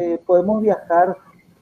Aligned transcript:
eh, 0.00 0.18
podemos 0.24 0.62
viajar 0.62 1.16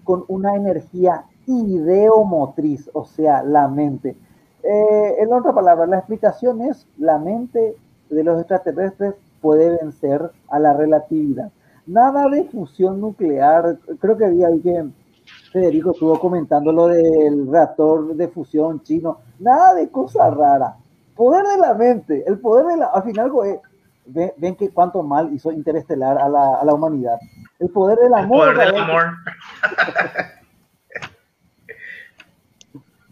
con 0.05 0.25
una 0.29 0.55
energía 0.55 1.25
ideomotriz, 1.47 2.89
o 2.93 3.05
sea, 3.05 3.43
la 3.43 3.69
mente. 3.69 4.17
Eh, 4.63 5.17
en 5.19 5.33
otra 5.33 5.53
palabra, 5.53 5.87
la 5.87 5.99
explicación 5.99 6.63
es 6.63 6.87
la 6.99 7.19
mente 7.19 7.77
de 8.09 8.25
los 8.25 8.39
extraterrestres 8.39 9.15
puede 9.41 9.77
vencer 9.83 10.31
a 10.49 10.59
la 10.59 10.73
relatividad. 10.73 11.51
Nada 11.87 12.29
de 12.29 12.45
fusión 12.45 13.01
nuclear. 13.01 13.79
Creo 13.99 14.17
que 14.17 14.27
había 14.27 14.49
que 14.63 14.89
Federico 15.53 15.91
estuvo 15.93 16.19
comentando 16.19 16.73
lo 16.73 16.87
del 16.87 17.51
reactor 17.51 18.15
de 18.15 18.29
fusión 18.29 18.83
chino. 18.83 19.19
Nada 19.39 19.75
de 19.75 19.89
cosa 19.89 20.31
rara. 20.31 20.77
Poder 21.17 21.45
de 21.47 21.59
la 21.59 21.75
mente. 21.75 22.25
El 22.27 22.39
poder 22.39 22.67
de 22.67 22.77
la. 22.77 22.87
Al 22.87 23.03
final, 23.03 23.31
ven, 24.09 24.33
ven 24.37 24.57
que 24.57 24.71
cuánto 24.71 25.03
mal 25.03 25.33
hizo 25.33 25.53
Interestelar 25.53 26.19
a 26.19 26.29
la, 26.29 26.57
a 26.61 26.65
la 26.65 26.75
humanidad. 26.75 27.19
El 27.59 27.71
poder 27.71 27.99
del 27.99 28.15
amor. 28.15 28.49
El 28.49 28.55
poder 28.55 28.73
del 28.73 28.83
amor. 28.83 29.05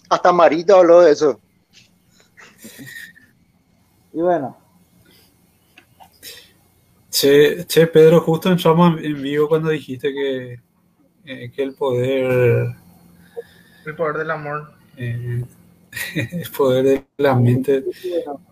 Hasta 0.09 0.33
Marita 0.33 0.75
habló 0.75 1.01
de 1.01 1.13
eso. 1.13 1.41
Y 4.13 4.21
bueno. 4.21 4.57
Che, 7.11 7.65
che, 7.67 7.87
Pedro, 7.87 8.21
justo 8.21 8.51
entramos 8.51 9.01
en 9.01 9.23
vivo 9.23 9.49
cuando 9.49 9.71
dijiste 9.71 10.13
que, 10.13 10.61
eh, 11.25 11.51
que 11.51 11.63
el 11.63 11.75
poder. 11.75 12.75
El 13.85 13.97
poder 13.97 14.19
del 14.19 14.31
amor. 14.31 14.75
Eh, 14.97 15.45
el 16.15 16.51
poder 16.51 16.85
de 16.85 17.07
la 17.19 17.35
mente. 17.35 17.85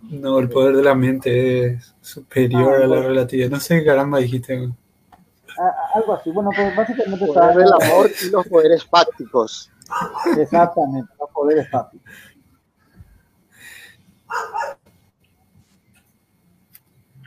No, 0.02 0.38
el 0.38 0.48
poder 0.48 0.76
de 0.76 0.82
la 0.82 0.94
mente 0.94 1.66
es 1.66 1.94
superior 2.00 2.82
a 2.82 2.86
la 2.86 3.02
relatividad. 3.02 3.50
No 3.50 3.60
sé 3.60 3.78
qué 3.78 3.86
caramba 3.86 4.18
dijiste. 4.18 4.70
algo 5.94 6.14
así. 6.14 6.30
Bueno, 6.30 6.50
pues 6.54 6.74
básicamente. 6.74 7.24
El 7.24 7.32
poder 7.32 7.56
del 7.56 7.72
amor 7.72 8.10
y 8.22 8.30
los 8.30 8.46
poderes 8.48 8.84
fácticos. 8.84 9.70
Exactamente, 10.38 11.12
los 11.18 11.30
poderes 11.30 11.68
fácticos. 11.70 12.12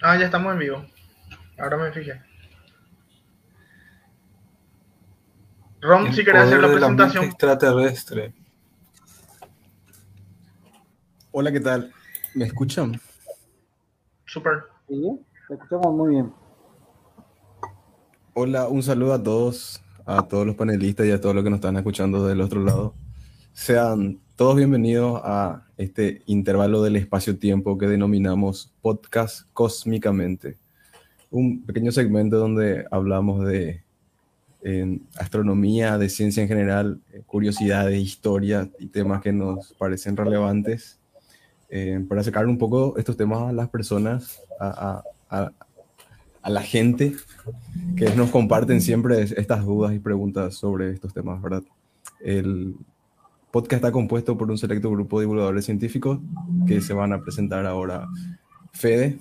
Ah, 0.02 0.18
ya 0.18 0.26
estamos 0.26 0.54
en 0.54 0.60
vivo. 0.60 0.86
Ahora 1.58 1.78
me 1.78 1.92
fijé. 1.92 2.22
Rom, 5.82 6.12
si 6.12 6.24
querés 6.24 6.44
hacer 6.44 6.60
la 6.60 6.68
presentación. 6.68 7.26
extraterrestre. 7.26 8.34
Hola, 11.40 11.52
¿qué 11.52 11.60
tal? 11.60 11.92
¿Me 12.34 12.46
escuchan? 12.46 13.00
Super. 14.26 14.54
Sí, 14.88 15.20
te 15.48 15.54
escuchamos 15.54 15.94
muy 15.96 16.16
bien. 16.16 16.34
Hola, 18.34 18.68
un 18.68 18.82
saludo 18.82 19.14
a 19.14 19.22
todos, 19.22 19.80
a 20.08 20.28
todos 20.28 20.48
los 20.48 20.56
panelistas 20.56 21.06
y 21.06 21.12
a 21.12 21.22
todos 21.22 21.36
los 21.36 21.44
que 21.44 21.52
nos 21.52 21.58
están 21.58 21.78
escuchando 21.78 22.26
del 22.26 22.42
otro 22.42 22.64
lado. 22.64 22.96
Sean 23.54 24.20
todos 24.36 24.56
bienvenidos 24.56 25.22
a 25.24 25.68
este 25.78 26.24
intervalo 26.26 26.82
del 26.82 26.96
espacio-tiempo 26.96 27.78
que 27.78 27.86
denominamos 27.86 28.74
podcast 28.82 29.48
cósmicamente 29.54 30.58
un 31.30 31.64
pequeño 31.68 31.92
segmento 31.92 32.40
donde 32.40 32.88
hablamos 32.90 33.46
de 33.46 33.84
astronomía, 35.20 36.00
de 36.00 36.10
ciencia 36.10 36.42
en 36.42 36.50
general, 36.50 37.00
curiosidades, 37.28 38.00
historia 38.00 38.72
y 38.80 38.88
temas 38.88 39.22
que 39.22 39.32
nos 39.32 39.74
parecen 39.74 40.18
relevantes 40.18 40.97
eh, 41.70 42.04
para 42.08 42.24
sacar 42.24 42.48
un 42.48 42.58
poco 42.58 42.98
estos 42.98 43.18
temas 43.18 43.50
a 43.50 43.54
las 43.54 43.70
personas, 43.70 44.42
a, 44.60 45.04
a, 45.30 45.52
a, 46.42 46.50
la 46.50 46.62
gente 46.62 47.14
que 47.98 48.10
nos 48.12 48.30
comparten 48.30 48.80
siempre 48.82 49.22
estas 49.22 49.66
dudas 49.66 49.94
y 49.94 50.00
preguntas 50.00 50.56
sobre 50.56 50.92
estos 50.92 51.14
temas, 51.14 51.42
¿verdad? 51.42 51.64
El 52.22 52.76
podcast 53.52 53.84
está 53.84 53.92
compuesto 53.92 54.38
por 54.38 54.50
un 54.50 54.58
selecto 54.58 54.90
grupo 54.90 55.20
de 55.20 55.24
divulgadores 55.24 55.66
científicos 55.66 56.20
que 56.66 56.80
se 56.80 56.94
van 56.94 57.12
a 57.12 57.22
presentar 57.22 57.66
ahora. 57.66 58.08
Fede, 58.72 59.20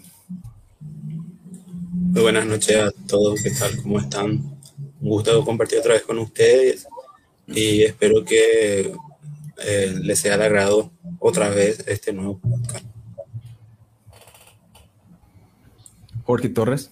muy 2.16 2.22
buenas 2.22 2.46
noches 2.46 2.76
a 2.76 2.92
todos, 3.06 3.42
¿qué 3.42 3.50
tal? 3.50 3.76
¿Cómo 3.82 3.98
están? 3.98 4.30
Un 5.00 5.08
gusto 5.08 5.44
compartir 5.44 5.80
otra 5.80 5.94
vez 5.94 6.02
con 6.02 6.18
ustedes 6.18 6.86
y 7.46 7.82
espero 7.82 8.24
que 8.24 8.94
eh, 9.58 9.94
les 10.02 10.18
sea 10.18 10.36
de 10.36 10.44
agrado 10.44 10.90
otra 11.18 11.48
vez 11.48 11.86
este 11.86 12.12
nuevo 12.12 12.38
podcast. 12.38 12.84
Jorge 16.24 16.48
Torres. 16.48 16.90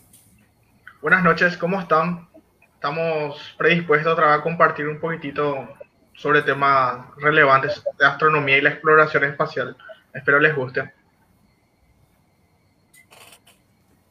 Buenas 1.03 1.23
noches, 1.25 1.57
¿cómo 1.57 1.81
están? 1.81 2.29
Estamos 2.75 3.37
predispuestos 3.59 4.13
otra 4.13 4.29
vez 4.29 4.39
a 4.39 4.43
compartir 4.43 4.89
un 4.89 5.01
poquitito 5.01 5.69
sobre 6.15 6.43
temas 6.43 7.07
relevantes 7.17 7.83
de 7.99 8.07
astronomía 8.07 8.59
y 8.59 8.63
la 8.63 8.71
exploración 8.71 9.25
espacial. 9.25 9.77
Espero 10.13 10.39
les 10.39 10.55
guste. 10.55 10.93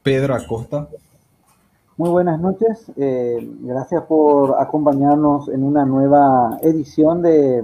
Pedro 0.03 0.35
Acosta. 0.35 0.87
Muy 1.95 2.09
buenas 2.09 2.39
noches, 2.39 2.91
eh, 2.97 3.37
gracias 3.61 4.03
por 4.03 4.59
acompañarnos 4.59 5.47
en 5.47 5.63
una 5.63 5.85
nueva 5.85 6.57
edición 6.63 7.21
de, 7.21 7.63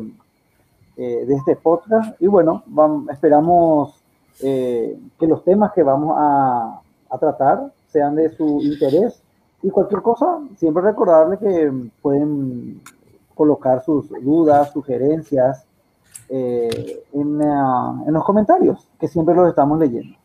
eh, 1.02 1.24
de 1.26 1.34
este 1.34 1.56
podcast. 1.56 2.22
Y 2.22 2.28
bueno, 2.28 2.62
esperamos 3.10 4.04
eh, 4.42 5.00
que 5.18 5.28
los 5.28 5.46
temas 5.46 5.72
que 5.72 5.82
vamos 5.82 6.14
a, 6.20 6.82
a, 7.10 7.18
tratar 7.18 7.72
sean 7.88 8.16
de 8.16 8.28
su 8.36 8.60
interés. 8.62 9.24
Y 9.64 9.70
cualquier 9.70 10.02
cosa, 10.02 10.42
siempre 10.58 10.84
recordarles 10.84 11.40
que 11.40 11.72
pueden 12.02 12.82
colocar 13.34 13.82
sus 13.82 14.10
dudas, 14.22 14.74
sugerencias 14.74 15.66
en, 16.28 17.42
en 17.42 18.14
los 18.14 18.26
comentarios, 18.26 18.86
que 19.00 19.08
siempre 19.08 19.34
los 19.34 19.48
estamos 19.48 19.80
leyendo. 19.80 20.18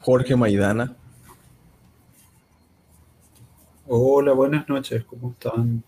Jorge 0.00 0.34
Maidana. 0.34 0.96
Hola, 3.86 4.32
buenas 4.32 4.66
noches, 4.66 5.04
¿cómo 5.04 5.32
están? 5.32 5.84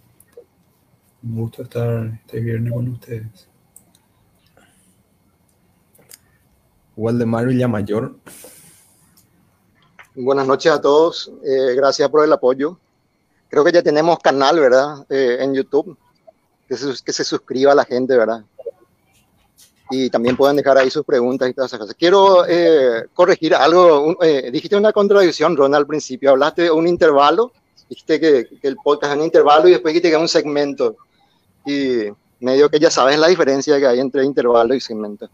Un 1.26 1.34
gusto 1.34 1.64
estar 1.64 2.06
este 2.25 2.38
viernes 2.38 2.72
con 2.72 2.87
ustedes. 2.87 3.48
Waldemar 6.97 7.47
Villamayor. 7.47 8.14
Buenas 10.15 10.47
noches 10.47 10.70
a 10.70 10.81
todos, 10.81 11.32
eh, 11.44 11.75
gracias 11.75 12.09
por 12.10 12.25
el 12.25 12.32
apoyo. 12.32 12.78
Creo 13.48 13.65
que 13.65 13.72
ya 13.72 13.82
tenemos 13.82 14.20
canal, 14.20 14.60
¿verdad? 14.60 15.04
Eh, 15.10 15.38
en 15.41 15.53
YouTube, 15.53 15.98
que 16.69 16.76
se, 16.76 16.94
que 17.04 17.12
se 17.12 17.25
suscriba 17.25 17.72
a 17.72 17.75
la 17.75 17.84
gente, 17.84 18.16
¿verdad? 18.16 18.44
y 19.91 20.10
también 20.10 20.36
pueden 20.36 20.56
dejar 20.56 20.78
ahí 20.78 20.91
sus 20.91 21.04
preguntas 21.04 21.48
y 21.48 21.54
todas 21.54 21.70
esas 21.70 21.81
cosas. 21.81 21.97
Quiero 21.98 22.44
eh, 22.47 23.06
corregir 23.15 23.54
algo. 23.54 24.16
Eh, 24.22 24.50
dijiste 24.53 24.76
una 24.76 24.92
contradicción, 24.92 25.56
Ron, 25.56 25.75
al 25.75 25.86
principio. 25.86 26.31
Hablaste 26.31 26.62
de 26.62 26.70
un 26.70 26.86
intervalo, 26.86 27.53
dijiste 27.88 28.20
que, 28.20 28.48
que, 28.60 28.69
el 28.69 28.76
podcast 28.76 29.12
es 29.12 29.19
un 29.19 29.25
intervalo 29.25 29.69
y 29.69 29.72
después 29.72 29.92
dijiste 29.92 30.10
que 30.10 30.16
es 30.16 30.20
un 30.20 30.28
segmento. 30.28 30.97
Y 31.66 32.10
medio 32.41 32.71
que 32.71 32.78
ya 32.78 32.91
sabes 32.91 33.19
la 33.19 33.28
diferencia 33.28 33.78
que 33.78 33.87
hay 33.87 34.00
entre 34.00 34.25
intervalo 34.25 34.75
y 34.75 34.81
segmento. 34.81 35.28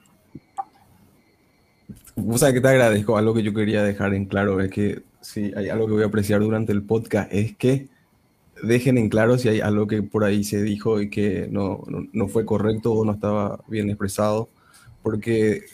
O 2.17 2.39
sea, 2.39 2.53
que 2.53 2.61
te 2.61 2.69
agradezco. 2.69 3.17
Algo 3.17 3.35
que 3.35 3.43
yo 3.43 3.55
quería 3.55 3.83
dejar 3.83 4.15
en 4.15 4.27
claro 4.27 4.61
es 4.61 4.71
que 4.71 5.03
si 5.21 5.53
hay 5.57 5.69
algo 5.69 5.87
que 5.87 5.93
voy 5.93 6.03
a 6.03 6.07
apreciar 6.07 6.41
durante 6.41 6.73
el 6.73 6.83
podcast 6.83 7.33
es 7.33 7.57
que 7.57 7.89
dejen 8.63 8.99
en 8.99 9.09
claro 9.09 9.39
si 9.39 9.49
hay 9.49 9.61
algo 9.61 9.87
que 9.87 10.03
por 10.03 10.25
ahí 10.25 10.45
se 10.45 10.63
dijo 10.63 11.01
y 11.01 11.11
que 11.11 11.49
no, 11.51 11.83
no, 12.13 12.29
fue 12.29 12.45
correcto 12.45 12.93
o 12.93 13.05
no 13.05 13.13
estaba 13.13 13.61
bien 13.67 13.89
expresado, 13.89 14.49
porque 15.03 15.65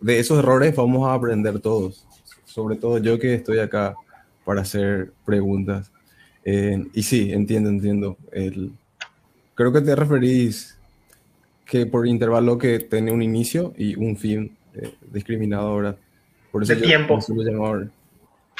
de 0.00 0.18
esos 0.18 0.38
errores 0.38 0.76
vamos 0.76 1.08
a 1.08 1.14
aprender 1.14 1.60
todos, 1.60 2.06
sobre 2.44 2.76
todo 2.76 2.98
yo 2.98 3.18
que 3.18 3.34
estoy 3.34 3.58
acá 3.58 3.94
para 4.44 4.62
hacer 4.62 5.12
preguntas. 5.24 5.90
Eh, 6.44 6.86
y 6.92 7.02
sí, 7.02 7.32
entiendo, 7.32 7.70
entiendo. 7.70 8.16
El, 8.32 8.72
creo 9.60 9.72
que 9.72 9.82
te 9.82 9.94
referís 9.94 10.78
que 11.66 11.84
por 11.84 12.06
intervalo 12.06 12.56
que 12.56 12.78
tiene 12.78 13.12
un 13.12 13.22
inicio 13.22 13.74
y 13.76 13.94
un 13.94 14.16
fin 14.16 14.56
eh, 14.74 14.94
discriminado 15.12 15.68
ahora. 15.68 15.96
Por 16.50 16.62
eso 16.62 16.74
de 16.74 16.80
tiempo. 16.80 17.18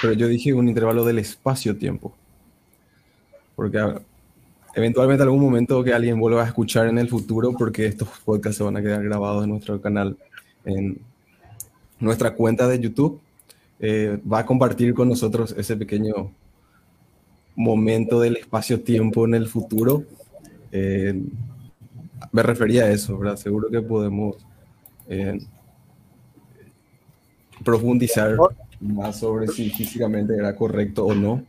Pero 0.02 0.12
yo 0.12 0.28
dije 0.28 0.52
un 0.52 0.68
intervalo 0.68 1.04
del 1.04 1.18
espacio-tiempo 1.18 2.14
porque 3.56 3.78
eventualmente 4.74 5.22
algún 5.22 5.42
momento 5.42 5.82
que 5.82 5.94
alguien 5.94 6.18
vuelva 6.20 6.44
a 6.44 6.46
escuchar 6.46 6.86
en 6.86 6.98
el 6.98 7.08
futuro, 7.08 7.52
porque 7.52 7.86
estos 7.86 8.08
podcasts 8.24 8.58
se 8.58 8.64
van 8.64 8.76
a 8.76 8.82
quedar 8.82 9.02
grabados 9.02 9.44
en 9.44 9.50
nuestro 9.50 9.80
canal, 9.80 10.16
en 10.64 10.98
nuestra 11.98 12.34
cuenta 12.34 12.68
de 12.68 12.80
YouTube, 12.80 13.20
eh, 13.80 14.18
va 14.30 14.40
a 14.40 14.46
compartir 14.46 14.92
con 14.94 15.08
nosotros 15.10 15.54
ese 15.58 15.76
pequeño 15.76 16.30
momento 17.56 18.20
del 18.20 18.36
espacio-tiempo 18.36 19.26
en 19.26 19.34
el 19.34 19.46
futuro. 19.46 20.04
Eh, 20.72 21.20
me 22.32 22.42
refería 22.42 22.84
a 22.84 22.90
eso, 22.90 23.18
¿verdad? 23.18 23.36
Seguro 23.36 23.68
que 23.70 23.80
podemos 23.80 24.36
eh, 25.08 25.38
profundizar 27.64 28.36
más 28.80 29.18
sobre 29.18 29.48
si 29.48 29.70
físicamente 29.70 30.34
era 30.34 30.54
correcto 30.56 31.04
o 31.04 31.14
no 31.14 31.44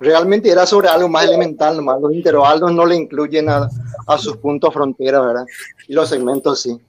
realmente 0.00 0.50
era 0.50 0.66
sobre 0.66 0.88
algo 0.88 1.08
más 1.08 1.24
elemental, 1.24 1.76
nomás. 1.76 2.00
Los 2.00 2.12
intervalos 2.12 2.72
no 2.72 2.86
le 2.86 2.96
incluyen 2.96 3.48
a, 3.48 3.68
a 4.06 4.18
sus 4.18 4.38
puntos 4.38 4.72
frontera, 4.72 5.20
¿verdad? 5.20 5.44
Y 5.86 5.92
los 5.92 6.08
segmentos 6.08 6.62
sí. 6.62 6.80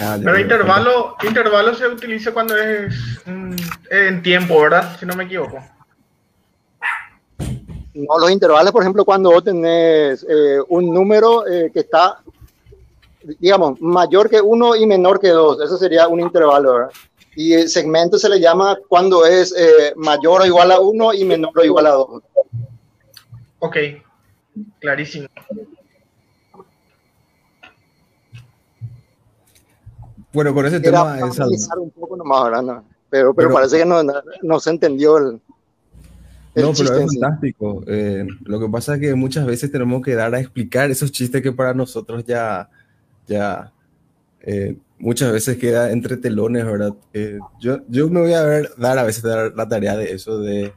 Ah, 0.00 0.16
Pero 0.22 0.38
intervalo, 0.38 1.16
intervalo 1.24 1.74
se 1.74 1.86
utiliza 1.88 2.32
cuando 2.32 2.56
es 2.56 2.94
mm, 3.26 3.56
en 3.90 4.22
tiempo, 4.22 4.60
¿verdad? 4.60 4.96
Si 4.98 5.04
no 5.04 5.14
me 5.14 5.24
equivoco. 5.24 5.58
No, 7.94 8.18
los 8.20 8.30
intervalos, 8.30 8.70
por 8.70 8.82
ejemplo, 8.82 9.04
cuando 9.04 9.32
vos 9.32 9.42
tenés 9.42 10.24
eh, 10.28 10.60
un 10.68 10.94
número 10.94 11.44
eh, 11.48 11.70
que 11.72 11.80
está, 11.80 12.20
digamos, 13.40 13.80
mayor 13.80 14.30
que 14.30 14.40
uno 14.40 14.76
y 14.76 14.86
menor 14.86 15.18
que 15.18 15.30
dos, 15.30 15.60
eso 15.60 15.76
sería 15.76 16.06
un 16.06 16.20
intervalo, 16.20 16.74
¿verdad? 16.74 16.90
Y 17.34 17.54
el 17.54 17.68
segmento 17.68 18.18
se 18.18 18.28
le 18.28 18.38
llama 18.38 18.78
cuando 18.86 19.26
es 19.26 19.52
eh, 19.56 19.94
mayor 19.96 20.42
o 20.42 20.46
igual 20.46 20.70
a 20.70 20.78
uno 20.78 21.12
y 21.12 21.24
menor 21.24 21.50
o 21.56 21.64
igual 21.64 21.86
a 21.86 21.90
dos. 21.90 22.22
Ok, 23.58 23.76
clarísimo. 24.78 25.26
Bueno, 30.32 30.54
con 30.54 30.66
ese 30.66 30.80
tema 30.80 31.18
es 31.18 31.68
un 31.76 31.90
poco 31.90 32.16
nomás, 32.16 32.44
¿verdad? 32.44 32.82
pero, 33.10 33.34
pero, 33.34 33.52
parece 33.52 33.78
que 33.78 33.86
no, 33.86 34.02
no, 34.42 34.60
se 34.60 34.70
entendió 34.70 35.16
el, 35.16 35.40
no, 36.62 36.72
pero 36.72 36.98
es 36.98 37.06
fantástico. 37.14 37.82
Eh, 37.86 38.26
lo 38.44 38.60
que 38.60 38.68
pasa 38.68 38.94
es 38.94 39.00
que 39.00 39.14
muchas 39.14 39.46
veces 39.46 39.70
tenemos 39.70 40.02
que 40.02 40.14
dar 40.14 40.34
a 40.34 40.40
explicar 40.40 40.90
esos 40.90 41.12
chistes 41.12 41.42
que 41.42 41.52
para 41.52 41.74
nosotros 41.74 42.24
ya, 42.24 42.68
ya 43.26 43.72
eh, 44.42 44.76
muchas 44.98 45.32
veces 45.32 45.56
queda 45.56 45.92
entre 45.92 46.16
telones, 46.16 46.64
¿verdad? 46.64 46.94
Eh, 47.12 47.38
yo, 47.60 47.78
yo 47.88 48.08
me 48.08 48.20
voy 48.20 48.32
a 48.32 48.42
ver, 48.42 48.70
dar 48.76 48.98
a 48.98 49.04
veces 49.04 49.22
dar 49.22 49.52
la 49.54 49.68
tarea 49.68 49.96
de 49.96 50.12
eso, 50.12 50.40
de 50.40 50.72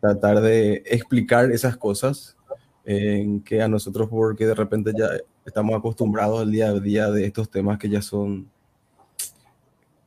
tratar 0.00 0.40
de 0.40 0.82
explicar 0.86 1.50
esas 1.50 1.76
cosas 1.76 2.36
en 2.84 3.40
que 3.40 3.60
a 3.60 3.68
nosotros, 3.68 4.08
porque 4.08 4.46
de 4.46 4.54
repente 4.54 4.92
ya 4.96 5.08
estamos 5.44 5.76
acostumbrados 5.76 6.40
al 6.40 6.50
día 6.50 6.68
a 6.68 6.80
día 6.80 7.10
de 7.10 7.26
estos 7.26 7.50
temas 7.50 7.78
que 7.78 7.88
ya 7.88 8.00
son 8.00 8.48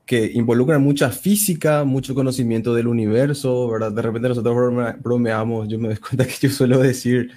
que 0.10 0.32
involucran 0.34 0.82
mucha 0.82 1.12
física, 1.12 1.84
mucho 1.84 2.16
conocimiento 2.16 2.74
del 2.74 2.88
universo, 2.88 3.70
¿verdad? 3.70 3.92
De 3.92 4.02
repente 4.02 4.28
nosotros 4.28 4.56
bromeamos, 5.04 5.68
yo 5.68 5.78
me 5.78 5.90
doy 5.90 5.98
cuenta 6.10 6.26
que 6.26 6.34
yo 6.42 6.50
suelo 6.50 6.80
decir 6.80 7.30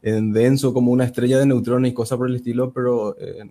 en 0.00 0.32
denso 0.32 0.72
como 0.72 0.90
una 0.90 1.04
estrella 1.04 1.38
de 1.38 1.44
neutrones 1.44 1.92
y 1.92 1.94
cosas 1.94 2.16
por 2.16 2.30
el 2.30 2.36
estilo, 2.36 2.72
pero 2.72 3.14
eh, 3.20 3.44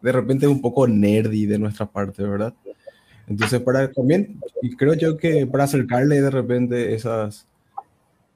de 0.00 0.12
repente 0.12 0.46
es 0.46 0.50
un 0.50 0.62
poco 0.62 0.88
nerdy 0.88 1.44
de 1.44 1.58
nuestra 1.58 1.84
parte, 1.84 2.22
¿verdad? 2.22 2.54
Entonces, 3.26 3.60
para 3.60 3.92
también, 3.92 4.40
creo 4.78 4.94
yo 4.94 5.18
que 5.18 5.46
para 5.46 5.64
acercarle 5.64 6.22
de 6.22 6.30
repente 6.30 6.94
esas, 6.94 7.46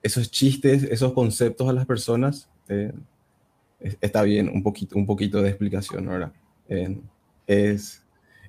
esos 0.03 0.31
chistes, 0.31 0.83
esos 0.83 1.15
conceptos 1.15 1.71
a 1.71 1.73
las 1.73 1.87
personas, 1.87 2.51
eh, 2.69 2.93
está 4.03 4.21
bien 4.25 4.51
un 4.51 4.63
poquito, 4.63 4.99
un 4.99 5.07
poquito 5.07 5.41
de 5.41 5.49
explicación, 5.49 6.05
¿verdad? 6.07 6.33
es 7.47 8.03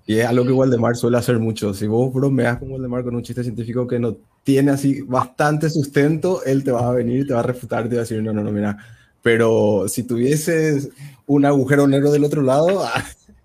y 0.09 0.17
es 0.17 0.25
algo 0.25 0.43
que 0.43 0.51
Waldemar 0.51 0.95
suele 0.95 1.19
hacer 1.19 1.37
mucho. 1.37 1.71
Si 1.71 1.85
vos 1.85 2.11
bromeas 2.11 2.57
con 2.57 2.71
Waldemar 2.71 3.03
con 3.03 3.15
un 3.15 3.21
chiste 3.21 3.43
científico 3.43 3.85
que 3.85 3.99
no 3.99 4.17
tiene 4.43 4.71
así 4.71 5.03
bastante 5.03 5.69
sustento, 5.69 6.43
él 6.45 6.63
te 6.63 6.71
va 6.71 6.89
a 6.89 6.93
venir, 6.93 7.27
te 7.27 7.35
va 7.35 7.41
a 7.41 7.43
refutar, 7.43 7.87
te 7.87 7.93
va 7.93 7.99
a 7.99 8.05
decir, 8.05 8.23
no, 8.23 8.33
no, 8.33 8.43
no, 8.43 8.51
mira. 8.51 8.75
Pero 9.21 9.85
si 9.87 10.01
tuvieses 10.01 10.89
un 11.27 11.45
agujero 11.45 11.87
negro 11.87 12.11
del 12.11 12.23
otro 12.23 12.41
lado, 12.41 12.83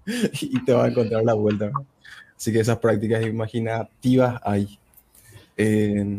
y 0.40 0.64
te 0.64 0.72
va 0.72 0.86
a 0.86 0.88
encontrar 0.88 1.22
la 1.22 1.34
vuelta. 1.34 1.70
Así 2.34 2.50
que 2.50 2.60
esas 2.60 2.78
prácticas 2.78 3.26
imaginativas 3.26 4.40
hay. 4.42 4.78
en 5.58 6.18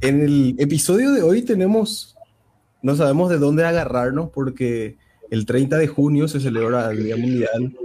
el 0.00 0.54
episodio 0.60 1.12
de 1.12 1.20
hoy 1.20 1.42
tenemos, 1.42 2.16
no 2.80 2.96
sabemos 2.96 3.28
de 3.28 3.36
dónde 3.36 3.66
agarrarnos 3.66 4.30
porque 4.30 4.96
el 5.30 5.44
30 5.44 5.76
de 5.76 5.88
junio 5.88 6.26
se 6.26 6.40
celebra 6.40 6.90
el 6.90 7.04
Día 7.04 7.18
Mundial 7.18 7.76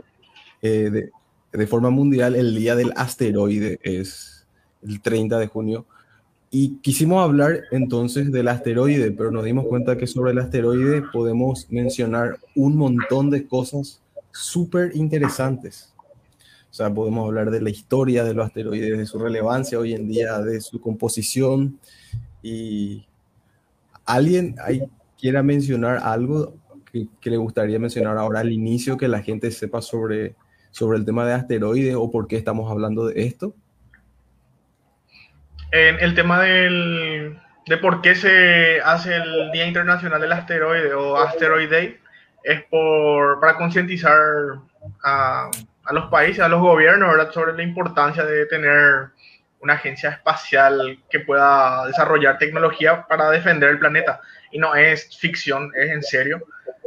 eh, 0.62 0.90
de, 0.90 1.12
de 1.52 1.68
forma 1.68 1.90
mundial 1.90 2.36
el 2.36 2.56
día 2.56 2.76
del 2.76 2.94
asteroide, 2.96 3.80
es 3.84 4.46
el 4.84 5.02
30 5.02 5.40
de 5.40 5.48
junio. 5.48 5.86
Y 6.52 6.78
quisimos 6.78 7.24
hablar 7.24 7.62
entonces 7.72 8.32
del 8.32 8.48
asteroide, 8.48 9.12
pero 9.12 9.32
nos 9.32 9.44
dimos 9.44 9.66
cuenta 9.68 9.98
que 9.98 10.08
sobre 10.08 10.32
el 10.32 10.40
asteroide 10.40 11.04
podemos 11.14 11.68
mencionar 11.70 12.40
un 12.56 12.76
montón 12.76 13.30
de 13.30 13.48
cosas 13.48 14.02
súper 14.32 14.96
interesantes. 14.96 15.94
O 16.72 16.74
sea, 16.74 16.94
podemos 16.94 17.28
hablar 17.28 17.52
de 17.52 17.62
la 17.62 17.70
historia 17.70 18.24
de 18.24 18.34
los 18.34 18.46
asteroides, 18.46 18.98
de 18.98 19.06
su 19.06 19.20
relevancia 19.20 19.80
hoy 19.80 19.94
en 19.94 20.08
día, 20.08 20.40
de 20.40 20.62
su 20.62 20.80
composición. 20.80 21.80
Y 22.42 23.06
alguien 24.06 24.56
ahí 24.64 24.84
quiera 25.20 25.44
mencionar 25.44 26.00
algo 26.04 26.54
que, 26.92 27.08
que 27.20 27.30
le 27.30 27.38
gustaría 27.38 27.80
mencionar 27.80 28.18
ahora 28.18 28.40
al 28.40 28.52
inicio, 28.52 28.98
que 28.98 29.08
la 29.08 29.22
gente 29.22 29.52
sepa 29.52 29.82
sobre 29.82 30.36
sobre 30.72 30.98
el 30.98 31.06
tema 31.06 31.26
de 31.26 31.34
asteroides 31.34 31.96
o 31.96 32.12
por 32.12 32.28
qué 32.28 32.38
estamos 32.38 32.70
hablando 32.72 33.08
de 33.08 33.22
esto? 33.24 33.54
En 35.72 36.00
el 36.00 36.16
tema 36.16 36.42
del, 36.42 37.40
de 37.68 37.78
por 37.78 38.02
qué 38.02 38.16
se 38.16 38.82
hace 38.82 39.16
el 39.16 39.52
Día 39.52 39.68
Internacional 39.68 40.20
del 40.20 40.32
Asteroide 40.32 40.94
o 40.94 41.18
Asteroid 41.18 41.70
Day 41.70 42.00
es 42.44 42.64
por, 42.64 43.40
para 43.40 43.56
concientizar 43.58 44.18
a, 45.04 45.52
a, 45.86 45.94
los 45.94 46.10
países, 46.10 46.40
a 46.40 46.48
los 46.48 46.62
gobiernos, 46.62 47.34
sobre 47.34 47.54
la 47.54 47.62
importancia 47.62 48.24
de 48.24 48.46
tener 48.48 49.10
una 49.62 49.74
agencia 49.74 50.10
espacial 50.10 50.98
que 51.10 51.20
pueda 51.20 51.86
desarrollar 51.86 52.38
tecnología 52.38 53.06
para 53.08 53.30
defender 53.30 53.70
el 53.70 53.80
planeta. 53.80 54.22
Y 54.52 54.58
no 54.58 54.74
es 54.74 55.16
ficción, 55.20 55.72
es 55.76 55.92
en 55.92 56.02
serio. 56.02 56.44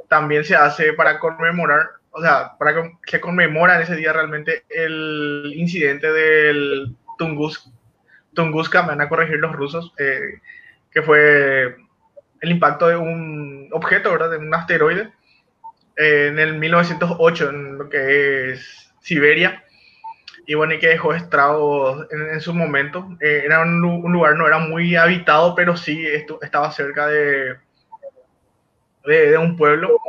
También 0.08 0.44
se 0.44 0.56
hace 0.56 0.92
para 0.94 1.20
conmemorar 1.20 1.90
o 2.12 2.20
sea, 2.20 2.56
para 2.58 2.74
que 2.74 2.92
se 3.06 3.20
conmemora 3.20 3.76
en 3.76 3.82
ese 3.82 3.96
día 3.96 4.12
realmente 4.12 4.64
el 4.68 5.52
incidente 5.56 6.12
del 6.12 6.94
Tunguska, 7.18 7.70
Tunguska, 8.34 8.82
me 8.82 8.88
van 8.88 9.00
a 9.00 9.08
corregir 9.08 9.38
los 9.38 9.52
rusos, 9.52 9.92
eh, 9.98 10.40
que 10.90 11.02
fue 11.02 11.76
el 12.40 12.50
impacto 12.50 12.88
de 12.88 12.96
un 12.96 13.68
objeto, 13.72 14.12
¿verdad? 14.12 14.30
De 14.30 14.38
un 14.38 14.54
asteroide 14.54 15.12
eh, 15.96 16.28
en 16.28 16.38
el 16.38 16.58
1908, 16.58 17.50
en 17.50 17.78
lo 17.78 17.88
que 17.88 18.52
es 18.52 18.92
Siberia. 19.00 19.64
Y 20.46 20.54
bueno, 20.54 20.74
y 20.74 20.80
que 20.80 20.88
dejó 20.88 21.14
estragos 21.14 22.06
en, 22.10 22.40
su 22.40 22.52
momento. 22.52 23.16
Eh, 23.20 23.42
era 23.44 23.60
un, 23.62 23.80
lugar, 23.80 24.34
no 24.36 24.46
era 24.46 24.58
muy 24.58 24.96
habitado, 24.96 25.54
pero 25.54 25.76
sí 25.76 26.04
esto, 26.04 26.40
estaba 26.42 26.72
cerca 26.72 27.06
de, 27.06 27.56
de 29.04 29.38
un 29.38 29.56
pueblo. 29.56 30.00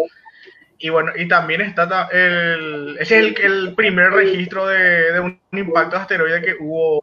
Y 0.84 0.90
bueno, 0.90 1.14
y 1.16 1.30
también 1.30 1.62
está 1.62 2.10
el, 2.12 2.98
ese 3.00 3.18
es 3.18 3.26
el, 3.40 3.42
el 3.42 3.74
primer 3.74 4.12
registro 4.12 4.68
de, 4.68 5.14
de, 5.14 5.20
un 5.22 5.40
impacto 5.54 5.96
de 5.96 6.02
asteroide 6.02 6.42
que 6.42 6.58
hubo 6.60 7.02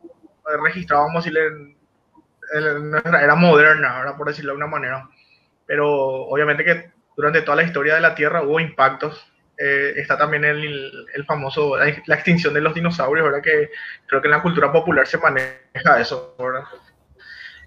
registrado, 0.62 1.04
vamos 1.04 1.24
a 1.24 1.30
decirle, 1.30 1.76
en, 2.52 2.90
nuestra 2.90 3.22
era 3.22 3.34
moderna, 3.36 4.14
por 4.18 4.28
decirlo 4.28 4.52
de 4.52 4.58
una 4.58 4.66
manera. 4.66 5.08
Pero 5.64 5.88
obviamente 5.88 6.62
que 6.62 6.90
durante 7.16 7.40
toda 7.40 7.56
la 7.56 7.62
historia 7.62 7.94
de 7.94 8.02
la 8.02 8.14
Tierra 8.14 8.42
hubo 8.42 8.60
impactos. 8.60 9.26
Eh, 9.56 9.94
está 9.96 10.18
también 10.18 10.44
el, 10.44 11.06
el 11.14 11.24
famoso, 11.24 11.78
la, 11.78 11.86
la, 12.04 12.14
extinción 12.14 12.52
de 12.52 12.60
los 12.60 12.74
dinosaurios, 12.74 13.24
¿verdad? 13.24 13.42
Que 13.42 13.70
creo 14.06 14.20
que 14.20 14.28
en 14.28 14.32
la 14.32 14.42
cultura 14.42 14.70
popular 14.70 15.06
se 15.06 15.16
maneja 15.16 16.00
eso, 16.00 16.34
¿verdad? 16.38 16.64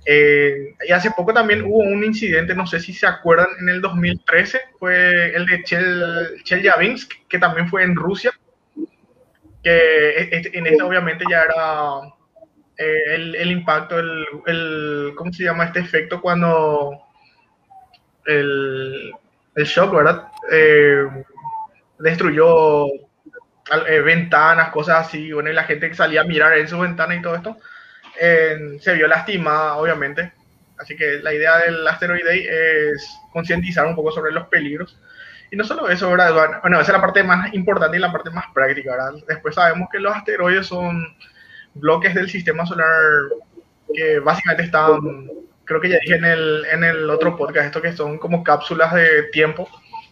Eh, 0.05 0.75
y 0.87 0.91
hace 0.91 1.11
poco 1.11 1.33
también 1.33 1.63
hubo 1.63 1.79
un 1.79 2.03
incidente, 2.03 2.53
no 2.53 2.67
sé 2.67 2.79
si 2.79 2.93
se 2.93 3.07
acuerdan, 3.07 3.47
en 3.61 3.69
el 3.69 3.81
2013, 3.81 4.59
fue 4.77 5.33
el 5.35 5.45
de 5.45 5.63
Chel, 5.63 6.41
Chelyabinsk, 6.43 7.27
que 7.29 7.39
también 7.39 7.69
fue 7.69 7.83
en 7.83 7.95
Rusia, 7.95 8.31
que 9.63 10.29
en 10.31 10.67
este 10.67 10.83
obviamente 10.83 11.23
ya 11.29 11.43
era 11.43 12.01
eh, 12.77 13.15
el, 13.15 13.35
el, 13.35 13.51
impacto, 13.51 13.97
el, 13.97 14.25
el, 14.45 15.13
¿cómo 15.15 15.31
se 15.31 15.43
llama 15.43 15.65
este 15.65 15.79
efecto 15.79 16.19
cuando 16.19 16.99
el, 18.25 19.13
el 19.55 19.63
shock, 19.63 19.95
¿verdad? 19.95 20.27
Eh, 20.51 21.05
destruyó 21.99 22.87
eh, 22.87 24.01
ventanas, 24.03 24.69
cosas 24.69 25.07
así, 25.07 25.31
bueno, 25.31 25.49
y 25.49 25.53
la 25.53 25.63
gente 25.63 25.87
que 25.87 25.95
salía 25.95 26.21
a 26.21 26.25
mirar 26.25 26.57
en 26.57 26.67
su 26.67 26.77
ventana 26.77 27.15
y 27.15 27.21
todo 27.21 27.35
esto 27.35 27.57
se 28.19 28.93
vio 28.93 29.07
lastimada, 29.07 29.75
obviamente. 29.75 30.31
Así 30.77 30.95
que 30.95 31.19
la 31.21 31.33
idea 31.33 31.59
del 31.59 31.87
asteroide 31.87 32.91
es 32.91 33.07
concientizar 33.31 33.85
un 33.85 33.95
poco 33.95 34.11
sobre 34.11 34.31
los 34.31 34.47
peligros. 34.47 34.99
Y 35.51 35.55
no 35.55 35.63
solo 35.63 35.87
eso, 35.89 36.09
¿verdad? 36.09 36.59
Bueno, 36.61 36.79
esa 36.79 36.91
es 36.91 36.97
la 36.97 37.01
parte 37.01 37.23
más 37.23 37.53
importante 37.53 37.97
y 37.97 37.99
la 37.99 38.11
parte 38.11 38.31
más 38.31 38.45
práctica, 38.53 38.91
¿verdad? 38.91 39.13
Después 39.27 39.55
sabemos 39.55 39.87
que 39.91 39.99
los 39.99 40.15
asteroides 40.15 40.65
son 40.65 41.05
bloques 41.75 42.13
del 42.15 42.29
sistema 42.29 42.65
solar 42.65 42.89
que 43.93 44.19
básicamente 44.19 44.63
están, 44.63 45.29
creo 45.65 45.79
que 45.79 45.89
ya 45.89 45.99
dije 46.01 46.15
en 46.15 46.25
el, 46.25 46.65
en 46.71 46.83
el 46.83 47.09
otro 47.09 47.37
podcast, 47.37 47.67
esto 47.67 47.81
que 47.81 47.93
son 47.93 48.17
como 48.17 48.43
cápsulas 48.43 48.93
de 48.93 49.23
tiempo, 49.31 49.69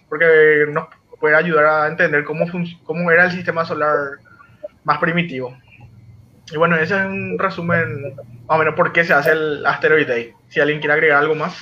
porque 0.10 0.65
nos 0.70 0.88
puede 1.20 1.36
ayudar 1.36 1.65
a 1.65 1.88
entender 1.88 2.24
cómo, 2.24 2.46
cómo 2.84 3.12
era 3.12 3.25
el 3.25 3.31
sistema 3.31 3.65
solar 3.65 3.98
más 4.84 5.00
primitivo. 5.00 5.58
Y 6.51 6.57
bueno, 6.57 6.75
ese 6.75 6.95
es 6.95 7.05
un 7.05 7.38
resumen 7.38 8.15
más 8.48 8.55
o 8.55 8.57
menos 8.57 8.75
por 8.75 8.91
qué 8.91 9.03
se 9.03 9.13
hace 9.13 9.31
el 9.31 9.65
Asteroid 9.65 10.07
Day. 10.07 10.31
Si 10.50 10.60
alguien 10.60 10.79
quiere 10.79 10.93
agregar 10.93 11.19
algo 11.19 11.36
más. 11.36 11.55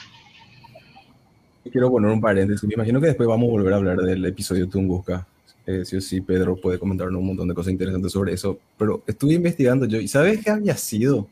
Quiero 1.72 1.92
poner 1.92 2.10
un 2.10 2.22
paréntesis. 2.22 2.68
Me 2.68 2.74
imagino 2.74 3.00
que 3.00 3.08
después 3.08 3.30
vamos 3.30 3.50
a 3.50 3.52
volver 3.52 3.74
a 3.74 3.76
hablar 3.76 3.98
del 3.98 4.26
episodio 4.26 4.68
Tunguska. 4.68 5.28
Eh, 5.68 5.86
sí 5.86 5.98
o 5.98 6.02
sí, 6.02 6.22
Pedro 6.22 6.56
puede 6.56 6.80
comentarnos 6.80 7.20
un 7.20 7.28
montón 7.28 7.48
de 7.48 7.54
cosas 7.54 7.72
interesantes 7.72 8.12
sobre 8.12 8.34
eso. 8.34 8.58
Pero 8.78 9.04
estuve 9.06 9.34
investigando 9.34 9.86
yo 9.86 10.00
y 10.00 10.08
¿sabes 10.08 10.44
qué 10.44 10.50
había 10.50 10.76
sido? 10.76 11.28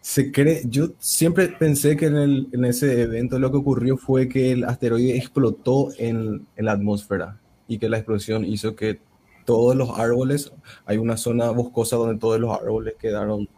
Se 0.00 0.32
cree, 0.32 0.62
yo 0.64 0.90
siempre 0.98 1.48
pensé 1.48 1.96
que 1.96 2.06
en, 2.06 2.16
el, 2.16 2.48
en 2.52 2.64
ese 2.64 3.02
evento 3.02 3.38
lo 3.38 3.50
que 3.50 3.58
ocurrió 3.58 3.98
fue 3.98 4.28
que 4.28 4.52
el 4.52 4.64
asteroide 4.64 5.16
explotó 5.16 5.90
en, 5.98 6.46
en 6.56 6.64
la 6.64 6.72
atmósfera 6.72 7.38
y 7.68 7.78
que 7.78 7.88
la 7.90 7.98
explosión 7.98 8.44
hizo 8.46 8.76
que 8.76 9.00
todos 9.44 9.76
los 9.76 9.98
árboles, 9.98 10.52
hay 10.86 10.96
una 10.98 11.16
zona 11.16 11.50
boscosa 11.50 11.96
donde 11.96 12.18
todos 12.18 12.40
los 12.40 12.50
árboles 12.50 12.94
quedaron 12.98 13.48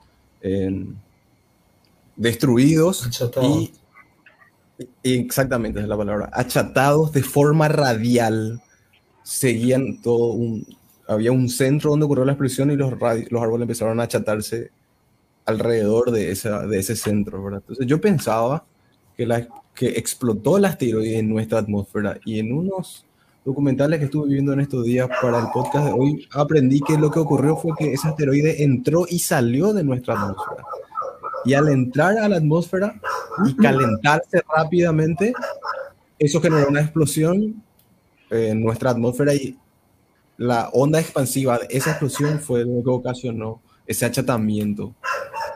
destruidos 2.16 3.08
y, 5.02 5.18
exactamente 5.20 5.80
es 5.80 5.88
la 5.88 5.96
palabra, 5.96 6.30
achatados 6.32 7.12
de 7.12 7.22
forma 7.22 7.68
radial. 7.68 8.62
Seguían 9.22 10.00
todo 10.02 10.32
un, 10.32 10.66
había 11.08 11.32
un 11.32 11.48
centro 11.48 11.90
donde 11.90 12.06
ocurrió 12.06 12.24
la 12.24 12.32
explosión 12.32 12.70
y 12.70 12.76
los, 12.76 12.92
los 12.92 13.42
árboles 13.42 13.62
empezaron 13.62 14.00
a 14.00 14.04
achatarse 14.04 14.70
alrededor 15.46 16.10
de, 16.10 16.30
esa, 16.32 16.66
de 16.66 16.78
ese 16.78 16.96
centro, 16.96 17.38
Entonces 17.54 17.86
yo 17.86 18.00
pensaba 18.00 18.64
que, 19.16 19.26
la, 19.26 19.46
que 19.74 19.90
explotó 19.90 20.58
el 20.58 20.64
asteroide 20.64 21.18
en 21.18 21.28
nuestra 21.28 21.60
atmósfera 21.60 22.18
y 22.24 22.40
en 22.40 22.52
unos 22.52 23.06
documentales 23.46 24.00
que 24.00 24.06
estuve 24.06 24.28
viendo 24.28 24.52
en 24.52 24.60
estos 24.60 24.84
días 24.84 25.08
para 25.22 25.38
el 25.38 25.46
podcast 25.54 25.86
de 25.86 25.92
hoy, 25.92 26.28
aprendí 26.32 26.80
que 26.80 26.98
lo 26.98 27.12
que 27.12 27.20
ocurrió 27.20 27.56
fue 27.56 27.74
que 27.78 27.92
ese 27.92 28.08
asteroide 28.08 28.64
entró 28.64 29.06
y 29.08 29.20
salió 29.20 29.72
de 29.72 29.84
nuestra 29.84 30.14
atmósfera. 30.14 30.64
Y 31.44 31.54
al 31.54 31.68
entrar 31.68 32.18
a 32.18 32.28
la 32.28 32.38
atmósfera 32.38 33.00
y 33.46 33.54
calentarse 33.54 34.42
rápidamente, 34.54 35.32
eso 36.18 36.40
generó 36.40 36.68
una 36.68 36.80
explosión 36.80 37.62
en 38.30 38.64
nuestra 38.64 38.90
atmósfera 38.90 39.32
y 39.32 39.56
la 40.38 40.68
onda 40.72 40.98
expansiva 40.98 41.58
de 41.58 41.68
esa 41.70 41.90
explosión 41.90 42.40
fue 42.40 42.64
lo 42.64 42.82
que 42.82 42.90
ocasionó 42.90 43.62
ese 43.86 44.06
achatamiento. 44.06 44.92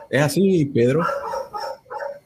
¿Es 0.09 0.21
así, 0.21 0.63
Pedro? 0.73 1.05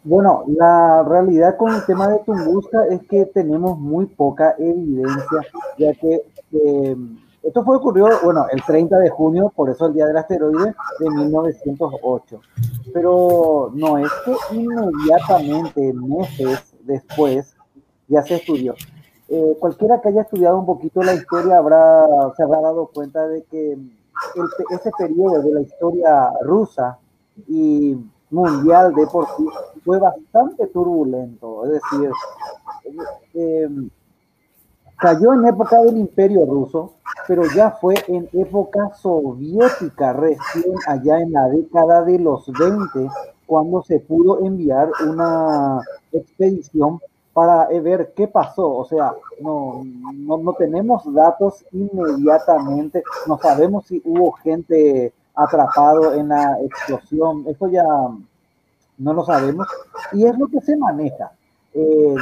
Bueno, 0.06 0.44
la 0.48 1.02
realidad 1.02 1.58
con 1.58 1.74
el 1.74 1.84
tema 1.84 2.08
de 2.08 2.20
Tunguska 2.20 2.86
es 2.92 3.02
que 3.08 3.26
tenemos 3.26 3.80
muy 3.80 4.06
poca 4.06 4.54
evidencia, 4.60 5.42
ya 5.80 5.94
que 5.96 6.22
eh, 6.52 6.96
esto 7.42 7.64
fue 7.66 7.78
ocurrió, 7.78 8.10
bueno, 8.24 8.46
el 8.52 8.62
30 8.64 9.00
de 9.00 9.10
junio, 9.10 9.52
por 9.56 9.68
eso 9.68 9.88
el 9.88 9.94
día 9.94 10.06
del 10.06 10.18
asteroide 10.18 10.76
de 11.00 11.10
1908. 11.10 12.40
Pero 12.94 13.72
no 13.74 13.98
es 13.98 14.12
que 14.26 14.56
inmediatamente, 14.56 15.92
meses 15.94 16.76
después, 16.82 17.56
ya 18.08 18.22
se 18.22 18.36
estudió. 18.36 18.76
Eh, 19.28 19.58
cualquiera 19.60 20.00
que 20.02 20.10
haya 20.10 20.22
estudiado 20.22 20.60
un 20.60 20.68
poquito 20.68 21.02
la 21.02 21.16
historia 21.16 21.58
habrá, 21.58 22.06
se 22.38 22.44
habrá 22.44 22.62
dado 22.62 22.92
cuenta 22.94 23.28
de 23.28 23.42
que 23.46 23.76
ese 24.70 24.92
periodo 25.00 25.42
de 25.42 25.52
la 25.52 25.62
historia 25.62 26.32
rusa 26.44 27.00
y 27.48 27.98
mundial 28.30 28.94
deportivo 28.94 29.52
fue 29.84 30.00
bastante 30.00 30.68
turbulento, 30.68 31.66
es 31.66 31.72
decir, 31.72 32.12
eh, 33.34 33.70
cayó 34.98 35.34
en 35.34 35.46
época 35.46 35.82
del 35.82 35.98
imperio 35.98 36.46
ruso, 36.46 36.94
pero 37.28 37.44
ya 37.56 37.72
fue 37.72 37.96
en 38.08 38.30
época 38.34 38.92
soviética, 38.96 40.14
recién 40.14 40.74
allá 40.88 41.20
en 41.20 41.32
la 41.32 41.48
década 41.50 42.04
de 42.04 42.20
los 42.20 42.52
20, 42.52 43.10
cuando 43.46 43.84
se 43.84 44.00
pudo 44.00 44.46
enviar 44.46 44.90
una 45.08 45.82
expedición 46.12 47.00
para 47.34 47.68
ver 47.68 48.14
qué 48.16 48.28
pasó. 48.28 48.76
O 48.76 48.86
sea, 48.86 49.14
no, 49.42 49.84
no, 50.14 50.38
no 50.38 50.54
tenemos 50.54 51.04
datos 51.14 51.66
inmediatamente, 51.72 53.04
no 53.28 53.38
sabemos 53.38 53.86
si 53.86 54.02
hubo 54.06 54.32
gente 54.32 55.14
atrapado 55.36 56.14
en 56.14 56.30
la 56.30 56.58
explosión. 56.62 57.46
Eso 57.48 57.68
ya 57.68 57.84
no 58.98 59.14
lo 59.14 59.24
sabemos. 59.26 59.68
Y 60.14 60.26
es 60.26 60.38
lo 60.38 60.48
que 60.48 60.62
se 60.62 60.76
maneja. 60.78 61.32
Eh, 61.74 62.16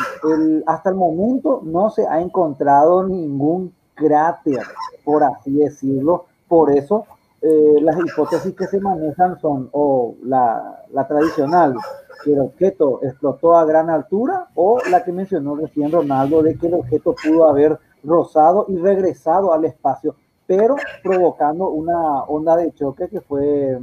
hasta 0.65 0.89
el 0.89 0.95
momento 0.95 1.61
no 1.63 1.89
se 1.91 2.07
ha 2.07 2.19
encontrado 2.19 3.03
ningún 3.07 3.73
cráter, 3.93 4.63
por 5.05 5.23
así 5.23 5.53
decirlo. 5.57 6.25
Por 6.47 6.71
eso 6.71 7.05
eh, 7.41 7.75
las 7.81 7.97
hipótesis 7.97 8.55
que 8.55 8.67
se 8.67 8.79
manejan 8.79 9.39
son 9.39 9.69
o 9.73 10.15
la, 10.23 10.83
la 10.91 11.07
tradicional, 11.07 11.75
que 12.23 12.33
el 12.33 12.39
objeto 12.39 12.99
explotó 13.03 13.55
a 13.55 13.65
gran 13.65 13.89
altura, 13.89 14.47
o 14.55 14.79
la 14.89 15.03
que 15.03 15.11
mencionó 15.11 15.55
recién 15.55 15.91
Ronaldo, 15.91 16.41
de 16.41 16.57
que 16.57 16.67
el 16.67 16.75
objeto 16.75 17.13
pudo 17.21 17.45
haber 17.47 17.77
rozado 18.03 18.65
y 18.69 18.77
regresado 18.77 19.53
al 19.53 19.65
espacio 19.65 20.15
pero 20.45 20.75
provocando 21.01 21.69
una 21.69 22.23
onda 22.23 22.55
de 22.57 22.73
choque 22.73 23.07
que 23.07 23.21
fue 23.21 23.79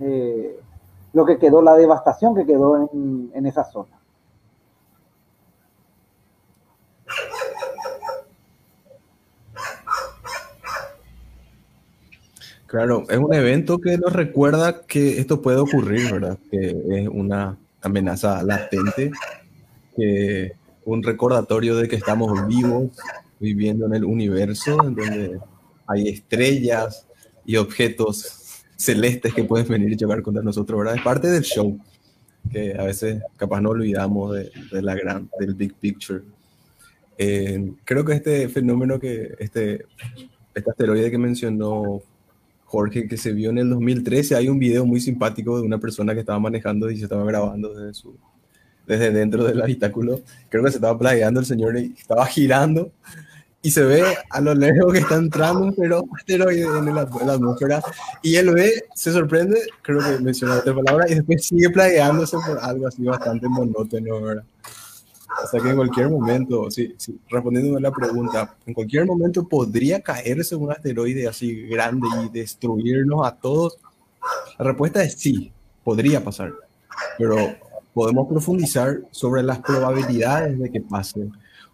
eh, 0.00 0.60
lo 1.12 1.24
que 1.24 1.38
quedó, 1.38 1.62
la 1.62 1.74
devastación 1.74 2.34
que 2.34 2.46
quedó 2.46 2.88
en, 2.92 3.30
en 3.34 3.46
esa 3.46 3.64
zona. 3.64 3.96
Claro, 12.66 13.04
es 13.08 13.16
un 13.16 13.32
evento 13.32 13.78
que 13.78 13.96
nos 13.96 14.12
recuerda 14.12 14.82
que 14.82 15.18
esto 15.20 15.40
puede 15.40 15.58
ocurrir, 15.58 16.12
¿verdad? 16.12 16.36
Que 16.50 16.76
es 16.90 17.08
una 17.08 17.56
amenaza 17.80 18.42
latente, 18.42 19.12
que 19.96 20.52
un 20.84 21.02
recordatorio 21.02 21.76
de 21.76 21.88
que 21.88 21.96
estamos 21.96 22.46
vivos 22.46 22.90
viviendo 23.38 23.86
en 23.86 23.94
el 23.94 24.04
universo, 24.04 24.82
en 24.84 24.94
donde 24.94 25.40
hay 25.86 26.08
estrellas 26.08 27.06
y 27.44 27.56
objetos 27.56 28.64
celestes 28.76 29.32
que 29.32 29.44
pueden 29.44 29.68
venir 29.68 29.92
y 29.92 29.96
chocar 29.96 30.22
contra 30.22 30.42
nosotros, 30.42 30.78
¿verdad? 30.78 30.96
Es 30.96 31.02
parte 31.02 31.28
del 31.28 31.42
show, 31.42 31.78
que 32.50 32.74
a 32.78 32.84
veces 32.84 33.22
capaz 33.36 33.60
no 33.60 33.70
olvidamos 33.70 34.34
de, 34.34 34.82
la 34.82 34.94
gran, 34.94 35.30
del 35.38 35.54
big 35.54 35.74
picture. 35.74 36.22
Eh, 37.18 37.72
creo 37.84 38.04
que 38.04 38.12
este 38.14 38.48
fenómeno 38.48 39.00
que, 39.00 39.34
este, 39.38 39.86
este 40.54 40.70
asteroide 40.70 41.10
que 41.10 41.18
mencionó 41.18 42.02
Jorge, 42.64 43.08
que 43.08 43.16
se 43.16 43.32
vio 43.32 43.50
en 43.50 43.58
el 43.58 43.70
2013, 43.70 44.34
hay 44.34 44.48
un 44.48 44.58
video 44.58 44.84
muy 44.84 45.00
simpático 45.00 45.56
de 45.56 45.62
una 45.62 45.78
persona 45.78 46.14
que 46.14 46.20
estaba 46.20 46.38
manejando 46.38 46.90
y 46.90 46.98
se 46.98 47.04
estaba 47.04 47.24
grabando 47.24 47.72
desde 47.74 47.94
su 47.94 48.16
desde 48.86 49.10
dentro 49.10 49.44
del 49.44 49.60
habitáculo. 49.60 50.20
Creo 50.48 50.62
que 50.62 50.70
se 50.70 50.76
estaba 50.76 50.98
plagueando 50.98 51.40
el 51.40 51.46
señor 51.46 51.76
y 51.76 51.94
estaba 51.98 52.24
girando 52.26 52.92
y 53.66 53.70
se 53.72 53.82
ve 53.82 54.04
a 54.30 54.40
lo 54.40 54.54
lejos 54.54 54.92
que 54.92 55.00
está 55.00 55.16
entrando 55.16 55.64
un 55.64 56.08
asteroide 56.16 56.66
en 56.66 56.94
la, 56.94 57.00
atmósfera 57.00 57.82
y 58.22 58.36
él 58.36 58.54
ve, 58.54 58.84
se 58.94 59.12
sorprende, 59.12 59.60
creo 59.82 59.98
que 59.98 60.22
mencionó 60.22 60.54
otra 60.54 60.72
palabra, 60.72 61.10
y 61.10 61.16
después 61.16 61.46
sigue 61.46 61.68
plagueándose 61.70 62.36
por 62.46 62.60
algo 62.60 62.86
así 62.86 63.02
bastante 63.02 63.48
monótono, 63.48 64.22
¿verdad? 64.22 64.44
Sea 65.50 65.60
que 65.60 65.70
en 65.70 65.74
cualquier 65.74 66.10
momento, 66.10 66.70
sí, 66.70 66.94
sí, 66.96 67.18
respondiendo 67.28 67.76
a 67.76 67.80
la 67.80 67.90
pregunta, 67.90 68.54
en 68.66 68.72
cualquier 68.72 69.04
momento 69.04 69.48
podría 69.48 70.00
caerse 70.00 70.54
un 70.54 70.70
asteroide 70.70 71.26
así 71.26 71.66
grande 71.66 72.06
y 72.24 72.28
destruirnos 72.38 73.26
a 73.26 73.34
todos. 73.34 73.78
La 74.60 74.66
respuesta 74.66 75.02
es 75.02 75.14
sí, 75.14 75.50
podría 75.82 76.22
pasar, 76.22 76.52
pero 77.18 77.36
podemos 77.92 78.28
profundizar 78.28 79.00
sobre 79.10 79.42
las 79.42 79.58
probabilidades 79.58 80.56
de 80.56 80.70
que 80.70 80.82
pase 80.82 81.28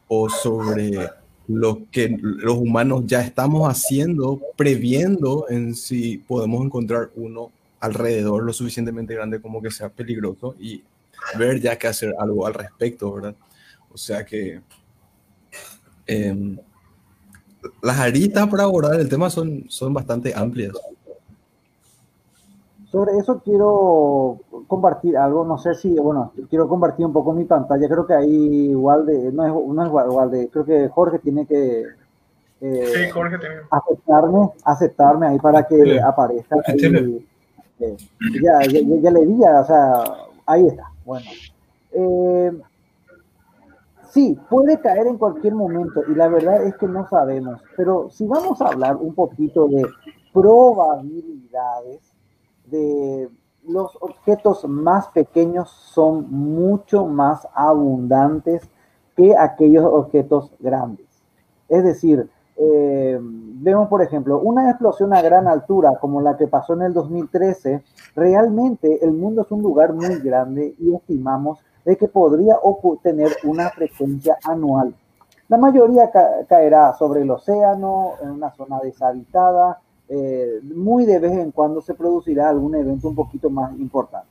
o 0.09 0.31
sobre 0.31 1.22
lo 1.49 1.83
que 1.91 2.17
los 2.21 2.57
humanos 2.57 3.05
ya 3.07 3.21
estamos 3.21 3.69
haciendo, 3.69 4.41
previendo 4.57 5.47
en 5.49 5.75
si 5.75 6.19
podemos 6.19 6.65
encontrar 6.65 7.11
uno 7.17 7.51
alrededor 7.81 8.45
lo 8.45 8.53
suficientemente 8.53 9.15
grande 9.15 9.41
como 9.41 9.61
que 9.61 9.71
sea 9.71 9.89
peligroso 9.89 10.55
y 10.59 10.83
ver 11.37 11.61
ya 11.61 11.77
que 11.77 11.89
hacer 11.89 12.15
algo 12.19 12.47
al 12.47 12.55
respecto, 12.55 13.13
¿verdad? 13.13 13.35
O 13.93 13.99
sea 13.99 14.25
que 14.25 14.61
em, 16.07 16.57
las 17.83 17.99
aristas 17.99 18.49
para 18.49 18.65
abordar 18.65 19.01
el 19.01 19.09
tema 19.09 19.31
son, 19.31 19.65
son 19.69 19.93
bastante 19.93 20.33
amplias. 20.35 20.75
Sobre 22.93 23.17
eso 23.17 23.41
quiero 23.43 24.41
compartir 24.69 25.17
algo, 25.17 25.47
no 25.47 25.57
sé 25.57 25.73
si, 25.73 25.95
bueno, 25.99 26.31
quiero 26.51 26.69
compartir 26.69 27.07
un 27.07 27.13
poco 27.15 27.33
mi 27.33 27.47
pantalla, 27.47 27.89
creo 27.89 28.07
que 28.07 28.13
ahí 28.13 28.71
igual 28.71 29.07
de, 29.07 29.33
no 29.33 29.47
es, 29.47 29.75
no 29.75 29.83
es 29.83 29.89
igual 29.89 30.31
de, 30.31 30.49
creo 30.49 30.67
que 30.67 30.89
Jorge 30.91 31.19
tiene 31.19 31.47
que 31.47 31.87
eh, 32.61 32.87
sí, 32.95 33.11
Jorge 33.11 33.39
aceptarme, 33.71 34.51
aceptarme 34.63 35.27
ahí 35.27 35.39
para 35.39 35.67
que 35.67 35.99
aparezca. 36.01 36.57
Ahí, 36.67 37.27
eh, 37.81 37.97
ya, 38.43 38.61
ya, 38.61 38.81
ya, 39.01 39.11
le 39.11 39.27
di, 39.27 39.43
o 39.43 39.65
sea, 39.65 40.05
ahí 40.45 40.67
está, 40.67 40.85
bueno. 41.07 41.27
Eh, 41.93 42.53
sí, 44.11 44.39
puede 44.51 44.79
caer 44.81 45.07
en 45.07 45.17
cualquier 45.17 45.55
momento 45.55 46.03
y 46.09 46.15
la 46.15 46.29
verdad 46.29 46.63
es 46.63 46.77
que 46.77 46.87
no 46.87 47.09
sabemos, 47.09 47.59
pero 47.75 48.11
si 48.11 48.27
vamos 48.27 48.61
a 48.61 48.69
hablar 48.69 48.97
un 48.97 49.15
poquito 49.15 49.67
de 49.67 49.83
probabilidades, 50.35 52.12
los 53.64 53.97
objetos 54.00 54.64
más 54.67 55.09
pequeños 55.09 55.71
son 55.71 56.31
mucho 56.31 57.07
más 57.07 57.47
abundantes 57.55 58.62
que 59.17 59.37
aquellos 59.37 59.85
objetos 59.85 60.52
grandes. 60.59 61.07
Es 61.69 61.85
decir, 61.85 62.29
eh, 62.57 63.19
vemos, 63.21 63.88
por 63.88 64.02
ejemplo, 64.02 64.41
una 64.41 64.71
explosión 64.71 65.14
a 65.14 65.23
gran 65.23 65.49
altura 65.49 65.97
como 66.00 66.21
la 66.21 66.37
que 66.37 66.49
pasó 66.49 66.75
en 66.75 66.83
el 66.83 66.93
2013, 66.93 67.83
realmente 68.14 69.05
el 69.05 69.12
mundo 69.12 69.43
es 69.43 69.50
un 69.50 69.62
lugar 69.62 69.93
muy 69.93 70.19
grande 70.21 70.75
y 70.79 70.95
estimamos 70.95 71.61
de 71.85 71.97
que 71.97 72.09
podría 72.09 72.57
tener 73.02 73.33
una 73.45 73.71
frecuencia 73.71 74.37
anual. 74.45 74.95
La 75.49 75.57
mayoría 75.57 76.11
caerá 76.49 76.95
sobre 76.95 77.23
el 77.23 77.31
océano, 77.31 78.12
en 78.23 78.31
una 78.31 78.50
zona 78.52 78.79
deshabitada, 78.81 79.81
eh, 80.14 80.61
muy 80.62 81.07
de 81.07 81.19
vez 81.19 81.33
en 81.33 81.52
cuando 81.52 81.81
se 81.81 81.95
producirá 81.95 82.50
algún 82.50 82.75
evento 82.75 83.09
un 83.09 83.14
poquito 83.14 83.49
más 83.49 83.73
importante. 83.78 84.28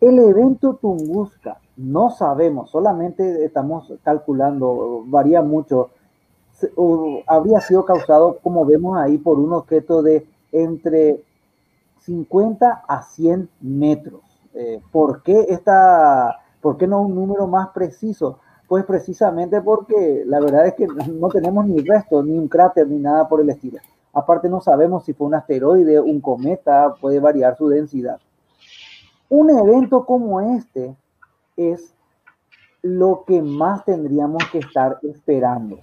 El 0.00 0.16
evento 0.20 0.78
Tunguska, 0.80 1.58
no 1.76 2.10
sabemos, 2.10 2.70
solamente 2.70 3.44
estamos 3.44 3.92
calculando, 4.04 5.02
varía 5.06 5.42
mucho, 5.42 5.90
habría 7.26 7.58
sido 7.62 7.84
causado, 7.84 8.38
como 8.44 8.64
vemos 8.64 8.96
ahí, 8.96 9.18
por 9.18 9.40
un 9.40 9.54
objeto 9.54 10.02
de 10.02 10.24
entre 10.52 11.24
50 12.02 12.84
a 12.86 13.02
100 13.02 13.48
metros. 13.60 14.20
Eh, 14.54 14.80
¿por, 14.92 15.24
qué 15.24 15.46
esta, 15.48 16.38
¿Por 16.60 16.76
qué 16.76 16.86
no 16.86 17.02
un 17.02 17.16
número 17.16 17.48
más 17.48 17.70
preciso? 17.70 18.38
Pues 18.68 18.84
precisamente 18.84 19.60
porque 19.60 20.22
la 20.26 20.38
verdad 20.38 20.68
es 20.68 20.74
que 20.74 20.86
no 20.86 21.28
tenemos 21.28 21.66
ni 21.66 21.80
resto, 21.80 22.22
ni 22.22 22.38
un 22.38 22.46
cráter, 22.46 22.86
ni 22.86 22.98
nada 22.98 23.28
por 23.28 23.40
el 23.40 23.50
estilo. 23.50 23.80
Aparte 24.12 24.48
no 24.48 24.60
sabemos 24.60 25.04
si 25.04 25.14
fue 25.14 25.26
un 25.26 25.34
asteroide, 25.34 26.00
un 26.00 26.20
cometa, 26.20 26.94
puede 27.00 27.18
variar 27.18 27.56
su 27.56 27.68
densidad. 27.68 28.20
Un 29.28 29.50
evento 29.50 30.04
como 30.04 30.40
este 30.40 30.94
es 31.56 31.94
lo 32.82 33.24
que 33.26 33.40
más 33.40 33.84
tendríamos 33.84 34.42
que 34.50 34.58
estar 34.58 34.98
esperando. 35.02 35.78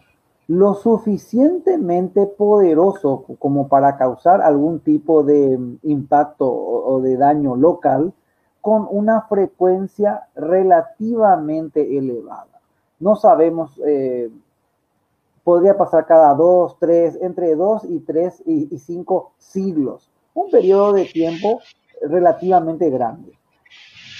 Lo 0.47 0.73
suficientemente 0.73 2.27
poderoso 2.27 3.25
como 3.39 3.67
para 3.67 3.97
causar 3.97 4.41
algún 4.41 4.79
tipo 4.79 5.23
de 5.23 5.59
impacto 5.83 6.51
o 6.51 7.01
de 7.01 7.17
daño 7.17 7.55
local 7.55 8.13
con 8.61 8.87
una 8.89 9.21
frecuencia 9.21 10.27
relativamente 10.35 11.97
elevada. 11.97 12.61
No 12.99 13.15
sabemos 13.15 13.79
eh, 13.85 14.29
podría 15.43 15.77
pasar 15.77 16.05
cada 16.05 16.33
dos, 16.33 16.77
tres, 16.79 17.17
entre 17.21 17.55
dos 17.55 17.83
y 17.83 17.99
tres 17.99 18.41
y, 18.45 18.77
cinco 18.79 19.33
siglos. 19.37 20.09
Un 20.33 20.49
periodo 20.49 20.93
de 20.93 21.05
tiempo 21.05 21.59
relativamente 22.01 22.89
grande. 22.89 23.31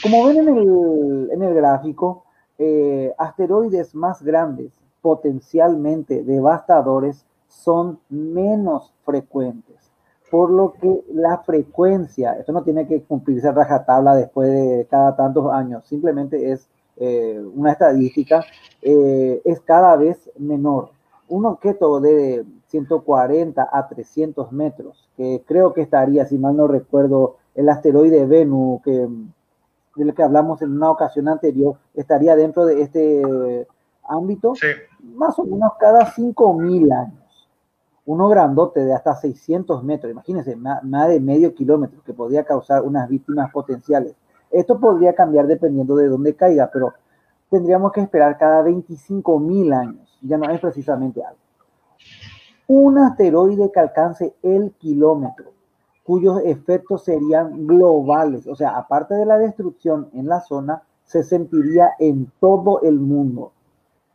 Como 0.01 0.25
ven 0.25 0.37
en 0.47 1.41
el, 1.41 1.53
gráfico, 1.53 2.23
eh, 2.57 3.13
asteroides 3.17 3.93
más 3.95 4.21
grandes, 4.21 4.71
potencialmente 5.01 6.23
devastadores, 6.23 7.25
son 7.47 7.99
menos 8.09 8.93
frecuentes. 9.03 9.91
Por 10.29 10.51
lo 10.51 10.73
que 10.73 11.03
la 11.11 11.39
frecuencia, 11.39 12.33
esto 12.33 12.51
no 12.51 12.63
tiene 12.63 12.87
que 12.87 13.01
cumplirse 13.03 13.47
a 13.47 13.51
rajatabla 13.51 14.15
después 14.15 14.49
de 14.49 14.87
cada 14.89 15.15
tantos 15.15 15.51
años, 15.51 15.87
simplemente 15.87 16.51
es 16.51 16.69
eh, 16.97 17.41
una 17.55 17.71
estadística, 17.71 18.43
eh, 18.81 19.41
es 19.43 19.59
cada 19.61 19.95
vez 19.95 20.29
menor 20.37 20.91
un 21.29 21.45
objeto 21.45 21.99
de 21.99 22.45
140 22.67 23.69
a 23.71 23.87
300 23.87 24.51
metros, 24.51 25.09
que 25.15 25.43
creo 25.47 25.73
que 25.73 25.81
estaría, 25.81 26.25
si 26.25 26.37
mal 26.37 26.57
no 26.57 26.67
recuerdo, 26.67 27.37
el 27.55 27.69
asteroide 27.69 28.25
Venus, 28.25 28.81
que, 28.83 29.07
del 29.95 30.13
que 30.13 30.23
hablamos 30.23 30.61
en 30.61 30.71
una 30.71 30.91
ocasión 30.91 31.27
anterior, 31.27 31.75
estaría 31.93 32.35
dentro 32.35 32.65
de 32.65 32.81
este 32.81 33.67
ámbito, 34.07 34.53
más 35.15 35.37
o 35.39 35.45
menos 35.45 35.71
cada 35.79 36.05
5.000 36.05 36.93
años. 36.93 37.49
Uno 38.05 38.27
grandote 38.27 38.83
de 38.83 38.93
hasta 38.93 39.15
600 39.15 39.83
metros, 39.83 40.11
imagínense, 40.11 40.55
más, 40.55 41.09
de 41.09 41.19
medio 41.19 41.53
kilómetro, 41.53 42.01
que 42.03 42.13
podría 42.13 42.43
causar 42.43 42.81
unas 42.81 43.07
víctimas 43.07 43.51
potenciales. 43.51 44.15
Esto 44.49 44.79
podría 44.79 45.13
cambiar 45.13 45.45
dependiendo 45.45 45.95
de 45.95 46.07
dónde 46.07 46.33
caiga, 46.35 46.71
pero 46.73 46.93
tendríamos 47.51 47.91
que 47.91 48.01
esperar 48.01 48.35
cada 48.39 48.63
25.000 48.63 49.73
años 49.75 50.08
ya 50.21 50.37
no 50.37 50.49
es 50.49 50.59
precisamente 50.59 51.23
algo. 51.23 51.39
Un 52.67 52.97
asteroide 52.99 53.71
que 53.71 53.79
alcance 53.79 54.35
el 54.43 54.71
kilómetro, 54.73 55.51
cuyos 56.03 56.41
efectos 56.43 57.03
serían 57.03 57.67
globales, 57.67 58.47
o 58.47 58.55
sea, 58.55 58.77
aparte 58.77 59.15
de 59.15 59.25
la 59.25 59.37
destrucción 59.37 60.09
en 60.13 60.27
la 60.27 60.41
zona, 60.41 60.83
se 61.03 61.23
sentiría 61.23 61.91
en 61.97 62.31
todo 62.39 62.81
el 62.81 62.99
mundo, 62.99 63.51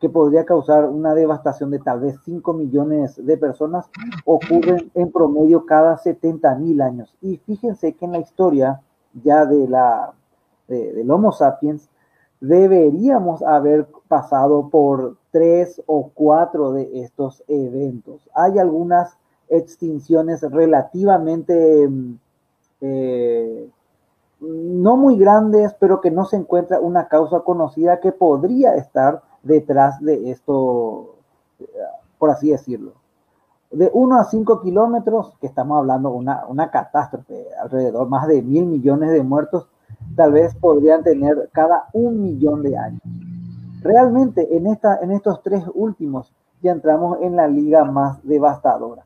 que 0.00 0.08
podría 0.08 0.44
causar 0.44 0.84
una 0.84 1.14
devastación 1.14 1.70
de 1.70 1.80
tal 1.80 2.00
vez 2.00 2.16
5 2.24 2.52
millones 2.52 3.24
de 3.24 3.36
personas, 3.36 3.90
ocurren 4.24 4.90
en 4.94 5.10
promedio 5.10 5.66
cada 5.66 5.96
70 5.96 6.54
mil 6.56 6.80
años. 6.80 7.14
Y 7.20 7.38
fíjense 7.38 7.94
que 7.94 8.04
en 8.04 8.12
la 8.12 8.18
historia 8.18 8.80
ya 9.22 9.46
de 9.46 9.66
la, 9.66 10.12
del 10.68 11.10
Homo 11.10 11.32
sapiens, 11.32 11.88
deberíamos 12.48 13.42
haber 13.42 13.86
pasado 14.08 14.68
por 14.68 15.16
tres 15.30 15.82
o 15.86 16.10
cuatro 16.14 16.72
de 16.72 17.02
estos 17.02 17.42
eventos. 17.48 18.28
Hay 18.34 18.58
algunas 18.58 19.16
extinciones 19.48 20.42
relativamente 20.42 21.88
mm, 21.88 22.18
eh, 22.80 23.68
no 24.40 24.96
muy 24.96 25.16
grandes, 25.16 25.74
pero 25.78 26.00
que 26.00 26.10
no 26.10 26.26
se 26.26 26.36
encuentra 26.36 26.80
una 26.80 27.08
causa 27.08 27.40
conocida 27.40 28.00
que 28.00 28.12
podría 28.12 28.74
estar 28.74 29.22
detrás 29.42 30.00
de 30.00 30.30
esto, 30.30 31.14
por 32.18 32.30
así 32.30 32.50
decirlo. 32.50 32.92
De 33.70 33.90
1 33.92 34.16
a 34.16 34.24
5 34.24 34.60
kilómetros, 34.60 35.34
que 35.40 35.46
estamos 35.46 35.78
hablando 35.78 36.10
una, 36.10 36.44
una 36.46 36.70
catástrofe, 36.70 37.46
alrededor 37.60 38.08
más 38.08 38.28
de 38.28 38.42
mil 38.42 38.66
millones 38.66 39.10
de 39.10 39.22
muertos, 39.22 39.66
tal 40.16 40.32
vez 40.32 40.54
podrían 40.54 41.02
tener 41.02 41.50
cada 41.52 41.88
un 41.92 42.22
millón 42.22 42.62
de 42.62 42.76
años. 42.76 43.02
Realmente 43.82 44.56
en, 44.56 44.66
esta, 44.66 44.98
en 45.02 45.10
estos 45.10 45.42
tres 45.42 45.64
últimos 45.74 46.32
ya 46.62 46.72
entramos 46.72 47.18
en 47.20 47.36
la 47.36 47.46
liga 47.46 47.84
más 47.84 48.22
devastadora. 48.26 49.04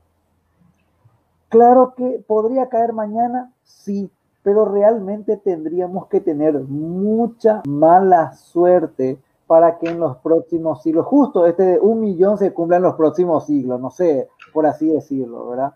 Claro 1.49 1.95
que 1.97 2.23
podría 2.27 2.69
caer 2.69 2.93
mañana, 2.93 3.53
sí, 3.65 4.11
pero 4.43 4.67
realmente 4.67 5.37
tendríamos 5.37 6.07
que 6.07 6.21
tener 6.21 6.61
mucha 6.61 7.63
mala 7.67 8.33
suerte 8.35 9.19
para 9.47 9.79
que 9.79 9.89
en 9.89 9.99
los 9.99 10.19
próximos 10.19 10.83
siglos, 10.83 11.07
justo 11.07 11.47
este 11.47 11.63
de 11.63 11.81
un 11.81 12.01
millón 12.01 12.37
se 12.37 12.53
cumpla 12.53 12.77
en 12.77 12.83
los 12.83 12.95
próximos 12.97 13.47
siglos, 13.47 13.81
no 13.81 13.91
sé, 13.91 14.29
por 14.53 14.67
así 14.67 14.89
decirlo, 14.91 15.49
¿verdad? 15.49 15.75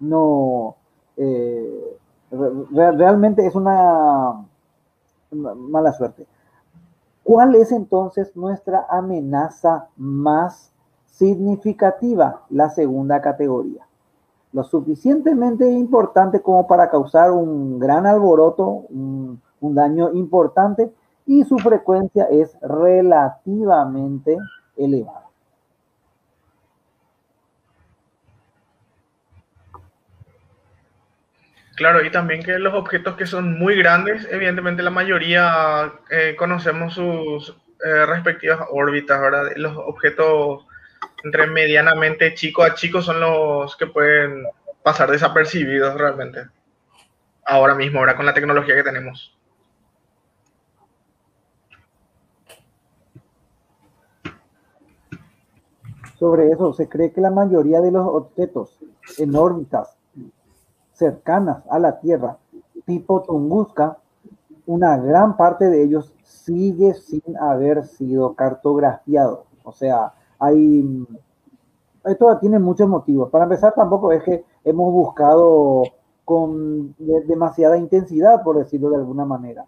No, 0.00 0.76
eh, 1.16 1.98
realmente 2.30 3.46
es 3.46 3.54
una 3.54 4.44
mala 5.30 5.92
suerte. 5.92 6.26
¿Cuál 7.26 7.56
es 7.56 7.72
entonces 7.72 8.36
nuestra 8.36 8.86
amenaza 8.88 9.88
más 9.96 10.70
significativa? 11.06 12.42
La 12.50 12.70
segunda 12.70 13.20
categoría. 13.20 13.84
Lo 14.52 14.62
suficientemente 14.62 15.68
importante 15.68 16.40
como 16.40 16.68
para 16.68 16.88
causar 16.88 17.32
un 17.32 17.80
gran 17.80 18.06
alboroto, 18.06 18.84
un, 18.90 19.42
daño 19.60 20.12
importante 20.12 20.92
y 21.26 21.42
su 21.42 21.58
frecuencia 21.58 22.26
es 22.26 22.56
relativamente 22.60 24.38
elevada. 24.76 25.25
Claro, 31.76 32.02
y 32.02 32.10
también 32.10 32.42
que 32.42 32.58
los 32.58 32.72
objetos 32.72 33.16
que 33.16 33.26
son 33.26 33.58
muy 33.58 33.76
grandes, 33.76 34.26
evidentemente 34.30 34.82
la 34.82 34.90
mayoría 34.90 35.92
eh, 36.10 36.34
conocemos 36.38 36.94
sus 36.94 37.54
eh, 37.84 38.06
respectivas 38.06 38.60
órbitas, 38.70 39.20
¿verdad? 39.20 39.52
Los 39.56 39.76
objetos 39.76 40.66
entre 41.22 41.46
medianamente 41.46 42.32
chico 42.32 42.62
a 42.62 42.72
chico 42.74 43.02
son 43.02 43.20
los 43.20 43.76
que 43.76 43.86
pueden 43.86 44.44
pasar 44.82 45.10
desapercibidos 45.10 45.94
realmente. 45.96 46.46
Ahora 47.44 47.74
mismo, 47.74 47.98
ahora 47.98 48.16
con 48.16 48.24
la 48.24 48.32
tecnología 48.32 48.74
que 48.74 48.82
tenemos. 48.82 49.36
Sobre 56.18 56.50
eso, 56.50 56.72
se 56.72 56.88
cree 56.88 57.12
que 57.12 57.20
la 57.20 57.30
mayoría 57.30 57.82
de 57.82 57.92
los 57.92 58.06
objetos 58.06 58.78
en 59.18 59.36
órbitas 59.36 59.95
cercanas 60.96 61.62
a 61.70 61.78
la 61.78 62.00
Tierra, 62.00 62.38
tipo 62.84 63.22
Tunguska, 63.22 63.98
una 64.66 64.96
gran 64.96 65.36
parte 65.36 65.68
de 65.70 65.82
ellos 65.82 66.12
sigue 66.22 66.94
sin 66.94 67.22
haber 67.38 67.84
sido 67.86 68.34
cartografiado. 68.34 69.44
O 69.62 69.72
sea, 69.72 70.12
hay... 70.38 71.06
Esto 72.04 72.38
tiene 72.38 72.58
muchos 72.58 72.88
motivos. 72.88 73.30
Para 73.30 73.44
empezar, 73.44 73.74
tampoco 73.74 74.12
es 74.12 74.22
que 74.22 74.44
hemos 74.64 74.92
buscado 74.92 75.82
con 76.24 76.94
demasiada 76.98 77.76
intensidad, 77.76 78.42
por 78.42 78.58
decirlo 78.58 78.90
de 78.90 78.96
alguna 78.96 79.24
manera. 79.24 79.66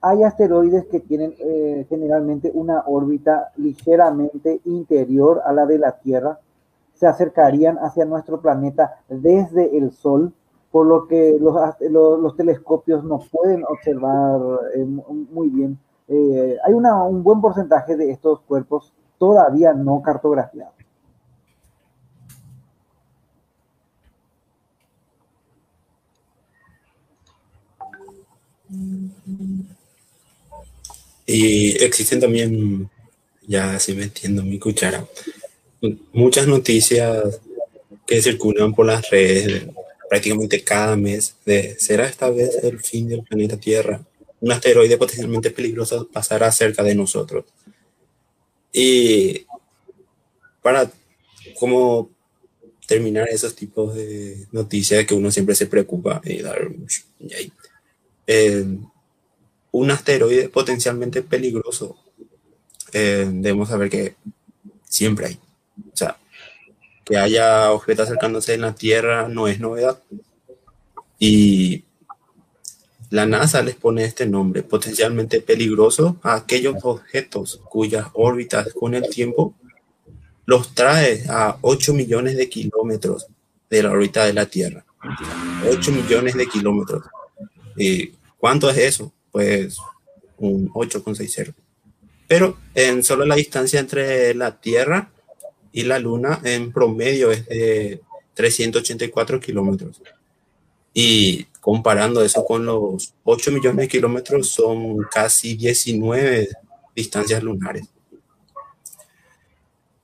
Hay 0.00 0.22
asteroides 0.22 0.86
que 0.86 1.00
tienen 1.00 1.34
eh, 1.38 1.86
generalmente 1.88 2.50
una 2.54 2.84
órbita 2.86 3.52
ligeramente 3.56 4.60
interior 4.64 5.42
a 5.44 5.52
la 5.52 5.66
de 5.66 5.78
la 5.78 5.98
Tierra, 5.98 6.38
se 6.94 7.06
acercarían 7.06 7.78
hacia 7.78 8.04
nuestro 8.04 8.40
planeta 8.40 9.00
desde 9.08 9.76
el 9.76 9.92
Sol, 9.92 10.32
por 10.78 10.86
lo 10.86 11.08
que 11.08 11.36
los, 11.40 12.36
telescopios 12.36 13.02
no 13.02 13.18
pueden 13.32 13.64
observar 13.64 14.40
eh, 14.76 14.84
muy 14.84 15.48
bien. 15.48 15.76
Eh, 16.06 16.56
hay 16.64 16.72
un 16.72 17.24
buen 17.24 17.40
porcentaje 17.40 17.96
de 17.96 18.12
estos 18.12 18.38
cuerpos 18.42 18.92
todavía 19.18 19.72
no 19.72 20.00
cartografiados. 20.00 20.72
Y 31.26 31.70
existen 31.82 32.20
también, 32.20 32.88
ya 33.48 33.74
así 33.74 33.96
me 33.96 34.04
entiendo 34.04 34.44
mi 34.44 34.60
cuchara, 34.60 35.04
muchas 36.12 36.46
noticias 36.46 37.40
que 38.06 38.22
circulan 38.22 38.72
por 38.72 38.86
las 38.86 39.10
redes 39.10 39.66
prácticamente 40.08 40.62
cada 40.62 40.96
mes 40.96 41.36
de 41.44 41.78
¿será 41.78 42.06
esta 42.06 42.30
vez 42.30 42.58
el 42.62 42.80
fin 42.80 43.08
del 43.08 43.22
planeta 43.22 43.58
Tierra? 43.58 44.00
Un 44.40 44.52
asteroide 44.52 44.96
potencialmente 44.96 45.50
peligroso 45.50 46.08
pasará 46.12 46.50
cerca 46.52 46.82
de 46.82 46.94
nosotros. 46.94 47.44
Y 48.72 49.46
para 50.62 50.90
como 51.58 52.10
terminar 52.86 53.28
esos 53.28 53.54
tipos 53.54 53.94
de 53.94 54.46
noticias 54.52 55.04
que 55.06 55.14
uno 55.14 55.30
siempre 55.30 55.54
se 55.54 55.66
preocupa 55.66 56.20
y 56.24 56.40
dar 56.40 56.68
eh, 58.26 58.66
un 59.72 59.90
asteroide 59.90 60.48
potencialmente 60.48 61.22
peligroso 61.22 61.96
eh, 62.92 63.28
debemos 63.30 63.68
saber 63.68 63.90
que 63.90 64.14
siempre 64.88 65.26
hay 65.26 65.38
o 65.92 65.96
sea, 65.96 66.18
que 67.08 67.16
haya 67.16 67.72
objetos 67.72 68.06
acercándose 68.06 68.52
en 68.52 68.60
la 68.60 68.74
Tierra 68.74 69.28
no 69.28 69.48
es 69.48 69.60
novedad. 69.60 69.98
Y 71.18 71.84
la 73.08 73.24
NASA 73.24 73.62
les 73.62 73.76
pone 73.76 74.04
este 74.04 74.26
nombre, 74.26 74.62
potencialmente 74.62 75.40
peligroso, 75.40 76.18
a 76.22 76.34
aquellos 76.34 76.76
objetos 76.82 77.62
cuyas 77.70 78.08
órbitas 78.12 78.74
con 78.74 78.94
el 78.94 79.08
tiempo 79.08 79.54
los 80.44 80.74
trae 80.74 81.24
a 81.30 81.56
8 81.62 81.94
millones 81.94 82.36
de 82.36 82.48
kilómetros 82.48 83.26
de 83.70 83.82
la 83.82 83.90
órbita 83.90 84.26
de 84.26 84.34
la 84.34 84.44
Tierra. 84.44 84.84
8 85.66 85.92
millones 85.92 86.34
de 86.34 86.46
kilómetros. 86.46 87.04
¿Y 87.76 88.12
cuánto 88.36 88.68
es 88.68 88.76
eso? 88.76 89.12
Pues 89.32 89.78
un 90.36 90.70
8,60. 90.72 91.54
Pero 92.26 92.58
en 92.74 93.02
solo 93.02 93.24
la 93.24 93.36
distancia 93.36 93.80
entre 93.80 94.34
la 94.34 94.60
Tierra 94.60 95.10
y 95.72 95.82
la 95.82 95.98
Luna 95.98 96.40
en 96.44 96.72
promedio 96.72 97.30
es 97.30 97.46
de 97.46 98.00
384 98.34 99.40
kilómetros. 99.40 100.00
Y 100.94 101.44
comparando 101.60 102.22
eso 102.22 102.44
con 102.44 102.64
los 102.64 103.12
8 103.24 103.52
millones 103.52 103.76
de 103.78 103.88
kilómetros, 103.88 104.48
son 104.48 104.98
casi 105.10 105.56
19 105.56 106.48
distancias 106.94 107.42
lunares. 107.42 107.86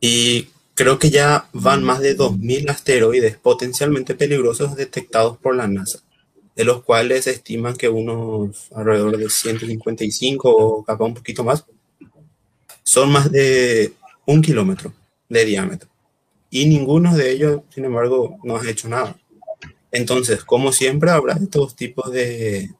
Y 0.00 0.48
creo 0.74 0.98
que 0.98 1.10
ya 1.10 1.48
van 1.52 1.82
más 1.82 2.00
de 2.00 2.16
2.000 2.16 2.70
asteroides 2.70 3.38
potencialmente 3.38 4.14
peligrosos 4.14 4.76
detectados 4.76 5.38
por 5.38 5.56
la 5.56 5.66
NASA, 5.66 6.00
de 6.54 6.64
los 6.64 6.82
cuales 6.82 7.24
se 7.24 7.30
estiman 7.30 7.76
que 7.76 7.88
unos 7.88 8.68
alrededor 8.72 9.16
de 9.16 9.30
155 9.30 10.50
o 10.50 10.84
capaz 10.84 11.04
un 11.04 11.14
poquito 11.14 11.42
más 11.42 11.64
son 12.82 13.10
más 13.10 13.32
de 13.32 13.94
un 14.26 14.42
kilómetro 14.42 14.92
de 15.28 15.44
diámetro. 15.44 15.88
Y 16.50 16.66
ninguno 16.66 17.16
de 17.16 17.32
ellos, 17.32 17.62
sin 17.70 17.84
embargo, 17.84 18.38
no 18.44 18.56
ha 18.56 18.68
hecho 18.68 18.88
nada. 18.88 19.16
Entonces, 19.90 20.44
como 20.44 20.72
siempre, 20.72 21.10
habrá 21.10 21.34
estos 21.34 21.74
tipos 21.74 22.10
de 22.12 22.70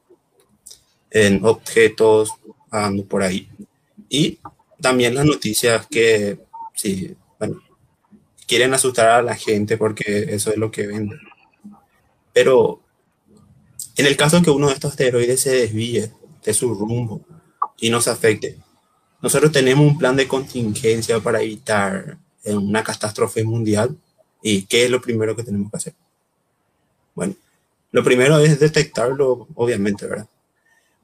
en 1.11 1.45
objetos 1.45 2.29
andando 2.69 3.05
por 3.05 3.23
ahí. 3.23 3.49
Y 4.09 4.39
también 4.81 5.15
las 5.15 5.25
noticias 5.25 5.87
que, 5.87 6.39
sí, 6.73 7.15
quieren 8.45 8.73
asustar 8.73 9.09
a 9.09 9.21
la 9.21 9.35
gente 9.35 9.77
porque 9.77 10.25
eso 10.29 10.51
es 10.51 10.57
lo 10.57 10.71
que 10.71 10.87
venden. 10.87 11.19
Pero 12.33 12.81
en 13.95 14.05
el 14.05 14.17
caso 14.17 14.41
que 14.41 14.49
uno 14.49 14.67
de 14.67 14.73
estos 14.73 14.91
asteroides 14.91 15.39
se 15.39 15.51
desvíe 15.51 16.11
de 16.43 16.53
su 16.53 16.73
rumbo 16.73 17.21
y 17.79 17.89
nos 17.89 18.07
afecte, 18.07 18.57
nosotros 19.21 19.51
tenemos 19.51 19.87
un 19.87 19.97
plan 19.97 20.15
de 20.15 20.27
contingencia 20.27 21.19
para 21.21 21.41
evitar 21.41 22.17
en 22.45 22.57
una 22.57 22.83
catástrofe 22.83 23.43
mundial. 23.43 23.97
¿Y 24.41 24.63
qué 24.63 24.85
es 24.85 24.91
lo 24.91 25.01
primero 25.01 25.35
que 25.35 25.43
tenemos 25.43 25.69
que 25.71 25.77
hacer? 25.77 25.93
Bueno, 27.15 27.35
lo 27.91 28.03
primero 28.03 28.39
es 28.39 28.59
detectarlo, 28.59 29.47
obviamente, 29.55 30.05
¿verdad? 30.05 30.27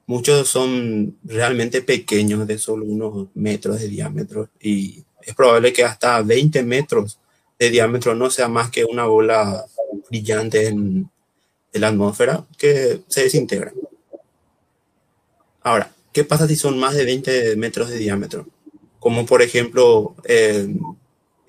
Muchos 0.05 0.47
son 0.47 1.17
realmente 1.23 1.81
pequeños, 1.81 2.45
de 2.45 2.57
solo 2.57 2.85
unos 2.85 3.27
metros 3.33 3.79
de 3.79 3.87
diámetro, 3.87 4.49
y 4.59 5.03
es 5.21 5.33
probable 5.33 5.71
que 5.71 5.83
hasta 5.83 6.21
20 6.21 6.63
metros 6.63 7.17
de 7.57 7.69
diámetro 7.69 8.15
no 8.15 8.29
sea 8.29 8.47
más 8.47 8.69
que 8.71 8.83
una 8.83 9.05
bola 9.05 9.65
brillante 10.09 10.67
en, 10.67 11.09
la 11.73 11.87
atmósfera 11.87 12.45
que 12.57 12.99
se 13.07 13.23
desintegra. 13.23 13.71
Ahora, 15.61 15.93
¿qué 16.11 16.25
pasa 16.25 16.45
si 16.45 16.57
son 16.57 16.77
más 16.77 16.93
de 16.95 17.05
20 17.05 17.55
metros 17.55 17.89
de 17.89 17.97
diámetro? 17.97 18.45
Como 18.99 19.25
por 19.25 19.41
ejemplo, 19.41 20.15
eh, 20.25 20.67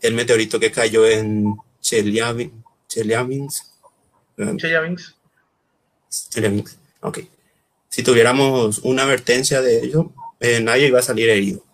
el 0.03 0.15
meteorito 0.15 0.61
que 0.61 0.71
cayó 0.71 1.07
en 1.07 1.57
Chelyabinsk. 1.81 2.53
Chelyabinsk. 2.88 3.67
Chelyabinsk. 4.37 5.15
Chelyabinsk. 6.31 6.79
Ok. 7.01 7.21
Si 7.88 8.03
tuviéramos 8.03 8.81
una 8.81 9.05
advertencia 9.05 9.62
de 9.62 9.85
ello, 9.85 10.12
eh, 10.41 10.61
nadie 10.61 10.88
iba 10.88 10.99
a 10.99 11.03
salir 11.03 11.31
herido. 11.31 11.65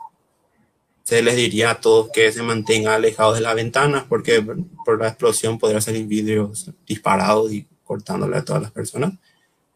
Se 1.05 1.23
les 1.23 1.37
diría 1.37 1.71
a 1.71 1.81
todos 1.81 2.11
que 2.13 2.31
se 2.31 2.43
mantengan 2.43 2.95
alejados 2.95 3.37
de 3.37 3.41
las 3.41 3.55
ventanas 3.55 4.05
porque 4.09 4.45
por 4.85 5.01
la 5.01 5.09
explosión 5.09 5.59
podría 5.59 5.81
salir 5.81 6.07
vidrios 6.07 6.71
disparados 6.87 7.51
y 7.53 7.67
cortándole 7.83 8.37
a 8.37 8.45
todas 8.45 8.61
las 8.61 8.73
personas. 8.73 9.15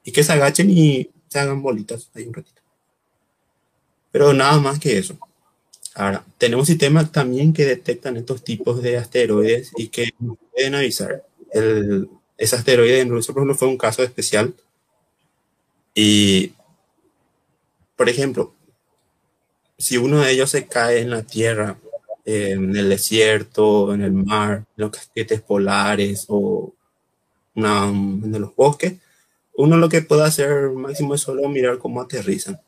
Y 0.05 0.12
que 0.12 0.23
se 0.23 0.33
agachen 0.33 0.69
y 0.69 1.11
se 1.29 1.38
hagan 1.38 1.62
bolitas 1.62 2.11
ahí 2.15 2.27
un 2.27 2.35
ratito. 2.35 2.61
Pero 4.11 4.35
nada 4.35 4.59
más 4.59 4.79
que 4.79 4.99
eso. 4.99 5.19
Ahora, 5.94 6.24
tenemos 6.38 6.66
sistemas 6.66 7.12
también 7.12 7.52
que 7.52 7.66
detectan 7.66 8.16
estos 8.16 8.42
tipos 8.42 8.83
de 8.83 8.96
asteroides 8.96 9.72
y 9.76 9.88
que 9.88 10.11
pueden 10.52 10.74
avisar. 10.74 11.24
El, 11.52 12.09
ese 12.38 12.57
asteroide 12.57 13.00
en 13.00 13.11
Rusia, 13.11 13.35
por 13.35 13.42
ejemplo, 13.42 13.59
fue 13.59 13.68
un 13.68 13.76
caso 13.78 14.02
especial. 14.02 14.55
Y, 15.94 16.55
por 17.96 18.09
ejemplo, 18.09 18.55
si 19.76 19.98
uno 19.98 20.20
de 20.20 20.33
ellos 20.33 20.50
se 20.50 20.66
cae 20.66 21.00
en 21.00 21.11
la 21.11 21.22
Tierra, 21.22 21.76
en 22.24 22.74
el 22.76 22.88
desierto, 22.88 23.92
en 23.92 24.02
el 24.02 24.12
mar, 24.12 24.59
en 24.59 24.64
los 24.76 24.90
casquetes 24.90 25.42
polares 25.42 26.26
o 26.28 26.72
en 27.55 28.40
los 28.40 28.55
bosques, 28.57 28.94
uno 29.55 29.76
lo 29.76 29.88
que 29.88 30.02
puede 30.02 30.22
hacer 30.22 30.70
máximo 30.70 31.14
es 31.14 31.20
solo 31.20 31.48
mirar 31.48 31.78
cómo 31.78 32.00
aterrizan. 32.00 32.61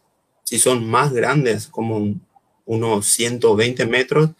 Si 0.43 0.59
son 0.59 0.87
más 0.87 1.13
grandes, 1.13 1.69
como 1.69 2.15
unos 2.67 3.07
120 3.07 3.87
metros, 3.87 4.31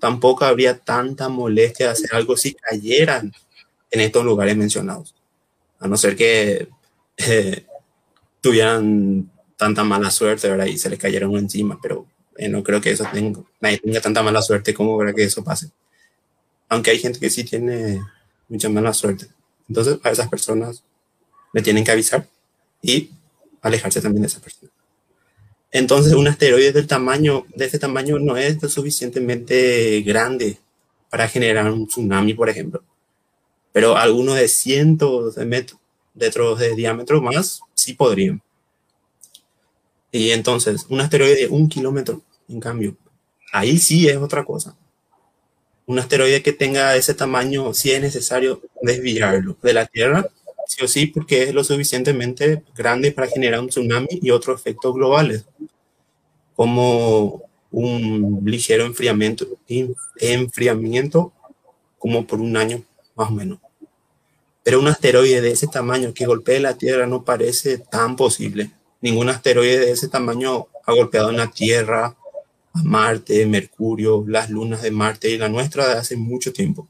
tampoco 0.00 0.44
habría 0.44 0.78
tanta 0.78 1.28
molestia 1.28 1.86
de 1.86 1.92
hacer 1.92 2.14
algo 2.14 2.36
si 2.36 2.54
cayeran 2.54 3.32
en 3.90 4.00
estos 4.00 4.24
lugares 4.24 4.56
mencionados. 4.56 5.14
A 5.78 5.88
no 5.88 5.96
ser 5.96 6.16
que 6.16 6.68
eh, 7.16 7.66
tuvieran 8.40 9.30
tanta 9.56 9.84
mala 9.84 10.10
suerte, 10.10 10.48
¿verdad? 10.48 10.66
Y 10.66 10.78
se 10.78 10.90
les 10.90 10.98
cayeron 10.98 11.36
encima, 11.36 11.78
pero 11.80 12.06
eh, 12.36 12.48
no 12.48 12.62
creo 12.62 12.80
que 12.80 12.90
eso 12.90 13.06
tenga, 13.12 13.40
tanta 14.02 14.22
mala 14.22 14.42
suerte 14.42 14.74
como 14.74 14.98
para 14.98 15.12
que 15.12 15.24
eso 15.24 15.44
pase. 15.44 15.70
Aunque 16.68 16.90
hay 16.90 16.98
gente 16.98 17.20
que 17.20 17.30
sí 17.30 17.44
tiene 17.44 18.02
mucha 18.48 18.68
mala 18.68 18.92
suerte. 18.92 19.28
Entonces, 19.68 19.98
a 20.02 20.10
esas 20.10 20.28
personas 20.28 20.82
le 21.52 21.62
tienen 21.62 21.84
que 21.84 21.92
avisar 21.92 22.28
y 22.82 23.10
alejarse 23.62 24.00
también 24.00 24.22
de 24.22 24.28
esas 24.28 24.42
personas. 24.42 24.73
Entonces, 25.74 26.12
un 26.12 26.28
asteroide 26.28 26.70
del 26.70 26.86
tamaño, 26.86 27.46
de 27.56 27.64
ese 27.64 27.80
tamaño 27.80 28.20
no 28.20 28.36
es 28.36 28.62
lo 28.62 28.68
suficientemente 28.68 30.02
grande 30.02 30.58
para 31.10 31.26
generar 31.26 31.68
un 31.68 31.88
tsunami, 31.88 32.32
por 32.32 32.48
ejemplo. 32.48 32.84
Pero 33.72 33.96
algunos 33.96 34.36
de 34.36 34.46
cientos 34.46 35.34
de 35.34 35.44
metros 35.44 36.60
de 36.60 36.76
diámetro 36.76 37.20
más 37.20 37.60
sí 37.74 37.94
podrían. 37.94 38.40
Y 40.12 40.30
entonces, 40.30 40.86
un 40.90 41.00
asteroide 41.00 41.34
de 41.34 41.46
un 41.48 41.68
kilómetro, 41.68 42.22
en 42.48 42.60
cambio, 42.60 42.96
ahí 43.52 43.76
sí 43.78 44.08
es 44.08 44.18
otra 44.18 44.44
cosa. 44.44 44.76
Un 45.86 45.98
asteroide 45.98 46.40
que 46.40 46.52
tenga 46.52 46.94
ese 46.94 47.14
tamaño, 47.14 47.74
sí 47.74 47.90
es 47.90 48.00
necesario 48.00 48.62
desviarlo 48.80 49.56
de 49.60 49.72
la 49.72 49.86
Tierra 49.86 50.24
sí 50.66 50.84
o 50.84 50.88
sí, 50.88 51.06
porque 51.06 51.44
es 51.44 51.54
lo 51.54 51.64
suficientemente 51.64 52.62
grande 52.76 53.12
para 53.12 53.28
generar 53.28 53.60
un 53.60 53.68
tsunami 53.68 54.08
y 54.22 54.30
otros 54.30 54.60
efectos 54.60 54.94
globales, 54.94 55.44
como 56.54 57.42
un 57.70 58.42
ligero 58.44 58.84
enfriamiento, 58.84 59.46
enfriamiento 60.18 61.32
como 61.98 62.26
por 62.26 62.40
un 62.40 62.56
año 62.56 62.82
más 63.16 63.30
o 63.30 63.32
menos. 63.32 63.58
Pero 64.62 64.80
un 64.80 64.88
asteroide 64.88 65.40
de 65.40 65.50
ese 65.50 65.66
tamaño 65.66 66.14
que 66.14 66.26
golpee 66.26 66.60
la 66.60 66.78
Tierra 66.78 67.06
no 67.06 67.24
parece 67.24 67.78
tan 67.78 68.16
posible. 68.16 68.70
Ningún 69.00 69.28
asteroide 69.28 69.78
de 69.78 69.90
ese 69.90 70.08
tamaño 70.08 70.68
ha 70.86 70.92
golpeado 70.92 71.30
en 71.30 71.36
la 71.36 71.50
Tierra, 71.50 72.16
a 72.72 72.82
Marte, 72.82 73.44
Mercurio, 73.46 74.24
las 74.26 74.50
lunas 74.50 74.82
de 74.82 74.90
Marte 74.90 75.30
y 75.30 75.38
la 75.38 75.48
nuestra 75.48 75.86
de 75.86 75.94
hace 75.94 76.16
mucho 76.16 76.52
tiempo. 76.52 76.88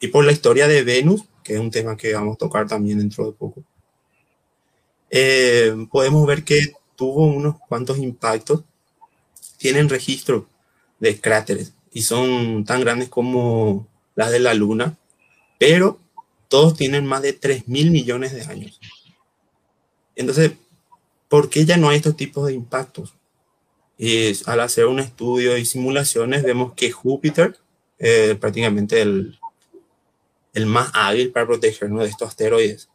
Y 0.00 0.08
por 0.08 0.24
la 0.24 0.32
historia 0.32 0.68
de 0.68 0.82
Venus, 0.82 1.24
que 1.44 1.54
es 1.54 1.60
un 1.60 1.70
tema 1.70 1.96
que 1.96 2.14
vamos 2.14 2.34
a 2.34 2.38
tocar 2.38 2.66
también 2.66 2.98
dentro 2.98 3.26
de 3.26 3.32
poco, 3.32 3.62
eh, 5.10 5.72
podemos 5.92 6.26
ver 6.26 6.42
que 6.42 6.72
tuvo 6.96 7.26
unos 7.26 7.56
cuantos 7.68 7.98
impactos. 7.98 8.64
Tienen 9.58 9.88
registro 9.88 10.48
de 10.98 11.20
cráteres 11.20 11.72
y 11.92 12.02
son 12.02 12.64
tan 12.64 12.80
grandes 12.80 13.08
como 13.08 13.86
las 14.16 14.32
de 14.32 14.40
la 14.40 14.54
Luna, 14.54 14.98
pero 15.58 16.00
todos 16.48 16.76
tienen 16.76 17.06
más 17.06 17.22
de 17.22 17.32
3 17.32 17.68
mil 17.68 17.90
millones 17.90 18.32
de 18.32 18.42
años. 18.42 18.80
Entonces, 20.16 20.52
¿por 21.28 21.50
qué 21.50 21.64
ya 21.64 21.76
no 21.76 21.88
hay 21.88 21.96
estos 21.96 22.16
tipos 22.16 22.46
de 22.46 22.54
impactos? 22.54 23.14
Y 23.96 24.32
al 24.46 24.60
hacer 24.60 24.86
un 24.86 24.98
estudio 24.98 25.56
y 25.56 25.64
simulaciones 25.64 26.42
vemos 26.42 26.74
que 26.74 26.90
Júpiter, 26.90 27.56
eh, 27.98 28.36
prácticamente 28.40 29.00
el, 29.00 29.38
el 30.54 30.66
más 30.66 30.90
hábil 30.94 31.30
para 31.32 31.46
protegernos 31.46 32.04
de 32.04 32.08
estos 32.08 32.28
asteroides. 32.28 32.88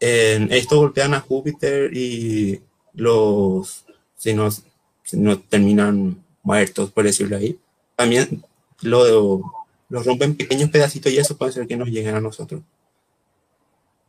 En 0.00 0.52
esto 0.52 0.78
golpean 0.78 1.14
a 1.14 1.20
Júpiter 1.20 1.94
y 1.94 2.62
los, 2.94 3.84
si 4.16 4.32
no, 4.32 4.50
si 4.50 5.36
terminan 5.48 6.24
muertos, 6.42 6.90
por 6.90 7.04
decirlo 7.04 7.36
ahí, 7.36 7.58
también 7.96 8.44
lo, 8.82 9.42
los 9.88 10.06
rompen 10.06 10.36
pequeños 10.36 10.70
pedacitos 10.70 11.12
y 11.12 11.18
eso 11.18 11.36
puede 11.36 11.52
ser 11.52 11.66
que 11.66 11.76
nos 11.76 11.88
lleguen 11.88 12.14
a 12.14 12.20
nosotros. 12.20 12.62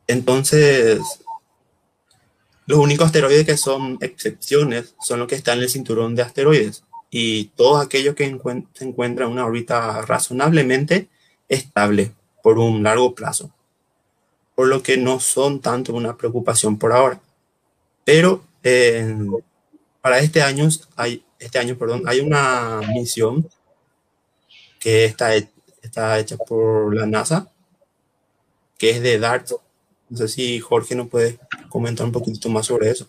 Entonces, 0.08 1.00
los 2.68 2.80
únicos 2.80 3.08
asteroides 3.08 3.46
que 3.46 3.58
son 3.58 3.98
excepciones 4.02 4.96
son 5.02 5.20
los 5.20 5.28
que 5.28 5.36
están 5.36 5.58
en 5.58 5.64
el 5.64 5.70
cinturón 5.70 6.16
de 6.16 6.22
asteroides 6.22 6.84
y 7.10 7.46
todos 7.56 7.84
aquellos 7.84 8.16
que 8.16 8.26
se 8.74 8.86
encuentran 8.86 9.28
en 9.28 9.34
una 9.34 9.46
órbita 9.46 10.02
razonablemente 10.02 11.08
estable 11.48 12.12
por 12.44 12.60
un 12.60 12.84
largo 12.84 13.16
plazo, 13.16 13.52
por 14.56 14.68
lo 14.68 14.84
que 14.84 14.98
no 14.98 15.20
son 15.20 15.60
tanto 15.62 15.94
una 15.94 16.16
preocupación 16.16 16.78
por 16.78 16.92
ahora. 16.92 17.20
Pero 18.04 18.44
para 20.02 20.20
este 20.20 20.42
año 20.42 20.68
hay, 20.96 21.24
este 21.40 21.60
año, 21.60 21.76
perdón, 21.76 22.04
hay 22.06 22.20
una 22.20 22.82
misión 22.94 23.48
que 24.80 25.06
está, 25.06 25.34
está 25.82 26.20
hecha 26.20 26.38
por 26.38 26.96
la 26.96 27.06
NASA, 27.08 27.52
que 28.78 28.92
es 28.92 29.02
de 29.02 29.18
DART. 29.18 29.52
No 30.10 30.18
sé 30.18 30.28
si 30.28 30.60
Jorge 30.60 30.94
nos 30.94 31.08
puede 31.08 31.40
comentar 31.70 32.06
un 32.06 32.12
poquito 32.12 32.50
más 32.50 32.68
sobre 32.68 32.92
eso. 32.92 33.08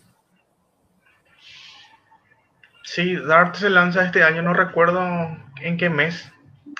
Sí, 2.83 3.15
DART 3.15 3.55
se 3.57 3.69
lanza 3.69 4.05
este 4.05 4.23
año, 4.23 4.41
no 4.41 4.53
recuerdo 4.53 5.01
en 5.61 5.77
qué 5.77 5.89
mes. 5.89 6.31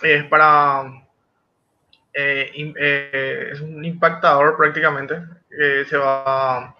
Es 0.01 0.23
para. 0.25 1.06
Eh, 2.19 2.73
eh, 2.79 3.49
es 3.51 3.61
un 3.61 3.85
impactador 3.85 4.57
prácticamente. 4.57 5.21
se 5.87 5.97
va 5.97 6.57
a 6.57 6.75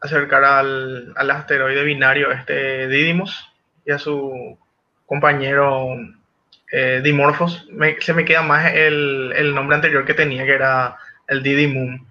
acercar 0.00 0.42
al, 0.42 1.12
al, 1.14 1.30
asteroide 1.30 1.84
binario, 1.84 2.32
este 2.32 2.88
Didymos, 2.88 3.52
y 3.86 3.92
a 3.92 3.98
su 3.98 4.58
compañero 5.06 5.96
eh, 6.72 7.02
Dimorphos. 7.04 7.68
se 8.00 8.14
me 8.14 8.24
queda 8.24 8.42
más 8.42 8.74
el, 8.74 9.32
el, 9.36 9.54
nombre 9.54 9.76
anterior 9.76 10.04
que 10.04 10.14
tenía, 10.14 10.44
que 10.44 10.54
era 10.54 10.96
el 11.28 11.44
Didymum. 11.44 12.04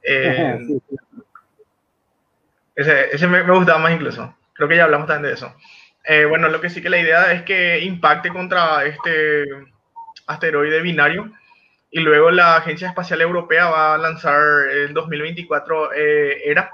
Ese, 0.00 0.80
ese 3.12 3.26
me, 3.26 3.42
gustaba 3.42 3.78
más 3.78 3.92
incluso. 3.92 4.34
Creo 4.54 4.68
que 4.68 4.76
ya 4.76 4.84
hablamos 4.84 5.06
también 5.06 5.34
de 5.34 5.34
eso. 5.34 5.54
Bueno, 6.30 6.48
lo 6.48 6.62
que 6.62 6.70
sí 6.70 6.80
que 6.80 6.88
la 6.88 6.98
idea 6.98 7.30
es 7.32 7.42
que 7.42 7.80
impacte 7.80 8.30
contra 8.30 8.86
este 8.86 9.44
asteroide 10.28 10.80
binario 10.80 11.32
y 11.90 12.00
luego 12.00 12.30
la 12.30 12.56
Agencia 12.56 12.88
Espacial 12.88 13.20
Europea 13.22 13.66
va 13.66 13.94
a 13.94 13.98
lanzar 13.98 14.70
en 14.70 14.94
2024 14.94 15.92
eh, 15.94 16.50
ERA, 16.50 16.70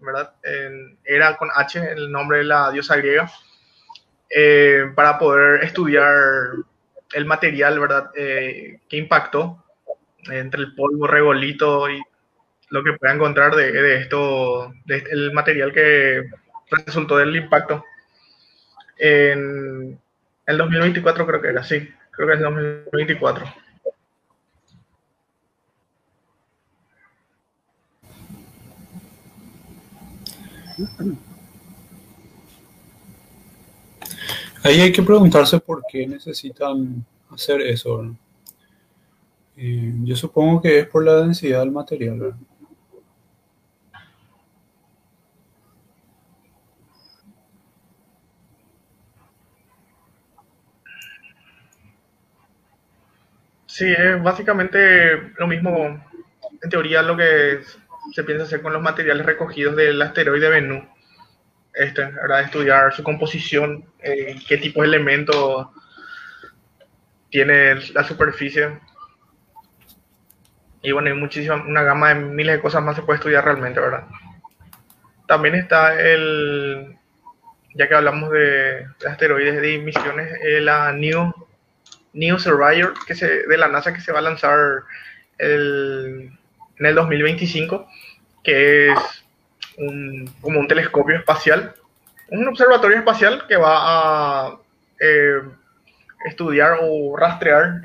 ¿verdad? 0.00 0.34
ERA 1.04 1.36
con 1.36 1.50
H, 1.54 1.92
el 1.92 2.10
nombre 2.10 2.38
de 2.38 2.44
la 2.44 2.70
diosa 2.70 2.96
griega, 2.96 3.30
para 4.94 5.18
poder 5.18 5.62
estudiar 5.64 6.14
el 7.12 7.24
material, 7.26 7.78
¿verdad? 7.78 8.10
que 8.14 8.96
impactó 8.96 9.62
entre 10.30 10.62
el 10.62 10.74
polvo, 10.74 11.06
regolito 11.06 11.90
y 11.90 12.00
lo 12.70 12.82
que 12.82 12.94
pueda 12.94 13.12
encontrar 13.12 13.54
de, 13.54 13.70
de 13.70 13.96
esto, 14.00 14.72
del 14.84 15.04
el 15.10 15.32
material 15.32 15.72
que 15.72 16.22
resultó 16.86 17.18
del 17.18 17.36
impacto. 17.36 17.84
En 18.96 19.98
el 20.46 20.56
2024 20.56 21.26
creo 21.26 21.42
que 21.42 21.48
era, 21.48 21.64
sí, 21.64 21.92
creo 22.12 22.28
que 22.28 22.34
es 22.34 22.38
el 22.40 22.44
2024. 22.44 23.44
Ahí 34.64 34.80
hay 34.80 34.92
que 34.92 35.02
preguntarse 35.02 35.58
por 35.58 35.82
qué 35.90 36.06
necesitan 36.06 37.04
hacer 37.30 37.60
eso. 37.62 38.14
Eh, 39.56 39.92
yo 40.04 40.14
supongo 40.14 40.62
que 40.62 40.80
es 40.80 40.86
por 40.86 41.04
la 41.04 41.16
densidad 41.16 41.60
del 41.60 41.72
material. 41.72 42.34
Sí, 53.82 53.92
es 53.92 54.22
básicamente 54.22 55.32
lo 55.38 55.48
mismo, 55.48 56.00
en 56.62 56.70
teoría, 56.70 57.02
lo 57.02 57.16
que 57.16 57.62
se 58.12 58.22
piensa 58.22 58.44
hacer 58.44 58.62
con 58.62 58.72
los 58.72 58.80
materiales 58.80 59.26
recogidos 59.26 59.74
del 59.74 60.00
asteroide 60.00 60.50
Bennu. 60.50 60.88
Este, 61.74 62.04
¿verdad? 62.04 62.42
Estudiar 62.42 62.94
su 62.94 63.02
composición, 63.02 63.84
eh, 63.98 64.38
qué 64.46 64.58
tipo 64.58 64.82
de 64.82 64.86
elementos 64.86 65.66
tiene 67.28 67.74
la 67.92 68.04
superficie. 68.04 68.78
Y 70.80 70.92
bueno, 70.92 71.08
hay 71.08 71.16
muchísima, 71.16 71.56
una 71.56 71.82
gama 71.82 72.10
de 72.10 72.20
miles 72.20 72.58
de 72.58 72.62
cosas 72.62 72.84
más 72.84 72.94
se 72.94 73.02
puede 73.02 73.16
estudiar 73.16 73.44
realmente, 73.44 73.80
¿verdad? 73.80 74.06
También 75.26 75.56
está 75.56 76.00
el, 76.00 76.96
ya 77.74 77.88
que 77.88 77.94
hablamos 77.96 78.30
de, 78.30 78.86
asteroides 79.08 79.60
de 79.60 79.78
misiones, 79.78 80.38
eh, 80.40 80.60
la 80.60 80.92
New 80.92 81.34
New 82.14 82.38
Surveyor 82.38 82.94
que 83.06 83.14
se, 83.14 83.46
de 83.46 83.58
la 83.58 83.68
NASA 83.68 83.92
que 83.92 84.00
se 84.00 84.12
va 84.12 84.18
a 84.18 84.22
lanzar 84.22 84.82
el, 85.38 86.30
en 86.78 86.86
el 86.86 86.94
2025, 86.94 87.88
que 88.44 88.92
es 88.92 89.24
un, 89.78 90.32
como 90.40 90.60
un 90.60 90.68
telescopio 90.68 91.16
espacial, 91.16 91.74
un 92.28 92.46
observatorio 92.48 92.98
espacial 92.98 93.46
que 93.46 93.56
va 93.56 94.46
a 94.46 94.58
eh, 95.00 95.40
estudiar 96.24 96.78
o 96.80 97.16
rastrear 97.16 97.80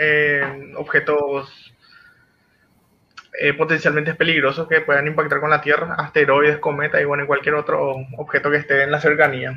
objetos 0.75 1.73
eh, 3.39 3.53
potencialmente 3.53 4.15
peligrosos 4.15 4.67
que 4.67 4.81
puedan 4.81 5.05
impactar 5.05 5.39
con 5.39 5.51
la 5.51 5.61
Tierra, 5.61 5.93
asteroides, 5.95 6.57
cometas 6.57 7.01
y 7.01 7.05
bueno, 7.05 7.27
cualquier 7.27 7.53
otro 7.53 7.97
objeto 8.17 8.49
que 8.49 8.57
esté 8.57 8.81
en 8.81 8.91
la 8.91 8.99
cercanía, 8.99 9.55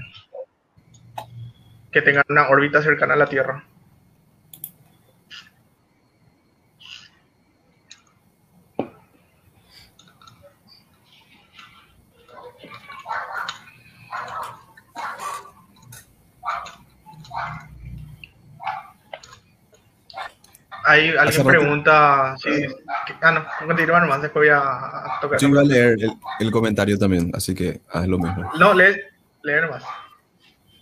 que 1.90 2.02
tenga 2.02 2.22
una 2.28 2.48
órbita 2.50 2.83
cercana 2.83 3.14
a 3.14 3.16
la 3.16 3.26
Tierra. 3.26 3.64
Hay 20.85 21.11
alguien 21.16 21.47
pregunta. 21.47 22.37
Sí, 22.43 22.51
ah, 23.21 23.33
no, 23.33 23.66
continúa 23.66 24.01
nomás, 24.01 24.23
después 24.23 24.49
voy 24.49 24.57
a, 24.57 25.19
tocar. 25.21 25.38
Yo 25.38 25.49
iba 25.49 25.61
a 25.61 25.64
leer 25.64 25.97
el, 26.38 26.51
comentario 26.51 26.99
también, 26.99 27.31
así 27.35 27.55
que 27.55 27.81
haz 27.90 28.07
lo 28.07 28.19
mismo. 28.19 28.51
No, 28.59 28.75
lee, 28.75 28.97
lee 29.43 29.61
nomás. 29.62 29.85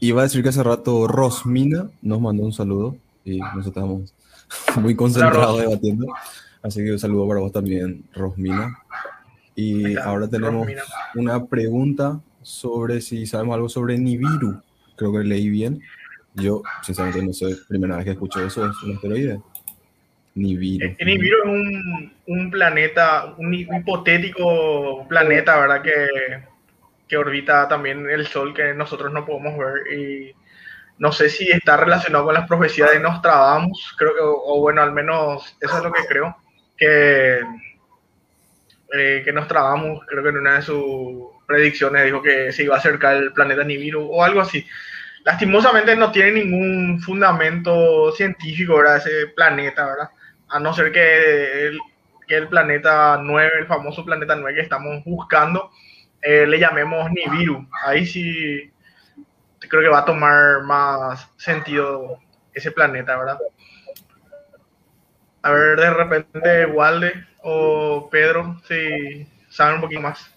Iba 0.01 0.21
a 0.21 0.25
decir 0.25 0.43
que 0.43 0.51
hace 0.51 0.63
rato 0.63 1.09
Rosmina 1.09 1.91
nos 2.03 2.21
mandó 2.21 2.45
un 2.45 2.53
saludo 2.53 2.97
y 3.25 3.41
nosotros 3.41 3.67
estábamos 3.67 4.15
muy 4.77 4.95
concentrados 4.95 5.61
debatiendo. 5.61 6.07
Así 6.63 6.85
que 6.85 6.93
un 6.93 6.99
saludo 6.99 7.29
para 7.29 7.41
vos 7.41 7.53
también, 7.53 8.05
Rosmina. 8.15 8.79
Y 9.55 9.97
ahora 9.97 10.29
tenemos 10.29 10.67
Rosmina. 10.67 10.83
una 11.17 11.47
pregunta 11.47 12.21
sobre 12.43 13.01
si 13.01 13.27
sabemos 13.27 13.55
algo 13.55 13.69
sobre 13.69 13.99
Nibiru. 13.99 14.63
Creo 14.97 15.13
que 15.13 15.19
leí 15.19 15.49
bien. 15.49 15.81
Yo, 16.35 16.63
sinceramente, 16.83 17.27
no 17.27 17.33
sé, 17.33 17.57
primera 17.69 17.97
vez 17.97 18.05
que 18.05 18.11
escucho 18.13 18.45
eso, 18.45 18.67
es 18.67 18.83
un 18.83 18.95
asteroide. 18.95 19.41
Nibiru. 20.39 20.97
Nibiru 21.01 21.39
es 21.39 21.45
un, 21.47 22.13
un 22.27 22.51
planeta, 22.51 23.35
un 23.39 23.53
hi- 23.55 23.69
hipotético 23.71 25.07
planeta, 25.09 25.59
¿verdad? 25.61 25.83
Que, 25.83 26.43
que 27.09 27.17
orbita 27.17 27.69
también 27.69 28.09
el 28.09 28.27
Sol, 28.27 28.55
que 28.55 28.75
nosotros 28.75 29.13
no 29.13 29.25
podemos 29.27 29.57
ver. 29.59 29.99
Y 29.99 30.35
no 30.99 31.13
sé 31.13 31.29
si 31.31 31.51
está 31.51 31.77
relacionado 31.77 32.25
con 32.25 32.35
las 32.35 32.47
profecías 32.49 32.93
de 32.93 33.01
Nostradamus, 33.01 33.95
creo 33.97 34.15
que, 34.15 34.21
o, 34.23 34.61
bueno, 34.61 34.83
al 34.83 34.93
menos 34.93 35.57
eso 35.61 35.79
es 35.79 35.83
lo 35.85 35.93
que 35.93 36.07
creo. 36.07 36.37
Que, 36.77 37.41
eh, 38.93 39.23
que 39.25 39.33
creo 40.07 40.23
que 40.23 40.29
en 40.31 40.39
una 40.39 40.57
de 40.57 40.63
sus 40.63 41.33
predicciones 41.47 42.05
dijo 42.05 42.23
que 42.23 42.53
se 42.53 42.65
iba 42.65 42.75
a 42.75 42.79
acercar 42.79 43.17
el 43.17 43.33
planeta 43.33 43.65
Nibiru 43.65 44.03
o 44.11 44.23
algo 44.23 44.41
así. 44.41 44.67
Lastimosamente 45.25 45.95
no 45.97 46.11
tiene 46.11 46.45
ningún 46.45 47.01
fundamento 47.01 48.13
científico, 48.13 48.77
¿verdad? 48.77 48.99
Ese 48.99 49.27
planeta, 49.35 49.87
¿verdad? 49.87 50.11
A 50.51 50.61
no 50.61 50.73
ser 50.73 50.93
que 50.93 51.67
el, 51.69 51.79
que 52.27 52.37
el 52.37 52.49
planeta 52.49 53.19
9, 53.23 53.53
el 53.61 53.67
famoso 53.67 54.05
planeta 54.05 54.37
9 54.37 54.55
que 54.55 54.63
estamos 54.63 55.05
buscando, 55.05 55.71
eh, 56.23 56.47
le 56.47 56.59
llamemos 56.59 57.11
Nibiru. 57.11 57.67
Ahí 57.85 58.07
sí 58.07 58.73
creo 59.69 59.83
que 59.83 59.89
va 59.89 60.01
a 60.01 60.05
tomar 60.05 60.63
más 60.63 61.29
sentido 61.37 62.19
ese 62.53 62.71
planeta, 62.71 63.17
¿verdad? 63.17 63.39
A 65.43 65.51
ver, 65.51 65.79
de 65.79 65.91
repente, 65.91 66.67
Walde 66.67 67.27
o 67.43 68.09
Pedro, 68.11 68.61
si 68.67 69.27
saben 69.49 69.77
un 69.77 69.81
poquito 69.81 70.01
más. 70.01 70.31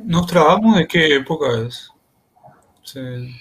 ¿Nos 0.05 0.25
trabamos 0.27 0.77
de 0.77 0.87
qué 0.87 1.15
época 1.15 1.45
es? 1.67 1.91
Sí. 2.83 3.35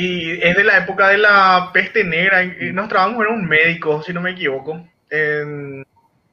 Y 0.00 0.30
es 0.40 0.56
de 0.56 0.62
la 0.62 0.78
época 0.78 1.08
de 1.08 1.18
la 1.18 1.70
peste 1.72 2.04
negra. 2.04 2.44
y 2.44 2.70
Nos 2.72 2.88
trabamos 2.88 3.20
era 3.24 3.34
un 3.34 3.48
médico, 3.48 4.00
si 4.02 4.12
no 4.12 4.20
me 4.20 4.30
equivoco. 4.30 4.86
En- 5.10 5.84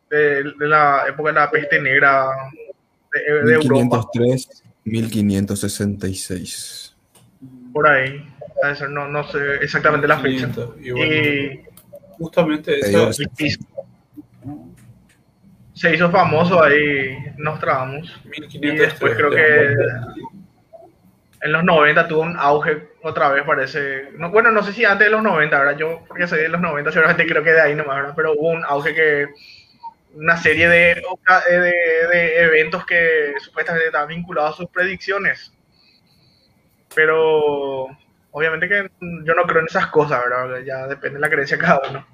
de, 0.10 0.44
de 0.44 0.68
la 0.68 1.06
época 1.10 1.30
de 1.32 1.40
la 1.40 1.50
peste 1.50 1.82
negra 1.82 2.28
de, 3.12 3.20
de 3.44 3.54
Europa. 3.56 4.06
1503, 4.14 4.64
1566. 4.84 6.96
Por 7.74 7.88
ahí. 7.88 8.24
No, 8.90 9.08
no 9.08 9.24
sé 9.32 9.40
exactamente 9.62 10.08
la 10.08 10.18
fecha. 10.20 10.48
500, 10.48 10.76
y 10.82 10.92
bueno, 10.92 11.14
Y 11.14 11.60
justamente 12.18 12.80
Te 12.80 12.90
esa, 12.90 13.12
se 15.74 15.94
hizo 15.94 16.10
famoso 16.10 16.64
ahí, 16.64 17.18
nos 17.38 17.60
trabamos. 17.60 18.08
Y 18.26 18.30
1503, 18.30 18.80
después 18.80 19.14
creo 19.16 19.30
que 19.32 19.76
en 21.46 21.52
los 21.52 21.64
90 21.64 22.08
tuvo 22.08 22.22
un 22.22 22.36
auge 22.40 22.90
otra 23.04 23.30
vez, 23.30 23.44
parece. 23.44 24.10
No, 24.18 24.32
bueno, 24.32 24.50
no 24.50 24.64
sé 24.64 24.74
si 24.74 24.84
antes 24.84 25.06
de 25.06 25.12
los 25.12 25.22
90, 25.22 25.60
¿verdad? 25.60 25.78
Yo, 25.78 26.04
porque 26.08 26.26
soy 26.26 26.40
de 26.40 26.50
los 26.50 26.60
90, 26.60 26.92
seguramente 26.92 27.28
creo 27.28 27.44
que 27.44 27.52
de 27.52 27.62
ahí 27.62 27.76
nomás, 27.76 27.98
¿verdad? 27.98 28.14
Pero 28.16 28.34
hubo 28.34 28.50
un 28.50 28.66
auge 28.66 28.96
que. 28.96 29.28
Una 30.16 30.38
serie 30.38 30.70
de, 30.70 31.04
de, 31.50 32.40
eventos 32.40 32.86
que 32.86 33.34
supuestamente 33.42 33.88
estaban 33.88 34.08
vinculados 34.08 34.54
a 34.54 34.58
sus 34.58 34.70
predicciones. 34.70 35.54
Pero. 36.96 37.90
Obviamente 38.32 38.68
que 38.68 38.90
yo 39.00 39.36
no 39.36 39.44
creo 39.44 39.62
en 39.62 39.68
esas 39.68 39.88
cosas, 39.88 40.24
¿verdad? 40.24 40.62
Ya 40.66 40.88
depende 40.88 41.18
de 41.18 41.22
la 41.22 41.30
creencia 41.30 41.58
de 41.58 41.64
cada 41.64 41.82
uno. 41.90 42.08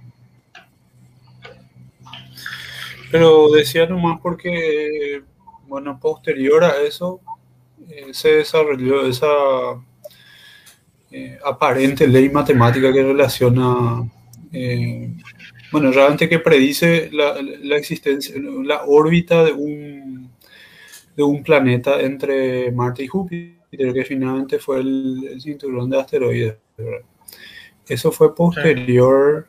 Pero 3.11 3.49
decía 3.49 3.87
nomás 3.87 4.19
porque, 4.21 5.23
bueno, 5.67 5.99
posterior 5.99 6.63
a 6.63 6.77
eso, 6.77 7.21
eh, 7.89 8.13
se 8.13 8.37
desarrolló 8.37 9.05
esa 9.05 9.27
eh, 11.11 11.37
aparente 11.43 12.07
ley 12.07 12.29
matemática 12.29 12.91
que 12.91 13.03
relaciona, 13.03 14.09
eh, 14.51 15.13
bueno, 15.71 15.91
realmente 15.91 16.29
que 16.29 16.39
predice 16.39 17.09
la, 17.11 17.35
la 17.41 17.77
existencia, 17.77 18.35
la 18.63 18.83
órbita 18.85 19.43
de 19.43 19.51
un, 19.53 20.31
de 21.15 21.23
un 21.23 21.43
planeta 21.43 22.01
entre 22.01 22.71
Marte 22.71 23.03
y 23.03 23.07
Júpiter, 23.07 23.93
que 23.93 24.05
finalmente 24.05 24.59
fue 24.59 24.79
el, 24.79 25.27
el 25.33 25.41
cinturón 25.41 25.89
de 25.89 25.99
asteroides. 25.99 26.55
Eso 27.87 28.11
fue 28.11 28.35
posterior, 28.35 29.47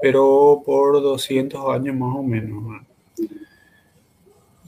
pero 0.00 0.62
por 0.64 1.00
200 1.00 1.74
años 1.74 1.94
más 1.96 2.16
o 2.16 2.22
menos. 2.22 2.64
¿verdad? 2.64 2.86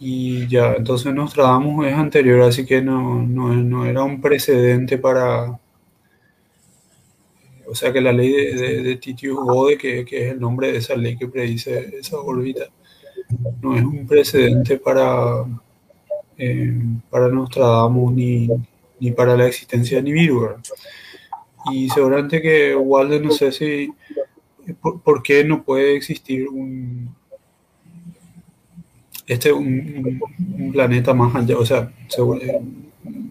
Y 0.03 0.47
ya, 0.49 0.73
entonces 0.77 1.13
Nostradamus 1.13 1.87
es 1.87 1.93
anterior, 1.93 2.41
así 2.41 2.65
que 2.65 2.81
no, 2.81 3.23
no, 3.23 3.53
no 3.55 3.85
era 3.85 4.03
un 4.03 4.19
precedente 4.19 4.97
para... 4.97 5.61
O 7.67 7.75
sea 7.75 7.93
que 7.93 8.01
la 8.01 8.11
ley 8.11 8.33
de, 8.33 8.97
Titius 8.97 9.37
Bode, 9.37 9.77
que, 9.77 10.05
que 10.07 10.27
es 10.27 10.33
el 10.33 10.41
nombre 10.41 10.73
de 10.73 10.79
esa 10.79 10.97
ley 10.97 11.19
que 11.19 11.29
predice 11.29 11.99
esa 12.01 12.19
órbita, 12.19 12.65
no 13.61 13.77
es 13.77 13.85
un 13.85 14.07
precedente 14.07 14.79
para, 14.79 15.45
eh, 16.39 16.83
para 17.11 17.29
Nostradamus 17.29 18.15
ni, 18.15 18.49
ni 18.99 19.11
para 19.13 19.37
la 19.37 19.49
existencia 19.49 19.99
de 19.99 20.03
Nibiru. 20.05 20.57
Y 21.71 21.91
seguramente 21.91 22.41
que 22.41 22.75
Walden, 22.75 23.25
no 23.25 23.31
sé 23.33 23.53
si... 23.53 23.93
¿Por, 24.81 25.03
por 25.03 25.23
qué 25.23 25.45
no 25.45 25.63
puede 25.63 25.97
existir 25.97 26.49
un, 26.49 27.15
este 29.35 29.53
un, 29.53 29.67
un, 29.67 30.21
un 30.65 30.73
planeta 30.73 31.15
más 31.15 31.35
allá, 31.35 31.59
o 31.59 31.65
sea, 31.65 31.91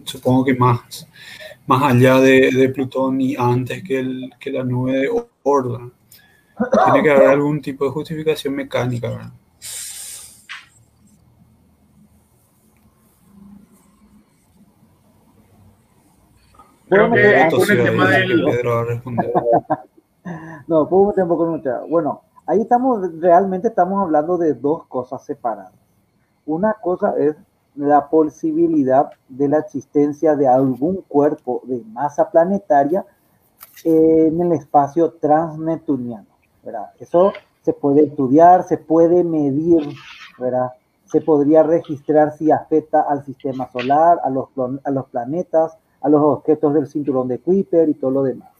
supongo 0.04 0.44
que 0.44 0.54
más, 0.54 1.06
más 1.66 1.82
allá 1.82 2.18
de, 2.20 2.50
de 2.50 2.68
Plutón 2.70 3.20
y 3.20 3.36
antes 3.36 3.82
que, 3.82 3.98
el, 4.00 4.30
que 4.40 4.50
la 4.50 4.64
nube 4.64 4.92
de 4.92 5.08
¿verdad? 5.08 5.88
Tiene 6.84 7.02
que 7.02 7.10
haber 7.10 7.28
algún 7.28 7.60
tipo 7.60 7.84
de 7.84 7.90
justificación 7.90 8.54
mecánica, 8.54 9.08
¿verdad? 9.08 9.32
Creo 16.88 17.08
Bueno, 17.08 17.14
que 17.14 17.56
con 17.56 17.66
sí, 17.66 17.72
el 17.72 17.84
tema 17.84 18.10
del. 18.10 18.44
Pedro. 18.44 18.86
No, 20.66 20.88
puedo 20.88 21.06
meter 21.06 21.24
un 21.24 21.28
poco 21.30 21.46
en 21.46 21.52
lucha. 21.52 21.80
Bueno, 21.88 22.22
ahí 22.46 22.60
estamos, 22.60 23.00
realmente 23.20 23.68
estamos 23.68 24.02
hablando 24.02 24.36
de 24.36 24.54
dos 24.54 24.86
cosas 24.86 25.24
separadas. 25.24 25.79
Una 26.50 26.74
cosa 26.74 27.14
es 27.16 27.36
la 27.76 28.08
posibilidad 28.08 29.10
de 29.28 29.46
la 29.46 29.58
existencia 29.58 30.34
de 30.34 30.48
algún 30.48 31.04
cuerpo 31.06 31.62
de 31.62 31.80
masa 31.92 32.28
planetaria 32.28 33.06
en 33.84 34.40
el 34.40 34.52
espacio 34.54 35.12
transneptuniano. 35.12 36.26
Eso 36.98 37.32
se 37.62 37.72
puede 37.72 38.02
estudiar, 38.02 38.64
se 38.64 38.78
puede 38.78 39.22
medir. 39.22 39.94
Se 41.04 41.20
podría 41.20 41.62
registrar 41.62 42.36
si 42.36 42.50
afecta 42.50 43.02
al 43.02 43.24
sistema 43.24 43.70
solar, 43.70 44.18
a 44.24 44.30
los 44.90 45.06
planetas, 45.06 45.78
a 46.00 46.08
los 46.08 46.20
objetos 46.20 46.74
del 46.74 46.88
cinturón 46.88 47.28
de 47.28 47.38
Kuiper 47.38 47.88
y 47.88 47.94
todo 47.94 48.10
lo 48.10 48.22
demás. 48.24 48.50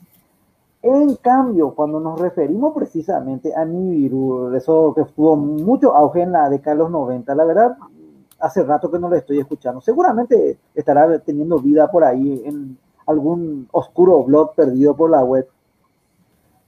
En 0.82 1.16
cambio, 1.16 1.74
cuando 1.74 2.00
nos 2.00 2.18
referimos 2.18 2.72
precisamente 2.74 3.54
a 3.54 3.64
Nibiru, 3.66 4.54
eso 4.54 4.94
que 4.94 5.04
tuvo 5.04 5.36
mucho 5.36 5.94
auge 5.94 6.22
en 6.22 6.32
la 6.32 6.48
década 6.48 6.74
de 6.76 6.82
los 6.82 6.90
90, 6.90 7.34
la 7.34 7.44
verdad, 7.44 7.76
hace 8.38 8.62
rato 8.62 8.90
que 8.90 8.98
no 8.98 9.08
lo 9.10 9.16
estoy 9.16 9.38
escuchando. 9.40 9.82
Seguramente 9.82 10.58
estará 10.74 11.18
teniendo 11.18 11.58
vida 11.58 11.90
por 11.90 12.02
ahí 12.02 12.42
en 12.46 12.78
algún 13.06 13.68
oscuro 13.72 14.22
blog 14.24 14.54
perdido 14.54 14.96
por 14.96 15.10
la 15.10 15.22
web. 15.22 15.46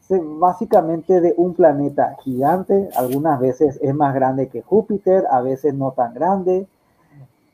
Se- 0.01 0.21
básicamente 0.23 1.23
de 1.23 1.33
un 1.39 1.55
planeta 1.55 2.17
gigante, 2.23 2.91
algunas 2.97 3.41
veces 3.41 3.79
es 3.81 3.95
más 3.95 4.15
grande 4.15 4.49
que 4.49 4.61
Júpiter, 4.61 5.25
a 5.31 5.41
veces 5.41 5.73
no 5.73 5.93
tan 5.93 6.13
grande, 6.13 6.67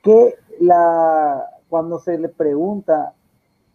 que 0.03 0.35
la, 0.61 1.45
cuando 1.69 2.01
se 2.01 2.19
le 2.19 2.29
pregunta 2.29 3.13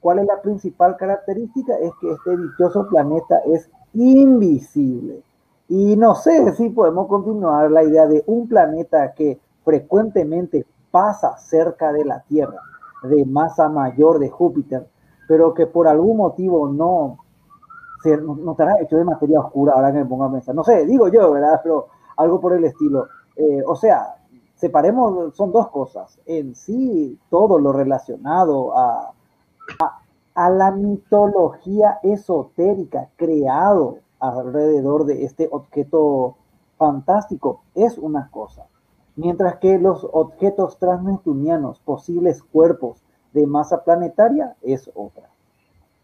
¿Cuál 0.03 0.19
es 0.19 0.27
la 0.27 0.41
principal 0.41 0.97
característica? 0.97 1.77
Es 1.77 1.93
que 2.01 2.11
este 2.11 2.35
dichoso 2.35 2.89
planeta 2.89 3.37
es 3.45 3.69
invisible. 3.93 5.23
Y 5.69 5.95
no 5.95 6.13
sé 6.13 6.51
si 6.57 6.71
podemos 6.71 7.07
continuar 7.07 7.71
la 7.71 7.85
idea 7.85 8.05
de 8.05 8.21
un 8.27 8.49
planeta 8.49 9.13
que 9.13 9.39
frecuentemente 9.63 10.65
pasa 10.91 11.37
cerca 11.37 11.93
de 11.93 12.03
la 12.03 12.19
Tierra, 12.19 12.59
de 13.03 13.23
masa 13.23 13.69
mayor 13.69 14.19
de 14.19 14.29
Júpiter, 14.29 14.85
pero 15.25 15.53
que 15.53 15.67
por 15.67 15.87
algún 15.87 16.17
motivo 16.17 16.67
no, 16.67 17.19
se, 18.03 18.17
no, 18.17 18.51
estará 18.51 18.81
hecho 18.81 18.97
de 18.97 19.05
materia 19.05 19.39
oscura, 19.39 19.71
ahora 19.73 19.93
que 19.93 19.99
me 19.99 20.05
pongo 20.05 20.25
a 20.25 20.31
pensar. 20.33 20.53
No 20.53 20.65
sé, 20.65 20.85
digo 20.85 21.07
yo, 21.07 21.31
¿verdad? 21.31 21.61
Pero 21.63 21.87
algo 22.17 22.41
por 22.41 22.51
el 22.51 22.65
estilo. 22.65 23.07
Eh, 23.37 23.63
o 23.65 23.77
sea, 23.77 24.17
separemos, 24.55 25.33
son 25.33 25.53
dos 25.53 25.69
cosas. 25.69 26.19
En 26.25 26.55
sí, 26.55 27.17
todo 27.29 27.57
lo 27.57 27.71
relacionado 27.71 28.77
a, 28.77 29.13
a 30.35 30.49
la 30.49 30.71
mitología 30.71 31.99
esotérica 32.03 33.09
creado 33.15 33.99
alrededor 34.19 35.05
de 35.05 35.25
este 35.25 35.47
objeto 35.51 36.35
fantástico 36.77 37.61
es 37.75 37.97
una 37.97 38.29
cosa, 38.31 38.65
mientras 39.15 39.57
que 39.57 39.77
los 39.77 40.07
objetos 40.11 40.77
transneptunianos, 40.79 41.79
posibles 41.79 42.41
cuerpos 42.43 43.03
de 43.33 43.45
masa 43.45 43.83
planetaria, 43.83 44.55
es 44.61 44.89
otra. 44.95 45.29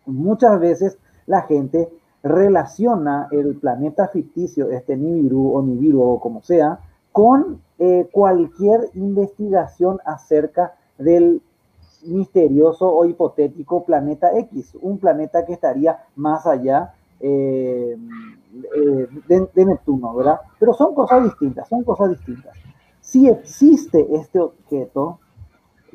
Muchas 0.06 0.60
veces 0.60 0.98
la 1.26 1.44
gente 1.44 1.90
relaciona 2.24 3.28
el 3.32 3.56
planeta 3.56 4.08
ficticio, 4.08 4.70
este 4.70 4.98
Nibiru 4.98 5.54
o 5.54 5.62
Nibiru 5.62 6.02
o 6.02 6.20
como 6.20 6.42
sea, 6.42 6.80
con 7.12 7.62
eh, 7.80 8.08
cualquier 8.12 8.90
investigación 8.94 10.00
acerca 10.06 10.76
del 10.98 11.42
misterioso 12.06 12.88
o 12.90 13.06
hipotético 13.06 13.84
planeta 13.84 14.38
X, 14.38 14.78
un 14.82 14.98
planeta 14.98 15.46
que 15.46 15.54
estaría 15.54 16.00
más 16.16 16.46
allá 16.46 16.94
eh, 17.20 17.98
eh, 18.76 19.08
de, 19.28 19.66
Neptuno, 19.66 20.16
¿verdad? 20.16 20.40
Pero 20.60 20.74
son 20.74 20.94
cosas 20.96 21.24
distintas, 21.24 21.68
son 21.68 21.84
cosas 21.84 22.12
distintas. 22.12 22.56
Si 23.02 23.28
existe 23.28 24.08
este 24.16 24.40
objeto, 24.40 25.20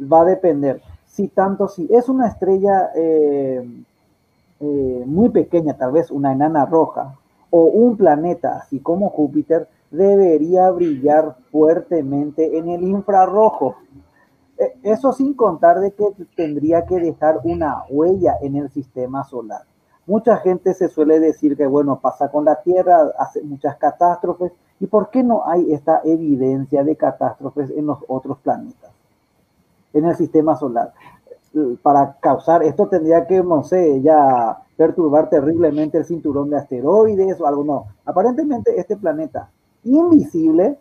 va 0.01 0.23
a 0.23 0.25
depender. 0.25 0.83
Si 1.07 1.29
tanto, 1.29 1.69
si 1.69 1.89
es 1.91 2.09
una 2.09 2.29
estrella 2.29 2.91
eh, 2.95 3.67
muy 4.61 5.29
pequeña, 5.31 5.77
tal 5.77 5.93
vez 5.93 6.11
una 6.11 6.33
enana 6.33 6.67
roja, 6.67 7.15
o 7.51 7.65
un 7.67 7.97
planeta 7.97 8.59
así 8.59 8.81
como 8.81 9.11
Júpiter, 9.11 9.69
debería 9.91 10.71
brillar 10.71 11.37
fuertemente 11.53 12.59
en 12.59 12.69
el 12.69 12.83
infrarrojo. 12.83 13.77
Eso 14.83 15.13
sin 15.13 15.35
contar 15.35 15.81
de 15.81 15.93
que 15.93 16.07
tendría 16.37 16.87
que 16.87 17.01
dejar 17.01 17.41
una 17.45 17.85
huella 17.89 18.37
en 18.41 18.57
el 18.57 18.71
sistema 18.71 19.25
solar. 19.25 19.63
Mucha 20.07 20.37
gente 20.37 20.75
se 20.75 20.89
suele 20.89 21.19
decir 21.19 21.57
que, 21.57 21.67
bueno, 21.67 21.99
pasa 21.99 22.31
con 22.31 22.45
la 22.45 22.61
Tierra, 22.63 23.11
hace 23.19 23.43
muchas 23.43 23.77
catástrofes. 23.77 24.53
¿Y 24.81 24.87
por 24.87 25.11
qué 25.11 25.23
no 25.23 25.49
hay 25.49 25.73
esta 25.73 26.03
evidencia 26.05 26.85
de 26.85 26.95
catástrofes 26.97 27.71
en 27.71 27.87
los 27.87 27.99
otros 28.07 28.39
planetas, 28.39 28.91
en 29.93 30.05
el 30.05 30.15
sistema 30.15 30.57
solar? 30.57 30.93
Para 31.83 32.17
causar 32.21 32.63
esto 32.65 32.89
tendría 32.89 33.27
que, 33.27 33.43
no 33.43 33.63
sé, 33.63 34.03
ya 34.03 34.59
perturbar 34.77 35.31
terriblemente 35.31 35.99
el 35.99 36.05
cinturón 36.05 36.51
de 36.51 36.59
asteroides 36.59 37.41
o 37.41 37.47
algo. 37.47 37.65
No, 37.65 37.87
aparentemente 38.05 38.79
este 38.79 38.97
planeta 38.97 39.49
invisible 39.85 40.79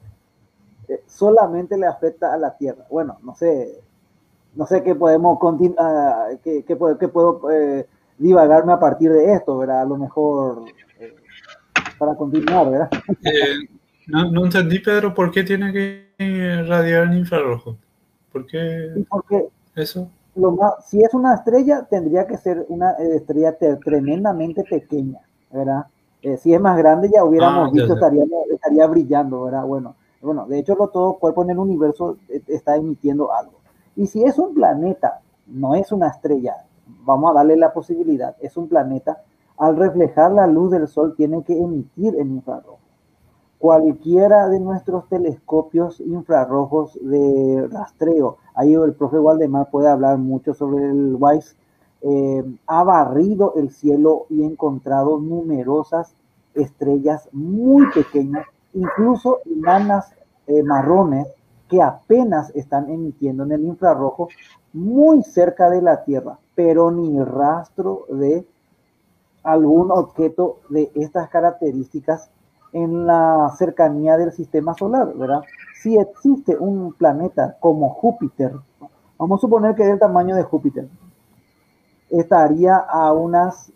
eh, 0.87 1.03
solamente 1.07 1.77
le 1.77 1.87
afecta 1.87 2.33
a 2.33 2.37
la 2.37 2.55
Tierra. 2.57 2.85
Bueno, 2.89 3.17
no 3.23 3.35
sé, 3.35 3.81
no 4.55 4.65
sé 4.65 4.83
qué 4.83 4.95
podemos 4.95 5.39
continuar, 5.39 6.39
qué, 6.43 6.63
qué, 6.63 6.75
puedo 6.75 7.51
eh, 7.51 7.87
divagarme 8.17 8.73
a 8.73 8.79
partir 8.79 9.11
de 9.11 9.33
esto, 9.33 9.57
¿verdad? 9.57 9.81
A 9.81 9.85
lo 9.85 9.97
mejor 9.97 10.65
eh, 10.99 11.15
para 11.97 12.15
continuar, 12.15 12.69
¿verdad? 12.69 12.89
No, 14.05 14.43
entendí, 14.43 14.79
Pedro, 14.79 15.13
¿por 15.13 15.31
qué 15.31 15.43
tiene 15.43 15.71
que 15.71 16.65
radiar 16.67 17.03
en 17.03 17.19
infrarrojo? 17.19 17.77
¿Por 18.33 18.45
qué 18.45 19.05
porque 19.09 19.47
eso? 19.75 20.09
Lo 20.35 20.51
más, 20.51 20.85
si 20.85 21.01
es 21.01 21.13
una 21.13 21.35
estrella, 21.35 21.87
tendría 21.89 22.27
que 22.27 22.35
ser 22.35 22.65
una 22.67 22.91
estrella 22.91 23.55
tremendamente 23.81 24.65
pequeña, 24.69 25.19
¿verdad? 25.49 25.85
Eh, 26.23 26.37
si 26.37 26.53
es 26.53 26.59
más 26.59 26.77
grande, 26.77 27.11
ya 27.13 27.23
hubiéramos 27.23 27.69
ah, 27.69 27.71
visto, 27.71 27.93
estaría, 27.93 28.23
estaría 28.51 28.87
brillando, 28.87 29.43
¿verdad? 29.43 29.63
Bueno, 29.65 29.95
bueno, 30.23 30.45
de 30.47 30.59
hecho, 30.59 30.75
lo, 30.75 30.87
todo 30.87 31.19
cuerpo 31.19 31.43
en 31.43 31.51
el 31.51 31.59
universo 31.59 32.17
está 32.47 32.75
emitiendo 32.75 33.33
algo. 33.33 33.53
Y 33.95 34.07
si 34.07 34.23
es 34.23 34.39
un 34.39 34.53
planeta, 34.53 35.21
no 35.47 35.75
es 35.75 35.91
una 35.91 36.07
estrella, 36.07 36.65
vamos 37.05 37.31
a 37.31 37.33
darle 37.35 37.57
la 37.57 37.73
posibilidad, 37.73 38.35
es 38.39 38.57
un 38.57 38.67
planeta, 38.67 39.21
al 39.57 39.75
reflejar 39.75 40.31
la 40.31 40.47
luz 40.47 40.71
del 40.71 40.87
sol 40.87 41.15
tiene 41.15 41.43
que 41.43 41.57
emitir 41.57 42.15
en 42.15 42.31
infrarrojo. 42.31 42.79
Cualquiera 43.59 44.49
de 44.49 44.59
nuestros 44.59 45.07
telescopios 45.07 46.01
infrarrojos 46.01 46.99
de 47.01 47.67
rastreo, 47.71 48.37
ahí 48.55 48.73
el 48.73 48.93
profe 48.93 49.19
Waldemar 49.19 49.69
puede 49.69 49.87
hablar 49.87 50.17
mucho 50.17 50.53
sobre 50.53 50.85
el 50.85 51.15
WISE, 51.19 51.55
eh, 52.01 52.43
ha 52.67 52.83
barrido 52.83 53.53
el 53.55 53.69
cielo 53.69 54.25
y 54.29 54.43
encontrado 54.43 55.19
numerosas 55.19 56.15
estrellas 56.53 57.29
muy 57.31 57.85
pequeñas, 57.93 58.45
incluso 58.73 59.39
enanas 59.45 60.13
eh, 60.47 60.63
marrones 60.63 61.27
que 61.67 61.81
apenas 61.81 62.51
están 62.55 62.89
emitiendo 62.89 63.43
en 63.43 63.53
el 63.53 63.63
infrarrojo 63.63 64.29
muy 64.73 65.23
cerca 65.23 65.69
de 65.69 65.81
la 65.81 66.03
Tierra 66.03 66.37
pero 66.55 66.91
ni 66.91 67.21
rastro 67.23 68.05
de 68.09 68.45
algún 69.43 69.91
objeto 69.91 70.59
de 70.69 70.91
estas 70.95 71.29
características 71.29 72.29
en 72.71 73.05
la 73.05 73.53
cercanía 73.57 74.17
del 74.17 74.31
sistema 74.31 74.73
solar, 74.73 75.13
¿verdad? 75.15 75.41
Si 75.75 75.97
existe 75.97 76.57
un 76.57 76.93
planeta 76.93 77.57
como 77.59 77.89
Júpiter, 77.89 78.53
vamos 79.17 79.39
a 79.39 79.41
suponer 79.41 79.75
que 79.75 79.83
es 79.83 79.89
el 79.89 79.99
tamaño 79.99 80.35
de 80.35 80.43
Júpiter, 80.43 80.87
estaría 82.09 82.77
a 82.77 83.11
unas, 83.11 83.71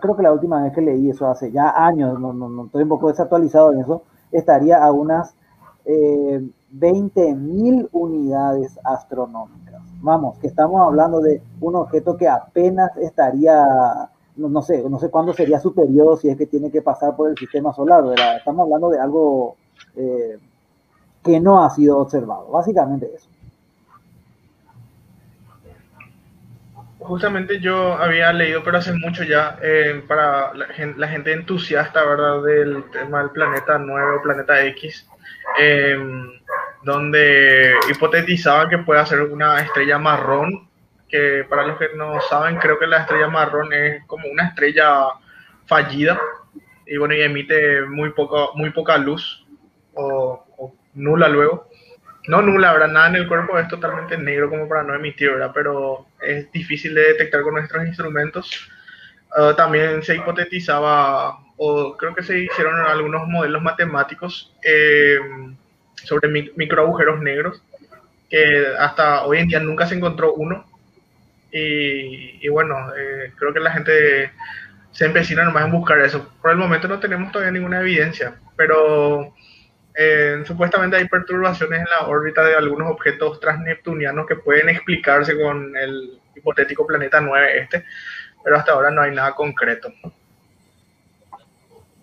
creo 0.00 0.16
que 0.16 0.22
la 0.22 0.32
última 0.32 0.62
vez 0.62 0.72
que 0.72 0.80
leí 0.80 1.10
eso 1.10 1.26
hace 1.28 1.50
ya 1.50 1.70
años, 1.70 2.18
no, 2.18 2.32
no, 2.32 2.48
no 2.48 2.66
estoy 2.66 2.82
un 2.82 2.88
poco 2.88 3.08
desactualizado 3.08 3.72
en 3.72 3.80
eso, 3.80 4.02
estaría 4.32 4.82
a 4.82 4.92
unas 4.92 5.34
eh, 5.84 6.42
20.000 6.74 7.88
unidades 7.92 8.78
astronómicas. 8.84 9.82
Vamos, 10.00 10.38
que 10.38 10.48
estamos 10.48 10.80
hablando 10.82 11.20
de 11.20 11.42
un 11.60 11.76
objeto 11.76 12.16
que 12.16 12.28
apenas 12.28 12.96
estaría, 12.96 14.10
no, 14.36 14.62
sé, 14.62 14.88
no 14.88 14.98
sé 14.98 15.10
cuándo 15.10 15.32
sería 15.32 15.60
su 15.60 15.74
periodo 15.74 16.16
si 16.16 16.28
es 16.28 16.36
que 16.36 16.46
tiene 16.46 16.70
que 16.70 16.82
pasar 16.82 17.16
por 17.16 17.30
el 17.30 17.36
sistema 17.36 17.72
solar, 17.72 18.04
¿verdad? 18.04 18.36
Estamos 18.36 18.64
hablando 18.64 18.90
de 18.90 19.00
algo 19.00 19.56
eh, 19.96 20.38
que 21.22 21.40
no 21.40 21.62
ha 21.62 21.70
sido 21.70 21.98
observado, 21.98 22.50
básicamente 22.50 23.10
eso. 23.14 23.28
Justamente 27.06 27.60
yo 27.60 27.94
había 27.94 28.32
leído, 28.32 28.62
pero 28.64 28.78
hace 28.78 28.92
mucho 28.92 29.22
ya, 29.22 29.58
eh, 29.62 30.02
para 30.08 30.52
la 30.54 31.08
gente, 31.08 31.32
entusiasta, 31.32 32.04
¿verdad?, 32.04 32.42
del 32.42 32.84
tema 32.90 33.20
del 33.20 33.30
planeta 33.30 33.78
9 33.78 34.16
o 34.16 34.22
planeta 34.22 34.64
X, 34.66 35.08
eh, 35.58 35.98
donde 36.82 37.74
hipotetizaba 37.90 38.68
que 38.68 38.78
puede 38.78 39.06
ser 39.06 39.22
una 39.22 39.60
estrella 39.60 39.98
marrón, 39.98 40.68
que 41.08 41.46
para 41.48 41.66
los 41.66 41.78
que 41.78 41.90
no 41.96 42.20
saben, 42.22 42.56
creo 42.56 42.78
que 42.78 42.88
la 42.88 43.02
estrella 43.02 43.28
marrón 43.28 43.72
es 43.72 44.04
como 44.06 44.28
una 44.28 44.48
estrella 44.48 45.06
fallida 45.66 46.20
y 46.86 46.96
bueno, 46.96 47.14
y 47.14 47.22
emite 47.22 47.82
muy, 47.82 48.10
poco, 48.10 48.52
muy 48.54 48.70
poca 48.70 48.96
luz 48.96 49.44
o, 49.94 50.74
nula 50.94 51.28
luego. 51.28 51.68
No 52.28 52.42
nula, 52.42 52.72
¿verdad? 52.72 52.88
Nada 52.88 53.08
en 53.08 53.16
el 53.16 53.28
cuerpo 53.28 53.58
es 53.58 53.68
totalmente 53.68 54.18
negro 54.18 54.50
como 54.50 54.68
para 54.68 54.82
no 54.82 54.94
emitir, 54.94 55.30
¿verdad? 55.30 55.52
Pero 55.54 56.06
es 56.20 56.50
difícil 56.50 56.94
de 56.94 57.02
detectar 57.02 57.42
con 57.42 57.54
nuestros 57.54 57.86
instrumentos. 57.86 58.68
Ah, 59.36 59.54
también 59.56 60.02
se 60.02 60.16
hipotetizaba, 60.16 61.38
o 61.56 61.96
creo 61.96 62.14
que 62.14 62.22
se 62.22 62.38
hicieron 62.38 62.80
algunos 62.80 63.28
modelos 63.28 63.62
matemáticos 63.62 64.54
eh, 64.62 65.18
sobre 66.04 66.28
micro 66.56 66.82
agujeros 66.82 67.20
negros, 67.20 67.62
que 68.30 68.66
hasta 68.78 69.24
hoy 69.24 69.38
en 69.38 69.48
día 69.48 69.60
nunca 69.60 69.86
se 69.86 69.94
encontró 69.94 70.34
uno. 70.34 70.64
Y, 71.52 72.46
bueno, 72.48 72.76
eh, 72.96 73.32
creo 73.36 73.54
que 73.54 73.60
la 73.60 73.70
gente 73.72 74.30
se 74.90 75.06
empecina 75.06 75.44
nomás 75.44 75.64
en 75.64 75.72
buscar 75.72 76.00
eso. 76.00 76.30
Por 76.42 76.50
el 76.50 76.58
momento 76.58 76.86
no 76.88 76.98
tenemos 77.00 77.32
todavía 77.32 77.52
ninguna 77.52 77.80
evidencia, 77.80 78.34
pero 78.56 79.34
eh, 79.96 80.42
supuestamente 80.46 80.96
hay 80.96 81.08
perturbaciones 81.08 81.80
en 81.80 81.86
la 81.86 82.06
órbita 82.06 82.44
de 82.44 82.54
algunos 82.54 82.90
objetos 82.90 83.40
transneptunianos 83.40 84.26
que 84.26 84.36
pueden 84.36 84.68
explicarse 84.68 85.36
con 85.40 85.76
el 85.76 86.20
hipotético 86.34 86.86
planeta 86.86 87.20
9 87.20 87.60
este, 87.60 87.84
pero 88.44 88.56
hasta 88.56 88.72
ahora 88.72 88.90
no 88.90 89.02
hay 89.02 89.14
nada 89.14 89.34
concreto. 89.34 89.92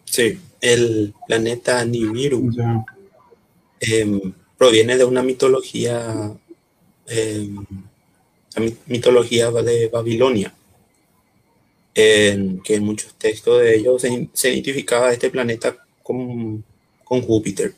Sí, 0.06 0.39
el 0.62 1.14
planeta 1.28 1.84
Nibiru 1.86 2.52
Em, 3.86 4.34
proviene 4.58 4.98
de 4.98 5.04
una 5.04 5.22
mitología, 5.22 6.32
em, 7.08 7.66
la 8.56 8.72
mitología 8.86 9.52
de 9.52 9.89
Babilonia, 9.89 10.54
en 11.94 12.62
que 12.62 12.76
en 12.76 12.84
muchos 12.84 13.14
textos 13.16 13.60
de 13.62 13.76
ellos 13.76 14.02
se, 14.02 14.50
identificaba 14.50 15.12
este 15.12 15.30
planeta 15.30 15.76
con, 16.02 16.64
con 17.04 17.22
Júpiter, 17.22 17.74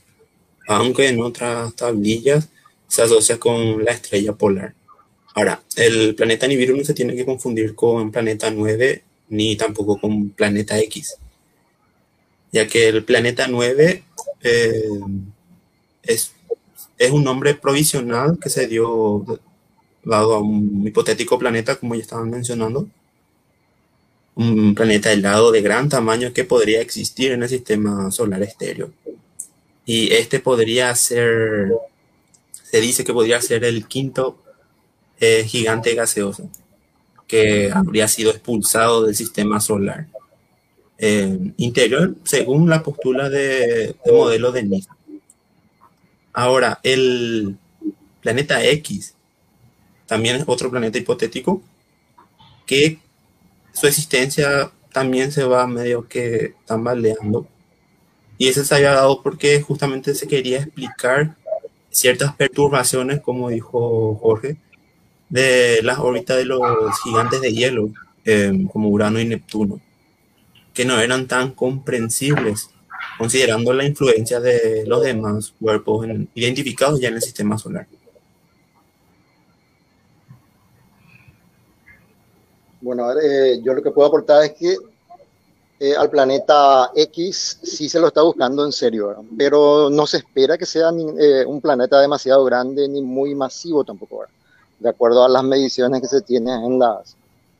aunque 0.67 1.09
en 1.09 1.21
otras 1.21 1.75
tablillas 1.75 2.49
se 2.87 3.01
asocia 3.01 3.39
con 3.39 3.83
la 3.83 3.91
estrella 3.91 4.33
polar. 4.33 4.73
Ahora, 5.33 5.61
el 5.75 6.15
planeta 6.15 6.47
Nibiru 6.47 6.77
no 6.77 6.83
se 6.83 6.93
tiene 6.93 7.15
que 7.15 7.25
confundir 7.25 7.75
con 7.75 8.11
planeta 8.11 8.49
9 8.51 9.03
ni 9.29 9.55
tampoco 9.55 9.99
con 9.99 10.29
planeta 10.29 10.79
X, 10.79 11.17
ya 12.51 12.67
que 12.67 12.87
el 12.87 13.03
planeta 13.03 13.47
9 13.47 14.03
es, 16.03 16.31
es 16.97 17.11
un 17.11 17.23
nombre 17.23 17.55
provisional 17.55 18.37
que 18.39 18.49
se 18.49 18.67
dio 18.67 19.25
dado 20.03 20.35
a 20.35 20.39
un 20.39 20.83
hipotético 20.85 21.37
planeta, 21.39 21.75
como 21.75 21.95
ya 21.95 22.01
estaban 22.01 22.29
mencionando, 22.29 22.87
un 24.35 24.75
planeta 24.75 25.11
helado 25.11 25.51
de 25.51 25.61
gran 25.61 25.89
tamaño 25.89 26.33
que 26.33 26.43
podría 26.43 26.81
existir 26.81 27.31
en 27.31 27.43
el 27.43 27.49
sistema 27.49 28.11
solar 28.11 28.43
estéreo. 28.43 28.91
Y 29.85 30.13
este 30.13 30.39
podría 30.39 30.93
ser, 30.95 31.71
se 32.51 32.81
dice 32.81 33.03
que 33.03 33.13
podría 33.13 33.41
ser 33.41 33.63
el 33.63 33.87
quinto 33.87 34.37
eh, 35.19 35.43
gigante 35.47 35.93
gaseoso 35.95 36.49
que 37.27 37.71
habría 37.73 38.07
sido 38.07 38.31
expulsado 38.31 39.03
del 39.03 39.15
sistema 39.15 39.59
solar 39.59 40.07
eh, 40.97 41.37
interior 41.57 42.15
según 42.23 42.69
la 42.69 42.83
postura 42.83 43.29
de, 43.29 43.95
modelo 44.05 44.51
de 44.51 44.63
NIS. 44.63 44.87
Ahora, 46.33 46.79
el 46.83 47.57
planeta 48.21 48.63
X 48.63 49.15
también 50.05 50.37
es 50.37 50.43
otro 50.47 50.69
planeta 50.69 50.97
hipotético 50.97 51.61
que 52.65 52.99
su 53.73 53.87
existencia 53.87 54.71
también 54.91 55.31
se 55.31 55.43
va 55.43 55.67
medio 55.67 56.07
que 56.07 56.55
tambaleando. 56.65 57.47
Y 58.37 58.47
ese 58.49 58.65
se 58.65 58.75
había 58.75 58.91
dado 58.91 59.21
porque 59.21 59.61
justamente 59.61 60.13
se 60.13 60.27
quería 60.27 60.59
explicar 60.59 61.35
ciertas 61.89 62.35
perturbaciones, 62.35 63.21
como 63.21 63.49
dijo 63.49 64.15
Jorge, 64.15 64.57
de 65.29 65.81
las 65.83 65.99
órbitas 65.99 66.37
de 66.37 66.45
los 66.45 66.61
gigantes 67.03 67.41
de 67.41 67.53
hielo, 67.53 67.89
eh, 68.25 68.51
como 68.71 68.89
Urano 68.89 69.19
y 69.19 69.25
Neptuno, 69.25 69.79
que 70.73 70.83
no 70.83 70.99
eran 70.99 71.27
tan 71.27 71.51
comprensibles, 71.51 72.69
considerando 73.17 73.71
la 73.73 73.85
influencia 73.85 74.39
de 74.39 74.83
los 74.85 75.03
demás 75.03 75.53
cuerpos 75.59 76.05
identificados 76.33 76.99
ya 76.99 77.07
en 77.07 77.15
el 77.15 77.21
sistema 77.21 77.57
solar. 77.57 77.87
Bueno, 82.81 83.09
eh, 83.13 83.61
yo 83.63 83.73
lo 83.73 83.81
que 83.81 83.89
puedo 83.91 84.07
aportar 84.07 84.43
es 84.43 84.53
que 84.53 84.75
eh, 85.79 85.95
al 85.95 86.09
planeta 86.09 86.91
X 86.95 87.59
sí 87.63 87.89
se 87.89 87.99
lo 87.99 88.07
está 88.07 88.21
buscando 88.21 88.65
en 88.65 88.71
serio, 88.71 89.25
pero 89.37 89.89
no 89.89 90.07
se 90.07 90.17
espera 90.17 90.57
que 90.57 90.65
sea 90.65 90.89
un 90.89 91.61
planeta 91.61 91.99
demasiado 91.99 92.43
grande 92.45 92.87
ni 92.87 93.01
muy 93.01 93.35
masivo 93.35 93.83
tampoco. 93.83 94.19
¿verdad? 94.19 94.35
de 94.79 94.89
acuerdo 94.89 95.23
a 95.23 95.29
las 95.29 95.43
mediciones 95.43 96.01
que 96.01 96.07
se 96.07 96.21
tienen 96.21 96.63
en 96.63 96.79
las, 96.79 97.15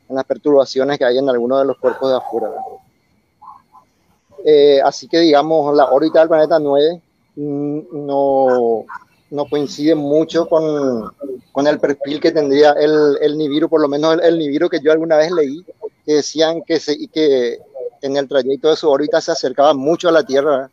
en 0.10 0.16
las 0.16 0.26
perturbaciones 0.26 0.98
que 0.98 1.06
hay 1.06 1.18
en 1.18 1.30
algunos 1.30 1.60
de 1.60 1.66
los 1.66 1.78
cuerpos 1.78 2.10
de 2.10 2.18
afuera. 2.18 2.52
Eh, 4.46 4.80
así 4.84 5.08
que, 5.08 5.20
digamos, 5.20 5.76
la 5.76 5.86
órbita 5.86 6.20
del 6.20 6.30
planeta 6.30 6.60
9 6.60 7.02
mm, 7.36 7.80
no, 8.06 8.86
no 9.32 9.46
coincide 9.46 9.96
mucho 9.96 10.48
con, 10.48 11.12
con, 11.52 11.68
el 11.68 11.80
perfil 11.80 12.20
que 12.20 12.32
tendría 12.32 12.72
el, 12.74 13.18
el 13.22 13.38
Nibiru, 13.38 13.70
por 13.70 13.82
lo 13.82 13.88
menos 13.88 14.14
el, 14.16 14.22
el, 14.22 14.38
Nibiru 14.38 14.70
que 14.70 14.80
yo 14.82 14.92
alguna 14.92 15.18
vez 15.18 15.32
leí, 15.32 15.66
que 16.06 16.16
decían 16.16 16.62
que, 16.62 16.80
se, 16.80 17.08
que 17.08 17.60
en 18.06 18.18
el 18.18 18.28
trayecto 18.28 18.70
de 18.70 18.76
su 18.76 18.90
órbita 18.90 19.22
se 19.22 19.32
acercaba 19.32 19.74
mucho 19.74 20.10
a 20.10 20.12
la 20.12 20.24
Tierra. 20.24 20.70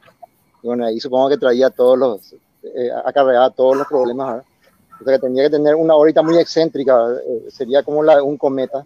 Y 0.62 0.66
bueno, 0.66 0.86
ahí 0.86 1.00
supongo 1.00 1.28
que 1.28 1.38
traía 1.38 1.70
todos 1.70 1.98
los, 1.98 2.32
eh, 2.62 2.90
acarreaba 3.04 3.50
todos 3.50 3.76
los 3.76 3.86
problemas. 3.86 4.28
¿verdad? 4.28 4.46
O 5.00 5.04
sea, 5.04 5.14
que 5.14 5.20
tendría 5.20 5.44
que 5.44 5.56
tener 5.56 5.74
una 5.74 5.96
órbita 5.96 6.22
muy 6.22 6.38
excéntrica, 6.38 6.94
eh, 7.26 7.50
sería 7.50 7.82
como 7.82 8.02
la, 8.02 8.22
un 8.22 8.36
cometa, 8.36 8.84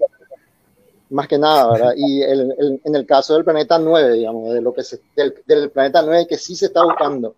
más 1.11 1.29
que 1.29 1.39
nada, 1.39 1.71
¿verdad? 1.71 1.93
Y 1.97 2.23
el, 2.23 2.55
el, 2.59 2.81
en 2.83 2.97
el 2.97 3.07
caso 3.07 3.35
del 3.35 3.45
planeta 3.45 3.79
9, 3.79 4.15
digamos, 4.15 4.53
de 4.53 4.61
lo 4.61 4.73
que 4.73 4.83
se, 4.83 5.01
del, 5.15 5.35
del, 5.47 5.71
planeta 5.71 6.03
9 6.03 6.27
que 6.27 6.39
sí 6.39 6.57
se 6.57 6.67
está 6.67 6.83
buscando 6.85 7.37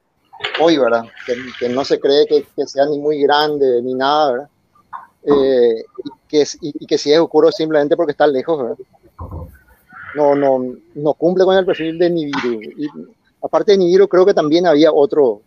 hoy, 0.60 0.78
¿verdad? 0.78 1.04
Que, 1.26 1.34
que 1.58 1.68
no 1.68 1.84
se 1.84 1.98
cree 1.98 2.26
que, 2.26 2.46
que, 2.54 2.66
sea 2.66 2.86
ni 2.86 2.98
muy 2.98 3.20
grande 3.20 3.82
ni 3.82 3.94
nada, 3.94 4.32
¿verdad? 4.32 4.48
Eh, 5.24 5.84
y, 6.04 6.28
que, 6.28 6.42
y, 6.60 6.84
y, 6.84 6.86
que 6.86 6.96
si 6.96 7.12
es 7.12 7.18
oscuro 7.18 7.50
simplemente 7.50 7.96
porque 7.96 8.12
está 8.12 8.26
lejos, 8.26 8.62
¿verdad? 8.62 8.78
No, 10.14 10.34
no, 10.34 10.74
no 10.94 11.14
cumple 11.14 11.44
con 11.44 11.56
el 11.56 11.66
perfil 11.66 11.98
de 11.98 12.10
Nibiru. 12.10 12.60
Y 12.62 12.88
aparte 13.42 13.72
de 13.72 13.78
Nibiru, 13.78 14.08
creo 14.08 14.24
que 14.24 14.34
también 14.34 14.66
había 14.66 14.92
otro, 14.92 15.42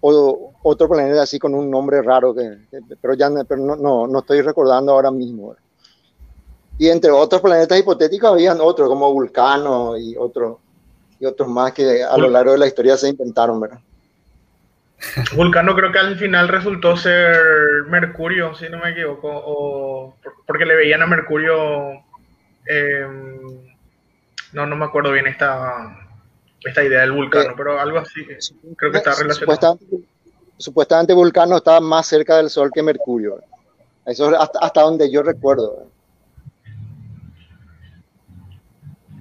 otro 0.00 0.88
planeta 0.88 1.22
así 1.22 1.38
con 1.38 1.54
un 1.54 1.70
nombre 1.70 2.02
raro, 2.02 2.34
que, 2.34 2.58
pero 3.00 3.14
ya 3.14 3.30
pero 3.48 3.60
no, 3.60 3.76
no, 3.76 4.06
no, 4.06 4.18
estoy 4.20 4.42
recordando 4.42 4.92
ahora 4.92 5.10
mismo. 5.10 5.56
Y 6.78 6.88
entre 6.88 7.10
otros 7.10 7.40
planetas 7.40 7.78
hipotéticos 7.78 8.30
habían 8.30 8.60
otros, 8.60 8.88
como 8.88 9.12
Vulcano 9.12 9.96
y, 9.96 10.16
otro, 10.16 10.60
y 11.18 11.26
otros 11.26 11.48
más 11.48 11.72
que 11.72 12.04
a 12.04 12.16
lo 12.16 12.28
largo 12.28 12.52
de 12.52 12.58
la 12.58 12.66
historia 12.66 12.96
se 12.96 13.08
inventaron, 13.08 13.60
¿verdad? 13.60 13.80
Vulcano 15.36 15.74
creo 15.74 15.92
que 15.92 15.98
al 15.98 16.16
final 16.16 16.48
resultó 16.48 16.96
ser 16.96 17.36
Mercurio, 17.88 18.54
si 18.54 18.68
no 18.68 18.78
me 18.78 18.90
equivoco, 18.90 19.28
o 19.30 20.16
porque 20.46 20.64
le 20.64 20.74
veían 20.74 21.02
a 21.02 21.06
Mercurio, 21.06 21.92
eh, 22.68 23.06
no, 24.52 24.66
no 24.66 24.76
me 24.76 24.84
acuerdo 24.84 25.12
bien 25.12 25.26
esta, 25.26 26.08
esta 26.64 26.84
idea 26.84 27.00
del 27.00 27.12
vulcano, 27.12 27.50
eh, 27.50 27.54
pero 27.56 27.80
algo 27.80 27.98
así 27.98 28.24
creo 28.76 28.92
que 28.92 28.98
está 28.98 29.14
relacionado. 29.14 29.78
Supuestamente, 29.78 30.08
supuestamente, 30.56 31.12
Vulcano 31.14 31.56
estaba 31.56 31.80
más 31.80 32.06
cerca 32.06 32.36
del 32.36 32.50
Sol 32.50 32.70
que 32.72 32.82
Mercurio. 32.82 33.40
Eso 34.06 34.28
hasta, 34.40 34.58
hasta 34.60 34.82
donde 34.82 35.10
yo 35.10 35.22
recuerdo. 35.22 35.86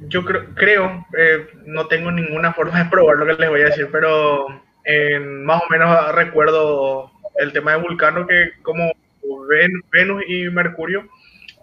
Yo 0.10 0.24
creo, 0.24 0.46
creo 0.56 1.06
eh, 1.18 1.48
no 1.66 1.88
tengo 1.88 2.12
ninguna 2.12 2.54
forma 2.54 2.84
de 2.84 2.90
probar 2.90 3.18
lo 3.18 3.26
que 3.26 3.42
les 3.42 3.50
voy 3.50 3.62
a 3.62 3.66
decir, 3.66 3.90
pero 3.92 4.48
eh, 4.86 5.20
más 5.20 5.62
o 5.62 5.70
menos 5.70 6.16
recuerdo 6.16 7.12
el 7.36 7.52
tema 7.52 7.72
de 7.72 7.82
Vulcano 7.82 8.26
que 8.26 8.52
como 8.62 8.94
Venus 9.92 10.24
y 10.28 10.50
Mercurio, 10.50 11.08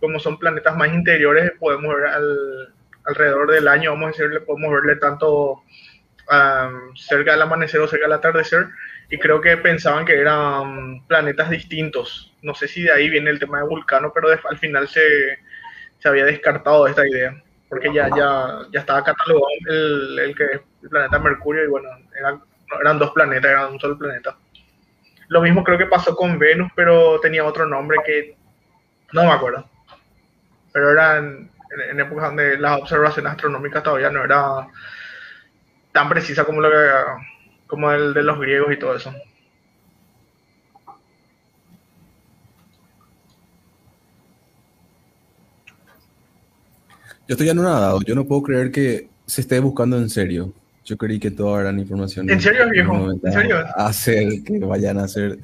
como 0.01 0.19
son 0.19 0.39
planetas 0.39 0.77
más 0.77 0.93
interiores, 0.93 1.53
podemos 1.59 1.95
ver 1.95 2.07
al, 2.07 2.75
alrededor 3.07 3.51
del 3.51 3.69
año, 3.69 3.91
vamos 3.91 4.07
a 4.07 4.11
decirle, 4.11 4.41
podemos 4.41 4.73
verle 4.73 4.97
tanto 4.97 5.53
um, 5.53 6.97
cerca 6.97 7.33
del 7.33 7.43
amanecer 7.43 7.81
o 7.81 7.89
cerca 7.89 8.07
del 8.07 8.13
atardecer, 8.15 8.67
y 9.11 9.19
creo 9.19 9.41
que 9.41 9.57
pensaban 9.57 10.05
que 10.05 10.19
eran 10.19 11.07
planetas 11.07 11.51
distintos. 11.51 12.35
No 12.43 12.55
sé 12.55 12.69
si 12.69 12.83
de 12.83 12.93
ahí 12.93 13.09
viene 13.11 13.31
el 13.31 13.39
tema 13.39 13.59
de 13.59 13.69
Vulcano, 13.69 14.13
pero 14.13 14.29
al 14.29 14.59
final 14.59 14.89
se, 14.89 15.39
se, 15.99 16.09
había 16.09 16.25
descartado 16.25 16.87
esta 16.87 17.07
idea, 17.07 17.43
porque 17.69 17.93
ya, 17.93 18.09
ya, 18.17 18.61
ya 18.73 18.81
estaba 18.81 19.05
catalogado 19.05 19.47
el, 19.69 20.19
el, 20.19 20.35
que, 20.35 20.45
el 20.83 20.89
planeta 20.89 21.19
Mercurio, 21.19 21.65
y 21.65 21.69
bueno, 21.69 21.89
eran, 22.19 22.43
eran 22.81 22.99
dos 22.99 23.11
planetas, 23.13 23.51
eran 23.51 23.73
un 23.73 23.81
solo 23.81 23.99
planeta. 23.99 24.37
Lo 25.29 25.41
mismo 25.41 25.65
creo 25.65 25.79
que 25.79 25.87
pasó 25.87 26.15
con 26.15 26.39
Venus, 26.39 26.71
pero 26.75 27.19
tenía 27.21 27.45
otro 27.45 27.67
nombre 27.67 27.99
que 28.05 28.37
no 29.13 29.25
me 29.25 29.33
acuerdo. 29.33 29.69
Pero 30.73 30.91
eran 30.91 31.51
en, 31.91 32.01
épocas 32.01 32.27
donde 32.27 32.59
las 32.59 32.81
observaciones 32.81 33.33
astronómicas 33.33 33.83
todavía 33.83 34.11
no 34.11 34.25
era 34.25 34.67
tan 35.93 36.09
precisa 36.09 36.45
como 36.45 36.61
lo 36.61 36.71
que 36.71 36.77
como 37.67 37.91
el 37.93 38.15
de 38.15 38.23
los 38.23 38.39
griegos 38.39 38.73
y 38.73 38.79
todo 38.79 38.97
eso. 38.97 39.13
Yo 47.27 47.33
estoy 47.33 47.49
anonadado, 47.49 48.03
yo 48.03 48.15
no 48.15 48.27
puedo 48.27 48.43
creer 48.43 48.71
que 48.71 49.09
se 49.27 49.41
esté 49.41 49.59
buscando 49.59 49.97
en 49.97 50.11
serio. 50.11 50.53
Yo 50.85 50.99
creí 50.99 51.19
que 51.19 51.31
toda 51.31 51.63
eran 51.63 51.79
información. 51.79 52.29
¿En 52.29 52.41
serio, 52.41 52.69
viejo? 52.69 53.11
¿En 53.11 53.33
serio? 53.33 53.57
Hacer, 53.75 54.43
que 54.45 54.59
vayan 54.59 54.99
a 54.99 55.05
hacer. 55.05 55.39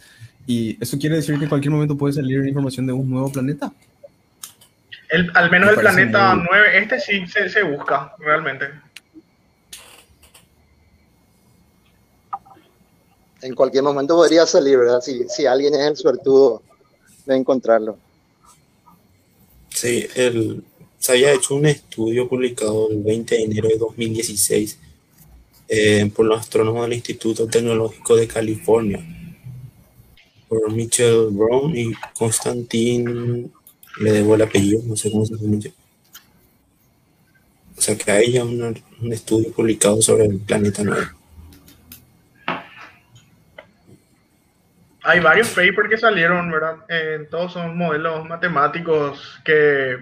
¿Y 0.46 0.76
eso 0.82 0.98
quiere 0.98 1.16
decir 1.16 1.38
que 1.38 1.44
en 1.44 1.48
cualquier 1.48 1.72
momento 1.72 1.96
puede 1.96 2.12
salir 2.12 2.46
información 2.46 2.86
de 2.86 2.92
un 2.92 3.08
nuevo 3.08 3.32
planeta? 3.32 3.72
El, 5.10 5.30
al 5.34 5.50
menos 5.50 5.70
el 5.70 5.76
planeta 5.76 6.34
muy... 6.34 6.46
9, 6.50 6.78
este 6.78 7.00
sí 7.00 7.26
se, 7.26 7.48
se, 7.48 7.62
busca 7.62 8.14
realmente. 8.18 8.66
En 13.42 13.54
cualquier 13.54 13.82
momento 13.82 14.14
podría 14.14 14.46
salir, 14.46 14.78
¿verdad? 14.78 15.00
Si, 15.00 15.28
si 15.28 15.46
alguien 15.46 15.74
es 15.74 15.80
el 15.80 15.96
suertudo 15.96 16.62
de 17.26 17.36
encontrarlo. 17.36 17.98
Sí, 19.70 20.06
el, 20.14 20.62
se 20.98 21.12
había 21.12 21.32
hecho 21.32 21.54
un 21.54 21.66
estudio 21.66 22.28
publicado 22.28 22.90
el 22.90 23.02
20 23.02 23.34
de 23.34 23.42
enero 23.42 23.68
de 23.68 23.78
2016 23.78 24.78
eh, 25.68 26.10
por 26.14 26.26
los 26.26 26.40
astrónomos 26.40 26.82
del 26.82 26.92
Instituto 26.94 27.46
Tecnológico 27.46 28.16
de 28.16 28.28
California, 28.28 29.00
por 30.48 30.70
Michelle 30.70 31.28
Brown 31.30 31.76
y 31.76 31.92
Constantin 32.14 33.50
le 33.98 34.12
debo 34.12 34.34
el 34.34 34.42
apellido, 34.42 34.82
no 34.84 34.96
sé 34.96 35.10
cómo 35.10 35.24
se 35.24 35.36
pronuncia. 35.36 35.72
O 37.76 37.80
sea 37.80 37.96
que 37.96 38.10
hay 38.10 38.32
ya 38.32 38.44
un, 38.44 38.82
un 39.00 39.12
estudio 39.12 39.52
publicado 39.52 40.02
sobre 40.02 40.26
el 40.26 40.38
planeta 40.38 40.82
9. 40.84 41.06
Hay 45.02 45.20
varios 45.20 45.48
papers 45.48 45.88
que 45.88 45.96
salieron, 45.96 46.50
¿verdad? 46.50 46.76
Eh, 46.88 47.26
todos 47.30 47.54
son 47.54 47.76
modelos 47.76 48.28
matemáticos 48.28 49.40
que 49.44 49.96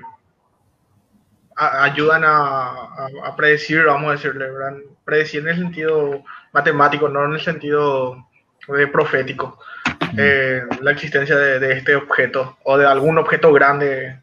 ayudan 1.54 2.24
a, 2.24 2.88
a, 3.24 3.36
predecir, 3.36 3.84
vamos 3.84 4.08
a 4.08 4.12
decirle, 4.12 4.50
¿verdad? 4.50 4.76
Predecir 5.04 5.40
en 5.40 5.48
el 5.48 5.56
sentido 5.56 6.24
matemático, 6.52 7.08
no 7.08 7.24
en 7.26 7.34
el 7.34 7.40
sentido 7.40 8.28
de 8.68 8.86
profético. 8.86 9.58
Eh, 10.16 10.62
la 10.80 10.92
existencia 10.92 11.36
de, 11.36 11.58
de 11.58 11.72
este 11.72 11.96
objeto 11.96 12.56
o 12.64 12.78
de 12.78 12.86
algún 12.86 13.18
objeto 13.18 13.52
grande, 13.52 14.20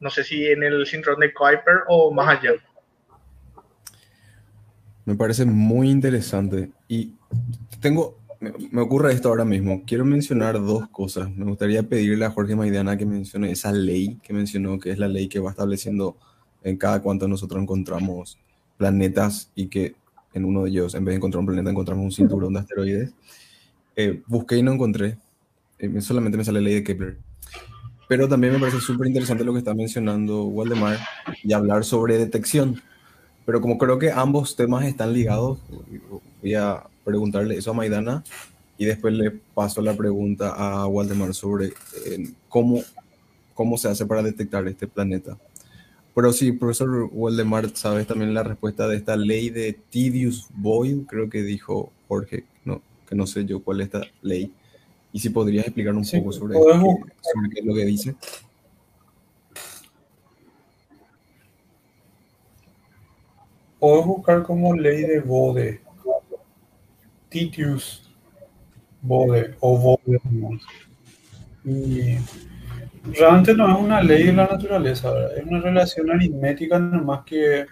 no 0.00 0.10
sé 0.10 0.24
si 0.24 0.46
en 0.46 0.62
el 0.62 0.86
cinturón 0.86 1.20
de 1.20 1.32
Kuiper 1.32 1.80
o 1.88 2.12
más 2.12 2.38
allá. 2.38 2.52
Me 5.04 5.14
parece 5.14 5.44
muy 5.44 5.90
interesante 5.90 6.70
y 6.88 7.14
tengo, 7.80 8.18
me, 8.40 8.52
me 8.70 8.80
ocurre 8.80 9.12
esto 9.12 9.28
ahora 9.28 9.44
mismo. 9.44 9.82
Quiero 9.86 10.04
mencionar 10.04 10.54
dos 10.54 10.88
cosas. 10.88 11.30
Me 11.30 11.44
gustaría 11.44 11.82
pedirle 11.82 12.24
a 12.24 12.30
Jorge 12.30 12.56
Maidana 12.56 12.96
que 12.96 13.06
mencione 13.06 13.50
esa 13.50 13.72
ley 13.72 14.18
que 14.22 14.32
mencionó, 14.32 14.78
que 14.78 14.90
es 14.90 14.98
la 14.98 15.08
ley 15.08 15.28
que 15.28 15.38
va 15.38 15.50
estableciendo 15.50 16.16
en 16.64 16.76
cada 16.76 17.00
cuanto 17.00 17.28
nosotros 17.28 17.62
encontramos 17.62 18.38
planetas 18.76 19.52
y 19.54 19.68
que 19.68 19.94
en 20.34 20.44
uno 20.44 20.64
de 20.64 20.70
ellos, 20.70 20.94
en 20.94 21.04
vez 21.04 21.12
de 21.12 21.16
encontrar 21.16 21.40
un 21.40 21.46
planeta, 21.46 21.70
encontramos 21.70 22.04
un 22.04 22.12
cinturón 22.12 22.52
de 22.54 22.60
asteroides. 22.60 23.14
Eh, 23.96 24.22
busqué 24.26 24.58
y 24.58 24.62
no 24.62 24.72
encontré. 24.72 25.16
Eh, 25.78 26.00
solamente 26.00 26.36
me 26.36 26.44
sale 26.44 26.60
la 26.60 26.66
ley 26.66 26.74
de 26.74 26.84
Kepler. 26.84 27.18
Pero 28.08 28.28
también 28.28 28.52
me 28.52 28.60
parece 28.60 28.80
súper 28.80 29.08
interesante 29.08 29.42
lo 29.42 29.52
que 29.52 29.58
está 29.58 29.74
mencionando 29.74 30.44
Waldemar 30.44 30.98
y 31.42 31.52
hablar 31.52 31.84
sobre 31.84 32.18
detección. 32.18 32.80
Pero 33.44 33.60
como 33.60 33.78
creo 33.78 33.98
que 33.98 34.12
ambos 34.12 34.54
temas 34.54 34.84
están 34.84 35.12
ligados, 35.12 35.58
voy 36.40 36.54
a 36.54 36.84
preguntarle 37.04 37.56
eso 37.56 37.70
a 37.70 37.74
Maidana 37.74 38.22
y 38.78 38.84
después 38.84 39.14
le 39.14 39.30
paso 39.30 39.80
la 39.80 39.96
pregunta 39.96 40.50
a 40.50 40.86
Waldemar 40.86 41.34
sobre 41.34 41.68
eh, 42.06 42.30
cómo, 42.48 42.82
cómo 43.54 43.78
se 43.78 43.88
hace 43.88 44.06
para 44.06 44.22
detectar 44.22 44.66
este 44.68 44.86
planeta. 44.86 45.36
Pero 46.14 46.32
sí, 46.32 46.52
profesor 46.52 47.08
Waldemar, 47.12 47.70
sabes 47.74 48.06
también 48.06 48.34
la 48.34 48.42
respuesta 48.42 48.88
de 48.88 48.96
esta 48.96 49.16
ley 49.16 49.50
de 49.50 49.78
Tidius 49.90 50.46
Boyle, 50.54 51.06
creo 51.06 51.28
que 51.28 51.42
dijo 51.42 51.92
Jorge, 52.08 52.44
que 53.06 53.14
no 53.14 53.26
sé 53.26 53.44
yo 53.44 53.62
cuál 53.62 53.80
es 53.80 53.86
esta 53.86 54.02
ley. 54.22 54.52
Y 55.12 55.20
si 55.20 55.30
podrías 55.30 55.66
explicar 55.66 55.94
un 55.94 56.04
Sí, 56.04 56.18
poco 56.18 56.32
sobre, 56.32 56.54
qué, 56.54 56.60
sobre 56.62 57.50
qué 57.52 57.60
es 57.60 57.64
lo 57.64 57.74
que 57.74 57.84
dice. 57.84 58.14
Podés 63.78 64.06
buscar 64.06 64.42
como 64.42 64.74
ley 64.74 65.02
de 65.02 65.20
Bode. 65.20 65.80
Titius 67.28 68.10
Bode 69.02 69.54
o 69.60 69.78
Bode. 69.78 70.20
Y 71.64 72.16
realmente 73.12 73.54
no 73.54 73.70
es 73.70 73.78
una 73.78 74.02
ley 74.02 74.24
de 74.24 74.32
la 74.32 74.46
naturaleza, 74.46 75.12
¿verdad? 75.12 75.38
es 75.38 75.44
una 75.46 75.60
relación 75.60 76.10
aritmética 76.10 76.78
nomás 76.78 77.24
que 77.24 77.66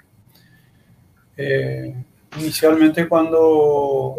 eh, 1.37 1.95
inicialmente 2.39 3.09
cuando 3.09 4.17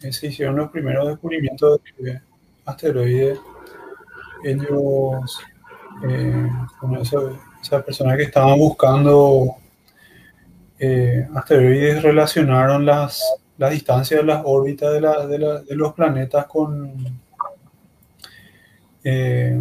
se 0.00 0.26
hicieron 0.28 0.56
los 0.56 0.70
primeros 0.70 1.06
descubrimientos 1.08 1.80
de 1.98 2.20
asteroides, 2.64 3.38
ellos, 4.44 5.40
eh, 6.08 6.48
esas 7.62 7.82
personas 7.82 8.16
que 8.16 8.22
estaban 8.24 8.58
buscando 8.58 9.56
eh, 10.78 11.28
asteroides 11.34 12.02
relacionaron 12.02 12.86
las, 12.86 13.22
las 13.58 13.70
distancias 13.72 14.20
de 14.20 14.26
las 14.26 14.40
órbitas 14.44 14.92
de, 14.94 15.00
la- 15.02 15.26
de 15.26 15.38
la- 15.38 15.60
de 15.60 15.74
los 15.76 15.92
planetas 15.92 16.46
con... 16.46 16.94
eh, 19.04 19.58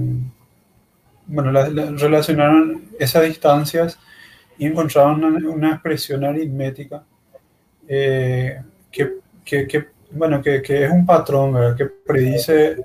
bueno, 1.28 1.52
la- 1.52 1.70
la- 1.70 1.92
relacionaron 1.92 2.86
esas 3.00 3.24
distancias 3.26 4.00
y 4.58 4.66
encontraron 4.66 5.24
una, 5.24 5.50
una 5.50 5.72
expresión 5.74 6.24
aritmética 6.24 7.04
eh, 7.88 8.62
que- 8.92 9.16
que, 9.46 9.68
bueno, 10.12 10.41
que, 10.41 10.62
que 10.62 10.86
es 10.86 10.91
un 10.91 11.05
patrón, 11.05 11.76
que 11.76 11.86
predice 11.86 12.78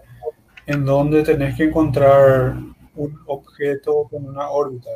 en 0.66 0.85
dónde 0.85 1.22
tenés 1.22 1.57
que 1.57 1.64
encontrar 1.64 2.55
un 2.97 3.20
objeto 3.27 4.07
con 4.11 4.27
una 4.27 4.49
órbita. 4.51 4.91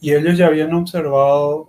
Y 0.00 0.14
ellos 0.14 0.38
ya 0.38 0.46
habían 0.46 0.72
observado 0.74 1.66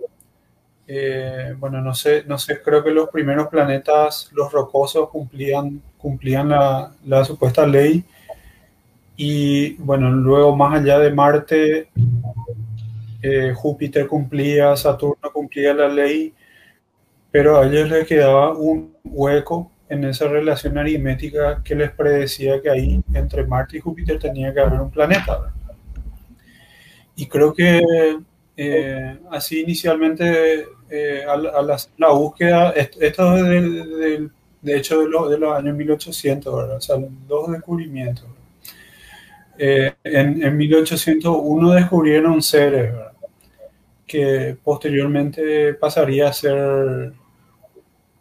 eh, 0.86 1.54
bueno, 1.58 1.80
no 1.80 1.94
sé, 1.94 2.24
no 2.26 2.36
sé, 2.38 2.60
creo 2.60 2.82
que 2.82 2.90
los 2.90 3.08
primeros 3.08 3.48
planetas, 3.48 4.30
los 4.32 4.52
rocosos, 4.52 5.08
cumplían, 5.08 5.80
cumplían 5.96 6.50
la, 6.50 6.92
la 7.06 7.24
supuesta 7.24 7.66
ley. 7.66 8.04
Y 9.16 9.74
bueno, 9.74 10.10
luego 10.10 10.54
más 10.56 10.80
allá 10.80 10.98
de 10.98 11.10
Marte, 11.10 11.88
eh, 13.22 13.52
Júpiter 13.54 14.06
cumplía, 14.06 14.76
Saturno 14.76 15.32
cumplía 15.32 15.72
la 15.72 15.88
ley, 15.88 16.34
pero 17.32 17.58
a 17.58 17.66
ellos 17.66 17.90
les 17.90 18.06
quedaba 18.06 18.52
un 18.56 18.94
hueco 19.04 19.72
en 19.88 20.04
esa 20.04 20.28
relación 20.28 20.78
aritmética 20.78 21.62
que 21.64 21.74
les 21.74 21.90
predecía 21.92 22.62
que 22.62 22.70
ahí 22.70 23.02
entre 23.14 23.46
Marte 23.46 23.78
y 23.78 23.80
Júpiter 23.80 24.18
tenía 24.18 24.54
que 24.54 24.60
haber 24.60 24.80
un 24.80 24.90
planeta. 24.90 25.52
Y 27.16 27.26
creo 27.26 27.52
que 27.52 27.82
eh, 28.56 29.18
así 29.30 29.60
inicialmente 29.60 30.66
eh, 30.90 31.24
a, 31.28 31.36
la, 31.36 31.50
a 31.50 31.62
la- 31.98 32.08
búsqueda, 32.10 32.70
est- 32.72 33.00
esto 33.00 33.36
es 33.36 33.62
de 34.62 34.76
hecho 34.76 35.00
de, 35.00 35.08
lo- 35.08 35.28
de 35.28 35.38
los 35.38 35.54
años 35.56 35.76
1800, 35.76 36.54
¿verdad? 36.54 36.76
O 36.76 36.80
sea, 36.80 36.96
dos 37.26 37.50
descubrimientos. 37.50 38.26
Eh, 39.58 39.92
en, 40.04 40.42
en 40.42 40.56
1801 40.56 41.72
descubrieron 41.72 42.42
Ceres, 42.42 42.92
¿verdad? 42.92 43.12
que 44.06 44.56
posteriormente 44.62 45.74
pasaría 45.74 46.28
a 46.28 46.32
ser 46.32 47.12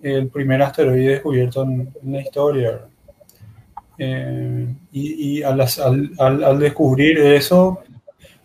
el 0.03 0.29
primer 0.29 0.61
asteroide 0.63 1.11
descubierto 1.13 1.63
en, 1.63 1.93
en 2.03 2.13
la 2.13 2.21
historia. 2.21 2.81
Eh, 3.97 4.75
y 4.91 5.39
y 5.39 5.43
al, 5.43 5.61
al- 5.61 6.43
al- 6.43 6.59
descubrir 6.59 7.19
eso, 7.19 7.79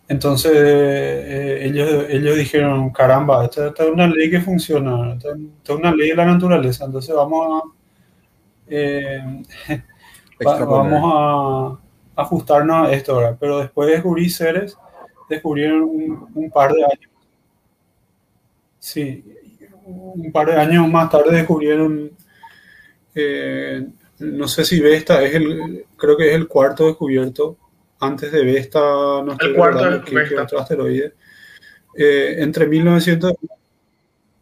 entonces 0.07 0.51
eh, 0.55 1.59
ellos, 1.65 2.05
ellos 2.09 2.37
dijeron, 2.37 2.91
caramba, 2.91 3.45
esta, 3.45 3.67
esta 3.69 3.83
es 3.85 3.91
una 3.91 4.07
ley 4.07 4.29
que 4.31 4.41
funciona, 4.41 5.13
esta, 5.15 5.29
esta 5.31 5.73
es 5.73 5.79
una 5.79 5.95
ley 5.95 6.09
de 6.11 6.15
la 6.15 6.25
naturaleza, 6.25 6.85
entonces 6.85 7.15
vamos 7.15 7.63
a, 7.63 7.69
eh, 8.67 9.43
va- 10.47 10.65
vamos 10.65 11.01
a 12.15 12.21
ajustarnos 12.21 12.87
a 12.89 12.93
esto, 12.93 13.17
¿verdad? 13.17 13.37
Pero 13.39 13.59
después 13.59 13.87
de 13.87 13.93
descubrir 13.95 14.31
seres, 14.31 14.77
descubrieron 15.29 15.83
un, 15.83 16.29
un 16.35 16.51
par 16.51 16.73
de 16.73 16.83
años. 16.83 17.09
Sí, 18.79 19.23
un 19.87 20.31
par 20.31 20.47
de 20.47 20.55
años 20.55 20.87
más 20.89 21.09
tarde 21.09 21.35
descubrieron, 21.37 22.11
eh, 23.15 23.87
no 24.19 24.47
sé 24.47 24.63
si 24.65 24.79
Vesta 24.81 25.23
es 25.23 25.33
el, 25.35 25.85
creo 25.95 26.17
que 26.17 26.29
es 26.29 26.35
el 26.35 26.47
cuarto 26.47 26.87
descubierto 26.87 27.57
antes 27.99 28.31
de 28.31 28.43
Vesta, 28.43 28.79
no 28.79 29.31
estoy 29.31 29.49
El 29.49 29.55
cuarto 29.55 29.89
es 29.95 30.03
qué 30.03 30.15
Vesta. 30.15 30.43
otro 30.43 30.59
asteroide. 30.59 31.13
Eh, 31.95 32.35
entre 32.39 32.67
1900, 32.67 33.33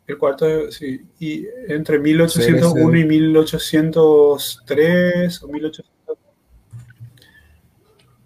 el 0.08 0.18
cuarto, 0.18 0.72
sí, 0.72 1.02
y 1.20 1.46
entre 1.68 2.00
1801 2.00 2.98
y 2.98 3.06
1803 3.06 5.44
o 5.44 5.48
1800. 5.48 6.18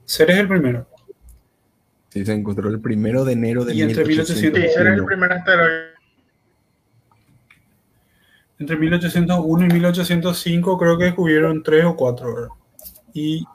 Ceres 0.06 0.36
es 0.36 0.42
el 0.42 0.48
primero. 0.48 0.88
Sí, 2.10 2.26
se 2.26 2.34
encontró 2.34 2.70
el 2.70 2.82
primero 2.82 3.24
de 3.24 3.34
enero 3.34 3.64
de 3.66 3.76
Y 3.76 3.84
entre 3.84 4.04
1800 4.04 4.36
Sí, 4.40 4.58
ese 4.66 4.80
era 4.82 4.96
el 4.96 5.02
1801. 5.02 5.06
primer 5.06 5.32
asteroide. 5.32 5.89
Entre 8.60 8.76
1801 8.76 9.66
y 9.66 9.70
1805 9.70 10.78
creo 10.78 10.98
que 10.98 11.06
descubrieron 11.06 11.64
tres 11.64 11.86
o 11.86 11.96
cuatro. 11.96 12.50
Y, 13.14 13.46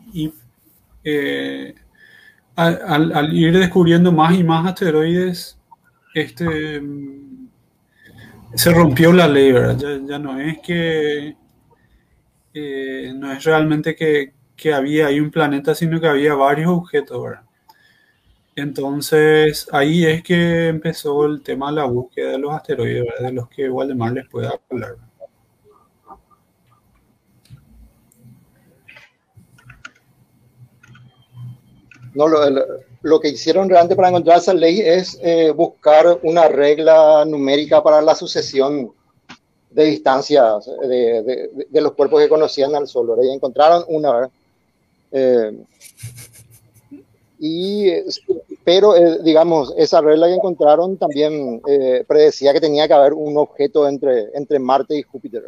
eh, 1.05 1.75
al, 2.57 3.33
ir 3.35 3.57
descubriendo 3.57 4.11
más 4.11 4.35
y 4.35 4.43
más 4.43 4.67
asteroides, 4.67 5.59
este, 6.15 6.81
mm, 6.81 7.49
se 8.55 8.73
rompió 8.73 9.13
la 9.13 9.29
ley, 9.29 9.53
¿verdad? 9.53 9.77
Ya, 9.77 10.07
ya 10.07 10.19
no 10.19 10.41
es 10.41 10.59
que 10.61 11.37
eh, 12.55 13.13
no 13.15 13.33
es 13.33 13.45
realmente 13.45 13.95
que, 13.95 14.33
que 14.57 14.73
había 14.73 15.09
ahí 15.09 15.21
un 15.21 15.31
planeta, 15.31 15.75
sino 15.75 16.01
que 16.01 16.09
había 16.09 16.35
varios 16.35 16.71
objetos, 16.71 17.23
¿verdad? 17.23 17.43
Entonces 18.57 19.69
ahí 19.71 20.05
es 20.07 20.23
que 20.25 20.67
empezó 20.69 21.25
el 21.27 21.43
tema 21.43 21.69
de 21.71 21.77
la 21.77 21.85
búsqueda 21.85 22.33
de 22.33 22.39
los 22.39 22.53
asteroides, 22.53 23.05
de 23.21 23.33
los 23.33 23.49
que 23.49 23.71
Waldemar 23.71 24.13
les 24.13 24.29
puede 24.29 24.49
hablar. 24.71 24.97
No, 32.15 32.29
lo, 32.29 32.39
lo- 33.03 33.21
que 33.21 33.29
hicieron 33.29 33.69
realmente 33.69 33.97
para 33.97 34.09
encontrar 34.09 34.39
esa 34.39 34.55
ley 34.55 34.81
es 34.81 35.19
eh, 35.23 35.51
buscar 35.51 36.19
una 36.23 36.49
regla 36.49 37.25
numérica 37.25 37.83
para 37.83 38.01
la 38.01 38.15
sucesión 38.15 38.93
de 39.71 39.85
distancias 39.87 40.67
de, 40.83 41.23
de- 41.23 41.67
de 41.69 41.81
los 41.81 41.93
cuerpos 41.93 42.23
que 42.23 42.29
conocían 42.29 42.75
al 42.75 42.87
Sol. 42.89 43.09
¿verdad? 43.09 43.25
Y 43.25 43.35
encontraron 43.35 43.85
una. 43.89 44.31
Eh, 45.13 45.53
y, 47.39 47.89
eh, 47.89 48.05
pero, 48.65 48.97
eh, 48.97 49.19
digamos, 49.23 49.75
esa 49.77 50.01
regla 50.01 50.27
que 50.27 50.35
encontraron 50.35 50.97
también 50.97 51.61
eh, 51.69 52.03
predecía 52.09 52.53
que 52.55 52.61
tenía 52.61 52.89
que 52.89 52.95
haber 52.95 53.13
un 53.13 53.37
objeto 53.37 53.87
entre, 53.87 54.31
entre 54.35 54.59
Marte 54.59 54.97
y 54.97 55.03
Júpiter. 55.03 55.45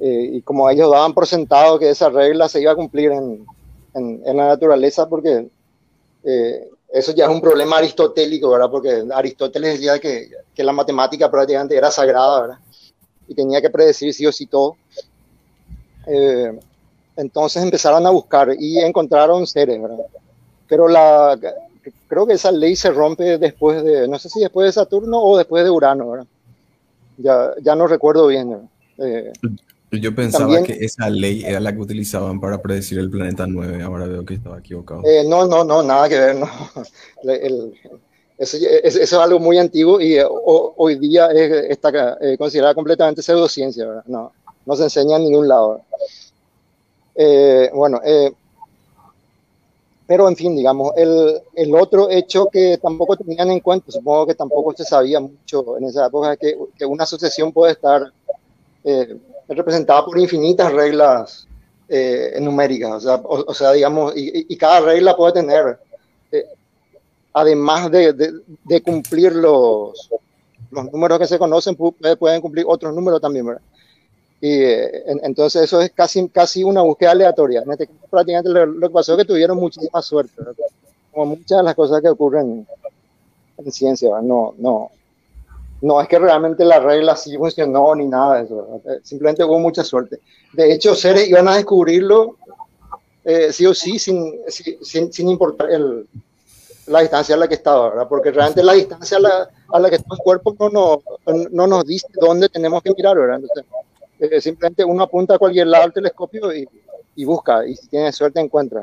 eh, 0.00 0.30
y 0.34 0.42
como 0.42 0.68
ellos 0.68 0.90
daban 0.90 1.14
por 1.14 1.26
sentado 1.26 1.78
que 1.78 1.90
esa 1.90 2.08
regla 2.10 2.48
se 2.48 2.60
iba 2.60 2.72
a 2.72 2.76
cumplir 2.76 3.12
en, 3.12 3.44
en, 3.94 4.36
la 4.36 4.48
naturaleza, 4.48 5.08
porque 5.08 5.48
eso 6.92 7.12
ya 7.12 7.24
es 7.24 7.30
un 7.30 7.40
problema 7.40 7.78
aristotélico, 7.78 8.50
¿verdad? 8.50 8.70
Porque 8.70 9.04
Aristóteles 9.12 9.74
decía 9.74 9.98
que, 9.98 10.28
que, 10.54 10.64
la 10.64 10.72
matemática 10.72 11.30
prácticamente 11.30 11.76
era 11.76 11.90
sagrada, 11.90 12.40
¿verdad? 12.42 12.58
Y 13.28 13.34
tenía 13.34 13.60
que 13.60 13.70
predecir 13.70 14.12
sí 14.12 14.26
o 14.26 14.32
sí 14.32 14.46
todo. 14.46 14.76
Entonces 17.16 17.62
empezaron 17.62 18.06
a 18.06 18.10
buscar 18.10 18.54
y 18.58 18.78
encontraron 18.78 19.46
seres, 19.46 19.80
¿verdad? 19.80 20.06
Pero 20.70 20.86
la, 20.86 21.36
creo 22.06 22.26
que 22.26 22.34
esa 22.34 22.52
ley 22.52 22.76
se 22.76 22.90
rompe 22.90 23.38
después 23.38 23.82
de, 23.82 24.06
no 24.08 24.18
sé 24.18 24.28
si 24.28 24.40
después 24.40 24.66
de 24.66 24.72
Saturno 24.72 25.20
o 25.20 25.36
después 25.36 25.64
de 25.64 25.70
Urano, 25.70 26.10
¿verdad? 26.10 26.26
Ya, 27.18 27.50
ya 27.60 27.74
no 27.74 27.88
recuerdo 27.88 28.28
bien. 28.28 28.68
Eh, 28.98 29.32
yo 29.90 30.14
pensaba 30.14 30.62
que 30.62 30.74
esa 30.74 31.10
ley 31.10 31.42
era 31.44 31.58
la 31.58 31.72
que 31.72 31.80
utilizaban 31.80 32.40
para 32.40 32.62
predecir 32.62 33.00
el 33.00 33.10
planeta 33.10 33.46
9, 33.48 33.82
ahora 33.82 34.06
veo 34.06 34.24
que 34.24 34.34
estaba 34.34 34.60
equivocado. 34.60 35.02
Eh, 35.04 35.24
no, 35.26 35.46
no, 35.46 35.64
no, 35.64 35.82
nada 35.82 36.08
que 36.08 36.18
ver, 36.18 36.36
no. 36.36 36.48
eso, 38.38 38.56
es, 38.60 39.12
algo 39.12 39.40
muy 39.40 39.58
antiguo 39.58 40.00
y 40.00 40.18
eh, 40.18 40.24
hoy 40.28 40.96
día 41.00 41.30
está 41.32 42.16
considerada 42.38 42.74
completamente 42.74 43.22
pseudociencia, 43.22 43.86
¿verdad? 43.86 44.04
No, 44.06 44.32
no 44.64 44.76
se 44.76 44.84
enseña 44.84 45.16
en 45.16 45.24
ningún 45.24 45.48
lado. 45.48 45.80
bueno, 47.74 48.00
pero 50.10 50.28
en 50.28 50.34
fin, 50.34 50.56
digamos, 50.56 50.90
el, 50.96 51.40
el, 51.54 51.72
otro 51.72 52.10
hecho 52.10 52.48
que 52.50 52.78
tampoco 52.82 53.16
tenían 53.16 53.48
en 53.48 53.60
cuenta, 53.60 53.92
supongo 53.92 54.26
que 54.26 54.34
tampoco 54.34 54.74
se 54.76 54.84
sabía 54.84 55.20
mucho 55.20 55.78
en 55.78 55.84
esa 55.84 56.06
época, 56.06 56.32
es 56.32 56.38
que, 56.40 56.58
que 56.76 56.84
una 56.84 57.06
sucesión 57.06 57.52
puede 57.52 57.74
estar 57.74 58.12
eh, 58.82 59.16
representada 59.46 60.04
por 60.04 60.18
infinitas 60.18 60.72
reglas 60.72 61.46
eh, 61.88 62.36
numéricas, 62.40 63.06
o 63.06 63.54
sea, 63.54 63.70
digamos, 63.70 64.12
y, 64.16 64.52
y, 64.52 64.56
cada 64.56 64.80
regla 64.80 65.16
puede 65.16 65.34
tener, 65.34 65.78
eh, 66.32 66.44
además 67.32 67.88
de, 67.92 68.12
de, 68.12 68.32
de, 68.64 68.82
cumplir 68.82 69.32
los, 69.32 70.10
los 70.72 70.92
números 70.92 71.20
que 71.20 71.28
se 71.28 71.38
conocen, 71.38 71.76
pueden 71.76 72.40
cumplir 72.40 72.64
otros 72.66 72.92
números 72.92 73.20
también, 73.20 73.46
¿verdad? 73.46 73.62
Y 74.40 74.62
entonces 75.22 75.62
eso 75.62 75.80
es 75.82 75.90
casi, 75.90 76.26
casi 76.28 76.64
una 76.64 76.80
búsqueda 76.80 77.10
aleatoria. 77.10 77.62
En 77.62 77.72
este 77.72 77.86
caso, 77.86 77.98
prácticamente 78.10 78.50
lo, 78.50 78.88
que 78.88 78.92
pasó 78.92 79.12
es 79.12 79.18
que 79.18 79.24
tuvieron 79.26 79.58
muchísima 79.58 80.00
suerte, 80.00 80.32
como 81.12 81.36
muchas 81.36 81.58
de 81.58 81.64
las 81.64 81.74
cosas 81.74 82.00
que 82.00 82.08
ocurren 82.08 82.66
en 83.58 83.72
ciencia. 83.72 84.08
No, 84.22 84.54
no, 84.56 84.90
no 85.82 86.00
es 86.00 86.08
que 86.08 86.18
realmente 86.18 86.64
la 86.64 86.80
regla 86.80 87.16
sí 87.16 87.36
funcionó 87.36 87.94
ni 87.94 88.06
nada 88.06 88.36
de 88.36 88.44
eso. 88.44 88.80
Simplemente 89.02 89.44
hubo 89.44 89.58
mucha 89.58 89.84
suerte. 89.84 90.20
De 90.54 90.72
hecho, 90.72 90.94
seres 90.94 91.28
iban 91.28 91.46
a 91.48 91.56
descubrirlo 91.56 92.36
eh, 93.24 93.52
sí 93.52 93.66
o 93.66 93.74
sí, 93.74 93.98
sin, 93.98 94.40
sin, 94.48 95.12
sin 95.12 95.28
importar 95.28 95.70
el, 95.70 96.06
la 96.86 97.00
distancia 97.00 97.34
a 97.34 97.38
la 97.38 97.48
que 97.48 97.54
estaba, 97.54 97.90
¿verdad? 97.90 98.08
porque 98.08 98.30
realmente 98.30 98.62
la 98.62 98.72
distancia 98.72 99.18
a 99.18 99.20
la, 99.20 99.50
a 99.72 99.78
la 99.78 99.90
que 99.90 99.96
está 99.96 100.14
el 100.14 100.18
cuerpo 100.18 100.54
no, 100.58 100.68
no, 100.70 101.02
no 101.50 101.66
nos 101.66 101.84
dice 101.84 102.08
dónde 102.14 102.48
tenemos 102.48 102.82
que 102.82 102.92
mirar. 102.92 103.16
Entonces, 103.18 103.64
eh, 104.20 104.40
simplemente 104.40 104.84
uno 104.84 105.02
apunta 105.02 105.34
a 105.34 105.38
cualquier 105.38 105.66
lado 105.66 105.84
del 105.84 105.92
telescopio 105.92 106.52
y, 106.54 107.24
busca, 107.24 107.66
y 107.66 107.76
si 107.76 107.88
tiene 107.88 108.12
suerte 108.12 108.40
encuentra. 108.40 108.82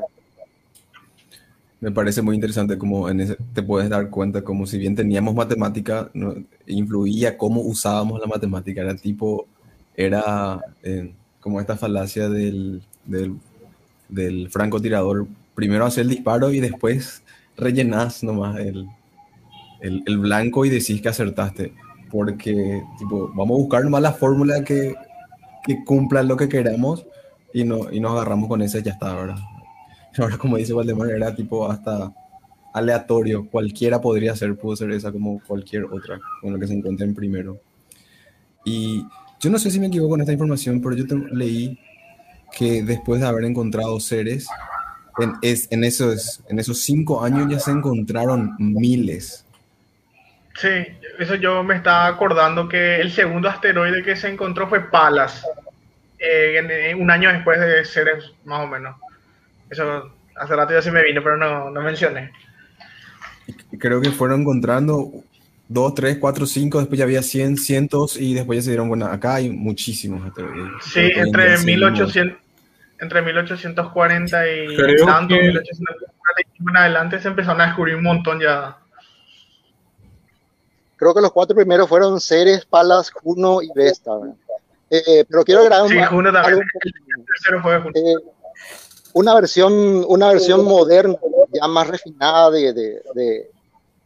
Me 1.80 1.92
parece 1.92 2.22
muy 2.22 2.34
interesante 2.34 2.76
como 2.76 3.08
en 3.08 3.20
ese, 3.20 3.36
te 3.54 3.62
puedes 3.62 3.88
dar 3.88 4.10
cuenta 4.10 4.42
como 4.42 4.66
si 4.66 4.78
bien 4.78 4.96
teníamos 4.96 5.34
matemática, 5.34 6.10
no, 6.12 6.34
influía 6.66 7.38
cómo 7.38 7.60
usábamos 7.60 8.20
la 8.20 8.26
matemática, 8.26 8.80
era 8.82 8.96
tipo, 8.96 9.46
era 9.96 10.60
eh, 10.82 11.12
como 11.40 11.60
esta 11.60 11.76
falacia 11.76 12.28
del, 12.28 12.82
del, 13.04 13.36
del 14.08 14.50
francotirador, 14.50 15.28
primero 15.54 15.84
hacer 15.84 16.02
el 16.02 16.10
disparo 16.10 16.50
y 16.52 16.60
después 16.60 17.22
rellenás 17.56 18.24
nomás 18.24 18.58
el, 18.58 18.88
el, 19.80 20.02
el, 20.06 20.18
blanco 20.18 20.64
y 20.64 20.70
decís 20.70 21.00
que 21.00 21.08
acertaste. 21.08 21.72
Porque, 22.10 22.82
tipo, 22.98 23.28
vamos 23.34 23.56
a 23.56 23.62
buscar 23.62 23.84
nomás 23.84 24.02
la 24.02 24.12
fórmula 24.12 24.64
que 24.64 24.94
que 25.68 25.84
cumplan 25.84 26.26
lo 26.26 26.36
que 26.38 26.48
queramos 26.48 27.06
y, 27.52 27.62
no, 27.62 27.92
y 27.92 28.00
nos 28.00 28.12
agarramos 28.12 28.48
con 28.48 28.62
ese 28.62 28.78
y 28.78 28.82
ya 28.84 28.92
está, 28.92 29.14
¿verdad? 29.14 29.36
Ahora, 30.18 30.38
como 30.38 30.56
dice 30.56 30.72
Valdemar, 30.72 31.10
era 31.10 31.36
tipo 31.36 31.70
hasta 31.70 32.10
aleatorio, 32.72 33.46
cualquiera 33.50 34.00
podría 34.00 34.34
ser, 34.34 34.56
pudo 34.56 34.76
ser 34.76 34.92
esa 34.92 35.12
como 35.12 35.42
cualquier 35.46 35.84
otra, 35.84 36.18
con 36.40 36.54
lo 36.54 36.58
que 36.58 36.66
se 36.66 36.72
encuentren 36.72 37.14
primero. 37.14 37.60
Y 38.64 39.04
yo 39.40 39.50
no 39.50 39.58
sé 39.58 39.70
si 39.70 39.78
me 39.78 39.88
equivoco 39.88 40.12
con 40.12 40.22
esta 40.22 40.32
información, 40.32 40.80
pero 40.80 40.96
yo 40.96 41.04
leí 41.32 41.78
que 42.56 42.82
después 42.82 43.20
de 43.20 43.26
haber 43.26 43.44
encontrado 43.44 44.00
seres, 44.00 44.48
en, 45.18 45.34
es, 45.42 45.68
en, 45.70 45.84
esos, 45.84 46.42
en 46.48 46.58
esos 46.58 46.78
cinco 46.78 47.22
años 47.22 47.46
ya 47.50 47.60
se 47.60 47.72
encontraron 47.72 48.54
miles. 48.58 49.44
Sí, 50.58 50.68
eso 51.18 51.34
yo 51.34 51.62
me 51.64 51.76
estaba 51.76 52.06
acordando 52.06 52.68
que 52.68 53.00
el 53.00 53.10
segundo 53.10 53.48
asteroide 53.48 54.02
que 54.02 54.16
se 54.16 54.28
encontró 54.28 54.68
fue 54.68 54.88
Palas, 54.90 55.44
eh, 56.18 56.94
un 56.96 57.10
año 57.10 57.32
después 57.32 57.60
de 57.60 57.84
Ceres, 57.84 58.32
más 58.44 58.60
o 58.60 58.66
menos. 58.66 58.96
Eso 59.68 60.12
hace 60.36 60.56
rato 60.56 60.72
ya 60.72 60.82
se 60.82 60.92
me 60.92 61.02
vino, 61.02 61.22
pero 61.22 61.36
no, 61.36 61.70
no 61.70 61.82
mencioné. 61.82 62.32
Creo 63.78 64.00
que 64.00 64.10
fueron 64.10 64.42
encontrando 64.42 65.10
dos, 65.68 65.94
tres, 65.94 66.18
cuatro, 66.18 66.46
cinco, 66.46 66.78
después 66.78 66.98
ya 66.98 67.04
había 67.04 67.22
cien, 67.22 67.56
cientos 67.56 68.16
y 68.16 68.34
después 68.34 68.58
ya 68.58 68.62
se 68.62 68.70
dieron, 68.70 68.88
bueno, 68.88 69.06
acá 69.06 69.36
hay 69.36 69.50
muchísimos 69.50 70.24
asteroides. 70.26 70.72
Sí, 70.82 71.10
entre 71.14 71.58
1800, 71.58 72.38
entre 73.00 73.22
1840 73.22 74.48
y 74.48 74.76
tanto, 75.04 75.34
1840 75.34 75.72
y 76.58 76.70
en 76.70 76.76
adelante 76.76 77.20
se 77.20 77.28
empezaron 77.28 77.60
a 77.60 77.66
descubrir 77.66 77.96
un 77.96 78.04
montón 78.04 78.40
ya 78.40 78.76
creo 80.98 81.14
que 81.14 81.20
los 81.22 81.32
cuatro 81.32 81.56
primeros 81.56 81.88
fueron 81.88 82.20
Ceres, 82.20 82.66
Palas, 82.66 83.10
Juno 83.10 83.62
y 83.62 83.70
Vesta. 83.74 84.12
Eh, 84.90 85.24
pero 85.28 85.44
quiero 85.44 85.60
agregar 85.60 85.88
sí, 85.88 85.96
Juno 86.10 86.32
también. 86.32 86.60
Eh, 87.94 88.14
una 89.14 89.34
versión, 89.34 90.04
una 90.06 90.28
versión 90.28 90.64
moderna, 90.64 91.16
ya 91.52 91.66
más 91.68 91.86
refinada 91.86 92.50
de, 92.50 92.72
de, 92.72 93.02
de, 93.14 93.50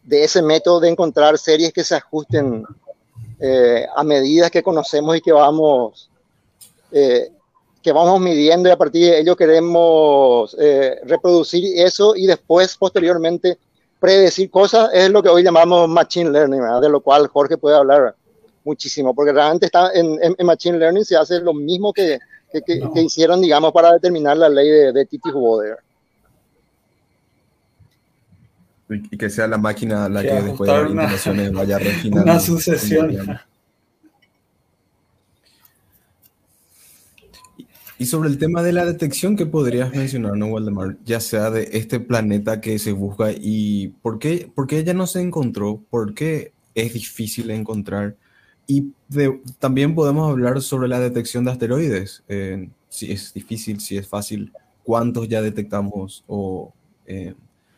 de, 0.05 0.25
ese 0.25 0.43
método 0.43 0.81
de 0.81 0.91
encontrar 0.91 1.39
series 1.39 1.73
que 1.73 1.83
se 1.83 1.97
ajusten 1.97 2.65
eh, 3.41 3.87
a 3.95 4.05
medida 4.05 4.51
que 4.51 4.63
conocemos 4.63 5.17
y 5.17 5.21
que 5.21 5.33
vamos, 5.33 6.11
que 7.83 7.93
vamos 7.93 8.21
midiendo 8.21 8.69
y 8.69 8.73
a 8.73 8.77
partir 8.77 9.11
de 9.11 9.21
ello 9.21 9.37
queremos 9.37 10.57
eh, 10.59 11.01
reproducir 11.05 11.65
eso 11.81 12.15
y 12.15 12.27
después, 12.27 12.77
posteriormente, 12.77 13.59
predecir 14.03 14.51
cosas 14.51 14.91
es 14.93 15.09
lo 15.11 15.23
que 15.23 15.29
hoy 15.29 15.45
llamamos 15.45 15.89
machine 15.89 16.29
learning, 16.29 16.61
de 16.83 16.89
lo 16.89 17.01
cual 17.01 17.29
Jorge 17.29 17.57
puede 17.57 17.77
hablar 17.77 18.17
muchísimo, 18.65 19.15
porque 19.15 19.33
realmente 19.33 19.67
está 19.67 19.93
en, 19.95 20.19
en, 20.21 20.45
machine 20.45 20.77
learning 20.77 21.05
se 21.05 21.17
hace 21.17 21.41
lo 21.41 21.55
mismo 21.55 21.93
que, 21.93 22.19
que, 22.53 22.63
que, 22.63 23.01
hicieron, 23.01 23.41
digamos, 23.41 23.73
para 23.73 23.93
determinar 23.93 24.37
la 24.37 24.49
ley 24.49 24.69
de, 24.69 24.93
de 24.93 25.07
Titi. 25.07 25.31
Y 28.89 29.17
que 29.17 29.31
sea 29.31 29.47
la 29.47 29.57
máquina 29.57 30.09
la 30.09 30.21
que, 30.21 30.33
después 30.33 30.69
de 30.69 30.77
las 30.77 30.83
implementaciones 30.83 31.53
vaya 31.53 31.79
refinando. 31.79 32.25
Una 32.25 32.41
sucesión. 32.41 33.39
Y 38.03 38.07
sobre 38.07 38.31
el 38.31 38.37
tema 38.37 38.65
de 38.65 38.73
la 38.73 38.85
detección, 38.85 39.37
¿qué 39.37 39.47
podrías 39.47 39.95
mencionar, 39.95 40.37
no, 40.37 40.49
Waldemar? 40.49 40.97
Ya 41.05 41.21
sea 41.21 41.53
de 41.53 41.69
este 41.73 42.01
planeta 42.01 42.61
que 42.61 42.81
se 42.81 42.91
busca 42.91 43.31
y 43.31 43.95
por 44.03 44.19
qué, 44.19 44.51
por 44.53 44.67
qué 44.67 44.81
ella 44.81 44.93
no 44.93 45.07
se 45.07 45.21
encontró, 45.21 45.81
por 45.89 46.13
qué 46.13 46.53
es 46.75 46.95
difícil 46.95 47.53
encontrar. 47.53 48.17
Y 48.67 48.89
también 49.61 49.95
podemos 49.95 50.29
hablar 50.29 50.61
sobre 50.63 50.89
la 50.89 50.99
detección 50.99 51.45
de 51.45 51.53
asteroides, 51.53 52.25
eh, 52.27 52.71
si 52.89 53.13
es 53.13 53.33
difícil, 53.35 53.79
si 53.79 53.97
es 53.97 54.09
fácil, 54.09 54.53
cuántos 54.83 55.29
ya 55.29 55.41
detectamos 55.41 56.25
o 56.27 56.73
eh, 57.07 57.35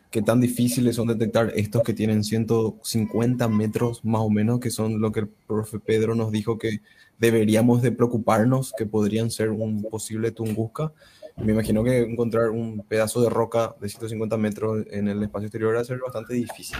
qué 0.09 0.23
tan 0.23 0.41
difíciles 0.41 0.95
son 0.95 1.07
detectar 1.07 1.53
estos 1.55 1.83
que 1.83 1.93
tienen 1.93 2.23
150 2.23 3.47
metros 3.47 4.03
más 4.03 4.21
o 4.21 4.31
menos, 4.31 4.59
que 4.59 4.71
son 4.71 4.99
lo 4.99 5.11
que 5.11 5.19
el 5.19 5.27
profe 5.27 5.77
Pedro 5.77 6.15
nos 6.15 6.31
dijo 6.31 6.57
que 6.57 6.81
deberíamos 7.17 7.81
de 7.81 7.91
preocuparnos 7.91 8.73
que 8.77 8.85
podrían 8.85 9.31
ser 9.31 9.49
un 9.51 9.83
posible 9.83 10.31
Tunguska. 10.31 10.91
Me 11.37 11.51
imagino 11.51 11.83
que 11.83 12.01
encontrar 12.01 12.49
un 12.49 12.83
pedazo 12.87 13.21
de 13.21 13.29
roca 13.29 13.75
de 13.79 13.89
150 13.89 14.37
metros 14.37 14.85
en 14.89 15.07
el 15.07 15.21
espacio 15.23 15.47
exterior 15.47 15.75
va 15.75 15.81
a 15.81 15.85
ser 15.85 15.99
bastante 15.99 16.33
difícil, 16.33 16.77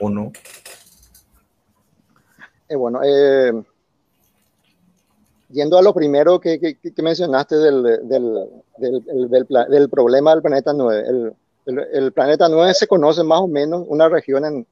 ¿o 0.00 0.10
no? 0.10 0.32
Eh, 2.68 2.76
bueno, 2.76 3.00
eh, 3.02 3.52
yendo 5.50 5.78
a 5.78 5.82
lo 5.82 5.94
primero 5.94 6.38
que, 6.38 6.60
que, 6.60 6.74
que 6.76 7.02
mencionaste 7.02 7.56
del, 7.56 7.82
del, 7.82 8.48
del, 8.76 9.46
del, 9.70 9.88
problema 9.88 10.32
del 10.32 10.42
planeta 10.42 10.74
9, 10.74 11.04
el, 11.08 11.86
el, 11.92 12.12
planeta 12.12 12.48
9 12.48 12.74
se 12.74 12.86
conoce 12.86 13.22
más 13.24 13.40
o 13.40 13.48
menos 13.48 13.86
una 13.88 14.08
región 14.10 14.44
en, 14.44 14.66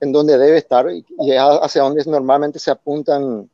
en 0.00 0.12
donde 0.12 0.38
debe 0.38 0.58
estar 0.58 0.88
y, 0.90 1.04
y 1.18 1.32
hacia 1.32 1.82
donde 1.82 2.04
normalmente 2.04 2.60
se 2.60 2.70
apuntan 2.70 3.50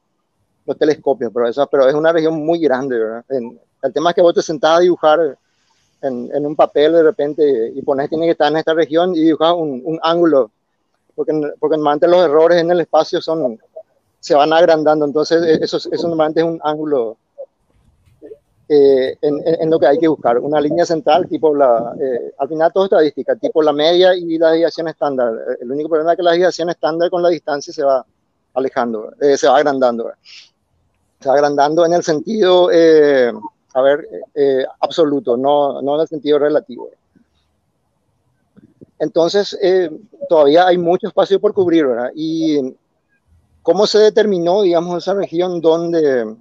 los 0.65 0.79
telescopios, 0.79 1.31
pero, 1.33 1.49
eso, 1.49 1.67
pero 1.67 1.89
es 1.89 1.95
una 1.95 2.13
región 2.13 2.35
muy 2.45 2.59
grande, 2.59 2.99
¿verdad? 2.99 3.25
el 3.29 3.93
tema 3.93 4.11
es 4.11 4.17
que 4.17 4.23
vos 4.23 4.35
te 4.35 4.43
sentás 4.43 4.79
a 4.79 4.81
dibujar 4.81 5.37
en, 6.01 6.31
en, 6.33 6.47
un 6.47 6.55
papel 6.55 6.93
de 6.93 7.03
repente 7.03 7.73
y 7.75 7.83
pones 7.83 8.09
tiene 8.09 8.27
que 8.27 8.33
estar 8.33 8.51
en 8.51 8.59
esta 8.59 8.75
región 8.75 9.15
y 9.15 9.21
dibujas 9.21 9.55
un, 9.55 9.83
un 9.85 9.99
ángulo, 10.03 10.51
porque, 11.15 11.33
porque 11.59 11.77
normalmente 11.77 12.09
los 12.09 12.25
errores 12.25 12.61
en 12.61 12.71
el 12.71 12.81
espacio 12.81 13.21
son, 13.21 13.59
se 14.21 14.35
van 14.35 14.53
agrandando, 14.53 15.05
entonces 15.05 15.43
e, 15.43 15.65
eso, 15.65 15.79
eso 15.79 16.09
normalmente 16.09 16.41
es 16.41 16.47
un 16.47 16.61
ángulo 16.63 17.17
eh, 18.69 19.19
en, 19.21 19.43
en, 19.45 19.69
lo 19.69 19.79
que 19.79 19.87
hay 19.87 19.99
que 19.99 20.09
buscar, 20.09 20.39
una 20.39 20.59
línea 20.59 20.87
central, 20.87 21.29
tipo 21.29 21.55
la, 21.55 21.95
eh, 22.01 22.33
al 22.39 22.49
final 22.49 22.73
todo 22.73 22.85
estadística, 22.85 23.37
tipo 23.37 23.61
la 23.63 23.73
media 23.73 24.15
y 24.15 24.39
la 24.39 24.53
desviación 24.53 24.89
estándar. 24.89 25.35
El 25.61 25.71
único 25.71 25.91
problema 25.91 26.13
es 26.13 26.17
que 26.17 26.23
la 26.23 26.31
desviación 26.31 26.71
estándar 26.71 27.11
con 27.11 27.23
la 27.23 27.29
distancia 27.29 27.71
se 27.71 27.83
va 27.83 28.03
alejando, 28.55 29.13
eh, 29.21 29.37
se 29.37 29.47
va 29.47 29.59
agrandando. 29.59 30.11
Va 31.29 31.35
agrandando 31.35 31.85
en 31.85 31.93
el 31.93 32.03
sentido 32.03 32.70
a 33.75 33.83
ver, 33.83 34.07
eh, 34.35 34.64
absoluto, 34.81 35.37
no, 35.37 35.81
no 35.81 35.95
en 35.95 36.01
el 36.03 36.09
sentido 36.09 36.39
relativo. 36.39 36.91
Entonces, 38.99 39.59
eh, 39.61 39.91
todavía 40.29 40.66
hay 40.66 40.79
mucho 40.79 41.09
espacio 41.09 41.41
por 41.41 41.55
cubrir, 41.55 41.87
¿verdad? 41.87 42.11
Y 42.14 42.77
cómo 43.62 43.87
se 43.87 43.99
determinó, 43.99 44.62
digamos, 44.62 45.03
esa 45.03 45.14
región 45.14 45.61
donde, 45.61 46.37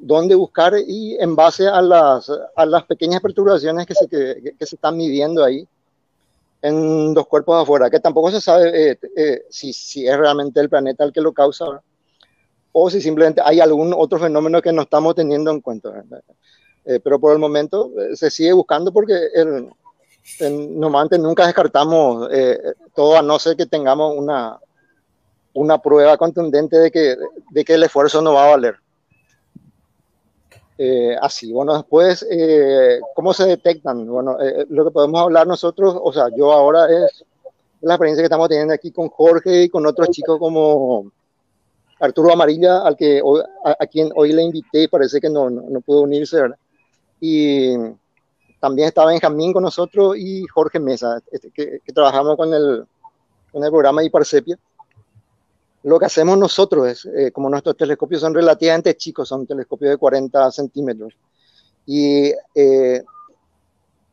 donde 0.00 0.34
buscar 0.34 0.74
y 0.86 1.16
en 1.18 1.34
base 1.36 1.66
a 1.66 1.82
las, 1.82 2.30
a 2.56 2.66
las 2.66 2.84
pequeñas 2.84 3.20
perturbaciones 3.20 3.86
que 3.86 3.94
se, 3.94 4.08
que, 4.08 4.66
se 4.66 4.76
están 4.76 4.96
midiendo 4.96 5.44
ahí 5.44 5.66
en 6.62 7.14
dos 7.14 7.26
cuerpos 7.26 7.62
afuera, 7.62 7.90
que 7.90 8.00
tampoco 8.00 8.30
se 8.30 8.40
sabe 8.40 8.98
eh, 9.16 9.42
si, 9.50 9.72
si 9.72 10.08
es 10.08 10.16
realmente 10.16 10.60
el 10.60 10.68
planeta 10.68 11.04
el 11.04 11.12
que 11.12 11.20
lo 11.20 11.32
causa. 11.32 11.82
O 12.72 12.90
si 12.90 13.00
simplemente 13.00 13.40
hay 13.44 13.60
algún 13.60 13.94
otro 13.96 14.18
fenómeno 14.18 14.62
que 14.62 14.72
no 14.72 14.82
estamos 14.82 15.14
teniendo 15.14 15.50
en 15.50 15.60
cuenta. 15.60 16.04
Eh, 16.84 17.00
pero 17.00 17.18
por 17.18 17.32
el 17.32 17.38
momento 17.38 17.90
eh, 17.98 18.16
se 18.16 18.30
sigue 18.30 18.52
buscando 18.52 18.92
porque 18.92 19.14
el, 19.34 19.68
normalmente 20.78 21.18
nunca 21.18 21.46
descartamos 21.46 22.28
eh, 22.32 22.58
todo 22.94 23.16
a 23.16 23.22
no 23.22 23.38
ser 23.38 23.56
que 23.56 23.66
tengamos 23.66 24.14
una, 24.16 24.58
una 25.54 25.78
prueba 25.78 26.16
contundente 26.16 26.78
de 26.78 26.90
que, 26.90 27.16
de 27.50 27.64
que 27.64 27.74
el 27.74 27.82
esfuerzo 27.82 28.22
no 28.22 28.34
va 28.34 28.46
a 28.46 28.50
valer. 28.50 28.76
así, 31.20 31.52
bueno, 31.52 31.74
después, 31.74 32.26
¿cómo 33.14 33.34
se 33.34 33.46
detectan? 33.46 34.06
Bueno, 34.06 34.38
lo 34.68 34.84
que 34.84 34.90
podemos 34.90 35.20
hablar 35.20 35.46
nosotros, 35.46 35.96
o 36.00 36.12
sea, 36.12 36.28
yo 36.36 36.52
ahora 36.52 36.86
es 36.86 37.24
la 37.80 37.94
experiencia 37.94 38.22
que 38.22 38.26
estamos 38.26 38.48
teniendo 38.48 38.74
aquí 38.74 38.90
con 38.90 39.08
Jorge 39.08 39.64
y 39.64 39.68
con 39.68 39.86
otros 39.86 40.10
chicos 40.10 40.38
como 40.38 41.10
Arturo 42.00 42.32
Amarilla, 42.32 42.82
al 42.82 42.96
que, 42.96 43.20
a, 43.64 43.86
quien 43.86 44.10
hoy 44.14 44.32
le 44.32 44.42
invité, 44.42 44.88
parece 44.88 45.20
que 45.20 45.28
no, 45.28 45.50
no, 45.50 45.80
pudo 45.80 46.02
unirse, 46.02 46.40
¿verdad? 46.40 46.58
Y 47.20 47.76
también 48.60 48.88
está 48.88 49.04
Benjamín 49.04 49.52
con 49.52 49.64
nosotros 49.64 50.16
y 50.16 50.46
Jorge 50.46 50.78
Mesa, 50.78 51.20
este, 51.32 51.50
que, 51.50 51.80
trabajamos 51.92 52.36
con 52.36 52.54
el, 52.54 52.86
con 53.50 53.64
el 53.64 53.70
programa 53.70 54.04
Hiparsepia. 54.04 54.58
Lo 55.82 55.98
que 55.98 56.06
hacemos 56.06 56.38
nosotros 56.38 56.86
es, 56.86 57.06
eh, 57.06 57.32
como 57.32 57.48
nuestros 57.50 57.76
telescopios 57.76 58.20
son 58.20 58.34
relativamente 58.34 58.96
chicos, 58.96 59.28
son 59.28 59.46
telescopios 59.46 59.90
de 59.90 59.96
40 59.96 60.50
centímetros, 60.52 61.14
y 61.86 62.32
eh, 62.54 63.02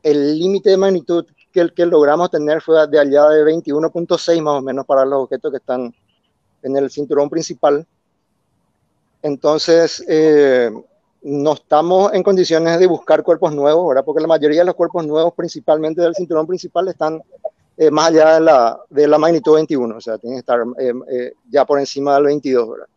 el 0.02 0.40
límite 0.40 0.72
de 0.72 0.78
magnitud 0.78 1.26
que, 1.52 1.70
que 1.70 1.86
logramos 1.86 2.30
tener 2.30 2.62
fue 2.62 2.88
de 2.88 3.00
allá 3.00 3.30
de 3.30 3.44
21.6 3.44 4.42
más 4.42 4.60
o 4.60 4.62
menos 4.62 4.86
para 4.86 5.06
los 5.06 5.24
objetos 5.24 5.52
que 5.52 5.58
están 5.58 5.94
en 6.66 6.76
el 6.76 6.90
cinturón 6.90 7.30
principal. 7.30 7.86
Entonces, 9.22 10.04
eh, 10.08 10.72
no 11.22 11.54
estamos 11.54 12.14
en 12.14 12.24
condiciones 12.24 12.80
de 12.80 12.88
buscar 12.88 13.24
cuerpos 13.24 13.54
nuevos, 13.54 13.88
¿verdad? 13.88 14.04
Porque 14.04 14.22
la 14.22 14.28
mayoría 14.28 14.62
de 14.62 14.66
los 14.66 14.76
cuerpos 14.76 15.06
nuevos, 15.06 15.34
principalmente 15.34 16.02
del 16.02 16.16
cinturón 16.16 16.48
principal, 16.48 16.88
están 16.88 17.22
eh, 17.78 17.92
más 17.92 18.10
allá 18.10 18.36
de 18.36 18.42
la, 18.42 18.80
de 18.90 19.08
la, 19.08 19.18
magnitud 19.18 19.56
21, 19.56 19.96
o 19.96 20.02
sea, 20.02 20.18
tienen 20.18 20.38
que 20.38 20.40
estar 20.40 20.60
eh, 20.80 21.34
ya 21.50 21.66
por 21.66 21.80
encima 21.80 22.16
del 22.16 22.26
22, 22.26 22.70
¿verdad? 22.70 22.88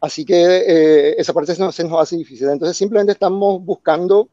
Así 0.00 0.24
que 0.24 1.14
esa 1.16 1.32
parte 1.32 1.54
se 1.54 1.62
nos, 1.62 1.76
se 1.76 1.84
nos, 1.84 2.00
hace 2.00 2.16
difícil. 2.16 2.48
Entonces, 2.48 2.76
simplemente 2.76 3.12
estamos 3.12 3.64
buscando 3.64 4.28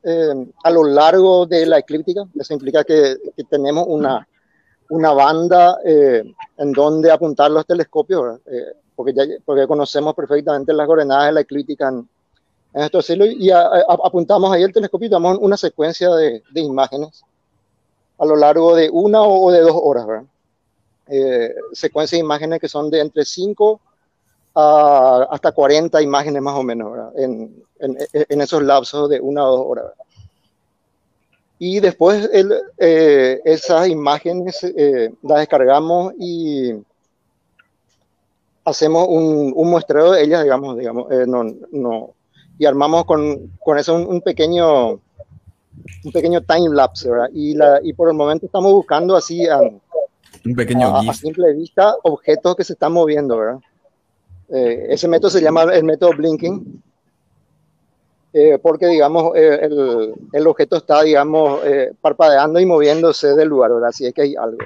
a 0.64 0.72
lo 0.72 0.84
largo 0.84 1.45
de 1.45 1.68
la 1.68 1.78
eclíptica, 1.78 2.24
eso 2.39 2.53
implica 2.55 2.84
que, 2.84 3.18
que 3.38 3.43
tenemos 3.43 3.86
una 3.88 4.28
una 4.89 5.11
banda 5.13 5.79
eh, 5.85 6.23
en 6.57 6.71
donde 6.71 7.11
apuntar 7.11 7.51
los 7.51 7.65
telescopios, 7.65 8.39
eh, 8.45 8.73
porque, 8.95 9.13
ya, 9.13 9.23
porque 9.45 9.67
conocemos 9.67 10.13
perfectamente 10.13 10.73
las 10.73 10.87
coordenadas 10.87 11.27
de 11.27 11.31
la 11.33 11.41
eclíptica 11.41 11.87
en, 11.89 12.07
estos 12.73 13.05
cielos 13.05 13.29
y 13.31 13.49
apuntamos 13.51 14.51
ahí 14.51 14.61
el 14.61 14.71
telescopio 14.71 15.07
y 15.07 15.09
damos 15.09 15.39
una 15.39 15.57
secuencia 15.57 16.13
de, 16.13 16.43
de, 16.51 16.61
imágenes 16.61 17.23
a 18.19 18.25
lo 18.25 18.35
largo 18.35 18.75
de 18.75 18.89
una 18.91 19.23
o 19.23 19.51
de 19.51 19.61
dos 19.61 19.73
horas. 19.75 20.23
Eh, 21.07 21.55
secuencia 21.73 22.17
de 22.17 22.23
imágenes 22.23 22.59
que 22.59 22.69
son 22.69 22.91
de 22.91 22.99
entre 22.99 23.25
5 23.25 23.81
hasta 24.53 25.51
40 25.51 26.01
imágenes 26.01 26.41
más 26.41 26.55
o 26.55 26.63
menos. 26.63 27.11
En, 27.15 27.63
en, 27.79 28.41
esos 28.41 28.61
lapsos 28.61 29.09
de 29.09 29.19
una 29.19 29.47
o 29.47 29.57
dos 29.57 29.65
horas. 29.65 29.85
Y 31.62 31.82
después 31.82 32.30
el, 32.32 32.53
eh, 32.78 33.41
esas 33.43 33.89
imágenes 33.89 34.64
eh, 34.64 35.12
las 35.22 35.39
descargamos 35.39 36.14
y 36.18 36.74
hacemos 38.64 39.07
un, 39.10 39.51
un, 39.53 39.70
muestreo 39.70 40.12
de 40.14 40.24
ellas, 40.24 40.43
digamos, 40.43 40.78
digamos, 40.78 41.12
eh, 41.12 41.26
no, 41.28 41.43
no, 41.72 42.14
y 42.57 42.66
armamos 42.66 43.03
con, 43.03 43.51
con 43.60 43.78
eso 43.78 43.93
un, 43.93 44.07
un, 44.07 44.22
pequeño 44.22 44.91
un 44.91 46.12
pequeño 46.14 46.41
time 46.41 46.74
lapse, 46.74 47.10
¿verdad? 47.10 47.30
Y, 47.34 47.55
la, 47.55 47.80
y 47.84 47.91
por 47.91 48.10
el 48.10 48.16
momento 48.16 48.45
estamos 48.45 48.72
buscando 48.72 49.18
así 49.18 49.45
a, 49.47 49.60
un 49.60 50.55
pequeño 50.55 50.95
a, 50.95 51.01
a, 51.01 51.14
simple 51.14 51.53
vista 51.53 51.93
objetos 52.03 52.55
que 52.55 52.64
se 52.64 52.74
están 52.74 52.93
moviendo, 52.93 53.38
¿verdad? 53.38 53.60
Eh, 54.49 54.88
ese 54.89 55.07
método 55.07 55.30
se 55.30 55.41
llama 55.41 55.64
el 55.64 55.84
método 55.84 56.12
blinking 56.12 56.82
eh, 58.32 58.59
porque, 58.61 58.86
digamos, 58.86 59.36
eh, 59.36 59.59
el, 59.63 60.13
el, 60.34 60.47
objeto 60.47 60.77
está, 60.77 61.01
digamos, 61.01 61.61
eh, 61.65 61.91
parpadeando 61.99 62.59
y 62.59 62.65
moviéndose 62.65 63.36
del 63.36 63.49
lugar, 63.49 63.71
¿verdad? 63.73 63.89
Así 63.89 64.05
es 64.05 64.13
que 64.13 64.21
hay 64.21 64.36
algo. 64.36 64.59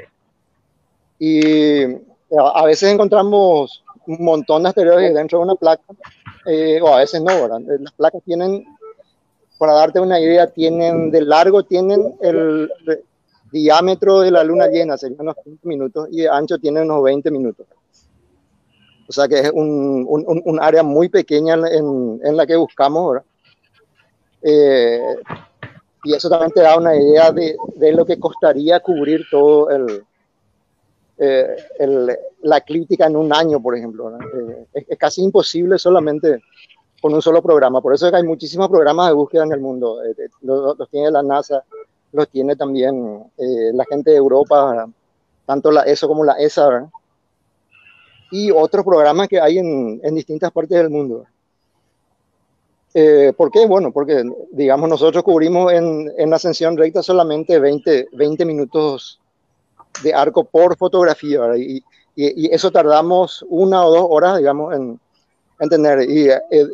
Y 1.17 1.83
a, 2.37 2.65
veces 2.65 2.91
encontramos 2.91 3.83
un 4.05 4.25
montón 4.25 4.63
de 4.63 4.69
asteroides 4.69 5.13
dentro 5.13 5.39
de 5.39 5.45
una 5.45 5.55
placa, 5.55 5.83
o 5.87 6.87
a 6.87 6.97
veces 6.97 7.21
no, 7.21 7.41
¿verdad? 7.41 7.61
Las 7.79 7.93
placas 7.93 8.21
tienen, 8.25 8.65
para 9.57 9.73
darte 9.75 10.01
una 10.01 10.19
idea, 10.19 10.47
tienen 10.47 11.09
de 11.09 11.21
largo, 11.21 11.63
tienen 11.63 12.15
el 12.19 12.69
diámetro 13.53 14.19
de 14.19 14.31
la 14.31 14.43
luna 14.43 14.67
llena, 14.67 14.97
serían 14.97 15.21
unos 15.21 15.35
15 15.41 15.67
minutos, 15.69 16.07
y 16.11 16.23
de 16.23 16.29
ancho 16.29 16.57
tienen 16.57 16.83
unos 16.83 17.03
20 17.03 17.31
minutos. 17.31 17.65
O 19.07 19.13
sea 19.13 19.29
que 19.29 19.39
es 19.39 19.51
un, 19.51 20.05
un, 20.09 20.41
un 20.43 20.61
área 20.61 20.83
muy 20.83 21.07
pequeña 21.07 21.53
en, 21.53 22.19
en 22.21 22.35
la 22.35 22.45
que 22.45 22.57
buscamos, 22.57 23.13
¿verdad? 23.13 23.25
Eh, 24.43 25.15
y 26.03 26.13
eso 26.13 26.29
también 26.29 26.51
te 26.51 26.61
da 26.61 26.77
una 26.77 26.95
idea 26.95 27.31
de, 27.31 27.55
de 27.75 27.91
lo 27.93 28.05
que 28.05 28.19
costaría 28.19 28.79
cubrir 28.81 29.25
todo 29.31 29.69
el, 29.69 30.03
eh, 31.17 31.55
el, 31.79 32.17
la 32.41 32.61
crítica 32.61 33.07
en 33.07 33.15
un 33.15 33.33
año, 33.33 33.61
por 33.61 33.75
ejemplo. 33.77 34.17
Eh, 34.17 34.67
es, 34.73 34.85
es, 34.89 34.97
casi 34.97 35.23
imposible 35.23 35.77
solamente 35.77 36.41
con 37.01 37.13
un 37.13 37.21
solo 37.21 37.41
programa. 37.41 37.81
Por 37.81 37.93
eso 37.93 38.05
es 38.05 38.11
que 38.11 38.17
hay 38.17 38.23
muchísimos 38.23 38.69
programas 38.69 39.07
de 39.07 39.13
búsqueda 39.13 39.43
en 39.43 39.53
el 39.53 39.59
mundo. 39.59 39.99
Los, 40.41 40.77
los, 40.77 40.89
tiene 40.89 41.11
la 41.11 41.23
NASA, 41.23 41.63
los 42.11 42.27
tiene 42.29 42.55
también 42.55 43.23
la 43.37 43.85
gente 43.85 44.11
de 44.11 44.17
Europa, 44.17 44.87
tanto 45.45 45.71
la 45.71 45.83
ESO 45.83 46.07
como 46.07 46.23
la 46.23 46.33
ESA, 46.33 46.67
¿verdad? 46.67 46.89
y 48.33 48.49
otros 48.49 48.83
programas 48.83 49.27
que 49.27 49.39
hay 49.39 49.59
en, 49.59 50.01
en 50.03 50.15
distintas 50.15 50.51
partes 50.51 50.75
del 50.75 50.89
mundo. 50.89 51.27
Eh, 52.93 53.33
¿Por 53.35 53.49
qué? 53.49 53.65
Bueno, 53.65 53.91
porque 53.91 54.23
digamos 54.51 54.87
nosotros 54.87 55.23
cubrimos 55.23 55.73
en, 55.73 56.11
en 56.17 56.33
ascensión 56.33 56.77
recta 56.77 57.01
solamente 57.01 57.57
20, 57.57 58.09
20 58.11 58.45
minutos 58.45 59.19
de 60.03 60.13
arco 60.13 60.43
por 60.43 60.77
fotografía 60.77 61.39
y, 61.57 61.83
y, 62.15 62.45
y, 62.45 62.53
eso 62.53 62.71
tardamos 62.71 63.43
una 63.49 63.85
o 63.85 63.91
dos 63.91 64.07
horas, 64.09 64.37
digamos, 64.37 64.75
en, 64.75 64.99
en 65.59 65.69
tener. 65.69 66.07
Y 66.07 66.29
eh, 66.29 66.67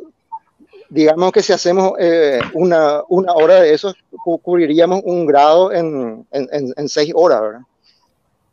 digamos 0.89 1.31
que 1.31 1.41
si 1.41 1.53
hacemos 1.53 1.93
eh, 1.99 2.39
una, 2.53 3.01
una 3.07 3.33
hora 3.33 3.61
de 3.61 3.73
eso, 3.73 3.93
cu 4.23 4.39
cubriríamos 4.39 5.01
un 5.05 5.25
grado 5.25 5.71
en, 5.71 6.25
en, 6.31 6.73
en, 6.75 6.89
seis 6.89 7.13
horas, 7.15 7.41
¿verdad? 7.41 7.61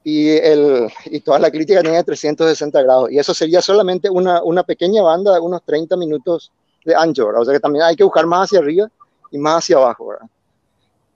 Y, 0.05 0.29
el, 0.37 0.89
y 1.07 1.19
toda 1.21 1.41
la 1.41 1.51
crítica 1.51 1.83
tiene 1.83 2.05
360 2.05 2.83
grados. 2.83 3.11
Y 3.11 3.19
eso 3.19 3.35
sería 3.35 3.61
solamente 3.61 4.09
una, 4.09 4.41
una 4.45 4.63
pequeña 4.63 5.03
banda 5.03 5.35
de 5.35 5.41
unos 5.41 5.65
30 5.65 5.97
minutos 5.97 6.53
de 6.87 6.95
ancho, 6.95 7.27
¿verdad? 7.27 7.43
O 7.43 7.45
sea 7.45 7.55
que 7.55 7.61
también 7.61 7.85
hay 7.85 7.97
que 7.97 8.05
buscar 8.05 8.25
más 8.27 8.45
hacia 8.45 8.61
arriba 8.61 8.89
y 9.31 9.39
más 9.39 9.59
hacia 9.59 9.77
abajo, 9.77 10.07
¿verdad? 10.07 10.27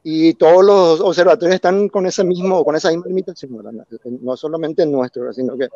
Y 0.02 0.34
todos 0.34 0.64
los 0.64 1.00
observatorios 1.00 1.54
están 1.54 1.88
con 1.88 2.06
ese 2.06 2.24
mismo, 2.24 2.64
con 2.64 2.74
esa 2.74 2.88
misma 2.88 3.06
limitación, 3.06 3.56
¿verdad? 3.56 3.86
No 4.04 4.36
solamente 4.36 4.82
el 4.82 4.90
nuestro, 4.90 5.32
sino 5.32 5.56
que 5.56 5.68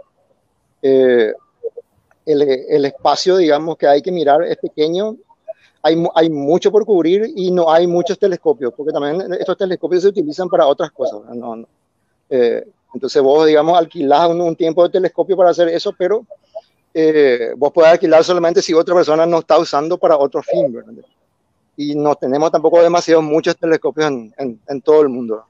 eh, 0.82 1.32
el, 2.26 2.42
el, 2.42 2.84
espacio, 2.86 3.36
digamos, 3.36 3.76
que 3.76 3.86
hay 3.86 4.02
que 4.02 4.10
mirar 4.10 4.42
es 4.42 4.56
pequeño, 4.56 5.16
hay, 5.82 6.02
hay, 6.14 6.30
mucho 6.30 6.72
por 6.72 6.84
cubrir 6.86 7.30
y 7.36 7.50
no 7.50 7.70
hay 7.70 7.86
muchos 7.86 8.18
telescopios, 8.18 8.72
porque 8.74 8.92
también 8.92 9.32
estos 9.34 9.58
telescopios 9.58 10.02
se 10.02 10.08
utilizan 10.08 10.48
para 10.48 10.66
otras 10.66 10.90
cosas. 10.90 11.20
No, 11.34 11.54
no. 11.54 11.68
Eh, 12.30 12.66
entonces 12.94 13.22
vos, 13.22 13.46
digamos, 13.46 13.78
alquilás 13.78 14.30
un, 14.30 14.40
un, 14.40 14.56
tiempo 14.56 14.82
de 14.82 14.88
telescopio 14.88 15.36
para 15.36 15.50
hacer 15.50 15.68
eso, 15.68 15.94
pero 15.96 16.24
eh, 16.94 17.52
vos 17.56 17.72
podés 17.72 17.92
alquilar 17.92 18.22
solamente 18.24 18.62
si 18.62 18.72
otra 18.72 18.94
persona 18.94 19.26
no 19.26 19.40
está 19.40 19.58
usando 19.58 19.98
para 19.98 20.16
otro 20.16 20.42
fin. 20.42 20.72
¿verdad? 20.72 20.92
Y 21.76 21.94
no 21.96 22.14
tenemos 22.14 22.50
tampoco 22.50 22.80
demasiado 22.80 23.20
muchos 23.20 23.56
telescopios 23.56 24.06
en, 24.06 24.34
en, 24.38 24.60
en 24.68 24.80
todo 24.80 25.02
el 25.02 25.08
mundo. 25.08 25.44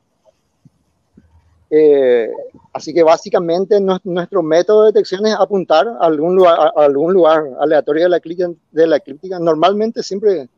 Eh, 1.76 2.30
así 2.72 2.94
que 2.94 3.02
básicamente 3.02 3.80
nuestro 3.80 4.44
método 4.44 4.82
de 4.82 4.92
detección 4.92 5.26
es 5.26 5.34
apuntar 5.34 5.88
a 5.88 6.06
algún 6.06 6.36
lugar, 6.36 6.72
a 6.76 6.84
algún 6.84 7.12
lugar 7.12 7.42
aleatorio 7.58 8.04
de 8.04 8.08
la, 8.10 8.16
eclíptica, 8.18 8.50
de 8.70 8.86
la 8.86 8.96
eclíptica, 8.98 9.40
normalmente 9.40 10.02
siempre 10.04 10.48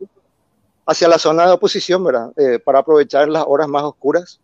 hacia 0.85 1.09
la 1.09 1.19
zona 1.19 1.47
de 1.47 1.53
oposición, 1.53 2.05
¿verdad? 2.05 2.33
Eh, 2.37 2.59
para 2.59 2.81
aprovechar 2.81 3.31
las 3.31 3.45
horas 3.47 3.67
más 3.67 3.85
oscuras. 3.85 4.41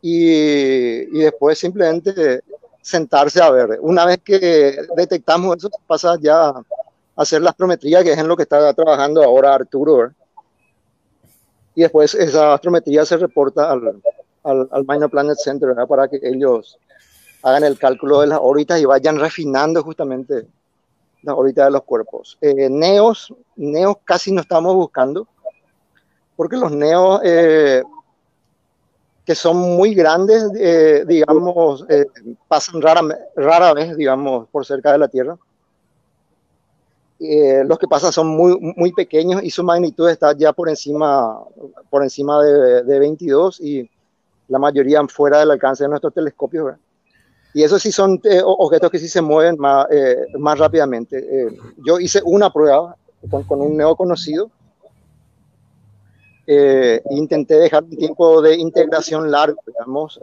Y, 0.00 1.18
y, 1.18 1.20
después 1.20 1.58
simplemente 1.58 2.42
sentarse 2.86 3.42
a 3.42 3.50
ver. 3.50 3.78
Una 3.80 4.06
vez 4.06 4.18
que 4.22 4.78
detectamos 4.96 5.56
eso, 5.56 5.68
pasa 5.88 6.16
ya 6.20 6.50
a 6.50 6.64
hacer 7.16 7.42
la 7.42 7.50
astrometría, 7.50 8.04
que 8.04 8.12
es 8.12 8.18
en 8.18 8.28
lo 8.28 8.36
que 8.36 8.44
está 8.44 8.72
trabajando 8.74 9.24
ahora 9.24 9.54
Arturo. 9.54 10.12
Y 11.74 11.82
después 11.82 12.14
esa 12.14 12.54
astrometría 12.54 13.04
se 13.04 13.16
reporta 13.16 13.72
al, 13.72 14.00
al, 14.44 14.84
Minor 14.86 15.10
Planet 15.10 15.36
Center 15.36 15.74
para 15.88 16.06
que 16.06 16.20
ellos 16.22 16.78
hagan 17.42 17.64
el 17.64 17.76
cálculo 17.76 18.20
de 18.20 18.28
las 18.28 18.38
órbitas 18.40 18.80
y 18.80 18.84
vayan 18.84 19.18
refinando 19.18 19.82
justamente 19.82 20.46
las 21.22 21.34
órbitas 21.34 21.64
de 21.66 21.72
los 21.72 21.82
cuerpos. 21.82 22.38
Eh, 22.40 22.68
neos, 22.70 23.34
neos 23.56 23.96
casi 24.04 24.30
no 24.30 24.42
estamos 24.42 24.76
buscando, 24.76 25.26
porque 26.36 26.56
los 26.56 26.70
neos 26.70 27.20
eh, 27.24 27.82
que 29.26 29.34
son 29.34 29.56
muy 29.58 29.94
grandes, 29.94 30.44
eh, 30.56 31.04
digamos, 31.06 31.84
eh, 31.88 32.06
pasan 32.48 32.80
rara, 32.80 33.02
rara 33.34 33.74
vez, 33.74 33.96
digamos, 33.96 34.48
por 34.48 34.64
cerca 34.64 34.92
de 34.92 34.98
la 34.98 35.08
Tierra. 35.08 35.36
Eh, 37.18 37.64
los 37.66 37.78
que 37.78 37.88
pasan 37.88 38.12
son 38.12 38.28
muy, 38.28 38.56
muy 38.76 38.92
pequeños 38.92 39.42
y 39.42 39.50
su 39.50 39.64
magnitud 39.64 40.08
está 40.08 40.32
ya 40.36 40.52
por 40.52 40.68
encima, 40.68 41.40
por 41.90 42.02
encima 42.02 42.42
de, 42.42 42.84
de 42.84 42.98
22 42.98 43.60
y 43.60 43.90
la 44.48 44.58
mayoría 44.58 45.02
fuera 45.08 45.40
del 45.40 45.50
alcance 45.50 45.84
de 45.84 45.90
nuestros 45.90 46.14
telescopios. 46.14 46.66
¿verdad? 46.66 46.80
Y 47.56 47.62
esos 47.62 47.80
sí 47.80 47.90
son 47.90 48.20
eh, 48.24 48.42
objetos 48.44 48.90
que 48.90 48.98
sí 48.98 49.08
se 49.08 49.22
mueven 49.22 49.56
más, 49.58 49.86
eh, 49.90 50.26
más 50.38 50.58
rápidamente. 50.58 51.16
Eh, 51.16 51.56
yo 51.86 51.98
hice 51.98 52.20
una 52.22 52.52
prueba 52.52 52.94
con, 53.30 53.44
con 53.44 53.62
un 53.62 53.78
neo 53.78 53.96
conocido. 53.96 54.50
Intenté 57.10 57.54
dejar 57.54 57.84
un 57.84 57.96
tiempo 57.96 58.40
de 58.40 58.56
integración 58.56 59.30
largo, 59.30 59.60
digamos, 59.66 60.20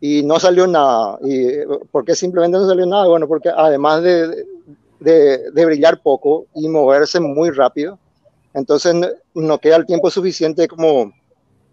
y 0.00 0.22
no 0.22 0.38
salió 0.38 0.66
nada. 0.66 1.18
¿Y 1.22 1.64
¿Por 1.90 2.04
qué 2.04 2.14
simplemente 2.14 2.58
no 2.58 2.66
salió 2.66 2.84
nada? 2.86 3.06
Bueno, 3.06 3.26
porque 3.26 3.48
además 3.48 4.02
de, 4.02 4.46
de, 5.00 5.50
de 5.50 5.64
brillar 5.64 6.02
poco 6.02 6.46
y 6.54 6.68
moverse 6.68 7.20
muy 7.20 7.50
rápido, 7.50 7.98
entonces 8.54 8.94
no, 9.34 9.58
queda 9.58 9.76
el 9.76 9.86
tiempo 9.86 10.10
suficiente 10.10 10.68
como 10.68 11.12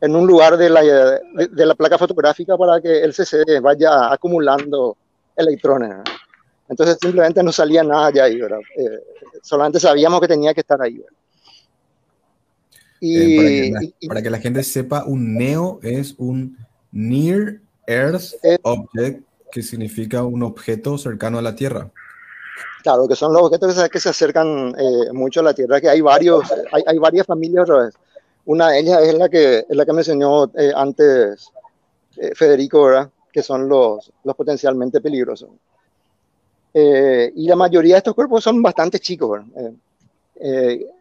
en 0.02 0.16
un 0.16 0.26
lugar 0.26 0.58
de 0.58 0.70
la, 0.70 0.82
de, 0.82 1.48
de 1.48 1.66
la, 1.66 1.76
placa 1.76 1.98
fotográfica 1.98 2.58
para 2.58 2.82
que 2.82 3.02
el 3.02 3.14
CCD 3.14 3.62
vaya 3.62 4.12
acumulando 4.12 4.98
electrones. 5.36 5.98
Entonces 6.68 6.98
simplemente 7.02 7.44
no 7.44 7.52
salía 7.52 7.84
nada 7.84 8.12
ya 8.12 8.24
ahí, 8.24 8.40
¿verdad? 8.40 8.60
Eh, 8.78 9.04
solamente 9.42 9.80
sabíamos 9.80 10.22
que 10.22 10.28
tenía 10.28 10.54
que 10.54 10.62
estar 10.62 10.82
ahí. 10.82 11.04
Y, 13.02 13.18
eh, 13.18 13.36
para, 13.36 13.50
que 13.50 13.72
la, 13.72 13.94
y, 14.00 14.08
para, 14.08 14.22
que 14.22 14.30
la, 14.30 14.40
gente 14.40 14.64
sepa, 14.64 15.04
un 15.04 15.36
NEO 15.36 15.80
es 15.84 16.16
un 16.18 16.58
Near 16.94 17.60
Earth 17.88 18.36
eh, 18.44 18.58
Object, 18.62 19.26
que 19.52 19.62
significa 19.62 20.24
un 20.24 20.44
objeto 20.44 20.98
cercano 20.98 21.40
a 21.40 21.42
la 21.42 21.56
Tierra. 21.56 21.92
Claro, 22.84 23.08
que 23.08 23.16
son 23.16 23.34
los 23.34 23.42
objetos 23.42 23.74
que 23.74 23.82
se, 23.82 23.90
que 23.90 24.00
se 24.00 24.10
acercan 24.10 24.74
eh, 24.78 25.12
mucho 25.12 25.42
a 25.42 25.44
la 25.44 25.54
Tierra, 25.54 25.82
que 25.82 25.90
hay 25.90 26.00
varios, 26.02 26.50
hay, 26.72 26.84
hay 26.86 26.98
varias 26.98 27.28
familias 27.28 27.64
otra 27.64 27.86
vez. 27.86 27.96
Una 28.46 28.70
de 28.70 28.80
ellas 28.80 29.02
es 29.04 29.14
la 29.16 29.30
que, 29.30 29.66
es 29.70 29.76
la 29.76 29.86
que 29.86 29.94
mencionó 29.94 30.52
eh, 30.56 30.72
antes 30.76 31.50
eh, 32.18 32.32
Federico, 32.36 32.84
¿verdad? 32.84 33.10
que 33.32 33.44
son 33.44 33.70
los, 33.70 34.12
los 34.24 34.36
potencialmente 34.36 35.00
peligrosos. 35.00 35.50
Eh, 36.74 37.32
y 37.36 37.48
la 37.48 37.56
mayoría 37.56 37.96
de 37.96 38.00
estos 38.00 38.16
cuerpos 38.16 38.44
son 38.44 38.62
bastante 38.62 39.00
chicos. 39.00 39.42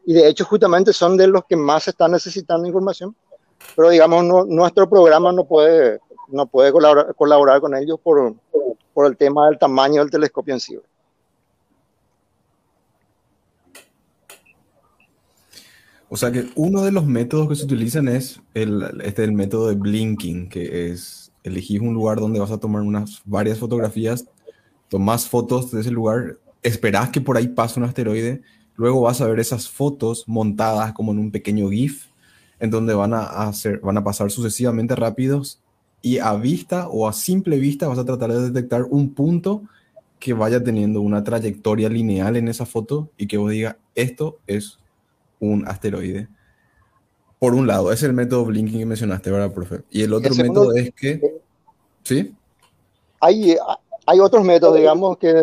Y 0.06 0.12
de 0.12 0.28
hecho 0.28 0.44
justamente 0.44 0.92
son 0.92 1.16
de 1.16 1.26
los 1.26 1.44
que 1.46 1.56
más 1.56 1.88
están 1.88 2.12
necesitando 2.12 2.66
información. 2.66 3.14
Pero 3.76 3.90
digamos, 3.90 4.24
no, 4.24 4.44
nuestro 4.44 4.88
programa 4.88 5.32
no 5.32 5.44
puede, 5.44 6.00
no 6.28 6.46
puede 6.46 6.72
colaborar, 6.72 7.14
colaborar 7.14 7.60
con 7.60 7.74
ellos 7.74 7.98
por, 8.02 8.34
por 8.92 9.06
el 9.06 9.16
tema 9.16 9.48
del 9.48 9.58
tamaño 9.58 10.00
del 10.00 10.10
telescopio 10.10 10.54
en 10.54 10.60
sí. 10.60 10.78
O 16.12 16.16
sea 16.16 16.32
que 16.32 16.48
uno 16.56 16.82
de 16.82 16.90
los 16.90 17.06
métodos 17.06 17.48
que 17.48 17.54
se 17.54 17.64
utilizan 17.64 18.08
es 18.08 18.40
el, 18.52 19.00
este 19.04 19.22
el 19.22 19.32
método 19.32 19.68
de 19.68 19.76
blinking, 19.76 20.48
que 20.48 20.90
es 20.90 21.30
elegir 21.44 21.82
un 21.82 21.94
lugar 21.94 22.18
donde 22.18 22.40
vas 22.40 22.50
a 22.50 22.58
tomar 22.58 22.82
unas 22.82 23.22
varias 23.24 23.58
fotografías, 23.58 24.26
tomas 24.88 25.28
fotos 25.28 25.70
de 25.70 25.80
ese 25.80 25.92
lugar, 25.92 26.36
esperás 26.64 27.10
que 27.10 27.20
por 27.20 27.36
ahí 27.36 27.46
pase 27.46 27.78
un 27.78 27.86
asteroide, 27.86 28.42
luego 28.80 29.02
vas 29.02 29.20
a 29.20 29.26
ver 29.26 29.38
esas 29.40 29.68
fotos 29.68 30.24
montadas 30.26 30.94
como 30.94 31.12
en 31.12 31.18
un 31.18 31.30
pequeño 31.30 31.68
GIF, 31.68 32.06
en 32.58 32.70
donde 32.70 32.94
van 32.94 33.12
a, 33.12 33.24
hacer, 33.24 33.78
van 33.80 33.98
a 33.98 34.04
pasar 34.04 34.30
sucesivamente 34.30 34.96
rápidos 34.96 35.60
y 36.00 36.16
a 36.16 36.32
vista 36.32 36.88
o 36.88 37.06
a 37.06 37.12
simple 37.12 37.58
vista 37.58 37.88
vas 37.88 37.98
a 37.98 38.06
tratar 38.06 38.32
de 38.32 38.50
detectar 38.50 38.84
un 38.84 39.12
punto 39.12 39.64
que 40.18 40.32
vaya 40.32 40.64
teniendo 40.64 41.02
una 41.02 41.22
trayectoria 41.22 41.90
lineal 41.90 42.36
en 42.36 42.48
esa 42.48 42.64
foto 42.64 43.10
y 43.18 43.26
que 43.26 43.36
vos 43.36 43.50
diga, 43.50 43.76
esto 43.94 44.38
es 44.46 44.78
un 45.40 45.68
asteroide. 45.68 46.28
Por 47.38 47.52
un 47.52 47.66
lado, 47.66 47.92
es 47.92 48.02
el 48.02 48.14
método 48.14 48.46
blinking 48.46 48.78
que 48.78 48.86
mencionaste, 48.86 49.30
¿verdad, 49.30 49.52
profe? 49.52 49.82
Y 49.90 50.00
el 50.04 50.14
otro 50.14 50.32
el 50.32 50.42
método 50.42 50.72
es 50.72 50.90
que... 50.94 51.20
¿Sí? 52.02 52.34
Hay, 53.20 53.56
hay 54.06 54.20
otros 54.20 54.42
métodos, 54.42 54.76
digamos, 54.78 55.18
que, 55.18 55.34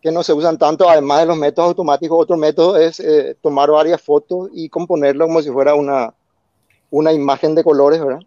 que 0.00 0.12
no 0.12 0.22
se 0.22 0.32
usan 0.32 0.58
tanto, 0.58 0.88
además 0.88 1.20
de 1.20 1.26
los 1.26 1.36
métodos 1.36 1.68
automáticos. 1.68 2.18
Otro 2.20 2.36
método 2.36 2.76
es 2.76 3.00
eh, 3.00 3.36
tomar 3.40 3.70
varias 3.70 4.00
fotos 4.00 4.50
y 4.52 4.68
componerlo 4.68 5.26
como 5.26 5.42
si 5.42 5.50
fuera 5.50 5.74
una, 5.74 6.14
una 6.90 7.12
imagen 7.12 7.54
de 7.54 7.64
colores, 7.64 8.00
¿verdad? 8.04 8.22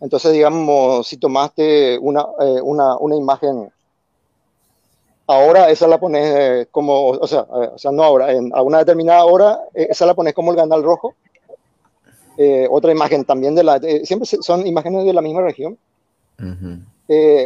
Entonces, 0.00 0.32
digamos, 0.32 1.06
si 1.06 1.16
tomaste 1.16 1.98
una, 1.98 2.26
eh, 2.40 2.60
una, 2.60 2.96
una 2.96 3.16
imagen 3.16 3.70
ahora 5.26 5.70
esa 5.70 5.86
la 5.86 5.98
pones 5.98 6.24
eh, 6.24 6.66
como, 6.70 7.08
o 7.10 7.26
sea, 7.26 7.40
eh, 7.40 7.70
o 7.74 7.78
sea, 7.78 7.90
no 7.90 8.02
ahora, 8.02 8.32
en, 8.32 8.50
a 8.54 8.62
una 8.62 8.78
determinada 8.78 9.24
hora, 9.24 9.60
eh, 9.74 9.88
esa 9.90 10.06
la 10.06 10.14
pones 10.14 10.34
como 10.34 10.50
el 10.50 10.56
canal 10.56 10.82
rojo. 10.82 11.14
Eh, 12.36 12.66
otra 12.70 12.92
imagen 12.92 13.24
también 13.24 13.54
de 13.54 13.62
la, 13.62 13.78
siempre 14.04 14.26
son 14.26 14.66
imágenes 14.66 15.04
de 15.04 15.12
la 15.12 15.20
misma 15.20 15.42
región. 15.42 15.78
Uh 16.38 16.44
-huh. 16.44 16.84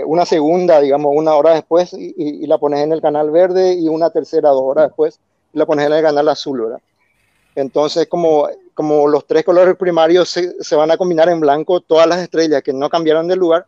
Una 0.07 0.25
segunda, 0.25 0.81
digamos, 0.81 1.13
una 1.15 1.35
hora 1.35 1.55
después 1.55 1.93
y, 1.93 2.15
y, 2.17 2.45
y, 2.45 2.47
la 2.47 2.59
pones 2.59 2.81
en 2.81 2.93
el 2.93 3.01
canal 3.01 3.31
verde 3.31 3.75
y 3.75 3.89
una 3.89 4.11
tercera 4.11 4.51
dos 4.51 4.63
horas 4.63 4.89
después 4.89 5.19
y 5.53 5.59
la 5.59 5.67
pones 5.67 5.87
en 5.87 5.93
el 5.93 6.03
canal 6.03 6.29
azul, 6.29 6.63
¿verdad? 6.63 6.81
Entonces, 7.55 8.07
como, 8.07 8.49
como 8.75 9.09
los 9.09 9.27
tres 9.27 9.45
colores 9.45 9.77
primarios 9.77 10.29
se, 10.29 10.63
se 10.63 10.77
van 10.77 10.91
a 10.91 10.97
combinar 10.97 11.29
en 11.29 11.41
blanco, 11.41 11.81
todas 11.81 12.07
las 12.07 12.19
estrellas 12.19 12.63
que 12.63 12.73
no 12.73 12.89
cambiaron 12.91 13.27
de 13.27 13.37
lugar, 13.37 13.67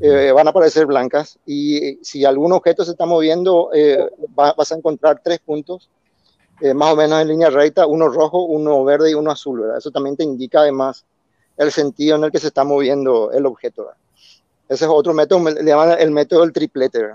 eh, 0.00 0.32
van 0.34 0.48
a 0.48 0.50
aparecer 0.50 0.84
blancas 0.84 1.38
y 1.46 2.00
si 2.02 2.24
algún 2.24 2.52
objeto 2.52 2.84
se 2.84 2.90
está 2.90 3.06
moviendo 3.06 3.70
eh, 3.72 4.10
va, 4.36 4.52
vas 4.52 4.72
a 4.72 4.74
encontrar 4.74 5.20
tres 5.22 5.38
puntos 5.38 5.88
eh, 6.60 6.74
más 6.74 6.92
o 6.92 6.96
menos 6.96 7.22
en 7.22 7.28
línea 7.28 7.50
recta, 7.50 7.86
uno 7.86 8.08
rojo, 8.08 8.42
uno 8.42 8.82
verde 8.82 9.12
y 9.12 9.14
uno 9.14 9.30
azul. 9.30 9.60
¿verdad? 9.60 9.78
Eso 9.78 9.92
también 9.92 10.16
te 10.16 10.24
indica 10.24 10.60
además 10.60 11.04
el 11.56 11.70
sentido 11.70 12.16
en 12.16 12.24
el 12.24 12.32
que 12.32 12.40
se 12.40 12.48
está 12.48 12.64
moviendo 12.64 13.30
el 13.30 13.46
objeto. 13.46 13.84
¿verdad? 13.84 13.98
Ese 14.68 14.84
es 14.84 14.90
otro 14.90 15.14
método, 15.14 15.50
le 15.50 15.64
llaman 15.64 15.96
el 15.98 16.10
método 16.10 16.40
del 16.40 16.52
triplete. 16.52 17.12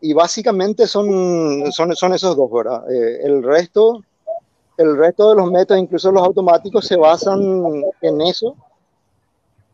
y 0.00 0.12
básicamente 0.12 0.86
son, 0.86 1.70
son, 1.72 1.94
son 1.94 2.14
esos 2.14 2.36
dos. 2.36 2.50
¿verdad? 2.50 2.84
el 2.90 3.42
resto 3.42 4.02
el 4.80 4.96
resto 4.96 5.28
de 5.28 5.36
los 5.36 5.50
métodos, 5.50 5.82
incluso 5.82 6.10
los 6.10 6.22
automáticos, 6.22 6.86
se 6.86 6.96
basan 6.96 7.84
en 8.00 8.20
eso 8.22 8.56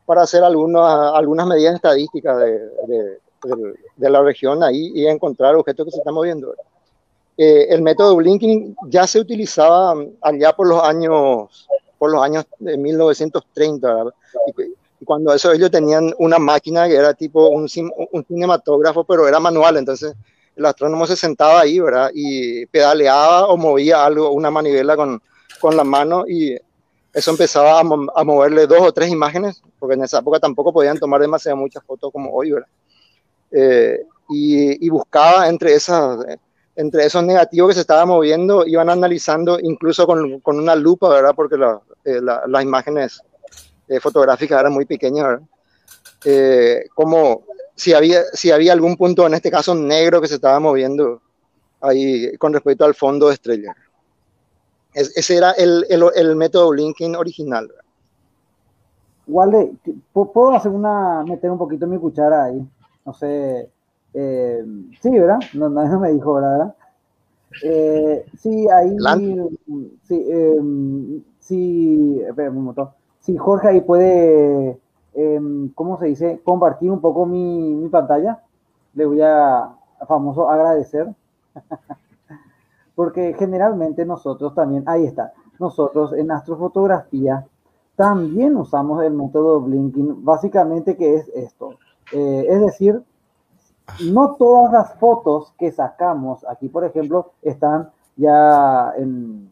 para 0.05 0.23
hacer 0.23 0.43
algunas, 0.43 1.15
algunas 1.15 1.47
medidas 1.47 1.77
estadísticas 1.77 2.37
de, 2.39 2.59
de, 2.89 3.19
de, 3.45 3.75
de, 3.97 4.11
la 4.11 4.21
región 4.23 4.65
ahí 4.65 4.91
y 4.95 5.07
encontrar 5.07 5.55
objetos 5.55 5.85
que 5.85 5.91
se 5.93 5.99
están 5.99 6.15
moviendo. 6.15 6.53
Eh, 7.37 7.67
el 7.71 7.83
método 7.83 8.17
blinking 8.17 8.77
ya 8.89 9.07
se 9.07 9.21
utilizaba 9.21 9.95
allá 10.23 10.53
por 10.57 10.67
los 10.67 10.83
años 10.83 11.69
por 11.99 12.11
los 12.11 12.23
años 12.23 12.45
de 12.59 12.77
1930 12.77 14.05
y, 14.47 14.63
y 14.63 14.75
cuando 15.07 15.33
eso 15.33 15.53
ellos 15.53 15.71
tenían 15.71 16.13
una 16.19 16.39
máquina 16.39 16.87
que 16.87 16.97
era 16.97 17.15
tipo 17.15 17.49
un, 17.49 17.67
un 18.13 18.25
cinematógrafo, 18.27 19.05
pero 19.05 19.27
era 19.27 19.41
manual, 19.41 19.79
entonces 19.79 20.15
el 20.57 20.67
astrónomo 20.67 21.07
se 21.07 21.17
sentaba 21.17 21.61
ahí, 21.61 21.79
¿verdad? 21.79 22.11
Y 22.15 22.67
pedaleaba 22.67 23.47
o 23.47 23.57
movía 23.57 24.05
algo, 24.05 24.31
una 24.33 24.51
manivela 24.51 24.97
con, 24.97 25.23
con 25.61 25.77
la 25.77 25.85
mano 25.85 26.25
y 26.27 26.57
eso 27.13 27.31
empezaba 27.31 27.79
a, 27.79 27.81
a, 27.81 28.25
moverle 28.25 28.67
dos 28.67 28.81
o 28.81 28.93
tres 28.93 29.11
imágenes, 29.11 29.63
porque 29.79 29.95
en 29.95 30.05
esa 30.05 30.19
época 30.19 30.39
tampoco 30.39 30.73
podían 30.73 30.99
tomar 30.99 31.21
demasiadas 31.21 31.59
muchas 31.59 31.83
fotos 31.85 32.13
como 32.13 32.31
hoy, 32.31 32.53
¿verdad? 32.53 32.69
Eh, 33.51 34.05
y, 34.29 34.87
y, 34.87 34.89
buscaba 34.91 35.49
entre, 35.49 35.75
esas, 35.75 36.19
entre 36.75 37.07
esos 37.07 37.23
negativos 37.23 37.69
que 37.69 37.75
se 37.75 37.81
estaban 37.81 38.09
moviendo, 38.09 38.67
iban 38.67 38.91
analizando 38.91 39.59
incluso 39.61 40.07
con, 40.07 40.41
con 40.41 40.59
una 40.59 40.75
lupa, 40.75 41.09
¿verdad? 41.09 41.33
Porque 41.35 41.57
la, 41.57 41.81
eh, 42.05 42.21
la, 42.21 42.43
las 42.47 42.63
imágenes 42.63 43.23
eh, 43.89 44.01
fotográficas 44.01 44.61
eran 44.61 44.73
muy 44.73 44.85
pequeñas, 44.85 45.27
¿verdad? 45.27 45.43
como 46.95 47.45
si 47.75 47.93
había, 47.93 48.25
si 48.33 48.51
había 48.51 48.73
algún 48.73 48.97
punto, 48.97 49.27
en 49.27 49.35
este 49.35 49.51
caso 49.51 49.75
negro, 49.75 50.21
que 50.21 50.27
se 50.27 50.37
estaba 50.37 50.59
moviendo 50.59 51.21
ahí 51.81 52.37
con 52.39 52.53
respecto 52.53 52.85
al 52.85 52.95
fondo 52.95 53.29
de 53.29 53.35
estrella. 53.35 53.77
ese 54.93 55.37
era 55.37 55.53
el, 55.53 55.87
el, 55.89 56.05
el 56.17 56.35
método 56.37 56.71
blinking 56.71 57.15
original. 57.15 57.71
Walde, 59.29 59.73
¿puedo 60.13 60.53
hacer 60.53 60.71
una, 60.71 61.25
meter 61.25 61.51
un 61.51 61.59
poquito 61.59 61.87
mi 61.87 61.99
cuchara 61.99 62.45
ahí? 62.45 62.67
No 63.05 63.13
sé, 63.13 63.69
eh, 64.15 64.65
sí, 65.01 65.11
¿verdad? 65.11 65.39
No, 65.53 65.69
nadie 65.69 65.99
me 65.99 66.13
dijo, 66.13 66.35
¿verdad? 66.35 66.75
Eh, 67.63 68.25
sí, 68.39 68.67
ahí, 68.69 68.97
sí, 70.07 70.15
eh, 70.31 70.61
sí, 71.41 72.23
espera 72.27 72.51
un 72.51 72.57
momento. 72.57 72.95
Sí, 73.27 73.37
Jorge 73.37 73.69
ahí 73.69 73.81
puede 73.81 74.81
Em, 75.19 75.71
¿cómo 75.71 75.99
se 75.99 76.07
dice? 76.09 76.43
Compartir 76.45 76.91
un 76.91 77.01
poco 77.01 77.25
mi, 77.25 77.75
mi 77.75 77.89
pantalla. 77.89 78.43
Le 78.93 79.07
voy 79.07 79.23
a, 79.23 79.75
famoso 80.07 80.51
agradecer. 80.51 81.09
Porque 82.95 83.35
generalmente 83.39 84.05
nosotros 84.05 84.55
también, 84.55 84.85
ahí 84.87 85.05
está, 85.07 85.33
nosotros 85.59 86.13
en 86.13 86.31
astrofotografía 86.31 87.47
también 87.95 88.57
usamos 88.57 89.03
el 89.03 89.13
método 89.15 89.61
blinking, 89.63 90.23
básicamente 90.23 90.97
que 90.97 91.15
es 91.17 91.29
esto. 91.31 91.79
Eh, 92.13 92.47
es 92.49 92.61
decir, 92.61 93.03
no 94.13 94.35
todas 94.35 94.71
las 94.71 94.95
fotos 94.95 95.55
que 95.59 95.73
sacamos 95.73 96.45
aquí, 96.47 96.69
por 96.69 96.85
ejemplo, 96.85 97.33
están 97.41 97.91
ya 98.17 98.93
en 98.99 99.51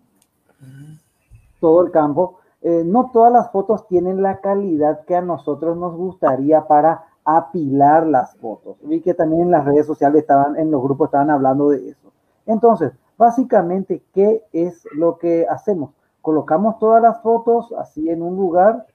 todo 1.58 1.82
el 1.86 1.90
campo, 1.90 2.38
eh, 2.66 2.82
no 2.82 3.10
todas 3.12 3.30
las 3.30 3.50
fotos 3.52 3.86
tienen 3.88 4.22
la 4.22 4.40
calidad 4.40 5.04
que 5.04 5.14
a 5.14 5.20
nosotros 5.20 5.76
nos 5.76 5.94
gustaría 5.94 6.66
para 6.66 7.04
apilar 7.22 8.06
las 8.06 8.36
fotos. 8.38 8.78
Vi 8.80 9.02
que 9.02 9.12
también 9.12 9.42
en 9.42 9.50
las 9.50 9.66
redes 9.66 9.84
sociales 9.84 10.22
estaban, 10.22 10.56
en 10.56 10.70
los 10.70 10.82
grupos 10.82 11.08
estaban 11.08 11.28
hablando 11.28 11.68
de 11.68 11.90
eso. 11.90 12.10
Entonces, 12.46 12.92
básicamente, 13.18 14.02
¿qué 14.14 14.44
es 14.50 14.88
lo 14.94 15.18
que 15.18 15.46
hacemos? 15.46 15.90
Colocamos 16.22 16.78
todas 16.78 17.02
las 17.02 17.20
fotos 17.20 17.70
así 17.78 18.08
en 18.08 18.22
un 18.22 18.34
lugar 18.34 18.86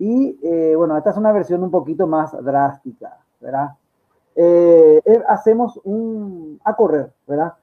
y, 0.00 0.36
eh, 0.42 0.74
bueno, 0.74 0.96
esta 0.96 1.10
es 1.10 1.16
una 1.16 1.30
versión 1.30 1.62
un 1.62 1.70
poquito 1.70 2.08
más 2.08 2.32
drástica, 2.44 3.18
¿verdad? 3.40 3.76
Eh, 4.34 5.00
hacemos 5.28 5.78
un, 5.84 6.60
a 6.64 6.74
correr, 6.74 7.12
¿verdad? 7.28 7.54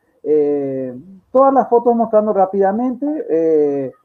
todas 1.31 1.53
las 1.53 1.67
fotos 1.69 1.95
mostrando 1.95 2.33
rápidamente, 2.33 3.95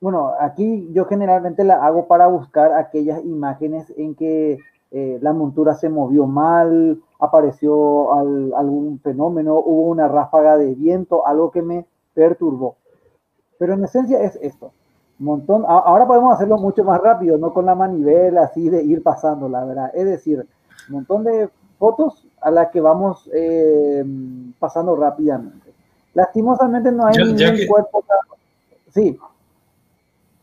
bueno, 0.00 0.32
aquí 0.40 0.88
yo 0.92 1.06
generalmente 1.06 1.64
la 1.64 1.84
hago 1.84 2.06
para 2.06 2.26
buscar 2.26 2.74
aquellas 2.74 3.24
imágenes 3.24 3.92
en 3.96 4.14
que 4.14 4.58
eh, 4.90 5.18
la 5.20 5.32
montura 5.32 5.74
se 5.74 5.88
movió 5.88 6.26
mal, 6.26 7.00
apareció 7.18 8.12
algún 8.14 9.00
fenómeno, 9.00 9.54
hubo 9.54 9.88
una 9.88 10.06
ráfaga 10.08 10.56
de 10.56 10.74
viento, 10.74 11.26
algo 11.26 11.50
que 11.50 11.62
me 11.62 11.86
perturbó. 12.14 12.76
Pero 13.58 13.74
en 13.74 13.84
esencia 13.84 14.22
es 14.22 14.38
esto. 14.42 14.72
Montón, 15.18 15.64
ahora 15.66 16.06
podemos 16.06 16.34
hacerlo 16.34 16.58
mucho 16.58 16.84
más 16.84 17.00
rápido, 17.00 17.38
no 17.38 17.54
con 17.54 17.64
la 17.64 17.74
manivela 17.74 18.42
así 18.42 18.68
de 18.68 18.82
ir 18.82 19.02
pasando, 19.02 19.48
la 19.48 19.64
verdad. 19.64 19.90
Es 19.94 20.04
decir, 20.04 20.46
un 20.88 20.94
montón 20.94 21.24
de 21.24 21.48
fotos 21.78 22.26
a 22.42 22.50
las 22.50 22.68
que 22.68 22.82
vamos 22.82 23.30
eh, 23.32 24.04
pasando 24.58 24.94
rápidamente. 24.94 25.72
Lastimosamente 26.12 26.92
no 26.92 27.06
hay 27.06 27.16
ningún 27.16 27.66
cuerpo. 27.66 28.04
Sí. 28.90 29.18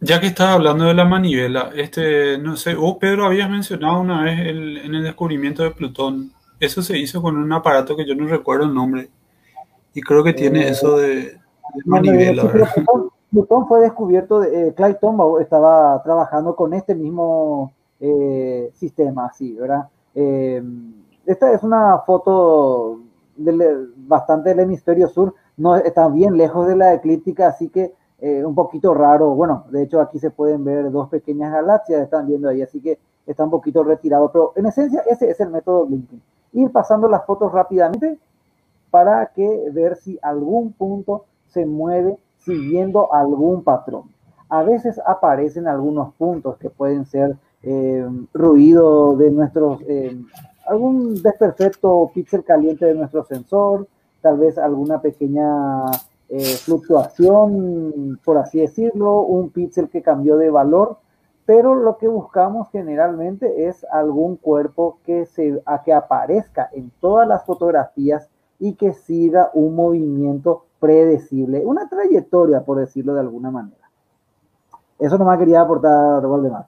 Ya 0.03 0.19
que 0.19 0.27
estás 0.27 0.49
hablando 0.49 0.83
de 0.83 0.93
la 0.93 1.05
manivela, 1.05 1.69
este, 1.75 2.37
no 2.37 2.57
sé, 2.57 2.75
vos 2.75 2.97
Pedro 2.99 3.25
habías 3.25 3.49
mencionado 3.49 4.01
una 4.01 4.23
vez 4.23 4.37
el, 4.39 4.77
en 4.79 4.95
el 4.95 5.03
descubrimiento 5.03 5.63
de 5.63 5.71
Plutón. 5.71 6.31
Eso 6.59 6.81
se 6.81 6.97
hizo 6.97 7.21
con 7.21 7.37
un 7.37 7.53
aparato 7.53 7.95
que 7.95 8.05
yo 8.05 8.13
no 8.13 8.27
recuerdo 8.27 8.65
el 8.65 8.73
nombre. 8.73 9.09
Y 9.93 10.01
creo 10.01 10.21
que 10.21 10.33
tiene 10.33 10.63
eh, 10.63 10.69
eso 10.71 10.97
de, 10.97 11.39
manivela. 11.85 12.51
Plutón, 13.31 13.67
fue 13.67 13.79
descubierto, 13.79 14.41
de, 14.41 14.67
eh, 14.67 14.73
Clyde 14.73 14.95
Tombaugh 14.95 15.39
estaba 15.39 16.03
trabajando 16.03 16.53
con 16.53 16.73
este 16.73 16.95
mismo 16.95 17.71
eh, 18.01 18.71
sistema, 18.73 19.27
así, 19.27 19.53
¿verdad? 19.53 19.87
esta 21.25 21.51
es 21.51 21.63
una 21.63 21.97
foto 22.05 22.99
bastante 23.35 24.49
del 24.49 24.59
hemisferio 24.59 25.07
sur, 25.07 25.33
no 25.57 25.75
está 25.77 26.07
bien 26.09 26.37
lejos 26.37 26.67
de 26.67 26.75
la 26.75 26.93
eclíptica, 26.93 27.47
así 27.47 27.69
que 27.69 27.93
eh, 28.19 28.45
un 28.45 28.55
poquito 28.55 28.93
raro. 28.93 29.35
Bueno, 29.35 29.65
de 29.69 29.83
hecho 29.83 30.01
aquí 30.01 30.19
se 30.19 30.31
pueden 30.31 30.63
ver 30.63 30.91
dos 30.91 31.09
pequeñas 31.09 31.51
galaxias, 31.51 32.01
están 32.01 32.27
viendo 32.27 32.49
ahí, 32.49 32.61
así 32.61 32.81
que 32.81 32.99
está 33.25 33.43
un 33.43 33.51
poquito 33.51 33.83
retirado. 33.83 34.31
Pero 34.31 34.53
en 34.55 34.65
esencia 34.65 35.03
ese 35.09 35.29
es 35.29 35.39
el 35.39 35.49
método 35.49 35.85
blinking. 35.85 36.21
Ir 36.53 36.71
pasando 36.71 37.07
las 37.07 37.25
fotos 37.25 37.51
rápidamente 37.51 38.19
para 38.91 39.25
que 39.27 39.69
ver 39.71 39.95
si 39.95 40.19
algún 40.21 40.73
punto 40.73 41.25
se 41.47 41.65
mueve 41.65 42.17
siguiendo 42.37 43.13
algún 43.13 43.63
patrón. 43.63 44.03
A 44.49 44.63
veces 44.63 45.01
aparecen 45.05 45.67
algunos 45.67 46.13
puntos 46.13 46.57
que 46.57 46.69
pueden 46.69 47.05
ser 47.05 47.37
eh, 47.63 48.07
ruido 48.33 49.15
de 49.15 49.31
nuestros, 49.31 49.81
eh, 49.87 50.15
algún 50.67 51.21
desperfecto 51.23 52.11
píxel 52.13 52.43
caliente 52.43 52.85
de 52.85 52.93
nuestro 52.93 53.23
sensor, 53.23 53.87
tal 54.21 54.37
vez 54.37 54.57
alguna 54.57 55.01
pequeña 55.01 55.85
eh, 56.29 56.55
fluctuación, 56.57 58.19
por 58.23 58.37
así 58.37 58.59
decirlo, 58.59 59.21
un 59.21 59.49
píxel 59.49 59.89
que 59.89 60.01
cambió 60.01 60.37
de 60.37 60.49
valor, 60.49 60.97
pero 61.45 61.75
lo 61.75 61.97
que 61.97 62.07
buscamos 62.07 62.69
generalmente 62.71 63.67
es 63.67 63.85
algún 63.91 64.37
cuerpo 64.37 64.99
que, 65.05 65.25
se, 65.25 65.61
a 65.65 65.83
que 65.83 65.93
aparezca 65.93 66.69
en 66.71 66.91
todas 67.01 67.27
las 67.27 67.45
fotografías 67.45 68.29
y 68.59 68.75
que 68.75 68.93
siga 68.93 69.51
un 69.53 69.75
movimiento 69.75 70.65
predecible, 70.79 71.61
una 71.65 71.89
trayectoria, 71.89 72.61
por 72.61 72.79
decirlo 72.79 73.13
de 73.13 73.19
alguna 73.19 73.51
manera. 73.51 73.89
Eso 74.99 75.17
no 75.17 75.25
me 75.25 75.37
quería 75.37 75.61
aportar, 75.61 76.25
Valdemar. 76.25 76.65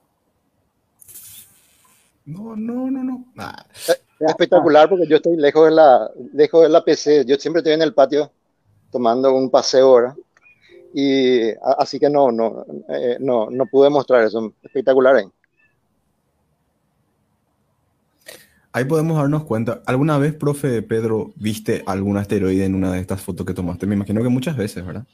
No, 2.26 2.56
no, 2.56 2.90
no, 2.90 3.04
no. 3.04 3.24
Espectacular 4.18 4.88
porque 4.88 5.06
yo 5.06 5.16
estoy 5.16 5.36
lejos 5.36 5.66
de 5.66 5.70
la, 5.70 6.10
lejos 6.32 6.62
de 6.62 6.68
la 6.68 6.84
PC. 6.84 7.24
Yo 7.24 7.36
siempre 7.36 7.60
estoy 7.60 7.74
en 7.74 7.82
el 7.82 7.94
patio 7.94 8.30
tomando 8.96 9.30
un 9.34 9.50
paseo 9.50 9.88
ahora. 9.88 10.16
Y 10.94 11.50
así 11.76 12.00
que 12.00 12.08
no, 12.08 12.32
no, 12.32 12.64
eh, 12.88 13.18
no, 13.20 13.50
no 13.50 13.66
pude 13.66 13.90
mostrar 13.90 14.24
eso. 14.24 14.54
Espectacular 14.62 15.16
ahí. 15.16 15.26
Ahí 18.72 18.86
podemos 18.86 19.18
darnos 19.18 19.44
cuenta. 19.44 19.82
¿Alguna 19.84 20.16
vez, 20.16 20.32
profe 20.32 20.80
Pedro, 20.80 21.32
viste 21.36 21.82
algún 21.86 22.16
asteroide 22.16 22.64
en 22.64 22.74
una 22.74 22.90
de 22.92 23.00
estas 23.00 23.20
fotos 23.20 23.44
que 23.44 23.52
tomaste? 23.52 23.86
Me 23.86 23.96
imagino 23.96 24.22
que 24.22 24.30
muchas 24.30 24.56
veces, 24.56 24.86
¿verdad? 24.86 25.04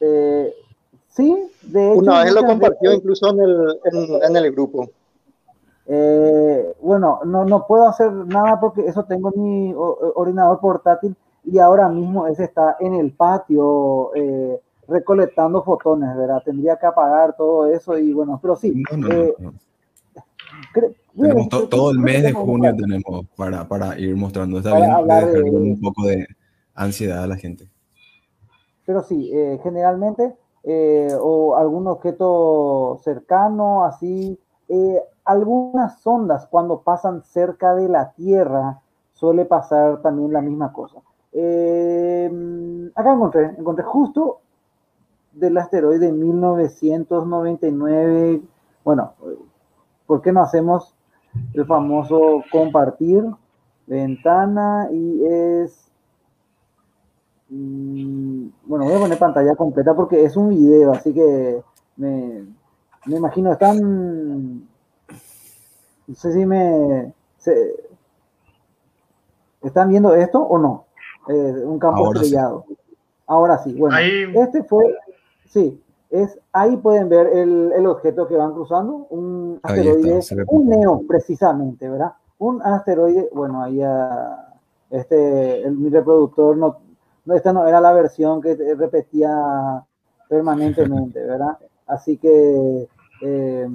Eh, 0.00 0.50
sí, 1.10 1.36
de 1.60 1.92
hecho. 1.92 2.00
Una 2.00 2.24
vez 2.24 2.32
lo 2.32 2.42
compartió 2.42 2.90
incluso 2.90 3.28
en 3.28 3.40
el, 3.40 4.22
en, 4.22 4.36
el 4.36 4.52
grupo. 4.52 4.88
Eh, 5.86 6.74
bueno, 6.80 7.20
no, 7.26 7.44
no 7.44 7.66
puedo 7.66 7.86
hacer 7.86 8.10
nada 8.10 8.58
porque 8.58 8.86
eso 8.86 9.04
tengo 9.04 9.30
en 9.34 9.42
mi 9.42 9.74
ordenador 9.76 10.58
portátil 10.60 11.14
y 11.44 11.58
ahora 11.58 11.88
mismo 11.88 12.26
ese 12.26 12.44
está 12.44 12.76
en 12.80 12.94
el 12.94 13.12
patio 13.12 14.14
eh, 14.14 14.60
recolectando 14.88 15.62
fotones, 15.62 16.14
¿verdad? 16.16 16.42
Tendría 16.44 16.76
que 16.76 16.86
apagar 16.86 17.36
todo 17.36 17.66
eso 17.66 17.98
y 17.98 18.12
bueno, 18.12 18.38
pero 18.40 18.56
sí. 18.56 18.82
Eh, 19.10 19.34
todo 21.70 21.90
el 21.90 21.98
mes 21.98 22.22
de 22.22 22.32
junio 22.32 22.74
tenemos 22.76 23.26
para, 23.36 23.66
para 23.66 23.98
ir 23.98 24.14
mostrando. 24.16 24.58
Está 24.58 24.74
bien 24.74 25.56
un 25.56 25.80
poco 25.80 26.06
de 26.06 26.26
ansiedad 26.74 27.24
a 27.24 27.26
la 27.26 27.36
gente. 27.36 27.68
Pero 28.84 29.02
sí, 29.02 29.30
eh, 29.32 29.58
generalmente, 29.62 30.34
o 31.20 31.56
algún 31.56 31.86
objeto 31.86 33.00
cercano, 33.02 33.84
así, 33.84 34.38
algunas 35.24 36.06
ondas 36.06 36.46
cuando 36.48 36.82
pasan 36.82 37.22
cerca 37.22 37.74
de 37.74 37.88
la 37.88 38.12
Tierra, 38.12 38.80
suele 39.12 39.44
pasar 39.44 40.02
también 40.02 40.32
la 40.32 40.40
misma 40.40 40.72
cosa. 40.72 41.00
Eh, 41.32 42.30
acá 42.94 43.12
encontré, 43.14 43.44
encontré 43.58 43.84
justo 43.84 44.40
del 45.32 45.56
asteroide 45.58 46.12
1999, 46.12 48.42
bueno, 48.84 49.14
¿por 50.06 50.22
qué 50.22 50.32
no 50.32 50.42
hacemos 50.42 50.94
el 51.54 51.64
famoso 51.66 52.42
compartir 52.52 53.24
ventana 53.86 54.88
y 54.92 55.24
es... 55.24 55.90
mm, 57.48 58.48
Bueno, 58.66 58.84
voy 58.84 58.94
a 58.94 58.98
poner 58.98 59.18
pantalla 59.18 59.54
completa 59.56 59.94
porque 59.94 60.24
es 60.24 60.36
un 60.36 60.50
video, 60.50 60.92
así 60.92 61.12
que 61.12 61.62
me, 61.96 62.44
me 63.06 63.16
imagino, 63.16 63.52
están... 63.52 64.68
No 66.06 66.14
sé 66.14 66.32
si 66.32 66.44
me... 66.46 67.12
se- 67.38 67.90
¿Están 69.62 69.88
viendo 69.88 70.14
esto 70.14 70.38
o 70.40 70.58
no? 70.58 70.84
Eh, 71.30 71.62
un 71.64 71.78
campo 71.78 72.06
Ahora 72.06 72.20
sí. 72.20 72.26
estrellado. 72.26 72.64
Ahora 73.26 73.58
sí, 73.58 73.72
bueno. 73.74 73.94
Ahí- 73.96 74.24
Este 74.34 74.64
fue, 74.64 74.96
sí, 75.48 75.80
es, 76.10 76.36
ahí 76.52 76.76
pueden 76.78 77.08
ver 77.08 77.28
el, 77.28 77.72
el 77.72 77.86
objeto 77.86 78.26
que 78.26 78.34
van 78.36 78.52
cruzando, 78.52 79.06
un 79.10 79.60
Ahí 79.62 79.78
está, 79.78 79.90
asteroide, 79.92 80.34
ve 80.36 80.44
un 80.48 80.68
neo 80.68 81.02
precisamente, 81.06 81.88
¿verdad? 81.88 82.14
Un 82.38 82.60
asteroide, 82.62 83.28
bueno, 83.32 83.62
ahí 83.62 83.80
ah, 83.82 84.54
este, 84.90 85.62
el, 85.62 85.76
mi 85.76 85.88
reproductor, 85.88 86.56
no, 86.56 86.78
no, 87.24 87.34
esta 87.34 87.52
no 87.52 87.64
era 87.66 87.80
la 87.80 87.92
versión 87.92 88.40
que 88.40 88.56
repetía 88.76 89.84
permanentemente, 90.28 91.22
¿verdad? 91.24 91.58
Así 91.86 92.16
que 92.16 92.88
eh, 93.22 93.68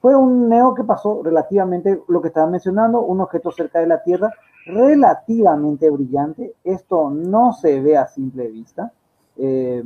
fue 0.00 0.16
un 0.16 0.48
neo 0.48 0.74
que 0.74 0.84
pasó 0.84 1.22
relativamente, 1.22 2.02
lo 2.08 2.22
que 2.22 2.28
estaba 2.28 2.46
mencionando, 2.46 3.00
un 3.02 3.20
objeto 3.20 3.50
cerca 3.52 3.80
de 3.80 3.86
la 3.88 4.02
Tierra, 4.02 4.32
relativamente 4.64 5.90
brillante. 5.90 6.54
Esto 6.64 7.10
no 7.10 7.52
se 7.52 7.80
ve 7.80 7.96
a 7.96 8.06
simple 8.06 8.48
vista. 8.48 8.92
Eh, 9.36 9.82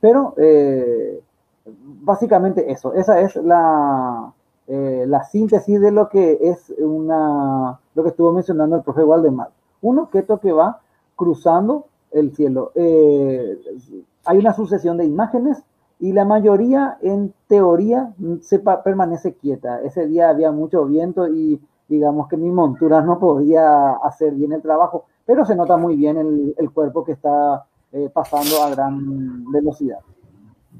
pero 0.00 0.34
eh, 0.36 1.20
básicamente 1.64 2.70
eso, 2.70 2.92
esa 2.92 3.20
es 3.20 3.36
la, 3.36 4.32
eh, 4.66 5.04
la 5.08 5.24
síntesis 5.24 5.80
de 5.80 5.90
lo 5.90 6.08
que 6.08 6.38
es 6.42 6.70
una, 6.78 7.78
lo 7.94 8.02
que 8.02 8.10
estuvo 8.10 8.32
mencionando 8.32 8.76
el 8.76 8.82
profe 8.82 9.02
Waldemar. 9.02 9.50
Un 9.82 9.98
objeto 9.98 10.38
que 10.38 10.52
va 10.52 10.80
cruzando 11.16 11.86
el 12.10 12.34
cielo. 12.34 12.72
Hay 12.76 14.38
una 14.38 14.54
sucesión 14.54 14.96
de 14.96 15.04
imágenes 15.04 15.62
y 16.00 16.12
la 16.12 16.24
mayoría, 16.24 16.98
en 17.02 17.32
teoría, 17.48 18.12
se 18.40 18.58
permanece 18.58 19.34
quieta. 19.34 19.80
Ese 19.82 20.06
día 20.06 20.28
había 20.28 20.52
mucho 20.52 20.84
viento 20.84 21.28
y 21.28 21.60
digamos 21.88 22.28
que 22.28 22.36
mi 22.36 22.50
montura 22.50 23.00
no 23.02 23.18
podía 23.18 23.92
hacer 24.02 24.34
bien 24.34 24.52
el 24.52 24.62
trabajo, 24.62 25.06
pero 25.26 25.44
se 25.44 25.54
nota 25.56 25.76
muy 25.76 25.96
bien 25.96 26.16
el, 26.16 26.54
el 26.58 26.70
cuerpo 26.70 27.04
que 27.04 27.12
está 27.12 27.64
eh, 27.92 28.10
pasando 28.12 28.62
a 28.62 28.70
gran 28.70 29.50
velocidad. 29.52 29.98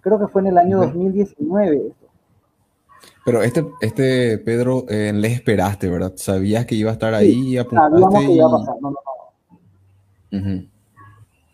Creo 0.01 0.19
que 0.19 0.29
fue 0.29 0.43
en 0.43 0.49
el 0.49 0.59
año 0.59 0.79
Ujú. 0.79 0.87
2019 0.87 1.77
esto. 1.89 2.07
Pero 3.25 3.43
este, 3.43 3.65
este 3.81 4.39
Pedro, 4.39 4.85
eh, 4.89 5.13
le 5.15 5.29
esperaste, 5.29 5.89
¿verdad? 5.89 6.13
Sabías 6.17 6.67
que 6.67 6.75
iba 6.75 6.91
a 6.91 6.95
estar 6.95 7.15
ahí 7.15 7.55
y 7.55 7.57
Sabíamos 7.57 7.67
apuntaste 7.85 8.27
que 8.27 8.33
iba 8.33 8.45
a 8.45 8.49
y... 8.49 8.53
pasar. 8.53 8.75
No, 8.81 8.91
no, 8.91 8.97
no. 10.33 10.75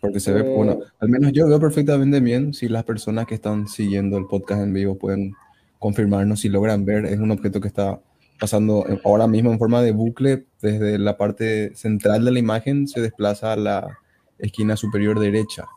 Porque 0.01 0.19
se 0.19 0.33
ve, 0.33 0.39
Eh, 0.39 0.55
bueno, 0.55 0.79
al 0.99 1.09
menos 1.09 1.31
yo 1.31 1.47
veo 1.47 1.59
perfectamente 1.59 2.19
bien 2.19 2.53
si 2.53 2.67
las 2.67 2.83
personas 2.83 3.27
que 3.27 3.35
están 3.35 3.67
siguiendo 3.67 4.17
el 4.17 4.25
podcast 4.25 4.63
en 4.63 4.73
vivo 4.73 4.95
pueden 4.97 5.33
confirmarnos 5.79 6.39
si 6.41 6.49
logran 6.49 6.83
ver. 6.85 7.05
Es 7.05 7.19
un 7.19 7.31
objeto 7.31 7.61
que 7.61 7.67
está 7.67 7.99
pasando 8.41 8.83
ahora 9.05 9.27
mismo 9.27 9.51
en 9.51 9.59
forma 9.59 9.83
de 9.83 9.91
bucle 9.91 10.45
desde 10.61 10.97
la 10.97 11.15
parte 11.15 11.75
central 11.75 12.25
de 12.25 12.31
la 12.31 12.39
imagen, 12.39 12.87
se 12.87 12.99
desplaza 12.99 13.53
a 13.53 13.55
la 13.55 13.99
esquina 14.39 14.75
superior 14.75 15.19
derecha. 15.19 15.67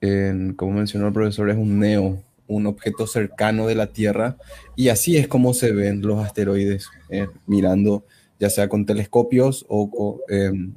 En- 0.00 0.52
como 0.54 0.72
mencionó 0.72 1.06
el 1.06 1.12
profesor, 1.14 1.48
es 1.50 1.56
un 1.56 1.78
neo, 1.78 2.18
un 2.46 2.66
objeto 2.66 3.06
cercano 3.06 3.66
de 3.66 3.74
la 3.74 3.86
Tierra, 3.86 4.36
y 4.76 4.88
así 4.88 5.16
es 5.16 5.26
como 5.28 5.54
se 5.54 5.72
ven 5.72 6.02
los 6.02 6.22
asteroides, 6.22 6.88
eh, 7.08 7.28
mirando 7.46 8.04
ya 8.38 8.50
sea 8.50 8.68
con 8.68 8.84
telescopios 8.84 9.64
o 9.68 9.90
co- 9.90 10.20
em, 10.28 10.74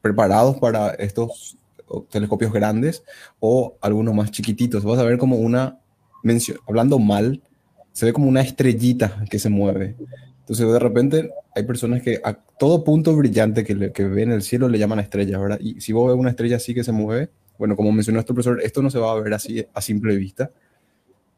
preparados 0.00 0.56
para 0.56 0.90
estos 0.94 1.58
o, 1.88 2.02
telescopios 2.02 2.52
grandes 2.52 3.04
o 3.40 3.76
algunos 3.82 4.14
más 4.14 4.30
chiquititos. 4.30 4.84
Vas 4.84 4.98
a 4.98 5.04
ver 5.04 5.18
como 5.18 5.36
una, 5.36 5.78
mencio- 6.24 6.58
hablando 6.66 6.98
mal, 6.98 7.42
se 7.96 8.06
ve 8.06 8.12
como 8.12 8.28
una 8.28 8.42
estrellita 8.42 9.24
que 9.30 9.38
se 9.38 9.48
mueve. 9.48 9.96
Entonces 10.40 10.70
de 10.70 10.78
repente 10.78 11.30
hay 11.54 11.62
personas 11.64 12.02
que 12.02 12.20
a 12.22 12.34
todo 12.34 12.84
punto 12.84 13.16
brillante 13.16 13.64
que, 13.64 13.74
le- 13.74 13.92
que 13.92 14.04
ven 14.04 14.30
el 14.30 14.42
cielo 14.42 14.68
le 14.68 14.78
llaman 14.78 14.98
estrella, 15.00 15.38
¿verdad? 15.38 15.58
Y 15.60 15.80
si 15.80 15.92
vos 15.92 16.08
ves 16.10 16.18
una 16.20 16.30
estrella 16.30 16.56
así 16.56 16.74
que 16.74 16.84
se 16.84 16.92
mueve, 16.92 17.30
bueno, 17.58 17.74
como 17.76 17.90
mencionó 17.92 18.20
este 18.20 18.34
profesor, 18.34 18.60
esto 18.62 18.82
no 18.82 18.90
se 18.90 18.98
va 18.98 19.12
a 19.12 19.20
ver 19.20 19.32
así 19.34 19.64
a 19.72 19.80
simple 19.80 20.14
vista, 20.16 20.50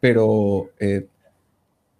pero 0.00 0.70
eh, 0.80 1.06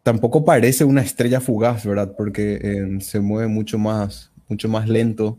tampoco 0.03 0.45
parece 0.45 0.85
una 0.85 1.03
estrella 1.03 1.41
fugaz, 1.41 1.85
¿verdad? 1.87 2.15
Porque 2.17 2.59
eh, 2.63 3.01
se 3.01 3.21
mueve 3.21 3.49
mucho 3.49 3.79
más, 3.79 4.33
mucho 4.49 4.69
más 4.69 4.89
lento. 4.89 5.39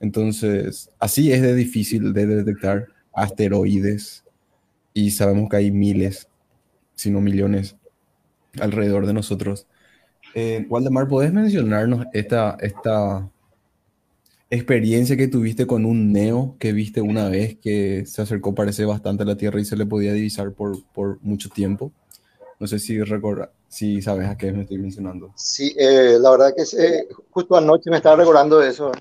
Entonces, 0.00 0.90
así 0.98 1.32
es 1.32 1.42
de 1.42 1.54
difícil 1.54 2.12
de 2.12 2.26
detectar 2.26 2.88
asteroides 3.14 4.24
y 4.94 5.12
sabemos 5.12 5.48
que 5.50 5.56
hay 5.58 5.70
miles, 5.70 6.28
si 6.94 7.10
no 7.10 7.20
millones, 7.20 7.76
alrededor 8.58 9.06
de 9.06 9.12
nosotros. 9.12 9.66
Eh, 10.34 10.66
Waldemar, 10.68 11.08
¿podés 11.08 11.32
mencionarnos 11.32 12.06
esta, 12.12 12.56
esta 12.60 13.28
experiencia 14.48 15.16
que 15.16 15.28
tuviste 15.28 15.66
con 15.66 15.84
un 15.84 16.12
neo 16.12 16.56
que 16.58 16.72
viste 16.72 17.00
una 17.00 17.28
vez 17.28 17.56
que 17.58 18.04
se 18.06 18.22
acercó, 18.22 18.54
parece 18.54 18.84
bastante 18.84 19.22
a 19.22 19.26
la 19.26 19.36
Tierra 19.36 19.60
y 19.60 19.64
se 19.64 19.76
le 19.76 19.86
podía 19.86 20.12
divisar 20.12 20.52
por, 20.52 20.82
por 20.92 21.18
mucho 21.22 21.48
tiempo? 21.48 21.92
No 22.58 22.66
sé 22.66 22.78
si 22.78 23.02
recorda, 23.02 23.50
si 23.68 24.02
sabes 24.02 24.28
a 24.28 24.36
qué 24.36 24.52
me 24.52 24.62
estoy 24.62 24.78
mencionando. 24.78 25.32
Sí, 25.34 25.74
eh, 25.78 26.18
la 26.20 26.30
verdad 26.30 26.54
que 26.54 26.62
eh, 26.62 27.08
justo 27.30 27.56
anoche 27.56 27.90
me 27.90 27.96
estaba 27.96 28.16
recordando 28.16 28.58
de 28.58 28.68
eso. 28.68 28.92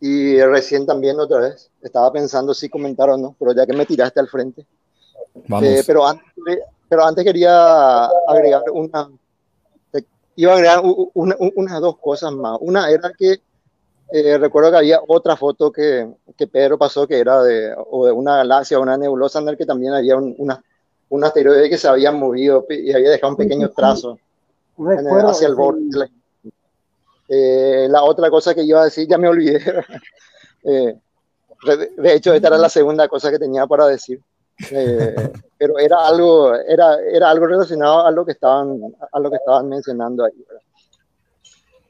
Y 0.00 0.40
recién 0.40 0.86
también 0.86 1.20
otra 1.20 1.40
vez. 1.40 1.70
Estaba 1.82 2.10
pensando 2.12 2.54
si 2.54 2.68
comentar 2.68 3.10
o 3.10 3.16
no, 3.18 3.36
pero 3.38 3.54
ya 3.54 3.66
que 3.66 3.74
me 3.74 3.86
tiraste 3.86 4.20
al 4.20 4.28
frente. 4.28 4.66
Vamos. 5.48 5.68
Eh, 5.68 5.82
pero, 5.86 6.06
antes, 6.06 6.24
pero 6.92 7.06
antes 7.06 7.24
quería 7.24 8.04
agregar 8.28 8.64
una. 8.70 9.08
Iba 10.36 10.52
a 10.52 10.54
agregar 10.56 10.80
u- 10.84 11.10
una, 11.14 11.34
unas 11.56 11.80
dos 11.80 11.96
cosas 11.98 12.32
más. 12.32 12.58
Una 12.60 12.90
era 12.90 13.10
que 13.16 13.40
eh, 14.12 14.36
recuerdo 14.36 14.70
que 14.72 14.76
había 14.76 15.00
otra 15.08 15.36
foto 15.36 15.72
que, 15.72 16.06
que 16.36 16.46
Pedro 16.46 16.76
pasó 16.76 17.06
que 17.06 17.18
era 17.18 17.42
de, 17.42 17.74
o 17.90 18.04
de 18.04 18.12
una 18.12 18.36
galaxia 18.36 18.78
o 18.78 18.82
una 18.82 18.98
nebulosa 18.98 19.38
en 19.38 19.48
el 19.48 19.56
que 19.56 19.64
también 19.64 19.94
había 19.94 20.16
un, 20.18 20.34
una, 20.36 20.62
un 21.08 21.24
asteroide 21.24 21.70
que 21.70 21.78
se 21.78 21.88
había 21.88 22.12
movido 22.12 22.66
y 22.68 22.92
había 22.92 23.08
dejado 23.10 23.30
un 23.32 23.36
pequeño 23.38 23.68
trazo 23.70 24.18
el- 24.98 25.06
hacia 25.30 25.48
el 25.48 25.54
borde. 25.54 25.80
de 25.80 25.98
la- 25.98 26.10
Eh, 27.28 27.86
la 27.88 28.02
otra 28.02 28.28
cosa 28.28 28.54
que 28.54 28.62
iba 28.64 28.82
a 28.82 28.84
decir, 28.84 29.08
ya 29.08 29.16
me 29.16 29.28
olvidé. 29.28 29.60
Eh, 30.64 30.94
de 31.96 32.14
hecho, 32.14 32.32
esta 32.34 32.48
era 32.48 32.56
la 32.58 32.68
segunda 32.68 33.08
cosa 33.08 33.30
que 33.30 33.38
tenía 33.38 33.66
para 33.66 33.86
decir. 33.86 34.20
Eh, 34.70 35.32
pero 35.58 35.78
era 35.78 36.06
algo, 36.06 36.54
era, 36.54 36.96
era 37.00 37.30
algo 37.30 37.46
relacionado 37.46 38.06
a 38.06 38.10
lo 38.10 38.24
que 38.24 38.32
estaban, 38.32 38.80
a 39.12 39.20
lo 39.20 39.30
que 39.30 39.36
estaban 39.36 39.68
mencionando 39.68 40.24
ahí. 40.24 40.32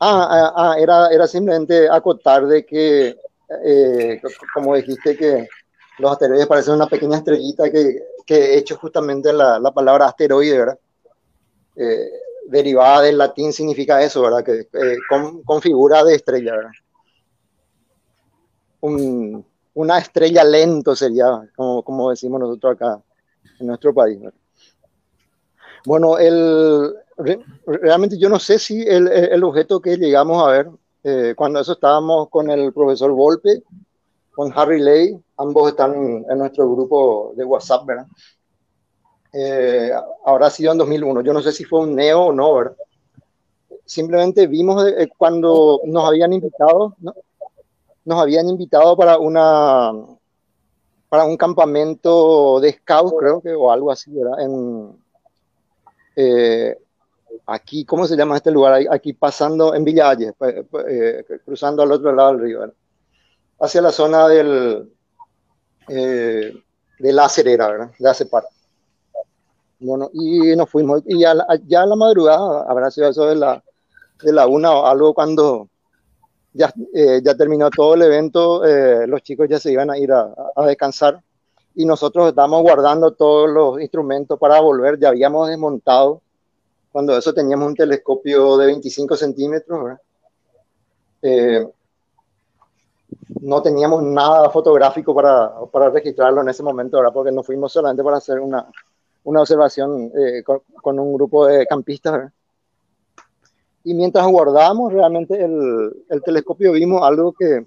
Ah, 0.00 0.26
ah, 0.30 0.52
ah, 0.56 0.74
era, 0.78 1.08
era 1.10 1.26
simplemente 1.26 1.88
acotar 1.88 2.46
de 2.46 2.64
que, 2.66 3.16
eh, 3.64 4.20
co- 4.22 4.28
como 4.54 4.74
dijiste, 4.74 5.16
que 5.16 5.48
los 5.98 6.10
asteroides 6.12 6.46
parecen 6.48 6.74
una 6.74 6.88
pequeña 6.88 7.18
estrellita 7.18 7.70
que, 7.70 8.02
que 8.26 8.34
he 8.36 8.58
hecho 8.58 8.76
justamente 8.76 9.32
la, 9.32 9.60
la 9.60 9.70
palabra 9.72 10.06
asteroide, 10.06 10.58
¿verdad? 10.58 10.78
Eh, 11.76 12.10
derivada 12.48 13.02
del 13.02 13.18
latín 13.18 13.52
significa 13.52 14.02
eso, 14.02 14.22
¿verdad? 14.22 14.44
Que 14.44 14.60
eh, 14.60 14.96
con, 15.08 15.42
con 15.42 15.60
figura 15.62 16.02
de 16.04 16.14
estrella, 16.16 16.56
¿verdad? 16.56 16.72
Un, 18.82 19.44
una 19.74 19.98
estrella 19.98 20.44
lento 20.44 20.94
sería, 20.96 21.26
como, 21.56 21.82
como 21.82 22.10
decimos 22.10 22.40
nosotros 22.40 22.74
acá 22.74 23.00
en 23.60 23.66
nuestro 23.68 23.94
país. 23.94 24.20
Bueno, 25.84 26.18
el, 26.18 26.94
re- 27.16 27.40
realmente 27.66 28.18
yo 28.18 28.28
no 28.28 28.38
sé 28.38 28.58
si 28.58 28.82
el, 28.82 29.08
el- 29.08 29.44
objeto 29.44 29.80
que 29.80 29.96
llegamos 29.96 30.42
a 30.42 30.50
ver, 30.50 30.70
eh, 31.04 31.34
cuando 31.36 31.60
eso 31.60 31.72
estábamos 31.72 32.28
con 32.28 32.50
el 32.50 32.72
profesor 32.72 33.10
Volpe, 33.12 33.62
con 34.32 34.52
Harry 34.56 34.80
Lay, 34.80 35.18
ambos 35.38 35.70
están 35.70 35.94
en, 35.94 36.26
en 36.30 36.38
nuestro 36.38 36.70
grupo 36.72 37.34
de 37.36 37.44
WhatsApp, 37.44 37.86
¿verdad? 37.86 38.06
Eh, 39.32 39.90
habrá 40.24 40.50
sido 40.50 40.72
en 40.72 40.78
2001. 40.78 41.22
Yo 41.22 41.32
no 41.32 41.42
sé 41.42 41.52
si 41.52 41.64
fue 41.64 41.80
un 41.80 41.94
neo 41.94 42.26
o 42.26 42.32
no, 42.32 42.54
¿verdad? 42.54 42.76
Simplemente 43.84 44.46
vimos 44.48 44.84
eh, 44.88 45.08
cuando 45.16 45.80
nos 45.84 46.04
habían 46.04 46.32
invitado, 46.32 46.94
¿no? 46.98 47.14
Nos 48.04 48.20
habían 48.20 48.48
invitado 48.48 48.96
para 48.96 49.18
una 49.18 49.92
para 51.08 51.24
un 51.24 51.36
campamento 51.36 52.58
de 52.60 52.72
scout, 52.72 53.14
creo 53.18 53.42
que, 53.42 53.52
o 53.52 53.70
algo 53.70 53.92
así, 53.92 54.10
¿verdad? 54.14 54.40
En, 54.40 54.96
eh, 56.16 56.74
aquí, 57.46 57.84
¿cómo 57.84 58.06
se 58.06 58.16
llama 58.16 58.36
este 58.36 58.50
lugar? 58.50 58.82
Aquí 58.90 59.12
pasando 59.12 59.74
en 59.74 59.84
Villa 59.84 60.06
Valles, 60.06 60.32
eh, 60.40 60.64
eh, 60.88 61.24
cruzando 61.44 61.82
al 61.82 61.92
otro 61.92 62.12
lado 62.12 62.32
del 62.32 62.40
río, 62.40 62.60
¿verdad? 62.60 62.74
Hacia 63.60 63.82
la 63.82 63.92
zona 63.92 64.28
del, 64.28 64.90
eh, 65.88 66.52
de 66.98 67.12
la 67.12 67.24
acerera, 67.26 67.68
¿verdad? 67.68 67.90
De 67.98 68.08
Acepar. 68.08 68.44
Bueno, 69.78 70.10
y 70.12 70.54
nos 70.56 70.70
fuimos. 70.70 71.02
Y 71.06 71.20
ya, 71.20 71.34
ya 71.66 71.82
a 71.82 71.86
la 71.86 71.96
madrugada, 71.96 72.64
habrá 72.68 72.90
sido 72.90 73.08
eso 73.08 73.26
de 73.26 73.36
la, 73.36 73.62
de 74.22 74.32
la 74.32 74.46
una 74.46 74.72
o 74.72 74.86
algo 74.86 75.12
cuando 75.12 75.68
ya, 76.52 76.72
eh, 76.92 77.20
ya 77.24 77.34
terminó 77.34 77.70
todo 77.70 77.94
el 77.94 78.02
evento, 78.02 78.64
eh, 78.64 79.06
los 79.06 79.22
chicos 79.22 79.48
ya 79.48 79.58
se 79.58 79.72
iban 79.72 79.90
a 79.90 79.98
ir 79.98 80.12
a, 80.12 80.34
a, 80.54 80.66
descansar 80.66 81.22
y 81.74 81.84
nosotros 81.84 82.28
estábamos 82.28 82.62
guardando 82.62 83.12
todos 83.12 83.48
los 83.50 83.80
instrumentos 83.80 84.38
para 84.38 84.60
volver, 84.60 84.98
ya 84.98 85.08
habíamos 85.08 85.48
desmontado, 85.48 86.20
cuando 86.90 87.16
eso 87.16 87.32
teníamos 87.32 87.68
un 87.68 87.74
telescopio 87.74 88.58
de 88.58 88.66
25 88.66 89.16
centímetros, 89.16 89.98
eh, 91.22 91.66
no 93.40 93.62
teníamos 93.62 94.02
nada 94.02 94.50
fotográfico 94.50 95.14
para, 95.14 95.52
para, 95.70 95.88
registrarlo 95.90 96.42
en 96.42 96.48
ese 96.50 96.62
momento, 96.62 96.98
¿verdad? 96.98 97.12
porque 97.14 97.32
nos 97.32 97.46
fuimos 97.46 97.72
solamente 97.72 98.02
para 98.02 98.18
hacer 98.18 98.40
una, 98.40 98.66
una 99.24 99.40
observación 99.40 100.12
con, 100.44 100.60
con, 100.82 100.98
un 100.98 101.14
grupo 101.14 101.46
de 101.46 101.66
campistas. 101.66 102.12
¿verdad? 102.12 102.32
Y 103.84 103.94
mientras 103.94 104.26
guardábamos 104.26 104.92
realmente 104.92 105.42
el, 105.42 106.04
el 106.08 106.22
telescopio 106.22 106.72
vimos 106.72 107.02
algo 107.02 107.32
que, 107.32 107.66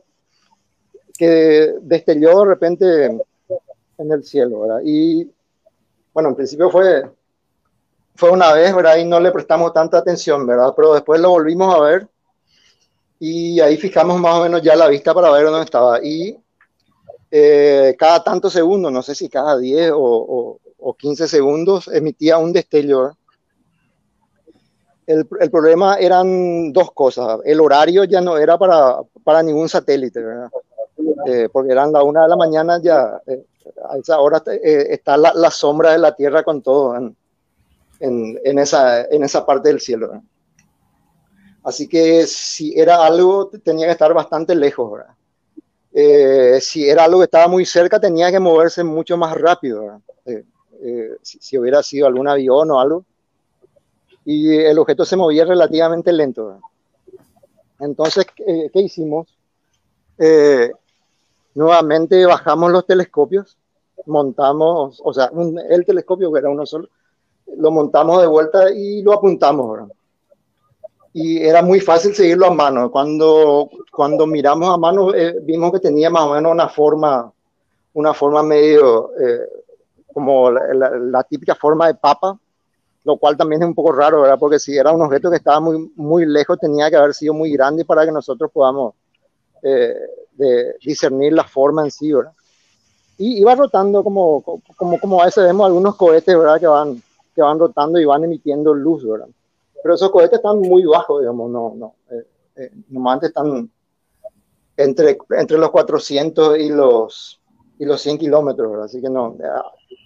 que 1.18 1.76
destelló 1.82 2.42
de 2.42 2.46
repente 2.46 3.06
en 3.98 4.12
el 4.12 4.24
cielo, 4.24 4.62
¿verdad? 4.62 4.82
Y 4.84 5.30
bueno, 6.14 6.30
en 6.30 6.36
principio 6.36 6.70
fue, 6.70 7.04
fue 8.16 8.32
una 8.32 8.54
vez, 8.54 8.74
¿verdad? 8.76 8.98
Y 8.98 9.06
no 9.06 9.20
le 9.20 9.32
prestamos 9.32 9.74
tanta 9.74 9.98
atención, 9.98 10.46
¿verdad? 10.46 10.74
Pero 10.76 10.94
después 10.94 11.20
lo 11.20 11.30
volvimos 11.30 11.76
a 11.76 11.82
ver 11.82 12.08
y 13.20 13.60
ahí 13.60 13.78
fijamos 13.78 14.20
más 14.20 14.36
o 14.36 14.44
menos 14.44 14.62
ya 14.62 14.76
la 14.76 14.88
vista 14.88 15.14
para 15.14 15.32
ver 15.32 15.46
dónde 15.46 15.66
estaba. 15.66 16.04
Y 16.04 16.38
eh, 17.32 17.96
cada 17.98 18.24
tantos 18.24 18.54
segundos, 18.54 18.92
no 18.92 19.02
sé 19.02 19.16
si 19.16 19.30
cada 19.30 19.58
10 19.58 19.92
o, 19.92 19.98
o, 19.98 20.60
o 20.78 20.94
15 20.94 21.28
segundos, 21.28 21.88
emitía 21.88 22.38
un 22.38 22.54
destello, 22.54 23.02
¿verdad? 23.02 23.18
El, 25.08 25.28
el, 25.40 25.52
problema 25.52 25.98
eran 25.98 26.74
dos 26.74 26.92
cosas. 26.92 27.40
El 27.46 27.60
horario 27.60 28.04
ya 28.04 28.22
no 28.22 28.38
era 28.38 28.58
para, 28.58 28.98
para 29.24 29.44
ningún 29.44 29.70
satélite, 29.70 30.22
¿verdad? 30.22 30.50
Eh, 31.28 31.50
porque 31.52 31.72
eran 31.72 31.92
la 31.92 32.04
una 32.04 32.24
de 32.24 32.30
la 32.30 32.36
mañana 32.36 32.80
ya, 32.82 33.22
eh, 33.28 33.46
a 33.90 33.98
esa 33.98 34.20
hora 34.20 34.42
eh, 34.48 34.88
está 34.90 35.18
la, 35.18 35.34
la, 35.34 35.52
sombra 35.52 35.92
de 35.92 35.98
la 35.98 36.16
Tierra 36.16 36.44
con 36.44 36.62
todo 36.62 36.96
en, 36.96 37.16
en, 38.00 38.40
en, 38.44 38.60
esa, 38.60 39.04
en 39.06 39.24
esa 39.24 39.46
parte 39.46 39.70
del 39.70 39.80
cielo. 39.80 40.08
¿verdad? 40.10 40.24
Así 41.64 41.88
que 41.88 42.26
si 42.28 42.80
era 42.80 43.06
algo, 43.06 43.50
tenía 43.64 43.86
que 43.88 43.92
estar 43.92 44.14
bastante 44.14 44.56
lejos. 44.56 44.92
¿verdad? 44.92 46.60
Si 46.62 46.88
era 46.88 47.06
algo 47.06 47.20
que 47.20 47.26
estaba 47.26 47.48
muy 47.48 47.66
cerca, 47.66 48.00
tenía 48.00 48.32
que 48.32 48.40
moverse 48.40 48.84
mucho 48.84 49.18
más 49.18 49.36
rápido. 49.36 50.02
Si, 51.22 51.40
si 51.40 51.58
hubiera 51.58 51.82
sido 51.82 52.06
algún 52.06 52.28
avión 52.28 52.70
o 52.70 52.80
algo, 52.80 53.06
y 54.26 54.56
el 54.56 54.80
objeto 54.80 55.06
se 55.06 55.16
movía 55.16 55.46
relativamente 55.46 56.12
lento. 56.12 56.60
Entonces, 57.80 58.26
¿qué, 58.36 58.72
hicimos? 58.74 59.28
Eh, 60.18 60.72
nuevamente 61.54 62.26
bajamos 62.26 62.72
los 62.72 62.88
telescopios, 62.88 63.56
montamos, 64.08 65.00
o 65.04 65.14
sea, 65.14 65.30
el 65.70 65.86
telescopio 65.86 66.34
que 66.34 66.40
era 66.40 66.50
uno 66.50 66.66
solo, 66.66 66.90
lo 67.58 67.70
montamos 67.70 68.22
de 68.22 68.28
vuelta 68.28 68.72
y 68.72 69.04
lo 69.04 69.14
apuntamos. 69.14 69.72
¿verdad? 69.72 69.96
Y 71.14 71.38
era 71.38 71.62
muy 71.62 71.80
fácil 71.80 72.16
seguirlo 72.16 72.48
a 72.48 72.54
mano. 72.54 72.90
Cuando, 72.92 73.70
cuando 73.92 74.26
miramos 74.26 74.74
a 74.74 74.78
mano, 74.78 75.14
eh, 75.14 75.38
vimos 75.44 75.72
que 75.72 75.80
tenía 75.80 76.10
más 76.10 76.24
o 76.24 76.34
menos 76.34 76.52
una 76.52 76.68
forma, 76.68 77.32
una 77.94 78.14
forma 78.14 78.42
medio 78.42 79.12
eh, 79.20 79.48
como 80.14 80.50
la 80.50 81.24
típica 81.24 81.56
forma 81.56 81.88
de 81.88 81.96
papa, 81.96 82.40
lo 83.06 83.18
cual 83.18 83.38
también 83.38 83.62
es 83.62 83.68
un 83.68 83.76
poco 83.76 83.92
raro, 83.92 84.22
¿verdad? 84.22 84.38
Porque 84.40 84.60
si 84.60 84.76
era 84.76 84.92
un 84.92 85.02
objeto 85.02 85.30
que 85.30 85.38
estaba 85.38 85.60
muy, 85.60 85.92
muy 85.96 86.26
lejos, 86.26 86.60
tenía 86.60 86.90
que 86.90 86.96
haber 86.96 87.14
sido 87.14 87.34
muy 87.34 87.52
grande 87.52 87.86
para 87.86 88.04
que 88.04 88.12
nosotros 88.12 88.52
podamos 88.52 88.96
eh, 89.62 89.96
de 90.34 90.76
discernir 90.84 91.34
la 91.34 91.44
forma 91.44 91.84
en 91.84 91.92
sí, 91.92 92.12
¿verdad? 92.12 92.34
Y 93.18 93.40
iba 93.40 93.56
rotando 93.56 94.04
como, 94.04 94.42
como, 94.76 95.00
como 95.00 95.22
a 95.22 95.26
veces 95.26 95.46
vemos 95.46 95.68
algunos 95.68 95.96
cohetes, 95.96 96.38
¿verdad? 96.38 96.60
Que 96.60 96.68
van, 96.68 97.02
que 97.34 97.42
van 97.42 97.60
rotando 97.60 98.00
y 98.00 98.06
van 98.06 98.24
emitiendo 98.24 98.74
luz, 98.74 99.08
¿verdad? 99.08 99.28
Pero 99.84 99.96
esos 99.96 100.10
cohetes 100.10 100.40
están 100.40 100.60
muy 100.60 100.84
bajos, 100.84 101.22
digamos, 101.22 101.52
no, 101.52 101.74
no. 101.76 101.96
Eh, 102.10 102.28
eh, 102.56 102.72
normalmente 102.90 103.28
están 103.28 103.70
entre, 104.78 105.18
entre 105.38 105.58
los 105.60 105.70
400 105.70 106.58
y 106.58 106.70
los, 106.70 107.40
y 107.78 107.86
los 107.86 108.02
100 108.02 108.18
kilómetros, 108.18 108.72
¿verdad? 108.72 108.86
Así 108.86 109.00
que 109.00 109.10
no, 109.10 109.38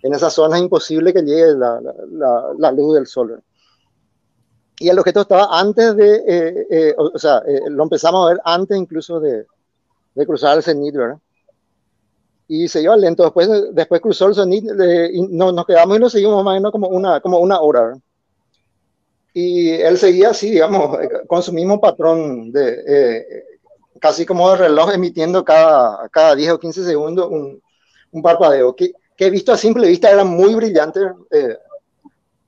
en 0.03 0.13
esa 0.13 0.29
zona 0.29 0.57
es 0.57 0.63
imposible 0.63 1.13
que 1.13 1.21
llegue 1.21 1.55
la, 1.55 1.79
la, 2.11 2.53
la 2.57 2.71
luz 2.71 2.95
del 2.95 3.07
sol. 3.07 3.41
Y 4.79 4.87
el 4.87 4.97
objeto 4.97 5.21
estaba 5.21 5.59
antes 5.59 5.95
de, 5.95 6.15
eh, 6.25 6.67
eh, 6.69 6.95
o, 6.97 7.11
o, 7.13 7.19
sea, 7.19 7.39
eh, 7.45 7.61
lo 7.69 7.83
empezamos 7.83 8.25
a 8.25 8.33
ver 8.33 8.41
antes 8.45 8.77
incluso 8.77 9.19
de, 9.19 9.45
de 10.15 10.25
cruzar 10.25 10.57
el 10.57 10.63
cenit, 10.63 10.95
¿verdad? 10.95 11.17
Y 12.47 12.67
se 12.67 12.81
iba 12.81 12.95
lento, 12.95 13.23
después, 13.23 13.49
después 13.73 14.01
cruzó 14.01 14.27
el 14.27 14.35
cenit, 14.35 14.65
y 15.13 15.21
no, 15.27 15.51
nos 15.51 15.65
quedamos 15.65 15.97
y 15.97 15.99
lo 15.99 16.09
seguimos 16.09 16.43
más 16.43 16.53
o 16.53 16.55
menos 16.55 16.71
como 16.71 16.87
una, 16.87 17.19
como 17.19 17.39
una 17.39 17.59
hora, 17.59 17.81
¿verdad? 17.81 18.01
Y 19.33 19.69
él 19.71 19.97
seguía 19.97 20.29
así, 20.29 20.51
digamos, 20.51 20.97
con 21.27 21.43
su 21.43 21.53
mismo 21.53 21.79
patrón 21.79 22.51
de, 22.51 22.83
eh, 22.87 23.43
casi 23.99 24.25
como 24.25 24.49
de 24.49 24.57
reloj 24.57 24.91
emitiendo 24.93 25.43
cada, 25.45 26.09
cada 26.09 26.35
10 26.35 26.53
o 26.53 26.59
15 26.59 26.83
segundos 26.83 27.27
un, 27.29 27.61
un 28.11 28.21
parpadeo. 28.21 28.75
Que, 28.75 28.93
que 29.19 29.29
visto 29.29 29.51
a 29.51 29.57
simple 29.57 29.85
vista 29.85 30.09
eran 30.09 30.29
muy 30.29 30.55
brillantes, 30.55 31.03
eh, 31.29 31.57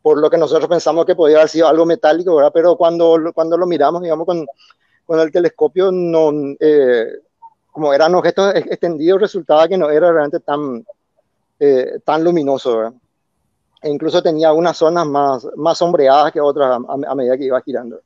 por 0.01 0.17
lo 0.17 0.29
que 0.29 0.37
nosotros 0.37 0.69
pensamos 0.69 1.05
que 1.05 1.17
podía 1.17 1.35
haber 1.35 1.49
sido 1.49 1.67
algo 1.67 1.85
metálico, 1.85 2.33
¿verdad? 2.33 2.51
Pero 2.53 2.77
cuando, 2.77 3.19
cuando 3.35 3.57
lo 3.57 3.67
miramos, 3.67 4.01
digamos, 4.01 4.25
con, 4.25 4.47
con 5.05 5.19
el 5.19 5.29
telescopio, 5.33 5.91
no, 5.91 6.31
eh, 6.61 7.07
como 7.73 7.93
eran 7.93 8.15
objetos 8.15 8.55
extendidos, 8.55 9.19
resultaba 9.19 9.67
que 9.67 9.77
no 9.77 9.89
era 9.89 10.13
realmente 10.13 10.39
tan, 10.39 10.85
eh, 11.59 11.99
tan 12.05 12.23
luminoso, 12.23 12.77
¿verdad? 12.77 12.93
E 13.81 13.89
incluso 13.89 14.23
tenía 14.23 14.53
unas 14.53 14.77
zonas 14.77 15.05
más, 15.05 15.45
más 15.57 15.77
sombreadas 15.77 16.31
que 16.31 16.39
otras 16.39 16.71
a, 16.87 17.11
a 17.11 17.15
medida 17.15 17.37
que 17.37 17.43
iba 17.43 17.61
girando. 17.61 17.99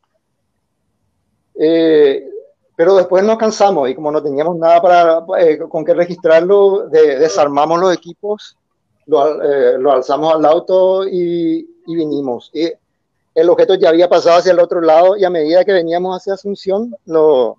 Eh, 1.53 2.27
pero 2.75 2.95
después 2.95 3.23
nos 3.23 3.37
cansamos 3.37 3.89
y 3.89 3.95
como 3.95 4.11
no 4.11 4.21
teníamos 4.21 4.57
nada 4.57 4.81
para, 4.81 5.25
eh, 5.39 5.59
con 5.59 5.85
qué 5.85 5.93
registrarlo, 5.93 6.87
de, 6.89 7.19
desarmamos 7.19 7.79
los 7.79 7.93
equipos, 7.93 8.57
lo, 9.05 9.41
eh, 9.41 9.77
lo 9.77 9.91
alzamos 9.91 10.33
al 10.33 10.45
auto 10.45 11.07
y, 11.07 11.67
y, 11.85 11.95
vinimos. 11.95 12.51
Y 12.53 12.71
el 13.33 13.49
objeto 13.49 13.75
ya 13.75 13.89
había 13.89 14.09
pasado 14.09 14.39
hacia 14.39 14.51
el 14.51 14.59
otro 14.59 14.81
lado 14.81 15.15
y 15.15 15.23
a 15.23 15.29
medida 15.29 15.63
que 15.63 15.73
veníamos 15.73 16.17
hacia 16.17 16.33
Asunción, 16.33 16.95
lo, 17.05 17.57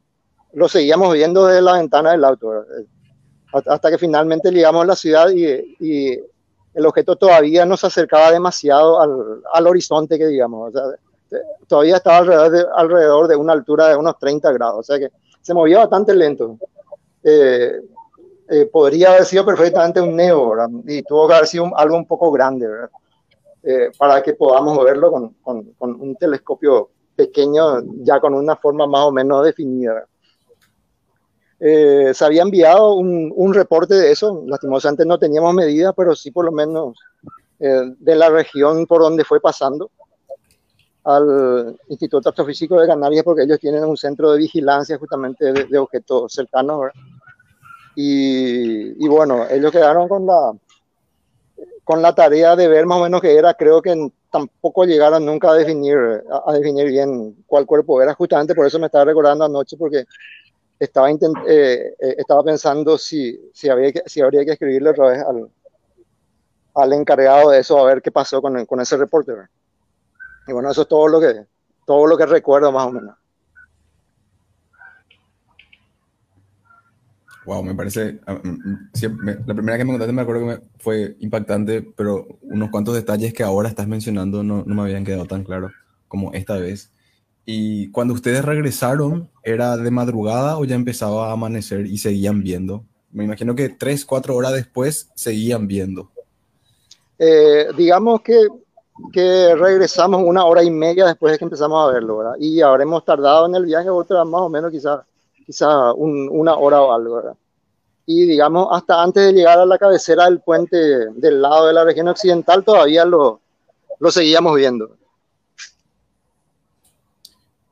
lo 0.52 0.68
seguíamos 0.68 1.14
viendo 1.14 1.46
desde 1.46 1.62
la 1.62 1.74
ventana 1.74 2.12
del 2.12 2.24
auto, 2.24 2.64
hasta 3.52 3.90
que 3.90 3.98
finalmente 3.98 4.50
llegamos 4.50 4.82
a 4.82 4.86
la 4.86 4.96
ciudad 4.96 5.30
y, 5.30 5.76
y 5.80 6.20
el 6.76 6.84
objeto 6.84 7.16
todavía 7.16 7.64
nos 7.64 7.84
acercaba 7.84 8.30
demasiado 8.30 9.00
al, 9.00 9.42
al 9.50 9.66
horizonte, 9.66 10.18
que 10.18 10.26
digamos. 10.26 10.68
O 10.68 10.72
sea, 10.72 10.98
todavía 11.66 11.96
estaba 11.96 12.18
alrededor 12.18 12.50
de, 12.50 12.64
alrededor 12.74 13.28
de 13.28 13.36
una 13.36 13.52
altura 13.52 13.88
de 13.88 13.96
unos 13.96 14.18
30 14.18 14.52
grados, 14.52 14.78
o 14.80 14.82
sea 14.82 14.98
que 14.98 15.10
se 15.42 15.54
movía 15.54 15.78
bastante 15.78 16.14
lento. 16.14 16.58
Eh, 17.22 17.80
eh, 18.48 18.66
podría 18.66 19.10
haber 19.10 19.24
sido 19.24 19.44
perfectamente 19.44 20.00
un 20.00 20.14
neo, 20.16 20.50
¿verdad? 20.50 20.68
y 20.86 21.02
tuvo 21.02 21.26
que 21.28 21.34
haber 21.34 21.46
sido 21.46 21.64
un, 21.64 21.72
algo 21.76 21.96
un 21.96 22.06
poco 22.06 22.30
grande, 22.30 22.66
¿verdad? 22.66 22.90
Eh, 23.62 23.90
para 23.98 24.22
que 24.22 24.34
podamos 24.34 24.84
verlo 24.84 25.10
con, 25.10 25.30
con, 25.42 25.64
con, 25.72 26.00
un 26.00 26.14
telescopio 26.16 26.90
pequeño, 27.16 27.80
ya 28.02 28.20
con 28.20 28.34
una 28.34 28.54
forma 28.56 28.86
más 28.86 29.06
o 29.06 29.12
menos 29.12 29.44
definida. 29.44 30.06
se 31.58 32.24
había 32.24 32.42
enviado 32.42 32.94
un, 32.94 33.32
un, 33.34 33.54
reporte 33.54 33.94
de 33.94 34.12
eso, 34.12 34.44
lastimosamente 34.46 35.04
no 35.04 35.18
teníamos 35.18 35.54
medidas, 35.54 35.94
pero 35.96 36.14
sí 36.14 36.30
por 36.30 36.44
lo 36.44 36.52
menos 36.52 36.96
de 37.58 38.14
la 38.14 38.28
región 38.28 38.86
por 38.86 39.00
donde 39.00 39.24
fue 39.24 39.40
pasando 39.40 39.90
al 41.06 41.78
Instituto 41.88 42.28
Astrofísico 42.28 42.80
de 42.80 42.88
Canarias 42.88 43.24
porque 43.24 43.44
ellos 43.44 43.60
tienen 43.60 43.84
un 43.84 43.96
centro 43.96 44.32
de 44.32 44.38
vigilancia 44.38 44.98
justamente 44.98 45.52
de, 45.52 45.64
de 45.64 45.78
objetos 45.78 46.32
cercanos. 46.32 46.90
Y, 47.94 49.04
y, 49.04 49.08
bueno, 49.08 49.46
ellos 49.48 49.70
quedaron 49.70 50.08
con 50.08 50.26
la, 50.26 50.52
con 51.84 52.02
la 52.02 52.14
tarea 52.14 52.56
de 52.56 52.66
ver 52.66 52.86
más 52.86 52.98
o 52.98 53.04
menos 53.04 53.20
qué 53.20 53.36
era. 53.36 53.54
Creo 53.54 53.80
que 53.80 54.10
tampoco 54.32 54.84
llegaron 54.84 55.24
nunca 55.24 55.50
a 55.50 55.54
definir, 55.54 55.96
a, 56.30 56.50
a 56.50 56.52
definir 56.54 56.88
bien 56.88 57.36
cuál 57.46 57.66
cuerpo 57.66 58.02
era. 58.02 58.12
Justamente 58.14 58.54
por 58.54 58.66
eso 58.66 58.80
me 58.80 58.86
estaba 58.86 59.04
recordando 59.04 59.44
anoche 59.44 59.76
porque 59.76 60.04
estaba, 60.80 61.08
eh, 61.08 61.16
eh, 61.46 62.14
estaba 62.18 62.42
pensando 62.42 62.98
si, 62.98 63.48
si, 63.54 63.68
había 63.68 63.92
que, 63.92 64.02
si 64.06 64.20
habría 64.20 64.44
que 64.44 64.52
escribirle 64.52 64.90
otra 64.90 65.08
vez 65.10 65.22
al, 65.22 65.48
al 66.74 66.92
encargado 66.92 67.50
de 67.50 67.60
eso 67.60 67.78
a 67.78 67.86
ver 67.86 68.02
qué 68.02 68.10
pasó 68.10 68.42
con, 68.42 68.66
con 68.66 68.80
ese 68.80 68.96
reporte. 68.96 69.30
¿verdad? 69.30 69.48
Y 70.46 70.52
bueno, 70.52 70.70
eso 70.70 70.82
es 70.82 70.88
todo 70.88 71.08
lo 71.08 71.20
que, 71.20 71.46
todo 71.84 72.06
lo 72.06 72.16
que 72.16 72.26
recuerdo 72.26 72.70
más 72.72 72.86
o 72.86 72.92
menos. 72.92 73.16
Wow, 77.44 77.62
me 77.62 77.74
parece. 77.74 78.18
ah, 78.26 78.34
mm, 78.42 78.48
mm, 78.48 79.28
la 79.46 79.54
primera 79.54 79.78
que 79.78 79.84
me 79.84 79.92
contaste 79.92 80.12
me 80.12 80.22
acuerdo 80.22 80.40
que 80.40 80.46
me- 80.46 80.60
fue 80.80 81.16
impactante, 81.20 81.80
pero 81.82 82.26
unos 82.42 82.70
cuantos 82.70 82.94
detalles 82.94 83.32
que 83.32 83.44
ahora 83.44 83.68
estás 83.68 83.86
mencionando 83.86 84.42
no, 84.42 84.64
no 84.66 84.74
me 84.74 84.82
habían 84.82 85.04
quedado 85.04 85.26
tan 85.26 85.44
claros 85.44 85.72
como 86.08 86.32
esta 86.32 86.56
vez. 86.56 86.90
Y 87.44 87.90
cuando 87.92 88.14
ustedes 88.14 88.44
regresaron, 88.44 89.30
¿era 89.44 89.76
de 89.76 89.90
madrugada 89.92 90.58
o 90.58 90.64
ya 90.64 90.74
empezaba 90.74 91.28
a 91.28 91.32
amanecer 91.32 91.86
y 91.86 91.98
seguían 91.98 92.42
viendo? 92.42 92.84
Me 93.12 93.22
imagino 93.24 93.54
que 93.54 93.68
tres, 93.68 94.04
cuatro 94.04 94.34
horas 94.34 94.52
después 94.52 95.10
seguían 95.14 95.68
viendo. 95.68 96.10
Eh, 97.18 97.68
digamos 97.76 98.20
que, 98.22 98.48
que 99.12 99.54
regresamos 99.54 100.22
una 100.24 100.44
hora 100.44 100.62
y 100.62 100.70
media 100.70 101.06
después 101.06 101.32
de 101.32 101.38
que 101.38 101.44
empezamos 101.44 101.86
a 101.86 101.92
verlo, 101.92 102.18
¿verdad? 102.18 102.34
Y 102.38 102.60
habremos 102.60 103.04
tardado 103.04 103.46
en 103.46 103.54
el 103.54 103.64
viaje 103.66 103.90
otra 103.90 104.24
más 104.24 104.40
o 104.42 104.48
menos 104.48 104.70
quizás 104.70 105.00
quizá 105.44 105.92
un- 105.92 106.28
una 106.30 106.56
hora 106.56 106.80
o 106.80 106.92
algo, 106.92 107.16
¿verdad? 107.16 107.36
Y 108.06 108.24
digamos, 108.26 108.68
hasta 108.70 109.02
antes 109.02 109.26
de 109.26 109.32
llegar 109.32 109.58
a 109.58 109.66
la 109.66 109.78
cabecera 109.78 110.24
del 110.24 110.40
puente 110.40 110.76
del 110.76 111.42
lado 111.42 111.66
de 111.66 111.72
la 111.72 111.84
región 111.84 112.08
occidental, 112.08 112.64
todavía 112.64 113.04
lo, 113.04 113.40
lo 113.98 114.10
seguíamos 114.10 114.56
viendo. 114.56 114.96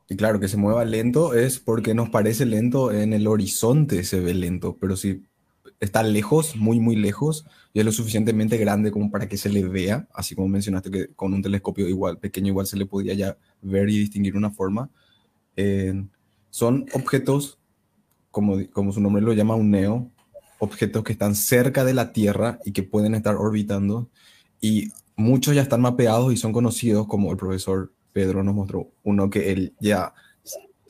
Y 0.09 0.17
claro, 0.17 0.39
que 0.39 0.49
se 0.49 0.57
mueva 0.57 0.85
lento 0.85 1.35
es 1.35 1.59
porque 1.59 1.95
nos 1.95 2.11
parece 2.11 2.45
lento 2.45 2.93
en 2.93 3.13
el 3.13 3.27
horizonte, 3.27 4.05
se 4.05 4.21
ve 4.21 4.35
lento, 4.35 4.77
pero 4.79 4.97
si 4.97 5.25
está 5.81 6.03
lejos, 6.03 6.57
muy, 6.57 6.81
muy 6.81 6.97
lejos, 6.97 7.47
y 7.73 7.81
es 7.81 7.85
lo 7.85 7.93
suficientemente 7.93 8.57
grande 8.57 8.91
como 8.91 9.11
para 9.11 9.29
que 9.29 9.37
se 9.37 9.49
le 9.49 9.63
vea, 9.67 10.09
así 10.15 10.35
como 10.35 10.49
mencionaste 10.49 10.91
que 10.91 11.09
con 11.15 11.35
un 11.35 11.43
telescopio 11.43 11.89
igual, 11.89 12.19
pequeño 12.19 12.49
igual 12.49 12.67
se 12.67 12.77
le 12.77 12.87
podía 12.87 13.15
ya 13.15 13.37
ver 13.63 13.89
y 13.89 13.99
distinguir 13.99 14.37
una 14.37 14.51
forma. 14.51 14.91
Eh, 15.57 16.05
son 16.51 16.87
objetos, 16.93 17.59
como, 18.31 18.59
como 18.73 18.93
su 18.93 19.01
nombre 19.01 19.23
lo 19.23 19.33
llama, 19.33 19.55
un 19.55 19.71
neo, 19.71 20.11
objetos 20.59 21.05
que 21.05 21.13
están 21.13 21.35
cerca 21.35 21.85
de 21.85 21.95
la 21.95 22.13
Tierra 22.13 22.59
y 22.65 22.73
que 22.73 22.83
pueden 22.83 23.15
estar 23.15 23.35
orbitando, 23.35 24.09
y 24.61 24.93
muchos 25.17 25.55
ya 25.55 25.63
están 25.63 25.81
mapeados 25.81 26.33
y 26.33 26.37
son 26.37 26.53
conocidos, 26.53 27.07
como 27.07 27.31
el 27.31 27.37
profesor 27.37 27.93
Pedro 28.13 28.43
nos 28.45 28.55
mostró 28.55 28.93
uno 29.03 29.29
que 29.29 29.53
él 29.53 29.75
ya 29.81 30.15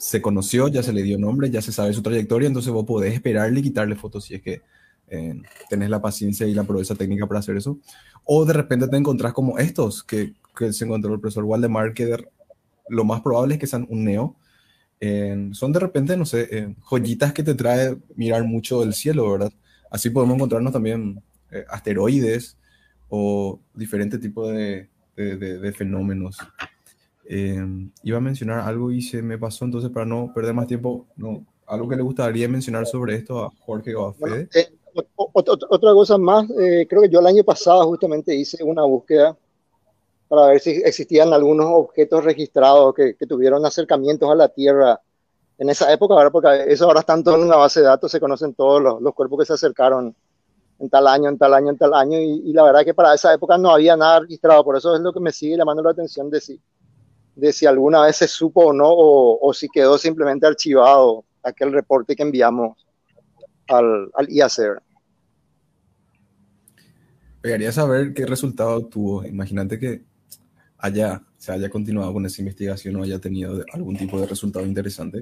se 0.06 0.20
conoció, 0.20 0.68
ya 0.68 0.82
se 0.82 0.92
le 0.92 1.02
dio 1.02 1.18
nombre, 1.18 1.50
ya 1.50 1.62
se 1.62 1.72
sabe 1.72 1.92
su 1.94 2.02
trayectoria, 2.02 2.46
entonces 2.46 2.72
vos 2.72 2.84
podés 2.84 3.14
esperarle 3.14 3.60
y 3.60 3.62
quitarle 3.62 3.96
fotos 3.96 4.24
si 4.24 4.34
es 4.34 4.42
que 4.42 4.60
eh, 5.08 5.40
tenés 5.70 5.88
la 5.90 6.00
paciencia 6.02 6.46
y 6.46 6.54
la 6.54 6.64
proeza 6.64 6.94
técnica 6.94 7.26
para 7.26 7.40
hacer 7.40 7.56
eso. 7.56 7.78
O 8.24 8.44
de 8.44 8.52
repente 8.52 8.86
te 8.88 8.96
encontrás 8.96 9.32
como 9.32 9.58
estos 9.58 10.02
que, 10.02 10.34
que 10.56 10.72
se 10.72 10.84
encontró 10.84 11.14
el 11.14 11.20
profesor 11.20 11.44
Waldemar, 11.44 11.94
que 11.94 12.16
lo 12.88 13.04
más 13.04 13.20
probable 13.22 13.54
es 13.54 13.60
que 13.60 13.66
sean 13.66 13.86
un 13.88 14.04
neo. 14.04 14.36
Son 15.52 15.72
de 15.72 15.78
repente, 15.80 16.16
no 16.16 16.24
sé, 16.26 16.74
joyitas 16.90 17.32
que 17.32 17.42
te 17.42 17.54
trae 17.54 17.96
mirar 18.16 18.44
mucho 18.44 18.82
el 18.82 18.94
cielo, 18.94 19.30
¿verdad? 19.32 19.52
Así 19.90 20.10
podemos 20.10 20.36
encontrarnos 20.36 20.72
también 20.72 21.22
eh, 21.50 21.64
asteroides 21.68 22.56
o 23.08 23.60
de, 23.74 24.88
de- 25.16 25.36
de- 25.36 25.58
de 25.58 25.72
fenómenos. 25.72 26.38
Eh, 27.26 27.64
iba 28.02 28.18
a 28.18 28.20
mencionar 28.20 28.60
algo 28.60 28.90
y 28.92 29.00
se 29.02 29.22
me 29.22 29.38
pasó, 29.38 29.64
entonces 29.64 29.90
para 29.90 30.06
no 30.06 30.32
perder 30.34 30.54
más 30.54 30.66
tiempo, 30.66 31.06
no, 31.16 31.44
algo 31.66 31.88
que 31.88 31.96
le 31.96 32.02
gustaría 32.02 32.48
mencionar 32.48 32.86
sobre 32.86 33.16
esto 33.16 33.44
a 33.44 33.50
Jorge 33.60 33.94
o 33.94 34.06
a 34.08 34.12
Bueno, 34.18 34.36
Fede. 34.36 34.48
eh, 34.54 34.68
ot- 34.94 35.46
ot- 35.46 35.66
otra 35.70 35.92
cosa 35.92 36.18
más, 36.18 36.48
eh, 36.50 36.86
creo 36.88 37.02
que 37.02 37.08
yo 37.08 37.20
el 37.20 37.26
año 37.26 37.42
pasado 37.44 37.84
justamente 37.86 38.34
hice 38.34 38.62
una 38.62 38.82
búsqueda 38.84 39.36
para 40.28 40.48
ver 40.48 40.60
si 40.60 40.70
existían 40.84 41.32
algunos 41.32 41.66
objetos 41.68 42.24
registrados 42.24 42.94
que, 42.94 43.14
que 43.16 43.26
tuvieron 43.26 43.64
acercamientos 43.66 44.30
a 44.30 44.34
la 44.34 44.48
Tierra 44.48 45.00
en 45.58 45.70
esa 45.70 45.92
época, 45.92 46.14
¿verdad? 46.16 46.32
porque 46.32 46.64
eso 46.68 46.86
ahora 46.86 47.00
están 47.00 47.24
todos 47.24 47.38
en 47.38 47.44
una 47.46 47.56
base 47.56 47.80
de 47.80 47.86
datos, 47.86 48.10
se 48.12 48.20
conocen 48.20 48.54
todos 48.54 48.82
los, 48.82 49.02
los 49.02 49.14
cuerpos 49.14 49.40
que 49.40 49.46
se 49.46 49.54
acercaron 49.54 50.14
en 50.80 50.90
tal 50.90 51.06
año, 51.08 51.28
en 51.30 51.38
tal 51.38 51.54
año, 51.54 51.70
en 51.70 51.78
tal 51.78 51.94
año, 51.94 52.18
y, 52.20 52.42
y 52.50 52.52
la 52.52 52.64
verdad 52.64 52.84
que 52.84 52.94
para 52.94 53.14
esa 53.14 53.32
época 53.34 53.58
no 53.58 53.70
había 53.70 53.96
nada 53.96 54.20
registrado, 54.20 54.64
por 54.64 54.76
eso 54.76 54.94
es 54.94 55.00
lo 55.02 55.12
que 55.12 55.20
me 55.20 55.32
sigue 55.32 55.56
llamando 55.56 55.82
la 55.82 55.90
atención 55.92 56.30
de 56.30 56.40
si, 56.40 56.60
de 57.36 57.52
si 57.52 57.66
alguna 57.66 58.02
vez 58.02 58.16
se 58.16 58.28
supo 58.28 58.66
o 58.66 58.72
no, 58.72 58.88
o, 58.88 59.38
o 59.40 59.52
si 59.52 59.68
quedó 59.68 59.98
simplemente 59.98 60.46
archivado 60.46 61.24
aquel 61.42 61.72
reporte 61.72 62.16
que 62.16 62.22
enviamos 62.22 62.86
al, 63.68 64.10
al 64.14 64.28
IAC. 64.30 64.58
¿verdad? 64.58 64.82
Pegaría 67.40 67.72
saber 67.72 68.14
qué 68.14 68.24
resultado 68.24 68.86
tuvo. 68.86 69.24
Imagínate 69.24 69.78
que 69.78 70.02
haya, 70.78 71.22
se 71.36 71.52
haya 71.52 71.68
continuado 71.68 72.12
con 72.12 72.24
esa 72.24 72.40
investigación 72.40 72.96
o 72.96 73.02
haya 73.02 73.18
tenido 73.18 73.62
algún 73.72 73.96
tipo 73.96 74.18
de 74.18 74.26
resultado 74.26 74.64
interesante. 74.64 75.20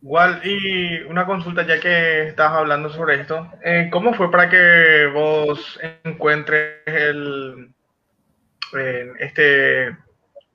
Igual, 0.00 0.40
y 0.44 1.00
una 1.02 1.26
consulta 1.26 1.66
ya 1.66 1.80
que 1.80 2.28
estás 2.28 2.52
hablando 2.52 2.88
sobre 2.90 3.20
esto. 3.20 3.50
eh, 3.64 3.88
¿Cómo 3.90 4.14
fue 4.14 4.30
para 4.30 4.48
que 4.48 5.10
vos 5.12 5.78
encuentres 6.04 6.82
el 6.86 7.74
eh, 8.78 9.12
este 9.18 9.96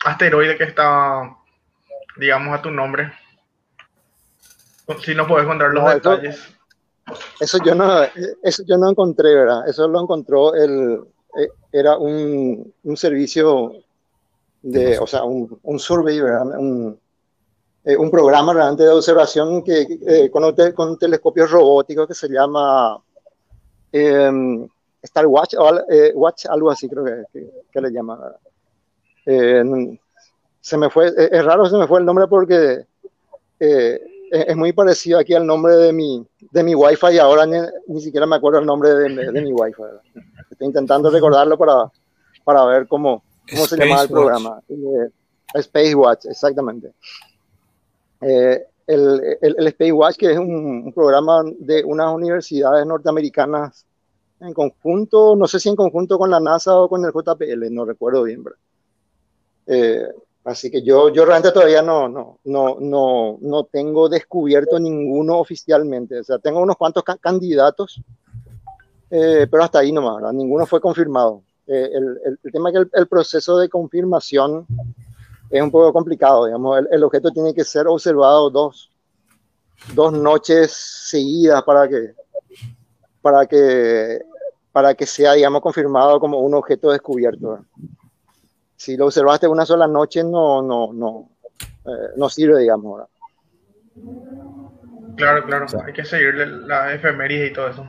asteroide 0.05 0.57
que 0.57 0.63
está, 0.63 1.35
digamos, 2.17 2.57
a 2.57 2.61
tu 2.61 2.71
nombre? 2.71 3.11
Si 5.03 5.13
nos 5.15 5.27
puedes 5.27 5.45
contar 5.47 5.73
los 5.73 5.83
No, 5.83 5.89
eso- 5.91 6.09
detalles. 6.11 6.49
Eso 7.41 7.57
yo 7.65 7.75
no, 7.75 8.01
eso 8.43 8.63
yo 8.65 8.77
no 8.77 8.89
encontré, 8.89 9.35
¿verdad? 9.35 9.67
Eso 9.67 9.89
lo 9.89 10.01
encontró 10.01 10.55
el, 10.55 11.01
eh, 11.37 11.49
era 11.73 11.97
un, 11.97 12.73
un 12.81 12.97
servicio 12.97 13.73
de, 14.61 14.97
o 14.97 15.05
sea, 15.05 15.23
un, 15.23 15.59
un 15.63 15.79
survey, 15.79 16.21
¿verdad? 16.21 16.45
Un, 16.57 16.97
eh, 17.85 17.97
un 17.97 18.09
programa 18.09 18.53
realmente 18.53 18.83
de 18.83 18.89
observación 18.89 19.61
que, 19.63 19.81
eh, 20.07 20.29
con, 20.31 20.43
un 20.43 20.55
te- 20.55 20.73
con 20.73 20.97
telescopios 20.97 21.51
robóticos 21.51 22.07
que 22.07 22.13
se 22.13 22.27
llama 22.29 22.97
eh, 23.91 24.31
Star 25.01 25.27
Watch, 25.27 25.55
o 25.57 25.79
eh, 25.89 26.11
Watch, 26.15 26.45
algo 26.47 26.71
así 26.71 26.87
creo 26.89 27.03
que, 27.03 27.23
que, 27.31 27.49
que 27.71 27.81
le 27.81 27.89
llaman. 27.91 28.19
Eh, 29.25 29.97
se 30.61 30.77
me 30.77 30.89
fue, 30.89 31.07
es 31.07 31.43
raro, 31.45 31.65
se 31.67 31.77
me 31.77 31.87
fue 31.87 31.99
el 31.99 32.05
nombre 32.05 32.25
porque 32.27 32.85
eh, 33.59 34.01
es 34.31 34.55
muy 34.55 34.71
parecido 34.73 35.19
aquí 35.19 35.33
al 35.33 35.45
nombre 35.45 35.75
de 35.75 35.91
mi, 35.93 36.25
de 36.51 36.63
mi 36.63 36.73
Wi-Fi 36.73 37.15
y 37.15 37.19
ahora 37.19 37.45
ni, 37.45 37.57
ni 37.87 38.01
siquiera 38.01 38.25
me 38.25 38.37
acuerdo 38.37 38.59
el 38.59 38.65
nombre 38.65 38.93
de, 38.95 39.09
mi- 39.09 39.31
de 39.33 39.41
mi 39.41 39.51
Wi-Fi. 39.51 39.83
Estoy 40.49 40.67
intentando 40.67 41.09
recordarlo 41.09 41.57
para, 41.57 41.91
para 42.45 42.63
ver 42.65 42.87
cómo, 42.87 43.23
cómo 43.49 43.65
se 43.67 43.75
llamaba 43.77 44.03
el 44.03 44.07
Watch. 44.07 44.11
programa. 44.11 44.61
Space 45.55 45.93
Watch, 45.95 46.25
exactamente. 46.25 46.93
Eh, 48.25 48.65
el, 48.87 49.37
el, 49.41 49.55
el 49.57 49.67
Space 49.67 49.91
Watch, 49.93 50.17
que 50.17 50.31
es 50.31 50.37
un, 50.37 50.83
un 50.85 50.93
programa 50.93 51.41
de 51.59 51.83
unas 51.85 52.13
universidades 52.13 52.85
norteamericanas 52.85 53.85
en 54.41 54.53
conjunto, 54.53 55.35
no 55.37 55.47
sé 55.47 55.59
si 55.59 55.69
en 55.69 55.75
conjunto 55.75 56.17
con 56.17 56.29
la 56.29 56.39
NASA 56.39 56.75
o 56.77 56.89
con 56.89 57.03
el 57.05 57.11
JPL, 57.13 57.73
no 57.73 57.85
recuerdo 57.85 58.23
bien. 58.23 58.43
Eh, 59.67 60.05
así 60.43 60.69
que 60.69 60.81
yo, 60.83 61.09
yo 61.09 61.23
realmente 61.25 61.53
todavía 61.53 61.81
no, 61.81 62.09
no, 62.09 62.39
no, 62.43 62.77
no, 62.79 63.37
no 63.39 63.63
tengo 63.65 64.09
descubierto 64.09 64.79
ninguno 64.79 65.39
oficialmente. 65.39 66.19
O 66.19 66.23
sea, 66.23 66.39
tengo 66.39 66.59
unos 66.61 66.75
cuantos 66.75 67.03
ca- 67.03 67.17
candidatos, 67.17 68.01
eh, 69.09 69.47
pero 69.49 69.63
hasta 69.63 69.79
ahí 69.79 69.91
nomás, 69.91 70.17
¿verdad? 70.17 70.33
ninguno 70.33 70.65
fue 70.65 70.81
confirmado. 70.81 71.41
Eh, 71.67 71.89
el, 71.93 72.19
el- 72.25 72.39
el 72.43 72.51
tema 72.51 72.69
es 72.69 72.73
que 72.73 72.79
el, 72.81 72.89
el 72.93 73.07
proceso 73.07 73.57
de 73.57 73.69
confirmación 73.69 74.65
es 75.53 75.61
un 75.61 75.69
poco 75.69 75.93
complicado, 75.93 76.45
digamos, 76.45 76.79
el, 76.79 76.87
el 76.91 77.03
objeto 77.03 77.29
tiene 77.29 77.53
que 77.53 77.63
ser 77.63 77.87
observado 77.87 78.49
dos, 78.49 78.91
dos 79.93 80.11
noches 80.11 80.73
seguidas 80.73 81.61
para 81.61 81.87
que, 81.87 82.15
para 83.21 83.45
que, 83.45 84.19
para 84.71 84.95
que 84.95 85.05
sea, 85.05 85.33
digamos, 85.33 85.61
confirmado 85.61 86.19
como 86.19 86.39
un 86.39 86.55
objeto 86.55 86.89
descubierto. 86.89 87.65
Si 88.75 88.97
lo 88.97 89.05
observaste 89.05 89.47
una 89.47 89.63
sola 89.63 89.87
noche, 89.87 90.23
no, 90.23 90.63
no, 90.63 90.91
no, 90.91 91.29
eh, 91.85 92.13
no 92.17 92.29
sirve, 92.29 92.59
digamos. 92.59 92.97
¿verdad? 92.97 93.09
Claro, 95.15 95.45
claro. 95.45 95.67
Hay 95.85 95.93
que 95.93 96.03
seguirle 96.03 96.47
la 96.47 96.95
efeméride 96.95 97.45
y 97.45 97.53
todo 97.53 97.67
eso. 97.67 97.87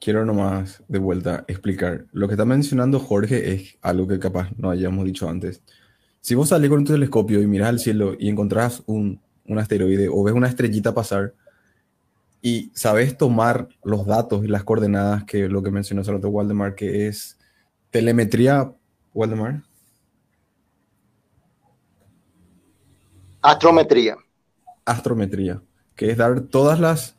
Quiero 0.00 0.24
nomás 0.24 0.82
de 0.88 0.98
vuelta 0.98 1.44
explicar. 1.48 2.06
Lo 2.12 2.26
que 2.26 2.34
está 2.34 2.44
mencionando 2.44 2.98
Jorge 3.00 3.54
es 3.54 3.76
algo 3.82 4.08
que 4.08 4.18
capaz 4.18 4.50
no 4.56 4.70
hayamos 4.70 5.04
dicho 5.04 5.28
antes. 5.28 5.62
Si 6.20 6.34
vos 6.34 6.48
salís 6.48 6.70
con 6.70 6.84
tu 6.84 6.92
telescopio 6.92 7.42
y 7.42 7.46
miras 7.46 7.68
al 7.68 7.78
cielo 7.78 8.14
y 8.18 8.28
encontrás 8.28 8.82
un, 8.86 9.20
un 9.46 9.58
asteroide 9.58 10.08
o 10.08 10.22
ves 10.22 10.34
una 10.34 10.48
estrellita 10.48 10.94
pasar 10.94 11.34
y 12.40 12.70
sabes 12.74 13.16
tomar 13.16 13.68
los 13.82 14.06
datos 14.06 14.44
y 14.44 14.48
las 14.48 14.64
coordenadas 14.64 15.24
que 15.24 15.48
lo 15.48 15.62
que 15.62 15.70
mencionó 15.70 16.02
rato 16.02 16.28
Waldemar, 16.28 16.74
que 16.74 17.06
es 17.06 17.38
telemetría, 17.90 18.70
Waldemar, 19.12 19.62
Astrometría. 23.40 24.16
astrometría, 24.84 25.62
que 25.94 26.10
es 26.10 26.16
dar 26.16 26.40
todas 26.40 26.80
las 26.80 27.13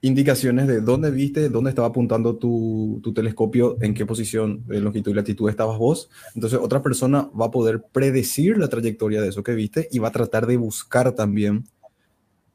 indicaciones 0.00 0.66
de 0.66 0.80
dónde 0.80 1.10
viste, 1.10 1.48
dónde 1.48 1.70
estaba 1.70 1.88
apuntando 1.88 2.36
tu, 2.36 3.00
telescopio, 3.14 3.76
en 3.80 3.94
qué 3.94 4.06
posición 4.06 4.64
de 4.66 4.80
longitud 4.80 5.10
y 5.10 5.14
latitud 5.14 5.48
estabas 5.48 5.78
vos. 5.78 6.10
Entonces 6.34 6.58
otra 6.60 6.82
persona 6.82 7.30
va 7.38 7.46
a 7.46 7.50
poder 7.50 7.82
predecir 7.92 8.58
la 8.58 8.68
trayectoria 8.68 9.20
de 9.22 9.28
eso 9.28 9.42
que 9.42 9.54
viste 9.54 9.88
y 9.90 9.98
va 9.98 10.08
a 10.08 10.12
tratar 10.12 10.46
de 10.46 10.56
buscar 10.56 11.12
también. 11.12 11.64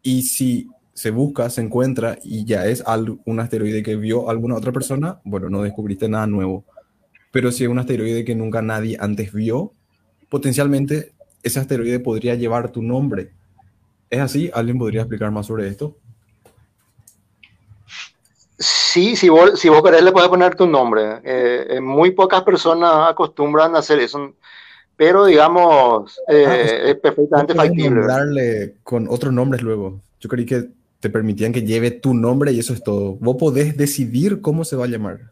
Y 0.01 0.23
si 0.23 0.69
se 0.93 1.11
busca, 1.11 1.49
se 1.49 1.61
encuentra 1.61 2.17
y 2.23 2.45
ya 2.45 2.67
es 2.67 2.83
un 3.25 3.39
asteroide 3.39 3.83
que 3.83 3.95
vio 3.95 4.29
alguna 4.29 4.55
otra 4.55 4.71
persona, 4.71 5.19
bueno, 5.23 5.49
no 5.49 5.63
descubriste 5.63 6.07
nada 6.07 6.27
nuevo. 6.27 6.65
Pero 7.31 7.51
si 7.51 7.63
es 7.63 7.69
un 7.69 7.79
asteroide 7.79 8.25
que 8.25 8.35
nunca 8.35 8.61
nadie 8.61 8.97
antes 8.99 9.31
vio, 9.33 9.73
potencialmente 10.29 11.13
ese 11.43 11.59
asteroide 11.59 11.99
podría 11.99 12.35
llevar 12.35 12.71
tu 12.71 12.81
nombre. 12.81 13.31
¿Es 14.09 14.19
así? 14.19 14.51
¿Alguien 14.53 14.77
podría 14.77 15.01
explicar 15.01 15.31
más 15.31 15.47
sobre 15.47 15.67
esto? 15.67 15.97
Sí, 18.61 19.15
si 19.15 19.27
vos, 19.27 19.59
si 19.59 19.69
vos 19.69 19.81
querés 19.81 20.03
le 20.03 20.11
puedes 20.11 20.29
poner 20.29 20.55
tu 20.55 20.67
nombre. 20.67 21.19
Eh, 21.23 21.67
eh, 21.71 21.81
muy 21.81 22.11
pocas 22.11 22.43
personas 22.43 23.09
acostumbran 23.09 23.75
a 23.75 23.79
hacer 23.79 23.99
eso, 23.99 24.35
pero 24.95 25.25
digamos, 25.25 26.19
eh, 26.27 26.45
ah, 26.47 26.89
es 26.89 26.95
perfectamente 26.97 27.55
factible. 27.55 28.05
Darle 28.05 28.75
con 28.83 29.07
otros 29.09 29.33
nombres 29.33 29.63
luego. 29.63 29.99
Yo 30.19 30.29
creí 30.29 30.45
que 30.45 30.69
te 30.99 31.09
permitían 31.09 31.51
que 31.51 31.63
lleve 31.63 31.89
tu 31.89 32.13
nombre 32.13 32.51
y 32.51 32.59
eso 32.59 32.73
es 32.73 32.83
todo. 32.83 33.15
Vos 33.15 33.37
podés 33.39 33.75
decidir 33.75 34.41
cómo 34.41 34.63
se 34.63 34.75
va 34.75 34.85
a 34.85 34.89
llamar. 34.89 35.31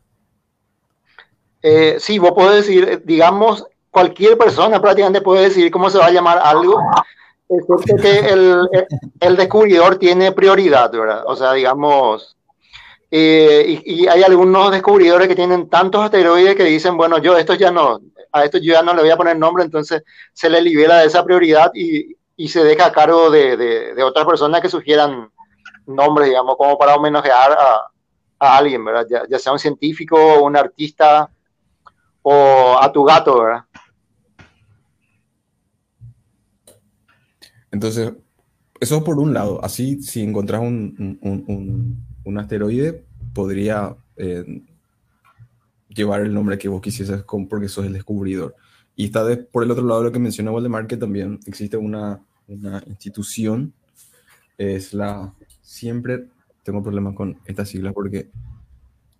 sí, 1.99 2.17
vos 2.17 2.31
podés 2.31 2.65
decir, 2.65 3.03
digamos, 3.05 3.63
cualquier 3.91 4.39
persona 4.39 4.81
prácticamente 4.81 5.21
puede 5.21 5.43
decidir 5.43 5.69
cómo 5.69 5.91
se 5.91 5.99
va 5.99 6.07
a 6.07 6.11
llamar 6.11 6.39
algo, 6.39 6.81
excepto 7.47 7.95
que 7.97 8.19
el, 8.21 8.67
el 9.19 9.35
descubridor 9.35 9.99
tiene 9.99 10.31
prioridad, 10.31 10.91
¿verdad? 10.91 11.21
O 11.27 11.35
sea, 11.35 11.53
digamos, 11.53 12.35
eh, 13.11 13.81
y, 13.85 14.07
hay 14.07 14.21
algunos 14.21 14.71
descubridores 14.71 15.27
que 15.27 15.35
tienen 15.35 15.67
tantos 15.67 16.03
asteroides 16.03 16.55
que 16.55 16.63
dicen, 16.63 16.95
bueno, 16.95 17.17
yo 17.17 17.37
estos 17.37 17.57
ya 17.57 17.71
no, 17.71 17.99
a 18.31 18.45
estos 18.45 18.61
yo 18.61 18.73
ya 18.73 18.83
no 18.83 18.93
le 18.93 19.01
voy 19.01 19.09
a 19.09 19.17
poner 19.17 19.37
nombre, 19.37 19.63
entonces 19.63 20.03
se 20.31 20.49
le 20.49 20.61
libera 20.61 20.99
de 20.99 21.07
esa 21.07 21.23
prioridad 21.23 21.71
y, 21.73 22.15
y 22.35 22.47
se 22.47 22.63
deja 22.63 22.85
a 22.85 22.91
cargo 22.91 23.31
de, 23.31 23.57
de, 23.57 24.03
otras 24.03 24.25
personas 24.27 24.61
que 24.61 24.69
sugieran 24.69 25.31
nombres, 25.87 26.27
digamos, 26.27 26.55
como 26.55 26.77
para 26.77 26.95
homenajear 26.95 27.51
a, 27.53 27.91
a 28.39 28.57
alguien, 28.57 28.85
¿verdad? 28.85 29.25
Ya, 29.27 29.39
sea 29.39 29.53
un 29.53 29.59
científico, 29.59 30.43
un 30.43 30.55
artista 30.55 31.31
o 32.21 32.77
a 32.79 32.91
tu 32.91 33.03
gato, 33.03 33.41
¿verdad? 33.41 33.63
Entonces, 37.71 38.13
eso 38.79 39.03
por 39.03 39.17
un 39.17 39.33
lado, 39.33 39.59
así 39.63 40.01
si 40.01 40.21
encontrás 40.21 40.61
un 40.61 41.19
un 41.21 42.08
asteroide 42.37 43.03
podría 43.33 43.95
eh, 44.17 44.63
llevar 45.87 46.21
el 46.21 46.33
nombre 46.33 46.57
que 46.57 46.69
vos 46.69 46.81
quisieses 46.81 47.23
porque 47.49 47.67
sos 47.67 47.85
el 47.85 47.93
descubridor. 47.93 48.55
Y 48.95 49.05
está 49.05 49.23
por 49.51 49.63
el 49.63 49.71
otro 49.71 49.85
lado 49.85 50.03
lo 50.03 50.11
que 50.11 50.19
menciona 50.19 50.51
Waldemar, 50.51 50.87
que 50.87 50.97
también 50.97 51.39
existe 51.45 51.77
una, 51.77 52.19
una 52.47 52.83
institución, 52.87 53.73
es 54.57 54.93
la, 54.93 55.33
siempre 55.61 56.27
tengo 56.63 56.83
problemas 56.83 57.15
con 57.15 57.39
esta 57.45 57.65
sigla 57.65 57.93
porque 57.93 58.29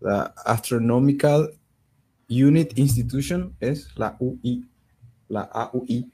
la 0.02 0.34
Astronomical 0.46 1.54
Unit 2.30 2.78
Institution 2.78 3.56
es 3.60 3.98
la 3.98 4.16
UI, 4.20 4.70
la 5.30 5.42
AUI. 5.42 6.12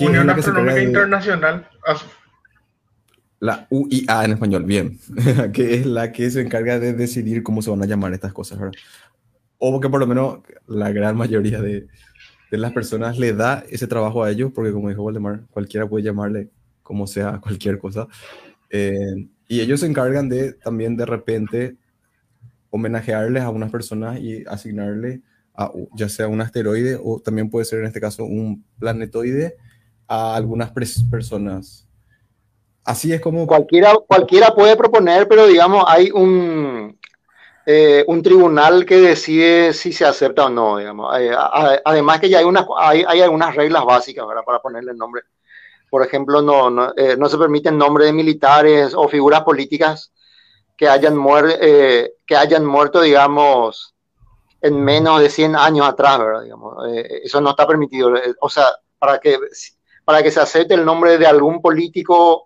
Unión 0.00 0.30
Astronómica 0.30 0.82
Internacional 0.82 1.68
la 3.46 3.68
UIA 3.70 4.24
en 4.24 4.32
español, 4.32 4.64
bien, 4.64 4.98
que 5.52 5.74
es 5.74 5.86
la 5.86 6.10
que 6.12 6.30
se 6.30 6.40
encarga 6.40 6.78
de 6.78 6.92
decidir 6.92 7.42
cómo 7.42 7.62
se 7.62 7.70
van 7.70 7.82
a 7.82 7.86
llamar 7.86 8.12
estas 8.12 8.32
cosas, 8.32 8.58
¿verdad? 8.58 8.74
O 9.58 9.80
que 9.80 9.88
por 9.88 10.00
lo 10.00 10.06
menos 10.06 10.40
la 10.66 10.90
gran 10.90 11.16
mayoría 11.16 11.62
de, 11.62 11.86
las 12.50 12.72
personas 12.72 13.18
le 13.18 13.34
da 13.34 13.64
ese 13.68 13.86
trabajo 13.86 14.24
a 14.24 14.30
ellos, 14.30 14.50
porque 14.54 14.72
como 14.72 14.88
dijo 14.88 15.02
Waldemar, 15.02 15.42
cualquiera 15.50 15.88
puede 15.88 16.04
llamarle 16.04 16.48
como 16.82 17.06
sea 17.06 17.40
cualquier 17.42 17.78
cosa. 17.78 18.08
Eh, 18.70 19.28
y 19.48 19.60
ellos 19.60 19.80
se 19.80 19.86
encargan 19.86 20.28
de 20.28 20.54
también 20.54 20.96
de 20.96 21.06
repente 21.06 21.76
homenajearles 22.70 23.42
a 23.42 23.50
unas 23.50 23.70
personas 23.70 24.18
y 24.18 24.44
asignarle 24.46 25.22
ya 25.94 26.08
sea 26.08 26.28
un 26.28 26.40
asteroide 26.40 26.98
o 27.02 27.20
también 27.20 27.48
puede 27.48 27.64
ser 27.64 27.80
en 27.80 27.86
este 27.86 28.00
caso 28.00 28.24
un 28.24 28.64
planetoide 28.78 29.56
a 30.06 30.34
algunas 30.36 30.70
personas 30.70 31.85
Así 32.86 33.12
es 33.12 33.20
como... 33.20 33.46
Cualquiera, 33.48 33.94
cualquiera 34.06 34.54
puede 34.54 34.76
proponer, 34.76 35.26
pero 35.26 35.46
digamos, 35.46 35.84
hay 35.88 36.08
un, 36.12 36.96
eh, 37.66 38.04
un 38.06 38.22
tribunal 38.22 38.86
que 38.86 38.96
decide 39.00 39.72
si 39.72 39.92
se 39.92 40.04
acepta 40.04 40.46
o 40.46 40.50
no, 40.50 40.76
digamos. 40.76 41.12
Eh, 41.18 41.34
además 41.84 42.20
que 42.20 42.28
ya 42.28 42.38
hay, 42.38 42.44
unas, 42.44 42.64
hay, 42.78 43.04
hay, 43.06 43.20
algunas 43.22 43.56
reglas 43.56 43.84
básicas 43.84 44.24
para 44.46 44.60
ponerle 44.60 44.92
el 44.92 44.96
nombre. 44.96 45.22
Por 45.90 46.06
ejemplo, 46.06 46.40
no, 46.42 46.70
no, 46.70 46.92
eh, 46.96 47.16
no 47.18 47.28
se 47.28 47.36
permiten 47.38 47.76
nombres 47.76 48.06
de 48.06 48.12
militares 48.12 48.94
o 48.94 49.08
figuras 49.08 49.42
políticas 49.42 50.12
que 50.76 50.88
hayan, 50.88 51.16
muer, 51.16 51.58
que 52.24 52.36
hayan 52.36 52.64
muerto, 52.64 53.00
digamos, 53.00 53.96
en 54.60 54.80
menos 54.80 55.20
de 55.20 55.30
100 55.30 55.56
años 55.56 55.88
atrás, 55.88 56.18
¿verdad? 56.18 56.42
Digamos, 56.42 56.76
eso 57.24 57.40
no 57.40 57.50
está 57.50 57.66
permitido. 57.66 58.12
O 58.40 58.48
sea, 58.48 58.66
para 58.98 59.18
que, 59.18 59.38
para 60.04 60.22
que 60.22 60.30
se 60.30 60.38
acepte 60.38 60.74
el 60.74 60.84
nombre 60.84 61.18
de 61.18 61.26
algún 61.26 61.60
político 61.60 62.45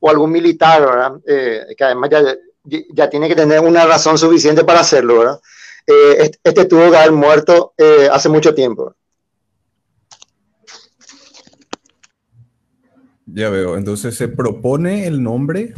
o 0.00 0.10
algún 0.10 0.30
militar, 0.30 0.80
¿verdad? 0.80 1.12
Eh, 1.26 1.74
que 1.76 1.84
además 1.84 2.10
ya, 2.10 2.82
ya, 2.94 3.10
tiene 3.10 3.28
que 3.28 3.34
tener 3.34 3.60
una 3.60 3.86
razón 3.86 4.18
suficiente 4.18 4.64
para 4.64 4.80
hacerlo, 4.80 5.18
¿verdad? 5.18 5.40
Eh, 5.86 6.32
este, 6.42 6.64
tuvo 6.64 6.90
que 6.90 6.96
haber 6.96 7.12
muerto 7.12 7.72
eh, 7.78 8.08
hace 8.10 8.28
mucho 8.28 8.54
tiempo. 8.54 8.94
Ya 13.26 13.50
veo, 13.50 13.76
entonces 13.76 14.16
se 14.16 14.28
propone 14.28 15.06
el 15.06 15.22
nombre 15.22 15.74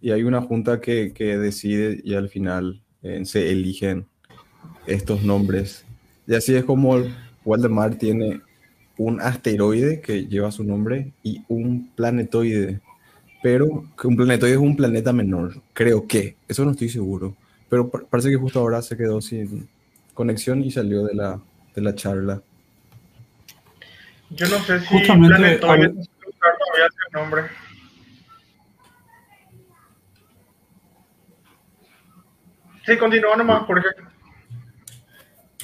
y 0.00 0.10
hay 0.10 0.24
una 0.24 0.42
junta 0.42 0.80
que, 0.80 1.12
que 1.14 1.38
decide 1.38 2.00
y 2.02 2.14
al 2.14 2.28
final 2.28 2.82
se 3.24 3.50
eligen 3.50 4.06
estos 4.86 5.22
nombres. 5.22 5.84
Y 6.26 6.34
así 6.34 6.54
es 6.54 6.64
como 6.64 7.02
Waldemar 7.44 7.96
tiene 7.96 8.42
un 8.96 9.20
asteroide 9.20 10.00
que 10.00 10.26
lleva 10.26 10.52
su 10.52 10.64
nombre 10.64 11.12
y 11.22 11.42
un 11.48 11.90
planetoide 11.94 12.80
pero 13.42 13.84
que 14.00 14.06
un 14.06 14.16
planetoide 14.16 14.54
es 14.54 14.58
un 14.58 14.76
planeta 14.76 15.12
menor, 15.12 15.60
creo 15.72 16.06
que, 16.06 16.36
eso 16.48 16.64
no 16.64 16.70
estoy 16.70 16.88
seguro, 16.88 17.34
pero 17.68 17.90
parece 17.90 18.30
que 18.30 18.36
justo 18.36 18.60
ahora 18.60 18.80
se 18.82 18.96
quedó 18.96 19.20
sin 19.20 19.68
conexión 20.14 20.62
y 20.62 20.70
salió 20.70 21.04
de 21.04 21.14
la, 21.14 21.40
de 21.74 21.82
la 21.82 21.94
charla. 21.94 22.42
Yo 24.30 24.48
no 24.48 24.58
sé 24.60 24.80
si 24.80 24.86
Justamente, 24.86 25.36
planetoide 25.36 25.84
al... 25.84 25.94
todavía 25.94 26.86
el 26.86 27.12
nombre. 27.12 27.42
Sí, 32.86 32.96
continúa 32.96 33.36
nomás, 33.36 33.64
por 33.64 33.78
ejemplo. 33.78 34.10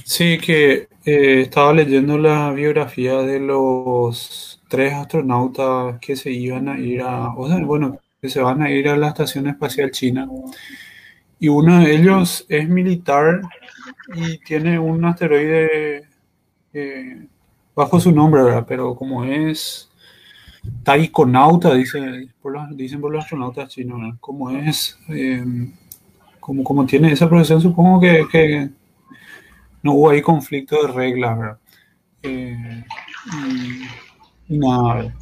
Sí, 0.05 0.39
que 0.39 0.89
eh, 1.05 1.41
estaba 1.43 1.73
leyendo 1.73 2.17
la 2.17 2.53
biografía 2.53 3.19
de 3.19 3.41
los 3.41 4.57
tres 4.69 4.95
astronautas 4.95 5.99
que 6.01 6.15
se 6.16 6.31
iban 6.31 6.69
a 6.69 6.78
ir 6.78 7.03
a, 7.03 7.35
o 7.35 7.49
sea, 7.49 7.59
bueno, 7.65 7.99
que 8.20 8.28
se 8.28 8.40
van 8.40 8.62
a 8.62 8.70
ir 8.70 8.89
a 8.89 8.97
la 8.97 9.09
Estación 9.09 9.49
Espacial 9.49 9.90
China. 9.90 10.28
Y 11.40 11.49
uno 11.49 11.81
de 11.81 11.95
ellos 11.95 12.45
es 12.49 12.69
militar 12.69 13.40
y 14.15 14.39
tiene 14.39 14.78
un 14.78 15.05
asteroide 15.05 16.09
eh, 16.73 17.27
bajo 17.74 18.01
su 18.01 18.12
nombre, 18.12 18.43
¿verdad? 18.43 18.65
Pero 18.66 18.95
como 18.95 19.24
es 19.24 19.89
taikonauta, 20.82 21.74
dice, 21.74 22.28
por 22.43 22.74
dicen 22.74 23.01
por 23.01 23.12
los 23.12 23.24
astronautas 23.24 23.69
chinos, 23.69 24.16
como 24.20 24.51
es, 24.51 24.99
eh, 25.09 25.45
como, 26.40 26.65
como 26.65 26.86
tiene 26.86 27.12
esa 27.12 27.28
profesión, 27.28 27.61
supongo 27.61 28.01
que, 28.01 28.27
que, 28.31 28.70
no 29.81 29.93
hubo 29.93 30.11
ahí 30.11 30.20
conflicto 30.20 30.82
de 30.82 30.93
reglas, 30.93 31.39
¿verdad? 31.39 31.59
Eh, 32.24 32.85
no. 34.49 35.12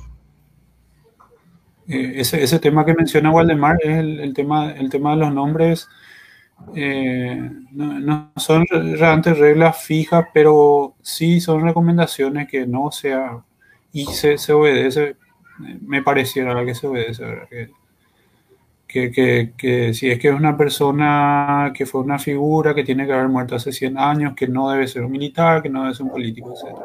Eh, 1.89 2.15
ese, 2.16 2.43
ese, 2.43 2.59
tema 2.59 2.85
que 2.85 2.94
menciona 2.94 3.31
Waldemar 3.31 3.78
es 3.82 3.97
el, 3.98 4.35
tema, 4.35 4.73
el 4.73 4.90
tema 4.90 5.12
de 5.12 5.16
los 5.19 5.32
nombres. 5.32 5.89
Eh, 6.74 7.51
no, 7.73 8.32
son 8.36 8.65
realmente 8.70 9.35
reglas 9.35 9.82
fijas, 9.82 10.27
pero 10.32 10.94
sí 11.03 11.40
son 11.40 11.62
recomendaciones 11.62 12.48
que 12.48 12.66
no 12.66 12.90
sea 12.90 13.44
y 13.93 14.07
se, 14.07 14.39
se 14.39 14.53
obedece. 14.53 15.16
Me 15.82 16.03
pareciera 16.03 16.65
que 16.65 16.74
se 16.74 16.86
obedece, 16.86 17.24
Que, 18.89 19.11
que, 19.11 19.53
que, 19.57 19.94
si 19.94 20.11
es 20.11 20.19
que 20.19 20.28
es 20.28 20.35
una 20.35 20.57
persona 20.57 21.73
que 21.74 21.86
fue 21.86 22.01
una 22.01 22.19
figura 22.19 22.74
que 22.74 22.85
tiene 22.85 23.07
que 23.07 23.12
haber 23.12 23.28
muerto 23.28 23.57
hace 23.57 23.73
100 23.73 23.98
años, 23.98 24.35
que 24.35 24.48
no 24.48 24.70
debe 24.70 24.89
ser 24.89 25.05
un 25.05 25.12
militar, 25.12 25.62
que 25.62 25.69
no 25.69 25.82
debe 25.82 25.94
ser 25.94 26.07
un 26.07 26.12
político, 26.12 26.53
etc. 26.53 26.77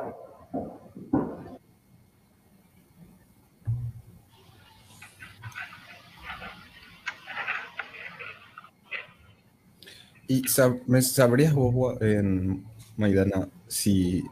¿Y 10.31 10.43
sab- 10.43 10.81
me 10.87 11.01
sabrías 11.01 11.53
vos, 11.53 12.01
en 12.01 12.63
Maidana, 12.97 13.49
si 13.67 14.23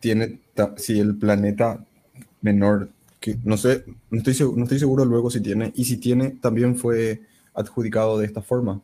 tiene, 0.00 0.38
si 0.76 1.00
el 1.00 1.16
planeta 1.16 1.84
menor, 2.42 2.90
que 3.20 3.36
no 3.44 3.56
sé, 3.56 3.84
no 4.10 4.18
estoy, 4.18 4.34
no 4.56 4.62
estoy 4.64 4.78
seguro 4.78 5.04
luego 5.04 5.30
si 5.30 5.40
tiene, 5.40 5.72
y 5.74 5.84
si 5.84 5.96
tiene, 5.96 6.30
también 6.30 6.76
fue 6.76 7.22
adjudicado 7.54 8.18
de 8.18 8.26
esta 8.26 8.42
forma? 8.42 8.80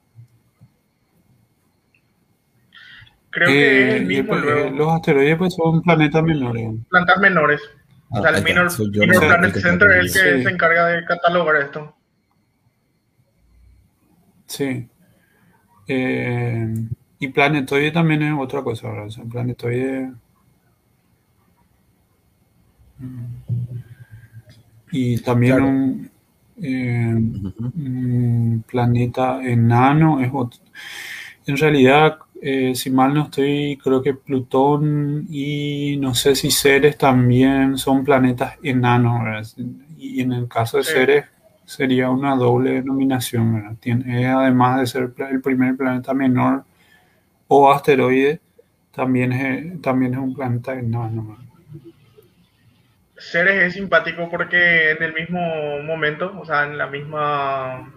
Creo 3.30 3.48
que 3.48 3.88
es 3.88 3.94
Eh, 3.94 3.96
el 3.98 4.06
mismo 4.06 4.34
eh, 4.36 4.40
luego. 4.40 4.70
los 4.70 4.92
asteroides 4.94 5.38
pues 5.38 5.54
son 5.54 5.82
planetas 5.82 6.22
menores. 6.22 6.70
Plantas 6.88 7.18
menores. 7.20 7.60
Ah, 8.10 8.20
o 8.20 8.22
sea, 8.22 8.30
el 8.36 8.44
Minor, 8.44 8.68
yo, 8.92 9.00
Minor 9.00 9.14
no 9.14 9.20
Planet 9.28 9.56
el 9.56 9.62
Center 9.62 9.90
es 9.92 9.96
el 9.96 10.12
que 10.12 10.18
confundido. 10.18 10.36
se 10.38 10.48
Sí. 10.48 10.54
encarga 10.54 10.86
de 10.86 11.04
catalogar 11.04 11.56
esto. 11.62 11.94
Sí. 14.46 14.88
Eh, 15.86 16.74
y 17.18 17.28
planetoide 17.28 17.90
también 17.92 18.22
es 18.22 18.34
otra 18.38 18.62
cosa, 18.62 18.88
¿verdad? 18.90 19.06
O 19.06 19.10
sea, 19.10 19.24
planetoide. 19.24 20.12
mm, 23.00 23.54
Y 24.92 25.18
también 25.18 25.56
Claro. 25.56 25.68
un, 25.68 26.10
eh, 26.62 27.14
un 27.76 28.64
planeta 28.68 29.42
enano 29.42 30.20
es 30.20 30.30
otro. 30.32 30.60
En 31.46 31.56
realidad, 31.56 32.18
eh, 32.40 32.74
si 32.74 32.90
mal 32.90 33.14
no 33.14 33.24
estoy, 33.24 33.78
creo 33.82 34.02
que 34.02 34.14
Plutón 34.14 35.26
y 35.30 35.96
no 35.98 36.14
sé 36.14 36.34
si 36.36 36.50
Ceres 36.50 36.98
también 36.98 37.78
son 37.78 38.04
planetas 38.04 38.56
enanos, 38.62 39.22
¿verdad? 39.24 39.46
Y 39.98 40.20
en 40.22 40.32
el 40.32 40.48
caso 40.48 40.78
de. 40.78 40.84
Ceres 40.84 41.24
sería 41.64 42.10
una 42.10 42.36
doble 42.36 42.72
denominación, 42.72 43.78
además 43.80 44.80
de 44.80 44.86
ser 44.86 45.14
el 45.30 45.40
primer 45.40 45.76
planeta 45.76 46.14
menor 46.14 46.64
o 47.48 47.72
asteroide, 47.72 48.40
también 48.94 49.32
es, 49.32 49.82
también 49.82 50.14
es 50.14 50.20
un 50.20 50.34
planeta. 50.34 50.74
¿verdad? 50.74 51.44
Ceres 53.16 53.62
es 53.62 53.74
simpático 53.74 54.28
porque 54.30 54.90
en 54.90 55.02
el 55.02 55.14
mismo 55.14 55.40
momento, 55.82 56.34
o 56.38 56.44
sea, 56.44 56.64
en 56.64 56.76
la 56.76 56.86
misma, 56.86 57.92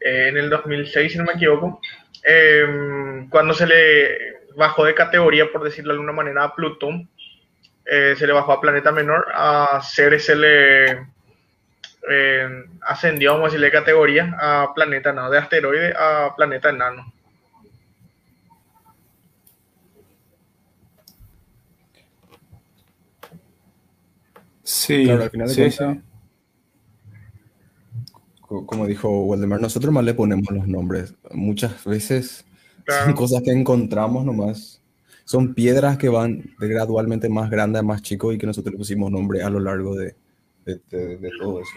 eh, 0.00 0.28
en 0.28 0.36
el 0.36 0.50
2006, 0.50 1.12
si 1.12 1.18
no 1.18 1.24
me 1.24 1.32
equivoco, 1.32 1.80
eh, 2.26 3.26
cuando 3.30 3.54
se 3.54 3.66
le 3.66 4.40
bajó 4.56 4.84
de 4.84 4.94
categoría, 4.94 5.50
por 5.52 5.62
decirlo 5.62 5.92
de 5.92 5.98
alguna 5.98 6.12
manera, 6.12 6.44
a 6.44 6.54
Plutón, 6.54 7.08
eh, 7.86 8.14
se 8.16 8.26
le 8.26 8.32
bajó 8.32 8.52
a 8.52 8.60
planeta 8.60 8.92
menor, 8.92 9.26
a 9.32 9.80
Ceres 9.82 10.26
se 10.26 10.36
le 10.36 11.06
eh, 12.10 12.48
ascendió, 12.82 13.32
vamos 13.32 13.44
a 13.44 13.48
decirle, 13.48 13.66
de 13.66 13.72
categoría 13.72 14.36
a 14.40 14.72
planeta 14.74 15.10
enano, 15.10 15.30
de 15.30 15.38
asteroide 15.38 15.92
a 15.98 16.34
planeta 16.36 16.70
enano. 16.70 17.12
Sí, 24.62 25.04
Claro, 25.04 25.24
al 25.24 25.30
final 25.30 25.48
de 25.48 25.54
sí, 25.54 25.60
cuentas- 25.60 25.96
sí. 25.96 26.00
Co- 28.40 28.66
Como 28.66 28.86
dijo 28.86 29.24
Waldemar, 29.24 29.60
nosotros 29.60 29.92
más 29.92 30.04
le 30.04 30.14
ponemos 30.14 30.50
los 30.50 30.66
nombres. 30.66 31.14
Muchas 31.32 31.84
veces 31.84 32.44
son 33.04 33.12
cosas 33.14 33.42
que 33.42 33.52
encontramos 33.52 34.24
nomás. 34.24 34.82
Son 35.24 35.54
piedras 35.54 35.96
que 35.96 36.08
van 36.08 36.42
de 36.58 36.68
gradualmente 36.68 37.28
más 37.28 37.50
grande 37.50 37.78
a 37.78 37.82
más 37.82 38.02
chico 38.02 38.32
y 38.32 38.38
que 38.38 38.46
nosotros 38.46 38.72
le 38.72 38.78
pusimos 38.78 39.10
nombre 39.12 39.42
a 39.42 39.50
lo 39.50 39.60
largo 39.60 39.94
de, 39.94 40.16
de- 40.64 40.80
de- 40.90 41.16
de 41.18 41.30
todo 41.38 41.60
eso. 41.60 41.70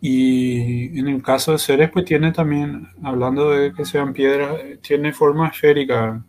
Y 0.00 0.98
en 0.98 1.08
el 1.08 1.22
caso 1.22 1.52
de 1.52 1.58
Ceres, 1.58 1.90
pues 1.90 2.04
tiene 2.06 2.32
también, 2.32 2.88
hablando 3.02 3.50
de 3.50 3.72
que 3.74 3.84
sean 3.84 4.12
piedras, 4.14 4.56
tiene 4.82 5.12
forma 5.12 5.48
esférica. 5.48 6.24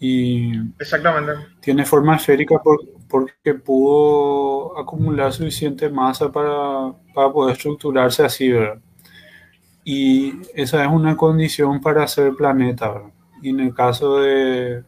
Y 0.00 0.52
Exactamente. 0.80 1.32
tiene 1.60 1.84
forma 1.86 2.16
esférica 2.16 2.58
por- 2.62 2.80
porque 3.08 3.54
pudo 3.54 4.78
acumular 4.78 5.32
suficiente 5.32 5.88
masa 5.90 6.30
para, 6.32 6.92
para 7.14 7.32
poder 7.32 7.54
estructurarse 7.56 8.24
así, 8.24 8.50
¿verdad? 8.52 8.80
Y 9.84 10.34
esa 10.54 10.84
es 10.84 10.90
una 10.90 11.16
condición 11.16 11.80
para 11.80 12.06
ser 12.08 12.34
planeta, 12.34 12.90
¿verdad? 12.92 13.10
Y 13.42 13.50
en 13.50 13.60
el 13.60 13.74
caso 13.74 14.18
de... 14.18 14.84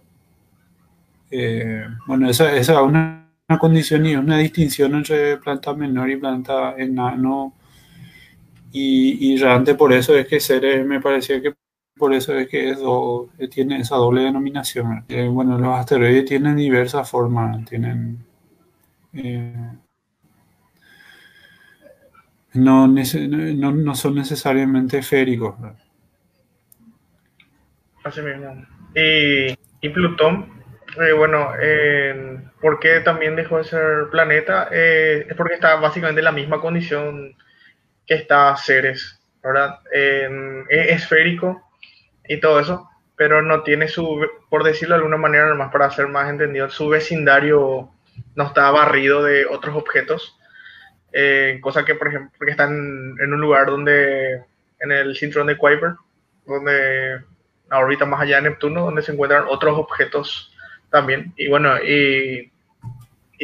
eh, 1.31 1.85
bueno, 2.07 2.29
esa, 2.29 2.55
esa 2.57 2.75
es 2.75 2.79
una, 2.81 3.29
una 3.49 3.59
condición 3.59 4.07
y 4.07 4.17
una 4.17 4.39
distinción 4.39 4.95
entre 4.95 5.37
planeta 5.39 5.75
menor 5.75 6.11
y 6.11 6.17
planeta 6.17 6.75
enano. 6.77 7.55
Y, 8.77 9.33
y 9.33 9.37
realmente 9.37 9.77
por 9.77 9.93
eso 9.93 10.17
es 10.17 10.27
que 10.27 10.41
Ceres 10.41 10.85
me 10.85 11.01
parecía 11.01 11.41
que 11.41 11.55
por 11.97 12.13
eso 12.13 12.35
es 12.37 12.49
que 12.49 12.75
tiene 13.49 13.79
esa 13.79 13.95
doble 13.95 14.23
denominación. 14.23 15.05
Eh, 15.09 15.29
bueno, 15.29 15.57
los 15.61 15.79
asteroides 15.79 16.25
tienen 16.25 16.57
diversas 16.57 17.09
formas, 17.09 17.65
tienen 17.67 18.19
eh, 19.13 19.55
no, 22.55 22.89
no, 22.89 23.73
no 23.73 23.95
son 23.95 24.17
necesariamente 24.17 24.99
esféricos. 24.99 25.55
Así 28.03 28.23
mismo. 28.23 28.67
Y, 28.97 29.57
y 29.87 29.89
Plutón, 29.91 30.53
eh, 31.01 31.13
bueno, 31.13 31.51
¿por 32.61 32.81
qué 32.81 32.99
también 33.05 33.37
dejó 33.37 33.59
de 33.59 33.65
ser 33.65 34.09
planeta? 34.11 34.69
Eh, 34.73 35.27
es 35.31 35.37
porque 35.37 35.55
está 35.55 35.77
básicamente 35.77 36.21
en 36.21 36.25
la 36.25 36.33
misma 36.33 36.61
condición 36.61 37.37
que 38.07 38.15
está 38.15 38.57
Ceres, 38.57 39.21
¿verdad? 39.43 39.79
Es 39.93 41.03
esférico 41.03 41.63
y 42.27 42.41
todo 42.41 42.61
eso, 42.61 42.89
pero 43.17 43.43
no 43.43 43.63
tiene 43.63 43.89
su, 43.89 44.27
por 44.49 44.65
decirlo 44.65 44.95
de 44.95 44.99
alguna 44.99 45.17
manera, 45.17 45.49
nomás 45.49 45.71
para 45.73 45.87
hacer 45.87 46.09
más 46.09 46.29
entendido, 46.29 46.71
su 46.71 46.89
vecindario 46.89 47.91
no 48.35 48.45
está 48.45 48.71
barrido 48.71 49.23
de 49.23 49.47
otros 49.47 49.77
objetos, 49.77 50.39
eh, 51.13 51.59
cosa 51.61 51.85
que, 51.85 51.95
por 51.95 52.09
ejemplo, 52.09 52.33
porque 52.37 52.51
están 52.51 52.73
en 53.21 53.33
un 53.33 53.41
lugar 53.41 53.67
donde, 53.67 54.43
en 54.81 54.93
el 54.93 55.17
cinturón 55.17 55.47
de 55.47 55.57
Kuiper, 55.57 55.95
donde 56.47 57.23
la 57.71 57.79
órbita 57.79 58.05
más 58.05 58.21
allá 58.21 58.37
de 58.37 58.51
Neptuno, 58.51 58.85
donde 58.85 59.03
se 59.03 59.13
encuentran 59.13 59.45
otros 59.49 59.79
objetos 59.79 60.53
también. 60.91 61.33
Y 61.37 61.49
bueno, 61.49 61.77
y, 61.83 62.53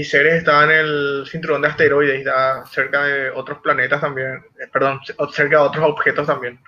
y 0.00 0.04
Ceres 0.04 0.34
está 0.34 0.64
en 0.64 0.70
el 0.70 1.24
cinturón 1.30 1.60
de 1.60 1.68
asteroides, 1.68 2.26
cerca 2.70 3.04
de 3.04 3.30
otros 3.30 3.58
planetas 3.58 4.00
también, 4.00 4.42
eh, 4.58 4.66
perdón, 4.72 5.00
cerca 5.32 5.56
de 5.58 5.62
otros 5.62 5.84
objetos 5.84 6.26
también. 6.26 6.58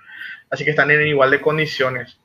Así 0.51 0.65
que 0.65 0.71
están 0.71 0.91
en 0.91 1.07
igual 1.07 1.31
de 1.31 1.41
condiciones. 1.41 2.19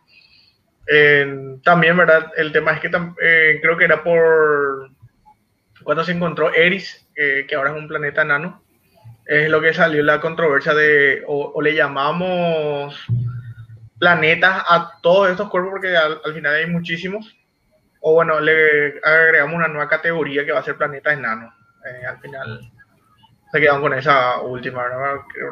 También, 1.64 1.96
¿verdad? 1.98 2.32
El 2.36 2.52
tema 2.52 2.74
es 2.74 2.80
que 2.82 2.92
eh, 3.22 3.60
creo 3.62 3.78
que 3.78 3.86
era 3.86 4.04
por 4.04 4.90
cuando 5.84 6.04
se 6.04 6.12
encontró 6.12 6.54
Eris, 6.54 7.08
eh, 7.16 7.46
que 7.48 7.56
ahora 7.56 7.72
es 7.72 7.78
un 7.78 7.88
planeta 7.88 8.24
enano, 8.24 8.62
es 9.26 9.50
lo 9.50 9.62
que 9.62 9.74
salió 9.74 10.04
la 10.04 10.20
controversia 10.20 10.74
de, 10.74 11.24
o, 11.26 11.62
le 11.62 11.74
llamamos 11.74 12.98
planetas 13.98 14.64
a 14.68 15.00
todos 15.02 15.30
estos 15.30 15.50
cuerpos, 15.50 15.72
porque 15.72 15.96
al 15.96 16.34
final 16.34 16.54
hay 16.54 16.68
muchísimos, 16.68 17.38
o 18.10 18.14
bueno, 18.14 18.40
le 18.40 19.02
agregamos 19.04 19.56
una 19.56 19.68
nueva 19.68 19.90
categoría 19.90 20.46
que 20.46 20.54
va 20.54 20.60
a 20.60 20.64
ser 20.64 20.78
planeta 20.78 21.12
enano. 21.12 21.54
Eh, 21.86 22.06
al 22.06 22.18
final 22.20 22.72
se 23.52 23.60
quedan 23.60 23.82
con 23.82 23.94
esa 23.94 24.40
última. 24.40 24.86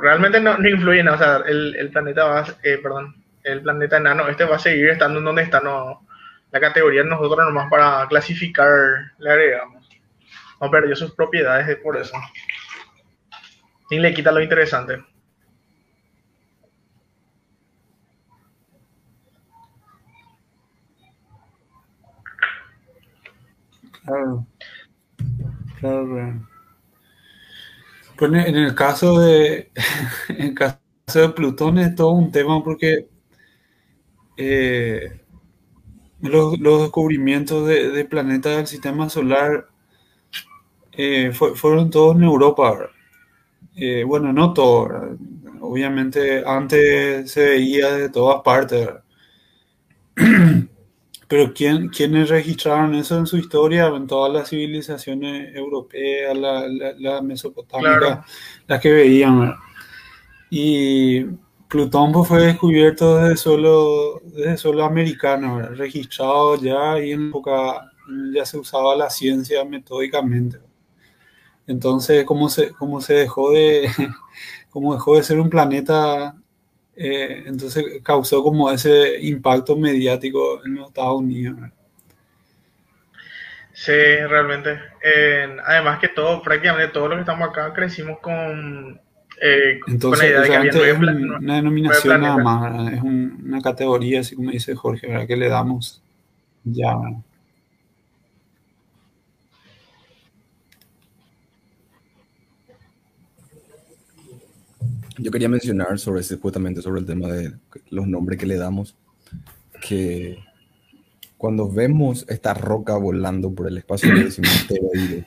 Realmente 0.01 0.39
no, 0.39 0.57
no 0.57 0.69
influye 0.69 1.03
nada, 1.03 1.15
o 1.15 1.19
sea, 1.19 1.49
el, 1.49 1.89
planeta 1.91 2.23
va, 2.23 2.45
eh, 2.63 2.79
perdón, 2.81 3.13
el 3.43 3.61
planeta 3.61 3.97
enano, 3.97 4.29
este 4.29 4.45
va 4.45 4.55
a 4.55 4.59
seguir 4.59 4.89
estando 4.89 5.19
en 5.19 5.25
donde 5.25 5.41
está, 5.41 5.59
no, 5.59 6.07
la 6.49 6.59
categoría 6.61 7.03
nosotros 7.03 7.45
nomás 7.45 7.69
para 7.69 8.07
clasificar 8.07 8.71
le 9.17 9.29
agregamos. 9.29 9.89
No 10.61 10.71
perdió 10.71 10.95
sus 10.95 11.13
propiedades 11.13 11.67
es 11.67 11.77
por 11.77 11.97
eso. 11.97 12.15
Y 13.89 13.99
le 13.99 14.13
quita 14.13 14.31
lo 14.31 14.39
interesante. 14.39 15.03
Claro. 24.05 24.47
Claro. 25.79 26.45
Pues 28.17 28.31
en 28.31 28.55
el 28.55 28.75
caso 28.75 29.19
de, 29.19 29.71
en 30.29 30.53
caso 30.55 30.77
de 31.13 31.29
Plutón 31.29 31.77
es 31.79 31.95
todo 31.95 32.11
un 32.11 32.31
tema 32.31 32.63
porque 32.63 33.07
eh, 34.37 35.19
los, 36.21 36.59
los 36.59 36.81
descubrimientos 36.81 37.65
de, 37.67 37.89
de 37.89 38.03
planetas 38.05 38.57
del 38.57 38.67
sistema 38.67 39.09
solar 39.09 39.67
eh, 40.93 41.31
fue- 41.33 41.55
fueron 41.55 41.89
todos 41.89 42.15
en 42.15 42.23
Europa. 42.23 42.89
Eh, 43.75 44.03
bueno, 44.05 44.33
no 44.33 44.53
todos. 44.53 44.91
Obviamente 45.61 46.43
antes 46.45 47.31
se 47.31 47.43
veía 47.45 47.93
de 47.95 48.09
todas 48.09 48.41
partes. 48.43 48.89
Pero 51.27 51.53
¿quién, 51.53 51.89
¿quiénes 51.89 52.29
registraron 52.29 52.93
eso 52.95 53.17
en 53.17 53.25
su 53.25 53.37
historia? 53.37 53.87
En 53.87 54.05
todas 54.07 54.31
las 54.31 54.49
civilizaciones 54.49 55.55
europeas, 55.55 56.37
la, 56.37 56.67
la, 56.67 56.93
la 56.97 57.21
mesopotámica, 57.21 57.97
Claro. 57.99 58.23
las 58.67 58.81
que 58.81 58.91
veían. 58.91 59.39
¿verdad? 59.39 59.55
Y 60.49 61.23
Plutón 61.67 62.11
pues, 62.11 62.27
fue 62.27 62.41
descubierto 62.45 63.17
desde 63.17 63.37
suelo, 63.37 64.21
desde 64.23 64.57
suelo 64.57 64.85
americano, 64.85 65.57
¿verdad? 65.57 65.75
registrado 65.75 66.55
ya 66.61 66.99
y 66.99 67.11
en 67.11 67.29
época 67.29 67.91
ya 68.33 68.45
se 68.45 68.57
usaba 68.59 68.95
la 68.95 69.09
ciencia 69.09 69.65
metódicamente. 69.65 70.59
Entonces, 71.67 72.23
como 72.25 72.47
se, 72.49 72.69
como 72.71 73.01
se 73.01 73.15
dejó 73.15 73.51
de, 73.51 73.89
como 74.69 74.93
dejó 74.93 75.15
de 75.15 75.23
ser 75.23 75.39
un 75.39 75.49
planeta, 75.49 76.35
eh, 76.95 77.43
entonces 77.45 77.85
causó 78.03 78.43
como 78.43 78.71
ese 78.71 79.19
impacto 79.21 79.75
mediático 79.75 80.63
en 80.65 80.75
los 80.75 80.87
Estados 80.87 81.19
Unidos. 81.19 81.57
Sí, 83.73 83.91
realmente. 83.91 84.79
Eh, 85.03 85.57
además 85.65 85.99
que 85.99 86.07
todo, 86.07 86.41
prácticamente 86.41 86.93
todos 86.93 87.09
los 87.09 87.17
que 87.17 87.21
estamos 87.21 87.49
acá 87.49 87.73
crecimos 87.73 88.19
con, 88.19 88.99
eh, 89.41 89.79
con 89.81 89.89
la 89.91 89.93
Entonces, 89.93 90.29
idea 90.29 90.41
de 90.41 90.47
que 90.49 90.55
había 90.55 90.71
realmente 90.71 90.91
es 90.91 90.97
un- 90.97 91.43
una 91.43 91.55
denominación 91.55 92.21
nada 92.21 92.37
más, 92.37 92.61
¿verdad? 92.61 92.93
es 92.93 93.01
un- 93.01 93.43
una 93.45 93.61
categoría, 93.61 94.21
así 94.21 94.35
como 94.35 94.51
dice 94.51 94.75
Jorge, 94.75 95.07
¿verdad? 95.07 95.27
que 95.27 95.35
le 95.35 95.49
damos 95.49 96.01
ya. 96.63 96.95
¿verdad? 96.95 97.17
Yo 105.17 105.31
quería 105.31 105.49
mencionar 105.49 105.97
sobre 105.99 106.21
ese, 106.21 106.37
justamente 106.37 106.81
sobre 106.81 106.99
el 106.99 107.05
tema 107.05 107.27
de 107.29 107.53
los 107.89 108.07
nombres 108.07 108.37
que 108.39 108.45
le 108.45 108.57
damos, 108.57 108.95
que 109.81 110.37
cuando 111.37 111.71
vemos 111.71 112.25
esta 112.27 112.53
roca 112.53 112.95
volando 112.97 113.53
por 113.53 113.67
el 113.67 113.77
espacio 113.77 114.13
le 114.13 114.25
decimos 114.25 114.51
asteroide. 114.55 115.25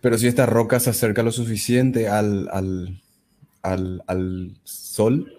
Pero 0.00 0.18
si 0.18 0.26
esta 0.26 0.46
roca 0.46 0.80
se 0.80 0.90
acerca 0.90 1.22
lo 1.22 1.32
suficiente 1.32 2.08
al, 2.08 2.48
al, 2.52 3.00
al, 3.62 4.02
al 4.06 4.54
Sol 4.64 5.32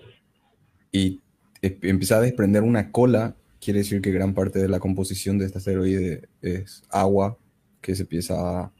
y 0.92 1.22
e- 1.62 1.78
empieza 1.84 2.18
a 2.18 2.22
desprender 2.22 2.64
una 2.64 2.92
cola, 2.92 3.36
quiere 3.62 3.80
decir 3.80 4.02
que 4.02 4.12
gran 4.12 4.34
parte 4.34 4.60
de 4.60 4.68
la 4.68 4.80
composición 4.80 5.38
de 5.38 5.46
este 5.46 5.60
asteroide 5.60 6.30
es 6.42 6.84
agua 6.90 7.38
que 7.82 7.96
se 7.96 8.04
empieza 8.04 8.36
a 8.36 8.72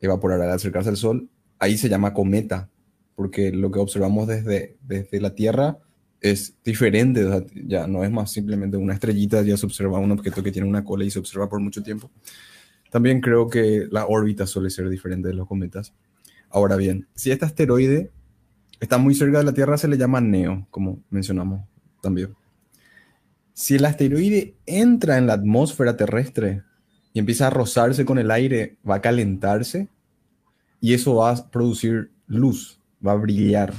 evaporar 0.00 0.40
al 0.40 0.50
acercarse 0.50 0.88
al 0.88 0.96
Sol. 0.96 1.28
Ahí 1.58 1.76
se 1.76 1.88
llama 1.88 2.14
cometa, 2.14 2.70
porque 3.18 3.50
lo 3.50 3.72
que 3.72 3.80
observamos 3.80 4.28
desde, 4.28 4.76
desde 4.80 5.20
la 5.20 5.34
Tierra 5.34 5.78
es 6.20 6.54
diferente, 6.64 7.24
o 7.24 7.28
sea, 7.28 7.46
ya 7.66 7.88
no 7.88 8.04
es 8.04 8.12
más 8.12 8.30
simplemente 8.30 8.76
una 8.76 8.94
estrellita, 8.94 9.42
ya 9.42 9.56
se 9.56 9.66
observa 9.66 9.98
un 9.98 10.12
objeto 10.12 10.40
que 10.40 10.52
tiene 10.52 10.68
una 10.68 10.84
cola 10.84 11.02
y 11.02 11.10
se 11.10 11.18
observa 11.18 11.48
por 11.48 11.58
mucho 11.58 11.82
tiempo. 11.82 12.12
También 12.92 13.20
creo 13.20 13.48
que 13.48 13.88
la 13.90 14.06
órbita 14.06 14.46
suele 14.46 14.70
ser 14.70 14.88
diferente 14.88 15.26
de 15.26 15.34
los 15.34 15.48
cometas. 15.48 15.94
Ahora 16.48 16.76
bien, 16.76 17.08
si 17.16 17.32
este 17.32 17.44
asteroide 17.44 18.12
está 18.78 18.98
muy 18.98 19.16
cerca 19.16 19.38
de 19.38 19.44
la 19.44 19.52
Tierra, 19.52 19.76
se 19.78 19.88
le 19.88 19.98
llama 19.98 20.20
Neo, 20.20 20.68
como 20.70 21.02
mencionamos 21.10 21.66
también. 22.00 22.36
Si 23.52 23.74
el 23.74 23.84
asteroide 23.84 24.54
entra 24.64 25.18
en 25.18 25.26
la 25.26 25.32
atmósfera 25.32 25.96
terrestre 25.96 26.62
y 27.12 27.18
empieza 27.18 27.48
a 27.48 27.50
rozarse 27.50 28.04
con 28.04 28.20
el 28.20 28.30
aire, 28.30 28.76
va 28.88 28.94
a 28.94 29.02
calentarse 29.02 29.88
y 30.80 30.94
eso 30.94 31.16
va 31.16 31.32
a 31.32 31.50
producir 31.50 32.12
luz, 32.28 32.77
va 33.04 33.12
a 33.12 33.16
brillar. 33.16 33.72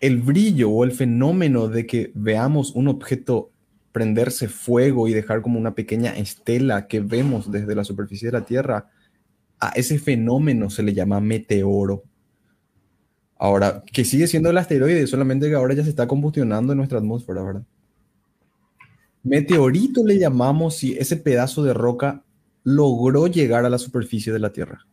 El 0.00 0.22
brillo 0.22 0.70
o 0.70 0.84
el 0.84 0.92
fenómeno 0.92 1.68
de 1.68 1.86
que 1.86 2.12
veamos 2.14 2.72
un 2.74 2.88
objeto 2.88 3.50
prenderse 3.92 4.48
fuego 4.48 5.08
y 5.08 5.12
dejar 5.12 5.42
como 5.42 5.58
una 5.58 5.74
pequeña 5.74 6.16
estela 6.16 6.86
que 6.86 7.00
vemos 7.00 7.50
desde 7.50 7.74
la 7.74 7.84
superficie 7.84 8.28
de 8.28 8.38
la 8.38 8.44
Tierra, 8.44 8.90
a 9.58 9.70
ese 9.70 9.98
fenómeno 9.98 10.70
se 10.70 10.82
le 10.82 10.94
llama 10.94 11.20
meteoro. 11.20 12.04
Ahora, 13.36 13.82
que 13.92 14.04
sigue 14.04 14.26
siendo 14.26 14.50
el 14.50 14.58
asteroide, 14.58 15.06
solamente 15.06 15.48
que 15.48 15.54
ahora 15.54 15.74
ya 15.74 15.84
se 15.84 15.90
está 15.90 16.06
combustionando 16.06 16.72
en 16.72 16.78
nuestra 16.78 16.98
atmósfera, 16.98 17.42
¿verdad? 17.42 17.62
Meteorito 19.22 20.04
le 20.04 20.18
llamamos 20.18 20.76
si 20.76 20.92
ese 20.96 21.16
pedazo 21.16 21.62
de 21.64 21.74
roca 21.74 22.24
logró 22.64 23.26
llegar 23.26 23.64
a 23.64 23.70
la 23.70 23.78
superficie 23.78 24.32
de 24.32 24.38
la 24.38 24.52
Tierra. 24.52 24.86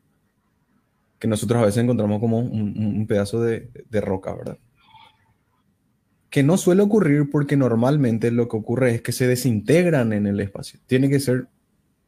Que 1.26 1.30
nosotros 1.30 1.60
a 1.60 1.66
veces 1.66 1.84
encontramos 1.84 2.20
como 2.20 2.38
un, 2.38 3.08
pedazo 3.08 3.42
de, 3.42 3.68
roca, 3.94 4.36
¿verdad? 4.36 4.60
Que 6.30 6.44
no 6.44 6.56
suele 6.56 6.84
ocurrir 6.84 7.32
porque 7.32 7.58
normalmente 7.58 8.30
lo 8.30 8.48
que 8.48 8.58
ocurre 8.58 8.94
es 8.94 9.02
que 9.02 9.12
se 9.12 9.26
desintegran 9.26 10.14
en 10.14 10.28
el 10.28 10.40
espacio. 10.40 10.80
Tiene 10.86 11.10
que 11.10 11.20
ser 11.20 11.48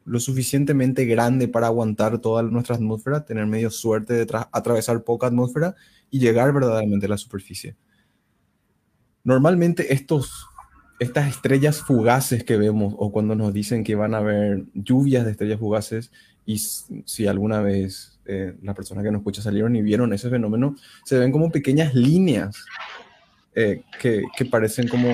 lo 0.06 0.20
suficientemente 0.20 1.06
grande 1.06 1.48
para 1.48 1.66
aguantar 1.66 2.20
toda 2.20 2.44
nuestra 2.44 2.76
atmósfera, 2.76 3.26
tener 3.26 3.48
medio 3.48 3.72
suerte 3.72 4.14
de 4.14 4.28
tra- 4.28 4.50
atravesar 4.52 5.04
poca 5.04 5.26
atmósfera 5.26 5.74
y 6.12 6.20
llegar 6.20 6.54
verdaderamente 6.54 7.08
a 7.08 7.10
la 7.10 7.18
superficie. 7.18 7.76
Normalmente 9.24 9.96
estos, 9.96 10.46
estas 11.00 11.28
estrellas 11.28 11.82
fugaces 11.82 12.44
que 12.44 12.58
vemos 12.58 12.94
o 13.00 13.12
cuando 13.12 13.34
nos 13.34 13.52
dicen 13.52 13.84
que 13.84 13.96
van 13.96 14.14
a 14.14 14.20
haber 14.20 14.66
lluvias 14.76 15.26
de 15.26 15.32
estrellas 15.32 15.60
fugaces 15.60 16.12
y 16.48 16.58
si 16.58 17.28
alguna 17.28 17.62
vez 17.62 18.20
eh, 18.26 18.56
las 18.64 18.76
personas 18.76 19.04
que 19.04 19.12
nos 19.12 19.20
escuchan 19.20 19.44
salieron 19.44 19.76
y 19.76 19.82
vieron 19.84 20.14
ese 20.14 20.30
fenómeno, 20.32 20.76
se 21.06 21.20
ven 21.20 21.32
como 21.32 21.52
pequeñas 21.52 21.94
líneas 21.94 22.66
eh, 23.54 23.84
que, 24.00 24.24
que 24.36 24.46
parecen 24.46 24.88
como, 24.88 25.14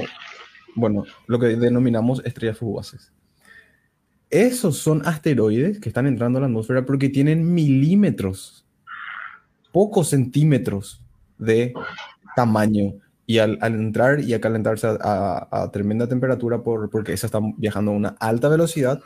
bueno, 0.76 1.04
lo 1.28 1.40
que 1.40 1.48
denominamos 1.48 2.22
estrellas 2.24 2.60
fugaces. 2.60 3.12
Esos 4.30 4.78
son 4.78 5.02
asteroides 5.06 5.80
que 5.80 5.90
están 5.90 6.08
entrando 6.08 6.38
a 6.38 6.42
la 6.42 6.48
atmósfera 6.48 6.86
porque 6.86 7.10
tienen 7.10 7.54
milímetros, 7.54 8.66
pocos 9.72 10.10
centímetros 10.10 11.02
de 11.38 11.74
tamaño. 12.36 12.94
Y 13.26 13.38
al, 13.38 13.58
al 13.62 13.74
entrar 13.76 14.20
y 14.20 14.34
a 14.34 14.42
calentarse 14.42 14.86
a, 14.86 14.98
a- 15.02 15.64
a 15.64 15.72
tremenda 15.72 16.08
temperatura, 16.08 16.62
por, 16.62 16.90
porque 16.90 17.14
esas 17.14 17.30
están 17.30 17.56
viajando 17.58 17.92
a 17.92 17.96
una 17.96 18.10
alta 18.20 18.50
velocidad, 18.50 19.02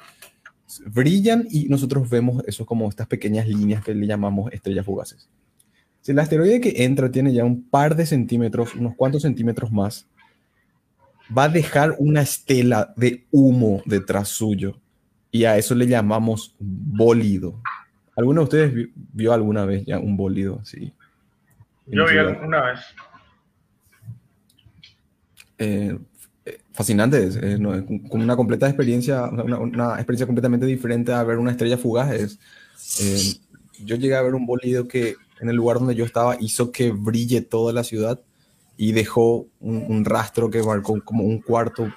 brillan 0.85 1.47
y 1.49 1.67
nosotros 1.69 2.09
vemos 2.09 2.43
eso 2.45 2.65
como 2.65 2.89
estas 2.89 3.07
pequeñas 3.07 3.47
líneas 3.47 3.83
que 3.83 3.93
le 3.95 4.05
llamamos 4.05 4.51
estrellas 4.51 4.85
fugaces. 4.85 5.29
Si 6.01 6.11
el 6.11 6.19
asteroide 6.19 6.61
que 6.61 6.83
entra 6.83 7.09
tiene 7.11 7.33
ya 7.33 7.43
un 7.43 7.63
par 7.69 7.95
de 7.95 8.05
centímetros, 8.05 8.75
unos 8.75 8.95
cuantos 8.95 9.21
centímetros 9.23 9.71
más, 9.71 10.07
va 11.35 11.45
a 11.45 11.49
dejar 11.49 11.95
una 11.99 12.21
estela 12.21 12.93
de 12.95 13.25
humo 13.31 13.81
detrás 13.85 14.29
suyo 14.29 14.79
y 15.31 15.43
a 15.45 15.57
eso 15.57 15.75
le 15.75 15.87
llamamos 15.87 16.55
bólido. 16.59 17.61
¿Alguno 18.15 18.41
de 18.41 18.43
ustedes 18.45 18.73
vi- 18.73 18.91
vio 18.95 19.33
alguna 19.33 19.65
vez 19.65 19.85
ya 19.85 19.99
un 19.99 20.15
bólido 20.17 20.59
así? 20.61 20.93
Yo 21.85 22.03
vi 22.05 22.11
ciudad? 22.11 22.43
una 22.43 22.61
vez. 22.65 22.79
Eh, 25.57 25.97
eh, 26.77 26.83
fascinante, 26.83 27.23
es, 27.23 27.35
eh, 27.37 27.57
no, 27.59 27.71
con 28.09 28.21
una 28.21 28.35
completa 28.35 28.67
experiencia, 28.67 29.25
una, 29.25 29.95
experiencia 29.95 30.25
completamente 30.25 30.65
diferente 30.65 31.11
a 31.11 31.23
ver 31.23 31.37
una 31.37 31.51
estrella 31.51 31.77
fugaz. 31.77 32.13
Es, 32.13 32.39
eh, 33.01 33.39
yo 33.83 33.95
llegué 33.95 34.15
a 34.15 34.21
ver 34.21 34.35
un 34.35 34.45
bólido 34.45 34.87
que 34.87 35.15
en 35.39 35.49
el 35.49 35.55
lugar 35.55 35.79
donde 35.79 35.95
yo 35.95 36.05
estaba 36.05 36.37
hizo 36.39 36.71
que 36.71 36.91
brille 36.91 37.41
toda 37.41 37.73
la 37.73 37.83
ciudad 37.83 38.21
y 38.77 38.91
dejó 38.91 39.47
un, 39.59 40.05
rastro 40.05 40.49
que 40.49 40.61
marcó 40.61 41.01
como 41.03 41.23
un 41.23 41.41
cuarto 41.41 41.91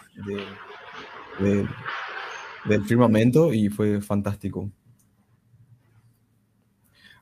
de- 1.39 1.67
del 2.67 2.85
firmamento 2.85 3.53
y 3.53 3.69
fue 3.69 4.01
fantástico. 4.01 4.71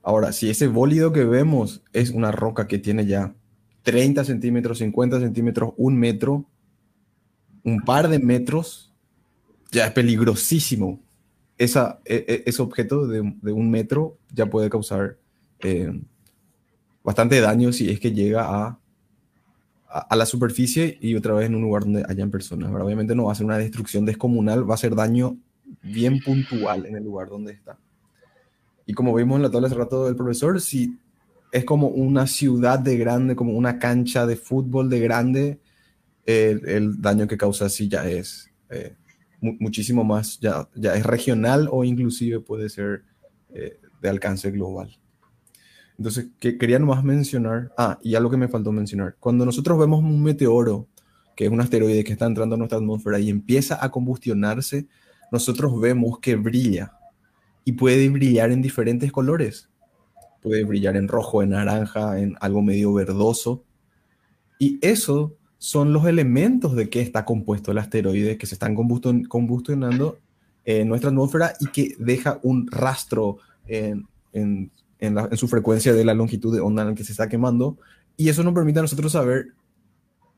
Ahora, 0.03 0.33
si 0.33 0.49
ese 0.49 0.69
bólido 0.69 1.13
que 1.13 1.25
vemos 1.25 1.83
es 1.93 2.11
una 2.11 2.33
roca 2.33 2.67
que 2.67 2.79
tiene 2.79 3.07
ya 3.07 3.35
30 3.83 4.25
centímetros, 4.25 4.79
50 4.79 5.21
centímetros, 5.21 5.75
un 5.77 5.99
metro, 5.99 6.47
un 7.69 7.81
par 7.81 8.09
de 8.09 8.19
metros, 8.19 8.93
ya 9.71 9.87
es 9.87 9.93
peligrosísimo. 9.93 11.01
Esa, 11.57 12.01
e- 12.05 12.25
e- 12.29 12.43
ese 12.47 12.63
objeto 12.63 13.07
de, 13.07 13.35
de 13.43 13.53
un 13.53 13.71
metro 13.71 14.17
ya 14.33 14.47
puede 14.47 14.71
causar 14.71 15.19
eh, 15.61 15.91
bastante 17.03 17.41
daño 17.41 17.73
si 17.73 17.91
es 17.91 17.99
que 18.01 18.13
llega 18.13 18.45
a, 18.45 18.79
a, 19.89 19.99
a 20.01 20.17
la 20.17 20.27
superficie 20.27 20.99
y 21.01 21.17
otra 21.17 21.35
vez 21.35 21.47
en 21.47 21.57
un 21.57 21.63
lugar 21.63 21.83
donde 21.83 22.05
hayan 22.09 22.31
personas. 22.31 22.71
¿verdad? 22.71 22.87
Obviamente 22.87 23.15
no 23.15 23.25
va 23.25 23.33
a 23.33 23.35
ser 23.35 23.47
una 23.47 23.59
destrucción 23.59 24.05
descomunal, 24.05 24.69
va 24.69 24.75
a 24.75 24.79
ser 24.79 24.95
daño 24.95 25.37
bien 25.83 26.21
puntual 26.21 26.87
en 26.87 26.97
el 26.97 27.05
lugar 27.05 27.29
donde 27.29 27.53
está. 27.53 27.79
Y 28.87 28.95
como 28.95 29.15
vimos 29.15 29.37
en 29.37 29.43
la 29.43 29.51
tabla 29.51 29.67
hace 29.67 29.77
rato 29.77 30.07
del 30.07 30.17
profesor, 30.17 30.61
si 30.61 30.97
es 31.53 31.65
como 31.65 31.89
una 31.89 32.27
ciudad 32.27 32.79
de 32.79 32.97
grande, 32.97 33.37
como 33.37 33.53
una 33.53 33.79
cancha 33.79 34.27
de 34.27 34.37
fútbol 34.37 34.89
de 34.89 35.01
grande, 35.01 35.61
el, 36.29 36.69
el 36.69 37.01
daño 37.01 37.27
que 37.27 37.37
causa 37.37 37.69
sí 37.69 37.89
ya 37.89 38.09
es 38.09 38.51
eh, 38.71 38.95
mu- 39.41 39.57
muchísimo 39.61 40.05
más, 40.05 40.39
ya, 40.41 40.69
ya 40.75 40.95
es 40.95 41.05
regional 41.05 41.69
o 41.71 41.85
inclusive 41.85 42.41
puede 42.41 42.69
ser 42.69 43.03
eh, 43.55 43.81
de 44.01 44.09
alcance 44.09 44.51
global. 44.51 44.97
Entonces, 45.97 46.29
que, 46.39 46.59
quería 46.59 46.79
nomás 46.79 47.03
mencionar, 47.03 47.73
ah, 47.77 47.99
y 48.03 48.15
algo 48.15 48.31
que 48.31 48.37
me 48.37 48.49
faltó 48.49 48.71
mencionar, 48.71 49.17
cuando 49.19 49.45
nosotros 49.45 49.79
vemos 49.79 50.01
un 50.01 50.23
meteoro, 50.23 50.87
que 51.35 51.47
es 51.47 51.51
un 51.51 51.61
asteroide 51.61 52.05
que 52.05 52.13
está 52.13 52.27
entrando 52.27 52.55
a 52.55 52.59
nuestra 52.59 52.79
atmósfera 52.79 53.19
y 53.19 53.31
empieza 53.31 53.85
a 53.85 53.91
combustionarse, 53.91 54.87
nosotros 55.33 55.81
vemos 55.81 56.19
que 56.21 56.37
brilla 56.37 56.93
y 57.65 57.73
puede 57.73 58.09
brillar 58.09 58.51
en 58.51 58.63
diferentes 58.63 59.11
colores 59.13 59.69
puede 60.41 60.65
brillar 60.65 60.97
en 60.97 61.09
rojo, 61.09 61.43
en 61.43 61.51
naranja, 61.51 62.21
en 62.21 62.37
algo 62.41 62.63
medio 62.63 62.93
verdoso. 62.93 63.65
Y 64.59 64.79
eso 64.83 65.37
son 65.59 65.93
los 65.93 66.07
elementos 66.07 66.75
de 66.77 66.89
que 66.89 67.01
está 67.01 67.25
compuesto 67.25 67.73
el 67.73 67.79
asteroide 67.79 68.39
que 68.39 68.47
se 68.47 68.55
están 68.55 68.75
combustionando 68.77 70.19
en 70.65 70.89
nuestra 70.89 71.11
atmósfera 71.11 71.55
y 71.61 71.67
que 71.67 71.97
deja 71.99 72.39
un 72.43 72.69
rastro 72.71 73.39
en, 73.67 74.07
en, 74.33 74.71
en, 75.01 75.37
su 75.37 75.49
frecuencia 75.49 75.93
de 75.93 76.05
la 76.05 76.15
longitud 76.15 76.55
de 76.55 76.61
onda 76.61 76.83
en 76.83 76.89
la 76.91 76.95
que 76.95 77.05
se 77.05 77.13
está 77.13 77.29
quemando. 77.29 77.77
Y 78.17 78.29
eso 78.29 78.43
nos 78.43 78.55
permite 78.55 78.79
a 78.79 78.83
nosotros 78.83 79.13
saber, 79.13 79.49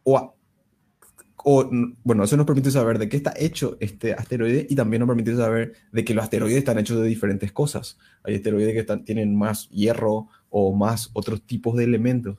o, 0.04 0.34
bueno, 2.04 2.24
eso 2.24 2.36
nos 2.36 2.46
permite 2.46 2.70
saber 2.70 2.98
de 2.98 3.08
qué 3.08 3.16
está 3.16 3.32
hecho 3.36 3.76
este 3.80 4.12
asteroide 4.12 4.66
y 4.68 4.74
también 4.74 5.00
nos 5.00 5.08
permite 5.08 5.34
saber 5.36 5.74
de 5.92 6.04
que 6.04 6.14
los 6.14 6.24
asteroides 6.24 6.58
están 6.58 6.78
hechos 6.78 7.00
de 7.00 7.08
diferentes 7.08 7.52
cosas. 7.52 7.98
Hay 8.22 8.34
asteroides 8.34 8.74
que 8.74 8.96
tienen 8.98 9.36
más 9.36 9.68
hierro 9.70 10.28
o 10.50 10.74
más 10.74 11.10
otros 11.12 11.42
tipos 11.42 11.76
de 11.76 11.84
elementos. 11.84 12.38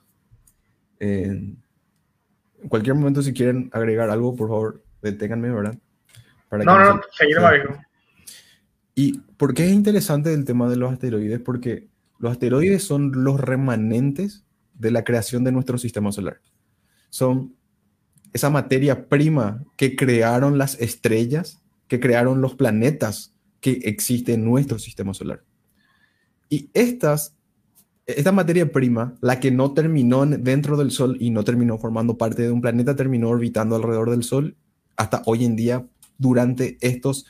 En 2.61 2.69
cualquier 2.69 2.95
momento, 2.95 3.21
si 3.21 3.33
quieren 3.33 3.69
agregar 3.73 4.09
algo, 4.09 4.35
por 4.35 4.49
favor, 4.49 4.83
deténganme, 5.01 5.51
¿verdad? 5.51 5.77
Para 6.49 6.63
no, 6.63 6.79
no, 6.79 7.01
seguimos, 7.17 7.51
¿Y 8.93 9.19
por 9.37 9.53
qué 9.53 9.65
es 9.65 9.71
interesante 9.71 10.33
el 10.33 10.45
tema 10.45 10.69
de 10.69 10.75
los 10.75 10.91
asteroides? 10.91 11.39
Porque 11.39 11.87
los 12.19 12.33
asteroides 12.33 12.83
son 12.83 13.23
los 13.23 13.39
remanentes 13.39 14.45
de 14.73 14.91
la 14.91 15.03
creación 15.03 15.43
de 15.43 15.51
nuestro 15.51 15.77
sistema 15.77 16.11
solar. 16.11 16.41
Son 17.09 17.55
esa 18.33 18.49
materia 18.49 19.07
prima 19.07 19.63
que 19.77 19.95
crearon 19.95 20.57
las 20.57 20.79
estrellas, 20.79 21.61
que 21.87 21.99
crearon 21.99 22.41
los 22.41 22.55
planetas 22.55 23.33
que 23.59 23.79
existen 23.83 24.41
en 24.41 24.45
nuestro 24.45 24.79
sistema 24.79 25.13
solar. 25.13 25.43
Y 26.49 26.69
estas, 26.73 27.35
esta 28.05 28.31
materia 28.31 28.71
prima, 28.71 29.15
la 29.21 29.39
que 29.39 29.51
no 29.51 29.73
terminó 29.73 30.25
dentro 30.25 30.77
del 30.77 30.91
Sol 30.91 31.17
y 31.19 31.29
no 31.29 31.43
terminó 31.43 31.77
formando 31.77 32.17
parte 32.17 32.43
de 32.43 32.51
un 32.51 32.61
planeta, 32.61 32.95
terminó 32.95 33.29
orbitando 33.29 33.75
alrededor 33.75 34.09
del 34.09 34.23
Sol 34.23 34.55
hasta 34.97 35.21
hoy 35.25 35.45
en 35.45 35.55
día 35.55 35.85
durante 36.17 36.77
estos 36.81 37.25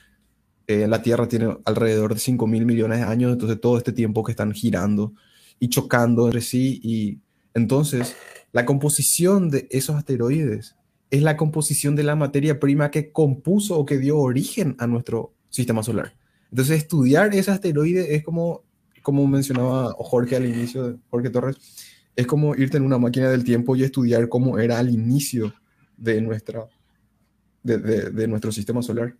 eh, 0.68 0.88
la 0.88 1.02
Tierra 1.02 1.28
tiene 1.28 1.58
alrededor 1.66 2.14
de 2.14 2.20
5 2.20 2.48
mil 2.48 2.66
millones 2.66 3.00
de 3.00 3.06
años, 3.06 3.34
entonces 3.34 3.60
todo 3.60 3.78
este 3.78 3.92
tiempo 3.92 4.24
que 4.24 4.32
están 4.32 4.54
girando 4.54 5.14
y 5.60 5.70
chocando 5.70 6.28
entre 6.28 6.42
sí. 6.42 6.80
Y 6.84 7.20
entonces 7.54 8.16
la 8.54 8.66
composición 8.66 9.50
de 9.50 9.68
esos 9.70 9.96
asteroides 9.96 10.76
es 11.10 11.22
la 11.24 11.36
composición 11.36 11.96
de 11.96 12.04
la 12.04 12.16
materia 12.16 12.60
prima 12.60 12.90
que 12.90 13.12
compuso 13.12 13.78
o 13.78 13.86
que 13.86 13.98
dio 13.98 14.18
origen 14.18 14.76
a 14.80 14.88
nuestro 14.88 15.34
sistema 15.50 15.84
solar. 15.84 16.14
Entonces 16.52 16.78
estudiar 16.78 17.34
ese 17.36 17.52
asteroide 17.52 18.16
es 18.16 18.24
como, 18.24 18.64
como 19.02 19.28
mencionaba 19.28 19.94
Jorge 19.98 20.36
al 20.36 20.46
inicio, 20.46 21.00
Jorge 21.10 21.30
Torres, 21.30 21.58
es 22.16 22.28
como 22.28 22.56
irte 22.56 22.78
en 22.78 22.84
una 22.84 22.98
máquina 22.98 23.30
del 23.30 23.44
tiempo 23.44 23.76
y 23.76 23.84
estudiar 23.84 24.30
cómo 24.30 24.60
era 24.60 24.80
al 24.80 24.90
inicio 24.90 25.54
de, 25.98 26.22
nuestra, 26.22 26.68
de 27.64 28.28
nuestro 28.28 28.52
sistema 28.52 28.82
solar. 28.82 29.16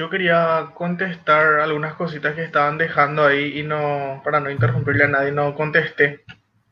Yo 0.00 0.08
quería 0.08 0.70
contestar 0.74 1.60
algunas 1.60 1.92
cositas 1.92 2.34
que 2.34 2.42
estaban 2.42 2.78
dejando 2.78 3.22
ahí 3.22 3.58
y 3.58 3.62
no, 3.62 4.22
para 4.24 4.40
no 4.40 4.50
interrumpirle 4.50 5.04
a 5.04 5.08
nadie, 5.08 5.30
no 5.30 5.54
contesté. 5.54 6.24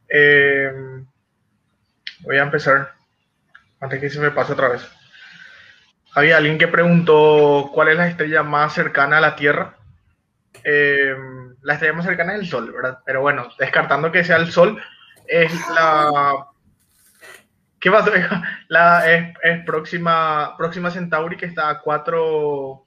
Eh, 0.08 0.72
voy 2.20 2.36
a 2.36 2.42
empezar 2.42 2.92
antes 3.80 4.00
que 4.00 4.10
se 4.10 4.20
me 4.20 4.30
pase 4.30 4.52
otra 4.52 4.68
vez. 4.68 4.88
Había 6.14 6.36
alguien 6.36 6.58
que 6.58 6.68
preguntó 6.68 7.70
cuál 7.72 7.88
es 7.88 7.96
la 7.96 8.08
estrella 8.08 8.42
más 8.42 8.72
cercana 8.72 9.18
a 9.18 9.20
la 9.20 9.36
Tierra. 9.36 9.76
Eh, 10.64 11.14
la 11.62 11.74
estrella 11.74 11.94
más 11.94 12.04
cercana 12.04 12.34
es 12.34 12.40
el 12.40 12.48
Sol, 12.48 12.72
¿verdad? 12.72 12.98
Pero 13.04 13.20
bueno, 13.20 13.48
descartando 13.58 14.10
que 14.10 14.24
sea 14.24 14.36
el 14.36 14.50
Sol, 14.50 14.82
es 15.26 15.52
la 15.74 16.48
¿Qué 17.80 17.90
pasa? 17.90 18.10
La 18.68 19.10
es, 19.10 19.34
es, 19.42 19.64
próxima, 19.64 20.56
próxima 20.56 20.90
Centauri 20.90 21.36
que 21.36 21.46
está 21.46 21.70
a 21.70 21.80
cuatro 21.80 22.86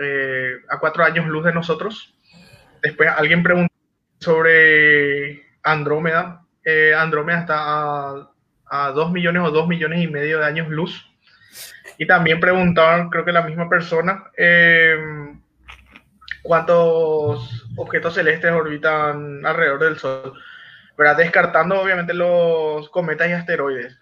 eh, 0.00 0.56
a 0.68 0.78
cuatro 0.78 1.04
años 1.04 1.26
luz 1.26 1.44
de 1.44 1.52
nosotros. 1.52 2.14
Después 2.82 3.10
alguien 3.16 3.42
preguntó 3.42 3.72
sobre 4.20 5.42
Andrómeda. 5.62 6.42
Eh, 6.64 6.94
Andrómeda 6.94 7.40
está 7.40 7.56
a, 7.58 8.30
a, 8.70 8.90
dos 8.90 9.10
millones 9.12 9.42
o 9.44 9.50
dos 9.50 9.68
millones 9.68 10.02
y 10.02 10.08
medio 10.08 10.38
de 10.38 10.46
años 10.46 10.68
luz. 10.68 11.06
Y 11.98 12.06
también 12.06 12.40
preguntaban, 12.40 13.10
creo 13.10 13.24
que 13.24 13.32
la 13.32 13.42
misma 13.42 13.68
persona, 13.68 14.30
eh, 14.36 14.96
cuántos 16.42 17.66
objetos 17.76 18.14
celestes 18.14 18.52
orbitan 18.52 19.44
alrededor 19.44 19.80
del 19.80 19.98
Sol. 19.98 20.32
¿verdad? 20.96 21.16
Descartando 21.16 21.80
obviamente 21.80 22.12
los 22.12 22.88
cometas 22.90 23.28
y 23.28 23.32
asteroides. 23.32 23.96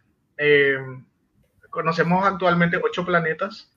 conocemos 1.70 2.26
actualmente 2.26 2.80
ocho 2.82 3.05
planetas 3.05 3.70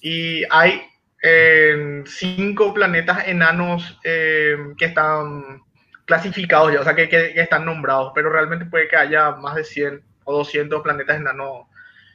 y 0.00 0.44
hay 0.50 0.82
en 1.22 2.06
cinco 2.06 2.72
planetas 2.72 3.26
enanos 3.26 3.98
eh, 4.04 4.56
que 4.76 4.86
están 4.86 5.62
clasificados 6.04 6.72
ya, 6.72 6.80
o 6.80 6.84
sea, 6.84 6.94
que, 6.94 7.08
que, 7.08 7.38
están 7.38 7.64
nombrados, 7.64 8.12
pero 8.14 8.30
realmente 8.30 8.64
puede 8.64 8.88
que 8.88 8.96
haya 8.96 9.32
más 9.32 9.56
de 9.56 9.64
100 9.64 10.02
o 10.28 10.38
200 10.38 10.82
planetas 10.82 11.16
enanos. 11.16 11.66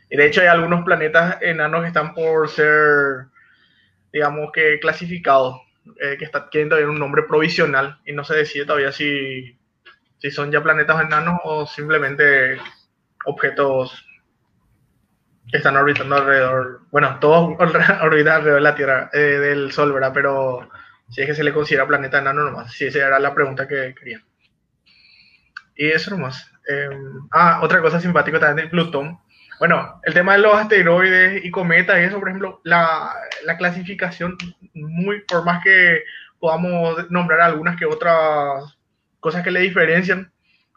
Y 0.09 0.17
de 0.17 0.27
hecho 0.27 0.41
hay 0.41 0.47
algunos 0.47 0.85
planetas 0.85 1.41
enanos 1.41 1.81
que 1.81 1.87
están 1.87 2.13
por 2.13 2.47
ser, 2.47 3.25
digamos 4.11 4.51
que 4.51 4.79
clasificados, 4.79 5.59
eh, 5.99 6.15
que 6.17 6.25
están, 6.25 6.49
tienen 6.51 6.69
todavía 6.69 6.89
un 6.89 6.99
nombre 6.99 7.23
provisional 7.23 7.99
y 8.05 8.13
no 8.13 8.23
se 8.23 8.35
decide 8.35 8.65
todavía 8.65 8.91
si, 8.91 9.57
si 10.19 10.31
son 10.31 10.51
ya 10.51 10.61
planetas 10.61 11.01
enanos 11.01 11.39
o 11.43 11.65
simplemente 11.65 12.59
objetos 13.25 14.05
que 15.49 15.57
están 15.57 15.75
orbitando 15.75 16.15
alrededor, 16.15 16.81
bueno, 16.91 17.17
todos 17.19 17.55
orbitan 18.01 18.35
alrededor 18.35 18.55
de 18.55 18.61
la 18.61 18.75
Tierra, 18.75 19.09
eh, 19.13 19.17
del 19.17 19.71
Sol, 19.71 19.91
¿verdad? 19.91 20.11
Pero 20.13 20.69
si 21.09 21.21
es 21.21 21.27
que 21.27 21.35
se 21.35 21.43
le 21.43 21.53
considera 21.53 21.87
planeta 21.87 22.19
enano 22.19 22.43
nomás, 22.43 22.71
si 22.71 22.85
esa 22.85 22.99
era 22.99 23.19
la 23.19 23.33
pregunta 23.33 23.67
que 23.67 23.95
quería. 23.97 24.23
Y 25.75 25.87
eso 25.87 26.11
nomás. 26.11 26.52
Em, 26.67 27.27
ah, 27.31 27.59
otra 27.61 27.81
cosa 27.81 27.99
simpática 27.99 28.39
también 28.39 28.67
de 28.67 28.71
Plutón. 28.71 29.19
Bueno, 29.59 30.01
el 30.03 30.13
tema 30.13 30.33
de 30.33 30.39
los 30.39 30.55
asteroides 30.55 31.43
y 31.45 31.51
cometas 31.51 31.99
y 31.99 32.03
eso, 32.03 32.19
por 32.19 32.29
ejemplo, 32.29 32.61
la, 32.63 33.13
la 33.45 33.57
clasificación, 33.57 34.37
muy, 34.73 35.21
por 35.21 35.45
más 35.45 35.63
que 35.63 36.03
podamos 36.39 37.09
nombrar 37.11 37.41
algunas 37.41 37.77
que 37.77 37.85
otras 37.85 38.77
cosas 39.19 39.43
que 39.43 39.51
le 39.51 39.61
diferencian, 39.61 40.31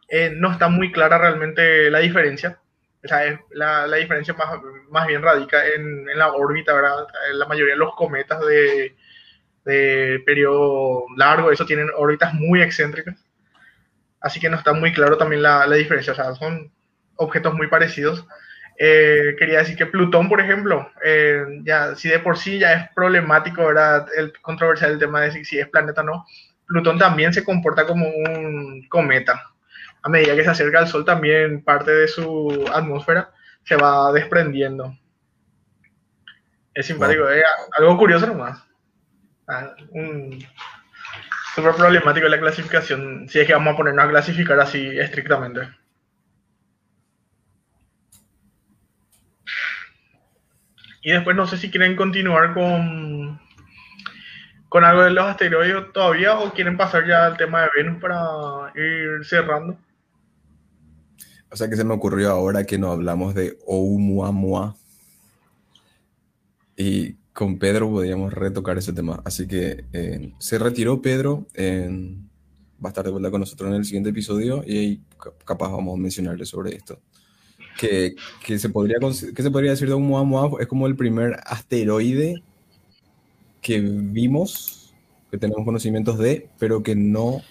eh, 0.08 0.32
no 0.36 0.52
está 0.52 0.68
muy 0.68 0.92
clara 0.92 1.18
realmente 1.18 1.90
la 1.90 1.98
diferencia 1.98 2.60
o 3.06 3.08
sea, 3.08 3.40
la, 3.50 3.86
la, 3.86 3.96
diferencia 3.96 4.34
más, 4.34 4.48
más 4.90 5.06
bien 5.06 5.22
radica 5.22 5.64
en, 5.66 6.08
en, 6.08 6.18
la 6.18 6.32
órbita, 6.32 6.74
¿verdad? 6.74 7.06
La 7.34 7.46
mayoría 7.46 7.74
de 7.74 7.78
los 7.78 7.94
cometas 7.94 8.40
de, 8.40 8.96
de 9.64 10.20
periodo 10.26 11.04
largo, 11.16 11.52
eso 11.52 11.64
tienen 11.66 11.88
órbitas 11.96 12.34
muy 12.34 12.60
excéntricas. 12.62 13.24
Así 14.20 14.40
que 14.40 14.48
no 14.48 14.56
está 14.56 14.72
muy 14.72 14.92
claro 14.92 15.16
también 15.16 15.42
la, 15.42 15.66
la 15.66 15.76
diferencia. 15.76 16.12
O 16.12 16.16
sea, 16.16 16.34
son 16.34 16.72
objetos 17.16 17.54
muy 17.54 17.68
parecidos. 17.68 18.26
Eh, 18.78 19.36
quería 19.38 19.58
decir 19.58 19.76
que 19.76 19.86
Plutón, 19.86 20.28
por 20.28 20.40
ejemplo, 20.40 20.90
eh, 21.02 21.44
ya 21.64 21.94
si 21.96 22.08
de 22.08 22.18
por 22.18 22.36
sí 22.36 22.58
ya 22.58 22.72
es 22.74 22.90
problemático, 22.94 23.64
¿verdad? 23.64 24.06
El 24.16 24.32
controversial 24.40 24.92
el 24.92 24.98
tema 24.98 25.22
de 25.22 25.32
si, 25.32 25.44
si 25.44 25.58
es 25.58 25.68
planeta 25.68 26.02
o 26.02 26.04
no, 26.04 26.26
Plutón 26.66 26.98
también 26.98 27.32
se 27.32 27.44
comporta 27.44 27.86
como 27.86 28.06
un 28.06 28.86
cometa 28.88 29.56
a 30.06 30.08
medida 30.08 30.36
que 30.36 30.44
se 30.44 30.50
acerca 30.50 30.78
al 30.78 30.86
Sol 30.86 31.04
también 31.04 31.64
parte 31.64 31.90
de 31.90 32.06
su 32.06 32.64
atmósfera 32.72 33.32
se 33.64 33.74
va 33.74 34.12
desprendiendo. 34.12 34.96
Es 36.72 36.86
simpático, 36.86 37.28
es 37.28 37.42
algo 37.76 37.98
curioso 37.98 38.28
nomás. 38.28 38.62
Ah, 39.48 39.74
un 39.90 40.38
súper 41.56 41.74
problemático 41.74 42.28
la 42.28 42.38
clasificación, 42.38 43.26
si 43.30 43.40
es 43.40 43.46
que 43.46 43.54
vamos 43.54 43.72
a 43.72 43.76
ponernos 43.78 44.04
a 44.04 44.10
clasificar 44.10 44.60
así 44.60 44.86
estrictamente. 44.98 45.62
Y 51.00 51.12
después 51.12 51.34
no 51.34 51.46
sé 51.46 51.56
si 51.56 51.70
quieren 51.70 51.96
continuar 51.96 52.52
con, 52.52 53.40
con 54.68 54.84
algo 54.84 55.02
de 55.02 55.12
los 55.12 55.24
asteroides 55.24 55.92
todavía 55.94 56.38
o 56.38 56.52
quieren 56.52 56.76
pasar 56.76 57.06
ya 57.06 57.24
al 57.24 57.38
tema 57.38 57.62
de 57.62 57.68
Venus 57.74 58.02
para 58.02 58.70
ir 58.74 59.24
cerrando. 59.24 59.78
O 61.50 61.56
sea 61.56 61.70
que 61.70 61.76
se 61.76 61.84
me 61.84 61.94
ocurrió 61.94 62.32
ahora 62.32 62.64
que 62.64 62.76
no 62.76 62.92
hablamos 62.92 63.34
de 63.34 63.56
Oumuamua. 63.66 64.76
Y 66.76 67.16
con 67.36 67.58
Pedro 67.58 67.90
podríamos 67.90 68.32
retocar 68.32 68.78
ese 68.78 68.94
tema. 68.94 69.20
Así 69.26 69.46
que 69.46 69.84
eh, 69.92 70.32
se 70.38 70.58
retiró 70.58 71.02
Pedro. 71.02 71.46
va 71.54 72.88
a 72.88 72.88
estar 72.88 73.04
de 73.04 73.10
vuelta 73.10 73.30
con 73.30 73.40
nosotros 73.40 73.68
en 73.68 73.76
el 73.76 73.84
siguiente 73.84 74.08
episodio 74.08 74.64
y 74.66 74.78
ahí 74.78 75.00
capaz 75.44 75.68
vamos 75.70 75.98
a 75.98 76.00
mencionarle 76.00 76.46
sobre 76.46 76.74
esto. 76.74 76.98
que, 77.78 78.14
que 78.42 78.58
se 78.58 78.70
podría, 78.70 78.96
que 78.98 79.42
se 79.42 79.50
podría 79.50 79.72
decir 79.72 79.86
de 79.86 79.92
Oumuamua 79.92 80.50
es 80.60 80.66
como 80.66 80.86
el 80.86 80.96
primer 80.96 81.36
asteroide 81.44 82.42
que 83.60 83.80
vimos, 83.80 84.94
que 85.30 85.36
tenemos 85.36 85.62
conocimientos 85.66 86.16
de, 86.16 86.48
pero 86.58 86.82
que 86.82 86.96
no 86.96 87.42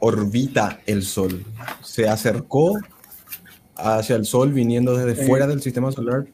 orbita 0.00 0.80
el 0.86 1.04
Sol. 1.04 1.44
Se 1.82 2.08
acercó 2.08 2.80
hacia 3.76 4.16
el 4.16 4.24
Sol 4.24 4.52
viniendo 4.52 4.96
desde 4.96 5.24
fuera 5.24 5.46
del 5.46 5.62
sistema 5.62 5.92
solar, 5.92 6.26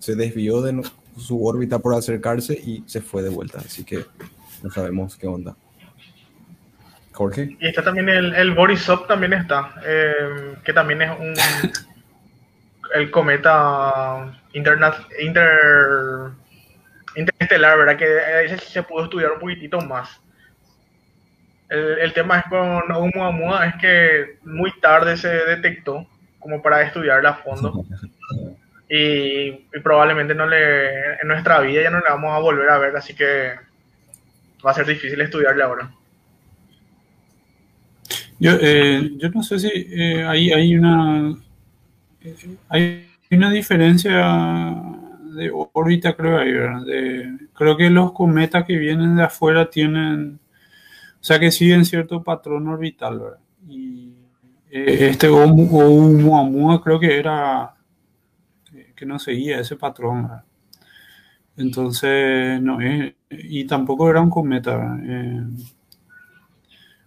se 0.00 0.16
desvió 0.16 0.60
de 0.60 0.82
su 1.16 1.44
órbita 1.44 1.78
por 1.78 1.94
acercarse 1.94 2.54
y 2.54 2.84
se 2.86 3.00
fue 3.00 3.22
de 3.22 3.30
vuelta. 3.30 3.58
Así 3.58 3.84
que 3.84 4.04
no 4.62 4.70
sabemos 4.70 5.16
qué 5.16 5.26
onda. 5.26 5.56
Jorge. 7.12 7.56
Y 7.60 7.68
está 7.68 7.82
también 7.82 8.08
el, 8.08 8.34
el 8.34 8.52
Borisov, 8.52 9.06
también 9.06 9.34
está, 9.34 9.74
eh, 9.84 10.56
que 10.64 10.72
también 10.72 11.02
es 11.02 11.10
un 11.18 11.34
el 12.94 13.10
cometa 13.10 14.40
interna, 14.52 14.92
inter, 15.20 16.32
interestelar, 17.14 17.78
¿verdad? 17.78 17.96
Que 17.96 18.44
ese 18.46 18.58
se 18.58 18.82
pudo 18.82 19.04
estudiar 19.04 19.32
un 19.32 19.38
poquitito 19.38 19.80
más. 19.80 20.20
El, 21.68 21.98
el 21.98 22.12
tema 22.12 22.40
es 22.40 22.44
con 22.46 22.90
Oumuamua 22.90 23.66
es 23.66 23.74
que 23.76 24.38
muy 24.42 24.72
tarde 24.80 25.16
se 25.16 25.28
detectó 25.28 26.06
como 26.40 26.60
para 26.60 26.82
estudiarla 26.82 27.30
a 27.30 27.34
fondo 27.34 27.84
y, 28.96 29.78
probablemente 29.82 30.34
no 30.34 30.46
le 30.46 31.14
en 31.20 31.28
nuestra 31.28 31.60
vida 31.60 31.82
ya 31.82 31.90
no 31.90 32.00
la 32.00 32.10
vamos 32.10 32.32
a 32.32 32.38
volver 32.38 32.68
a 32.68 32.78
ver, 32.78 32.96
así 32.96 33.14
que 33.14 33.52
va 34.64 34.70
a 34.70 34.74
ser 34.74 34.86
difícil 34.86 35.20
estudiarla 35.20 35.64
ahora. 35.64 35.90
Yo, 38.38 38.52
eh, 38.60 39.12
yo 39.16 39.28
no 39.30 39.42
sé 39.42 39.58
si 39.58 39.68
eh, 39.72 40.24
hay, 40.24 40.52
hay 40.52 40.76
una 40.76 41.34
hay 42.68 43.06
una 43.30 43.50
diferencia 43.50 44.74
de 45.34 45.50
órbita, 45.52 46.14
creo, 46.14 46.38
ahí. 46.38 46.52
De- 46.84 47.38
creo 47.54 47.76
que 47.76 47.90
los 47.90 48.12
cometas 48.12 48.64
que 48.64 48.76
vienen 48.76 49.16
de 49.16 49.24
afuera 49.24 49.68
tienen, 49.68 50.38
o 51.20 51.24
sea, 51.24 51.38
que 51.38 51.50
siguen 51.50 51.84
cierto 51.84 52.22
patrón 52.22 52.68
orbital. 52.68 53.20
Y 53.68 54.12
eh, 54.70 55.08
este 55.10 55.28
Oum- 55.28 55.68
Oumuamua 55.72 56.82
creo 56.82 57.00
que 57.00 57.18
era 57.18 57.73
que 59.04 59.08
no 59.08 59.18
seguía 59.18 59.60
ese 59.60 59.76
patrón, 59.76 60.22
¿verdad? 60.22 60.44
Entonces, 61.58 62.60
no, 62.62 62.80
eh, 62.80 63.14
y 63.30 63.64
tampoco 63.66 64.08
era 64.10 64.20
un 64.20 64.30
cometa. 64.30 64.98
Eh, 65.04 65.42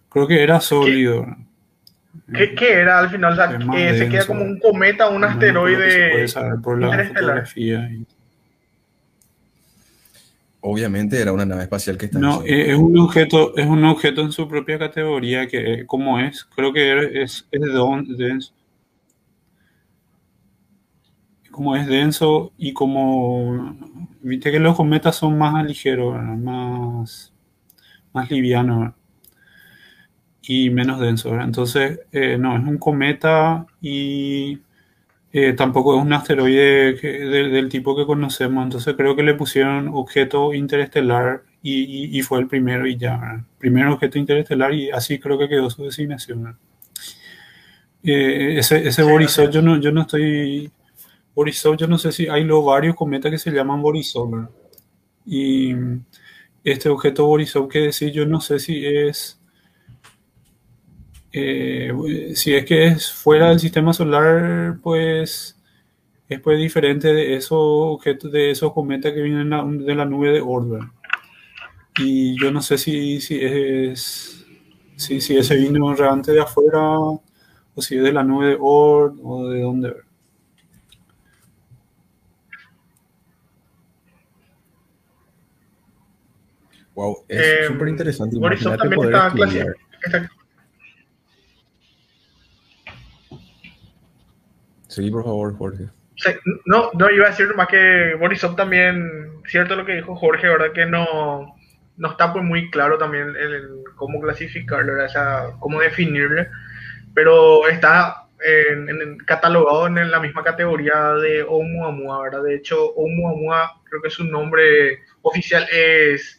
creo 0.08 0.26
que 0.28 0.42
era 0.42 0.60
sólido. 0.60 1.26
¿Qué, 2.32 2.54
qué 2.54 2.72
era 2.74 3.00
al 3.00 3.10
final? 3.10 3.32
O 3.32 3.36
sea, 3.36 3.44
Es 3.56 3.66
más 3.66 3.76
que 3.76 3.94
se 3.94 4.08
queda 4.08 4.26
como 4.26 4.42
un 4.44 4.58
cometa, 4.60 5.08
un 5.08 5.20
No, 5.20 5.26
se 5.28 5.32
asteroide 5.34 6.10
puede 6.10 6.28
saber 6.28 6.60
por 6.62 6.80
la 6.80 7.04
fotografía. 7.04 7.90
y- 7.90 8.06
Obviamente 10.60 11.20
era 11.20 11.32
una 11.32 11.46
nave 11.46 11.62
espacial 11.62 11.96
que 11.96 12.06
está 12.06 12.18
en 12.18 12.24
No, 12.24 12.32
Sol. 12.38 12.44
eh, 12.46 12.72
es 12.72 12.76
un 12.78 12.98
objeto, 12.98 13.56
es 13.56 13.66
un 13.66 13.84
objeto 13.84 14.22
en 14.22 14.32
su 14.32 14.48
propia 14.48 14.78
categoría 14.78 15.46
que 15.46 15.74
eh, 15.74 15.86
como 15.86 16.18
es, 16.18 16.44
creo 16.44 16.72
que 16.72 17.22
es, 17.22 17.46
es 17.50 17.60
don- 17.72 18.16
denso. 18.16 18.52
Como 21.58 21.74
es 21.74 21.88
denso 21.88 22.52
y 22.56 22.72
como 22.72 23.76
viste 24.22 24.52
que 24.52 24.60
los 24.60 24.76
cometas 24.76 25.16
son 25.16 25.36
más 25.38 25.64
ligeros, 25.66 26.14
más, 26.22 27.32
más 28.14 28.30
livianos 28.30 28.94
y 30.42 30.70
menos 30.70 31.00
densos. 31.00 31.32
Entonces, 31.42 32.00
eh, 32.12 32.38
no, 32.38 32.56
es 32.56 32.64
un 32.64 32.78
cometa 32.78 33.66
y 33.80 34.58
eh, 35.32 35.54
tampoco 35.54 35.96
es 35.96 36.02
un 36.04 36.12
asteroide 36.14 36.96
que- 37.00 37.08
del, 37.20 37.52
del 37.52 37.68
tipo 37.68 37.96
que 37.96 38.06
conocemos. 38.06 38.64
Entonces 38.64 38.94
creo 38.96 39.16
que 39.16 39.22
le 39.24 39.34
pusieron 39.34 39.88
objeto 39.90 40.54
interestelar 40.54 41.42
y, 41.62 41.82
y- 42.16 42.18
y 42.18 42.22
fue 42.22 42.40
el 42.40 42.48
primero 42.48 42.86
y 42.88 42.96
ya. 42.98 43.18
¿verdad? 43.18 43.40
Primer 43.58 43.86
objeto 43.88 44.18
interestelar 44.18 44.74
y 44.74 44.90
así 44.90 45.18
creo 45.20 45.38
que 45.38 45.48
quedó 45.50 45.70
su 45.70 45.84
designación. 45.84 46.58
Eh, 48.02 48.58
ese 48.58 48.86
ese 48.86 49.02
Sí, 49.02 49.10
Borisov, 49.10 49.50
yo 49.50 49.62
no, 49.62 49.76
yo 49.80 49.90
no 49.92 50.02
estoy. 50.02 50.70
Borisov, 51.38 51.76
yo 51.76 51.86
no 51.86 51.98
sé 51.98 52.10
si 52.10 52.26
hay 52.26 52.44
varios 52.44 52.96
cometas 52.96 53.30
que 53.30 53.38
se 53.38 53.52
llaman 53.52 53.80
Borisov. 53.80 54.48
Y 55.24 55.72
este 56.64 56.88
objeto 56.88 57.26
Borisov 57.26 57.68
que 57.68 57.78
decir, 57.78 58.10
yo 58.10 58.26
no 58.26 58.40
sé 58.40 58.58
si 58.58 58.84
es. 58.84 59.40
eh, 61.32 61.92
si 62.34 62.54
es 62.54 62.64
que 62.64 62.86
es 62.88 63.12
fuera 63.12 63.50
del 63.50 63.60
sistema 63.60 63.92
solar, 63.92 64.78
pues 64.82 65.56
es 66.28 66.40
pues 66.40 66.58
diferente 66.58 67.12
de 67.14 67.36
esos 67.36 67.52
objetos, 67.52 68.32
de 68.32 68.50
esos 68.50 68.72
cometas 68.72 69.12
que 69.12 69.22
vienen 69.22 69.50
de 69.86 69.94
la 69.94 70.04
nube 70.06 70.32
de. 70.32 70.42
¿verdad? 70.42 70.88
Y 72.00 72.36
yo 72.40 72.50
no 72.50 72.62
sé 72.62 72.78
si, 72.78 73.20
si 73.20 73.38
es 73.40 74.44
si, 74.96 75.20
si 75.20 75.36
ese 75.36 75.54
vino 75.56 75.94
realmente 75.94 76.32
de 76.32 76.40
afuera 76.40 76.80
o 76.98 77.22
si 77.76 77.96
es 77.96 78.02
de 78.02 78.12
la 78.12 78.24
nube 78.24 78.48
de 78.48 78.56
Oort 78.60 79.16
o 79.22 79.48
de 79.48 79.60
dónde. 79.62 80.07
Wow, 86.98 87.24
es 87.28 87.40
Eh, 87.40 87.64
súper 87.68 87.86
interesante. 87.86 88.36
Borisov 88.36 88.76
también 88.76 89.04
está 89.04 89.30
clasificado. 89.30 89.74
Sí, 94.88 95.08
por 95.08 95.22
favor, 95.22 95.56
Jorge. 95.56 95.84
No, 96.66 96.90
no 96.94 97.10
iba 97.10 97.26
a 97.26 97.30
decir 97.30 97.54
más 97.54 97.68
que 97.68 98.14
Borisov 98.18 98.56
también, 98.56 99.30
cierto 99.46 99.76
lo 99.76 99.86
que 99.86 99.94
dijo 99.94 100.16
Jorge, 100.16 100.48
¿verdad? 100.48 100.72
Que 100.72 100.86
no, 100.86 101.54
no 101.98 102.10
está 102.10 102.32
pues 102.32 102.44
muy 102.44 102.68
claro 102.72 102.98
también 102.98 103.28
el, 103.28 103.54
el 103.54 103.68
cómo 103.94 104.20
clasificarlo, 104.20 104.94
¿verdad? 104.94 105.06
O 105.06 105.10
sea, 105.10 105.42
cómo 105.60 105.78
definirle, 105.80 106.48
pero 107.14 107.68
está 107.68 108.24
en- 108.44 108.88
en- 108.88 109.18
catalogado 109.18 109.86
en 109.86 110.10
la 110.10 110.18
misma 110.18 110.42
categoría 110.42 111.12
de 111.22 111.44
Oumuamua, 111.44 112.22
¿verdad? 112.24 112.42
De 112.42 112.56
hecho, 112.56 112.92
Oumuamua, 112.96 113.80
creo 113.88 114.02
que 114.02 114.10
su 114.10 114.24
nombre 114.24 114.98
oficial 115.22 115.64
es 115.72 116.37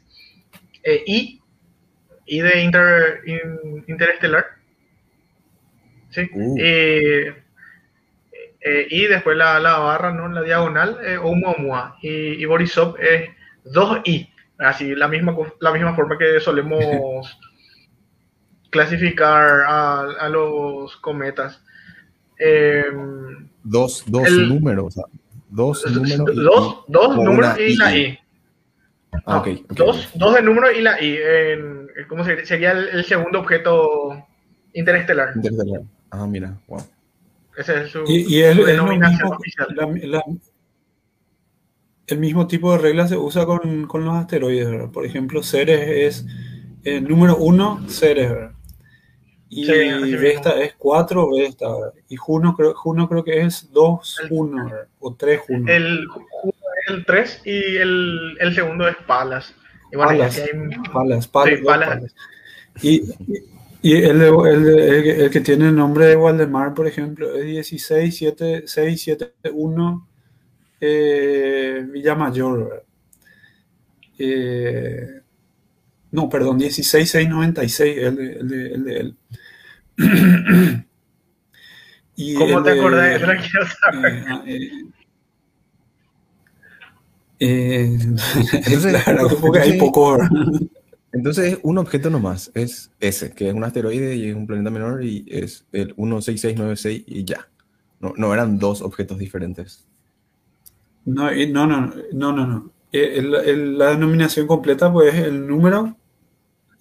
eh, 0.84 1.04
I, 1.06 1.42
I 2.26 2.42
de 2.42 2.62
inter, 2.64 3.22
in- 3.26 3.84
interestelar. 3.88 4.46
Sí. 6.10 6.30
Uh. 6.34 6.56
Eh, 6.60 7.36
eh, 8.62 8.88
y 8.90 9.06
después 9.08 9.38
la, 9.38 9.60
la 9.60 9.78
barra, 9.80 10.12
¿no? 10.12 10.28
La 10.28 10.42
diagonal, 10.42 10.98
eh, 11.06 11.18
Oumuamua. 11.18 11.98
Y, 12.02 12.10
y 12.42 12.46
Borisov 12.46 12.96
es 13.00 13.30
2i. 13.66 14.30
Así, 14.58 14.94
la 14.96 15.08
misma, 15.08 15.36
la 15.62 15.72
misma 15.72 15.96
forma 15.96 16.18
que 16.18 16.40
solemos 16.42 17.40
clasificar 18.70 19.62
a, 19.68 20.02
a 20.20 20.30
los 20.30 20.96
cometas. 20.98 21.64
Em, 22.38 23.48
Dos, 23.64 24.04
dos 24.08 24.26
El- 24.28 24.50
números. 24.50 24.86
o 24.88 24.92
sea, 24.92 25.04
dos 25.50 25.86
números. 25.92 26.30
y- 26.34 26.42
dos, 26.44 26.84
dos 26.88 27.16
números 27.18 27.60
y 27.60 27.76
la 27.78 27.96
I. 27.96 28.20
Ah, 29.12 29.22
No, 29.28 29.38
ok, 29.40 29.48
ok. 29.64 29.72
Dos, 29.78 30.10
dos 30.16 30.36
de 30.36 30.42
número 30.42 30.72
y 30.72 30.82
la 30.82 31.02
i. 31.02 31.18
En, 31.18 31.88
¿Cómo 32.08 32.24
sería? 32.24 32.46
Sería 32.46 32.72
el, 32.72 32.88
el 32.90 33.06
segundo 33.06 33.40
objeto 33.40 34.26
interestelar. 34.74 35.30
Interestelar. 35.36 35.82
Ah, 36.12 36.26
mira, 36.28 36.58
wow. 36.68 36.80
Ese 37.58 37.82
es 37.84 37.92
su, 37.92 38.04
Y, 38.08 38.36
y 38.38 38.42
es, 38.42 38.56
su 38.56 38.62
es 38.62 38.66
lo 38.68 38.72
denominación 38.72 39.22
mismo, 39.30 39.36
oficial. 39.38 39.68
la- 39.76 40.08
la- 40.20 40.24
el 42.08 42.18
mismo 42.18 42.48
tipo 42.48 42.72
de 42.72 42.80
regla 42.80 43.08
se 43.08 43.18
usa 43.18 43.46
con, 43.46 43.86
con 43.86 44.04
los 44.04 44.16
asteroides, 44.16 44.70
¿verdad? 44.70 44.90
Por 44.92 45.06
ejemplo, 45.06 45.44
Ceres 45.44 45.82
es 45.88 46.26
el 46.84 47.04
número 47.08 47.38
uno, 47.38 47.84
Ceres, 47.88 48.30
¿verdad? 48.32 48.52
Y 49.50 49.66
Sí, 49.66 49.72
mismo. 50.02 50.50
Es 50.58 50.76
4 50.78 51.30
Vesta, 51.32 51.68
¿verdad? 51.72 51.94
Y 52.08 52.16
Juno 52.16 52.56
creo, 52.56 52.74
Juno 52.74 53.08
creo 53.10 53.24
que 53.24 53.42
es 53.42 53.72
2 53.72 54.20
El- 54.24 54.30
Juno, 54.30 54.66
¿verdad? 54.66 54.88
o 55.00 55.14
3 55.16 55.42
Juno. 55.42 55.72
El, 55.72 56.08
el 56.90 57.06
3 57.06 57.42
y 57.46 57.76
el, 57.78 58.38
el 58.40 58.54
segundo 58.56 58.88
es 58.88 58.96
Palas. 59.08 59.54
Y 59.92 59.96
bueno, 59.98 60.12
Palas. 60.12 60.40
hay- 60.40 60.48
Palas, 60.94 61.28
palas, 61.28 61.60
Sí, 61.60 61.64
Palas. 61.66 61.90
palas. 61.90 62.16
Y, 62.82 63.04
y- 63.82 63.96
el, 64.04 64.22
el, 64.22 64.68
el 64.68 65.30
que- 65.32 65.42
tiene 65.42 65.68
el 65.70 65.76
nombre 65.76 66.06
de 66.06 66.16
Waldemar, 66.16 66.74
por 66.74 66.88
ejemplo, 66.88 67.34
es 67.36 67.46
16761 67.46 70.08
eh, 70.82 71.86
Villamayor. 71.90 72.86
Eh, 74.18 75.08
no, 76.12 76.28
perdón, 76.30 76.58
16696, 76.60 77.98
el 77.98 78.16
de, 78.16 78.32
el 78.34 78.48
de, 78.48 78.72
el 78.74 78.84
de 78.84 79.00
él. 79.00 79.16
Y 82.22 82.34
¿Cómo 82.36 82.58
el 82.58 82.64
te 82.66 82.72
acordás? 82.72 83.22
Eh, 83.22 83.26
ah, 84.28 84.44
eh, 84.46 84.70
eh, 87.40 87.98
Entonces, 91.12 91.54
es 91.54 91.60
un 91.64 91.78
objeto 91.80 92.10
nomás, 92.10 92.52
es 92.54 92.92
ese, 93.00 93.32
que 93.32 93.50
es 93.50 93.54
un 93.56 93.64
asteroide 93.64 94.16
y 94.16 94.30
es 94.30 94.36
un 94.36 94.46
planeta 94.46 94.70
menor 94.70 95.04
y 95.04 95.26
es 95.28 95.66
el 95.72 95.94
16696 95.98 97.04
y 97.08 97.24
ya. 97.26 97.48
No, 98.00 98.14
no 98.16 98.34
eran 98.34 98.60
dos 98.60 98.82
objetos 98.82 99.18
diferentes. 99.18 99.86
No, 101.06 101.32
no, 101.32 101.68
no, 101.68 101.94
no, 102.14 102.32
no, 102.34 102.48
no. 102.48 102.72
Eh, 102.92 103.14
el- 103.18 103.36
el- 103.36 103.78
la 103.78 103.90
denominación 103.92 104.46
completa 104.48 104.92
pues 104.94 105.14
es 105.16 105.26
el 105.26 105.48
número 105.48 105.96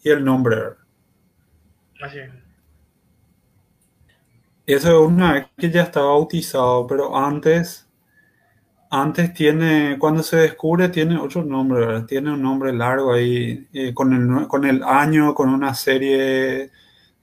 y 0.05 0.11
el 0.11 0.25
nombre. 0.25 0.57
Así 2.01 2.19
es. 2.19 2.31
Eso 4.67 4.89
es 5.03 5.09
una 5.09 5.33
vez 5.33 5.47
que 5.57 5.71
ya 5.71 5.83
está 5.83 6.01
bautizado, 6.03 6.87
pero 6.87 7.17
antes, 7.17 7.88
antes 8.91 9.35
tiene, 9.35 9.97
cuando 9.99 10.23
se 10.23 10.37
descubre, 10.39 10.89
tiene 10.89 11.17
otro 11.19 11.45
nombre, 11.45 11.81
¿verdad? 11.81 12.07
Tiene 12.07 12.33
un 12.33 12.43
nombre 12.43 12.73
largo 12.73 13.13
ahí, 13.13 13.67
eh, 13.73 13.93
con 13.95 14.13
el, 14.13 14.47
con 14.49 14.65
el 14.67 14.83
año, 14.83 15.35
con 15.35 15.51
una 15.51 15.75
serie 15.75 16.71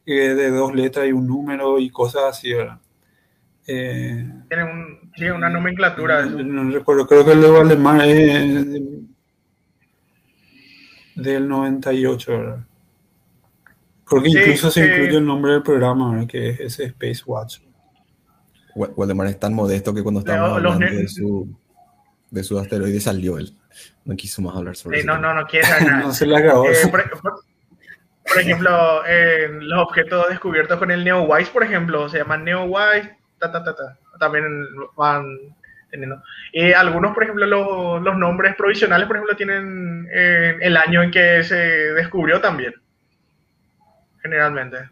eh, 0.06 0.14
de 0.36 0.50
dos 0.52 0.74
letras 0.76 1.08
y 1.08 1.12
un 1.12 1.26
número 1.28 1.80
y 1.80 1.90
cosas 1.90 2.24
así, 2.30 2.54
¿verdad? 2.54 2.80
Eh, 3.68 4.30
Tiene 4.48 4.64
un, 4.64 5.12
tiene 5.16 5.32
una 5.34 5.50
nomenclatura 5.50 6.26
no, 6.26 6.70
recuerdo, 6.72 7.08
creo 7.08 7.26
que 7.26 7.32
el 7.32 7.42
de 7.42 7.50
Valdemar 7.50 8.02
es 8.06 8.66
de- 8.72 9.02
del 11.16 11.48
98, 11.48 12.32
¿verdad? 12.32 12.60
Creo 14.04 14.22
que 14.22 14.30
Sí, 14.30 14.38
incluso 14.38 14.70
se 14.70 14.86
incluye 14.86 15.18
el 15.18 15.26
nombre 15.26 15.54
del 15.54 15.64
programa, 15.64 16.12
¿verdad? 16.12 16.28
Que 16.28 16.50
es 16.50 16.60
ese 16.60 16.84
Space 16.86 17.24
Watch. 17.26 17.58
Wa- 18.76 18.89
Waldemar 18.95 19.27
es 19.27 19.39
tan 19.39 19.53
modesto 19.53 19.93
que 19.93 20.03
cuando 20.03 20.19
estábamos 20.19 20.61
los 20.61 20.73
hablando 20.76 20.97
de 20.97 21.07
su, 21.07 21.57
de 22.30 22.43
su 22.43 22.60
asteroide 22.60 22.99
salió 22.99 23.38
él. 23.38 23.53
No 24.06 24.15
quiso 24.15 24.41
más 24.41 24.56
hablar 24.56 24.76
sobre 24.76 24.97
Sí, 25.02 25.06
eso. 25.07 25.15
no, 25.15 25.19
no, 25.22 25.34
no 25.34 25.47
quiere 25.47 25.68
nada. 25.81 25.99
No 26.02 26.11
se 26.14 26.26
la 26.26 26.39
acabó. 26.39 26.65
Eh, 26.69 26.76
por, 26.91 27.10
por- 27.22 27.39
por 28.27 28.41
ejemplo, 28.41 29.06
eh, 29.07 29.49
los 29.61 29.80
objetos 29.84 30.27
descubiertos 30.30 30.80
con 30.80 30.89
el 30.89 31.03
NeoWise, 31.03 31.49
por 31.52 31.64
ejemplo, 31.64 32.10
se 32.10 32.18
llaman 32.18 32.43
NeoWise, 32.43 33.15
ta, 33.39 33.52
ta, 33.52 33.64
ta, 33.64 33.76
ta. 33.76 33.97
También 34.19 34.43
van 34.97 35.26
teniendo. 35.91 36.22
Y 36.52 36.73
algunos, 36.73 37.14
por 37.14 37.22
ejemplo, 37.23 37.45
los, 37.45 38.02
los 38.02 38.18
nombres 38.18 38.56
provisionales, 38.56 39.06
por 39.07 39.18
ejemplo, 39.18 39.38
tienen 39.38 40.07
eh, 40.11 40.57
el 40.60 40.76
año 40.76 41.03
en 41.03 41.11
que 41.11 41.43
se 41.43 41.56
descubrió 41.56 42.41
también. 42.41 42.73
Generalmente. 44.23 44.89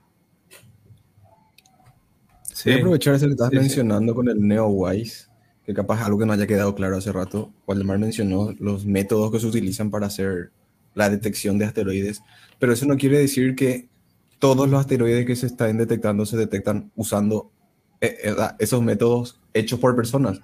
Sí. 2.64 2.70
Voy 2.70 2.74
a 2.74 2.78
aprovechar 2.78 3.16
eso 3.16 3.26
que 3.26 3.32
estás 3.34 3.50
Sí, 3.50 3.56
sí. 3.58 3.62
mencionando 3.62 4.16
con 4.16 4.30
el 4.30 4.40
NeoWise, 4.48 5.30
que 5.66 5.74
capaz 5.74 6.04
algo 6.06 6.18
que 6.20 6.26
no 6.26 6.34
haya 6.34 6.48
quedado 6.48 6.74
claro 6.76 6.98
hace 6.98 7.12
rato. 7.12 7.52
Waldemar 7.68 8.00
mencionó 8.00 8.54
los 8.60 8.86
métodos 8.86 9.32
que 9.32 9.40
se 9.40 9.48
utilizan 9.48 9.90
para 9.92 10.08
hacer 10.08 10.52
la 10.96 11.10
detección 11.10 11.58
de 11.58 11.66
asteroides, 11.66 12.22
pero 12.60 12.74
eso 12.74 12.86
no 12.86 12.98
quiere 12.98 13.18
decir 13.20 13.56
que 13.56 13.88
todos 14.40 14.70
los 14.70 14.80
asteroides 14.80 15.26
que 15.26 15.36
se 15.36 15.48
están 15.48 15.78
detectando 15.78 16.26
se 16.26 16.38
detectan 16.38 16.92
usando 16.96 17.52
eh, 18.02 18.18
eh, 18.24 18.36
esos 18.60 18.82
métodos 18.82 19.40
hechos 19.54 19.80
por 19.80 19.96
personas. 19.96 20.40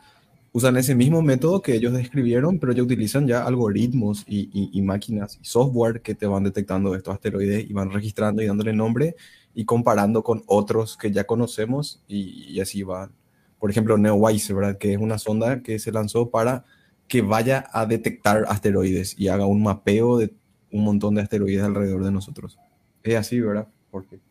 Usan 0.51 0.77
ese 0.77 0.95
mismo 0.95 1.21
método 1.21 1.61
que 1.61 1.75
ellos 1.75 1.93
describieron, 1.93 2.57
pero 2.57 2.71
ya 2.73 2.81
utilizan 2.81 3.27
ya 3.27 3.45
algoritmos 3.45 4.23
y, 4.27 4.49
y- 4.51 4.69
y 4.73 4.81
máquinas 4.81 5.37
y 5.39 5.45
software 5.45 6.01
que 6.01 6.15
te 6.15 6.25
van 6.25 6.43
detectando 6.43 6.95
estos 6.95 7.13
asteroides 7.13 7.69
y 7.69 7.73
van 7.73 7.91
registrando 7.91 8.41
y 8.41 8.47
dándole 8.47 8.73
nombre 8.73 9.15
y 9.59 9.65
comparando 9.65 10.23
con 10.23 10.41
otros 10.45 10.95
que 10.95 11.11
ya 11.11 11.25
conocemos 11.25 12.01
y, 12.07 12.45
y 12.49 12.61
así 12.61 12.81
van. 12.83 13.11
Por 13.59 13.69
ejemplo, 13.69 13.97
NeoWise, 13.97 14.53
¿verdad? 14.53 14.77
Que 14.77 14.93
es 14.93 14.99
una 14.99 15.17
sonda 15.17 15.61
que 15.61 15.79
se 15.79 15.91
lanzó 15.91 16.29
para 16.29 16.63
que 17.09 17.21
vaya 17.21 17.65
a 17.73 17.85
detectar 17.85 18.45
asteroides 18.47 19.19
y 19.19 19.27
haga 19.27 19.47
un 19.47 19.61
mapeo 19.61 20.17
de 20.17 20.33
un 20.71 20.85
montón 20.85 21.15
de 21.15 21.23
asteroides 21.23 21.61
alrededor 21.61 22.05
de 22.05 22.11
nosotros. 22.11 22.57
Es 23.03 23.17
así, 23.17 23.41
¿verdad? 23.41 23.67
Porque 23.91 24.21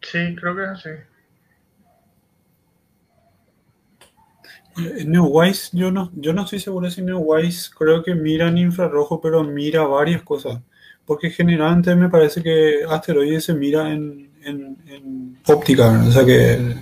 Sí, 0.00 0.34
creo 0.36 0.56
que 0.56 0.62
es 0.62 0.68
así. 0.70 0.88
Eh, 4.78 5.04
NeoWise, 5.04 5.68
yo 5.74 5.90
no, 5.90 6.10
yo 6.14 6.32
no 6.32 6.44
estoy 6.44 6.60
seguro 6.60 6.90
si 6.90 7.02
NeoWise 7.02 7.68
creo 7.76 8.02
que 8.02 8.14
mira 8.14 8.48
en 8.48 8.56
infrarrojo, 8.56 9.20
pero 9.20 9.44
mira 9.44 9.82
varias 9.82 10.22
cosas. 10.22 10.62
Porque 11.08 11.30
generalmente 11.30 11.96
me 11.96 12.10
parece 12.10 12.42
que 12.42 12.84
asteroides 12.88 13.46
se 13.46 13.54
mira 13.54 13.90
en, 13.90 14.30
en- 14.44 15.38
óptica, 15.46 16.04
o 16.06 16.12
sea 16.12 16.22
que, 16.24 16.76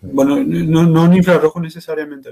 bueno, 0.00 0.36
no, 0.44 0.84
no 0.84 1.04
en 1.06 1.14
infrarrojo 1.14 1.60
necesariamente. 1.60 2.30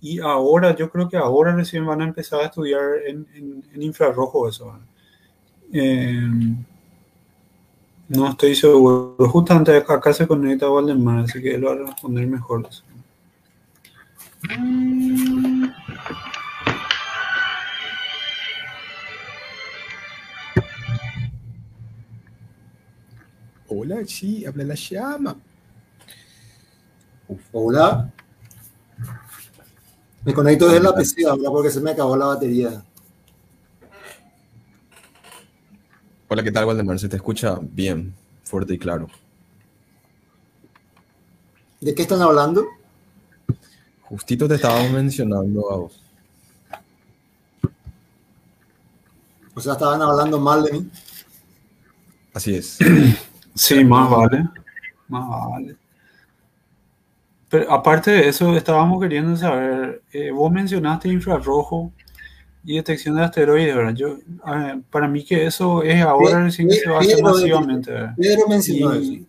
Y 0.00 0.18
ahora, 0.18 0.74
yo 0.74 0.90
creo 0.90 1.08
que 1.08 1.16
ahora 1.16 1.54
recién 1.54 1.86
van 1.86 2.02
a 2.02 2.04
empezar 2.08 2.40
a 2.40 2.46
estudiar 2.46 2.82
en, 3.06 3.26
en- 3.34 3.82
infrarrojo 3.82 4.48
eso. 4.48 4.76
Eh, 5.72 6.28
no 8.08 8.30
estoy 8.30 8.56
seguro. 8.56 9.14
Justamente 9.28 9.76
acá, 9.76 10.12
se 10.12 10.26
conecta 10.26 10.66
Valdemar, 10.66 11.20
así 11.20 11.40
que 11.40 11.54
él 11.54 11.64
va 11.64 11.72
a 11.72 11.76
responder 11.76 12.26
mejor. 12.26 12.66
eso. 12.68 12.82
Hola, 23.68 23.98
sí, 24.06 24.46
habla 24.46 24.64
la 24.64 24.74
llama. 24.74 25.36
Hola. 27.52 28.10
Me 30.24 30.32
conecto 30.32 30.66
desde 30.66 30.80
la 30.80 30.94
PC 30.94 31.26
ahora 31.26 31.50
porque 31.50 31.70
se 31.70 31.80
me 31.80 31.90
acabó 31.90 32.16
la 32.16 32.26
batería. 32.26 32.82
Hola, 36.28 36.42
¿qué 36.42 36.50
tal, 36.50 36.64
Waldemar? 36.64 36.98
Se 36.98 37.08
te 37.08 37.16
escucha 37.16 37.58
bien, 37.60 38.14
fuerte 38.44 38.74
y 38.74 38.78
claro. 38.78 39.08
¿De 41.80 41.94
qué 41.94 42.02
están 42.02 42.22
hablando? 42.22 42.66
Justito 44.02 44.48
te 44.48 44.54
estábamos 44.54 44.90
mencionando 44.90 45.70
a 45.70 45.76
vos. 45.76 46.02
O 49.54 49.60
sea, 49.60 49.74
estaban 49.74 50.00
hablando 50.00 50.40
mal 50.40 50.64
de 50.64 50.72
mí. 50.72 50.90
Así 52.32 52.54
es. 52.54 52.78
Sí, 53.58 53.84
más 53.84 54.08
vale. 54.10 54.48
Más 55.08 55.28
vale. 55.28 55.76
Pero 57.50 57.72
aparte 57.72 58.10
de 58.10 58.28
eso, 58.28 58.56
estábamos 58.56 59.00
queriendo 59.00 59.36
saber, 59.36 60.02
eh, 60.12 60.30
vos 60.30 60.52
mencionaste 60.52 61.08
infrarrojo 61.08 61.90
y 62.64 62.76
detección 62.76 63.16
de 63.16 63.22
asteroides, 63.24 63.74
¿verdad? 63.74 63.94
Yo, 63.94 64.08
eh, 64.18 64.80
para 64.90 65.08
mí 65.08 65.24
que 65.24 65.46
eso 65.46 65.82
es 65.82 66.00
ahora 66.02 66.44
recién 66.44 66.68
que 66.68 66.74
se 66.74 66.90
va 66.90 66.98
a 66.98 67.00
hacer 67.00 67.22
masivamente. 67.22 67.90
Pedro 68.16 68.48
mencionó 68.48 68.94
Y- 68.94 69.16
eso. 69.16 69.27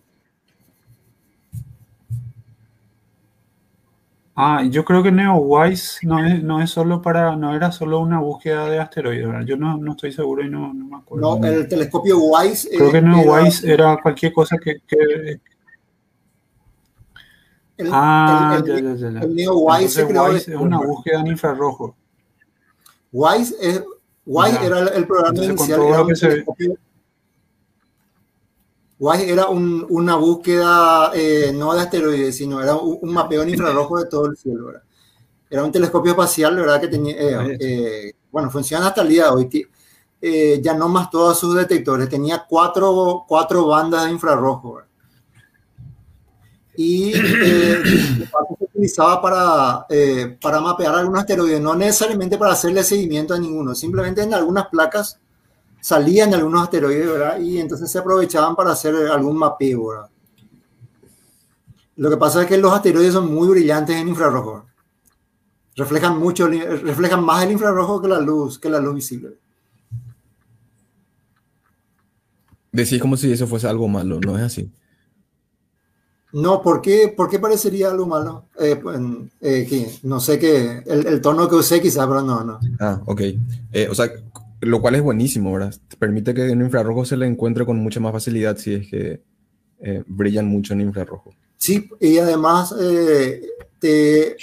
Ah, 4.41 4.63
yo 4.63 4.85
creo 4.85 5.03
que 5.03 5.11
NeoWise 5.11 5.99
no 6.03 6.25
es, 6.25 6.41
no 6.41 6.61
es 6.61 6.69
solo 6.69 7.01
para, 7.01 7.35
no 7.35 7.53
era 7.53 7.73
solo 7.73 7.99
una 7.99 8.19
búsqueda 8.21 8.69
de 8.69 8.79
asteroides, 8.79 9.27
¿verdad? 9.27 9.45
Yo 9.45 9.57
no, 9.57 9.75
no 9.77 9.91
estoy 9.91 10.13
seguro 10.13 10.41
y 10.45 10.49
no, 10.49 10.73
no 10.73 10.85
me 10.85 10.95
acuerdo. 10.95 11.37
No, 11.39 11.45
el 11.45 11.67
telescopio 11.67 12.17
WISE. 12.19 12.69
Creo 12.69 12.87
eh, 12.87 12.91
que 12.91 12.97
era- 12.99 13.07
NeoWise 13.09 13.63
era 13.69 13.97
cualquier 14.01 14.31
cosa 14.31 14.55
que, 14.57 14.75
que- 14.87 15.41
el, 17.77 17.89
Ah, 17.91 18.59
el- 18.63 18.69
el- 18.71 18.97
ya, 18.97 19.07
ya, 19.07 19.11
ya, 19.11 19.19
el 19.25 19.35
NeoWise 19.35 19.89
se 19.93 20.07
creó 20.07 20.23
WISE 20.25 20.53
es 20.53 20.57
una 20.59 20.77
búsqueda 20.79 21.19
en 21.19 21.27
infrarrojo. 21.27 21.95
WISE, 23.11 23.55
es, 23.61 23.83
WISE 24.25 24.65
era 24.65 24.79
el, 24.79 25.05
programa 25.05 25.29
Entonces, 25.29 25.49
inicial. 25.67 25.81
Era 25.81 26.01
un 26.01 26.07
que 26.07 26.13
telescopio- 26.13 26.77
WISE 28.99 29.31
era 29.31 29.47
un- 29.47 29.85
una 29.89 30.15
búsqueda 30.15 31.11
eh, 31.15 31.51
no 31.55 31.73
de 31.73 31.81
asteroides, 31.81 32.35
sino 32.37 32.61
era 32.61 32.75
un, 32.75 32.99
un 33.01 33.13
mapeo 33.13 33.43
en 33.43 33.49
infrarrojo 33.49 33.97
de 33.99 34.05
todo 34.07 34.25
el 34.27 34.37
cielo. 34.37 34.65
¿verdad? 34.67 34.83
Era 35.49 35.63
un 35.63 35.71
telescopio 35.71 36.11
espacial, 36.11 36.55
¿verdad? 36.57 36.81
Que 36.81 36.87
tenía, 36.89 37.15
eh, 37.17 37.57
eh, 37.59 38.13
bueno, 38.31 38.51
funciona 38.51 38.87
hasta 38.87 39.01
el 39.03 39.09
día 39.09 39.25
de 39.25 39.29
hoy. 39.31 39.67
Eh, 40.21 40.59
ya 40.63 40.73
no 40.75 40.89
más 40.89 41.09
todos 41.09 41.39
sus 41.39 41.55
detectores. 41.55 42.09
Tenía 42.09 42.45
cuatro, 42.47 43.25
cuatro 43.27 43.67
bandas 43.67 44.05
de 44.05 44.11
infrarrojo. 44.11 44.75
¿verdad? 44.75 44.89
Y 46.75 47.11
eh, 47.13 47.81
se 48.57 48.63
utilizaba 48.65 49.21
para, 49.21 49.85
eh, 49.89 50.37
para 50.41 50.61
mapear 50.61 50.95
algunos 50.95 51.19
asteroides, 51.21 51.59
no 51.59 51.75
necesariamente 51.75 52.37
para 52.37 52.53
hacerle 52.53 52.83
seguimiento 52.83 53.33
a 53.33 53.39
ninguno, 53.39 53.75
simplemente 53.75 54.21
en 54.23 54.33
algunas 54.33 54.67
placas 54.67 55.19
salían 55.81 56.33
algunos 56.33 56.63
asteroides, 56.63 57.07
¿verdad? 57.07 57.39
Y 57.39 57.59
entonces 57.59 57.91
se 57.91 57.99
aprovechaban 57.99 58.55
para 58.55 58.71
hacer 58.71 58.95
algún 58.95 59.37
mapeo, 59.37 59.87
¿verdad? 59.87 60.09
Lo 61.95 62.09
que 62.09 62.17
pasa 62.17 62.43
es 62.43 62.47
que 62.47 62.57
los 62.57 62.71
asteroides 62.71 63.13
son 63.13 63.33
muy 63.33 63.49
brillantes 63.49 63.95
en 63.95 64.07
infrarrojo. 64.07 64.65
Reflejan 65.75 66.17
mucho, 66.17 66.47
reflejan 66.47 67.23
más 67.23 67.43
el 67.43 67.51
infrarrojo 67.51 68.01
que 68.01 68.07
la 68.07 68.19
luz, 68.19 68.57
que 68.59 68.69
la 68.69 68.79
luz 68.79 68.95
visible. 68.95 69.37
Decís 72.71 73.01
como 73.01 73.17
si 73.17 73.31
eso 73.31 73.47
fuese 73.47 73.67
algo 73.67 73.87
malo, 73.87 74.19
¿no 74.21 74.37
es 74.37 74.43
así? 74.43 74.71
No, 76.31 76.61
¿por 76.61 76.79
qué, 76.81 77.13
por 77.15 77.29
qué 77.29 77.39
parecería 77.39 77.89
algo 77.89 78.05
malo? 78.05 78.45
Eh, 78.59 78.75
pues, 78.75 78.99
eh, 79.41 79.99
no 80.03 80.19
sé 80.19 80.37
qué, 80.37 80.83
el, 80.85 81.07
el 81.07 81.21
tono 81.21 81.49
que 81.49 81.55
usé 81.55 81.81
quizás, 81.81 82.05
pero 82.07 82.21
no, 82.21 82.43
no. 82.43 82.59
Ah, 82.79 83.01
ok. 83.05 83.21
Eh, 83.71 83.87
o 83.89 83.95
sea, 83.95 84.11
lo 84.61 84.81
cual 84.81 84.95
es 84.95 85.01
buenísimo, 85.01 85.53
¿verdad? 85.53 85.73
Te 85.87 85.97
permite 85.97 86.33
que 86.33 86.49
en 86.49 86.61
infrarrojo 86.61 87.05
se 87.05 87.17
le 87.17 87.25
encuentre 87.25 87.65
con 87.65 87.77
mucha 87.79 87.99
más 87.99 88.11
facilidad 88.11 88.57
si 88.57 88.73
es 88.73 88.87
que 88.89 89.21
eh, 89.81 90.03
brillan 90.07 90.47
mucho 90.47 90.73
en 90.73 90.81
infrarrojo. 90.81 91.33
Sí, 91.57 91.89
y 91.99 92.17
además 92.17 92.73
eh, 92.79 93.41
te, 93.79 94.35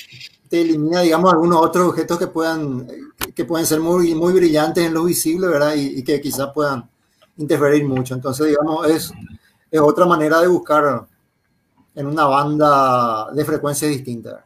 te, 0.49 0.61
elimina, 0.61 1.03
digamos, 1.03 1.33
algunos 1.33 1.63
otros 1.63 1.89
objetos 1.89 2.19
que 2.19 2.27
puedan, 2.27 2.87
que 3.35 3.45
pueden 3.45 3.67
ser 3.67 3.81
muy, 3.81 4.15
muy 4.15 4.33
brillantes 4.33 4.87
en 4.87 4.95
lo 4.95 5.05
visible, 5.05 5.47
¿verdad? 5.47 5.75
Y, 5.75 5.99
y 5.99 6.03
que 6.03 6.21
quizás 6.21 6.51
puedan 6.55 6.89
interferir 7.37 7.85
mucho. 7.85 8.15
Entonces, 8.15 8.49
digamos, 8.49 8.89
es, 8.89 9.13
es 9.71 9.81
otra 9.81 10.07
manera 10.07 10.41
de 10.41 10.49
buscar 10.49 11.07
en 11.95 12.07
una 12.07 12.27
banda 12.27 13.33
de 13.33 13.45
frecuencia 13.45 13.89
distinta. 13.89 14.45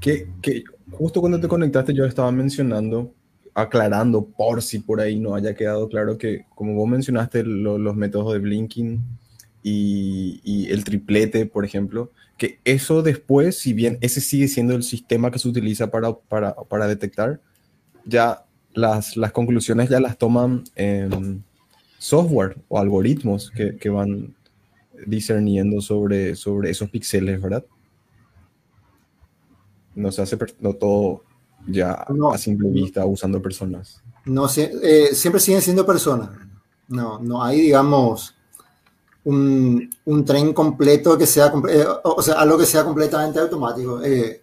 Que, 0.00 0.32
que 0.42 0.64
justo 0.96 1.20
cuando 1.20 1.40
te 1.40 1.48
conectaste 1.48 1.94
yo 1.94 2.04
estaba 2.04 2.30
mencionando, 2.32 3.12
aclarando 3.54 4.24
por 4.24 4.62
si 4.62 4.78
por 4.78 5.00
ahí 5.00 5.18
no 5.18 5.34
haya 5.34 5.54
quedado 5.54 5.88
claro 5.88 6.18
que 6.18 6.44
como 6.54 6.74
vos 6.74 6.88
mencionaste 6.88 7.44
lo, 7.44 7.78
los 7.78 7.94
métodos 7.94 8.32
de 8.32 8.40
blinking 8.40 9.00
y, 9.62 10.40
y, 10.44 10.70
el 10.70 10.84
triplete, 10.84 11.46
por 11.46 11.64
ejemplo, 11.64 12.10
que 12.36 12.58
eso 12.64 13.02
después, 13.02 13.58
si 13.58 13.72
bien 13.72 13.96
ese 14.02 14.20
sigue 14.20 14.46
siendo 14.48 14.74
el 14.74 14.82
sistema 14.82 15.30
que 15.30 15.38
se 15.38 15.48
utiliza 15.48 15.90
para, 15.90 16.12
para, 16.14 16.54
para 16.54 16.86
detectar, 16.86 17.40
ya 18.04 18.44
las, 18.74 19.16
las, 19.16 19.32
conclusiones 19.32 19.88
ya 19.88 20.00
las 20.00 20.18
toman 20.18 20.64
en 20.74 21.42
software 21.98 22.58
o 22.68 22.78
algoritmos 22.78 23.50
que, 23.50 23.76
que 23.76 23.88
van 23.88 24.34
discerniendo 25.06 25.80
sobre, 25.80 26.36
sobre 26.36 26.70
esos 26.70 26.90
píxeles, 26.90 27.40
¿verdad? 27.40 27.64
No 29.94 30.10
se 30.12 30.22
hace 30.22 30.38
no 30.60 30.74
todo 30.74 31.22
ya 31.66 32.04
no, 32.10 32.32
a 32.32 32.38
simple 32.38 32.68
vista 32.68 33.04
usando 33.06 33.40
personas. 33.40 34.02
No 34.26 34.48
sé, 34.48 34.72
eh, 34.82 35.14
siempre 35.14 35.40
siguen 35.40 35.62
siendo 35.62 35.86
personas. 35.86 36.30
No, 36.88 37.18
no 37.18 37.42
hay, 37.42 37.60
digamos, 37.60 38.34
un, 39.24 39.90
un 40.04 40.24
tren 40.24 40.52
completo 40.52 41.16
que 41.16 41.26
sea, 41.26 41.52
eh, 41.68 41.86
o 42.02 42.22
sea, 42.22 42.34
algo 42.34 42.58
que 42.58 42.66
sea 42.66 42.84
completamente 42.84 43.40
automático. 43.40 44.02
Eh, 44.02 44.42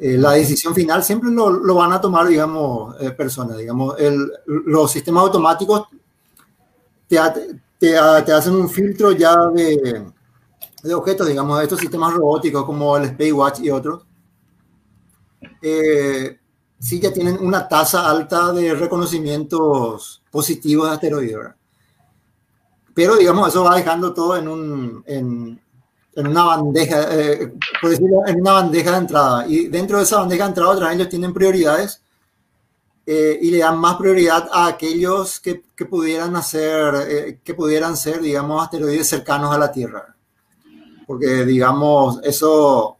eh, 0.00 0.16
la 0.16 0.32
decisión 0.32 0.74
final 0.74 1.02
siempre 1.02 1.30
lo, 1.30 1.50
lo 1.50 1.74
van 1.74 1.92
a 1.92 2.00
tomar, 2.00 2.28
digamos, 2.28 2.94
eh, 3.00 3.10
personas. 3.10 3.58
Digamos, 3.58 3.98
el, 3.98 4.30
los 4.46 4.90
sistemas 4.90 5.24
automáticos 5.24 5.88
te, 7.08 7.18
te, 7.78 7.96
te, 8.24 8.32
hacen 8.32 8.54
un 8.54 8.68
filtro 8.68 9.10
ya 9.12 9.48
de, 9.48 10.04
de 10.84 10.94
objetos, 10.94 11.26
digamos, 11.26 11.58
de 11.58 11.64
estos 11.64 11.80
sistemas 11.80 12.14
robóticos 12.14 12.64
como 12.64 12.96
el 12.96 13.04
Space 13.04 13.32
Watch 13.32 13.60
y 13.60 13.70
otros. 13.70 14.04
Eh, 15.62 16.38
sí 16.78 17.00
ya 17.00 17.12
tienen 17.12 17.38
una 17.40 17.68
tasa 17.68 18.08
alta 18.08 18.52
de 18.52 18.74
reconocimientos 18.74 20.22
positivos 20.30 20.88
de 20.88 20.94
asteroides. 20.94 21.54
Pero, 22.94 23.16
digamos, 23.16 23.48
eso 23.48 23.64
va 23.64 23.76
dejando 23.76 24.12
todo 24.12 24.36
en, 24.36 24.48
un, 24.48 25.04
en, 25.06 25.60
en 26.16 26.26
una 26.26 26.44
bandeja, 26.44 27.06
eh, 27.12 27.52
por 27.80 27.90
decirlo, 27.90 28.26
en 28.26 28.40
una 28.40 28.54
bandeja 28.54 28.90
de 28.90 28.98
entrada. 28.98 29.46
Y 29.46 29.68
dentro 29.68 29.98
de 29.98 30.04
esa 30.04 30.18
bandeja 30.18 30.44
de 30.44 30.48
entrada, 30.48 30.70
otros 30.70 30.92
ellos 30.92 31.08
tienen 31.08 31.32
prioridades 31.32 32.02
eh, 33.06 33.38
y 33.40 33.52
le 33.52 33.58
dan 33.58 33.78
más 33.78 33.96
prioridad 33.96 34.48
a 34.52 34.66
aquellos 34.66 35.38
que, 35.38 35.62
que 35.76 35.86
pudieran 35.86 36.34
hacer, 36.34 36.94
eh, 37.08 37.38
que 37.44 37.54
pudieran 37.54 37.96
ser, 37.96 38.20
digamos, 38.20 38.62
asteroides 38.62 39.08
cercanos 39.08 39.54
a 39.54 39.58
la 39.58 39.70
Tierra. 39.70 40.14
Porque, 41.06 41.44
digamos, 41.44 42.20
eso 42.24 42.97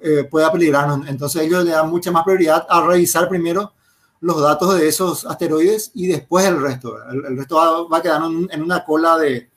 eh, 0.00 0.24
puede 0.24 0.50
peligrarnos. 0.50 1.08
Entonces 1.08 1.42
ellos 1.42 1.64
le 1.64 1.72
dan 1.72 1.90
mucha 1.90 2.10
más 2.10 2.24
prioridad 2.24 2.66
a 2.68 2.86
revisar 2.86 3.28
primero 3.28 3.72
los 4.20 4.40
datos 4.40 4.78
de 4.78 4.88
esos 4.88 5.26
asteroides 5.26 5.90
y 5.94 6.06
después 6.06 6.46
el 6.46 6.60
resto. 6.60 6.96
El, 7.10 7.24
el 7.24 7.36
resto 7.36 7.56
va, 7.56 7.88
va, 7.88 7.98
a 7.98 8.02
quedar 8.02 8.22
en, 8.22 8.48
en 8.50 8.62
una 8.62 8.84
cola 8.84 9.18
de, 9.18 9.50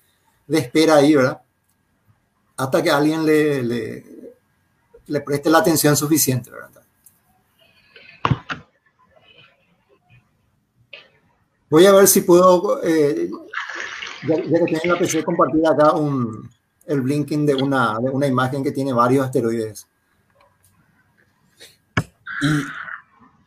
de 0.48 0.58
espera 0.58 0.96
ahí, 0.96 1.16
¿verdad? 1.16 1.42
hasta 2.58 2.82
que 2.82 2.90
alguien 2.90 3.26
le, 3.26 3.64
le, 3.64 4.06
le, 5.08 5.22
preste 5.22 5.50
la 5.50 5.60
atención 5.60 5.96
suficiente. 5.96 6.52
¿verdad? 6.52 6.70
Voy 11.70 11.86
a 11.86 11.92
ver 11.92 12.08
si 12.08 12.22
puedo, 12.22 12.82
eh, 12.84 13.30
ya, 14.28 14.36
ya, 14.36 14.66
que 14.66 14.78
tengo 14.78 14.94
la 14.94 15.00
PC, 15.00 15.24
compartir 15.24 15.68
acá 15.68 15.94
un, 15.94 16.50
el 16.86 17.02
blinking 17.02 17.46
de 17.46 17.56
una, 17.56 18.00
de 18.00 18.10
una 18.10 18.28
imagen 18.28 18.64
que 18.64 18.72
tiene 18.72 18.94
varios 18.94 19.26
asteroides. 19.26 19.88
Y, 22.46 22.66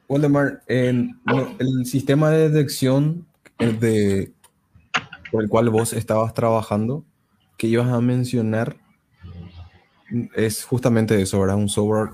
Waldemar, 0.08 0.62
el, 0.66 1.14
el 1.58 1.86
sistema 1.86 2.30
de 2.30 2.48
detección 2.48 3.26
de, 3.58 4.32
por 5.30 5.42
el 5.42 5.48
cual 5.48 5.70
vos 5.70 5.92
estabas 5.92 6.34
trabajando, 6.34 7.04
que 7.56 7.66
ibas 7.66 7.88
a 7.88 8.00
mencionar, 8.00 8.76
es 10.34 10.64
justamente 10.64 11.20
eso, 11.20 11.40
¿verdad? 11.40 11.56
Un 11.56 11.68
software 11.68 12.10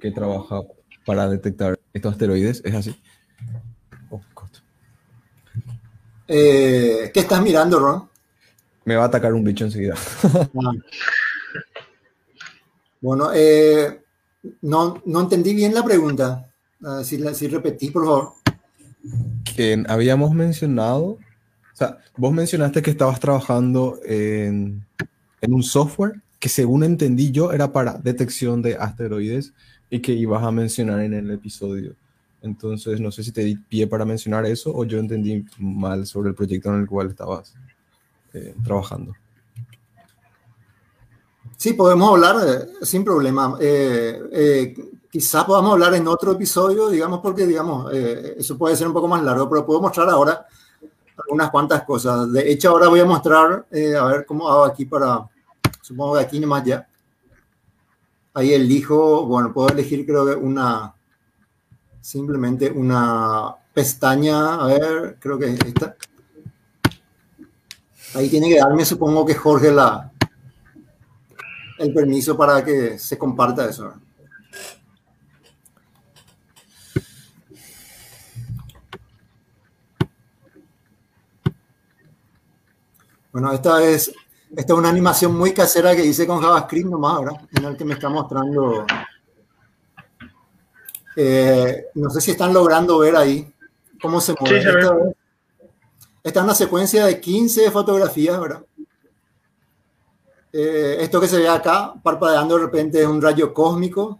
que 0.00 0.10
trabaja 0.10 0.62
para 1.06 1.28
detectar 1.28 1.78
estos 1.92 2.12
asteroides, 2.12 2.62
¿es 2.64 2.74
así? 2.74 3.00
Oh, 4.10 4.20
eh, 6.32 7.10
¿Qué 7.12 7.20
estás 7.20 7.42
mirando, 7.42 7.78
Ron? 7.80 8.08
Me 8.84 8.96
va 8.96 9.04
a 9.04 9.06
atacar 9.06 9.32
un 9.34 9.44
bicho 9.44 9.64
enseguida. 9.64 9.94
ah. 10.24 10.72
Bueno, 13.00 13.30
eh, 13.34 14.04
no, 14.62 15.02
no, 15.04 15.20
entendí 15.20 15.54
bien 15.54 15.74
la 15.74 15.82
pregunta. 15.82 16.50
Uh, 16.80 17.04
si, 17.04 17.22
si 17.34 17.48
repetí, 17.48 17.90
por 17.90 18.04
favor. 18.04 18.32
Que 19.54 19.82
habíamos 19.88 20.32
mencionado, 20.32 21.04
o 21.04 21.18
sea, 21.74 21.98
vos 22.16 22.32
mencionaste 22.32 22.82
que 22.82 22.90
estabas 22.90 23.20
trabajando 23.20 23.98
en, 24.04 24.84
en 25.40 25.54
un 25.54 25.62
software 25.62 26.20
que 26.38 26.48
según 26.48 26.84
entendí 26.84 27.30
yo 27.30 27.52
era 27.52 27.72
para 27.72 27.98
detección 27.98 28.62
de 28.62 28.76
asteroides 28.76 29.52
y 29.90 30.00
que 30.00 30.12
ibas 30.12 30.42
a 30.42 30.50
mencionar 30.50 31.00
en 31.00 31.12
el 31.12 31.30
episodio. 31.30 31.94
Entonces, 32.42 33.00
no 33.00 33.10
sé 33.10 33.22
si 33.22 33.32
te 33.32 33.44
di 33.44 33.56
pie 33.56 33.86
para 33.86 34.06
mencionar 34.06 34.46
eso 34.46 34.74
o 34.74 34.84
yo 34.84 34.98
entendí 34.98 35.44
mal 35.58 36.06
sobre 36.06 36.30
el 36.30 36.34
proyecto 36.34 36.70
en 36.70 36.80
el 36.80 36.86
cual 36.86 37.08
estabas 37.08 37.54
eh, 38.32 38.54
trabajando. 38.64 39.14
Sí, 41.60 41.74
podemos 41.74 42.08
hablar 42.08 42.36
eh, 42.48 42.86
sin 42.86 43.04
problema. 43.04 43.58
Eh, 43.60 44.18
eh, 44.32 44.74
quizás 45.10 45.44
podamos 45.44 45.72
hablar 45.72 45.92
en 45.92 46.08
otro 46.08 46.32
episodio, 46.32 46.88
digamos, 46.88 47.20
porque, 47.20 47.46
digamos, 47.46 47.92
eh, 47.92 48.36
eso 48.38 48.56
puede 48.56 48.74
ser 48.76 48.86
un 48.86 48.94
poco 48.94 49.06
más 49.06 49.22
largo, 49.22 49.46
pero 49.46 49.66
puedo 49.66 49.78
mostrar 49.78 50.08
ahora 50.08 50.46
algunas 51.18 51.50
cuantas 51.50 51.82
cosas. 51.82 52.32
De 52.32 52.50
hecho, 52.50 52.70
ahora 52.70 52.88
voy 52.88 53.00
a 53.00 53.04
mostrar, 53.04 53.66
a 53.70 54.04
ver 54.06 54.24
cómo 54.24 54.48
hago 54.48 54.64
aquí 54.64 54.86
para 54.86 55.28
Supongo 55.82 56.14
que 56.14 56.20
aquí 56.20 56.40
nomás 56.40 56.64
ya. 56.64 56.88
Ahí 58.32 58.54
elijo, 58.54 59.26
bueno, 59.26 59.52
puedo 59.52 59.68
elegir 59.68 60.06
creo 60.06 60.24
que 60.24 60.36
una, 60.36 60.94
simplemente 62.00 62.70
una 62.70 63.54
pestaña, 63.74 64.54
a 64.54 64.64
ver, 64.64 65.18
creo 65.20 65.38
que 65.38 65.52
es 65.52 65.60
esta. 65.60 65.94
Ahí 68.14 68.30
tiene 68.30 68.48
que 68.48 68.56
darme, 68.56 68.86
supongo 68.86 69.26
que 69.26 69.34
Jorge, 69.34 69.70
la, 69.70 70.09
el 71.80 71.94
permiso 71.94 72.36
para 72.36 72.62
que 72.62 72.98
se 72.98 73.16
comparta 73.16 73.68
eso. 73.68 73.94
Bueno, 83.32 83.52
esta 83.52 83.82
es 83.82 84.12
esta 84.54 84.72
es 84.72 84.78
una 84.78 84.90
animación 84.90 85.36
muy 85.36 85.54
casera 85.54 85.96
que 85.96 86.04
hice 86.04 86.26
con 86.26 86.42
JavaScript 86.42 86.88
nomás 86.90 87.14
ahora, 87.14 87.32
en 87.52 87.64
el 87.64 87.76
que 87.76 87.84
me 87.84 87.94
está 87.94 88.10
mostrando. 88.10 88.84
Eh, 91.16 91.86
no 91.94 92.10
sé 92.10 92.20
si 92.20 92.32
están 92.32 92.52
logrando 92.52 92.98
ver 92.98 93.16
ahí 93.16 93.50
cómo 94.02 94.20
se 94.20 94.34
mueve. 94.38 94.58
Sí, 94.58 94.64
se 94.64 94.78
esta, 94.78 94.96
esta, 96.24 96.40
es 96.40 96.44
una 96.44 96.54
secuencia 96.54 97.06
de 97.06 97.20
15 97.20 97.70
fotografías, 97.70 98.38
¿verdad? 98.38 98.64
Eh, 100.52 100.96
esto 101.00 101.20
que 101.20 101.28
se 101.28 101.38
ve 101.38 101.48
acá, 101.48 101.94
parpadeando 102.02 102.56
de 102.56 102.64
repente, 102.64 103.00
es 103.00 103.06
un 103.06 103.22
rayo 103.22 103.54
cósmico. 103.54 104.18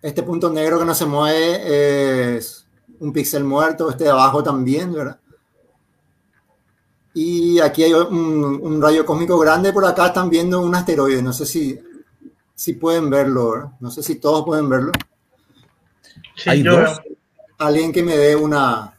Este 0.00 0.22
punto 0.22 0.50
negro 0.50 0.78
que 0.78 0.84
no 0.84 0.94
se 0.94 1.06
mueve 1.06 2.36
es 2.36 2.66
un 3.00 3.12
píxel 3.12 3.44
muerto, 3.44 3.90
este 3.90 4.04
de 4.04 4.10
abajo 4.10 4.42
también, 4.42 4.92
¿verdad? 4.92 5.18
Y 7.12 7.58
aquí 7.58 7.82
hay 7.82 7.92
un, 7.92 8.60
un, 8.62 8.80
rayo 8.80 9.04
cósmico 9.04 9.38
grande, 9.38 9.72
por 9.72 9.84
acá 9.84 10.06
están 10.06 10.30
viendo 10.30 10.60
un 10.60 10.74
asteroide, 10.74 11.22
no 11.22 11.32
sé 11.32 11.44
si, 11.44 11.78
si 12.54 12.74
pueden 12.74 13.10
verlo, 13.10 13.50
¿verdad? 13.50 13.70
no 13.80 13.90
sé 13.90 14.02
si 14.02 14.14
todos 14.16 14.44
pueden 14.44 14.68
verlo. 14.68 14.92
Sí, 16.36 16.50
hay 16.50 16.62
dos. 16.62 17.00
Alguien 17.58 17.92
que 17.92 18.02
me 18.02 18.16
dé 18.16 18.36
una, 18.36 18.98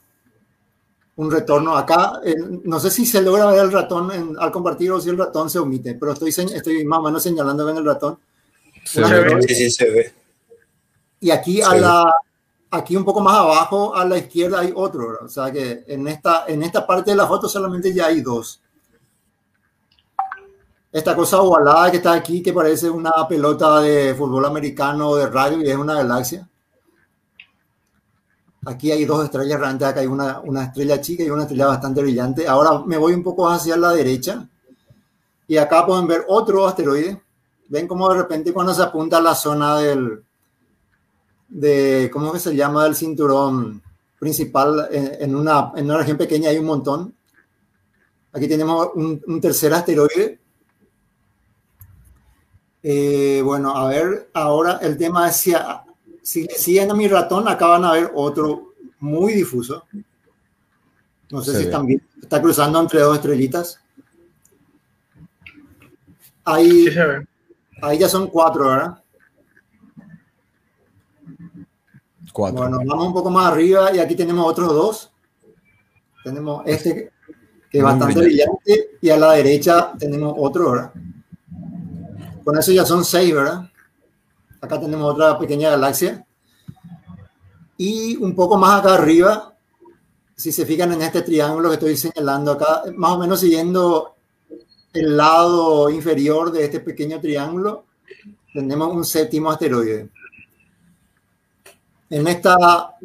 un 1.21 1.29
retorno 1.29 1.77
acá, 1.77 2.19
eh, 2.25 2.35
no 2.63 2.79
sé 2.79 2.89
si 2.89 3.05
se 3.05 3.21
logra 3.21 3.45
ver 3.45 3.59
el 3.59 3.71
ratón 3.71 4.11
en, 4.11 4.35
al 4.39 4.51
compartir 4.51 4.91
o 4.91 4.99
si 4.99 5.09
el 5.09 5.19
ratón 5.19 5.51
se 5.51 5.59
omite, 5.59 5.93
pero 5.93 6.13
estoy, 6.13 6.29
estoy 6.29 6.83
más 6.83 6.97
o 6.97 7.03
menos 7.03 7.21
señalando 7.21 7.69
en 7.69 7.77
el 7.77 7.85
ratón. 7.85 8.17
Se 8.83 9.01
ve, 9.01 9.39
sí, 9.43 9.53
sí, 9.53 9.69
se 9.69 9.89
ve. 9.91 10.13
Y 11.19 11.29
aquí 11.29 11.61
a 11.61 11.75
la, 11.75 12.11
aquí 12.71 12.95
un 12.95 13.05
poco 13.05 13.21
más 13.21 13.37
abajo 13.37 13.95
a 13.95 14.03
la 14.03 14.17
izquierda 14.17 14.61
hay 14.61 14.73
otro, 14.75 15.09
¿verdad? 15.09 15.25
o 15.25 15.29
sea 15.29 15.51
que 15.51 15.83
en 15.85 16.07
esta, 16.07 16.45
en 16.47 16.63
esta 16.63 16.87
parte 16.87 17.11
de 17.11 17.17
la 17.17 17.27
foto 17.27 17.47
solamente 17.47 17.93
ya 17.93 18.07
hay 18.07 18.21
dos. 18.21 18.59
Esta 20.91 21.15
cosa 21.15 21.39
ovalada 21.39 21.91
que 21.91 21.97
está 21.97 22.13
aquí, 22.13 22.41
que 22.41 22.51
parece 22.51 22.89
una 22.89 23.11
pelota 23.29 23.79
de 23.79 24.15
fútbol 24.15 24.45
americano 24.45 25.13
de 25.15 25.27
radio 25.27 25.61
y 25.61 25.69
es 25.69 25.77
una 25.77 25.93
galaxia. 25.93 26.49
Aquí 28.65 28.91
hay 28.91 29.05
dos 29.05 29.23
estrellas, 29.23 29.59
realmente 29.59 29.85
acá 29.85 30.01
hay 30.01 30.07
una, 30.07 30.39
una 30.41 30.65
estrella 30.65 31.01
chica 31.01 31.23
y 31.23 31.29
una 31.29 31.43
estrella 31.43 31.67
bastante 31.67 32.01
brillante. 32.01 32.47
Ahora 32.47 32.83
me 32.85 32.97
voy 32.97 33.13
un 33.13 33.23
poco 33.23 33.49
hacia 33.49 33.75
la 33.75 33.91
derecha 33.91 34.47
y 35.47 35.57
acá 35.57 35.85
pueden 35.85 36.07
ver 36.07 36.25
otro 36.27 36.67
asteroide. 36.67 37.21
Ven 37.69 37.87
cómo 37.87 38.09
de 38.09 38.21
repente 38.21 38.53
cuando 38.53 38.73
se 38.73 38.83
apunta 38.83 39.17
a 39.17 39.21
la 39.21 39.33
zona 39.33 39.79
del, 39.79 40.23
de, 41.47 42.09
¿cómo 42.13 42.31
que 42.31 42.39
se 42.39 42.55
llama? 42.55 42.83
Del 42.83 42.95
cinturón 42.95 43.81
principal 44.19 44.87
en, 44.91 45.35
una, 45.35 45.71
en 45.75 45.85
una 45.85 45.97
región 45.97 46.17
pequeña 46.17 46.49
hay 46.49 46.57
un 46.57 46.65
montón. 46.65 47.15
Aquí 48.33 48.47
tenemos 48.47 48.89
un, 48.93 49.41
tercer 49.41 49.73
asteroide 49.73 50.39
eh, 52.83 53.41
bueno, 53.43 53.75
a 53.75 53.87
ver, 53.89 54.29
ahora 54.33 54.79
el 54.81 54.97
tema 54.97 55.29
es 55.29 55.35
si, 55.35 55.53
si 56.21 56.45
siguen 56.47 56.91
a 56.91 56.93
mi 56.93 57.07
ratón, 57.07 57.47
acá 57.47 57.67
van 57.67 57.85
a 57.85 57.93
ver 57.93 58.11
otro 58.13 58.73
muy 58.99 59.33
difuso. 59.33 59.85
No 61.29 61.41
sé 61.41 61.57
si 61.57 61.69
también 61.69 62.01
está 62.21 62.41
cruzando 62.41 62.79
entre 62.79 62.99
dos 62.99 63.15
estrellitas. 63.15 63.79
Ahí, 66.43 66.87
ahí 67.81 67.97
ya 67.97 68.09
son 68.09 68.27
cuatro, 68.27 68.67
¿verdad? 68.67 69.01
Cuatro. 72.33 72.59
Bueno, 72.59 72.79
vamos 72.85 73.07
un 73.07 73.13
poco 73.13 73.29
más 73.29 73.51
arriba 73.51 73.93
y 73.95 73.99
aquí 73.99 74.15
tenemos 74.15 74.45
otros 74.45 74.67
dos. 74.69 75.11
Tenemos 76.23 76.63
este 76.65 77.11
que 77.69 77.77
es 77.77 77.83
bastante 77.83 78.19
brillante 78.19 78.97
y 79.01 79.09
a 79.09 79.17
la 79.17 79.31
derecha 79.31 79.93
tenemos 79.97 80.33
otro, 80.37 80.71
¿verdad? 80.71 80.91
Con 82.43 82.57
eso 82.57 82.71
ya 82.73 82.85
son 82.85 83.05
seis, 83.05 83.33
¿verdad? 83.33 83.70
Acá 84.61 84.79
tenemos 84.79 85.11
otra 85.11 85.37
pequeña 85.37 85.71
galaxia. 85.71 86.25
Y 87.77 88.15
un 88.17 88.35
poco 88.35 88.57
más 88.57 88.79
acá 88.79 88.93
arriba, 88.93 89.53
si 90.35 90.51
se 90.51 90.65
fijan 90.65 90.93
en 90.93 91.01
este 91.01 91.23
triángulo 91.23 91.69
que 91.69 91.75
estoy 91.75 91.97
señalando 91.97 92.51
acá, 92.51 92.83
más 92.95 93.11
o 93.11 93.17
menos 93.17 93.39
siguiendo 93.39 94.15
el 94.93 95.17
lado 95.17 95.89
inferior 95.89 96.51
de 96.51 96.65
este 96.65 96.79
pequeño 96.79 97.19
triángulo, 97.19 97.85
tenemos 98.53 98.93
un 98.93 99.03
séptimo 99.03 99.49
asteroide. 99.49 100.09
En 102.09 102.27
esta, 102.27 102.95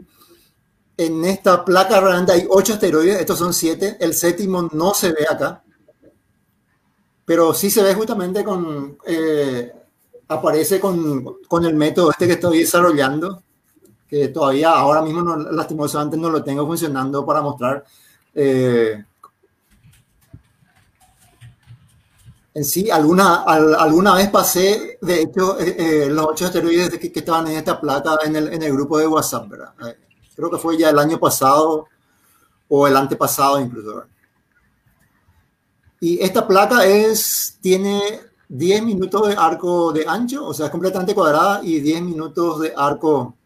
en 0.97 1.25
esta 1.25 1.65
placa 1.65 2.01
grande 2.01 2.33
hay 2.35 2.47
ocho 2.51 2.75
asteroides, 2.75 3.21
estos 3.21 3.39
son 3.39 3.55
siete, 3.55 3.97
el 3.99 4.13
séptimo 4.13 4.69
no 4.73 4.93
se 4.93 5.13
ve 5.13 5.27
acá 5.31 5.63
pero 7.27 7.53
sí 7.53 7.71
se 7.71 7.83
ve 7.83 7.93
justamente 7.93 8.45
con, 8.45 8.97
eh, 9.05 9.73
aparece 10.29 10.81
con, 10.81 11.39
con, 11.47 11.65
el 11.65 11.75
método 11.75 12.11
este 12.11 12.27
que 12.27 12.35
estoy 12.35 12.61
desarrollando, 12.61 13.43
que 14.09 14.29
todavía 14.29 14.71
ahora 14.71 15.03
mismo 15.03 15.23
no, 15.23 15.37
lastimosamente 15.37 16.17
no 16.17 16.31
lo 16.31 16.43
tengo 16.43 16.67
funcionando 16.67 17.25
para 17.25 17.43
mostrar. 17.43 17.85
Eh, 18.35 19.05
en 22.55 22.65
sí, 22.65 22.91
alguna, 22.91 23.43
alguna 23.45 24.15
vez 24.15 24.31
pasé, 24.31 24.99
de 25.01 25.23
hecho, 25.23 25.59
eh, 25.61 26.09
los 26.11 26.27
ocho 26.27 26.47
asteroides 26.47 26.99
que, 26.99 27.13
que, 27.13 27.19
estaban 27.19 27.47
en 27.49 27.59
esta 27.59 27.81
placa 27.81 28.19
en 28.25 28.35
el, 28.35 28.53
en 28.53 28.63
el 28.63 28.73
grupo 28.73 28.99
de 28.99 29.07
WhatsApp, 29.07 29.49
¿verdad? 29.49 29.73
creo 30.35 30.51
que 30.51 30.59
fue 30.59 30.77
ya 30.77 30.91
el 30.91 30.99
año 30.99 31.19
pasado 31.19 31.87
o 32.69 32.87
el 32.87 32.97
antepasado 32.97 33.61
incluso. 33.61 33.97
¿verdad? 33.97 34.09
Y 36.01 36.23
esta 36.23 36.47
placa 36.47 36.85
es, 36.85 37.59
tiene 37.61 38.21
10 38.49 38.83
minutos 38.83 39.29
de 39.29 39.35
arco 39.35 39.93
de 39.93 40.07
ancho, 40.07 40.47
o 40.47 40.55
sea, 40.55 40.67
es 40.67 40.73
completamente 40.73 41.15
cuadrada 41.15 41.61
y 41.63 41.81
10 41.81 42.03
minutos 42.03 42.61
de 42.61 42.73
arco 42.77 43.37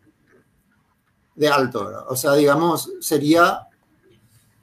de 1.34 1.48
alto. 1.48 2.04
O 2.08 2.16
sea, 2.16 2.34
digamos, 2.34 2.92
sería 3.00 3.66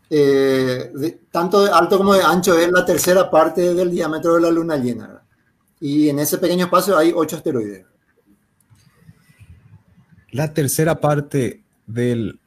eh, 0.10 1.20
tanto 1.32 1.64
de 1.64 1.72
alto 1.72 1.98
como 1.98 2.14
de 2.14 2.24
ancho, 2.24 2.58
es 2.58 2.72
la 2.72 2.86
tercera 2.86 3.30
parte 3.30 3.74
del 3.74 3.92
diámetro 3.92 4.36
de 4.36 4.42
la 4.42 4.52
luna 4.52 4.78
llena. 4.78 5.22
Y 5.80 6.10
en 6.10 6.20
ese 6.20 6.38
pequeño 6.38 6.66
espacio 6.66 6.98
hay 6.98 7.12
8 7.16 7.38
asteroides. 7.38 7.86
La 10.32 10.54
tercera 10.54 11.00
parte 11.00 11.64
del 11.86 12.40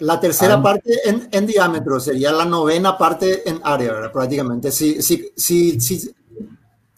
la 0.00 0.20
tercera 0.20 0.62
parte 0.62 0.92
en, 1.04 1.28
en, 1.32 1.44
diámetro 1.44 1.98
sería 1.98 2.30
la 2.30 2.44
novena 2.44 2.96
parte 2.96 3.48
en 3.48 3.60
área, 3.64 4.12
prácticamente. 4.12 4.70
Si, 4.70 5.02
si, 5.02 5.32
si, 5.34 5.80
si, 5.80 6.14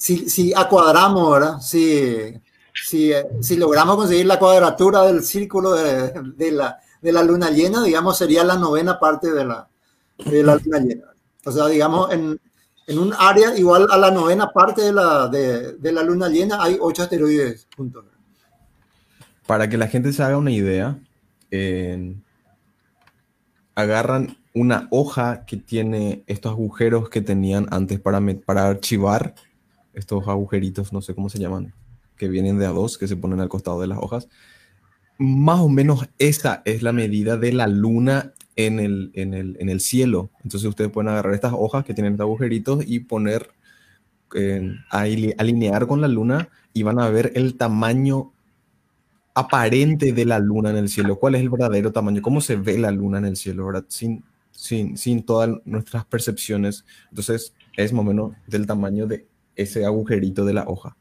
si, 0.01 0.31
si 0.31 0.55
acuadramos, 0.55 1.31
¿verdad? 1.31 1.61
Si, 1.61 2.33
si, 2.73 3.13
si, 3.43 3.57
logramos 3.57 3.97
conseguir 3.97 4.25
la 4.25 4.39
cuadratura 4.39 5.03
del 5.03 5.23
círculo 5.23 5.73
de, 5.73 6.11
de, 6.37 6.53
la, 6.53 6.81
de 7.03 7.13
la 7.13 7.23
luna 7.23 7.51
llena, 7.51 7.83
digamos, 7.83 8.17
sería 8.17 8.43
la 8.43 8.57
novena 8.57 8.99
parte 8.99 9.31
de 9.31 9.45
la, 9.45 9.69
de 10.25 10.43
la 10.43 10.57
luna 10.57 10.79
llena. 10.79 11.05
O 11.45 11.53
sea, 11.53 11.67
digamos, 11.67 12.11
en, 12.15 12.41
en 12.87 12.99
un 12.99 13.13
área 13.19 13.55
igual 13.59 13.89
a 13.91 13.99
la 13.99 14.11
novena 14.11 14.51
parte 14.55 14.81
de 14.81 14.93
la, 14.95 15.29
de, 15.29 15.93
la 15.93 16.03
luna 16.03 16.31
llena 16.31 16.63
hay 16.63 16.79
ocho 16.81 17.03
asteroides 17.03 17.69
juntos. 17.77 18.07
Para 19.47 19.69
que 19.69 19.77
la 19.77 19.89
gente 19.89 20.15
se 20.15 20.23
haga 20.23 20.39
una 20.39 20.51
idea, 20.51 20.99
agarran 23.75 24.39
una 24.55 24.89
hoja 24.91 25.45
que 25.45 25.59
tiene 25.59 26.25
estos 26.27 26.53
agujeros 26.53 27.11
que 27.11 27.21
tenían 27.21 27.67
antes 27.71 28.01
para, 28.01 28.23
para 28.47 28.67
archivar, 28.67 29.35
estos 29.95 30.27
agujeritos, 30.29 30.93
no 30.93 31.03
sé 31.03 31.15
cómo 31.15 31.29
se 31.29 31.39
llaman, 31.39 31.73
que 32.17 32.29
vienen 32.29 32.59
de 32.59 32.67
a 32.67 32.71
dos, 32.71 32.99
que 32.99 33.09
se 33.09 33.17
ponen 33.17 33.41
al 33.41 33.49
costado 33.49 33.81
de 33.81 33.87
las 33.87 33.99
hojas. 33.99 34.29
Más 35.19 35.61
o 35.61 35.69
menos 35.69 36.09
esa 36.19 36.63
es 36.65 36.83
la 36.83 36.93
medida 36.93 37.37
de 37.37 37.53
la 37.53 37.67
luna 37.67 38.33
en 38.57 38.79
el, 38.79 39.11
en 39.15 39.35
el, 39.35 39.57
en 39.61 39.69
el 39.69 39.81
cielo. 39.81 40.31
Entonces 40.45 40.69
ustedes 40.69 40.91
pueden 40.91 41.09
agarrar 41.09 41.35
estas 41.35 41.53
hojas 41.57 41.85
que 41.85 41.95
tienen 41.95 42.13
estos 42.13 42.25
agujeritos 42.25 42.85
y 42.87 43.01
poner, 43.01 43.51
eh, 44.35 44.73
alinear 44.91 45.87
con 45.87 46.01
la 46.01 46.09
luna 46.09 46.49
y 46.73 46.83
van 46.83 47.01
a 47.01 47.09
ver 47.09 47.33
el 47.35 47.57
tamaño 47.57 48.33
aparente 49.35 50.13
de 50.13 50.25
la 50.25 50.39
luna 50.39 50.71
en 50.71 50.77
el 50.77 50.89
cielo, 50.89 51.19
cuál 51.19 51.35
es 51.35 51.41
el 51.41 51.51
verdadero 51.51 51.93
tamaño, 51.93 52.21
cómo 52.21 52.41
se 52.41 52.57
ve 52.57 52.79
la 52.79 52.91
luna 52.91 53.19
en 53.19 53.27
el 53.27 53.37
cielo, 53.37 53.67
¿verdad? 53.67 53.85
Sin, 53.89 54.25
sin, 54.51 54.97
sin 54.97 55.23
todas 55.23 55.51
nuestras 55.65 56.05
percepciones. 56.05 56.85
Entonces, 57.09 57.55
es 57.77 57.93
más 57.93 58.01
o 58.01 58.05
menos 58.05 58.33
del 58.47 58.67
tamaño 58.67 59.07
de 59.07 59.27
ese 59.63 59.85
agujerito 59.85 60.45
de 60.45 60.55
la 60.55 60.65
hoja. 60.67 60.97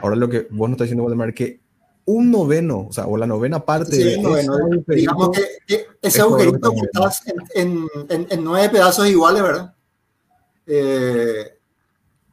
Ahora 0.00 0.16
lo 0.16 0.28
que 0.28 0.46
vos 0.50 0.68
nos 0.68 0.76
estás 0.76 0.86
diciendo, 0.86 1.04
Waldemar, 1.04 1.34
que 1.34 1.60
un 2.04 2.30
noveno, 2.30 2.86
o 2.88 2.92
sea, 2.92 3.06
o 3.06 3.16
la 3.16 3.26
novena 3.26 3.64
parte 3.64 3.96
de 3.96 4.14
ese 4.14 4.94
digamos 4.94 5.30
que, 5.66 5.86
ese 6.00 6.20
agujerito 6.22 6.70
que 6.72 6.80
estás 6.86 7.22
en, 7.54 7.86
en, 8.08 8.26
en, 8.30 8.44
nueve 8.44 8.70
pedazos 8.70 9.06
iguales, 9.08 9.42
¿verdad? 9.42 9.74
Eh, 10.66 11.58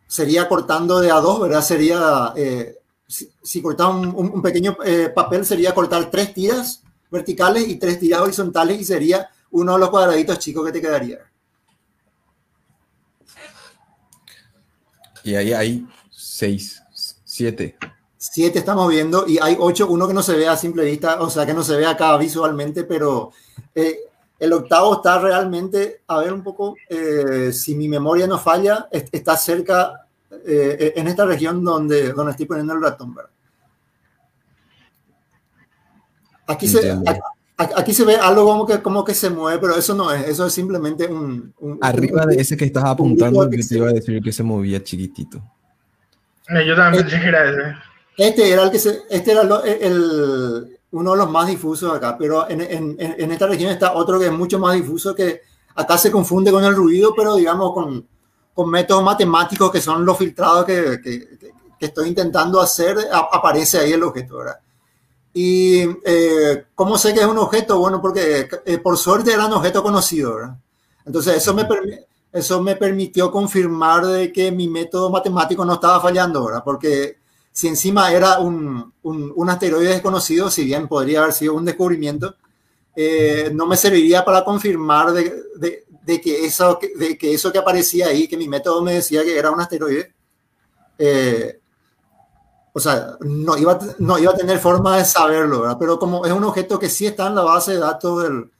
sería 0.08 0.48
cortando 0.48 1.02
de 1.02 1.12
a 1.12 1.16
dos, 1.16 1.42
¿verdad? 1.42 1.62
Sería 1.62 2.34
eh, 2.38 2.78
si, 3.08 3.62
cortamos 3.62 4.14
un, 4.16 4.42
pequeño 4.42 4.78
eh, 4.86 5.10
papel, 5.14 5.46
sería 5.46 5.74
cortar 5.74 6.10
tres 6.10 6.34
tiras 6.34 6.82
verticales 7.12 7.68
y 7.68 7.76
tres 7.76 8.00
tiras 8.00 8.22
horizontales 8.22 8.80
y 8.80 8.86
sería 8.86 9.30
uno 9.52 9.74
de 9.74 9.80
los 9.80 9.90
cuadraditos 9.90 10.40
chicos 10.40 10.66
que 10.66 10.72
te 10.72 10.82
quedaría. 10.82 11.20
Y 15.26 15.34
ahí 15.34 15.54
hay 15.54 15.88
seis, 16.12 16.84
siete. 16.94 17.76
Siete 18.16 18.60
estamos 18.60 18.88
viendo 18.90 19.28
y 19.28 19.40
hay 19.40 19.58
ocho, 19.60 19.88
uno 19.88 20.08
que 20.08 20.14
no 20.14 20.22
se 20.22 20.36
ve 20.36 20.48
a 20.48 20.56
simple 20.56 20.86
vista, 20.86 21.20
o 21.20 21.30
sea 21.32 21.48
que 21.48 21.54
no 21.54 21.64
se 21.64 21.76
ve 21.76 21.86
acá 21.86 22.16
visualmente, 22.18 22.84
pero 22.84 23.32
eh, 23.74 24.00
el 24.38 24.54
octavo 24.54 24.96
está 24.96 25.18
realmente, 25.20 26.04
a 26.08 26.20
ver 26.20 26.32
un 26.32 26.44
poco, 26.44 26.76
eh, 26.88 27.52
si 27.52 27.74
mi 27.74 27.88
memoria 27.90 28.28
no 28.28 28.38
falla, 28.38 28.88
está 28.92 29.36
cerca 29.36 30.08
eh, 30.46 30.94
en 30.96 31.08
esta 31.08 31.26
región 31.26 31.64
donde, 31.64 32.14
donde 32.14 32.32
estoy 32.32 32.46
poniendo 32.46 32.74
el 32.74 32.82
ratón, 32.82 33.16
Aquí 36.48 36.68
se, 36.68 36.92
aquí, 36.92 37.20
se 37.94 38.06
ve 38.06 38.16
algo 38.16 38.46
como 38.46 38.66
que, 38.66 38.82
como 38.82 39.06
que 39.06 39.14
se 39.14 39.30
mueve, 39.30 39.60
pero 39.60 39.76
eso 39.78 39.94
no 39.94 40.12
es, 40.12 40.28
eso 40.28 40.46
es 40.46 40.54
simplemente 40.54 41.08
un... 41.08 41.54
Arriba 41.82 42.26
de 42.26 42.42
ese 42.42 42.58
que 42.58 42.66
estás 42.66 42.84
apuntando, 42.84 43.50
que 43.50 43.64
te 43.64 43.76
iba 43.76 43.90
a 43.90 43.94
decir 43.94 44.22
que 44.22 44.32
se 44.32 44.44
movía 44.44 44.84
chiquitito. 44.84 45.42
Eh, 46.50 46.66
yo 46.68 46.76
también 46.76 47.06
este, 47.06 47.28
era 47.28 47.50
ese. 47.50 47.76
Este 48.18 48.52
era 48.52 48.64
el 48.64 48.72
que 48.72 48.80
se, 48.80 49.02
este 49.10 49.32
era 49.32 49.42
el, 49.42 50.80
uno 50.92 51.12
de 51.12 51.18
los 51.18 51.30
más 51.30 51.48
difusos 51.48 51.94
acá, 51.94 52.18
pero 52.18 52.50
en, 52.50 52.62
en, 52.62 52.96
en, 53.00 53.32
esta 53.32 53.48
región 53.48 53.72
está 53.72 53.94
otro 53.94 54.20
que 54.20 54.28
es 54.28 54.32
mucho 54.32 54.60
más 54.60 54.76
difuso, 54.76 55.16
que 55.16 55.42
acá 55.76 55.98
se 55.98 56.12
confunde 56.12 56.52
con 56.52 56.64
el 56.64 56.76
ruido, 56.76 57.14
pero 57.16 57.36
digamos 57.36 57.74
con, 57.74 58.08
con 58.54 58.70
métodos 58.70 59.04
matemáticos 59.04 59.72
que 59.72 59.82
son 59.82 60.06
los 60.06 60.18
filtrados 60.18 60.66
que, 60.66 61.02
que, 61.02 61.86
estoy 61.86 62.10
intentando 62.10 62.60
hacer, 62.60 62.98
aparece 63.12 63.78
ahí 63.78 63.92
el 63.92 64.02
objeto, 64.02 64.38
¿verdad? 64.38 64.58
¿Y 65.38 65.82
eh, 66.06 66.68
cómo 66.74 66.98
sé 66.98 67.14
que 67.14 67.20
es 67.20 67.26
un 67.26 67.38
objeto? 67.38 67.78
Bueno, 67.78 68.02
porque 68.02 68.48
eh, 68.66 68.78
por 68.78 68.98
suerte 68.98 69.34
era 69.34 69.48
un 69.48 69.52
objeto 69.52 69.84
conocido, 69.84 70.34
¿verdad? 70.36 70.56
Entonces 71.06 71.36
eso 71.36 71.54
me, 71.54 71.68
eso 72.32 72.62
me 72.62 72.78
permitió 72.78 73.30
confirmar 73.30 74.06
de 74.06 74.32
que 74.32 74.50
mi 74.50 74.70
método 74.70 75.10
matemático 75.10 75.66
no 75.66 75.74
estaba 75.74 76.00
fallando, 76.00 76.46
¿verdad? 76.46 76.64
Porque 76.64 77.18
si 77.52 77.68
encima 77.68 78.14
era 78.14 78.40
un, 78.40 78.94
un, 79.04 79.34
un 79.36 79.50
asteroide 79.50 79.90
desconocido, 79.90 80.50
si 80.50 80.64
bien 80.64 80.88
podría 80.88 81.20
haber 81.20 81.34
sido 81.34 81.54
un 81.56 81.66
descubrimiento, 81.66 82.38
eh, 82.96 83.52
no 83.54 83.66
me 83.66 83.76
serviría 83.76 84.24
para 84.24 84.46
confirmar 84.46 85.12
de, 85.12 85.34
de, 85.58 85.84
de, 86.02 86.22
que 86.22 86.46
eso, 86.46 86.80
de 86.98 87.18
que 87.18 87.34
eso 87.34 87.52
que 87.52 87.58
aparecía 87.58 88.08
ahí, 88.08 88.30
que 88.30 88.38
mi 88.38 88.48
método 88.48 88.82
me 88.82 88.94
decía 88.94 89.22
que 89.26 89.38
era 89.38 89.52
un 89.52 89.60
asteroide, 89.60 90.14
eh, 90.98 91.60
o 92.78 92.80
sea, 92.82 93.16
no 93.22 93.58
iba, 93.58 93.80
no 94.00 94.20
iba 94.20 94.34
a 94.34 94.36
tener 94.36 94.60
forma 94.60 94.98
de 94.98 95.06
saberlo, 95.06 95.62
¿verdad? 95.62 95.78
Pero 95.80 95.98
como 95.98 96.26
es 96.26 96.34
un 96.34 96.44
objeto 96.44 96.78
que 96.78 96.90
sí 96.90 97.06
está 97.06 97.28
en 97.28 97.36
la 97.36 97.44
base 97.44 97.72
de 97.72 97.78
datos 97.78 98.22
del, 98.22 98.52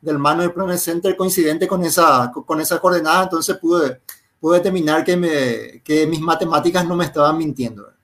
del 0.00 0.16
Manuel 0.16 0.52
Planet 0.52 0.78
Center 0.78 1.16
coincidente 1.16 1.66
con 1.66 1.82
esa, 1.84 2.30
con 2.46 2.60
esa 2.60 2.78
coordenada, 2.78 3.24
entonces 3.24 3.56
pude, 3.56 4.00
pude 4.38 4.58
determinar 4.58 5.02
que, 5.02 5.16
me, 5.16 5.82
que 5.82 6.06
mis 6.06 6.20
matemáticas 6.20 6.86
no 6.86 6.94
me 6.94 7.04
estaban 7.04 7.36
mintiendo. 7.36 7.82
¿verdad? 7.82 7.98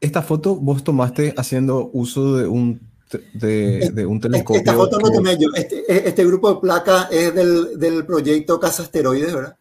Esta 0.00 0.22
foto 0.22 0.54
vos 0.54 0.84
tomaste 0.84 1.34
haciendo 1.36 1.90
uso 1.92 2.36
de 2.36 2.46
un, 2.46 2.80
de, 3.32 3.90
de 3.92 4.06
un 4.06 4.20
telescopio. 4.20 4.60
Esta 4.60 4.74
foto 4.74 5.00
lo 5.00 5.10
tomé 5.10 5.36
yo. 5.36 5.48
Este, 5.56 6.08
este 6.08 6.24
grupo 6.24 6.54
de 6.54 6.60
placas 6.60 7.08
es 7.10 7.34
del, 7.34 7.76
del 7.76 8.06
proyecto 8.06 8.60
Casa 8.60 8.84
Asteroides, 8.84 9.34
¿verdad? 9.34 9.56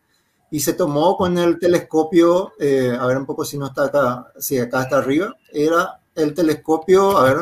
Y 0.54 0.60
se 0.60 0.74
tomó 0.74 1.18
con 1.18 1.36
el 1.40 1.58
telescopio, 1.58 2.54
eh, 2.60 2.96
a 2.98 3.08
ver 3.08 3.18
un 3.18 3.26
poco 3.26 3.44
si 3.44 3.58
no 3.58 3.66
está 3.66 3.86
acá, 3.86 4.32
si 4.38 4.60
acá 4.60 4.84
está 4.84 5.00
arriba, 5.00 5.36
era 5.52 6.00
el 6.14 6.36
telescopio, 6.36 7.18
a 7.18 7.24
ver, 7.24 7.38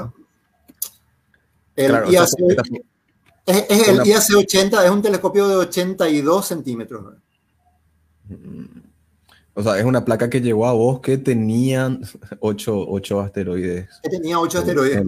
el 1.75 1.88
claro, 1.88 2.09
IAC, 2.09 2.29
es, 3.45 3.65
es 3.67 3.88
el 3.89 4.07
IAC 4.07 4.38
80, 4.38 4.85
es 4.85 4.91
un 4.91 5.01
telescopio 5.01 5.45
de 5.49 5.55
82 5.57 6.47
centímetros. 6.47 7.03
¿no? 7.03 8.39
O 9.55 9.61
sea, 9.61 9.77
es 9.77 9.83
una 9.83 10.05
placa 10.05 10.29
que 10.29 10.39
llegó 10.39 10.65
a 10.65 10.71
vos 10.71 11.01
que 11.01 11.17
tenían 11.17 11.99
8, 12.39 12.85
8 12.88 13.19
asteroides. 13.19 13.89
Que 14.03 14.09
tenía 14.09 14.39
8 14.39 14.59
asteroides. 14.59 15.03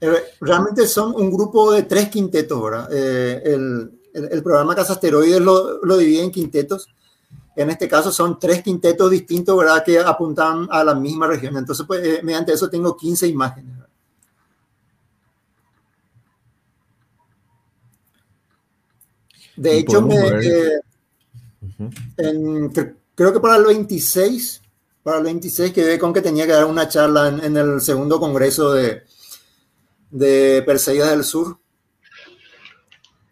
Eh, 0.00 0.12
realmente 0.40 0.86
son 0.86 1.12
un 1.16 1.28
grupo 1.32 1.72
de 1.72 1.82
tres 1.82 2.08
quintetos, 2.08 2.62
¿verdad? 2.62 2.88
Eh, 2.92 3.42
el, 3.46 3.98
el, 4.14 4.28
el, 4.30 4.42
programa 4.44 4.76
Casa 4.76 4.92
Asteroides 4.92 5.40
lo, 5.40 5.84
lo 5.84 5.96
divide 5.96 6.22
en 6.22 6.30
quintetos 6.30 6.86
en 7.62 7.70
este 7.70 7.88
caso 7.88 8.10
son 8.10 8.38
tres 8.38 8.62
quintetos 8.62 9.10
distintos, 9.10 9.56
¿verdad? 9.56 9.84
Que 9.84 9.98
apuntan 9.98 10.68
a 10.70 10.82
la 10.84 10.94
misma 10.94 11.26
región. 11.26 11.56
Entonces, 11.56 11.86
pues, 11.86 12.04
eh, 12.04 12.20
mediante 12.22 12.52
eso 12.52 12.70
tengo 12.70 12.96
15 12.96 13.26
imágenes. 13.26 13.72
¿verdad? 13.72 13.88
De 19.56 19.78
hecho, 19.78 20.00
me, 20.00 20.16
eh, 20.16 20.80
uh 21.60 21.66
-huh. 21.66 21.92
en, 22.16 22.96
creo 23.14 23.32
que 23.32 23.40
para 23.40 23.56
el 23.56 23.64
26, 23.64 24.62
para 25.02 25.18
el 25.18 25.24
26 25.24 25.72
quedé 25.72 25.98
con 25.98 26.12
que 26.12 26.22
tenía 26.22 26.46
que 26.46 26.52
dar 26.52 26.64
una 26.64 26.88
charla 26.88 27.28
en, 27.28 27.44
en 27.44 27.56
el 27.56 27.80
segundo 27.80 28.18
congreso 28.18 28.72
de, 28.72 29.02
de 30.10 30.62
Perseidas 30.64 31.10
del 31.10 31.24
Sur 31.24 31.59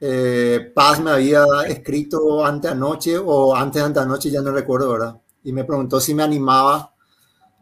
eh, 0.00 0.72
Paz 0.74 1.00
me 1.00 1.10
había 1.10 1.44
escrito 1.66 2.44
antes 2.44 2.70
anoche 2.70 3.18
o 3.18 3.54
antes 3.54 3.92
de 3.92 4.00
anoche, 4.00 4.30
ya 4.30 4.40
no 4.40 4.52
recuerdo, 4.52 4.92
¿verdad? 4.92 5.20
Y 5.44 5.52
me 5.52 5.64
preguntó 5.64 6.00
si 6.00 6.14
me 6.14 6.22
animaba 6.22 6.94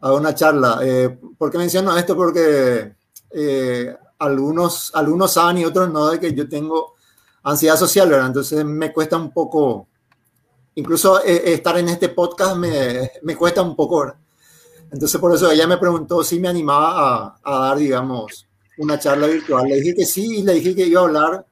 a 0.01 0.13
una 0.13 0.35
charla. 0.35 0.79
Eh, 0.83 1.17
¿Por 1.37 1.51
qué 1.51 1.57
menciono 1.57 1.97
esto? 1.97 2.15
Porque 2.15 2.95
eh, 3.31 3.95
algunos, 4.19 4.91
algunos 4.93 5.33
saben 5.33 5.59
y 5.59 5.65
otros 5.65 5.91
no 5.91 6.09
de 6.09 6.19
que 6.19 6.33
yo 6.33 6.47
tengo 6.47 6.95
ansiedad 7.43 7.77
social, 7.77 8.09
¿verdad? 8.09 8.27
Entonces 8.27 8.63
me 8.65 8.93
cuesta 8.93 9.17
un 9.17 9.31
poco, 9.31 9.87
incluso 10.75 11.23
eh, 11.23 11.53
estar 11.53 11.77
en 11.77 11.89
este 11.89 12.09
podcast 12.09 12.55
me, 12.57 13.11
me, 13.23 13.35
cuesta 13.35 13.61
un 13.61 13.75
poco, 13.75 14.01
¿verdad? 14.01 14.15
Entonces 14.91 15.19
por 15.19 15.33
eso 15.33 15.49
ella 15.51 15.67
me 15.67 15.77
preguntó 15.77 16.23
si 16.23 16.39
me 16.39 16.47
animaba 16.47 16.91
a, 16.93 17.39
a 17.43 17.59
dar, 17.67 17.77
digamos, 17.77 18.47
una 18.77 18.99
charla 18.99 19.27
virtual. 19.27 19.67
Le 19.67 19.75
dije 19.81 19.95
que 19.95 20.05
sí 20.05 20.39
y 20.39 20.43
le 20.43 20.53
dije 20.53 20.75
que 20.75 20.85
iba 20.85 21.01
a 21.01 21.05
hablar 21.05 21.45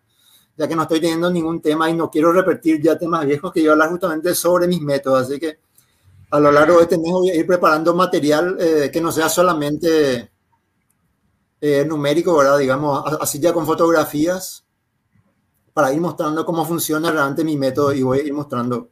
ya 0.58 0.68
que 0.68 0.76
no 0.76 0.84
estoy 0.84 1.02
teniendo 1.02 1.30
ningún 1.30 1.62
tema 1.62 1.90
y 1.90 1.94
no 1.94 2.10
quiero 2.10 2.32
repetir 2.32 2.82
ya 2.82 2.98
temas 2.98 3.26
viejos 3.26 3.52
que 3.52 3.62
yo 3.62 3.74
hablar 3.74 3.90
justamente 3.90 4.34
sobre 4.34 4.68
mis 4.68 4.82
métodos. 4.82 5.24
Así 5.24 5.40
que 5.40 5.60
a 6.32 6.40
lo 6.40 6.52
largo 6.52 6.78
de 6.78 6.84
este 6.84 6.98
mes 6.98 7.12
voy 7.12 7.30
a 7.30 7.36
ir 7.36 7.46
preparando 7.46 7.94
material 7.94 8.58
eh, 8.60 8.90
que 8.92 9.02
no 9.02 9.12
sea 9.12 9.30
solamente 9.30 10.32
eh, 11.62 11.86
numérico, 11.86 12.38
¿verdad? 12.38 12.58
Digamos, 12.58 13.04
así 13.20 13.40
ya 13.40 13.54
con 13.54 13.66
fotografías 13.66 14.64
para 15.74 15.92
ir 15.92 16.00
mostrando 16.00 16.46
cómo 16.46 16.66
funciona 16.66 17.12
realmente 17.12 17.44
mi 17.44 17.58
método 17.58 17.94
y 17.94 18.02
voy 18.02 18.20
a 18.20 18.24
ir 18.24 18.34
mostrando 18.34 18.90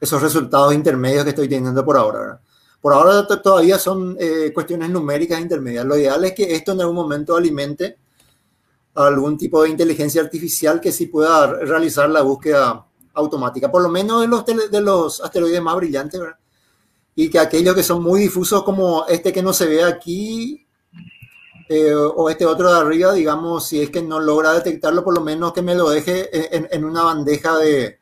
esos 0.00 0.20
resultados 0.20 0.74
intermedios 0.74 1.24
que 1.24 1.30
estoy 1.30 1.48
teniendo 1.48 1.84
por 1.84 1.96
ahora. 1.96 2.18
¿verdad? 2.20 2.40
Por 2.84 2.92
ahora 2.92 3.26
todavía 3.26 3.78
son 3.78 4.14
eh, 4.20 4.52
cuestiones 4.52 4.90
numéricas 4.90 5.40
intermedias. 5.40 5.86
Lo 5.86 5.96
ideal 5.96 6.22
es 6.24 6.34
que 6.34 6.54
esto 6.54 6.72
en 6.72 6.82
algún 6.82 6.96
momento 6.96 7.34
alimente 7.34 7.96
algún 8.94 9.36
tipo 9.36 9.62
de 9.62 9.70
inteligencia 9.70 10.22
artificial 10.22 10.80
que 10.80 10.92
sí 10.92 11.06
pueda 11.06 11.46
realizar 11.46 12.08
la 12.08 12.22
búsqueda 12.22 12.86
automática, 13.14 13.70
por 13.70 13.82
lo 13.82 13.88
menos 13.88 14.22
de 14.22 14.28
los, 14.28 14.44
de 14.44 14.80
los 14.80 15.20
asteroides 15.20 15.62
más 15.62 15.76
brillantes, 15.76 16.20
¿verdad? 16.20 16.38
Y 17.16 17.30
que 17.30 17.38
aquellos 17.38 17.74
que 17.74 17.82
son 17.82 18.02
muy 18.02 18.20
difusos 18.20 18.64
como 18.64 19.06
este 19.06 19.32
que 19.32 19.42
no 19.42 19.52
se 19.52 19.66
ve 19.66 19.84
aquí 19.84 20.66
eh, 21.68 21.94
o 21.94 22.28
este 22.28 22.44
otro 22.44 22.72
de 22.72 22.80
arriba, 22.80 23.12
digamos, 23.12 23.66
si 23.66 23.80
es 23.80 23.90
que 23.90 24.02
no 24.02 24.20
logra 24.20 24.52
detectarlo, 24.52 25.04
por 25.04 25.14
lo 25.14 25.20
menos 25.20 25.52
que 25.52 25.62
me 25.62 25.74
lo 25.74 25.88
deje 25.90 26.56
en, 26.56 26.68
en 26.70 26.84
una 26.84 27.02
bandeja 27.04 27.56
de, 27.56 28.00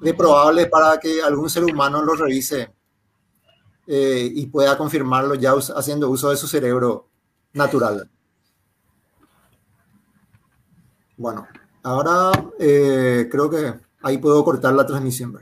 de, 0.00 0.14
probable 0.14 0.66
para 0.66 1.00
que 1.00 1.22
algún 1.22 1.50
ser 1.50 1.64
humano 1.64 2.02
lo 2.02 2.14
revise 2.14 2.72
eh, 3.86 4.30
y 4.32 4.46
pueda 4.46 4.78
confirmarlo 4.78 5.34
ya 5.34 5.52
haciendo 5.52 6.10
uso 6.10 6.30
de 6.30 6.36
su 6.36 6.46
cerebro 6.46 7.08
natural. 7.54 8.08
Bueno, 11.22 11.46
ahora 11.84 12.32
eh, 12.58 13.28
creo 13.30 13.48
que 13.48 13.74
ahí 14.02 14.18
puedo 14.18 14.44
cortar 14.44 14.74
la 14.74 14.84
transmisión. 14.84 15.38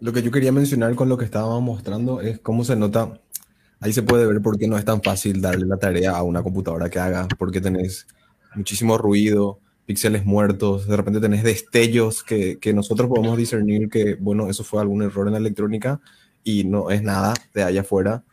Lo 0.00 0.12
que 0.12 0.20
yo 0.20 0.30
quería 0.30 0.52
mencionar 0.52 0.94
con 0.94 1.08
lo 1.08 1.16
que 1.16 1.24
estábamos 1.24 1.62
mostrando 1.62 2.20
es 2.20 2.38
cómo 2.40 2.62
se 2.62 2.76
nota, 2.76 3.18
ahí 3.80 3.94
se 3.94 4.02
puede 4.02 4.26
ver 4.26 4.42
por 4.42 4.58
qué 4.58 4.68
no 4.68 4.76
es 4.76 4.84
tan 4.84 5.00
fácil 5.00 5.40
darle 5.40 5.64
la 5.64 5.78
tarea 5.78 6.14
a 6.14 6.22
una 6.22 6.42
computadora 6.42 6.90
que 6.90 6.98
haga, 6.98 7.26
porque 7.38 7.62
tenés 7.62 8.06
muchísimo 8.54 8.98
ruido, 8.98 9.60
píxeles 9.86 10.26
muertos, 10.26 10.86
de 10.86 10.94
repente 10.98 11.20
tenés 11.20 11.42
destellos 11.42 12.22
que, 12.22 12.58
que 12.58 12.74
nosotros 12.74 13.08
podemos 13.08 13.38
discernir 13.38 13.88
que, 13.88 14.14
bueno, 14.16 14.50
eso 14.50 14.62
fue 14.62 14.82
algún 14.82 15.00
error 15.00 15.26
en 15.26 15.32
la 15.32 15.38
electrónica 15.38 16.02
y 16.44 16.64
no 16.64 16.90
es 16.90 17.02
nada 17.02 17.32
de 17.54 17.62
allá 17.62 17.80
afuera 17.80 18.24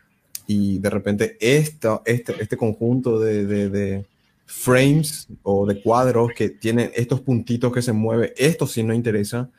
y 0.47 0.79
de 0.79 0.89
repente 0.89 1.37
esta, 1.39 2.01
este, 2.05 2.41
este 2.41 2.57
conjunto 2.57 3.19
de, 3.19 3.69
de, 3.69 4.05
frames 4.45 5.27
o 5.41 5.65
de 5.65 5.81
cuadros 5.81 6.31
que 6.35 6.49
tienen 6.49 6.91
estos 6.93 7.21
puntitos 7.21 7.73
que 7.73 7.81
se 7.81 7.93
mueven, 7.93 8.31
esto 8.37 8.67
sí 8.67 8.83
nos 8.83 8.95
interesa. 8.95 9.49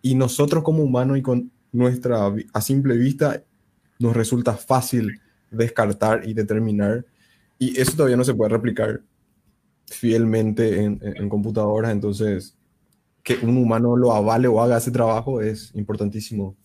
Y 0.00 0.14
nosotros 0.14 0.62
como 0.62 0.82
humanos 0.82 1.18
y 1.18 1.22
con 1.22 1.50
nuestra, 1.72 2.32
a 2.52 2.60
simple 2.60 2.96
vista, 2.96 3.42
nos 3.98 4.16
resulta 4.16 4.54
fácil 4.54 5.20
descartar 5.50 6.26
y 6.26 6.34
determinar. 6.34 7.04
Y 7.58 7.78
eso 7.80 7.92
todavía 7.92 8.16
no 8.16 8.24
se 8.24 8.34
puede 8.34 8.50
replicar 8.50 9.02
fielmente 9.86 10.82
en, 10.82 11.00
en, 11.02 11.16
en 11.16 11.28
computadoras. 11.28 11.90
Entonces, 11.90 12.56
que 13.22 13.36
un 13.42 13.58
humano 13.58 13.96
lo 13.96 14.12
avale 14.12 14.48
o 14.48 14.62
haga 14.62 14.78
ese 14.78 14.90
trabajo 14.90 15.40
es 15.40 15.74
importantísimo. 15.74 16.56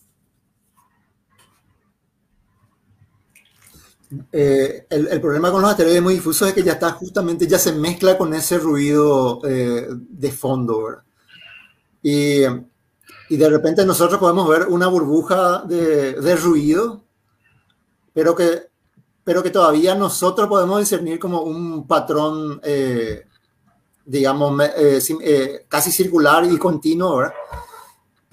Eh, 4.31 4.85
el, 4.90 5.22
problema 5.22 5.52
con 5.52 5.61
los 5.61 5.72
asteroides 5.72 6.02
muy 6.02 6.15
difusos 6.15 6.48
es 6.48 6.53
que 6.53 6.64
ya 6.64 6.73
está 6.73 6.91
justamente, 6.91 7.48
ya 7.48 7.57
se 7.57 7.72
mezcla 7.72 8.18
con 8.18 8.34
ese 8.34 8.57
ruido 8.57 9.41
eh, 9.45 9.88
de 9.90 10.31
fondo. 10.31 11.02
Y, 12.02 12.44
y, 13.30 13.38
de 13.38 13.49
repente 13.49 13.85
nosotros 13.85 14.19
podemos 14.19 14.48
ver 14.48 14.68
una 14.68 14.88
burbuja 14.88 15.64
de, 15.65 16.35
ruido, 16.35 17.03
pero 18.14 18.35
que, 18.35 18.64
pero 19.23 19.41
que 19.41 19.52
todavía 19.52 19.95
nosotros 19.95 20.48
podemos 20.48 20.80
discernir 20.80 21.18
como 21.18 21.41
un 21.41 21.88
patrón, 21.88 22.60
eh, 22.64 23.26
digamos, 24.06 24.61
eh, 24.77 25.65
casi 25.69 25.91
circular 25.91 26.45
y 26.45 26.57
continuo. 26.57 27.23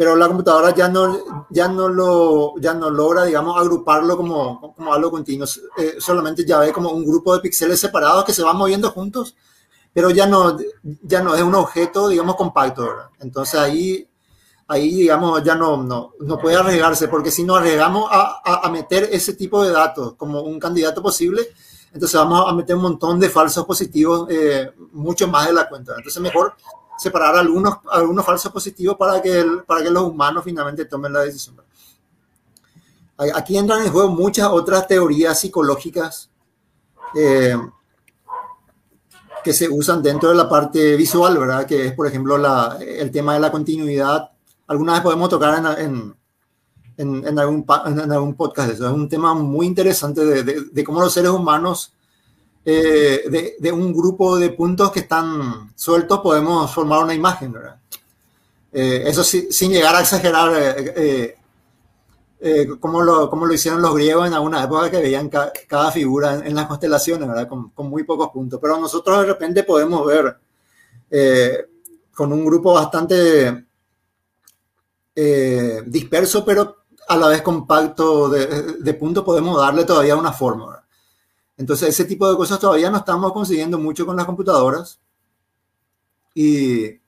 Pero 0.00 0.16
la 0.16 0.28
computadora 0.28 0.74
ya 0.74 0.88
no, 0.88 1.46
ya 1.50 1.68
no, 1.68 1.86
lo, 1.86 2.58
ya 2.58 2.72
no 2.72 2.88
logra, 2.88 3.24
digamos, 3.24 3.60
agruparlo 3.60 4.16
como, 4.16 4.74
como 4.74 4.94
algo 4.94 5.10
continuo. 5.10 5.46
Eh, 5.76 5.96
solamente 5.98 6.42
ya 6.42 6.58
ve 6.58 6.72
como 6.72 6.88
un 6.88 7.04
grupo 7.04 7.34
de 7.34 7.40
píxeles 7.40 7.78
separados 7.78 8.24
que 8.24 8.32
se 8.32 8.42
van 8.42 8.56
moviendo 8.56 8.90
juntos, 8.92 9.36
pero 9.92 10.08
ya 10.08 10.26
no, 10.26 10.56
ya 11.02 11.22
no 11.22 11.34
es 11.34 11.42
un 11.42 11.54
objeto, 11.54 12.08
digamos, 12.08 12.36
compacto. 12.36 12.84
¿verdad? 12.84 13.10
Entonces 13.18 13.60
ahí, 13.60 14.08
ahí, 14.68 14.90
digamos, 14.90 15.42
ya 15.44 15.54
no, 15.54 15.76
no, 15.82 16.14
no 16.18 16.38
puede 16.38 16.56
arriesgarse, 16.56 17.08
porque 17.08 17.30
si 17.30 17.44
nos 17.44 17.58
arriesgamos 17.58 18.08
a, 18.10 18.40
a, 18.42 18.66
a, 18.66 18.70
meter 18.70 19.06
ese 19.12 19.34
tipo 19.34 19.62
de 19.62 19.70
datos 19.70 20.14
como 20.14 20.40
un 20.40 20.58
candidato 20.58 21.02
posible, 21.02 21.46
entonces 21.92 22.18
vamos 22.18 22.46
a 22.48 22.54
meter 22.54 22.74
un 22.74 22.82
montón 22.82 23.20
de 23.20 23.28
falsos 23.28 23.66
positivos, 23.66 24.28
eh, 24.30 24.72
mucho 24.92 25.28
más 25.28 25.46
de 25.46 25.52
la 25.52 25.68
cuenta. 25.68 25.92
Entonces, 25.94 26.22
mejor 26.22 26.54
separar 27.00 27.34
algunos, 27.36 27.78
algunos 27.90 28.26
falsos 28.26 28.52
positivos 28.52 28.96
para 28.96 29.22
que, 29.22 29.42
para 29.66 29.82
que 29.82 29.90
los 29.90 30.02
humanos 30.02 30.44
finalmente 30.44 30.84
tomen 30.84 31.12
la 31.12 31.20
decisión. 31.20 31.56
Aquí 33.34 33.56
entran 33.56 33.82
en 33.82 33.90
juego 33.90 34.10
muchas 34.10 34.48
otras 34.48 34.86
teorías 34.86 35.38
psicológicas 35.40 36.30
eh, 37.14 37.56
que 39.42 39.52
se 39.54 39.68
usan 39.68 40.02
dentro 40.02 40.28
de 40.28 40.34
la 40.34 40.48
parte 40.48 40.96
visual, 40.96 41.38
¿verdad? 41.38 41.66
Que 41.66 41.86
es, 41.86 41.92
por 41.94 42.06
ejemplo, 42.06 42.36
la, 42.36 42.78
el 42.80 43.10
tema 43.10 43.34
de 43.34 43.40
la 43.40 43.50
continuidad. 43.50 44.30
Alguna 44.66 44.94
vez 44.94 45.02
podemos 45.02 45.28
tocar 45.28 45.78
en, 45.78 46.14
en, 46.98 47.26
en, 47.26 47.38
algún, 47.38 47.64
en 47.86 48.12
algún, 48.12 48.34
podcast. 48.34 48.72
Eso 48.72 48.86
es 48.86 48.92
un 48.92 49.08
tema 49.08 49.32
muy 49.32 49.66
interesante 49.66 50.22
de, 50.24 50.42
de, 50.42 50.64
de 50.70 50.84
cómo 50.84 51.00
los 51.00 51.12
seres 51.12 51.30
humanos, 51.30 51.94
eh, 52.64 53.56
de, 53.58 53.72
un 53.72 53.92
grupo 53.92 54.36
de 54.38 54.50
puntos 54.50 54.92
que 54.92 55.00
están 55.00 55.72
sueltos, 55.74 56.20
podemos 56.20 56.70
formar 56.72 57.04
una 57.04 57.14
imagen. 57.14 57.52
¿verdad? 57.52 57.76
Eh, 58.72 59.04
eso 59.06 59.24
sí, 59.24 59.48
sin 59.50 59.72
llegar 59.72 59.94
a 59.96 60.00
exagerar, 60.00 60.52
eh, 60.56 61.36
como, 62.78 63.02
lo, 63.02 63.28
como 63.28 63.46
lo 63.46 63.54
hicieron 63.54 63.82
los 63.82 63.94
griegos 63.94 64.26
en 64.26 64.34
alguna 64.34 64.64
época 64.64 64.90
que 64.90 65.00
veían 65.00 65.28
ca, 65.28 65.52
cada 65.66 65.90
figura 65.90 66.34
en, 66.44 66.54
las 66.54 66.66
constelaciones, 66.66 67.28
¿verdad? 67.28 67.48
Con, 67.48 67.72
muy 67.88 68.04
pocos 68.04 68.30
puntos. 68.30 68.58
Pero 68.60 68.78
nosotros 68.78 69.20
de 69.20 69.26
repente 69.26 69.62
podemos 69.64 70.06
ver 70.06 70.36
con 72.14 72.32
un 72.32 72.44
grupo 72.44 72.74
bastante 72.74 73.66
disperso, 75.86 76.44
pero 76.44 76.76
a 77.08 77.16
la 77.16 77.28
vez 77.28 77.42
compacto 77.42 78.28
de, 78.28 78.46
de 78.78 78.94
punto 78.94 79.24
podemos 79.24 79.58
darle 79.58 79.84
todavía 79.84 80.16
una 80.16 80.32
forma. 80.32 80.80
Entonces, 81.60 81.90
ese 81.90 82.06
tipo 82.06 82.28
de 82.28 82.38
cosas 82.38 82.58
todavía 82.58 82.90
no 82.90 82.96
estamos 82.96 83.34
consiguiendo 83.34 83.78
mucho 83.78 84.06
con 84.06 84.16
las 84.16 84.24
computadoras. 84.24 84.98
Y, 86.34 86.98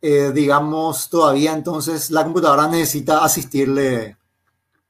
eh, 0.00 0.30
digamos, 0.32 1.10
todavía 1.10 1.52
entonces 1.52 2.08
la 2.12 2.22
computadora 2.22 2.68
necesita 2.68 3.24
asistirle 3.24 4.16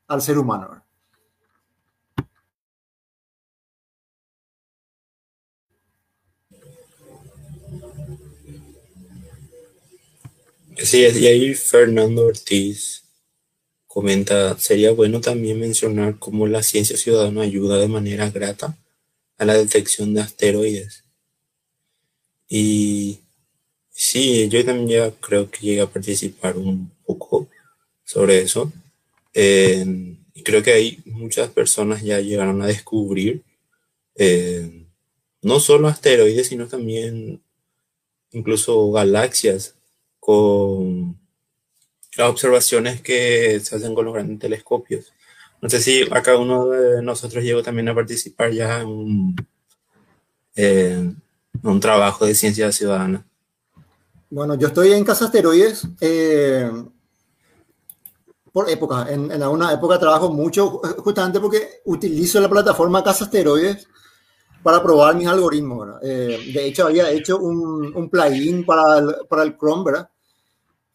al 0.06 0.20
ser 0.20 0.36
humano. 0.38 0.82
Sí, 10.76 10.98
y 10.98 11.26
ahí 11.26 11.54
Fernando 11.54 12.26
Ortiz 12.26 12.95
comenta, 13.96 14.58
sería 14.58 14.92
bueno 14.92 15.22
también 15.22 15.58
mencionar 15.58 16.18
cómo 16.18 16.46
la 16.46 16.62
ciencia 16.62 16.98
ciudadana 16.98 17.40
ayuda 17.40 17.78
de 17.78 17.88
manera 17.88 18.28
grata 18.28 18.76
a 19.38 19.44
la 19.46 19.54
detección 19.54 20.12
de 20.12 20.20
asteroides. 20.20 21.04
Y 22.46 23.20
sí, 23.88 24.50
yo 24.50 24.62
también 24.66 24.88
ya 24.88 25.10
creo 25.12 25.50
que 25.50 25.60
llegué 25.64 25.80
a 25.80 25.86
participar 25.86 26.58
un 26.58 26.90
poco 27.06 27.48
sobre 28.04 28.42
eso. 28.42 28.70
Creo 29.32 30.62
que 30.62 30.72
ahí 30.74 30.98
muchas 31.06 31.48
personas 31.48 32.02
ya 32.02 32.20
llegaron 32.20 32.60
a 32.60 32.66
descubrir 32.66 33.44
eh, 34.14 34.84
no 35.40 35.58
solo 35.58 35.88
asteroides, 35.88 36.48
sino 36.48 36.66
también 36.66 37.40
incluso 38.30 38.92
galaxias 38.92 39.74
con 40.20 41.18
las 42.16 42.28
observaciones 42.28 43.00
que 43.00 43.60
se 43.60 43.76
hacen 43.76 43.94
con 43.94 44.04
los 44.04 44.14
grandes 44.14 44.38
telescopios. 44.38 45.12
No 45.60 45.70
sé 45.70 45.80
si 45.80 46.02
acá 46.10 46.36
uno 46.36 46.68
de 46.68 47.02
nosotros 47.02 47.42
llegó 47.42 47.62
también 47.62 47.88
a 47.88 47.94
participar 47.94 48.52
ya 48.52 48.80
en 48.80 48.86
un, 48.86 49.36
eh, 50.54 51.12
un 51.62 51.80
trabajo 51.80 52.26
de 52.26 52.34
ciencia 52.34 52.70
ciudadana. 52.72 53.26
Bueno, 54.28 54.54
yo 54.56 54.68
estoy 54.68 54.92
en 54.92 55.04
Casa 55.04 55.26
Asteroides 55.26 55.86
eh, 56.00 56.70
por 58.52 58.68
época. 58.68 59.06
En, 59.08 59.30
en, 59.30 59.42
alguna 59.42 59.72
época 59.72 59.98
trabajo 59.98 60.30
mucho 60.32 60.80
justamente 60.98 61.40
porque 61.40 61.80
utilizo 61.84 62.40
la 62.40 62.48
plataforma 62.48 63.04
Casa 63.04 63.24
Asteroides 63.24 63.88
para 64.62 64.82
probar 64.82 65.14
mis 65.14 65.28
algoritmos. 65.28 65.88
Eh, 66.02 66.50
de 66.52 66.66
hecho, 66.66 66.86
había 66.86 67.08
hecho 67.10 67.38
un, 67.38 67.94
un 67.94 68.10
plugin 68.10 68.66
para 68.66 68.98
el, 68.98 69.14
para 69.28 69.44
el 69.44 69.56
Chrome, 69.56 69.84
¿verdad? 69.84 70.10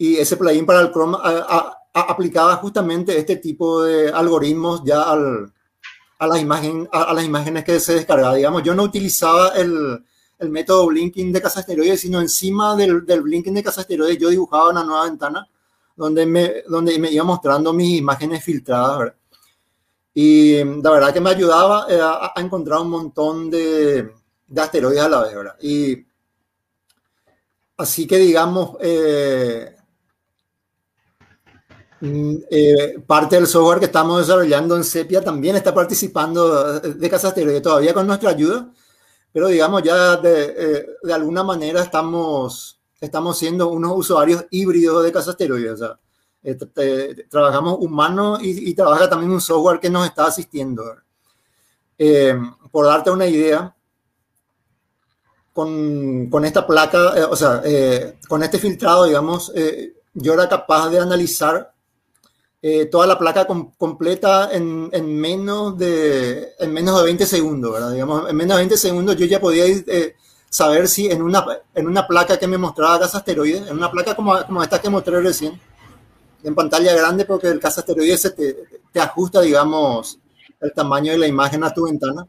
Y 0.02 0.18
ese 0.18 0.36
plugin 0.36 0.66
para 0.66 0.82
el 0.82 0.92
Chrome 0.92 1.16
a, 1.22 1.78
a, 1.94 2.02
aplicaba 2.02 2.56
justamente 2.56 3.16
este 3.20 3.36
tipo 3.36 3.84
de 3.84 4.10
algoritmos 4.10 4.82
ya 4.84 5.04
al, 5.04 5.54
a, 6.18 6.26
las 6.26 6.42
imagen, 6.42 6.90
a, 6.92 7.14
las 7.14 7.24
imágenes 7.24 7.64
que 7.64 7.80
se 7.80 7.94
descargaba. 7.94 8.34
Digamos, 8.34 8.64
yo 8.64 8.74
no 8.74 8.82
utilizaba 8.82 9.50
el, 9.50 10.04
el 10.40 10.50
método 10.50 10.88
blinking 10.88 11.32
de 11.32 11.40
casa 11.40 11.60
asteroides, 11.60 12.02
sino 12.02 12.20
encima 12.20 12.76
del, 12.76 13.06
del 13.06 13.22
blinking 13.22 13.54
de 13.54 13.62
casa 13.62 13.82
asteroides 13.82 14.18
yo 14.18 14.30
dibujaba 14.30 14.72
una 14.72 14.84
nueva 14.84 15.04
ventana 15.04 15.48
donde 15.96 16.26
me, 16.26 16.64
donde 16.68 16.98
me 16.98 17.12
iba 17.12 17.24
mostrando 17.24 17.72
mis 17.72 18.00
imágenes 18.00 18.44
filtradas. 18.44 18.98
¿verdad? 18.98 19.16
Y 20.16 20.64
la 20.64 20.90
verdad 20.90 21.14
que 21.14 21.22
me 21.22 21.30
ayudaba 21.30 21.86
eh, 21.88 22.02
a, 22.02 22.32
a 22.36 22.42
encontrar 22.42 22.80
un 22.80 22.90
montón 22.90 23.52
de, 23.52 24.12
de, 24.48 24.62
asteroides 24.62 25.04
a 25.04 25.10
la 25.10 25.22
vez. 25.22 25.36
¿verdad? 25.36 25.58
Y 25.62 26.04
así 27.78 28.08
que 28.08 28.18
digamos... 28.18 28.78
Eh, 28.80 29.76
eh, 32.02 33.00
parte 33.06 33.36
del 33.36 33.48
software 33.48 33.80
que 33.80 33.86
estamos 33.86 34.20
desarrollando 34.20 34.76
en 34.76 34.84
Sepia 34.84 35.22
también 35.22 35.56
está 35.56 35.74
participando 35.74 36.80
de 36.80 37.10
Casa 37.10 37.30
Asteroide, 37.30 37.62
todavía 37.62 37.94
con 37.94 38.08
nuestra 38.08 38.32
ayuda, 38.32 38.72
pero 39.32 39.48
digamos 39.48 39.84
ya 39.84 40.18
de, 40.18 40.56
eh, 40.58 40.86
de, 41.04 41.14
alguna 41.14 41.44
manera 41.44 41.82
estamos, 41.82 42.82
estamos 43.00 43.38
siendo 43.38 43.70
unos 43.70 43.94
usuarios 43.96 44.46
híbridos 44.50 45.04
de 45.04 45.12
Casa 45.12 45.32
Asteroide. 45.32 45.72
O 45.72 45.78
sea, 45.78 46.00
eh, 46.44 47.28
trabajamos 47.30 47.78
humano 47.80 48.40
y, 48.42 48.70
y, 48.70 48.74
trabaja 48.74 49.08
también 49.08 49.32
un 49.32 49.42
software 49.42 49.80
que 49.80 49.92
nos 49.92 50.08
está 50.08 50.26
asistiendo. 50.26 50.84
Eh, 51.98 52.36
por 52.72 52.86
darte 52.88 53.12
una 53.12 53.28
idea, 53.28 53.76
con, 55.54 56.30
con 56.32 56.46
esta 56.46 56.66
placa, 56.66 57.16
eh, 57.16 57.24
o 57.30 57.36
sea, 57.36 57.62
con 58.28 58.42
este 58.42 58.58
filtrado, 58.58 59.06
digamos, 59.06 59.54
yo 60.14 60.34
era 60.34 60.50
capaz 60.50 60.90
de 60.90 61.00
analizar 61.00 61.74
eh, 62.64 62.86
toda 62.86 63.08
la 63.08 63.18
placa 63.18 63.46
com 63.46 63.72
completa 63.76 64.52
en, 64.52 64.90
en, 64.92 65.20
menos 65.20 65.78
de, 65.78 66.54
en 66.60 66.72
menos 66.72 66.98
de 67.00 67.06
20 67.06 67.26
segundos, 67.26 67.74
¿verdad? 67.74 67.92
Digamos, 67.92 68.30
en 68.30 68.36
menos 68.36 68.58
de 68.58 68.62
20 68.62 68.78
segundos 68.78 69.16
yo 69.16 69.26
ya 69.26 69.40
podía 69.40 69.66
eh, 69.66 70.16
saber 70.48 70.88
si 70.88 71.08
en 71.08 71.24
una, 71.24 71.44
en 71.74 71.88
una 71.88 72.06
placa 72.06 72.38
que 72.38 72.48
me 72.48 72.60
mostraba 72.60 73.00
gas 73.00 73.16
asteroides, 73.16 73.68
en 73.68 73.78
una 73.78 73.90
placa 73.90 74.16
como, 74.16 74.40
como 74.46 74.62
esta 74.62 74.80
que 74.80 74.90
mostré 74.90 75.20
recién, 75.22 75.60
en 76.44 76.54
pantalla 76.54 76.94
grande, 76.94 77.26
porque 77.26 77.48
el 77.48 77.60
gas 77.60 77.80
asteroides 77.80 78.34
te, 78.36 78.58
te 78.92 79.00
ajusta, 79.00 79.42
digamos, 79.42 80.20
el 80.60 80.72
tamaño 80.74 81.14
de 81.14 81.18
la 81.18 81.28
imagen 81.28 81.64
a 81.64 81.74
tu 81.74 81.86
ventana. 81.86 82.28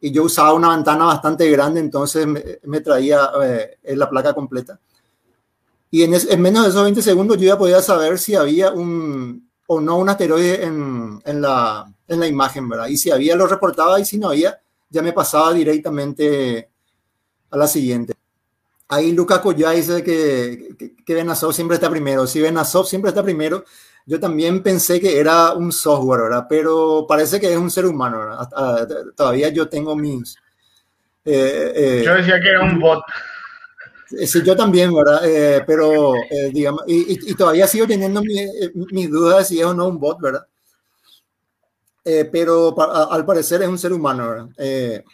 Y 0.00 0.12
yo 0.12 0.24
usaba 0.24 0.52
una 0.54 0.74
ventana 0.74 1.04
bastante 1.04 1.48
grande, 1.50 1.80
entonces 1.80 2.26
me, 2.26 2.42
me 2.64 2.80
traía 2.80 3.30
eh, 3.44 3.96
la 3.96 4.08
placa 4.08 4.32
completa. 4.32 4.78
Y 5.90 6.02
en, 6.02 6.14
es, 6.14 6.28
en 6.28 6.40
menos 6.40 6.64
de 6.64 6.70
esos 6.70 6.82
20 6.82 7.02
segundos 7.02 7.36
yo 7.38 7.46
ya 7.46 7.58
podía 7.58 7.80
saber 7.80 8.18
si 8.18 8.34
había 8.34 8.70
un, 8.70 9.47
o 9.70 9.80
no 9.80 9.98
un 9.98 10.08
asteroide 10.08 10.64
en, 10.64 11.20
en, 11.24 11.40
la, 11.42 11.86
en 12.08 12.20
la 12.20 12.26
imagen, 12.26 12.68
¿verdad? 12.68 12.88
Y 12.88 12.96
si 12.96 13.10
había, 13.10 13.36
lo 13.36 13.46
reportaba 13.46 14.00
y 14.00 14.04
si 14.04 14.18
no 14.18 14.30
había, 14.30 14.58
ya 14.88 15.02
me 15.02 15.12
pasaba 15.12 15.52
directamente 15.52 16.70
a 17.50 17.56
la 17.56 17.66
siguiente. 17.66 18.14
Ahí 18.88 19.12
Lucas 19.12 19.40
Coyá 19.40 19.72
dice 19.72 20.02
que, 20.02 20.74
que, 20.78 20.96
que 21.04 21.14
Benazov 21.14 21.52
siempre 21.52 21.74
está 21.74 21.90
primero. 21.90 22.26
Si 22.26 22.40
Benazov 22.40 22.86
siempre 22.86 23.10
está 23.10 23.22
primero, 23.22 23.62
yo 24.06 24.18
también 24.18 24.62
pensé 24.62 24.98
que 24.98 25.20
era 25.20 25.52
un 25.52 25.70
software. 25.70 26.44
Pero 26.48 27.04
parece 27.06 27.38
que 27.38 27.52
es 27.52 27.58
un 27.58 27.70
ser 27.70 27.84
humano. 27.84 28.18
Todavía 29.14 29.50
yo 29.50 29.68
tengo 29.68 29.94
mis... 29.94 30.34
Eh, 31.26 31.72
eh, 31.76 32.02
yo 32.06 32.14
decía 32.14 32.40
que 32.40 32.48
era 32.48 32.62
un 32.62 32.80
bot. 32.80 33.02
Sí, 34.08 34.42
yo 34.42 34.56
también, 34.56 34.94
¿verdad? 34.94 35.20
Eh, 35.24 35.62
pero, 35.66 36.14
eh, 36.16 36.50
digamos, 36.52 36.82
y, 36.86 37.34
todavía 37.34 37.66
sigo 37.66 37.86
teniendo 37.86 38.22
mi, 38.22 38.38
eh, 38.38 38.72
mis 38.74 39.10
dudas 39.10 39.48
si 39.48 39.60
es 39.60 39.66
o 39.66 39.74
no 39.74 39.86
un 39.86 39.98
bot, 40.00 40.18
¿verdad? 40.20 40.46
Pero 42.32 42.74
al 43.12 43.26
parecer 43.26 43.60
es 43.62 43.68
un 43.68 43.78
ser 43.78 43.92
humano, 43.92 44.30
¿verdad? 44.30 45.04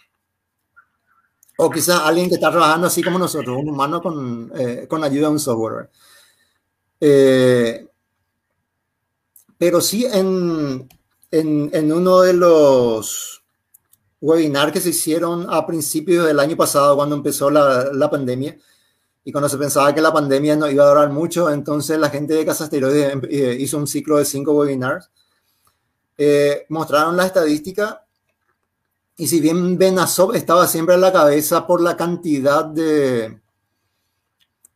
O 1.56 1.70
quizás 1.70 2.00
alguien 2.04 2.28
que 2.28 2.36
está 2.36 2.50
trabajando 2.50 2.86
así 2.86 3.02
como 3.02 3.18
nosotros, 3.18 3.56
un 3.58 3.68
humano 3.68 4.00
con, 4.00 4.52
con 4.88 5.02
ayuda 5.04 5.26
de 5.28 5.32
un 5.32 5.40
software. 5.40 5.90
pero 9.58 9.80
sí, 9.80 10.06
en, 10.06 10.88
en, 11.30 11.70
en 11.72 11.92
uno 11.92 12.20
de 12.20 12.32
los 12.32 13.42
webinars 14.20 14.72
que 14.72 14.80
se 14.80 14.90
hicieron 14.90 15.46
a 15.50 15.66
principios 15.66 16.26
del 16.26 16.40
año 16.40 16.56
pasado, 16.56 16.96
cuando 16.96 17.16
empezó 17.16 17.50
la, 17.50 17.90
la 17.92 18.10
pandemia, 18.10 18.56
y 19.24 19.32
cuando 19.32 19.48
se 19.48 19.56
pensaba 19.56 19.94
que 19.94 20.02
la 20.02 20.12
pandemia 20.12 20.54
no 20.54 20.70
iba 20.70 20.84
a 20.84 20.88
durar 20.88 21.10
mucho, 21.10 21.50
entonces 21.50 21.98
la 21.98 22.10
gente 22.10 22.34
de 22.34 22.44
Casa 22.44 22.64
Asteroide 22.64 23.12
em, 23.12 23.22
eh, 23.30 23.56
hizo 23.58 23.78
un 23.78 23.86
ciclo 23.86 24.18
de 24.18 24.26
cinco 24.26 24.52
webinars. 24.52 25.10
Eh, 26.18 26.66
mostraron 26.68 27.16
la 27.16 27.26
estadística 27.26 28.04
y 29.16 29.26
si 29.26 29.40
bien 29.40 29.78
Benazov 29.78 30.34
estaba 30.34 30.66
siempre 30.66 30.94
a 30.94 30.98
la 30.98 31.12
cabeza 31.12 31.66
por 31.66 31.80
la 31.80 31.96
cantidad 31.96 32.66
de, 32.66 33.40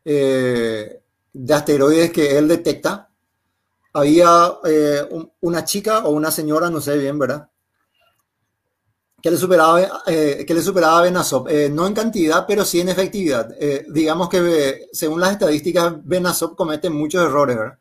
eh, 0.04 1.02
de 1.32 1.54
asteroides 1.54 2.10
que 2.10 2.38
él 2.38 2.48
detecta, 2.48 3.10
había 3.92 4.52
una 5.40 5.64
chica 5.64 6.06
o 6.06 6.10
una 6.10 6.30
señora, 6.30 6.70
no 6.70 6.80
sé 6.80 6.96
bien, 6.96 7.18
¿verdad? 7.18 7.48
Que 9.20 9.30
le 9.30 9.36
superaba, 9.36 10.02
eh, 10.06 10.44
que 10.46 10.54
le 10.54 10.62
superaba 10.62 10.98
a 10.98 11.02
Benazop, 11.02 11.48
eh, 11.48 11.68
no 11.70 11.86
en 11.86 11.94
cantidad, 11.94 12.44
pero 12.46 12.64
sí 12.64 12.80
en 12.80 12.88
efectividad. 12.88 13.50
Eh, 13.58 13.84
digamos 13.88 14.28
que 14.28 14.86
según 14.92 15.20
las 15.20 15.32
estadísticas, 15.32 15.94
Benazop 16.04 16.56
comete 16.56 16.88
muchos 16.88 17.24
errores, 17.24 17.56
¿verdad? 17.56 17.78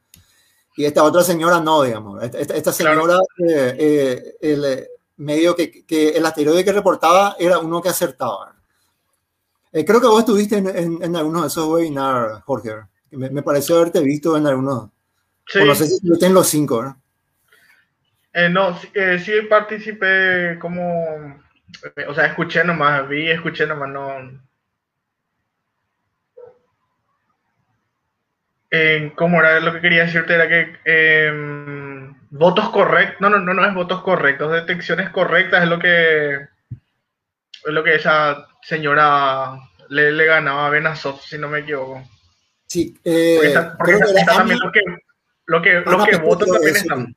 Y 0.75 0.85
esta 0.85 1.03
otra 1.03 1.23
señora 1.23 1.59
no, 1.59 1.81
digamos. 1.83 2.23
Esta, 2.23 2.71
señora, 2.71 3.17
el 3.39 4.87
medio 5.17 5.55
que, 5.55 5.83
que, 5.85 6.09
el 6.09 6.25
asteroide 6.25 6.63
que 6.63 6.71
reportaba 6.71 7.35
era 7.39 7.57
uno 7.57 7.81
que 7.81 7.89
acertaba. 7.89 8.55
creo 9.71 9.99
que 9.99 10.07
vos 10.07 10.19
estuviste 10.19 10.57
en, 10.57 10.67
en, 10.67 11.03
en 11.03 11.15
algunos 11.15 11.41
de 11.43 11.47
esos 11.47 11.67
webinars, 11.67 12.43
Jorge. 12.43 12.75
Me, 13.11 13.31
me, 13.31 13.41
pareció 13.41 13.77
haberte 13.77 14.01
visto 14.01 14.37
en 14.37 14.45
algunos. 14.45 14.89
Sí. 15.47 15.59
no 15.65 15.73
sé 15.73 15.87
si 15.87 15.95
estuviste 15.95 16.27
en 16.27 16.33
los 16.35 16.47
cinco, 16.47 16.77
¿verdad? 16.77 16.97
Eh, 18.37 18.49
no, 18.49 18.79
eh, 18.93 19.17
sí 19.17 19.31
participé 19.49 20.59
como, 20.59 21.41
o 22.07 22.13
sea, 22.13 22.27
escuché 22.27 22.63
nomás, 22.63 23.09
vi, 23.09 23.31
escuché 23.31 23.65
nomás, 23.65 23.89
no. 23.89 24.39
Eh, 28.69 29.11
¿Cómo 29.15 29.39
era? 29.39 29.59
Lo 29.59 29.73
que 29.73 29.81
quería 29.81 30.03
decirte 30.03 30.35
era 30.35 30.47
que 30.47 30.75
em, 30.85 32.13
votos 32.29 32.69
correctos, 32.69 33.19
no, 33.21 33.31
no, 33.31 33.39
no, 33.39 33.55
no 33.55 33.65
es 33.65 33.73
votos 33.73 34.03
correctos, 34.03 34.51
detecciones 34.51 35.09
correctas 35.09 35.63
es 35.63 35.69
lo 35.69 35.79
que 35.79 36.35
es 36.35 37.73
lo 37.73 37.83
que 37.83 37.95
esa 37.95 38.49
señora 38.61 39.57
le, 39.89 40.11
le 40.11 40.25
ganaba 40.27 40.67
a 40.67 40.69
Benazov, 40.69 41.21
si 41.21 41.39
no 41.39 41.47
me 41.47 41.61
equivoco. 41.61 42.07
Sí, 42.67 42.95
eh, 43.03 43.33
porque 43.37 43.47
está, 43.47 43.77
porque 43.77 43.93
está, 43.93 44.05
está 44.19 44.33
también 44.35 44.59
lo 44.59 44.71
que, 44.71 44.81
lo 45.47 45.59
que, 45.59 45.81
lo 45.81 46.05
que 46.05 46.17
votos 46.17 46.51
también 46.51 46.75
están. 46.75 47.15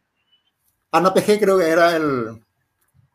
Ana 0.93 1.15
PG 1.15 1.39
creo 1.41 1.59
que 1.59 1.69
era 1.69 1.97
el, 1.97 2.41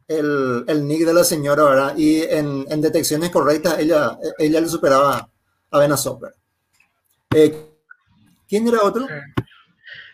el, 0.08 0.64
el, 0.68 0.88
nick 0.88 1.06
de 1.06 1.14
la 1.14 1.24
señora, 1.24 1.64
¿verdad? 1.64 1.94
Y 1.98 2.22
en, 2.22 2.66
en 2.70 2.82
detecciones 2.82 3.32
correctas 3.32 3.80
ella, 3.80 4.18
ella 4.38 4.62
le 4.62 4.68
superaba 4.68 5.30
a 5.72 5.80
Vena 5.80 5.98
Software. 5.98 6.34
Eh, 7.36 7.54
¿Quién 8.48 8.68
era 8.68 8.82
otro? 8.82 9.08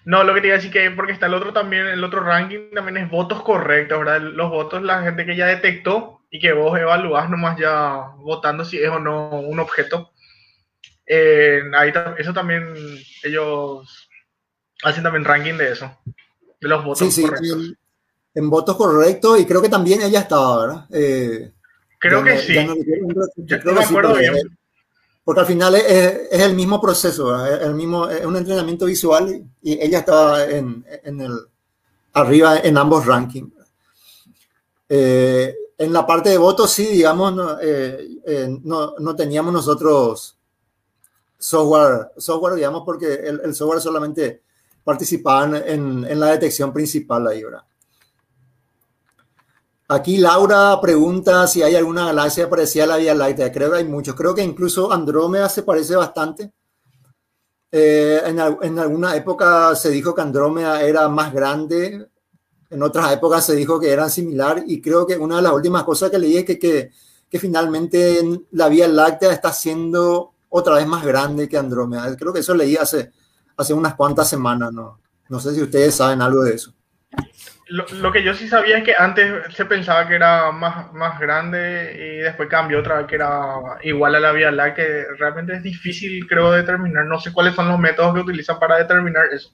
No, 0.05 0.23
lo 0.23 0.33
que 0.33 0.41
te 0.41 0.47
iba 0.47 0.55
a 0.55 0.57
decir 0.57 0.71
que 0.71 0.89
porque 0.91 1.11
está 1.11 1.27
el 1.27 1.35
otro 1.35 1.53
también, 1.53 1.85
el 1.85 2.03
otro 2.03 2.21
ranking 2.21 2.71
también 2.73 2.97
es 2.97 3.11
votos 3.11 3.43
correctos, 3.43 3.99
¿verdad? 3.99 4.21
Los 4.21 4.49
votos, 4.49 4.81
la 4.81 5.03
gente 5.03 5.25
que 5.25 5.35
ya 5.35 5.45
detectó 5.45 6.21
y 6.31 6.39
que 6.39 6.53
vos 6.53 6.79
evaluás 6.79 7.29
nomás 7.29 7.59
ya 7.59 8.07
votando 8.17 8.65
si 8.65 8.81
es 8.81 8.89
o 8.89 8.99
no 8.99 9.29
un 9.29 9.59
objeto. 9.59 10.11
Eh, 11.05 11.61
ahí, 11.75 11.93
eso 12.17 12.33
también 12.33 12.73
ellos 13.21 14.09
hacen 14.83 15.03
también 15.03 15.25
ranking 15.25 15.55
de 15.55 15.73
eso 15.73 15.95
de 16.61 16.67
los 16.67 16.85
votos 16.85 16.99
sí, 16.99 17.11
sí, 17.11 17.25
En, 18.35 18.49
votos 18.49 18.77
correctos 18.77 19.39
y 19.39 19.45
creo 19.45 19.61
que 19.61 19.69
también 19.69 20.01
ella 20.01 20.21
estaba, 20.21 20.61
¿verdad? 20.61 20.85
Eh, 20.91 21.51
creo 21.97 22.23
que 22.23 22.37
sí. 22.37 22.55
yo, 23.35 23.59
creo 23.59 23.73
me 23.73 23.83
acuerdo 23.83 24.15
bien. 24.15 24.57
Porque 25.23 25.41
al 25.41 25.47
final 25.47 25.75
es, 25.75 25.83
es, 26.31 26.41
el 26.41 26.55
mismo 26.55 26.81
proceso, 26.81 27.45
es, 27.45 27.61
el 27.61 27.73
mismo, 27.75 28.07
es 28.09 28.25
un 28.25 28.35
entrenamiento 28.37 28.85
visual 28.85 29.43
y 29.61 29.73
ella 29.83 29.99
estaba 29.99 30.45
en, 30.45 30.85
en 31.03 31.21
el, 31.21 31.39
arriba 32.13 32.59
en 32.59 32.77
ambos 32.77 33.05
rankings. 33.05 33.53
Eh, 34.89 35.55
en 35.77 35.93
la 35.93 36.05
parte 36.05 36.29
de 36.29 36.37
votos, 36.37 36.71
sí, 36.71 36.85
digamos, 36.85 37.33
no, 37.33 37.59
eh, 37.59 38.07
eh, 38.25 38.59
no, 38.63 38.93
no, 38.99 39.15
teníamos 39.15 39.53
nosotros 39.53 40.37
software, 41.37 42.11
software, 42.17 42.55
digamos, 42.55 42.83
porque 42.85 43.13
el, 43.13 43.41
el 43.43 43.55
software 43.55 43.81
solamente 43.81 44.43
participaban 44.83 45.55
en, 45.65 46.19
la 46.19 46.27
detección 46.27 46.73
principal 46.73 47.27
ahí, 47.27 47.43
¿verdad? 47.43 47.63
Aquí 49.87 50.17
Laura 50.17 50.79
pregunta 50.81 51.45
si 51.47 51.61
hay 51.61 51.75
alguna 51.75 52.05
galaxia 52.05 52.49
parecida 52.49 52.85
a 52.85 52.87
la 52.87 52.97
Vía 52.97 53.13
Láctea. 53.13 53.51
Creo 53.51 53.71
que 53.71 53.77
hay 53.79 53.85
muchos. 53.85 54.15
Creo 54.15 54.33
que 54.33 54.41
incluso 54.41 54.91
Andrómeda 54.91 55.49
se 55.49 55.63
parece 55.63 55.97
bastante. 55.97 56.53
Eh, 57.69 58.21
en, 58.25 58.39
en, 58.39 58.79
alguna 58.79 59.15
época 59.17 59.75
se 59.75 59.89
dijo 59.89 60.15
que 60.15 60.21
Andrómeda 60.21 60.81
era 60.81 61.09
más 61.09 61.33
grande. 61.33 62.07
En 62.69 62.83
otras 62.83 63.11
épocas 63.11 63.45
se 63.45 63.53
dijo 63.53 63.81
que 63.81 63.91
eran 63.91 64.09
similar. 64.09 64.63
Y 64.65 64.81
creo 64.81 65.05
que 65.05 65.17
una 65.17 65.35
de 65.35 65.41
las 65.41 65.51
últimas 65.51 65.83
cosas 65.83 66.09
que 66.09 66.19
leí 66.19 66.37
es 66.37 66.45
que, 66.45 66.57
que, 66.57 66.91
que 67.29 67.39
finalmente 67.39 68.21
la 68.51 68.69
Vía 68.69 68.87
Láctea 68.87 69.33
está 69.33 69.51
siendo 69.51 70.31
otra 70.47 70.75
vez 70.75 70.87
más 70.87 71.03
grande 71.05 71.49
que 71.49 71.57
Andrómeda. 71.57 72.15
Creo 72.15 72.31
que 72.31 72.39
eso 72.39 72.53
leí 72.53 72.77
hace, 72.77 73.11
hace 73.61 73.73
unas 73.73 73.95
cuantas 73.95 74.29
semanas, 74.29 74.71
¿no? 74.73 74.99
No 75.29 75.39
sé 75.39 75.53
si 75.53 75.61
ustedes 75.61 75.95
saben 75.95 76.21
algo 76.21 76.43
de 76.43 76.55
eso. 76.55 76.73
Lo, 77.67 77.85
lo, 77.87 78.11
que 78.11 78.21
yo 78.21 78.33
sí 78.33 78.49
sabía 78.49 78.79
es 78.79 78.83
que 78.83 78.93
antes 78.97 79.55
se 79.55 79.63
pensaba 79.63 80.05
que 80.05 80.15
era 80.15 80.51
más, 80.51 80.91
más 80.91 81.17
grande 81.19 81.95
y 81.97 82.21
después 82.21 82.49
cambió 82.49 82.79
otra 82.79 82.97
vez 82.97 83.07
que 83.07 83.15
era 83.15 83.55
igual 83.83 84.15
a 84.15 84.19
la 84.19 84.33
Vía 84.33 84.51
Láctea, 84.51 84.85
que 84.85 85.05
realmente 85.17 85.55
es 85.55 85.63
difícil, 85.63 86.27
creo, 86.27 86.51
determinar. 86.51 87.05
No 87.05 87.17
sé 87.19 87.31
cuáles 87.31 87.55
son 87.55 87.69
los 87.69 87.79
métodos 87.79 88.13
que 88.13 88.19
utilizan 88.19 88.59
para 88.59 88.77
determinar 88.77 89.23
eso. 89.31 89.53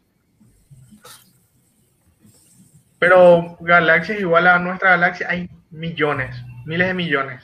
Pero 2.99 3.55
galaxias 3.59 4.19
igual 4.19 4.47
a 4.47 4.57
nuestra 4.57 4.91
galaxia 4.91 5.27
hay 5.29 5.49
millones, 5.69 6.35
miles 6.65 6.87
de 6.87 6.93
millones. 6.93 7.43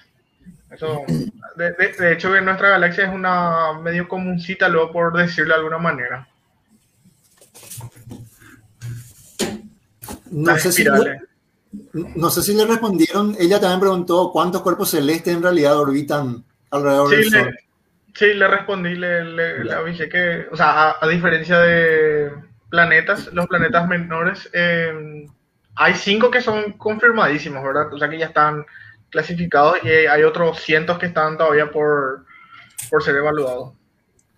Eso, 0.72 1.04
de, 1.56 2.12
hecho, 2.14 2.34
que 2.34 2.42
nuestra 2.42 2.70
galaxia 2.70 3.06
es 3.06 3.14
una 3.14 3.80
medio 3.80 4.08
comuncita, 4.08 4.68
luego 4.68 4.92
por 4.92 5.16
decirlo 5.16 5.54
de 5.54 5.60
alguna 5.60 5.78
manera. 5.78 6.28
No 10.34 10.58
sé, 10.58 10.72
si 10.72 10.84
le, 10.84 11.22
no 11.94 12.30
sé 12.30 12.42
si 12.42 12.56
le 12.56 12.66
respondieron. 12.66 13.36
Ella 13.40 13.60
también 13.60 13.80
preguntó 13.80 14.32
cuántos 14.32 14.62
cuerpos 14.64 14.90
celestes 14.90 15.36
en 15.36 15.44
realidad 15.44 15.78
orbitan 15.78 16.44
alrededor 16.72 17.10
sí, 17.10 17.16
del 17.16 17.30
le, 17.30 17.44
Sol. 17.44 17.60
Sí, 18.16 18.34
le 18.34 18.48
respondí, 18.48 18.96
le, 18.96 19.24
le, 19.24 19.64
le 19.64 19.74
avisé 19.74 20.10
que, 20.10 20.48
o 20.52 20.58
sea, 20.58 20.90
a, 20.90 20.98
a, 21.02 21.08
diferencia 21.08 21.60
de 21.60 22.32
planetas, 22.70 23.32
los 23.34 23.48
planetas 23.48 23.88
menores, 23.88 24.50
eh, 24.54 25.28
hay 25.76 25.94
cinco 25.96 26.32
que 26.32 26.42
son 26.42 26.74
confirmadísimos, 26.74 27.64
¿verdad? 27.64 27.94
O 27.94 27.98
sea, 27.98 28.10
que 28.10 28.18
ya 28.18 28.28
están 28.28 28.66
clasificados 29.10 29.78
y 29.84 29.90
hay 29.90 30.24
otros 30.24 30.60
cientos 30.60 30.98
que 30.98 31.08
están 31.08 31.38
todavía 31.38 31.70
por, 31.72 32.26
por 32.90 33.04
ser 33.04 33.16
evaluados. 33.16 33.74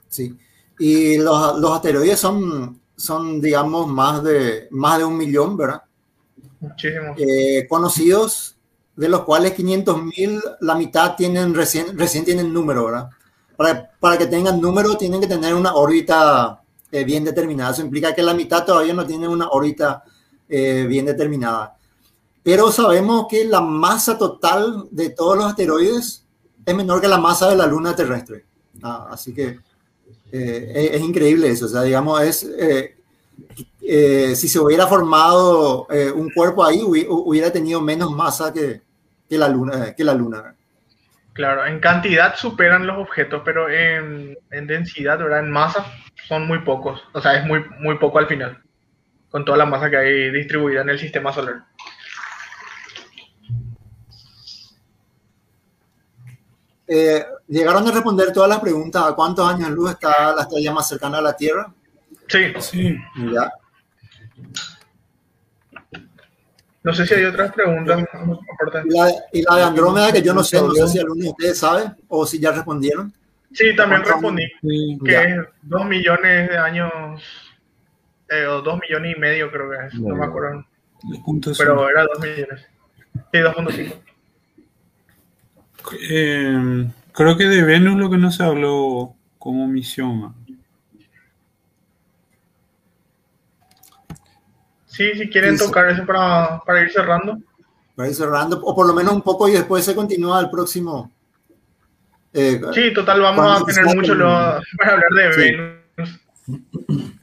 Sí, 0.09 0.38
y 0.77 1.17
los, 1.17 1.59
los 1.59 1.72
asteroides 1.72 2.19
son 2.19 2.80
son, 2.95 3.41
digamos, 3.41 3.88
más 3.88 4.24
de, 4.24 4.67
más 4.72 4.98
de 4.98 5.06
un 5.06 5.17
millón, 5.17 5.57
¿verdad? 5.57 5.83
Eh, 7.17 7.67
conocidos, 7.67 8.58
de 8.95 9.09
los 9.09 9.24
cuales 9.24 9.53
500 9.53 10.03
mil, 10.03 10.42
la 10.61 10.75
mitad 10.75 11.16
tienen 11.16 11.53
recién, 11.53 11.98
recién 11.98 12.25
tienen 12.25 12.53
número, 12.53 12.85
¿verdad? 12.85 13.09
Para, 13.58 13.92
para 14.00 14.17
que 14.17 14.27
tengan 14.27 14.59
número 14.59 14.95
tienen 14.98 15.22
que 15.22 15.27
tener 15.27 15.53
una 15.53 15.75
órbita 15.75 16.61
eh, 16.92 17.03
bien 17.03 17.25
determinada. 17.25 17.72
Eso 17.72 17.82
implica 17.82 18.16
que 18.16 18.24
la 18.24 18.34
mitad 18.34 18.64
todavía 18.64 18.93
no 18.93 19.06
tiene 19.06 19.27
una 19.27 19.50
órbita 19.50 20.03
eh, 20.48 20.85
bien 20.88 21.06
determinada. 21.06 21.75
Pero 22.42 22.72
sabemos 22.72 23.25
que 23.30 23.43
la 23.43 23.59
masa 23.59 24.17
total 24.17 24.88
de 24.92 25.09
todos 25.09 25.35
los 25.35 25.45
asteroides 25.48 26.25
es 26.66 26.75
menor 26.75 27.01
que 27.01 27.09
la 27.09 27.17
masa 27.17 27.50
de 27.50 27.58
la 27.58 27.66
Luna 27.66 27.95
terrestre. 27.95 28.45
Ah, 28.82 29.09
así 29.11 29.34
que 29.34 29.59
eh, 30.32 30.92
es, 30.93 31.01
increíble 31.01 31.50
eso, 31.50 31.66
o 31.66 31.69
sea, 31.69 31.82
digamos, 31.82 32.22
es, 32.22 32.50
eh, 33.88 34.36
si 34.36 34.48
se 34.48 34.60
hubiera 34.60 34.88
formado 34.88 35.88
eh, 35.90 36.12
un 36.12 36.30
cuerpo 36.32 36.66
ahí, 36.66 36.82
hubiera 36.84 37.52
tenido 37.52 37.82
menos 37.82 38.12
masa 38.12 38.52
que, 38.52 38.82
que 39.30 39.38
la 39.38 39.48
luna. 39.48 39.94
Que 39.96 40.04
la 40.04 40.14
luna. 40.14 40.56
Claro, 41.34 41.66
en 41.66 41.80
cantidad 41.80 42.36
superan 42.36 42.88
los 42.88 42.98
objetos, 42.98 43.42
pero 43.44 43.70
en, 43.70 44.38
en, 44.52 44.68
densidad, 44.68 45.20
¿verdad? 45.20 45.42
En 45.42 45.52
masa 45.52 45.86
son 46.28 46.48
muy 46.48 46.60
pocos, 46.60 47.04
o 47.14 47.22
sea, 47.22 47.38
es 47.38 47.46
muy, 47.46 47.64
muy 47.80 47.98
poco 47.98 48.20
al 48.20 48.28
final, 48.28 48.64
con 49.30 49.44
toda 49.44 49.58
la 49.58 49.66
masa 49.66 49.90
que 49.90 49.98
hay 49.98 50.32
distribuida 50.32 50.82
en 50.82 50.90
el 50.90 50.98
sistema 50.98 51.34
solar. 51.34 51.66
Eh, 56.88 57.26
¿Llegaron 57.48 57.88
a 57.88 57.92
responder 57.92 58.32
todas 58.32 58.50
las 58.50 58.60
preguntas? 58.60 59.04
¿A 59.04 59.14
cuántos 59.14 59.48
años 59.48 59.70
luz 59.72 59.92
está 59.92 60.34
la 60.34 60.44
estrella 60.44 60.72
más 60.72 60.88
cercana 60.88 61.18
a 61.18 61.22
la 61.22 61.36
Tierra? 61.36 61.72
Sí. 62.28 62.54
Sí. 62.60 62.98
Ya. 63.34 63.52
No 66.84 66.94
sé 66.94 67.06
si 67.08 67.14
hay 67.16 67.26
otras 67.26 67.52
preguntas. 67.52 68.00
Y 68.86 68.94
la, 68.96 69.12
y 69.34 69.42
la 69.42 69.56
de 69.56 69.64
Andrómeda, 69.64 70.12
que 70.12 70.22
yo 70.22 70.34
no 70.36 70.44
sé, 70.44 70.58
no 70.62 70.72
sé 70.72 70.88
si 70.88 71.00
alguno 71.00 71.24
de 71.24 71.30
ustedes 71.30 71.58
sabe 71.58 71.92
o 72.08 72.26
si 72.28 72.40
ya 72.40 72.52
respondieron. 72.52 73.12
Sí, 73.52 73.76
también 73.76 74.04
respondí 74.04 74.44
Sí. 74.62 74.98
que 75.04 75.12
Ya. 75.12 75.24
es 75.24 75.38
dos 75.64 75.86
millones 75.86 76.50
de 76.50 76.58
años, 76.58 76.92
eh, 78.30 78.46
o 78.46 78.62
dos 78.62 78.80
millones 78.82 79.16
y 79.16 79.20
medio 79.20 79.50
creo 79.52 79.70
que 79.72 79.88
es, 79.88 79.94
no 80.00 80.16
me 80.16 80.26
acuerdo, 80.26 80.64
2.5. 81.04 81.56
pero 81.58 81.90
era 81.90 82.04
dos 82.04 82.20
millones. 82.20 82.66
Sí, 83.32 83.40
2.5. 83.40 83.94
Eh, 86.10 86.88
creo 87.14 87.38
que 87.38 87.46
de 87.46 87.64
Venus 87.64 87.98
lo 87.98 88.10
que 88.10 88.18
no 88.18 88.32
se 88.32 88.44
habló 88.44 89.16
como 89.40 89.68
misión. 89.68 90.36
Sí, 94.95 95.11
si 95.15 95.30
quieren 95.30 95.57
tocar 95.57 95.90
eso 95.90 96.06
para, 96.06 96.59
para 96.65 96.82
ir 96.83 96.91
cerrando. 96.91 97.38
Para 97.95 98.09
ir 98.09 98.15
cerrando, 98.15 98.59
o 98.64 98.75
por 98.75 98.88
lo 98.88 98.93
menos 98.93 99.14
un 99.14 99.22
poco 99.22 99.48
y 99.49 99.53
después 99.53 99.83
se 99.83 99.95
continúa 99.95 100.40
el 100.40 100.49
próximo. 100.49 101.11
eh, 102.33 102.61
Sí, 102.74 102.93
total, 102.93 103.22
vamos 103.22 103.61
a 103.61 103.65
tener 103.65 103.85
mucho 103.95 104.14
lo- 104.15 104.25
para 104.77 104.91
hablar 104.93 105.09
de 105.11 105.33
Sí. 105.33 105.41
Venus. 105.41 106.19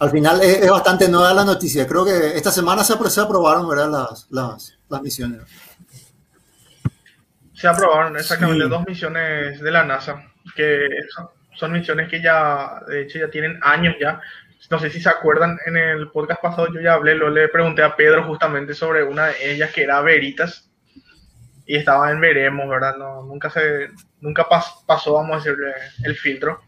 Al 0.00 0.10
final 0.10 0.40
es, 0.42 0.58
es 0.62 0.70
bastante 0.70 1.08
nueva 1.08 1.32
la 1.34 1.44
noticia. 1.44 1.86
Creo 1.86 2.04
que 2.04 2.36
esta 2.36 2.50
semana 2.50 2.84
se, 2.84 2.94
apro- 2.94 3.08
se 3.08 3.20
aprobaron 3.20 3.68
¿verdad? 3.68 3.90
Las, 3.90 4.26
las, 4.30 4.78
las 4.88 5.02
misiones. 5.02 5.42
Se 7.54 7.66
aprobaron 7.66 8.16
exactamente 8.16 8.64
Sí. 8.64 8.70
dos 8.70 8.84
misiones 8.86 9.60
de 9.60 9.70
la 9.70 9.84
NASA, 9.84 10.22
que 10.54 10.88
son 11.56 11.72
misiones 11.72 12.08
que 12.08 12.22
ya, 12.22 12.80
de 12.86 13.02
hecho, 13.02 13.18
ya 13.18 13.28
tienen 13.30 13.58
años 13.62 13.96
ya. 14.00 14.20
No 14.70 14.78
sé 14.78 14.90
si 14.90 15.00
se 15.00 15.08
acuerdan, 15.08 15.58
en 15.66 15.76
el 15.76 16.10
podcast 16.10 16.42
pasado 16.42 16.68
yo 16.72 16.80
ya 16.80 16.94
hablé, 16.94 17.14
lo 17.14 17.30
le 17.30 17.48
pregunté 17.48 17.82
a 17.82 17.96
Pedro 17.96 18.24
justamente 18.24 18.74
sobre 18.74 19.02
una 19.02 19.26
de 19.28 19.52
ellas 19.52 19.70
que 19.72 19.82
era 19.84 20.00
Veritas 20.02 20.70
y 21.64 21.76
estaba 21.76 22.10
en 22.10 22.20
Veremos, 22.20 22.68
¿verdad? 22.68 22.96
No, 22.96 23.22
nunca 23.22 23.50
se, 23.50 23.88
nunca 24.20 24.46
pas- 24.48 24.84
pasó, 24.86 25.14
vamos 25.14 25.32
a 25.34 25.36
decirle, 25.36 25.72
el 26.04 26.16
filtro. 26.16 26.60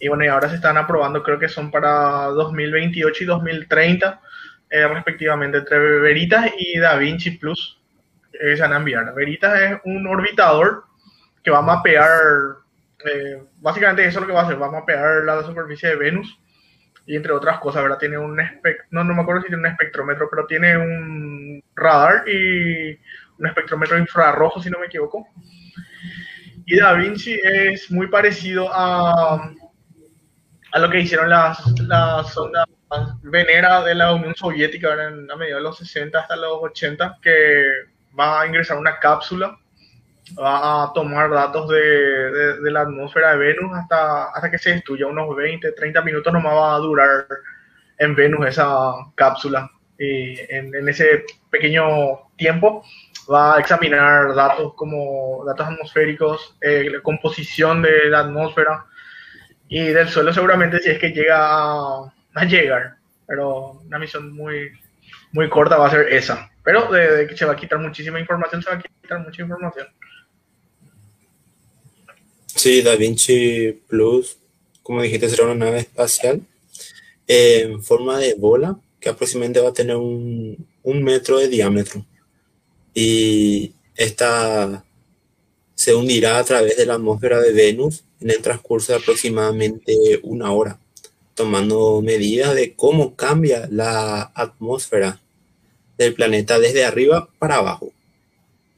Y 0.00 0.08
bueno, 0.08 0.24
y 0.24 0.28
ahora 0.28 0.48
se 0.48 0.56
están 0.56 0.76
aprobando, 0.78 1.22
creo 1.22 1.38
que 1.38 1.48
son 1.48 1.70
para 1.70 2.26
2028 2.26 3.24
y 3.24 3.26
2030, 3.26 4.20
eh, 4.70 4.86
respectivamente, 4.88 5.58
entre 5.58 5.78
Veritas 5.78 6.50
y 6.58 6.78
Da 6.78 6.96
Vinci 6.96 7.32
Plus 7.32 7.80
eh, 8.32 8.56
se 8.56 8.62
van 8.62 8.72
a 8.72 8.76
enviar. 8.76 9.12
Veritas 9.14 9.60
es 9.60 9.78
un 9.84 10.06
orbitador 10.06 10.84
que 11.42 11.50
va 11.50 11.58
a 11.58 11.62
mapear, 11.62 12.10
eh, 13.04 13.42
básicamente 13.58 14.04
eso 14.04 14.18
es 14.18 14.22
lo 14.22 14.26
que 14.28 14.32
va 14.34 14.42
a 14.42 14.44
hacer, 14.44 14.60
va 14.60 14.66
a 14.66 14.72
mapear 14.72 15.24
la 15.24 15.42
superficie 15.42 15.90
de 15.90 15.96
Venus 15.96 16.38
y 17.08 17.16
entre 17.16 17.32
otras 17.32 17.58
cosas, 17.58 17.82
¿verdad? 17.82 17.96
Tiene 17.96 18.18
un 18.18 18.36
no, 18.90 19.02
no 19.02 19.14
me 19.14 19.22
acuerdo 19.22 19.40
si 19.40 19.48
tiene 19.48 19.62
un 19.62 19.66
espectrómetro, 19.66 20.28
pero 20.30 20.46
tiene 20.46 20.76
un 20.76 21.64
radar 21.74 22.28
y 22.28 23.00
un 23.38 23.46
espectrómetro 23.46 23.96
infrarrojo, 23.96 24.60
si 24.62 24.68
no 24.68 24.78
me 24.78 24.86
equivoco. 24.86 25.26
Y 26.66 26.76
Da 26.76 26.92
Vinci 26.92 27.40
es 27.42 27.90
muy 27.90 28.08
parecido 28.08 28.68
a, 28.70 29.52
a 30.72 30.78
lo 30.78 30.90
que 30.90 31.00
hicieron 31.00 31.30
las, 31.30 31.80
las 31.80 32.34
sondas 32.34 32.66
Venera 33.22 33.82
de 33.82 33.94
la 33.94 34.12
Unión 34.12 34.34
Soviética 34.34 34.90
¿verdad? 34.90 35.30
A 35.32 35.36
mediados 35.36 35.62
de 35.62 35.68
los 35.68 35.78
60 35.78 36.20
hasta 36.20 36.36
los 36.36 36.58
80, 36.60 37.20
que 37.22 37.64
va 38.18 38.42
a 38.42 38.46
ingresar 38.46 38.76
una 38.76 38.98
cápsula, 38.98 39.58
va 40.38 40.84
a 40.84 40.92
tomar 40.92 41.30
datos 41.30 41.68
de, 41.68 41.80
de- 42.62 42.70
la 42.70 42.82
atmósfera 42.82 43.32
de 43.32 43.38
Venus 43.38 43.70
hasta, 43.76 44.24
hasta 44.30 44.50
que 44.50 44.58
se 44.58 44.70
destruya, 44.72 45.06
unos 45.06 45.34
20, 45.36 45.72
30 45.72 46.02
minutos 46.02 46.32
nomás 46.32 46.54
va 46.54 46.74
a 46.74 46.78
durar 46.78 47.26
en 47.98 48.14
Venus 48.14 48.46
esa 48.46 48.92
cápsula. 49.14 49.70
Y 49.98 50.38
en, 50.54 50.74
en 50.74 50.88
ese 50.88 51.24
pequeño 51.50 52.28
tiempo 52.36 52.84
va 53.32 53.56
a 53.56 53.60
examinar 53.60 54.34
datos 54.34 54.74
como 54.74 55.44
datos 55.46 55.66
atmosféricos, 55.68 56.56
eh, 56.60 56.88
la 56.90 57.00
composición 57.00 57.82
de 57.82 58.08
la 58.08 58.20
atmósfera 58.20 58.84
y 59.68 59.88
del 59.88 60.08
suelo 60.08 60.32
seguramente 60.32 60.78
si 60.80 60.90
es 60.90 60.98
que 60.98 61.10
llega 61.10 61.38
a, 61.40 62.12
a 62.34 62.44
llegar. 62.44 62.96
Pero 63.26 63.72
una 63.86 63.98
misión 63.98 64.32
muy, 64.34 64.72
muy 65.32 65.48
corta 65.48 65.76
va 65.76 65.88
a 65.88 65.90
ser 65.90 66.12
esa. 66.12 66.50
Pero 66.62 66.90
de 66.92 67.26
que 67.26 67.36
se 67.36 67.44
va 67.44 67.52
a 67.52 67.56
quitar 67.56 67.78
muchísima 67.78 68.20
información, 68.20 68.62
se 68.62 68.70
va 68.70 68.76
a 68.76 68.80
quitar 68.82 69.20
mucha 69.20 69.42
información. 69.42 69.86
Sí, 72.58 72.82
Da 72.82 72.96
Vinci 72.96 73.70
Plus, 73.86 74.36
como 74.82 75.00
dijiste, 75.00 75.28
será 75.30 75.44
una 75.44 75.66
nave 75.66 75.78
espacial 75.78 76.40
eh, 77.28 77.60
en 77.66 77.84
forma 77.84 78.18
de 78.18 78.34
bola 78.34 78.80
que 78.98 79.08
aproximadamente 79.08 79.60
va 79.60 79.68
a 79.68 79.72
tener 79.72 79.94
un, 79.94 80.66
un 80.82 81.02
metro 81.04 81.38
de 81.38 81.46
diámetro. 81.46 82.04
Y 82.94 83.74
esta 83.94 84.84
se 85.76 85.94
hundirá 85.94 86.40
a 86.40 86.44
través 86.44 86.76
de 86.76 86.86
la 86.86 86.94
atmósfera 86.94 87.40
de 87.40 87.52
Venus 87.52 88.02
en 88.20 88.30
el 88.30 88.42
transcurso 88.42 88.92
de 88.92 88.98
aproximadamente 88.98 90.18
una 90.24 90.50
hora, 90.50 90.80
tomando 91.34 92.02
medidas 92.02 92.56
de 92.56 92.74
cómo 92.74 93.14
cambia 93.14 93.68
la 93.70 94.32
atmósfera 94.34 95.20
del 95.96 96.12
planeta 96.12 96.58
desde 96.58 96.84
arriba 96.84 97.28
para 97.38 97.58
abajo. 97.58 97.92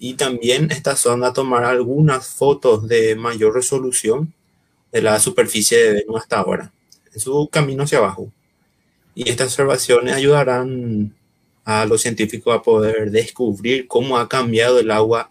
Y 0.02 0.14
también 0.14 0.70
esta 0.70 0.96
sonda 0.96 1.34
tomará 1.34 1.68
algunas 1.68 2.26
fotos 2.26 2.88
de 2.88 3.14
mayor 3.16 3.54
resolución 3.54 4.32
de 4.90 5.02
la 5.02 5.20
superficie 5.20 5.76
de 5.76 5.92
Venus 5.92 6.22
hasta 6.22 6.38
ahora, 6.40 6.72
en 7.12 7.20
su 7.20 7.48
camino 7.52 7.82
hacia 7.82 7.98
abajo. 7.98 8.32
Y 9.14 9.28
estas 9.28 9.48
observaciones 9.48 10.14
ayudarán 10.14 11.14
a 11.66 11.84
los 11.84 12.00
científicos 12.00 12.56
a 12.56 12.62
poder 12.62 13.10
descubrir 13.10 13.86
cómo 13.86 14.16
ha 14.16 14.26
cambiado 14.26 14.78
el 14.80 14.90
agua 14.90 15.28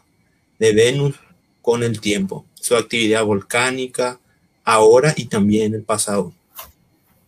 de 0.60 0.72
Venus 0.74 1.16
con 1.64 1.82
el 1.82 2.00
tiempo, 2.00 2.46
su 2.54 2.76
actividad 2.76 3.24
volcánica, 3.26 4.20
ahora 4.64 5.16
y 5.18 5.26
también 5.26 5.66
en 5.68 5.74
el 5.80 5.84
pasado. 5.84 6.32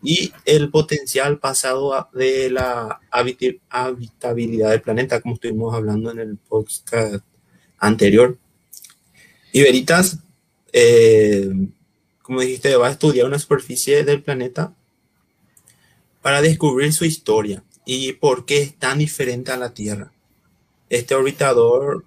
Y 0.04 0.32
el 0.46 0.70
potencial 0.70 1.40
pasado 1.40 1.96
a- 1.96 2.08
de 2.14 2.52
la 2.52 3.00
habitabilidad 3.10 4.70
del 4.70 4.82
planeta, 4.82 5.22
como 5.22 5.34
estuvimos 5.36 5.74
hablando 5.74 6.12
en 6.12 6.20
el 6.20 6.38
podcast 6.38 7.26
anterior. 7.82 8.38
Y 9.52 9.62
Veritas, 9.62 10.20
eh, 10.72 11.52
como 12.22 12.40
dijiste, 12.40 12.74
va 12.78 12.88
a 12.88 12.92
estudiar 12.92 13.28
una 13.28 13.40
superficie 13.40 14.06
del 14.06 14.24
planeta 14.24 14.74
para 16.22 16.42
descubrir 16.42 16.94
su 16.94 17.04
historia 17.04 17.64
y 17.86 18.14
por 18.14 18.46
qué 18.46 18.62
es 18.62 18.76
tan 18.76 19.00
diferente 19.00 19.52
a 19.52 19.58
la 19.58 19.74
Tierra. 19.74 20.14
Este 20.90 21.16
orbitador 21.16 22.06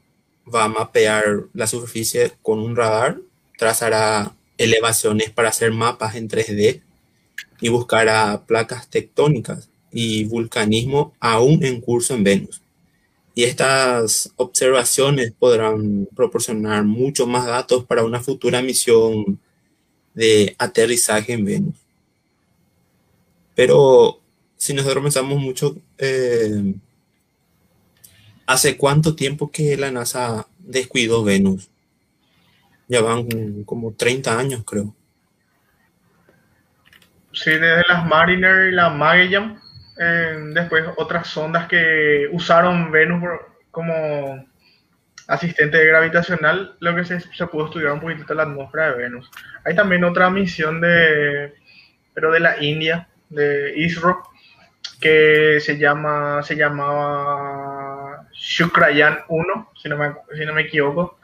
va 0.53 0.65
a 0.65 0.69
mapear 0.69 1.45
la 1.53 1.67
superficie 1.67 2.33
con 2.43 2.61
un 2.61 2.77
radar, 2.77 3.21
trazará 3.59 4.35
elevaciones 4.57 5.31
para 5.31 5.49
hacer 5.49 5.73
mapas 5.73 6.15
en 6.15 6.29
3D 6.29 6.83
y 7.61 7.69
buscará 7.69 8.45
placas 8.47 8.89
tectónicas 8.89 9.69
y 9.91 10.25
vulcanismo 10.25 11.15
aún 11.21 11.65
en 11.65 11.81
curso 11.81 12.15
en 12.15 12.25
Venus. 12.25 12.64
Y 13.35 13.45
estas 13.45 14.33
observaciones 14.37 15.33
podrán 15.33 16.07
proporcionar 16.15 16.85
mucho 16.85 17.27
más 17.27 17.47
datos 17.47 17.85
para 17.85 18.05
una 18.05 18.21
futura 18.21 18.63
misión 18.63 19.41
de 20.15 20.55
aterrizaje 20.59 21.33
en 21.33 21.45
Venus. 21.45 21.75
Pero 23.55 24.21
si 24.57 24.73
nosotros 24.73 25.03
pensamos 25.03 25.41
mucho, 25.41 25.77
eh, 25.99 26.75
¿hace 28.47 28.77
cuánto 28.77 29.15
tiempo 29.15 29.51
que 29.51 29.77
la 29.77 29.91
NASA 29.91 30.47
descuidó 30.59 31.25
Venus? 31.25 31.69
Ya 32.89 33.01
van 33.01 33.65
como 33.65 33.93
30 33.93 34.39
años, 34.39 34.63
creo. 34.65 34.95
Sí, 37.33 37.51
desde 37.51 37.83
las 37.89 38.07
Mariner 38.07 38.69
y 38.69 38.75
la 38.75 38.91
Magellan. 38.91 39.61
Después 39.97 40.85
otras 40.97 41.29
sondas 41.29 41.69
que 41.69 42.29
usaron 42.33 42.91
Venus 42.91 43.23
como 43.71 44.45
asistente 45.27 45.85
gravitacional, 45.87 46.77
lo 46.81 46.95
que 46.95 47.05
se, 47.05 47.21
se 47.21 47.47
pudo 47.47 47.67
estudiar 47.67 47.93
un 47.93 48.01
poquitito 48.01 48.35
la 48.35 48.43
atmósfera 48.43 48.91
de 48.91 49.03
Venus. 49.03 49.31
Hay 49.65 49.75
también 49.75 50.05
otra 50.05 50.29
misión 50.31 50.81
de, 50.81 51.55
pero 52.13 52.31
de 52.31 52.41
la 52.41 52.63
India, 52.63 53.09
de 53.31 53.73
ISRO, 53.77 54.23
que 55.01 55.59
se 55.61 55.79
llama, 55.79 56.43
se 56.43 56.57
llamaba 56.57 58.27
Shukrayan 58.33 59.21
1, 59.29 59.73
si 59.83 59.89
no 59.89 59.97
me, 59.97 60.15
si 60.37 60.45
no 60.45 60.55
me 60.55 60.63
equivoco, 60.63 61.19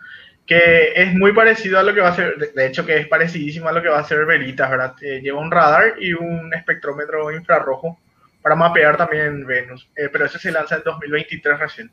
que 0.46 0.92
es 0.96 1.14
muy 1.14 1.32
parecido 1.32 1.78
a 1.78 1.82
lo 1.82 1.94
que 1.94 2.00
va 2.00 2.08
a 2.08 2.16
ser, 2.16 2.36
de 2.36 2.66
hecho 2.66 2.84
que 2.84 2.96
es 2.96 3.06
parecidísimo 3.06 3.68
a 3.68 3.72
lo 3.72 3.82
que 3.82 3.88
va 3.88 4.00
a 4.00 4.04
ser 4.04 4.26
Veritas, 4.26 4.70
¿verdad? 4.70 4.94
Eh, 5.00 5.20
lleva 5.22 5.40
un 5.40 5.50
radar 5.50 5.94
y 6.00 6.12
un 6.12 6.52
espectrómetro 6.52 7.30
infrarrojo 7.30 7.98
para 8.42 8.54
mapear 8.54 8.96
también 8.96 9.46
Venus, 9.46 9.88
eh, 9.96 10.08
pero 10.10 10.26
ese 10.26 10.38
se 10.38 10.50
lanza 10.50 10.76
en 10.76 10.82
2023 10.84 11.58
recién. 11.58 11.90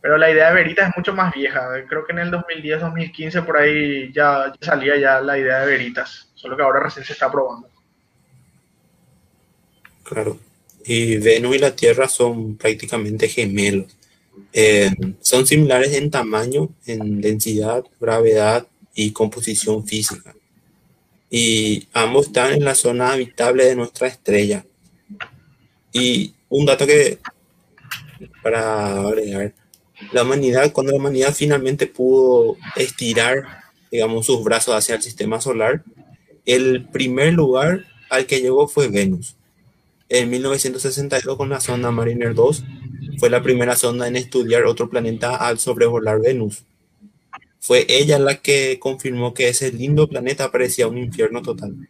Pero 0.00 0.18
la 0.18 0.30
idea 0.30 0.48
de 0.48 0.54
Veritas 0.54 0.90
es 0.90 0.96
mucho 0.96 1.14
más 1.14 1.32
vieja, 1.32 1.68
creo 1.88 2.04
que 2.04 2.12
en 2.12 2.18
el 2.18 2.30
2010, 2.30 2.80
2015 2.80 3.42
por 3.42 3.56
ahí 3.56 4.12
ya, 4.12 4.52
ya 4.60 4.66
salía 4.66 4.96
ya 4.96 5.20
la 5.20 5.38
idea 5.38 5.60
de 5.60 5.66
Veritas, 5.66 6.30
solo 6.34 6.56
que 6.56 6.62
ahora 6.62 6.80
recién 6.80 7.04
se 7.04 7.12
está 7.12 7.30
probando. 7.30 7.68
Claro. 10.02 10.38
Y 10.84 11.18
Venus 11.18 11.56
y 11.56 11.58
la 11.58 11.74
Tierra 11.74 12.08
son 12.08 12.56
prácticamente 12.56 13.28
gemelos. 13.28 13.96
Eh, 14.52 14.90
son 15.20 15.46
similares 15.46 15.92
en 15.94 16.10
tamaño, 16.10 16.68
en 16.86 17.20
densidad, 17.20 17.84
gravedad 18.00 18.66
y 18.94 19.12
composición 19.12 19.86
física. 19.86 20.34
Y 21.30 21.88
ambos 21.92 22.26
están 22.26 22.52
en 22.52 22.64
la 22.64 22.74
zona 22.74 23.12
habitable 23.12 23.64
de 23.64 23.76
nuestra 23.76 24.06
estrella. 24.06 24.66
Y 25.92 26.34
un 26.48 26.66
dato 26.66 26.86
que, 26.86 27.18
para 28.42 29.00
agregar, 29.00 29.52
la 30.12 30.22
humanidad, 30.22 30.72
cuando 30.72 30.92
la 30.92 30.98
humanidad 30.98 31.34
finalmente 31.34 31.86
pudo 31.86 32.56
estirar, 32.76 33.44
digamos, 33.90 34.26
sus 34.26 34.42
brazos 34.42 34.74
hacia 34.74 34.96
el 34.96 35.02
sistema 35.02 35.40
solar, 35.40 35.84
el 36.44 36.86
primer 36.88 37.34
lugar 37.34 37.84
al 38.10 38.26
que 38.26 38.40
llegó 38.40 38.66
fue 38.68 38.88
Venus. 38.88 39.36
En 40.08 40.28
1962 40.28 41.36
con 41.36 41.48
la 41.48 41.60
sonda 41.60 41.90
Mariner 41.90 42.34
2 42.34 42.64
fue 43.18 43.30
la 43.30 43.42
primera 43.42 43.76
sonda 43.76 44.08
en 44.08 44.16
estudiar 44.16 44.64
otro 44.64 44.90
planeta 44.90 45.36
al 45.36 45.58
sobrevolar 45.58 46.20
Venus. 46.20 46.64
Fue 47.60 47.86
ella 47.88 48.18
la 48.18 48.42
que 48.42 48.78
confirmó 48.78 49.32
que 49.32 49.48
ese 49.48 49.72
lindo 49.72 50.08
planeta 50.08 50.50
parecía 50.50 50.88
un 50.88 50.98
infierno 50.98 51.40
total. 51.40 51.88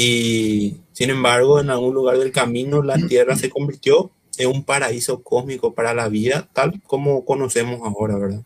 Y 0.00 0.76
sin 0.92 1.10
embargo, 1.10 1.58
en 1.58 1.70
algún 1.70 1.92
lugar 1.92 2.18
del 2.18 2.30
camino, 2.30 2.84
la 2.84 3.04
Tierra 3.08 3.34
se 3.34 3.50
convirtió 3.50 4.12
en 4.36 4.48
un 4.48 4.62
paraíso 4.62 5.24
cósmico 5.24 5.74
para 5.74 5.92
la 5.92 6.08
vida, 6.08 6.48
tal 6.52 6.80
como 6.86 7.24
conocemos 7.24 7.80
ahora, 7.82 8.16
¿verdad? 8.16 8.44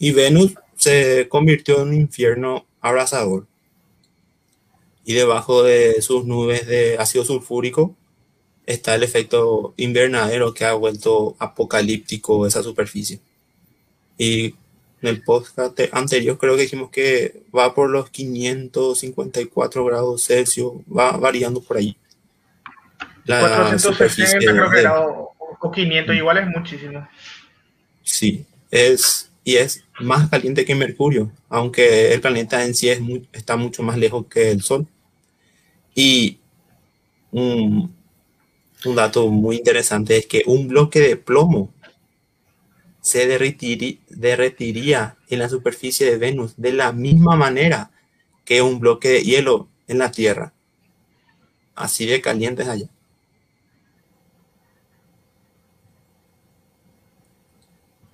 Y 0.00 0.10
Venus 0.10 0.54
se 0.74 1.28
convirtió 1.28 1.82
en 1.82 1.88
un 1.90 1.94
infierno 1.94 2.66
abrasador. 2.80 3.46
Y 5.04 5.14
debajo 5.14 5.62
de 5.62 6.02
sus 6.02 6.24
nubes 6.24 6.66
de 6.66 6.98
ácido 6.98 7.24
sulfúrico 7.24 7.94
está 8.66 8.96
el 8.96 9.04
efecto 9.04 9.74
invernadero 9.76 10.52
que 10.52 10.64
ha 10.64 10.74
vuelto 10.74 11.36
apocalíptico 11.38 12.44
esa 12.44 12.64
superficie. 12.64 13.20
Y 14.18 14.56
en 15.00 15.08
el 15.08 15.22
podcast 15.22 15.78
anterior 15.92 16.38
creo 16.38 16.56
que 16.56 16.62
dijimos 16.62 16.90
que 16.90 17.42
va 17.56 17.74
por 17.74 17.90
los 17.90 18.10
554 18.10 19.84
grados 19.84 20.24
Celsius, 20.24 20.72
va 20.94 21.12
variando 21.12 21.60
por 21.60 21.76
ahí. 21.76 21.96
La 23.24 23.40
460 23.40 24.38
creo 24.38 24.70
que 24.70 24.80
era, 24.80 25.00
o 25.00 25.70
500, 25.70 26.14
igual 26.16 26.38
es 26.38 26.46
muchísimo. 26.46 27.06
Sí, 28.02 28.44
es, 28.70 29.30
y 29.44 29.56
es 29.56 29.84
más 30.00 30.28
caliente 30.30 30.64
que 30.64 30.74
Mercurio, 30.74 31.30
aunque 31.48 32.12
el 32.12 32.20
planeta 32.20 32.64
en 32.64 32.74
sí 32.74 32.88
es 32.88 33.00
está 33.32 33.56
mucho 33.56 33.82
más 33.82 33.98
lejos 33.98 34.26
que 34.26 34.50
el 34.50 34.62
Sol. 34.62 34.86
Y 35.94 36.38
un, 37.30 37.94
un 38.84 38.94
dato 38.94 39.28
muy 39.28 39.56
interesante 39.56 40.16
es 40.16 40.26
que 40.26 40.42
un 40.46 40.68
bloque 40.68 41.00
de 41.00 41.16
plomo 41.16 41.72
se 43.08 43.26
derretiría 43.26 45.16
en 45.28 45.38
la 45.38 45.48
superficie 45.48 46.10
de 46.10 46.18
Venus 46.18 46.54
de 46.56 46.72
la 46.72 46.92
misma 46.92 47.36
manera 47.36 47.90
que 48.44 48.60
un 48.60 48.80
bloque 48.80 49.08
de 49.08 49.22
hielo 49.22 49.68
en 49.86 49.98
la 49.98 50.10
Tierra. 50.10 50.52
Así 51.74 52.06
de 52.06 52.20
calientes 52.20 52.68
allá. 52.68 52.88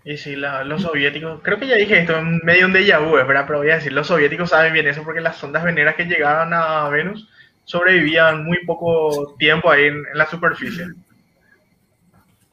Y 0.04 0.16
sí, 0.18 0.36
los 0.36 0.82
soviéticos, 0.82 1.40
creo 1.42 1.58
que 1.58 1.66
ya 1.66 1.76
dije 1.76 1.98
esto 1.98 2.18
en 2.18 2.36
medio 2.44 2.60
de 2.60 2.66
un 2.66 2.74
déjà 2.74 3.00
vu, 3.00 3.12
¿verdad? 3.12 3.44
Pero 3.46 3.60
voy 3.60 3.70
a 3.70 3.76
decir, 3.76 3.92
los 3.92 4.06
soviéticos 4.06 4.50
saben 4.50 4.74
bien 4.74 4.86
eso 4.86 5.02
porque 5.02 5.22
las 5.22 5.38
sondas 5.38 5.64
veneras 5.64 5.94
que 5.96 6.04
llegaban 6.04 6.52
a 6.52 6.88
Venus 6.90 7.28
sobrevivían 7.64 8.44
muy 8.44 8.64
poco 8.66 9.34
tiempo 9.38 9.70
ahí 9.70 9.86
en, 9.86 10.04
la 10.12 10.26
superficie. 10.26 10.84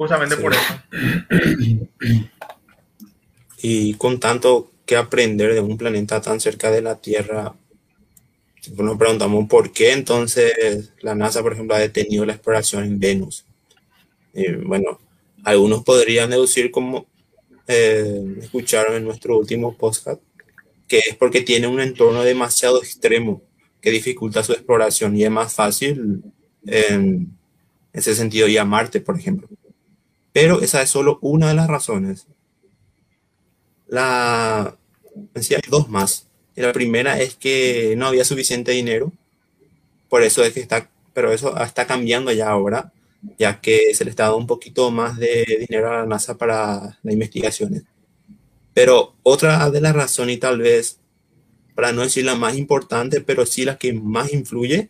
Justamente 0.02 0.36
por 0.38 0.52
eso. 0.52 0.74
Y 3.64 3.94
con 3.94 4.20
tanto 4.20 4.72
que 4.88 4.96
aprender 4.96 5.54
de 5.54 5.60
un 5.60 5.78
planeta 5.78 6.20
tan 6.20 6.40
cerca 6.40 6.72
de 6.72 6.82
la 6.82 7.00
Tierra, 7.00 7.54
nos 8.76 8.98
preguntamos 8.98 9.48
por 9.48 9.72
qué 9.72 9.92
entonces 9.92 10.92
la 11.02 11.14
NASA, 11.14 11.44
por 11.44 11.54
ejemplo, 11.54 11.76
ha 11.76 11.80
detenido 11.80 12.26
la 12.26 12.34
exploración 12.34 12.86
en 12.86 13.00
Venus. 13.00 13.46
Eh, 14.34 14.58
bueno, 14.66 15.00
algunos 15.44 15.84
podrían 15.84 16.32
deducir 16.32 16.72
como 16.72 17.06
eh, 17.68 18.38
escucharon 18.42 18.96
en 18.96 19.04
nuestro 19.04 19.38
último 19.38 19.78
podcast, 19.78 20.20
que 20.88 20.98
es 20.98 21.16
porque 21.16 21.42
tiene 21.42 21.68
un 21.68 21.80
entorno 21.80 22.24
demasiado 22.24 22.82
extremo 22.82 23.44
que 23.80 23.92
dificulta 23.92 24.44
su 24.44 24.54
exploración 24.54 25.16
y 25.16 25.24
es 25.24 25.30
más 25.30 25.54
fácil 25.54 26.24
en 26.66 27.38
ese 27.94 28.16
sentido 28.16 28.48
ir 28.48 28.60
a 28.60 28.66
Marte, 28.66 29.02
por 29.02 29.20
ejemplo. 29.20 29.48
Pero 30.34 30.62
esa 30.62 30.82
es 30.82 30.90
solo 30.90 31.20
una 31.22 31.50
de 31.50 31.56
las 31.56 31.68
razones. 31.68 32.28
La 33.88 34.78
decía, 35.34 35.58
hay 35.64 35.70
dos 35.70 35.90
más. 35.90 36.28
la 36.56 36.72
primera 36.74 37.20
es 37.20 37.36
que 37.36 37.96
no 37.98 38.08
había 38.08 38.24
suficiente 38.26 38.72
dinero, 38.72 39.12
por 40.10 40.24
eso 40.24 40.44
es 40.44 40.54
que 40.54 40.60
está, 40.60 40.90
pero 41.14 41.32
eso 41.32 41.58
está 41.62 41.88
cambiando 41.88 42.32
ya 42.32 42.50
ahora, 42.50 42.92
ya 43.38 43.62
que 43.62 43.94
se 43.94 44.04
le 44.06 44.12
está 44.12 44.24
dando 44.24 44.38
un 44.38 44.48
poquito 44.48 44.92
más 44.92 45.18
de 45.18 45.46
dinero 45.68 45.90
a 45.90 46.00
la 46.00 46.06
NASA 46.06 46.38
para 46.38 46.98
las 47.02 47.14
investigaciones. 47.14 47.84
Pero 48.74 49.16
otra 49.24 49.70
de 49.70 49.82
las 49.82 49.96
razones, 49.96 50.38
y 50.38 50.40
tal 50.40 50.60
vez 50.60 51.00
para 51.76 51.94
no 51.94 52.02
decir 52.02 52.26
la 52.26 52.36
más 52.36 52.58
importante, 52.58 53.22
pero 53.22 53.46
sí 53.46 53.66
la 53.66 53.78
que 53.78 53.94
más 53.94 54.34
influye, 54.34 54.90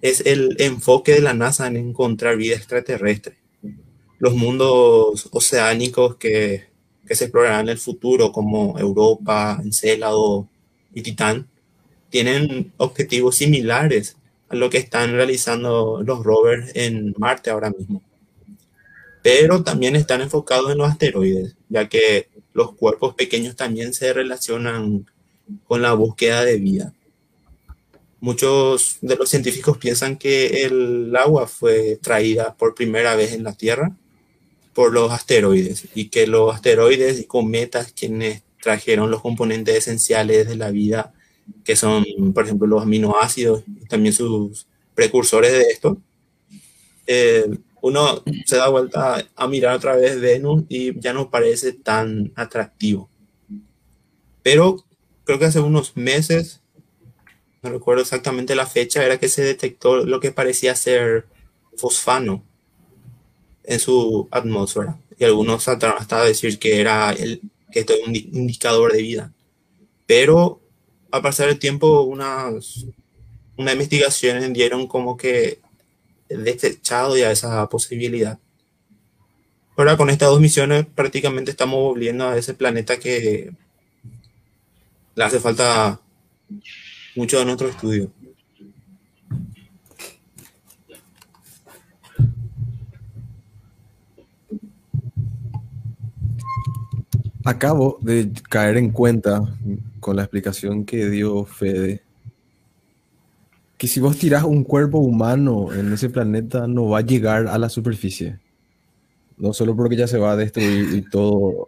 es 0.00 0.22
el 0.26 0.56
enfoque 0.58 1.12
de 1.12 1.20
la 1.20 1.34
NASA 1.34 1.66
en 1.66 1.76
encontrar 1.76 2.36
vida 2.36 2.56
extraterrestre. 2.56 3.41
Los 4.22 4.34
mundos 4.34 5.28
oceánicos 5.32 6.14
que, 6.14 6.68
que 7.08 7.16
se 7.16 7.24
explorarán 7.24 7.62
en 7.62 7.70
el 7.70 7.78
futuro, 7.78 8.30
como 8.30 8.78
Europa, 8.78 9.60
Encélado 9.64 10.46
y 10.94 11.02
Titán, 11.02 11.48
tienen 12.08 12.72
objetivos 12.76 13.34
similares 13.34 14.16
a 14.48 14.54
lo 14.54 14.70
que 14.70 14.78
están 14.78 15.10
realizando 15.10 16.04
los 16.06 16.22
rovers 16.22 16.70
en 16.76 17.12
Marte 17.18 17.50
ahora 17.50 17.70
mismo. 17.70 18.00
Pero 19.24 19.64
también 19.64 19.96
están 19.96 20.20
enfocados 20.20 20.70
en 20.70 20.78
los 20.78 20.88
asteroides, 20.88 21.56
ya 21.68 21.88
que 21.88 22.28
los 22.52 22.76
cuerpos 22.76 23.14
pequeños 23.14 23.56
también 23.56 23.92
se 23.92 24.12
relacionan 24.12 25.04
con 25.66 25.82
la 25.82 25.94
búsqueda 25.94 26.44
de 26.44 26.58
vida. 26.58 26.94
Muchos 28.20 28.98
de 29.00 29.16
los 29.16 29.28
científicos 29.28 29.78
piensan 29.78 30.16
que 30.16 30.62
el 30.62 31.12
agua 31.16 31.48
fue 31.48 31.98
traída 32.00 32.54
por 32.54 32.76
primera 32.76 33.16
vez 33.16 33.32
en 33.32 33.42
la 33.42 33.54
Tierra 33.54 33.96
por 34.74 34.92
los 34.92 35.12
asteroides 35.12 35.88
y 35.94 36.08
que 36.08 36.26
los 36.26 36.54
asteroides 36.54 37.20
y 37.20 37.24
cometas 37.24 37.92
quienes 37.92 38.42
trajeron 38.62 39.10
los 39.10 39.20
componentes 39.20 39.76
esenciales 39.76 40.48
de 40.48 40.56
la 40.56 40.70
vida, 40.70 41.12
que 41.64 41.76
son, 41.76 42.04
por 42.32 42.44
ejemplo, 42.44 42.66
los 42.66 42.82
aminoácidos 42.82 43.64
y 43.66 43.86
también 43.86 44.14
sus 44.14 44.66
precursores 44.94 45.52
de 45.52 45.62
esto, 45.62 45.98
eh, 47.06 47.50
uno 47.80 48.22
se 48.46 48.56
da 48.56 48.68
vuelta 48.68 49.26
a 49.34 49.48
mirar 49.48 49.74
otra 49.74 49.96
vez 49.96 50.20
Venus 50.20 50.64
y 50.68 50.98
ya 51.00 51.12
no 51.12 51.30
parece 51.30 51.72
tan 51.72 52.32
atractivo. 52.36 53.10
Pero 54.42 54.84
creo 55.24 55.38
que 55.38 55.46
hace 55.46 55.60
unos 55.60 55.96
meses, 55.96 56.60
no 57.62 57.70
recuerdo 57.70 58.02
exactamente 58.02 58.54
la 58.54 58.66
fecha, 58.66 59.04
era 59.04 59.18
que 59.18 59.28
se 59.28 59.42
detectó 59.42 60.04
lo 60.04 60.20
que 60.20 60.30
parecía 60.30 60.76
ser 60.76 61.26
fosfano 61.76 62.44
en 63.64 63.80
su 63.80 64.28
atmósfera. 64.30 64.98
Y 65.18 65.24
algunos 65.24 65.62
saltaron 65.62 65.96
hasta 65.98 66.24
decir 66.24 66.58
que 66.58 66.80
era 66.80 67.12
el, 67.12 67.40
que 67.70 67.80
esto 67.80 67.94
es 67.94 68.06
un 68.06 68.14
indicador 68.14 68.92
de 68.92 69.02
vida. 69.02 69.32
Pero 70.06 70.60
a 71.10 71.22
pasar 71.22 71.48
el 71.48 71.58
tiempo, 71.58 72.02
unas, 72.02 72.86
unas 73.56 73.72
investigaciones 73.74 74.52
dieron 74.52 74.86
como 74.86 75.16
que 75.16 75.60
desechado 76.28 77.16
ya 77.16 77.30
esa 77.30 77.68
posibilidad. 77.68 78.38
Ahora 79.76 79.96
con 79.96 80.10
estas 80.10 80.28
dos 80.28 80.40
misiones 80.40 80.86
prácticamente 80.86 81.50
estamos 81.50 81.76
volviendo 81.76 82.28
a 82.28 82.36
ese 82.36 82.54
planeta 82.54 82.98
que 82.98 83.52
le 85.14 85.24
hace 85.24 85.40
falta 85.40 86.00
mucho 87.14 87.38
de 87.38 87.44
nuestro 87.44 87.68
estudio. 87.68 88.10
Acabo 97.44 97.98
de 98.00 98.30
caer 98.48 98.76
en 98.76 98.90
cuenta 98.90 99.42
con 100.00 100.16
la 100.16 100.22
explicación 100.22 100.84
que 100.84 101.10
dio 101.10 101.44
Fede 101.44 102.02
que 103.82 103.88
si 103.88 103.98
vos 103.98 104.16
tirás 104.16 104.44
un 104.44 104.62
cuerpo 104.62 104.98
humano 104.98 105.72
en 105.72 105.92
ese 105.92 106.08
planeta 106.08 106.68
no 106.68 106.88
va 106.88 106.98
a 106.98 107.00
llegar 107.00 107.48
a 107.48 107.58
la 107.58 107.68
superficie. 107.68 108.38
No 109.36 109.52
solo 109.52 109.74
porque 109.74 109.96
ya 109.96 110.06
se 110.06 110.18
va 110.18 110.30
a 110.30 110.36
destruir 110.36 110.94
y 110.94 111.02
todo 111.02 111.66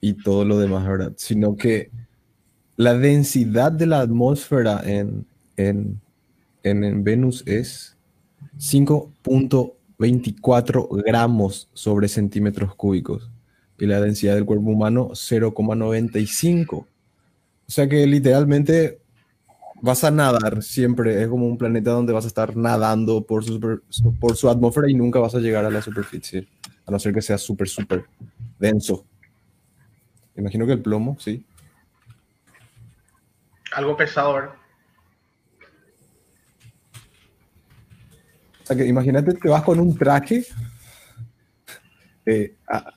y 0.00 0.12
todo 0.12 0.44
lo 0.44 0.60
demás, 0.60 0.86
¿verdad? 0.86 1.14
Sino 1.16 1.56
que 1.56 1.90
la 2.76 2.94
densidad 2.94 3.72
de 3.72 3.86
la 3.86 3.98
atmósfera 3.98 4.80
en, 4.84 5.26
en, 5.56 6.00
en, 6.62 7.02
Venus 7.02 7.42
es 7.46 7.96
5.24 8.60 11.02
gramos 11.04 11.68
sobre 11.72 12.06
centímetros 12.06 12.76
cúbicos 12.76 13.28
y 13.78 13.86
la 13.86 14.00
densidad 14.00 14.34
del 14.34 14.44
cuerpo 14.46 14.70
humano 14.70 15.10
0,95. 15.14 16.76
O 16.76 16.86
sea 17.70 17.88
que 17.88 18.06
literalmente 18.06 19.00
vas 19.82 20.04
a 20.04 20.10
nadar 20.10 20.62
siempre. 20.62 21.22
Es 21.22 21.28
como 21.28 21.46
un 21.46 21.58
planeta 21.58 21.90
donde 21.90 22.12
vas 22.12 22.24
a 22.24 22.28
estar 22.28 22.56
nadando 22.56 23.24
por 23.24 23.44
su, 23.44 23.54
super- 23.54 23.80
por 24.20 24.36
su 24.36 24.48
atmósfera 24.48 24.88
y 24.90 24.94
nunca 24.94 25.18
vas 25.18 25.34
a 25.34 25.40
llegar 25.40 25.64
a 25.64 25.70
la 25.70 25.82
superficie. 25.82 26.46
A 26.86 26.90
no 26.90 26.98
ser 26.98 27.12
que 27.12 27.22
sea 27.22 27.36
súper, 27.38 27.68
súper 27.68 28.04
denso. 28.58 29.04
Imagino 30.36 30.66
que 30.66 30.72
el 30.72 30.82
plomo, 30.82 31.16
sí. 31.18 31.44
Algo 33.72 33.96
pesado, 33.96 34.34
¿verdad? 34.34 34.54
O 38.62 38.66
sea 38.66 38.76
que 38.76 38.86
imagínate, 38.86 39.32
te 39.34 39.48
vas 39.48 39.62
con 39.62 39.78
un 39.80 39.96
traje. 39.96 40.44
eh, 42.28 42.56
a- 42.68 42.92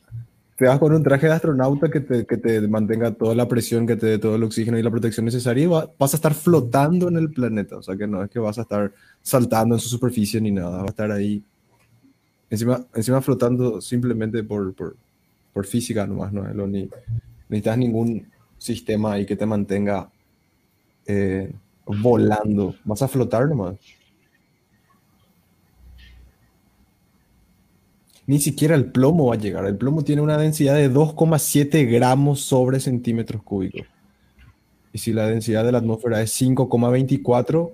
te 0.60 0.66
vas 0.68 0.78
con 0.78 0.94
un 0.94 1.02
traje 1.04 1.28
de 1.28 1.34
astronauta 1.34 1.90
que 1.90 2.02
te, 2.02 2.26
que 2.26 2.38
te 2.38 2.68
mantenga 2.68 3.14
toda 3.14 3.34
la 3.34 3.48
presión, 3.48 3.88
que 3.88 3.96
te 3.96 4.08
dé 4.08 4.20
todo 4.20 4.36
el 4.36 4.44
oxígeno 4.44 4.78
y 4.78 4.84
la 4.84 4.92
protección 4.92 5.26
necesaria 5.26 5.64
y 5.64 5.68
va- 5.68 5.90
vas 5.98 6.14
a 6.14 6.18
estar 6.18 6.34
flotando 6.34 7.08
en 7.08 7.16
el 7.18 7.32
planeta. 7.32 7.78
O 7.78 7.82
sea 7.84 7.96
que 7.96 8.06
no 8.08 8.22
es 8.24 8.30
que 8.30 8.40
vas 8.40 8.60
a 8.60 8.64
estar 8.64 8.92
saltando 9.22 9.76
en 9.76 9.80
su 9.82 9.88
superficie 9.90 10.42
ni 10.42 10.52
nada, 10.52 10.80
va 10.80 10.84
a 10.84 10.88
estar 10.88 11.12
ahí. 11.12 11.42
Encima, 12.50 12.86
encima 12.96 13.22
flotando 13.22 13.80
simplemente 13.80 14.44
por, 14.44 14.74
por, 14.74 14.96
por 15.54 15.66
física 15.66 16.06
nomás, 16.08 16.34
no, 16.34 16.44
Lo 16.54 16.68
ni 16.68 16.90
necesitas 17.48 17.78
ningún 17.78 18.28
sistema 18.58 19.14
ahí 19.14 19.26
que 19.26 19.36
te 19.36 19.46
mantenga 19.46 20.10
eh, 21.06 21.52
volando. 21.86 22.76
Vas 22.84 23.02
a 23.02 23.08
flotar 23.08 23.48
nomás. 23.48 23.76
Ni 28.30 28.40
siquiera 28.40 28.76
el 28.76 28.92
plomo 28.92 29.26
va 29.26 29.34
a 29.34 29.38
llegar. 29.40 29.66
El 29.66 29.76
plomo 29.76 30.04
tiene 30.04 30.22
una 30.22 30.38
densidad 30.38 30.76
de 30.76 30.92
2,7 30.92 31.92
gramos 31.92 32.42
sobre 32.42 32.80
centímetros 32.80 33.42
cúbicos. 33.42 33.88
Y 34.94 35.00
si 35.00 35.14
la 35.14 35.26
densidad 35.26 35.66
de 35.66 35.72
la 35.72 35.80
atmósfera 35.80 36.22
es 36.22 36.40
5,24, 36.40 37.72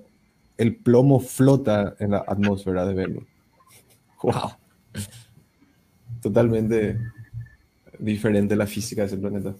el 0.56 0.76
plomo 0.76 1.20
flota 1.20 1.94
en 1.98 2.12
la 2.12 2.24
atmósfera 2.26 2.86
de 2.86 2.94
Venus. 2.94 3.24
¡Wow! 4.22 4.52
Totalmente 6.22 7.00
diferente 7.98 8.56
la 8.56 8.66
física 8.66 9.02
de 9.02 9.08
ese 9.08 9.18
planeta. 9.18 9.54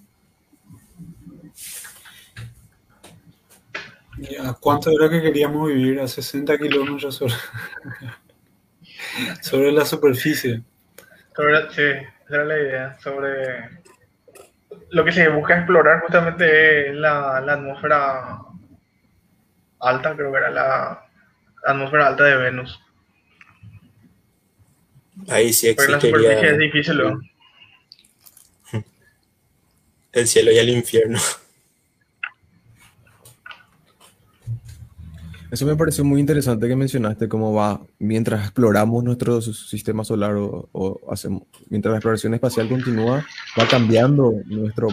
¿Y 4.16 4.34
a 4.36 4.55
cuánto 4.55 4.91
era 4.99 5.10
que 5.10 5.20
queríamos 5.20 5.68
vivir? 5.68 6.00
A 6.00 6.08
60 6.08 6.57
kilómetros 6.57 7.16
sobre, 7.16 7.34
sobre 9.42 9.73
la 9.73 9.84
superficie. 9.84 10.65
Sobre, 11.36 11.70
sí, 11.70 11.82
esa 11.82 12.34
era 12.34 12.44
la 12.47 12.58
idea. 12.58 12.98
Sobre 12.98 13.68
lo 14.90 15.05
que 15.05 15.12
se 15.12 15.28
busca 15.28 15.58
explorar 15.58 16.00
justamente 16.00 16.89
es 16.89 16.94
la, 16.94 17.40
la 17.42 17.52
atmósfera 17.52 18.39
alta, 19.81 20.16
creo 20.16 20.32
que 20.32 20.39
era 20.39 20.50
la 20.50 21.06
atmósfera 21.65 22.08
alta 22.08 22.24
de 22.24 22.36
Venus. 22.36 22.81
Ahí 25.28 25.52
sí 25.52 25.73
Porque 25.74 25.84
en 25.84 25.92
la 25.92 26.00
superficie 26.00 26.32
es 26.32 26.42
existiría 26.42 26.58
difícil, 26.58 26.97
¿no? 28.73 28.82
el 30.12 30.26
cielo 30.26 30.52
y 30.52 30.58
el 30.58 30.68
infierno. 30.70 31.18
Eso 35.57 35.65
me 35.65 35.75
pareció 35.75 36.05
muy 36.05 36.20
interesante 36.20 36.68
que 36.68 36.76
mencionaste 36.76 37.31
cómo 37.31 37.55
va 37.55 37.81
mientras 37.99 38.44
exploramos 38.44 39.02
nuestro 39.02 39.41
sistema 39.41 40.05
solar 40.05 40.35
o, 40.35 40.68
o 40.70 41.01
hacemos, 41.10 41.44
mientras 41.70 41.93
la 41.93 41.97
exploración 41.97 42.35
espacial 42.35 42.68
continúa, 42.68 43.25
va 43.59 43.67
cambiando 43.67 44.35
nuestro, 44.44 44.89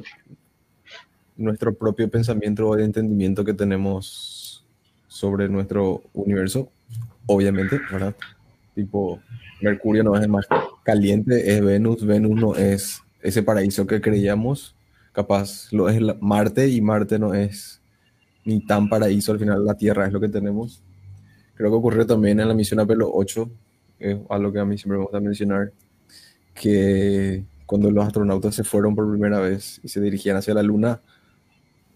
nuestro 1.35 1.73
propio 1.73 2.09
pensamiento 2.09 2.65
o 2.65 2.77
entendimiento 2.77 3.43
que 3.43 3.53
tenemos 3.53 4.65
sobre 5.09 5.49
nuestro 5.49 6.01
universo, 6.13 6.69
obviamente, 7.25 7.81
¿verdad? 7.91 8.15
Tipo, 8.73 9.19
Mercurio 9.61 10.01
no 10.05 10.15
es 10.15 10.23
el 10.23 10.29
más 10.29 10.47
caliente, 10.83 11.57
es 11.57 11.61
Venus, 11.61 12.05
Venus 12.05 12.39
no 12.39 12.55
es 12.55 13.01
ese 13.21 13.43
paraíso 13.43 13.85
que 13.85 13.99
creíamos, 13.99 14.77
capaz 15.11 15.73
lo 15.73 15.89
es 15.89 15.99
Marte 16.21 16.69
y 16.69 16.79
Marte 16.79 17.19
no 17.19 17.33
es 17.33 17.82
ni 18.45 18.65
tan 18.65 18.89
paraíso, 18.89 19.31
al 19.31 19.39
final 19.39 19.65
la 19.65 19.75
Tierra 19.75 20.05
es 20.07 20.13
lo 20.13 20.19
que 20.19 20.29
tenemos. 20.29 20.81
Creo 21.55 21.69
que 21.71 21.75
ocurrió 21.77 22.05
también 22.05 22.39
en 22.39 22.47
la 22.47 22.53
misión 22.53 22.79
Apolo 22.79 23.09
8, 23.13 23.49
es 23.99 24.17
algo 24.29 24.51
que 24.51 24.59
a 24.59 24.65
mí 24.65 24.77
siempre 24.77 24.97
me 24.97 25.03
gusta 25.03 25.19
mencionar, 25.19 25.71
que 26.53 27.43
cuando 27.65 27.89
los 27.91 28.05
astronautas 28.05 28.55
se 28.55 28.63
fueron 28.63 28.95
por 28.95 29.09
primera 29.09 29.39
vez 29.39 29.79
y 29.83 29.87
se 29.87 30.01
dirigían 30.01 30.37
hacia 30.37 30.53
la 30.53 30.63
Luna, 30.63 31.01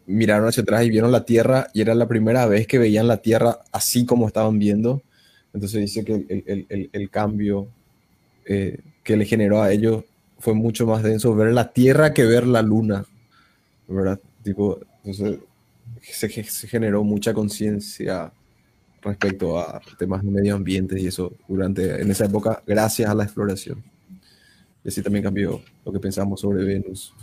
miraron 0.05 0.47
hacia 0.47 0.63
atrás 0.63 0.85
y 0.85 0.89
vieron 0.89 1.11
la 1.11 1.25
Tierra 1.25 1.67
y 1.73 1.81
era 1.81 1.93
la 1.93 2.07
primera 2.07 2.45
vez 2.45 2.65
que 2.67 2.77
veían 2.79 3.07
la 3.07 3.17
Tierra 3.17 3.59
así 3.71 4.05
como 4.05 4.27
estaban 4.27 4.57
viendo. 4.59 5.01
Entonces 5.53 5.81
dice 5.81 6.03
que 6.05 6.13
el, 6.15 6.43
el- 6.47 6.65
el- 6.69 6.89
el 6.93 7.09
cambio 7.09 7.67
eh, 8.45 8.79
que 9.03 9.17
le 9.17 9.25
generó 9.25 9.61
a 9.61 9.71
ellos 9.71 10.05
fue 10.39 10.53
mucho 10.53 10.85
más 10.87 11.03
denso 11.03 11.35
ver 11.35 11.53
la 11.53 11.73
Tierra 11.73 12.13
que 12.13 12.25
ver 12.25 12.47
la 12.47 12.61
Luna, 12.61 13.05
¿verdad? 13.87 14.19
Tipo, 14.43 14.79
entonces 15.03 15.39
se, 16.13 16.43
se 16.43 16.67
generó 16.67 17.03
mucha 17.03 17.33
conciencia 17.33 18.31
respecto 19.01 19.59
a 19.59 19.81
temas 19.97 20.23
de 20.23 20.31
medio 20.31 20.55
ambiente 20.55 20.99
y 20.99 21.07
eso 21.07 21.33
durante 21.47 22.01
en 22.01 22.09
esa 22.11 22.25
época 22.25 22.61
gracias 22.65 23.09
a 23.09 23.15
la 23.15 23.23
exploración. 23.23 23.83
Y 24.83 24.89
así 24.89 25.01
también 25.01 25.23
cambió 25.23 25.61
lo 25.85 25.91
que 25.91 25.99
pensamos 25.99 26.41
sobre 26.41 26.63
Venus. 26.63 27.13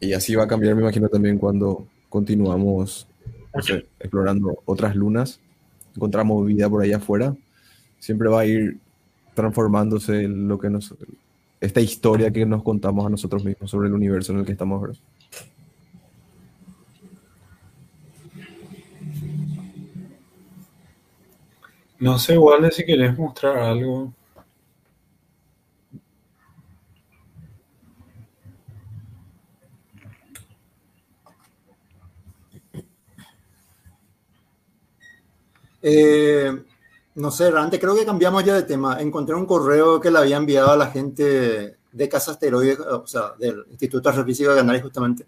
Y 0.00 0.12
así 0.12 0.34
va 0.34 0.44
a 0.44 0.48
cambiar, 0.48 0.74
me 0.74 0.82
imagino, 0.82 1.08
también 1.08 1.38
cuando 1.38 1.86
continuamos 2.08 3.06
no 3.54 3.62
sé, 3.62 3.86
explorando 4.00 4.62
otras 4.64 4.96
lunas, 4.96 5.40
encontramos 5.94 6.44
vida 6.46 6.68
por 6.68 6.82
ahí 6.82 6.92
afuera, 6.92 7.36
siempre 7.98 8.28
va 8.28 8.40
a 8.40 8.46
ir 8.46 8.78
transformándose 9.34 10.28
lo 10.28 10.58
que 10.58 10.70
nos, 10.70 10.94
esta 11.60 11.80
historia 11.80 12.30
que 12.32 12.44
nos 12.46 12.62
contamos 12.62 13.06
a 13.06 13.10
nosotros 13.10 13.44
mismos 13.44 13.70
sobre 13.70 13.88
el 13.88 13.94
universo 13.94 14.32
en 14.32 14.40
el 14.40 14.44
que 14.44 14.52
estamos 14.52 14.80
ahora. 14.80 14.94
No 21.98 22.18
sé, 22.18 22.34
igual 22.34 22.70
si 22.72 22.84
querés 22.84 23.18
mostrar 23.18 23.58
algo. 23.58 24.12
Eh, 35.86 36.64
no 37.16 37.30
sé, 37.30 37.50
realmente 37.50 37.78
creo 37.78 37.94
que 37.94 38.06
cambiamos 38.06 38.44
ya 38.44 38.54
de 38.54 38.62
tema. 38.62 39.00
Encontré 39.02 39.34
un 39.34 39.46
correo 39.46 40.00
que 40.00 40.10
le 40.10 40.18
había 40.18 40.36
enviado 40.38 40.70
a 40.72 40.76
la 40.76 40.86
gente 40.88 41.76
de 41.92 42.08
Casa 42.08 42.38
o 42.90 43.06
sea, 43.06 43.34
del 43.38 43.64
Instituto 43.70 44.10
de 44.10 44.16
de 44.54 44.60
Canarias 44.60 44.82
justamente, 44.84 45.26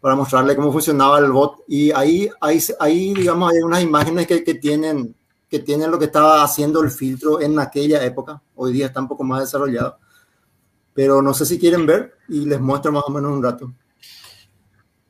para 0.00 0.16
mostrarle 0.16 0.56
cómo 0.56 0.72
funcionaba 0.72 1.18
el 1.20 1.32
bot. 1.32 1.64
Y 1.68 1.92
ahí, 1.92 2.30
ahí, 2.40 2.60
ahí 2.80 3.14
digamos, 3.14 3.52
hay 3.52 3.60
unas 3.60 3.82
imágenes 3.82 4.28
que 4.28 4.54
tienen, 4.54 5.15
que 5.48 5.60
tienen 5.60 5.90
lo 5.90 5.98
que 5.98 6.06
estaba 6.06 6.42
haciendo 6.42 6.82
el 6.82 6.90
filtro 6.90 7.40
en 7.40 7.58
aquella 7.58 8.04
época. 8.04 8.42
Hoy 8.54 8.72
día 8.72 8.86
está 8.86 9.00
un 9.00 9.08
poco 9.08 9.24
más 9.24 9.40
desarrollado. 9.40 9.98
Pero 10.92 11.22
no 11.22 11.34
sé 11.34 11.46
si 11.46 11.58
quieren 11.58 11.86
ver 11.86 12.16
y 12.28 12.46
les 12.46 12.60
muestro 12.60 12.90
más 12.90 13.04
o 13.06 13.10
menos 13.10 13.30
un 13.30 13.42
rato. 13.42 13.72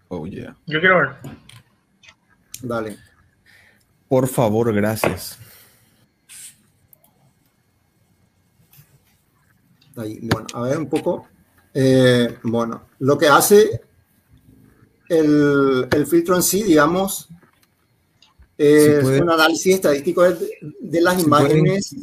Oh, 0.08 0.26
yeah. 0.26 0.56
Yo 0.66 0.80
quiero 0.80 0.98
ver. 0.98 1.16
Dale. 2.62 2.98
Por 4.08 4.28
favor, 4.28 4.72
gracias. 4.72 5.38
Ahí, 9.96 10.20
bueno, 10.22 10.46
a 10.52 10.60
ver 10.62 10.78
un 10.78 10.88
poco. 10.88 11.28
Eh, 11.72 12.38
bueno, 12.42 12.88
lo 13.00 13.16
que 13.16 13.28
hace 13.28 13.80
el, 15.08 15.88
el 15.90 16.06
filtro 16.06 16.36
en 16.36 16.42
sí, 16.42 16.62
digamos, 16.62 17.28
puede- 19.02 19.20
un 19.22 19.30
análisis 19.30 19.74
estadístico 19.74 20.22
de, 20.22 20.36
de 20.80 21.00
las 21.00 21.22
imágenes. 21.22 21.94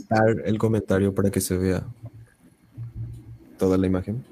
el 0.45 0.57
comentario 0.57 1.13
para 1.13 1.31
que 1.31 1.41
se 1.41 1.57
vea 1.57 1.83
toda 3.57 3.77
la 3.77 3.87
imagen. 3.87 4.23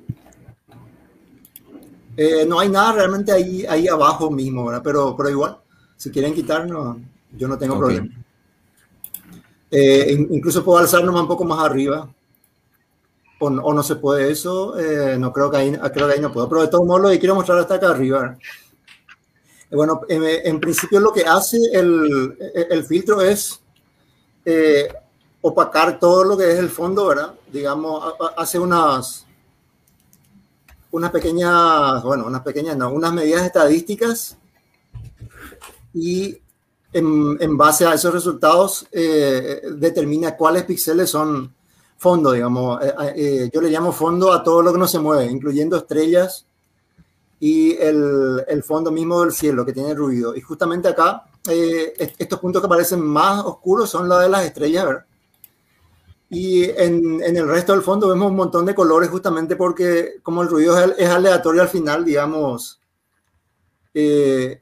Eh, 2.17 2.45
no 2.47 2.59
hay 2.59 2.69
nada 2.69 2.93
realmente 2.93 3.31
ahí, 3.31 3.65
ahí 3.67 3.87
abajo 3.87 4.29
mismo, 4.29 4.65
¿verdad? 4.65 4.81
Pero, 4.83 5.15
pero 5.15 5.29
igual, 5.29 5.57
si 5.97 6.11
quieren 6.11 6.33
quitar, 6.33 6.67
no, 6.67 6.99
yo 7.35 7.47
no 7.47 7.57
tengo 7.57 7.75
problema. 7.79 8.07
Eh, 9.71 10.11
in- 10.11 10.27
incluso 10.31 10.63
puedo 10.63 10.77
alzarnos 10.79 11.19
un 11.19 11.27
poco 11.27 11.45
más 11.45 11.59
arriba. 11.63 12.13
O, 13.39 13.49
no- 13.49 13.63
o 13.63 13.73
no 13.73 13.81
se 13.81 13.95
puede 13.95 14.29
eso, 14.29 14.77
eh, 14.77 15.17
no 15.17 15.33
creo 15.33 15.49
que, 15.49 15.57
ahí, 15.57 15.71
creo 15.93 16.07
que 16.07 16.13
ahí 16.13 16.19
no 16.21 16.31
puedo. 16.31 16.47
Pero 16.47 16.61
de 16.61 16.67
todos 16.67 16.85
modos, 16.85 17.01
lo 17.01 17.09
que 17.09 17.17
quiero 17.19 17.33
mostrar 17.33 17.57
hasta 17.57 17.75
acá 17.75 17.89
arriba. 17.89 18.37
Bueno, 19.71 20.01
en, 20.09 20.23
en 20.23 20.59
principio 20.59 20.99
lo 20.99 21.13
que 21.13 21.23
hace 21.23 21.57
el, 21.73 22.37
el 22.69 22.83
filtro 22.83 23.21
es 23.21 23.61
eh, 24.45 24.93
opacar 25.41 25.97
todo 25.99 26.23
lo 26.23 26.37
que 26.37 26.51
es 26.51 26.59
el 26.59 26.69
fondo, 26.69 27.07
¿verdad? 27.07 27.33
Digamos, 27.51 28.03
ha- 28.03 28.25
ha- 28.25 28.41
hace 28.41 28.59
unas, 28.59 29.25
unas 30.91 31.11
pequeñas, 31.11 32.03
bueno, 32.03 32.25
unas 32.27 32.41
pequeñas, 32.41 32.75
no, 32.75 32.91
unas 32.91 33.13
medidas 33.13 33.45
estadísticas 33.45 34.37
y 35.93 36.37
en, 36.93 37.37
en 37.39 37.57
base 37.57 37.85
a 37.85 37.93
esos 37.93 38.13
resultados 38.13 38.85
eh, 38.91 39.61
determina 39.75 40.35
cuáles 40.35 40.63
píxeles 40.65 41.09
son 41.09 41.53
fondo, 41.97 42.31
digamos. 42.33 42.81
Eh, 42.83 42.93
eh, 43.15 43.49
yo 43.53 43.61
le 43.61 43.69
llamo 43.69 43.91
fondo 43.91 44.33
a 44.33 44.43
todo 44.43 44.61
lo 44.61 44.73
que 44.73 44.79
no 44.79 44.87
se 44.87 44.99
mueve, 44.99 45.25
incluyendo 45.31 45.77
estrellas 45.77 46.45
y 47.43 47.75
el, 47.77 48.45
el 48.47 48.61
fondo 48.61 48.91
mismo 48.91 49.21
del 49.21 49.31
cielo 49.31 49.65
que 49.65 49.73
tiene 49.73 49.95
ruido. 49.95 50.35
Y 50.35 50.41
justamente 50.41 50.87
acá, 50.87 51.23
estos 51.47 52.39
puntos 52.39 52.61
que 52.61 52.67
parecen 52.67 53.01
más 53.01 53.43
oscuros 53.43 53.89
son 53.89 54.07
los 54.07 54.21
de 54.21 54.29
las 54.29 54.45
estrellas, 54.45 54.85
¿verdad? 54.85 55.05
Y 56.29 56.65
en, 56.65 57.19
en, 57.23 57.35
el 57.35 57.47
resto 57.47 57.73
del 57.73 57.81
fondo 57.81 58.07
vemos 58.07 58.29
un 58.29 58.37
montón 58.37 58.63
de 58.67 58.75
colores 58.75 59.09
justamente 59.09 59.55
porque 59.55 60.19
como 60.21 60.43
el 60.43 60.49
ruido 60.49 60.77
es, 60.79 60.93
es 60.99 61.09
aleatorio 61.09 61.63
al 61.63 61.67
final, 61.67 62.05
digamos, 62.05 62.79
eh, 63.95 64.61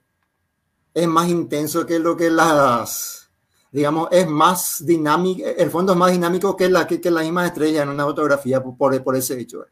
es 0.93 1.07
más 1.07 1.27
intenso 1.27 1.85
que 1.85 1.99
lo 1.99 2.15
que 2.15 2.29
las, 2.29 3.29
digamos, 3.73 4.07
es 4.09 4.25
más 4.25 4.85
dinámico, 4.85 5.45
el 5.45 5.69
fondo 5.69 5.91
es 5.91 5.97
más 5.99 6.11
dinámico 6.11 6.55
que 6.55 6.69
la, 6.69 6.87
que, 6.87 7.01
que 7.01 7.11
la 7.11 7.21
misma 7.21 7.45
estrella 7.45 7.83
en 7.83 7.89
una 7.89 8.05
fotografía 8.05 8.63
por, 8.63 9.03
por 9.03 9.15
ese 9.17 9.37
hecho. 9.37 9.65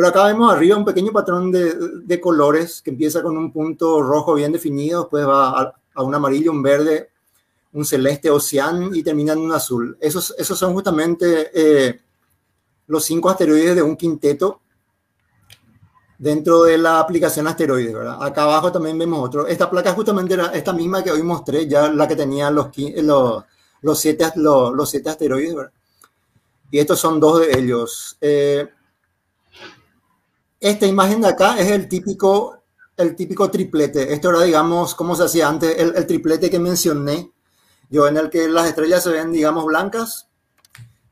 Pero 0.00 0.08
acá 0.08 0.24
vemos 0.24 0.50
arriba 0.50 0.78
un 0.78 0.84
pequeño 0.86 1.12
patrón 1.12 1.52
de, 1.52 1.74
de 2.04 2.18
colores 2.18 2.80
que 2.80 2.88
empieza 2.88 3.22
con 3.22 3.36
un 3.36 3.52
punto 3.52 4.00
rojo 4.00 4.32
bien 4.32 4.50
definido, 4.50 5.02
después 5.02 5.28
va 5.28 5.50
a, 5.50 5.74
a 5.92 6.02
un 6.02 6.14
amarillo, 6.14 6.52
un 6.52 6.62
verde, 6.62 7.10
un 7.74 7.84
celeste 7.84 8.30
ocean 8.30 8.92
y 8.94 9.02
termina 9.02 9.34
en 9.34 9.40
un 9.40 9.52
azul. 9.52 9.98
Esos, 10.00 10.34
esos 10.38 10.58
son 10.58 10.72
justamente 10.72 11.50
eh, 11.52 12.00
los 12.86 13.04
cinco 13.04 13.28
asteroides 13.28 13.76
de 13.76 13.82
un 13.82 13.94
quinteto 13.94 14.62
dentro 16.16 16.62
de 16.62 16.78
la 16.78 16.98
aplicación 16.98 17.46
asteroides, 17.46 17.92
¿verdad? 17.92 18.22
Acá 18.22 18.44
abajo 18.44 18.72
también 18.72 18.98
vemos 18.98 19.22
otro. 19.22 19.46
Esta 19.46 19.68
placa 19.68 19.92
justamente 19.92 20.32
era 20.32 20.46
esta 20.54 20.72
misma 20.72 21.04
que 21.04 21.10
hoy 21.10 21.22
mostré, 21.22 21.68
ya 21.68 21.92
la 21.92 22.08
que 22.08 22.16
tenía 22.16 22.50
los, 22.50 22.68
los, 23.02 23.44
los, 23.82 23.98
siete, 23.98 24.32
los, 24.36 24.72
los 24.72 24.88
siete 24.88 25.10
asteroides, 25.10 25.54
¿verdad? 25.54 25.72
Y 26.70 26.78
estos 26.78 26.98
son 26.98 27.20
dos 27.20 27.40
de 27.40 27.58
ellos. 27.58 28.16
Eh, 28.22 28.66
esta 30.60 30.86
imagen 30.86 31.22
de 31.22 31.28
acá 31.28 31.58
es 31.58 31.70
el 31.70 31.88
típico, 31.88 32.62
el 32.96 33.16
típico 33.16 33.50
triplete. 33.50 34.12
Esto 34.12 34.30
era, 34.30 34.42
digamos, 34.42 34.94
como 34.94 35.16
se 35.16 35.24
hacía 35.24 35.48
antes, 35.48 35.76
el, 35.78 35.96
el 35.96 36.06
triplete 36.06 36.50
que 36.50 36.58
mencioné 36.58 37.32
yo 37.88 38.06
en 38.06 38.16
el 38.18 38.30
que 38.30 38.46
las 38.48 38.68
estrellas 38.68 39.02
se 39.02 39.10
ven, 39.10 39.32
digamos, 39.32 39.64
blancas 39.64 40.28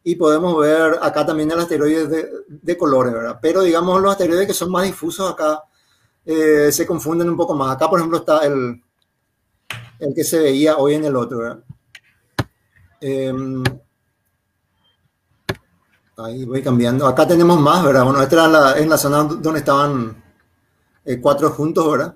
y 0.04 0.14
podemos 0.14 0.56
ver 0.60 0.98
acá 1.02 1.26
también 1.26 1.50
el 1.50 1.58
asteroide 1.58 2.06
de, 2.06 2.30
de 2.46 2.76
colores, 2.76 3.12
¿verdad? 3.12 3.38
Pero, 3.42 3.62
digamos, 3.62 4.00
los 4.00 4.12
asteroides 4.12 4.46
que 4.46 4.54
son 4.54 4.70
más 4.70 4.84
difusos 4.84 5.32
acá 5.32 5.62
eh, 6.24 6.70
se 6.70 6.86
confunden 6.86 7.28
un 7.28 7.36
poco 7.36 7.54
más. 7.54 7.74
Acá, 7.74 7.88
por 7.88 7.98
ejemplo, 7.98 8.18
está 8.18 8.46
el, 8.46 8.80
el 9.98 10.14
que 10.14 10.24
se 10.24 10.38
veía 10.38 10.76
hoy 10.76 10.94
en 10.94 11.04
el 11.04 11.16
otro, 11.16 11.38
¿verdad? 11.38 11.64
Eh, 13.00 13.32
ahí 16.18 16.44
voy 16.44 16.62
cambiando. 16.62 17.06
Acá 17.06 17.26
tenemos 17.26 17.60
más, 17.60 17.84
¿verdad? 17.84 18.04
Bueno, 18.04 18.22
esta 18.22 18.34
era 18.34 18.48
la, 18.48 18.78
en 18.78 18.88
la 18.88 18.98
zona 18.98 19.24
donde 19.24 19.60
estaban 19.60 20.22
eh, 21.04 21.20
cuatro 21.20 21.50
juntos, 21.50 21.90
¿verdad? 21.90 22.14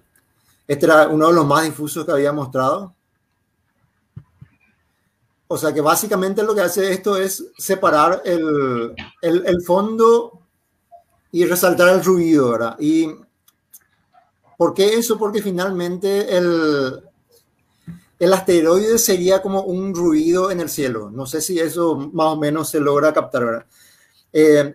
Este 0.67 0.87
era 0.87 1.09
uno 1.09 1.29
de 1.29 1.35
los 1.35 1.47
más 1.47 1.65
difusos 1.65 2.05
que 2.05 2.13
había 2.13 2.33
mostrado. 2.33 2.95
O 5.49 5.59
sea 5.59 5.73
que 5.73 5.83
básicamente 5.83 6.43
lo 6.43 6.55
que 6.55 6.63
hace 6.63 6.93
esto 6.93 7.17
es 7.17 7.45
separar 7.59 8.23
el, 8.25 8.95
el, 9.21 9.63
fondo 9.63 10.41
y 11.31 11.45
resaltar 11.45 11.91
el 11.91 12.03
ruido, 12.03 12.53
¿verdad? 12.53 12.77
¿Y 12.79 13.15
por 14.57 14.73
qué 14.73 14.95
eso? 14.95 15.19
Porque 15.19 15.43
finalmente 15.43 16.35
el, 16.35 17.03
el 18.19 18.33
asteroide 18.33 18.99
sería 18.99 19.43
como 19.43 19.63
un 19.65 19.95
ruido 19.95 20.51
en 20.51 20.61
el 20.61 20.71
cielo. 20.71 21.11
No 21.11 21.27
sé 21.27 21.43
si 21.43 21.59
eso 21.59 21.97
más 21.97 22.29
o 22.29 22.37
menos 22.39 22.71
se 22.71 22.81
logra 22.81 23.13
captar, 23.13 23.45
¿verdad? 23.45 23.67
Eh, 24.33 24.75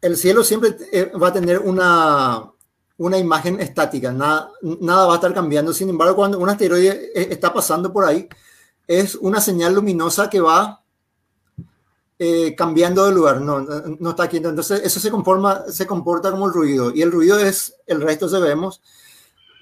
el 0.00 0.16
cielo 0.16 0.44
siempre 0.44 0.76
eh, 0.92 1.12
va 1.20 1.28
a 1.28 1.32
tener 1.32 1.58
una, 1.58 2.50
una 2.98 3.18
imagen 3.18 3.60
estática, 3.60 4.12
nada, 4.12 4.50
nada 4.62 5.06
va 5.06 5.12
a 5.12 5.16
estar 5.16 5.34
cambiando. 5.34 5.72
Sin 5.72 5.88
embargo, 5.88 6.16
cuando 6.16 6.38
un 6.38 6.48
asteroide 6.48 7.10
eh, 7.14 7.28
está 7.30 7.52
pasando 7.52 7.92
por 7.92 8.04
ahí, 8.04 8.28
es 8.86 9.14
una 9.16 9.40
señal 9.40 9.74
luminosa 9.74 10.30
que 10.30 10.40
va 10.40 10.82
eh, 12.20 12.56
cambiando 12.56 13.06
de 13.06 13.12
lugar, 13.12 13.40
no, 13.40 13.60
no 13.60 14.10
está 14.10 14.24
aquí. 14.24 14.38
Entonces, 14.38 14.80
eso 14.82 14.98
se, 14.98 15.10
conforma, 15.10 15.64
se 15.70 15.86
comporta 15.86 16.32
como 16.32 16.46
el 16.46 16.52
ruido. 16.52 16.92
Y 16.92 17.02
el 17.02 17.12
ruido 17.12 17.38
es, 17.38 17.74
el 17.86 18.00
resto 18.00 18.28
se 18.28 18.40
vemos, 18.40 18.82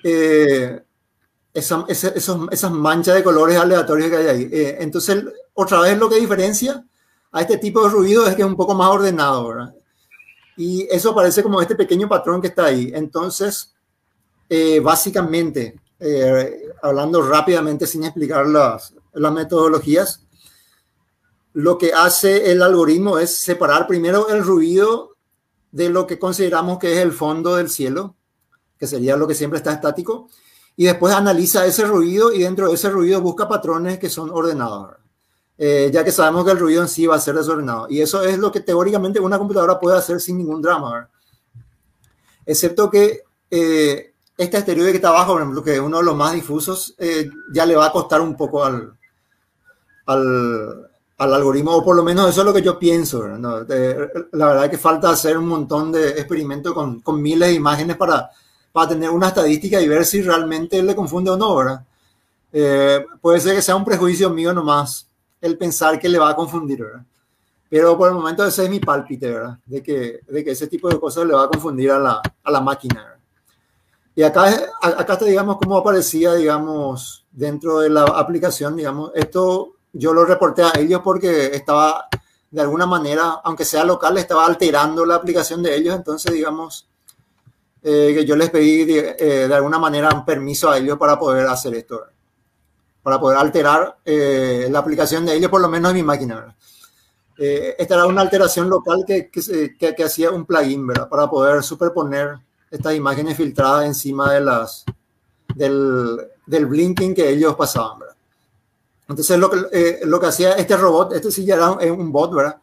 eh, 0.03 0.83
esa, 1.53 1.85
esa, 1.89 2.15
esas 2.51 2.71
manchas 2.71 3.15
de 3.15 3.25
colores 3.25 3.59
aleatorios 3.59 4.09
que 4.09 4.17
hay 4.17 4.27
ahí. 4.27 4.49
Eh, 4.51 4.77
entonces, 4.81 5.25
otra 5.53 5.81
vez 5.81 5.99
lo 5.99 6.09
que 6.09 6.21
diferencia 6.21 6.85
a 7.37 7.43
este 7.43 7.59
tipo 7.59 7.83
de 7.83 7.91
ruido 7.91 8.27
es 8.27 8.35
que 8.35 8.41
es 8.41 8.49
un 8.49 8.57
poco 8.57 8.75
más 8.75 8.89
ordenado, 8.89 9.49
¿verdad? 9.49 9.75
Y 10.57 10.89
eso 10.91 11.11
aparece 11.11 11.43
como 11.43 11.61
este 11.61 11.75
pequeño 11.75 12.09
patrón 12.09 12.41
que 12.41 12.47
está 12.47 12.65
ahí. 12.65 12.91
Entonces, 12.95 13.75
eh, 14.49 14.81
básicamente, 14.81 15.79
eh, 16.01 16.63
hablando 16.83 17.21
rápidamente 17.21 17.87
sin 17.87 18.05
explicar 18.05 18.47
las, 18.47 18.95
las 19.13 19.33
metodologías, 19.33 20.23
lo 21.53 21.77
que 21.77 21.93
hace 21.93 22.51
el 22.51 22.63
algoritmo 22.63 23.19
es 23.19 23.37
separar 23.37 23.87
primero 23.87 24.31
el 24.31 24.43
ruido 24.43 25.17
de 25.73 25.91
lo 25.91 26.07
que 26.07 26.19
consideramos 26.19 26.79
que 26.79 26.95
es 26.95 27.01
el 27.01 27.13
fondo 27.13 27.57
del 27.57 27.69
cielo, 27.69 28.17
que 28.79 28.87
sería 28.87 29.15
lo 29.19 29.29
que 29.29 29.35
siempre 29.35 29.59
está 29.59 29.75
estático, 29.75 30.31
y 30.75 30.87
después 30.87 31.13
analiza 31.13 31.67
ese 31.67 31.85
ruido 31.85 32.33
y 32.33 32.39
dentro 32.39 32.69
de 32.69 32.75
ese 32.77 32.89
ruido 32.89 33.21
busca 33.21 33.47
patrones 33.47 33.99
que 33.99 34.09
son 34.09 34.31
ordenados, 34.31 34.97
eh, 35.59 35.91
ya 35.93 36.05
que 36.05 36.13
sabemos 36.13 36.45
que 36.45 36.51
el 36.51 36.59
ruido 36.59 36.83
en 36.83 36.89
sí 36.89 37.07
va 37.07 37.17
a 37.17 37.21
ser 37.21 37.35
desordenado. 37.35 37.87
Y 37.89 38.01
eso 38.01 38.23
es 38.23 38.39
lo 38.39 38.53
que 38.53 38.61
teóricamente 38.61 39.21
una 39.21 39.39
computadora 39.39 39.79
puede 39.79 39.97
hacer 39.97 40.21
sin 40.21 40.39
ningún 40.39 40.61
drama, 40.61 40.93
¿verdad? 40.93 41.09
excepto 42.47 42.89
que 42.89 43.23
eh, 43.51 44.13
este 44.37 44.57
asteroide 44.57 44.91
que 44.91 44.97
está 44.97 45.09
abajo, 45.09 45.33
por 45.33 45.43
ejemplo, 45.43 45.65
que 45.65 45.75
es 45.75 45.81
uno 45.81 45.99
de 45.99 46.05
los 46.05 46.17
más 46.17 46.33
difusos, 46.33 46.95
eh, 46.99 47.29
ya 47.53 47.67
le 47.67 47.75
va 47.75 47.87
a 47.87 47.93
costar 47.93 48.21
un 48.21 48.37
poco 48.37 48.65
al, 48.65 48.93
al, 50.07 50.89
al, 51.19 51.35
algoritmo, 51.35 51.75
o 51.77 51.85
por 51.85 51.97
lo 51.97 52.05
menos 52.05 52.29
eso 52.31 52.43
es 52.43 52.47
lo 52.47 52.55
que 52.55 52.63
yo 52.63 52.79
pienso. 52.79 53.27
la 53.27 53.67
verdad 53.67 54.65
es 54.65 54.71
que 54.71 54.79
falta 54.79 55.11
hacer 55.11 55.37
un 55.37 55.49
montón 55.49 55.91
de 55.91 56.11
experimentos 56.11 56.73
con, 56.73 57.01
con, 57.01 57.21
miles 57.21 57.49
de 57.49 57.55
imágenes 57.55 57.97
para, 57.97 58.31
para 58.73 58.89
tener 58.89 59.11
una 59.11 59.29
estadística 59.29 59.81
y 59.81 59.89
ver 59.89 60.05
si 60.05 60.23
realmente 60.23 60.83
le 60.83 60.95
confunde 60.95 61.31
o 61.31 61.37
no, 61.37 61.57
¿verdad? 61.57 61.85
Eh, 62.53 63.05
puede 63.21 63.41
ser 63.41 63.57
que 63.57 63.63
sea 63.63 63.77
un 63.77 63.85
prejuicio 63.85 64.31
mío 64.31 64.53
nomás 64.53 65.06
el 65.41 65.59
pensar 65.59 65.99
que 65.99 66.09
le 66.09 66.19
va 66.19 66.31
a 66.31 66.37
confundir. 66.37 66.85
Pero 67.69 67.97
por 67.97 68.09
el 68.09 68.15
momento 68.15 68.45
ese 68.45 68.65
es 68.65 68.71
mi 68.71 68.81
pálpite. 68.81 69.35
De 69.65 69.83
que, 69.83 70.21
de 70.27 70.41
ese 70.47 70.67
tipo 70.67 70.89
de 70.89 71.01
cosas 71.01 71.27
le 71.27 71.35
va 71.35 71.45
a 71.45 71.49
confundir 71.49 71.91
a 71.91 71.99
la, 71.99 72.23
a 72.43 72.51
la 72.51 72.61
máquina. 72.61 73.17
Y 74.15 74.23
acá, 74.23 74.47
acá 74.81 75.13
está, 75.13 75.25
digamos, 75.27 75.59
cómo 75.59 75.77
aparecía, 75.77 76.35
digamos, 76.35 77.27
dentro 77.31 77.81
de 77.81 77.91
la 77.91 78.03
aplicación, 78.03 78.75
digamos, 78.75 79.11
esto 79.15 79.75
yo 79.93 80.15
lo 80.15 80.25
reporté 80.25 80.63
a 80.63 80.73
ellos 80.79 81.03
porque 81.05 81.55
estaba, 81.55 82.09
de 82.51 82.61
alguna 82.63 82.87
manera, 82.87 83.41
aunque 83.45 83.67
sea 83.67 83.85
local, 83.85 84.17
estaba 84.17 84.47
alterando 84.47 85.05
la 85.05 85.17
aplicación 85.17 85.63
de 85.63 85.77
ellos, 85.77 85.95
entonces, 85.95 86.33
digamos, 86.33 86.89
eh, 87.83 88.13
que 88.15 88.25
yo 88.25 88.37
les 88.37 88.49
pedí 88.49 88.83
eh, 88.91 89.47
de, 89.49 89.55
alguna 89.55 89.79
manera 89.79 90.09
un 90.15 90.25
permiso 90.25 90.71
a 90.71 90.79
ellos 90.79 90.97
para 90.97 91.19
poder 91.19 91.47
hacer 91.47 91.75
esto, 91.75 92.07
para 93.07 93.21
poder 93.21 93.39
alterar 93.39 93.99
eh, 94.05 94.67
la 94.69 94.81
aplicación 94.81 95.25
de 95.25 95.37
ellos, 95.37 95.49
por 95.49 95.61
lo 95.61 95.69
menos 95.69 95.93
en 95.93 95.97
mi 95.99 96.03
máquina. 96.03 96.57
Eh, 97.39 97.77
esta 97.79 97.95
era 97.95 98.07
una 98.07 98.21
alteración 98.21 98.69
local 98.69 99.05
que, 99.07 99.31
que, 99.31 99.77
que, 99.79 99.95
que 99.95 100.03
hacía 100.03 100.33
un 100.33 100.45
plugin, 100.45 100.85
¿verdad? 100.85 101.09
Para 101.09 101.31
poder 101.31 101.63
superponer 101.63 102.37
estas 102.69 102.97
imágenes 102.97 103.37
filtradas 103.37 103.87
encima 103.87 104.33
de 104.33 104.41
las, 104.41 104.85
del, 105.55 106.19
del 106.47 106.67
blinking 106.67 107.15
que 107.15 107.31
ellos 107.31 107.55
pasaban, 107.55 108.01
¿verdad? 108.01 108.17
Entonces 109.09 109.39
lo 109.39 109.51
que, 109.51 109.59
eh, 109.71 110.01
lo 110.03 110.19
que 110.19 110.27
hacía 110.27 110.55
este 110.55 110.77
robot, 110.77 111.13
este 111.13 111.31
sí 111.31 111.45
ya 111.45 111.55
era 111.55 111.71
un, 111.71 112.01
un, 112.01 112.11
bot, 112.11 112.35
¿verdad? 112.35 112.57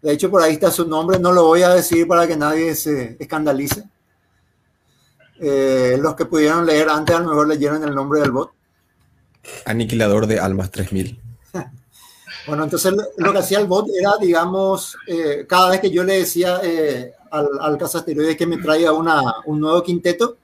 De 0.00 0.12
hecho, 0.12 0.30
por 0.30 0.40
ahí 0.40 0.54
está 0.54 0.70
su 0.70 0.88
nombre, 0.88 1.18
no 1.18 1.30
lo 1.30 1.44
voy 1.44 1.60
a 1.60 1.74
decir 1.74 2.08
para 2.08 2.26
que 2.26 2.38
nadie 2.38 2.74
se 2.74 3.18
escandalice. 3.20 3.84
Eh, 5.40 5.98
los 6.00 6.14
que 6.14 6.24
pudieron 6.24 6.64
leer 6.64 6.88
antes 6.88 7.14
a 7.14 7.20
lo 7.20 7.28
mejor 7.28 7.48
leyeron 7.48 7.84
el 7.84 7.94
nombre 7.94 8.20
del 8.20 8.30
bot. 8.30 8.50
Aniquilador 9.64 10.26
de 10.26 10.38
Almas 10.40 10.70
3000. 10.70 11.20
bueno, 12.46 12.64
entonces 12.64 12.94
lo 13.16 13.32
que 13.32 13.38
hacía 13.38 13.58
el 13.58 13.66
bot 13.66 13.86
era, 13.98 14.12
digamos, 14.20 14.96
eh, 15.06 15.44
cada 15.48 15.70
vez 15.70 15.80
que 15.80 15.90
yo 15.90 16.04
le 16.04 16.18
decía 16.18 16.60
eh, 16.62 17.12
al, 17.30 17.48
al 17.60 17.78
cazasteroide 17.78 18.36
que 18.36 18.46
me 18.46 18.58
traiga 18.58 18.92
una, 18.92 19.20
un 19.46 19.60
nuevo 19.60 19.82
quinteto. 19.82 20.36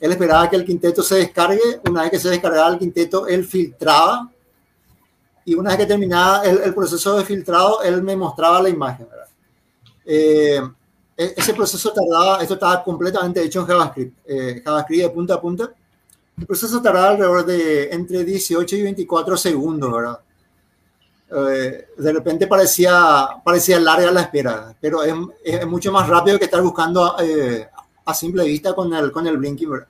Él 0.00 0.12
esperaba 0.12 0.50
que 0.50 0.56
el 0.56 0.64
quinteto 0.64 1.02
se 1.02 1.16
descargue. 1.16 1.80
Una 1.88 2.02
vez 2.02 2.10
que 2.10 2.18
se 2.18 2.30
descargaba 2.30 2.72
el 2.72 2.78
quinteto, 2.78 3.26
él 3.26 3.44
filtraba. 3.44 4.30
Y 5.44 5.54
una 5.54 5.70
vez 5.70 5.78
que 5.78 5.86
terminaba 5.86 6.44
el, 6.44 6.58
el 6.58 6.74
proceso 6.74 7.16
de 7.16 7.24
filtrado, 7.24 7.82
él 7.82 8.02
me 8.02 8.16
mostraba 8.16 8.62
la 8.62 8.68
imagen. 8.68 9.06
Eh, 10.04 10.60
e, 11.16 11.34
ese 11.36 11.54
proceso 11.54 11.92
tardaba, 11.92 12.42
esto 12.42 12.54
estaba 12.54 12.82
completamente 12.82 13.42
hecho 13.42 13.60
en 13.60 13.66
JavaScript, 13.66 14.18
eh, 14.26 14.62
JavaScript 14.64 15.02
de 15.02 15.10
punta 15.10 15.34
a 15.34 15.40
punta. 15.40 15.72
El 16.42 16.46
proceso 16.48 16.82
tardaba 16.82 17.10
alrededor 17.10 17.46
de 17.46 17.88
entre 17.92 18.24
18 18.24 18.74
y 18.74 18.82
24 18.82 19.36
segundos, 19.36 19.92
¿verdad? 19.92 20.18
Eh, 21.30 21.86
de 21.96 22.12
repente 22.12 22.48
parecía, 22.48 23.28
parecía 23.44 23.78
larga 23.78 24.10
la 24.10 24.22
espera, 24.22 24.74
pero 24.80 25.04
es, 25.04 25.14
es 25.44 25.64
mucho 25.68 25.92
más 25.92 26.08
rápido 26.08 26.40
que 26.40 26.46
estar 26.46 26.60
buscando 26.60 27.14
eh, 27.20 27.68
a 28.04 28.12
simple 28.12 28.42
vista 28.44 28.74
con 28.74 28.92
el, 28.92 29.12
con 29.12 29.24
el 29.28 29.36
Blinky. 29.36 29.66
¿verdad? 29.66 29.86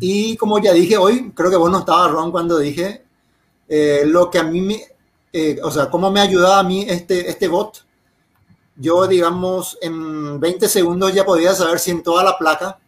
Y 0.00 0.34
como 0.38 0.58
ya 0.60 0.72
dije 0.72 0.96
hoy, 0.96 1.30
creo 1.32 1.50
que 1.50 1.56
vos 1.56 1.70
no 1.70 1.80
estabas, 1.80 2.10
Ron, 2.10 2.32
cuando 2.32 2.56
dije 2.56 3.04
eh, 3.68 4.04
lo 4.06 4.30
que 4.30 4.38
a 4.38 4.44
mí 4.44 4.62
me, 4.62 4.82
eh, 5.30 5.60
o 5.62 5.70
sea, 5.70 5.90
cómo 5.90 6.10
me 6.10 6.20
ayudaba 6.20 6.60
a 6.60 6.62
mí 6.62 6.86
este, 6.88 7.28
este 7.28 7.48
bot. 7.48 7.84
Yo, 8.76 9.06
digamos, 9.06 9.76
en 9.82 10.40
20 10.40 10.66
segundos 10.70 11.12
ya 11.12 11.26
podía 11.26 11.52
saber 11.52 11.80
si 11.80 11.90
en 11.90 12.02
toda 12.02 12.24
la 12.24 12.38
placa 12.38 12.78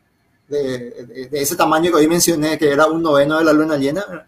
de, 0.48 1.28
de, 1.30 1.40
ese 1.40 1.56
tamaño 1.56 1.90
que 1.90 1.98
hoy 1.98 2.08
mencioné, 2.08 2.58
que 2.58 2.70
era 2.70 2.86
un 2.86 3.02
noveno 3.02 3.38
de 3.38 3.44
la 3.44 3.52
luna 3.52 3.76
llena, 3.76 4.26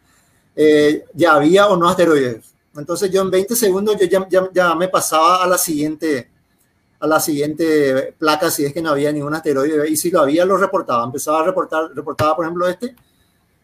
eh, 0.55 1.07
ya 1.15 1.35
había 1.35 1.69
o 1.69 1.77
no 1.77 1.89
asteroides. 1.89 2.55
Entonces 2.77 3.11
yo 3.11 3.23
en 3.23 3.31
20 3.31 3.57
segundos 3.57 3.97
yo 3.99 4.07
ya, 4.07 4.29
ya, 4.29 4.49
ya, 4.53 4.75
me 4.75 4.89
pasaba 4.89 5.43
a 5.43 5.47
la 5.47 5.59
siguiente 5.59 6.31
a 7.01 7.07
la 7.07 7.19
siguiente 7.19 8.15
placa 8.19 8.51
si 8.51 8.67
es 8.67 8.75
que 8.75 8.83
no 8.83 8.91
había 8.91 9.11
ningún 9.11 9.35
asteroide 9.35 9.89
y 9.89 9.97
si 9.97 10.11
lo 10.11 10.21
había 10.21 10.45
lo 10.45 10.59
reportaba, 10.59 11.03
empezaba 11.03 11.41
a 11.41 11.45
reportar, 11.45 11.91
reportaba 11.95 12.37
por 12.37 12.45
ejemplo 12.45 12.69
este 12.69 12.95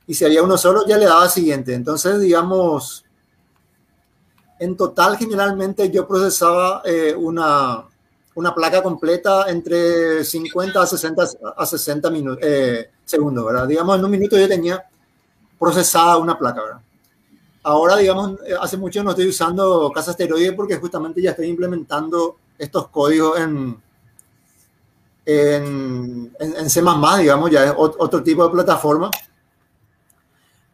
y 0.06 0.14
si 0.14 0.24
había 0.24 0.42
uno 0.42 0.56
solo 0.56 0.86
ya 0.86 0.96
le 0.96 1.04
daba 1.04 1.28
siguiente. 1.28 1.74
Entonces 1.74 2.18
digamos, 2.18 3.04
en 4.58 4.74
total 4.76 5.18
generalmente 5.18 5.90
yo 5.90 6.08
procesaba 6.08 6.80
eh, 6.86 7.14
una, 7.14 7.84
una 8.36 8.54
placa 8.54 8.82
completa 8.82 9.46
entre 9.48 10.22
50 10.22 10.80
a 10.80 10.86
60, 10.86 11.24
a 11.56 11.66
60 11.66 12.10
minutos, 12.10 12.38
eh, 12.42 12.90
segundos, 13.04 13.44
¿verdad? 13.44 13.66
Digamos, 13.66 13.98
en 13.98 14.04
un 14.04 14.10
minuto 14.10 14.38
yo 14.38 14.46
tenía 14.46 14.84
procesada 15.58 16.18
una 16.18 16.38
placa, 16.38 16.62
¿verdad? 16.62 16.80
Ahora, 17.62 17.96
digamos, 17.96 18.38
hace 18.60 18.76
mucho 18.76 19.02
no 19.02 19.10
estoy 19.10 19.28
usando 19.28 19.90
casa 19.92 20.12
asteroide 20.12 20.52
porque 20.52 20.76
justamente 20.76 21.20
ya 21.20 21.30
estoy 21.30 21.46
implementando 21.46 22.36
estos 22.58 22.88
códigos 22.88 23.40
en, 23.40 23.82
en, 25.24 26.36
en, 26.38 26.70
C++, 26.70 26.82
digamos, 27.18 27.50
ya 27.50 27.64
es 27.64 27.72
otro 27.76 28.22
tipo 28.22 28.44
de 28.44 28.50
plataforma. 28.50 29.10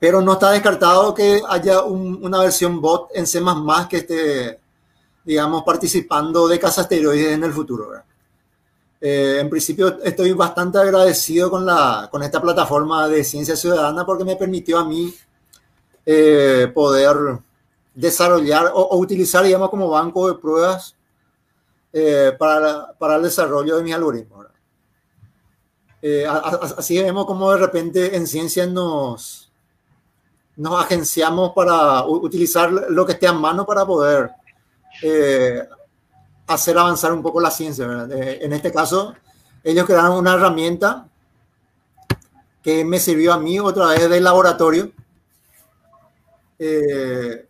Pero 0.01 0.21
no 0.21 0.33
está 0.33 0.51
descartado 0.51 1.15
que 1.15 1.41
haya 1.49 1.83
un, 1.83 2.19
una 2.23 2.41
versión 2.41 2.81
bot 2.81 3.11
en 3.15 3.27
C++ 3.27 3.41
que 3.89 3.97
esté, 3.99 4.61
digamos, 5.25 5.63
participando 5.63 6.49
de 6.49 6.59
casa 6.59 6.83
asteroides 6.83 7.33
en 7.33 7.45
el 7.45 7.53
futuro. 7.53 7.93
Eh, 9.01 9.39
en 9.41 9.51
principio 9.51 9.99
estoy 10.03 10.33
bastante 10.33 10.79
agradecido 10.79 11.51
con, 11.51 11.67
la, 11.67 12.09
con 12.11 12.23
esta 12.23 12.41
plataforma 12.41 13.09
de 13.09 13.25
ciencia 13.25 13.57
ciudadana 13.57 14.07
porque 14.07 14.25
me 14.25 14.37
permitió 14.37 14.79
a 14.79 14.85
mí 14.85 15.13
eh, 16.07 16.71
poder 16.75 17.17
desarrollar 17.95 18.67
o, 18.75 18.81
o, 18.81 18.99
utilizar, 18.99 19.45
digamos, 19.45 19.71
como 19.71 19.89
banco 19.89 20.29
de 20.29 20.39
pruebas 20.39 20.95
eh, 21.93 22.33
para, 22.39 22.93
para, 22.99 23.17
el 23.17 23.23
desarrollo 23.23 23.77
de 23.77 23.83
mis 23.83 23.95
algoritmos. 23.95 24.43
Eh, 26.05 26.27
así 26.27 27.01
vemos 27.01 27.27
como 27.27 27.53
de 27.53 27.59
repente 27.59 28.17
en 28.17 28.27
ciencia 28.27 28.67
nos, 28.67 29.53
nos 30.57 30.85
agenciamos 30.85 31.53
para 31.53 32.05
utilizar 32.05 32.73
lo 32.73 33.07
que 33.07 33.13
esté 33.13 33.29
a 33.29 33.33
mano 33.33 33.65
para 33.65 33.87
poder 33.87 34.33
eh, 35.03 35.69
hacer 36.47 36.79
avanzar 36.79 37.13
un 37.13 37.23
poco 37.23 37.41
la 37.41 37.51
ciencia. 37.51 38.07
Eh, 38.11 38.39
en 38.43 38.53
este 38.53 38.71
caso, 38.71 39.15
ellos 39.65 39.87
crearon 39.87 40.19
una 40.19 40.35
herramienta 40.35 41.09
que 42.63 42.85
me 42.85 43.01
sirvió 43.01 43.33
a 43.33 43.39
mí 43.39 43.59
otra 43.59 43.87
vez 43.87 44.09
del 44.09 44.25
laboratorio. 44.25 44.93
Eh, 46.59 47.49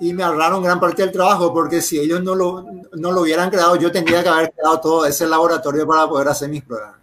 y 0.00 0.12
me 0.12 0.22
ahorraron 0.22 0.62
gran 0.62 0.80
parte 0.80 1.02
del 1.02 1.12
trabajo, 1.12 1.52
porque 1.52 1.80
si 1.80 1.98
ellos 1.98 2.22
no 2.22 2.34
lo, 2.34 2.66
no 2.92 3.12
lo 3.12 3.22
hubieran 3.22 3.50
creado, 3.50 3.76
yo 3.76 3.90
tendría 3.90 4.22
que 4.22 4.28
haber 4.28 4.52
creado 4.52 4.80
todo 4.80 5.06
ese 5.06 5.26
laboratorio 5.26 5.86
para 5.86 6.08
poder 6.08 6.28
hacer 6.28 6.48
mis 6.48 6.62
pruebas. 6.62 6.94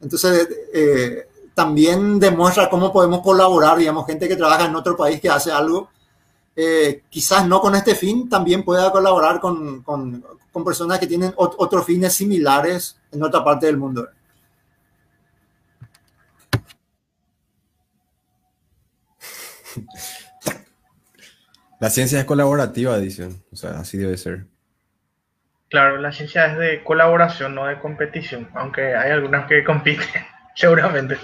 Entonces, 0.00 0.48
también 1.54 2.20
demuestra 2.20 2.68
cómo 2.68 2.92
podemos 2.92 3.22
colaborar, 3.22 3.78
digamos, 3.78 4.06
gente 4.06 4.28
que 4.28 4.36
trabaja 4.36 4.66
en 4.66 4.76
otro 4.76 4.94
país 4.94 5.18
que 5.18 5.30
hace 5.30 5.50
algo, 5.50 5.88
eh, 6.56 7.02
quizás 7.10 7.46
no 7.46 7.60
con 7.60 7.74
este 7.74 7.94
fin, 7.94 8.28
también 8.28 8.64
pueda 8.64 8.90
colaborar 8.90 9.38
con, 9.40 9.82
con, 9.82 10.24
con 10.50 10.64
personas 10.64 10.98
que 10.98 11.06
tienen 11.06 11.34
otros 11.36 11.84
fines 11.84 12.14
similares 12.14 12.98
en 13.12 13.22
otra 13.22 13.44
parte 13.44 13.66
del 13.66 13.76
mundo. 13.76 14.08
La 21.78 21.90
ciencia 21.90 22.18
es 22.18 22.24
colaborativa, 22.24 22.98
dicen. 22.98 23.42
O 23.52 23.56
sea, 23.56 23.78
así 23.80 23.98
debe 23.98 24.16
ser. 24.16 24.46
Claro, 25.68 25.98
la 25.98 26.12
ciencia 26.12 26.46
es 26.46 26.58
de 26.58 26.84
colaboración, 26.84 27.54
no 27.54 27.66
de 27.66 27.78
competición, 27.80 28.48
aunque 28.54 28.94
hay 28.94 29.10
algunas 29.10 29.46
que 29.46 29.64
compiten, 29.64 30.24
seguramente. 30.54 31.18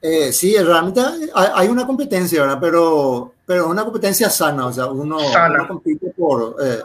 Eh, 0.00 0.32
sí, 0.32 0.56
realmente 0.56 1.00
hay 1.34 1.68
una 1.68 1.86
competencia, 1.86 2.42
¿verdad? 2.42 2.58
Pero, 2.60 3.32
pero 3.44 3.68
una 3.68 3.84
competencia 3.84 4.30
sana, 4.30 4.66
o 4.66 4.72
sea, 4.72 4.86
uno, 4.86 5.18
sana. 5.20 5.54
uno 5.54 5.68
compite 5.68 6.14
por, 6.16 6.56
eh, 6.62 6.82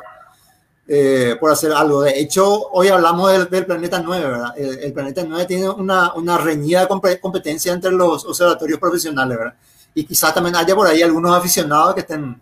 eh, 0.87 1.35
por 1.39 1.51
hacer 1.51 1.71
algo. 1.71 2.01
De 2.01 2.19
hecho, 2.19 2.69
hoy 2.71 2.87
hablamos 2.87 3.31
del, 3.31 3.49
del 3.49 3.65
planeta 3.65 4.01
9, 4.03 4.25
¿verdad? 4.25 4.53
El, 4.57 4.79
el, 4.79 4.93
planeta 4.93 5.23
9 5.27 5.45
tiene 5.45 5.69
una, 5.69 6.13
una 6.13 6.37
reñida 6.39 6.87
competencia 6.87 7.71
entre 7.71 7.91
los 7.91 8.25
observatorios 8.25 8.79
profesionales, 8.79 9.37
¿verdad? 9.37 9.55
y 9.93 10.05
quizás 10.05 10.33
también 10.33 10.55
haya 10.55 10.75
por 10.75 10.87
ahí 10.87 11.01
algunos 11.01 11.35
aficionados 11.35 11.93
que 11.93 12.01
estén 12.01 12.41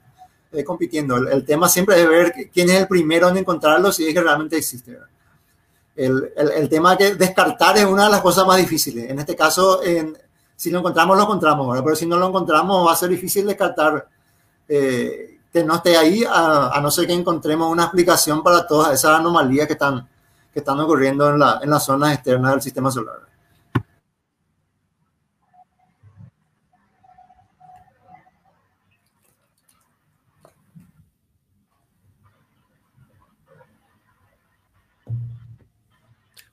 eh, 0.52 0.64
compitiendo. 0.64 1.18
El, 1.18 1.28
el, 1.28 1.46
tema 1.46 1.68
siempre 1.68 2.02
es 2.02 2.08
ver 2.08 2.34
quién 2.54 2.70
es 2.70 2.76
el 2.76 2.88
primero 2.88 3.30
en 3.30 3.38
encontrarlo 3.38 3.92
si 3.92 4.08
es 4.08 4.14
que 4.14 4.22
realmente 4.22 4.58
existe. 4.58 4.98
El, 5.96 6.32
el, 6.36 6.52
el, 6.52 6.70
tema 6.70 6.98
que 6.98 7.16
descartar 7.16 7.78
es 7.78 7.86
una 7.86 8.06
de 8.06 8.12
las 8.12 8.22
cosas 8.22 8.48
más 8.48 8.58
difíciles. 8.58 9.10
En 9.10 9.20
este 9.20 9.36
caso, 9.36 9.84
en, 9.84 10.18
si 10.62 10.70
lo 10.70 10.78
encontramos, 10.78 11.18
lo 11.18 11.24
encontramos, 11.24 11.68
¿verdad? 11.70 11.84
pero 11.84 11.96
si 11.96 12.06
no 12.06 12.18
lo 12.18 12.28
encontramos, 12.28 12.86
va 12.88 12.92
a 12.92 12.96
ser 12.96 13.10
difícil 13.10 13.48
descartar 13.48 14.08
eh, 14.70 15.40
que 15.52 15.64
no 15.64 15.74
esté 15.74 15.98
ahí, 15.98 16.24
a, 16.24 16.68
a, 16.68 16.80
no 16.80 16.92
ser 16.92 17.08
que 17.08 17.14
encontremos 17.14 17.68
una 17.68 17.86
explicación 17.86 18.44
para 18.44 18.68
todas 18.68 18.94
esas 18.94 19.20
anomalías 19.20 19.66
que 19.66 19.74
están, 19.74 20.08
que 20.54 20.60
están 20.60 20.80
ocurriendo 20.80 21.28
en, 21.32 21.40
la, 21.40 21.62
en 21.64 21.68
las 21.68 21.84
zonas 21.84 22.14
externas 22.14 22.52
del 22.52 22.62
sistema 22.62 22.92
solar. 22.92 23.22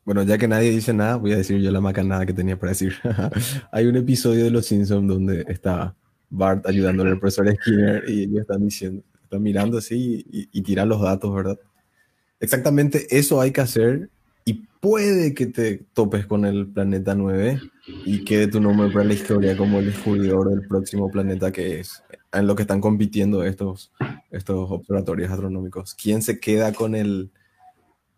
Bueno, 0.08 0.22
ya 0.22 0.38
que 0.38 0.48
nadie 0.48 0.70
dice 0.70 0.94
nada, 0.94 1.16
voy 1.16 1.34
a 1.34 1.36
decir 1.36 1.60
yo 1.60 1.70
la 1.70 1.82
macanada 1.82 2.24
que 2.24 2.32
tenía 2.32 2.58
para 2.58 2.70
decir. 2.70 2.94
Hay 3.72 3.84
un 3.84 3.94
episodio 3.94 4.44
de 4.44 4.50
Los 4.50 4.64
Simpsons 4.64 5.06
donde 5.06 5.44
está 5.48 5.94
Bart 6.30 6.66
ayudándole 6.66 7.10
al 7.10 7.20
profesor 7.20 7.54
Skinner 7.54 8.08
y 8.08 8.22
ellos 8.22 8.40
están 8.40 8.64
diciendo, 8.64 9.02
están 9.22 9.42
mirando 9.42 9.76
así 9.76 10.24
y, 10.32 10.48
y 10.50 10.62
tiran 10.62 10.88
los 10.88 11.02
datos, 11.02 11.34
¿verdad? 11.34 11.58
Exactamente 12.40 13.06
eso 13.10 13.38
hay 13.38 13.50
que 13.50 13.60
hacer 13.60 14.08
y 14.46 14.54
puede 14.80 15.34
que 15.34 15.44
te 15.44 15.84
topes 15.92 16.24
con 16.24 16.46
el 16.46 16.66
planeta 16.68 17.14
9 17.14 17.60
y 18.06 18.24
quede 18.24 18.46
tu 18.46 18.62
nombre 18.62 18.88
para 18.88 19.04
la 19.04 19.12
historia 19.12 19.58
como 19.58 19.78
el 19.80 19.84
descubridor 19.92 20.48
del 20.48 20.66
próximo 20.66 21.10
planeta 21.10 21.52
que 21.52 21.80
es 21.80 22.02
en 22.32 22.46
lo 22.46 22.56
que 22.56 22.62
están 22.62 22.80
compitiendo 22.80 23.44
estos, 23.44 23.92
estos 24.30 24.70
observatorios 24.70 25.30
astronómicos. 25.30 25.94
¿Quién 25.94 26.22
se 26.22 26.40
queda 26.40 26.72
con 26.72 26.94
el, 26.94 27.30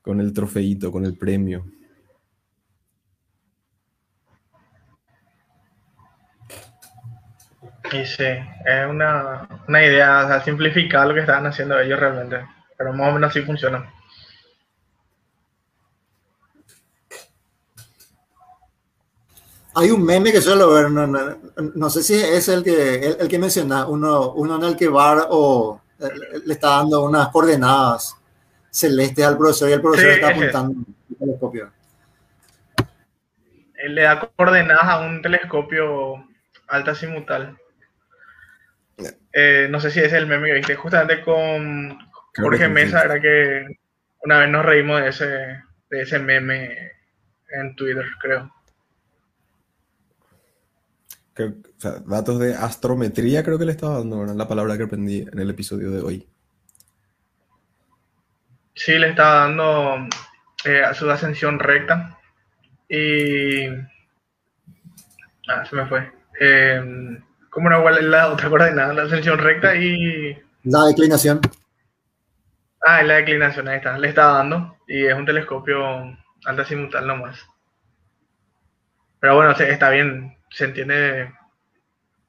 con 0.03 0.21
el 0.21 0.33
trofeito, 0.33 0.93
con 0.93 1.05
el 1.05 1.17
premio? 1.17 1.65
Y 7.93 8.07
sí, 8.07 8.25
es 8.25 8.87
una, 8.89 9.49
una 9.67 9.85
idea, 9.85 10.25
o 10.25 10.29
sea, 10.29 10.45
simplificar 10.45 11.07
lo 11.09 11.15
que 11.15 11.21
estaban 11.21 11.47
haciendo 11.47 11.79
ellos 11.79 11.99
realmente, 11.99 12.47
pero 12.77 12.93
más 12.93 13.09
o 13.09 13.13
menos 13.13 13.31
así 13.31 13.43
funciona. 13.43 13.93
Hay 19.75 19.91
un 19.91 20.05
meme 20.05 20.33
que 20.33 20.41
suelo 20.41 20.73
ver, 20.73 20.91
no, 20.91 21.07
no, 21.07 21.39
no 21.75 21.91
sé 21.91 22.03
si 22.03 22.15
es 22.15 22.49
el 22.49 22.63
que, 22.63 22.95
el, 22.95 23.17
el, 23.21 23.29
que 23.29 23.39
menciona, 23.39 23.87
uno, 23.87 24.33
uno 24.33 24.57
en 24.57 24.65
el 24.65 24.77
que 24.77 24.89
va 24.89 25.27
o 25.31 25.81
le 26.45 26.55
está 26.55 26.69
dando 26.77 27.05
unas 27.05 27.29
coordenadas 27.29 28.17
celestes 28.71 29.25
al 29.25 29.37
profesor 29.37 29.69
y 29.69 29.73
el 29.73 29.81
profesor 29.81 30.09
sí, 30.09 30.15
está 30.15 30.29
apuntando 30.31 30.85
el 31.11 31.17
telescopio. 31.17 31.73
Él 33.75 33.95
le 33.95 34.03
da 34.03 34.21
coordenadas 34.37 34.85
a 34.85 35.01
un 35.01 35.23
telescopio 35.23 36.25
alta 36.69 36.95
simutal. 36.95 37.57
Eh, 39.33 39.69
no 39.71 39.81
sé 39.81 39.91
si 39.91 40.01
es 40.01 40.13
el 40.13 40.27
meme 40.27 40.49
que 40.49 40.55
viste, 40.55 40.75
justamente 40.77 41.23
con 41.23 41.99
Jorge 42.37 42.69
Mesa, 42.69 43.03
era 43.03 43.21
que 43.21 43.67
una 44.23 44.41
vez 44.41 44.49
nos 44.51 44.65
reímos 44.65 45.01
de 45.01 45.09
ese, 45.09 45.27
de 45.91 46.03
ese 46.03 46.19
meme 46.19 46.93
en 47.53 47.75
Twitter, 47.77 48.05
creo. 48.21 48.53
Creo- 51.35 51.55
o 51.77 51.81
sea, 51.81 51.93
datos 52.07 52.39
de 52.39 52.55
astrometría 52.55 53.43
creo 53.43 53.59
que 53.59 53.65
le 53.65 53.73
estaba 53.73 53.99
dando, 53.99 54.21
¿verdad? 54.21 54.35
La 54.35 54.49
palabra 54.49 54.77
que 54.77 54.85
aprendí 54.85 55.21
en 55.21 55.39
el 55.39 55.51
episodio 55.51 55.91
de 55.91 56.01
hoy. 56.03 56.29
Sí, 58.75 58.99
le 58.99 59.11
estaba 59.11 59.41
dando 59.47 60.09
eh, 60.65 60.83
a 60.83 60.95
su 60.95 61.11
ascensión 61.11 61.59
recta. 61.59 62.19
Y. 62.89 63.67
Ah, 65.49 65.65
se 65.69 65.77
me 65.77 65.87
fue. 65.87 66.11
Eh, 66.41 67.21
¿Cómo 67.51 67.69
era 67.69 67.79
igual 67.79 68.11
la 68.11 68.29
otra 68.33 68.49
coordenada? 68.49 68.95
La 68.95 69.03
ascensión 69.03 69.39
recta 69.39 69.75
y. 69.77 70.39
La 70.65 70.87
declinación. 70.87 71.41
Ah, 72.83 73.03
la 73.03 73.15
declinación, 73.15 73.69
ahí 73.69 73.77
está. 73.79 73.97
Le 73.97 74.09
está 74.09 74.25
dando. 74.27 74.77
Y 74.87 75.07
es 75.07 75.15
un 75.15 75.25
telescopio 75.25 75.81
alta 76.45 76.65
simultáneo 76.67 77.09
nomás. 77.17 77.39
Pero 79.21 79.37
bueno, 79.37 79.55
se- 79.55 79.71
está 79.71 79.91
bien. 79.91 80.37
Se 80.51 80.65
entiende 80.65 81.33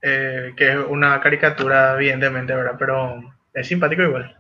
eh, 0.02 0.54
que 0.58 0.72
es 0.74 0.78
una 0.90 1.20
caricatura, 1.22 1.96
evidentemente, 1.96 2.54
¿verdad? 2.56 2.76
Pero 2.80 3.22
es 3.54 3.68
simpático 3.68 4.04
igual. 4.04 4.38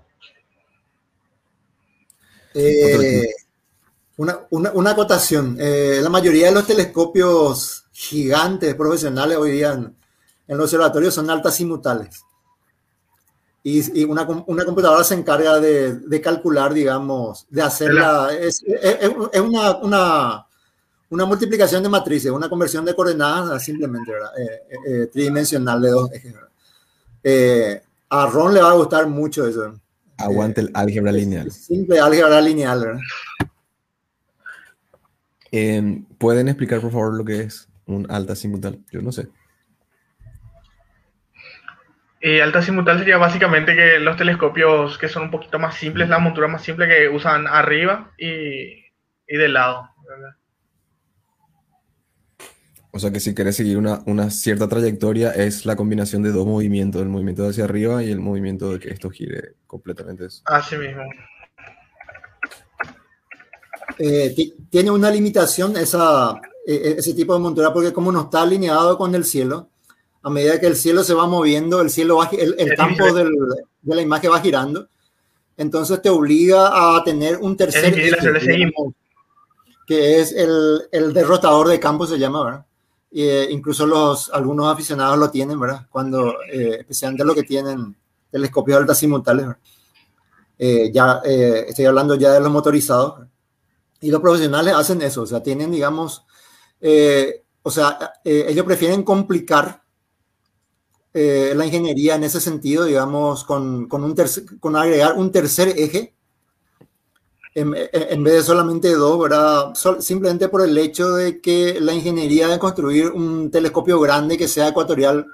Eh, 2.53 3.27
una, 4.17 4.39
una, 4.51 4.71
una 4.73 4.91
acotación. 4.91 5.57
Eh, 5.59 5.99
la 6.01 6.09
mayoría 6.09 6.47
de 6.47 6.53
los 6.53 6.67
telescopios 6.67 7.85
gigantes 7.93 8.75
profesionales 8.75 9.37
hoy 9.37 9.51
día 9.51 9.79
en, 10.51 10.57
los 10.57 10.65
observatorios 10.65 11.13
son 11.13 11.29
altas 11.29 11.55
simultáneas. 11.55 12.23
Y, 13.63 14.01
y 14.01 14.03
una, 14.05 14.23
una 14.47 14.65
computadora 14.65 15.03
se 15.03 15.13
encarga 15.13 15.59
de, 15.59 15.93
de 15.95 16.21
calcular, 16.21 16.73
digamos, 16.73 17.45
de 17.49 17.61
hacerla. 17.61 18.29
Es, 18.33 18.63
es- 18.63 18.97
es 19.31 19.39
una, 19.41 19.77
una, 19.77 20.45
una 21.11 21.25
multiplicación 21.25 21.83
de 21.83 21.89
matrices, 21.89 22.31
una 22.31 22.49
conversión 22.49 22.83
de 22.85 22.95
coordenadas 22.95 23.63
simplemente, 23.63 24.11
¿verdad? 24.11 24.31
Eh, 24.39 24.45
eh, 24.69 24.77
eh, 25.03 25.07
tridimensional 25.07 25.79
de 25.81 25.89
dos 25.89 26.11
ejes. 26.11 26.33
Eh, 27.23 27.81
a 28.09 28.25
Ron 28.27 28.53
le 28.53 28.61
va 28.61 28.71
a 28.71 28.75
gustar 28.75 29.07
mucho 29.07 29.45
eso. 29.47 29.73
Aguante 30.17 30.61
el 30.61 30.71
álgebra 30.73 31.11
lineal. 31.11 31.51
Simple 31.51 31.99
álgebra 31.99 32.41
lineal, 32.41 32.79
¿verdad? 32.79 32.99
Eh, 35.51 36.03
¿Pueden 36.17 36.47
explicar, 36.47 36.81
por 36.81 36.91
favor, 36.91 37.13
lo 37.15 37.25
que 37.25 37.41
es 37.41 37.67
un 37.85 38.09
alta 38.09 38.35
simultáneo? 38.35 38.79
Yo 38.91 39.01
no 39.01 39.11
sé. 39.11 39.27
Y 42.23 42.39
alta 42.39 42.61
simultánea 42.61 42.99
sería 42.99 43.17
básicamente 43.17 43.75
que 43.75 43.99
los 43.99 44.15
telescopios 44.15 44.97
que 44.99 45.09
son 45.09 45.23
un 45.23 45.31
poquito 45.31 45.57
más 45.57 45.75
simples, 45.75 46.07
la 46.07 46.19
montura 46.19 46.47
más 46.47 46.61
simple 46.63 46.87
que 46.87 47.09
usan 47.09 47.47
arriba 47.47 48.11
y, 48.17 48.85
y 49.27 49.37
de 49.37 49.49
lado. 49.49 49.89
¿verdad? 50.07 50.35
O 52.91 52.99
sea 52.99 53.09
que 53.11 53.19
si 53.19 53.33
querés 53.33 53.55
seguir 53.55 53.77
una, 53.77 54.01
una 54.05 54.29
cierta 54.29 54.67
trayectoria 54.67 55.31
es 55.31 55.65
la 55.65 55.75
combinación 55.75 56.21
de 56.21 56.31
dos 56.31 56.45
movimientos, 56.45 57.01
el 57.01 57.07
movimiento 57.09 57.47
hacia 57.47 57.63
arriba 57.63 58.03
y 58.03 58.11
el 58.11 58.19
movimiento 58.19 58.71
de 58.73 58.79
que 58.79 58.89
esto 58.89 59.09
gire 59.09 59.55
completamente. 59.65 60.25
eso. 60.25 60.41
Así 60.45 60.75
mismo. 60.75 61.01
Eh, 63.97 64.33
ti- 64.35 64.53
tiene 64.69 64.91
una 64.91 65.09
limitación 65.09 65.75
esa, 65.77 66.33
eh, 66.67 66.95
ese 66.97 67.13
tipo 67.13 67.33
de 67.33 67.39
montura 67.39 67.73
porque 67.73 67.93
como 67.93 68.11
no 68.11 68.21
está 68.21 68.41
alineado 68.43 68.97
con 68.97 69.15
el 69.15 69.23
cielo, 69.25 69.70
a 70.23 70.29
medida 70.29 70.59
que 70.59 70.67
el 70.67 70.75
cielo 70.75 71.03
se 71.03 71.13
va 71.13 71.25
moviendo, 71.27 71.81
el 71.81 71.89
cielo 71.89 72.17
va, 72.17 72.29
el, 72.31 72.55
campo 72.75 73.05
del- 73.13 73.33
de 73.81 73.95
la 73.95 74.01
imagen 74.01 74.31
va 74.31 74.39
girando, 74.39 74.87
entonces 75.57 76.01
te 76.01 76.09
obliga 76.09 76.95
a 76.97 77.03
tener 77.03 77.37
un 77.37 77.57
tercer 77.57 77.85
eje, 77.99 78.15
digamos, 78.71 78.93
que 79.87 80.19
es 80.19 80.31
el, 80.33 80.81
el 80.91 81.13
derrotador 81.13 81.67
de 81.67 81.79
campo 81.79 82.05
se 82.05 82.17
llama, 82.19 82.43
¿verdad? 82.45 82.65
Eh, 83.13 83.47
incluso 83.49 83.85
los, 83.85 84.29
algunos 84.29 84.71
aficionados 84.71 85.17
lo 85.17 85.29
tienen, 85.29 85.59
¿verdad? 85.59 85.85
Cuando, 85.89 86.35
eh, 86.51 86.77
especialmente 86.79 87.25
los 87.25 87.35
que 87.35 87.43
tienen 87.43 87.95
telescopios 88.31 88.77
de 88.77 88.81
alta 88.81 88.95
simultáneas, 88.95 89.47
¿verdad? 89.47 89.61
Eh, 90.57 90.91
ya 90.93 91.21
eh, 91.25 91.65
estoy 91.67 91.85
hablando 91.85 92.15
ya 92.15 92.31
de 92.33 92.39
los 92.39 92.51
motorizados, 92.51 93.15
¿verdad? 93.15 93.31
Y 94.01 94.11
los 94.11 94.21
profesionales 94.21 94.73
hacen 94.75 95.01
eso, 95.01 95.23
o 95.23 95.25
sea, 95.27 95.43
tienen, 95.43 95.71
digamos, 95.71 96.23
o 97.63 97.69
sea, 97.69 98.13
ellos 98.23 98.65
prefieren 98.65 99.03
complicar 99.03 99.80
eh, 101.13 101.53
la 101.55 101.65
ingeniería 101.65 102.15
en 102.15 102.23
ese 102.23 102.41
sentido, 102.41 102.85
digamos, 102.85 103.43
con, 103.45 103.87
con, 103.87 104.03
un 104.03 104.15
con 104.59 104.75
agregar 104.75 105.15
un 105.17 105.31
tercer 105.31 105.69
eje 105.77 106.13
en, 107.53 107.73
en- 107.91 108.23
vez 108.23 108.33
de 108.35 108.43
solamente 108.43 108.93
dos, 108.93 109.19
¿verdad? 109.19 109.73
Simplemente 109.99 110.47
por 110.49 110.61
el 110.61 110.77
hecho 110.77 111.09
de 111.15 111.41
que 111.41 111.79
la 111.81 111.93
ingeniería 111.93 112.47
de 112.47 112.59
construir 112.59 113.09
un 113.11 113.51
telescopio 113.51 113.99
grande 113.99 114.37
que 114.37 114.47
sea 114.47 114.69
ecuatorial 114.69 115.25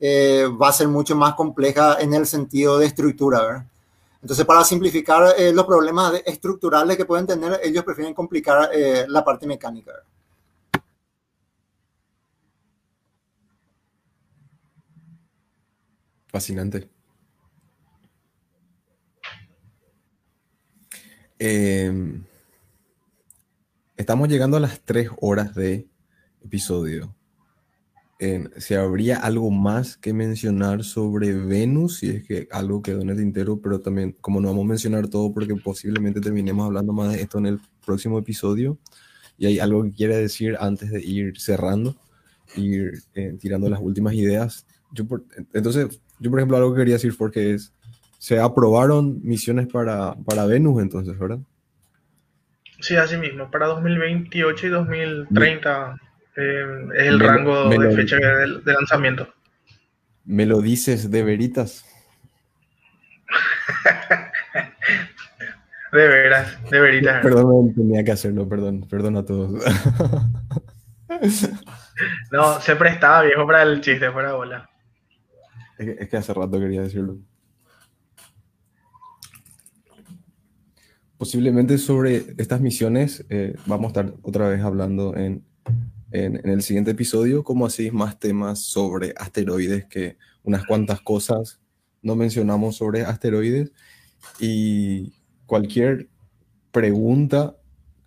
eh, 0.00 0.48
va 0.60 0.68
a 0.70 0.72
ser 0.72 0.88
mucho 0.88 1.16
más 1.16 1.34
compleja 1.34 1.98
en 2.00 2.14
el 2.14 2.26
sentido 2.26 2.78
de 2.78 2.86
estructura, 2.86 3.42
¿verdad? 3.42 3.66
Entonces, 4.22 4.46
para 4.46 4.64
simplificar 4.64 5.34
eh, 5.38 5.52
los 5.52 5.66
problemas 5.66 6.14
estructurales 6.26 6.96
que 6.96 7.06
pueden 7.06 7.26
tener, 7.26 7.60
ellos 7.64 7.84
prefieren 7.84 8.14
complicar 8.14 8.70
eh, 8.74 9.06
la 9.08 9.24
parte 9.24 9.46
mecánica. 9.46 9.92
¿verdad? 9.92 10.06
Fascinante. 16.32 16.88
Eh, 21.38 22.22
estamos 23.96 24.28
llegando 24.28 24.56
a 24.56 24.60
las 24.60 24.80
tres 24.80 25.10
horas 25.20 25.54
de 25.54 25.88
episodio. 26.42 27.14
Eh, 28.18 28.48
si 28.58 28.74
habría 28.74 29.18
algo 29.18 29.50
más 29.50 29.96
que 29.96 30.12
mencionar 30.14 30.84
sobre 30.84 31.34
Venus, 31.34 31.98
si 31.98 32.08
es 32.10 32.26
que 32.26 32.48
algo 32.52 32.80
quedó 32.80 33.02
en 33.02 33.10
el 33.10 33.16
tintero, 33.18 33.60
pero 33.60 33.80
también, 33.80 34.16
como 34.20 34.40
no 34.40 34.48
vamos 34.48 34.64
a 34.64 34.68
mencionar 34.68 35.08
todo, 35.08 35.34
porque 35.34 35.56
posiblemente 35.56 36.20
terminemos 36.20 36.64
hablando 36.64 36.92
más 36.92 37.12
de 37.12 37.20
esto 37.20 37.38
en 37.38 37.46
el 37.46 37.60
próximo 37.84 38.18
episodio, 38.18 38.78
y 39.36 39.46
hay 39.46 39.58
algo 39.58 39.82
que 39.82 39.92
quiera 39.92 40.16
decir 40.16 40.56
antes 40.60 40.92
de 40.92 41.02
ir 41.02 41.38
cerrando, 41.40 41.96
ir 42.56 43.02
eh, 43.14 43.36
tirando 43.40 43.68
las 43.68 43.80
últimas 43.80 44.14
ideas. 44.14 44.66
Yo 44.92 45.04
por- 45.06 45.24
entonces, 45.52 46.00
yo 46.22 46.30
por 46.30 46.38
ejemplo, 46.38 46.56
algo 46.56 46.72
que 46.74 46.80
quería 46.80 46.94
decir 46.94 47.14
porque 47.18 47.52
es, 47.54 47.72
se 48.18 48.38
aprobaron 48.40 49.20
misiones 49.22 49.66
para, 49.66 50.14
para 50.24 50.46
Venus 50.46 50.80
entonces, 50.80 51.18
¿verdad? 51.18 51.38
Sí, 52.80 52.96
así 52.96 53.16
mismo. 53.16 53.50
Para 53.50 53.66
2028 53.66 54.66
y 54.66 54.70
2030 54.70 55.96
eh, 56.36 56.64
es 56.96 57.06
el 57.06 57.18
Me 57.18 57.26
rango 57.26 57.68
me 57.68 57.78
de 57.78 57.84
lo- 57.90 57.92
fecha 57.96 58.16
de, 58.16 58.60
de 58.64 58.72
lanzamiento. 58.72 59.28
¿Me 60.24 60.46
lo 60.46 60.60
dices 60.60 61.10
de 61.10 61.22
veritas? 61.22 61.84
De 65.92 66.08
veras, 66.08 66.56
de 66.70 66.80
veritas. 66.80 67.20
Perdón, 67.22 67.74
tenía 67.74 68.02
que 68.02 68.12
hacerlo, 68.12 68.48
perdón, 68.48 68.86
perdón 68.88 69.16
a 69.18 69.24
todos. 69.24 69.62
No, 72.30 72.58
se 72.60 72.74
prestaba 72.74 73.22
viejo 73.22 73.46
para 73.46 73.62
el 73.62 73.80
chiste, 73.82 74.10
fuera 74.10 74.32
bola. 74.32 74.68
Es 75.90 76.08
que, 76.08 76.16
hace 76.16 76.32
rato 76.34 76.58
quería 76.58 76.82
decirlo. 76.82 77.18
Posiblemente 81.18 81.78
sobre 81.78 82.34
estas 82.38 82.60
misiones 82.60 83.24
eh, 83.28 83.54
vamos 83.66 83.86
a 83.86 83.88
estar 84.00 84.14
otra 84.22 84.48
vez 84.48 84.60
hablando 84.62 85.14
en, 85.16 85.44
en- 86.10 86.36
en 86.36 86.48
el 86.50 86.62
siguiente 86.62 86.90
episodio, 86.92 87.44
como 87.44 87.66
así 87.66 87.90
más 87.90 88.18
temas 88.18 88.58
sobre 88.60 89.14
asteroides, 89.16 89.84
que 89.86 90.16
unas 90.42 90.64
cuantas 90.66 91.00
cosas 91.00 91.60
no 92.02 92.16
mencionamos 92.16 92.76
sobre 92.76 93.02
asteroides 93.02 93.70
y 94.40 95.12
cualquier 95.46 96.08
pregunta 96.72 97.56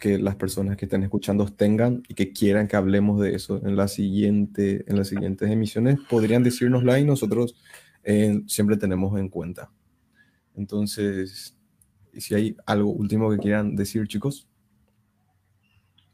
que 0.06 0.19
las 0.19 0.35
personas 0.35 0.77
que 0.77 0.85
estén 0.85 1.01
escuchando 1.01 1.48
tengan 1.48 2.03
y 2.08 2.14
que 2.14 2.32
quieran 2.32 2.67
que 2.67 2.75
hablemos 2.75 3.19
de 3.19 3.34
eso 3.34 3.59
en, 3.66 3.75
la 3.75 3.88
siguiente, 3.88 4.85
en 4.88 4.98
las 4.98 5.08
siguientes 5.08 5.50
emisiones, 5.50 5.98
podrían 6.08 6.43
decírnosla 6.43 7.00
y 7.00 7.06
nosotros 7.06 7.56
eh, 8.03 8.40
siempre 8.45 8.77
tenemos 8.77 9.17
en 9.17 9.30
cuenta. 9.30 9.72
Entonces, 10.56 11.58
y 12.14 12.22
si 12.22 12.35
hay 12.35 12.56
algo 12.67 12.92
último 12.92 13.32
que 13.32 13.40
quieran 13.40 13.75
decir, 13.75 14.08
chicos. 14.08 14.48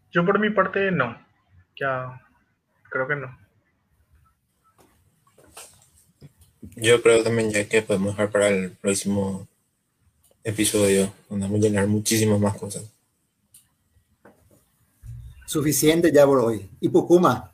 Yo 0.10 0.26
por 0.26 0.40
mi 0.40 0.52
parte 0.52 0.90
no. 0.90 1.18
Ya 1.78 2.18
creo 2.84 3.10
que 3.10 3.16
no. 3.18 3.38
Yo 6.78 7.02
creo 7.02 7.24
también 7.24 7.52
ya 7.52 7.68
que 7.68 7.82
podemos 7.82 8.12
dejar 8.12 8.32
para 8.32 8.48
el 8.48 8.72
próximo 8.72 9.50
episodio, 10.46 11.14
donde 11.30 11.46
vamos 11.46 11.60
a 11.60 11.68
llenar 11.68 11.88
muchísimas 11.88 12.40
más 12.40 12.56
cosas. 12.56 13.01
Suficiente 15.52 16.14
ya 16.14 16.26
por 16.26 16.40
hoy. 16.40 16.70
Y 16.80 16.88
Pucuma, 16.88 17.52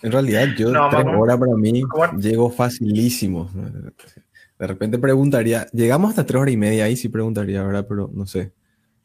En 0.00 0.10
realidad, 0.10 0.48
yo 0.56 0.70
No, 0.70 0.88
tres 0.88 1.04
horas 1.04 1.36
para 1.36 1.54
mí 1.54 1.82
¿Cómo? 1.82 2.18
llego 2.18 2.48
facilísimo. 2.48 3.50
De 4.58 4.66
repente 4.66 4.98
preguntaría, 4.98 5.66
llegamos 5.74 6.08
hasta 6.08 6.24
tres 6.24 6.40
horas 6.40 6.54
y 6.54 6.56
media, 6.56 6.84
ahí 6.84 6.96
sí 6.96 7.10
preguntaría, 7.10 7.62
¿verdad? 7.62 7.84
Pero 7.86 8.10
no 8.14 8.26
sé. 8.26 8.52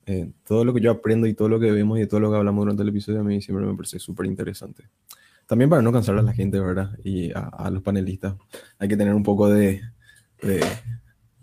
Eh, 0.06 0.32
todo 0.46 0.64
lo 0.64 0.74
que 0.74 0.80
yo 0.80 0.92
aprendo 0.92 1.28
y 1.28 1.34
todo 1.34 1.50
lo 1.50 1.60
que 1.60 1.72
vemos 1.72 2.00
y 2.00 2.08
todo 2.08 2.22
lo 2.22 2.32
que 2.32 2.38
hablamos 2.38 2.62
durante 2.62 2.84
el 2.84 2.90
episodio 2.90 3.20
a 3.20 3.24
mí 3.24 3.42
siempre 3.42 3.66
me 3.66 3.76
parece 3.76 4.00
súper 4.00 4.28
interesante. 4.28 4.88
También 5.46 5.70
para 5.70 5.82
no 5.82 5.92
cansar 5.92 6.18
a 6.18 6.22
la 6.22 6.32
gente, 6.32 6.58
¿verdad? 6.62 6.98
Y 7.04 7.34
a, 7.34 7.50
a 7.50 7.70
los 7.70 7.84
panelistas. 7.84 8.36
Hay 8.80 8.88
que 8.88 8.96
tener 8.96 9.14
un 9.14 9.24
poco 9.24 9.50
de, 9.50 9.82
de, 10.42 10.64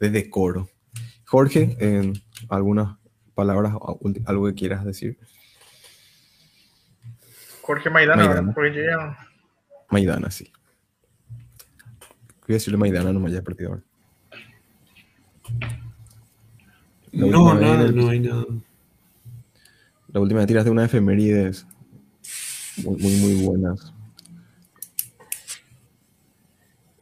de 0.00 0.08
decoro. 0.10 0.70
Jorge, 1.26 1.76
eh, 1.78 2.14
algunas 2.48 2.96
palabras, 3.34 3.74
algo 4.24 4.46
que 4.46 4.54
quieras 4.54 4.86
decir. 4.86 5.18
Jorge 7.62 7.89
Maidana, 7.91 8.26
Maidana. 8.26 8.52
porque 8.55 8.74
ya- 8.74 9.16
Maidana, 9.91 10.31
sí. 10.31 10.50
Voy 12.47 12.50
a 12.50 12.55
decirle 12.55 12.76
Maidana, 12.76 13.12
no 13.12 13.20
me 13.20 13.28
haya 13.31 13.42
perdido 13.42 13.70
ahora. 13.70 13.82
La 17.12 17.26
No, 17.26 17.55
nada, 17.55 17.84
el- 17.84 17.94
no 17.97 18.08
hay 18.08 18.20
nada. 18.20 18.44
La 20.08 20.20
última 20.20 20.41
vez 20.41 20.47
tiraste 20.49 20.70
una 20.70 20.84
efemérides 20.84 21.66
muy, 22.84 22.97
muy, 23.00 23.16
muy 23.16 23.47
buenas. 23.47 23.92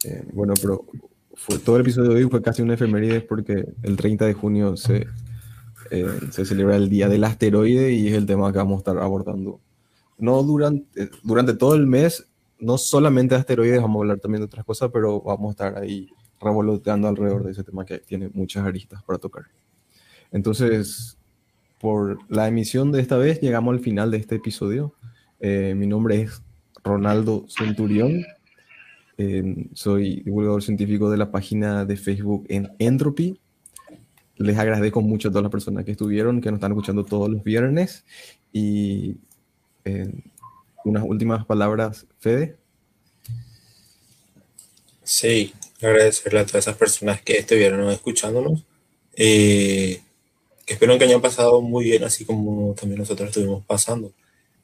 Eh, 0.03 0.23
bueno, 0.33 0.53
pero 0.61 0.85
fue, 1.35 1.59
todo 1.59 1.75
el 1.77 1.81
episodio 1.83 2.09
de 2.11 2.23
hoy 2.23 2.29
fue 2.29 2.41
casi 2.41 2.61
una 2.61 2.73
efemérides 2.73 3.23
porque 3.23 3.65
el 3.83 3.97
30 3.97 4.25
de 4.25 4.33
junio 4.33 4.75
se, 4.77 5.07
eh, 5.91 6.19
se 6.31 6.45
celebra 6.45 6.75
el 6.75 6.89
Día 6.89 7.07
del 7.07 7.23
Asteroide 7.23 7.91
y 7.93 8.07
es 8.07 8.13
el 8.13 8.25
tema 8.25 8.51
que 8.51 8.57
vamos 8.57 8.75
a 8.75 8.77
estar 8.79 8.97
abordando. 8.97 9.59
No 10.21 10.43
durante, 10.43 11.09
durante 11.23 11.55
todo 11.55 11.73
el 11.73 11.87
mes, 11.87 12.27
no 12.59 12.77
solamente 12.77 13.33
de 13.33 13.41
asteroides, 13.41 13.81
vamos 13.81 13.97
a 13.97 14.01
hablar 14.03 14.19
también 14.19 14.41
de 14.41 14.45
otras 14.45 14.63
cosas, 14.63 14.91
pero 14.93 15.19
vamos 15.19 15.49
a 15.49 15.51
estar 15.51 15.77
ahí 15.81 16.09
revoloteando 16.39 17.07
alrededor 17.07 17.43
de 17.43 17.51
ese 17.51 17.63
tema 17.63 17.85
que 17.85 17.97
tiene 17.97 18.29
muchas 18.31 18.63
aristas 18.63 19.01
para 19.03 19.17
tocar. 19.17 19.45
Entonces, 20.31 21.17
por 21.79 22.19
la 22.29 22.47
emisión 22.47 22.91
de 22.91 23.01
esta 23.01 23.17
vez, 23.17 23.41
llegamos 23.41 23.73
al 23.73 23.79
final 23.79 24.11
de 24.11 24.17
este 24.17 24.35
episodio. 24.35 24.93
Eh, 25.39 25.73
mi 25.75 25.87
nombre 25.87 26.21
es 26.21 26.43
Ronaldo 26.83 27.45
Centurión. 27.49 28.23
Eh, 29.17 29.67
soy 29.73 30.21
divulgador 30.21 30.61
científico 30.61 31.09
de 31.09 31.17
la 31.17 31.31
página 31.31 31.83
de 31.83 31.97
Facebook 31.97 32.45
en 32.47 32.69
Entropy. 32.77 33.39
Les 34.35 34.57
agradezco 34.57 35.01
mucho 35.01 35.29
a 35.29 35.31
todas 35.31 35.43
las 35.43 35.51
personas 35.51 35.83
que 35.83 35.91
estuvieron, 35.91 36.41
que 36.41 36.51
nos 36.51 36.57
están 36.57 36.73
escuchando 36.73 37.03
todos 37.03 37.27
los 37.27 37.43
viernes. 37.43 38.05
Y 38.53 39.17
eh, 39.85 40.11
unas 40.83 41.03
últimas 41.03 41.45
palabras, 41.45 42.05
Fede. 42.19 42.55
Sí, 45.03 45.53
agradecerle 45.81 46.39
a 46.39 46.45
todas 46.45 46.63
esas 46.65 46.77
personas 46.77 47.21
que 47.21 47.37
estuvieron 47.37 47.89
escuchándonos. 47.89 48.63
Eh, 49.15 50.01
que 50.65 50.73
espero 50.73 50.97
que 50.97 51.05
hayan 51.05 51.21
pasado 51.21 51.61
muy 51.61 51.85
bien, 51.85 52.03
así 52.03 52.25
como 52.25 52.73
también 52.75 52.99
nosotros 52.99 53.29
estuvimos 53.29 53.65
pasando. 53.65 54.13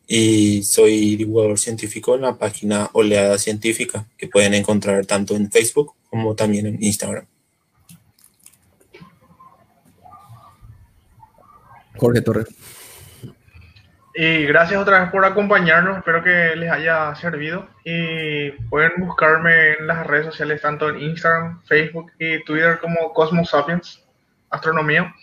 Y 0.08 0.64
soy 0.64 1.16
divulgador 1.18 1.60
científico 1.60 2.16
en 2.16 2.22
la 2.22 2.38
página 2.38 2.90
Oleada 2.94 3.38
Científica, 3.38 4.08
que 4.18 4.28
pueden 4.28 4.54
encontrar 4.54 5.06
tanto 5.06 5.36
en 5.36 5.52
Facebook 5.52 5.94
como 6.10 6.36
también 6.36 6.66
en 6.66 6.82
Instagram. 6.82 7.26
Jorge 11.98 12.22
Torres. 12.22 12.48
Y 14.20 14.48
gracias 14.48 14.82
otra 14.82 15.02
vez 15.02 15.12
por 15.12 15.24
acompañarnos, 15.24 16.00
espero 16.00 16.24
que 16.24 16.56
les 16.56 16.72
haya 16.72 17.14
servido. 17.14 17.68
Y 17.84 18.50
pueden 18.68 18.94
buscarme 18.98 19.74
en 19.74 19.86
las 19.86 20.08
redes 20.08 20.26
sociales, 20.26 20.60
tanto 20.60 20.90
en 20.90 21.00
Instagram, 21.00 21.62
Facebook 21.66 22.12
y 22.18 22.44
Twitter 22.44 22.80
como 22.80 23.14
Cosmos 23.14 23.52
Sapiens, 23.52 24.04
Astronomía. 24.50 25.14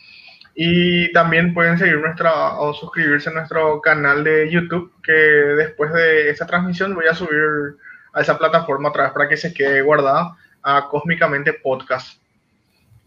Y 0.55 1.13
también 1.13 1.53
pueden 1.55 1.77
seguir 1.77 1.97
nuestra 1.97 2.61
o 2.61 2.73
suscribirse 2.73 3.31
a 3.31 3.33
nuestro 3.33 3.81
canal 3.81 4.23
de 4.23 4.49
YouTube, 4.49 4.93
que 5.03 5.13
después 5.13 5.93
de 5.93 6.31
esta 6.31 6.47
transmisión 6.47 6.95
voy 6.95 7.09
a 7.09 7.17
subir 7.17 7.77
a 8.13 8.21
esa 8.21 8.39
plataforma 8.39 8.91
otra 8.91 9.05
vez 9.07 9.13
para 9.13 9.29
que 9.29 9.37
se 9.37 9.53
quede 9.53 9.83
guardada 9.83 10.37
a 10.63 10.89
Cósmicamente 10.89 11.53
Podcast. 11.53 12.23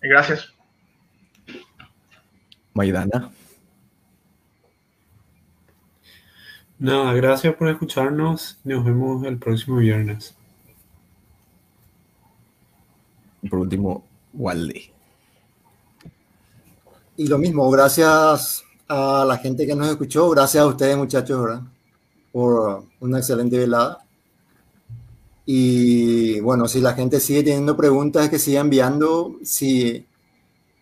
Gracias. 0.01 0.53
Maidana. 2.73 3.29
Nada, 6.79 7.11
gracias 7.13 7.55
por 7.55 7.69
escucharnos. 7.69 8.59
Nos 8.63 8.85
vemos 8.85 9.23
el 9.25 9.39
próximo 9.39 9.77
viernes. 9.77 10.35
Y 13.41 13.49
por 13.49 13.59
último, 13.59 14.03
Walde. 14.33 14.91
Y 17.15 17.27
lo 17.27 17.39
mismo, 17.39 17.69
gracias 17.71 18.63
a 18.87 19.25
la 19.27 19.37
gente 19.37 19.65
que 19.65 19.75
nos 19.75 19.89
escuchó, 19.89 20.29
gracias 20.29 20.63
a 20.63 20.67
ustedes 20.67 20.95
muchachos, 20.95 21.41
¿verdad? 21.41 21.61
Por 22.31 22.83
una 22.99 23.17
excelente 23.17 23.57
velada. 23.57 24.05
Y 25.45 26.39
bueno, 26.41 26.67
si 26.67 26.81
la 26.81 26.93
gente 26.93 27.19
sigue 27.19 27.41
teniendo 27.41 27.75
preguntas, 27.75 28.29
que 28.29 28.37
siga 28.37 28.61
enviando. 28.61 29.37
Si, 29.43 30.05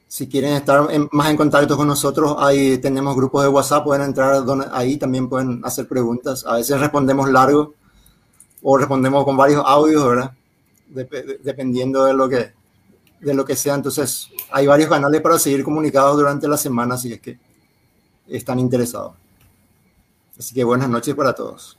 si 0.07 0.27
quieren 0.27 0.53
estar 0.53 0.89
en- 0.91 1.09
más 1.11 1.29
en 1.29 1.37
contacto 1.37 1.75
con 1.75 1.87
nosotros, 1.87 2.35
ahí 2.39 2.77
tenemos 2.77 3.15
grupos 3.15 3.43
de 3.43 3.49
WhatsApp, 3.49 3.83
pueden 3.83 4.03
entrar 4.03 4.43
ahí, 4.71 4.97
también 4.97 5.27
pueden 5.27 5.61
hacer 5.63 5.87
preguntas. 5.87 6.45
A 6.45 6.55
veces 6.55 6.79
respondemos 6.79 7.29
largo 7.29 7.73
o 8.61 8.77
respondemos 8.77 9.25
con 9.25 9.35
varios 9.35 9.63
audios, 9.65 10.07
¿verdad? 10.07 10.31
Dep- 10.93 11.39
dependiendo 11.41 12.05
de 12.05 12.13
lo 12.13 12.29
que, 12.29 12.53
de 13.19 13.33
lo 13.33 13.43
que 13.43 13.55
sea. 13.55 13.75
Entonces, 13.75 14.29
hay 14.51 14.67
varios 14.67 14.89
canales 14.89 15.21
para 15.21 15.39
seguir 15.39 15.63
comunicados 15.63 16.15
durante 16.17 16.47
la 16.47 16.57
semana 16.57 16.97
si 16.97 17.13
es 17.13 17.19
que 17.19 17.39
están 18.27 18.59
interesados. 18.59 19.13
Así 20.37 20.53
que 20.53 20.63
buenas 20.63 20.89
noches 20.89 21.15
para 21.15 21.33
todos. 21.33 21.77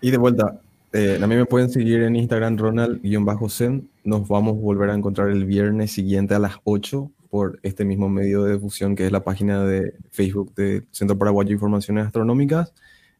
Y 0.00 0.10
de 0.10 0.16
vuelta, 0.16 0.60
eh, 0.92 1.18
a 1.22 1.26
me 1.26 1.46
pueden 1.46 1.70
seguir 1.70 2.02
en 2.02 2.16
Instagram 2.16 2.58
Ronald-Zen. 2.58 3.88
Nos 4.04 4.28
vamos 4.28 4.56
a 4.56 4.60
volver 4.60 4.90
a 4.90 4.94
encontrar 4.94 5.30
el 5.30 5.44
viernes 5.44 5.92
siguiente 5.92 6.34
a 6.34 6.38
las 6.38 6.56
8 6.64 7.10
por 7.30 7.58
este 7.62 7.84
mismo 7.84 8.08
medio 8.08 8.44
de 8.44 8.54
difusión 8.54 8.94
que 8.94 9.06
es 9.06 9.12
la 9.12 9.24
página 9.24 9.64
de 9.64 9.94
Facebook 10.12 10.54
del 10.54 10.86
Centro 10.92 11.18
Paraguayo 11.18 11.48
de 11.48 11.54
Informaciones 11.54 12.06
Astronómicas. 12.06 12.72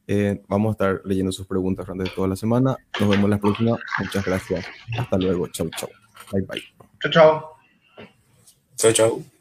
Eh, 0.06 0.42
vamos 0.46 0.70
a 0.70 0.72
estar 0.72 1.00
leyendo 1.04 1.32
sus 1.32 1.46
preguntas 1.46 1.86
durante 1.86 2.10
toda 2.14 2.28
la 2.28 2.36
semana. 2.36 2.76
Nos 3.00 3.08
vemos 3.08 3.28
la 3.28 3.38
próxima. 3.38 3.76
Muchas 3.98 4.24
gracias. 4.24 4.66
Hasta 4.98 5.18
luego. 5.18 5.48
Chau, 5.48 5.68
chau. 5.76 5.88
Bye, 6.30 6.42
bye. 6.42 6.62
Chao, 7.00 7.10
chao. 7.10 7.56
Chao, 8.76 8.92
chao. 8.92 9.33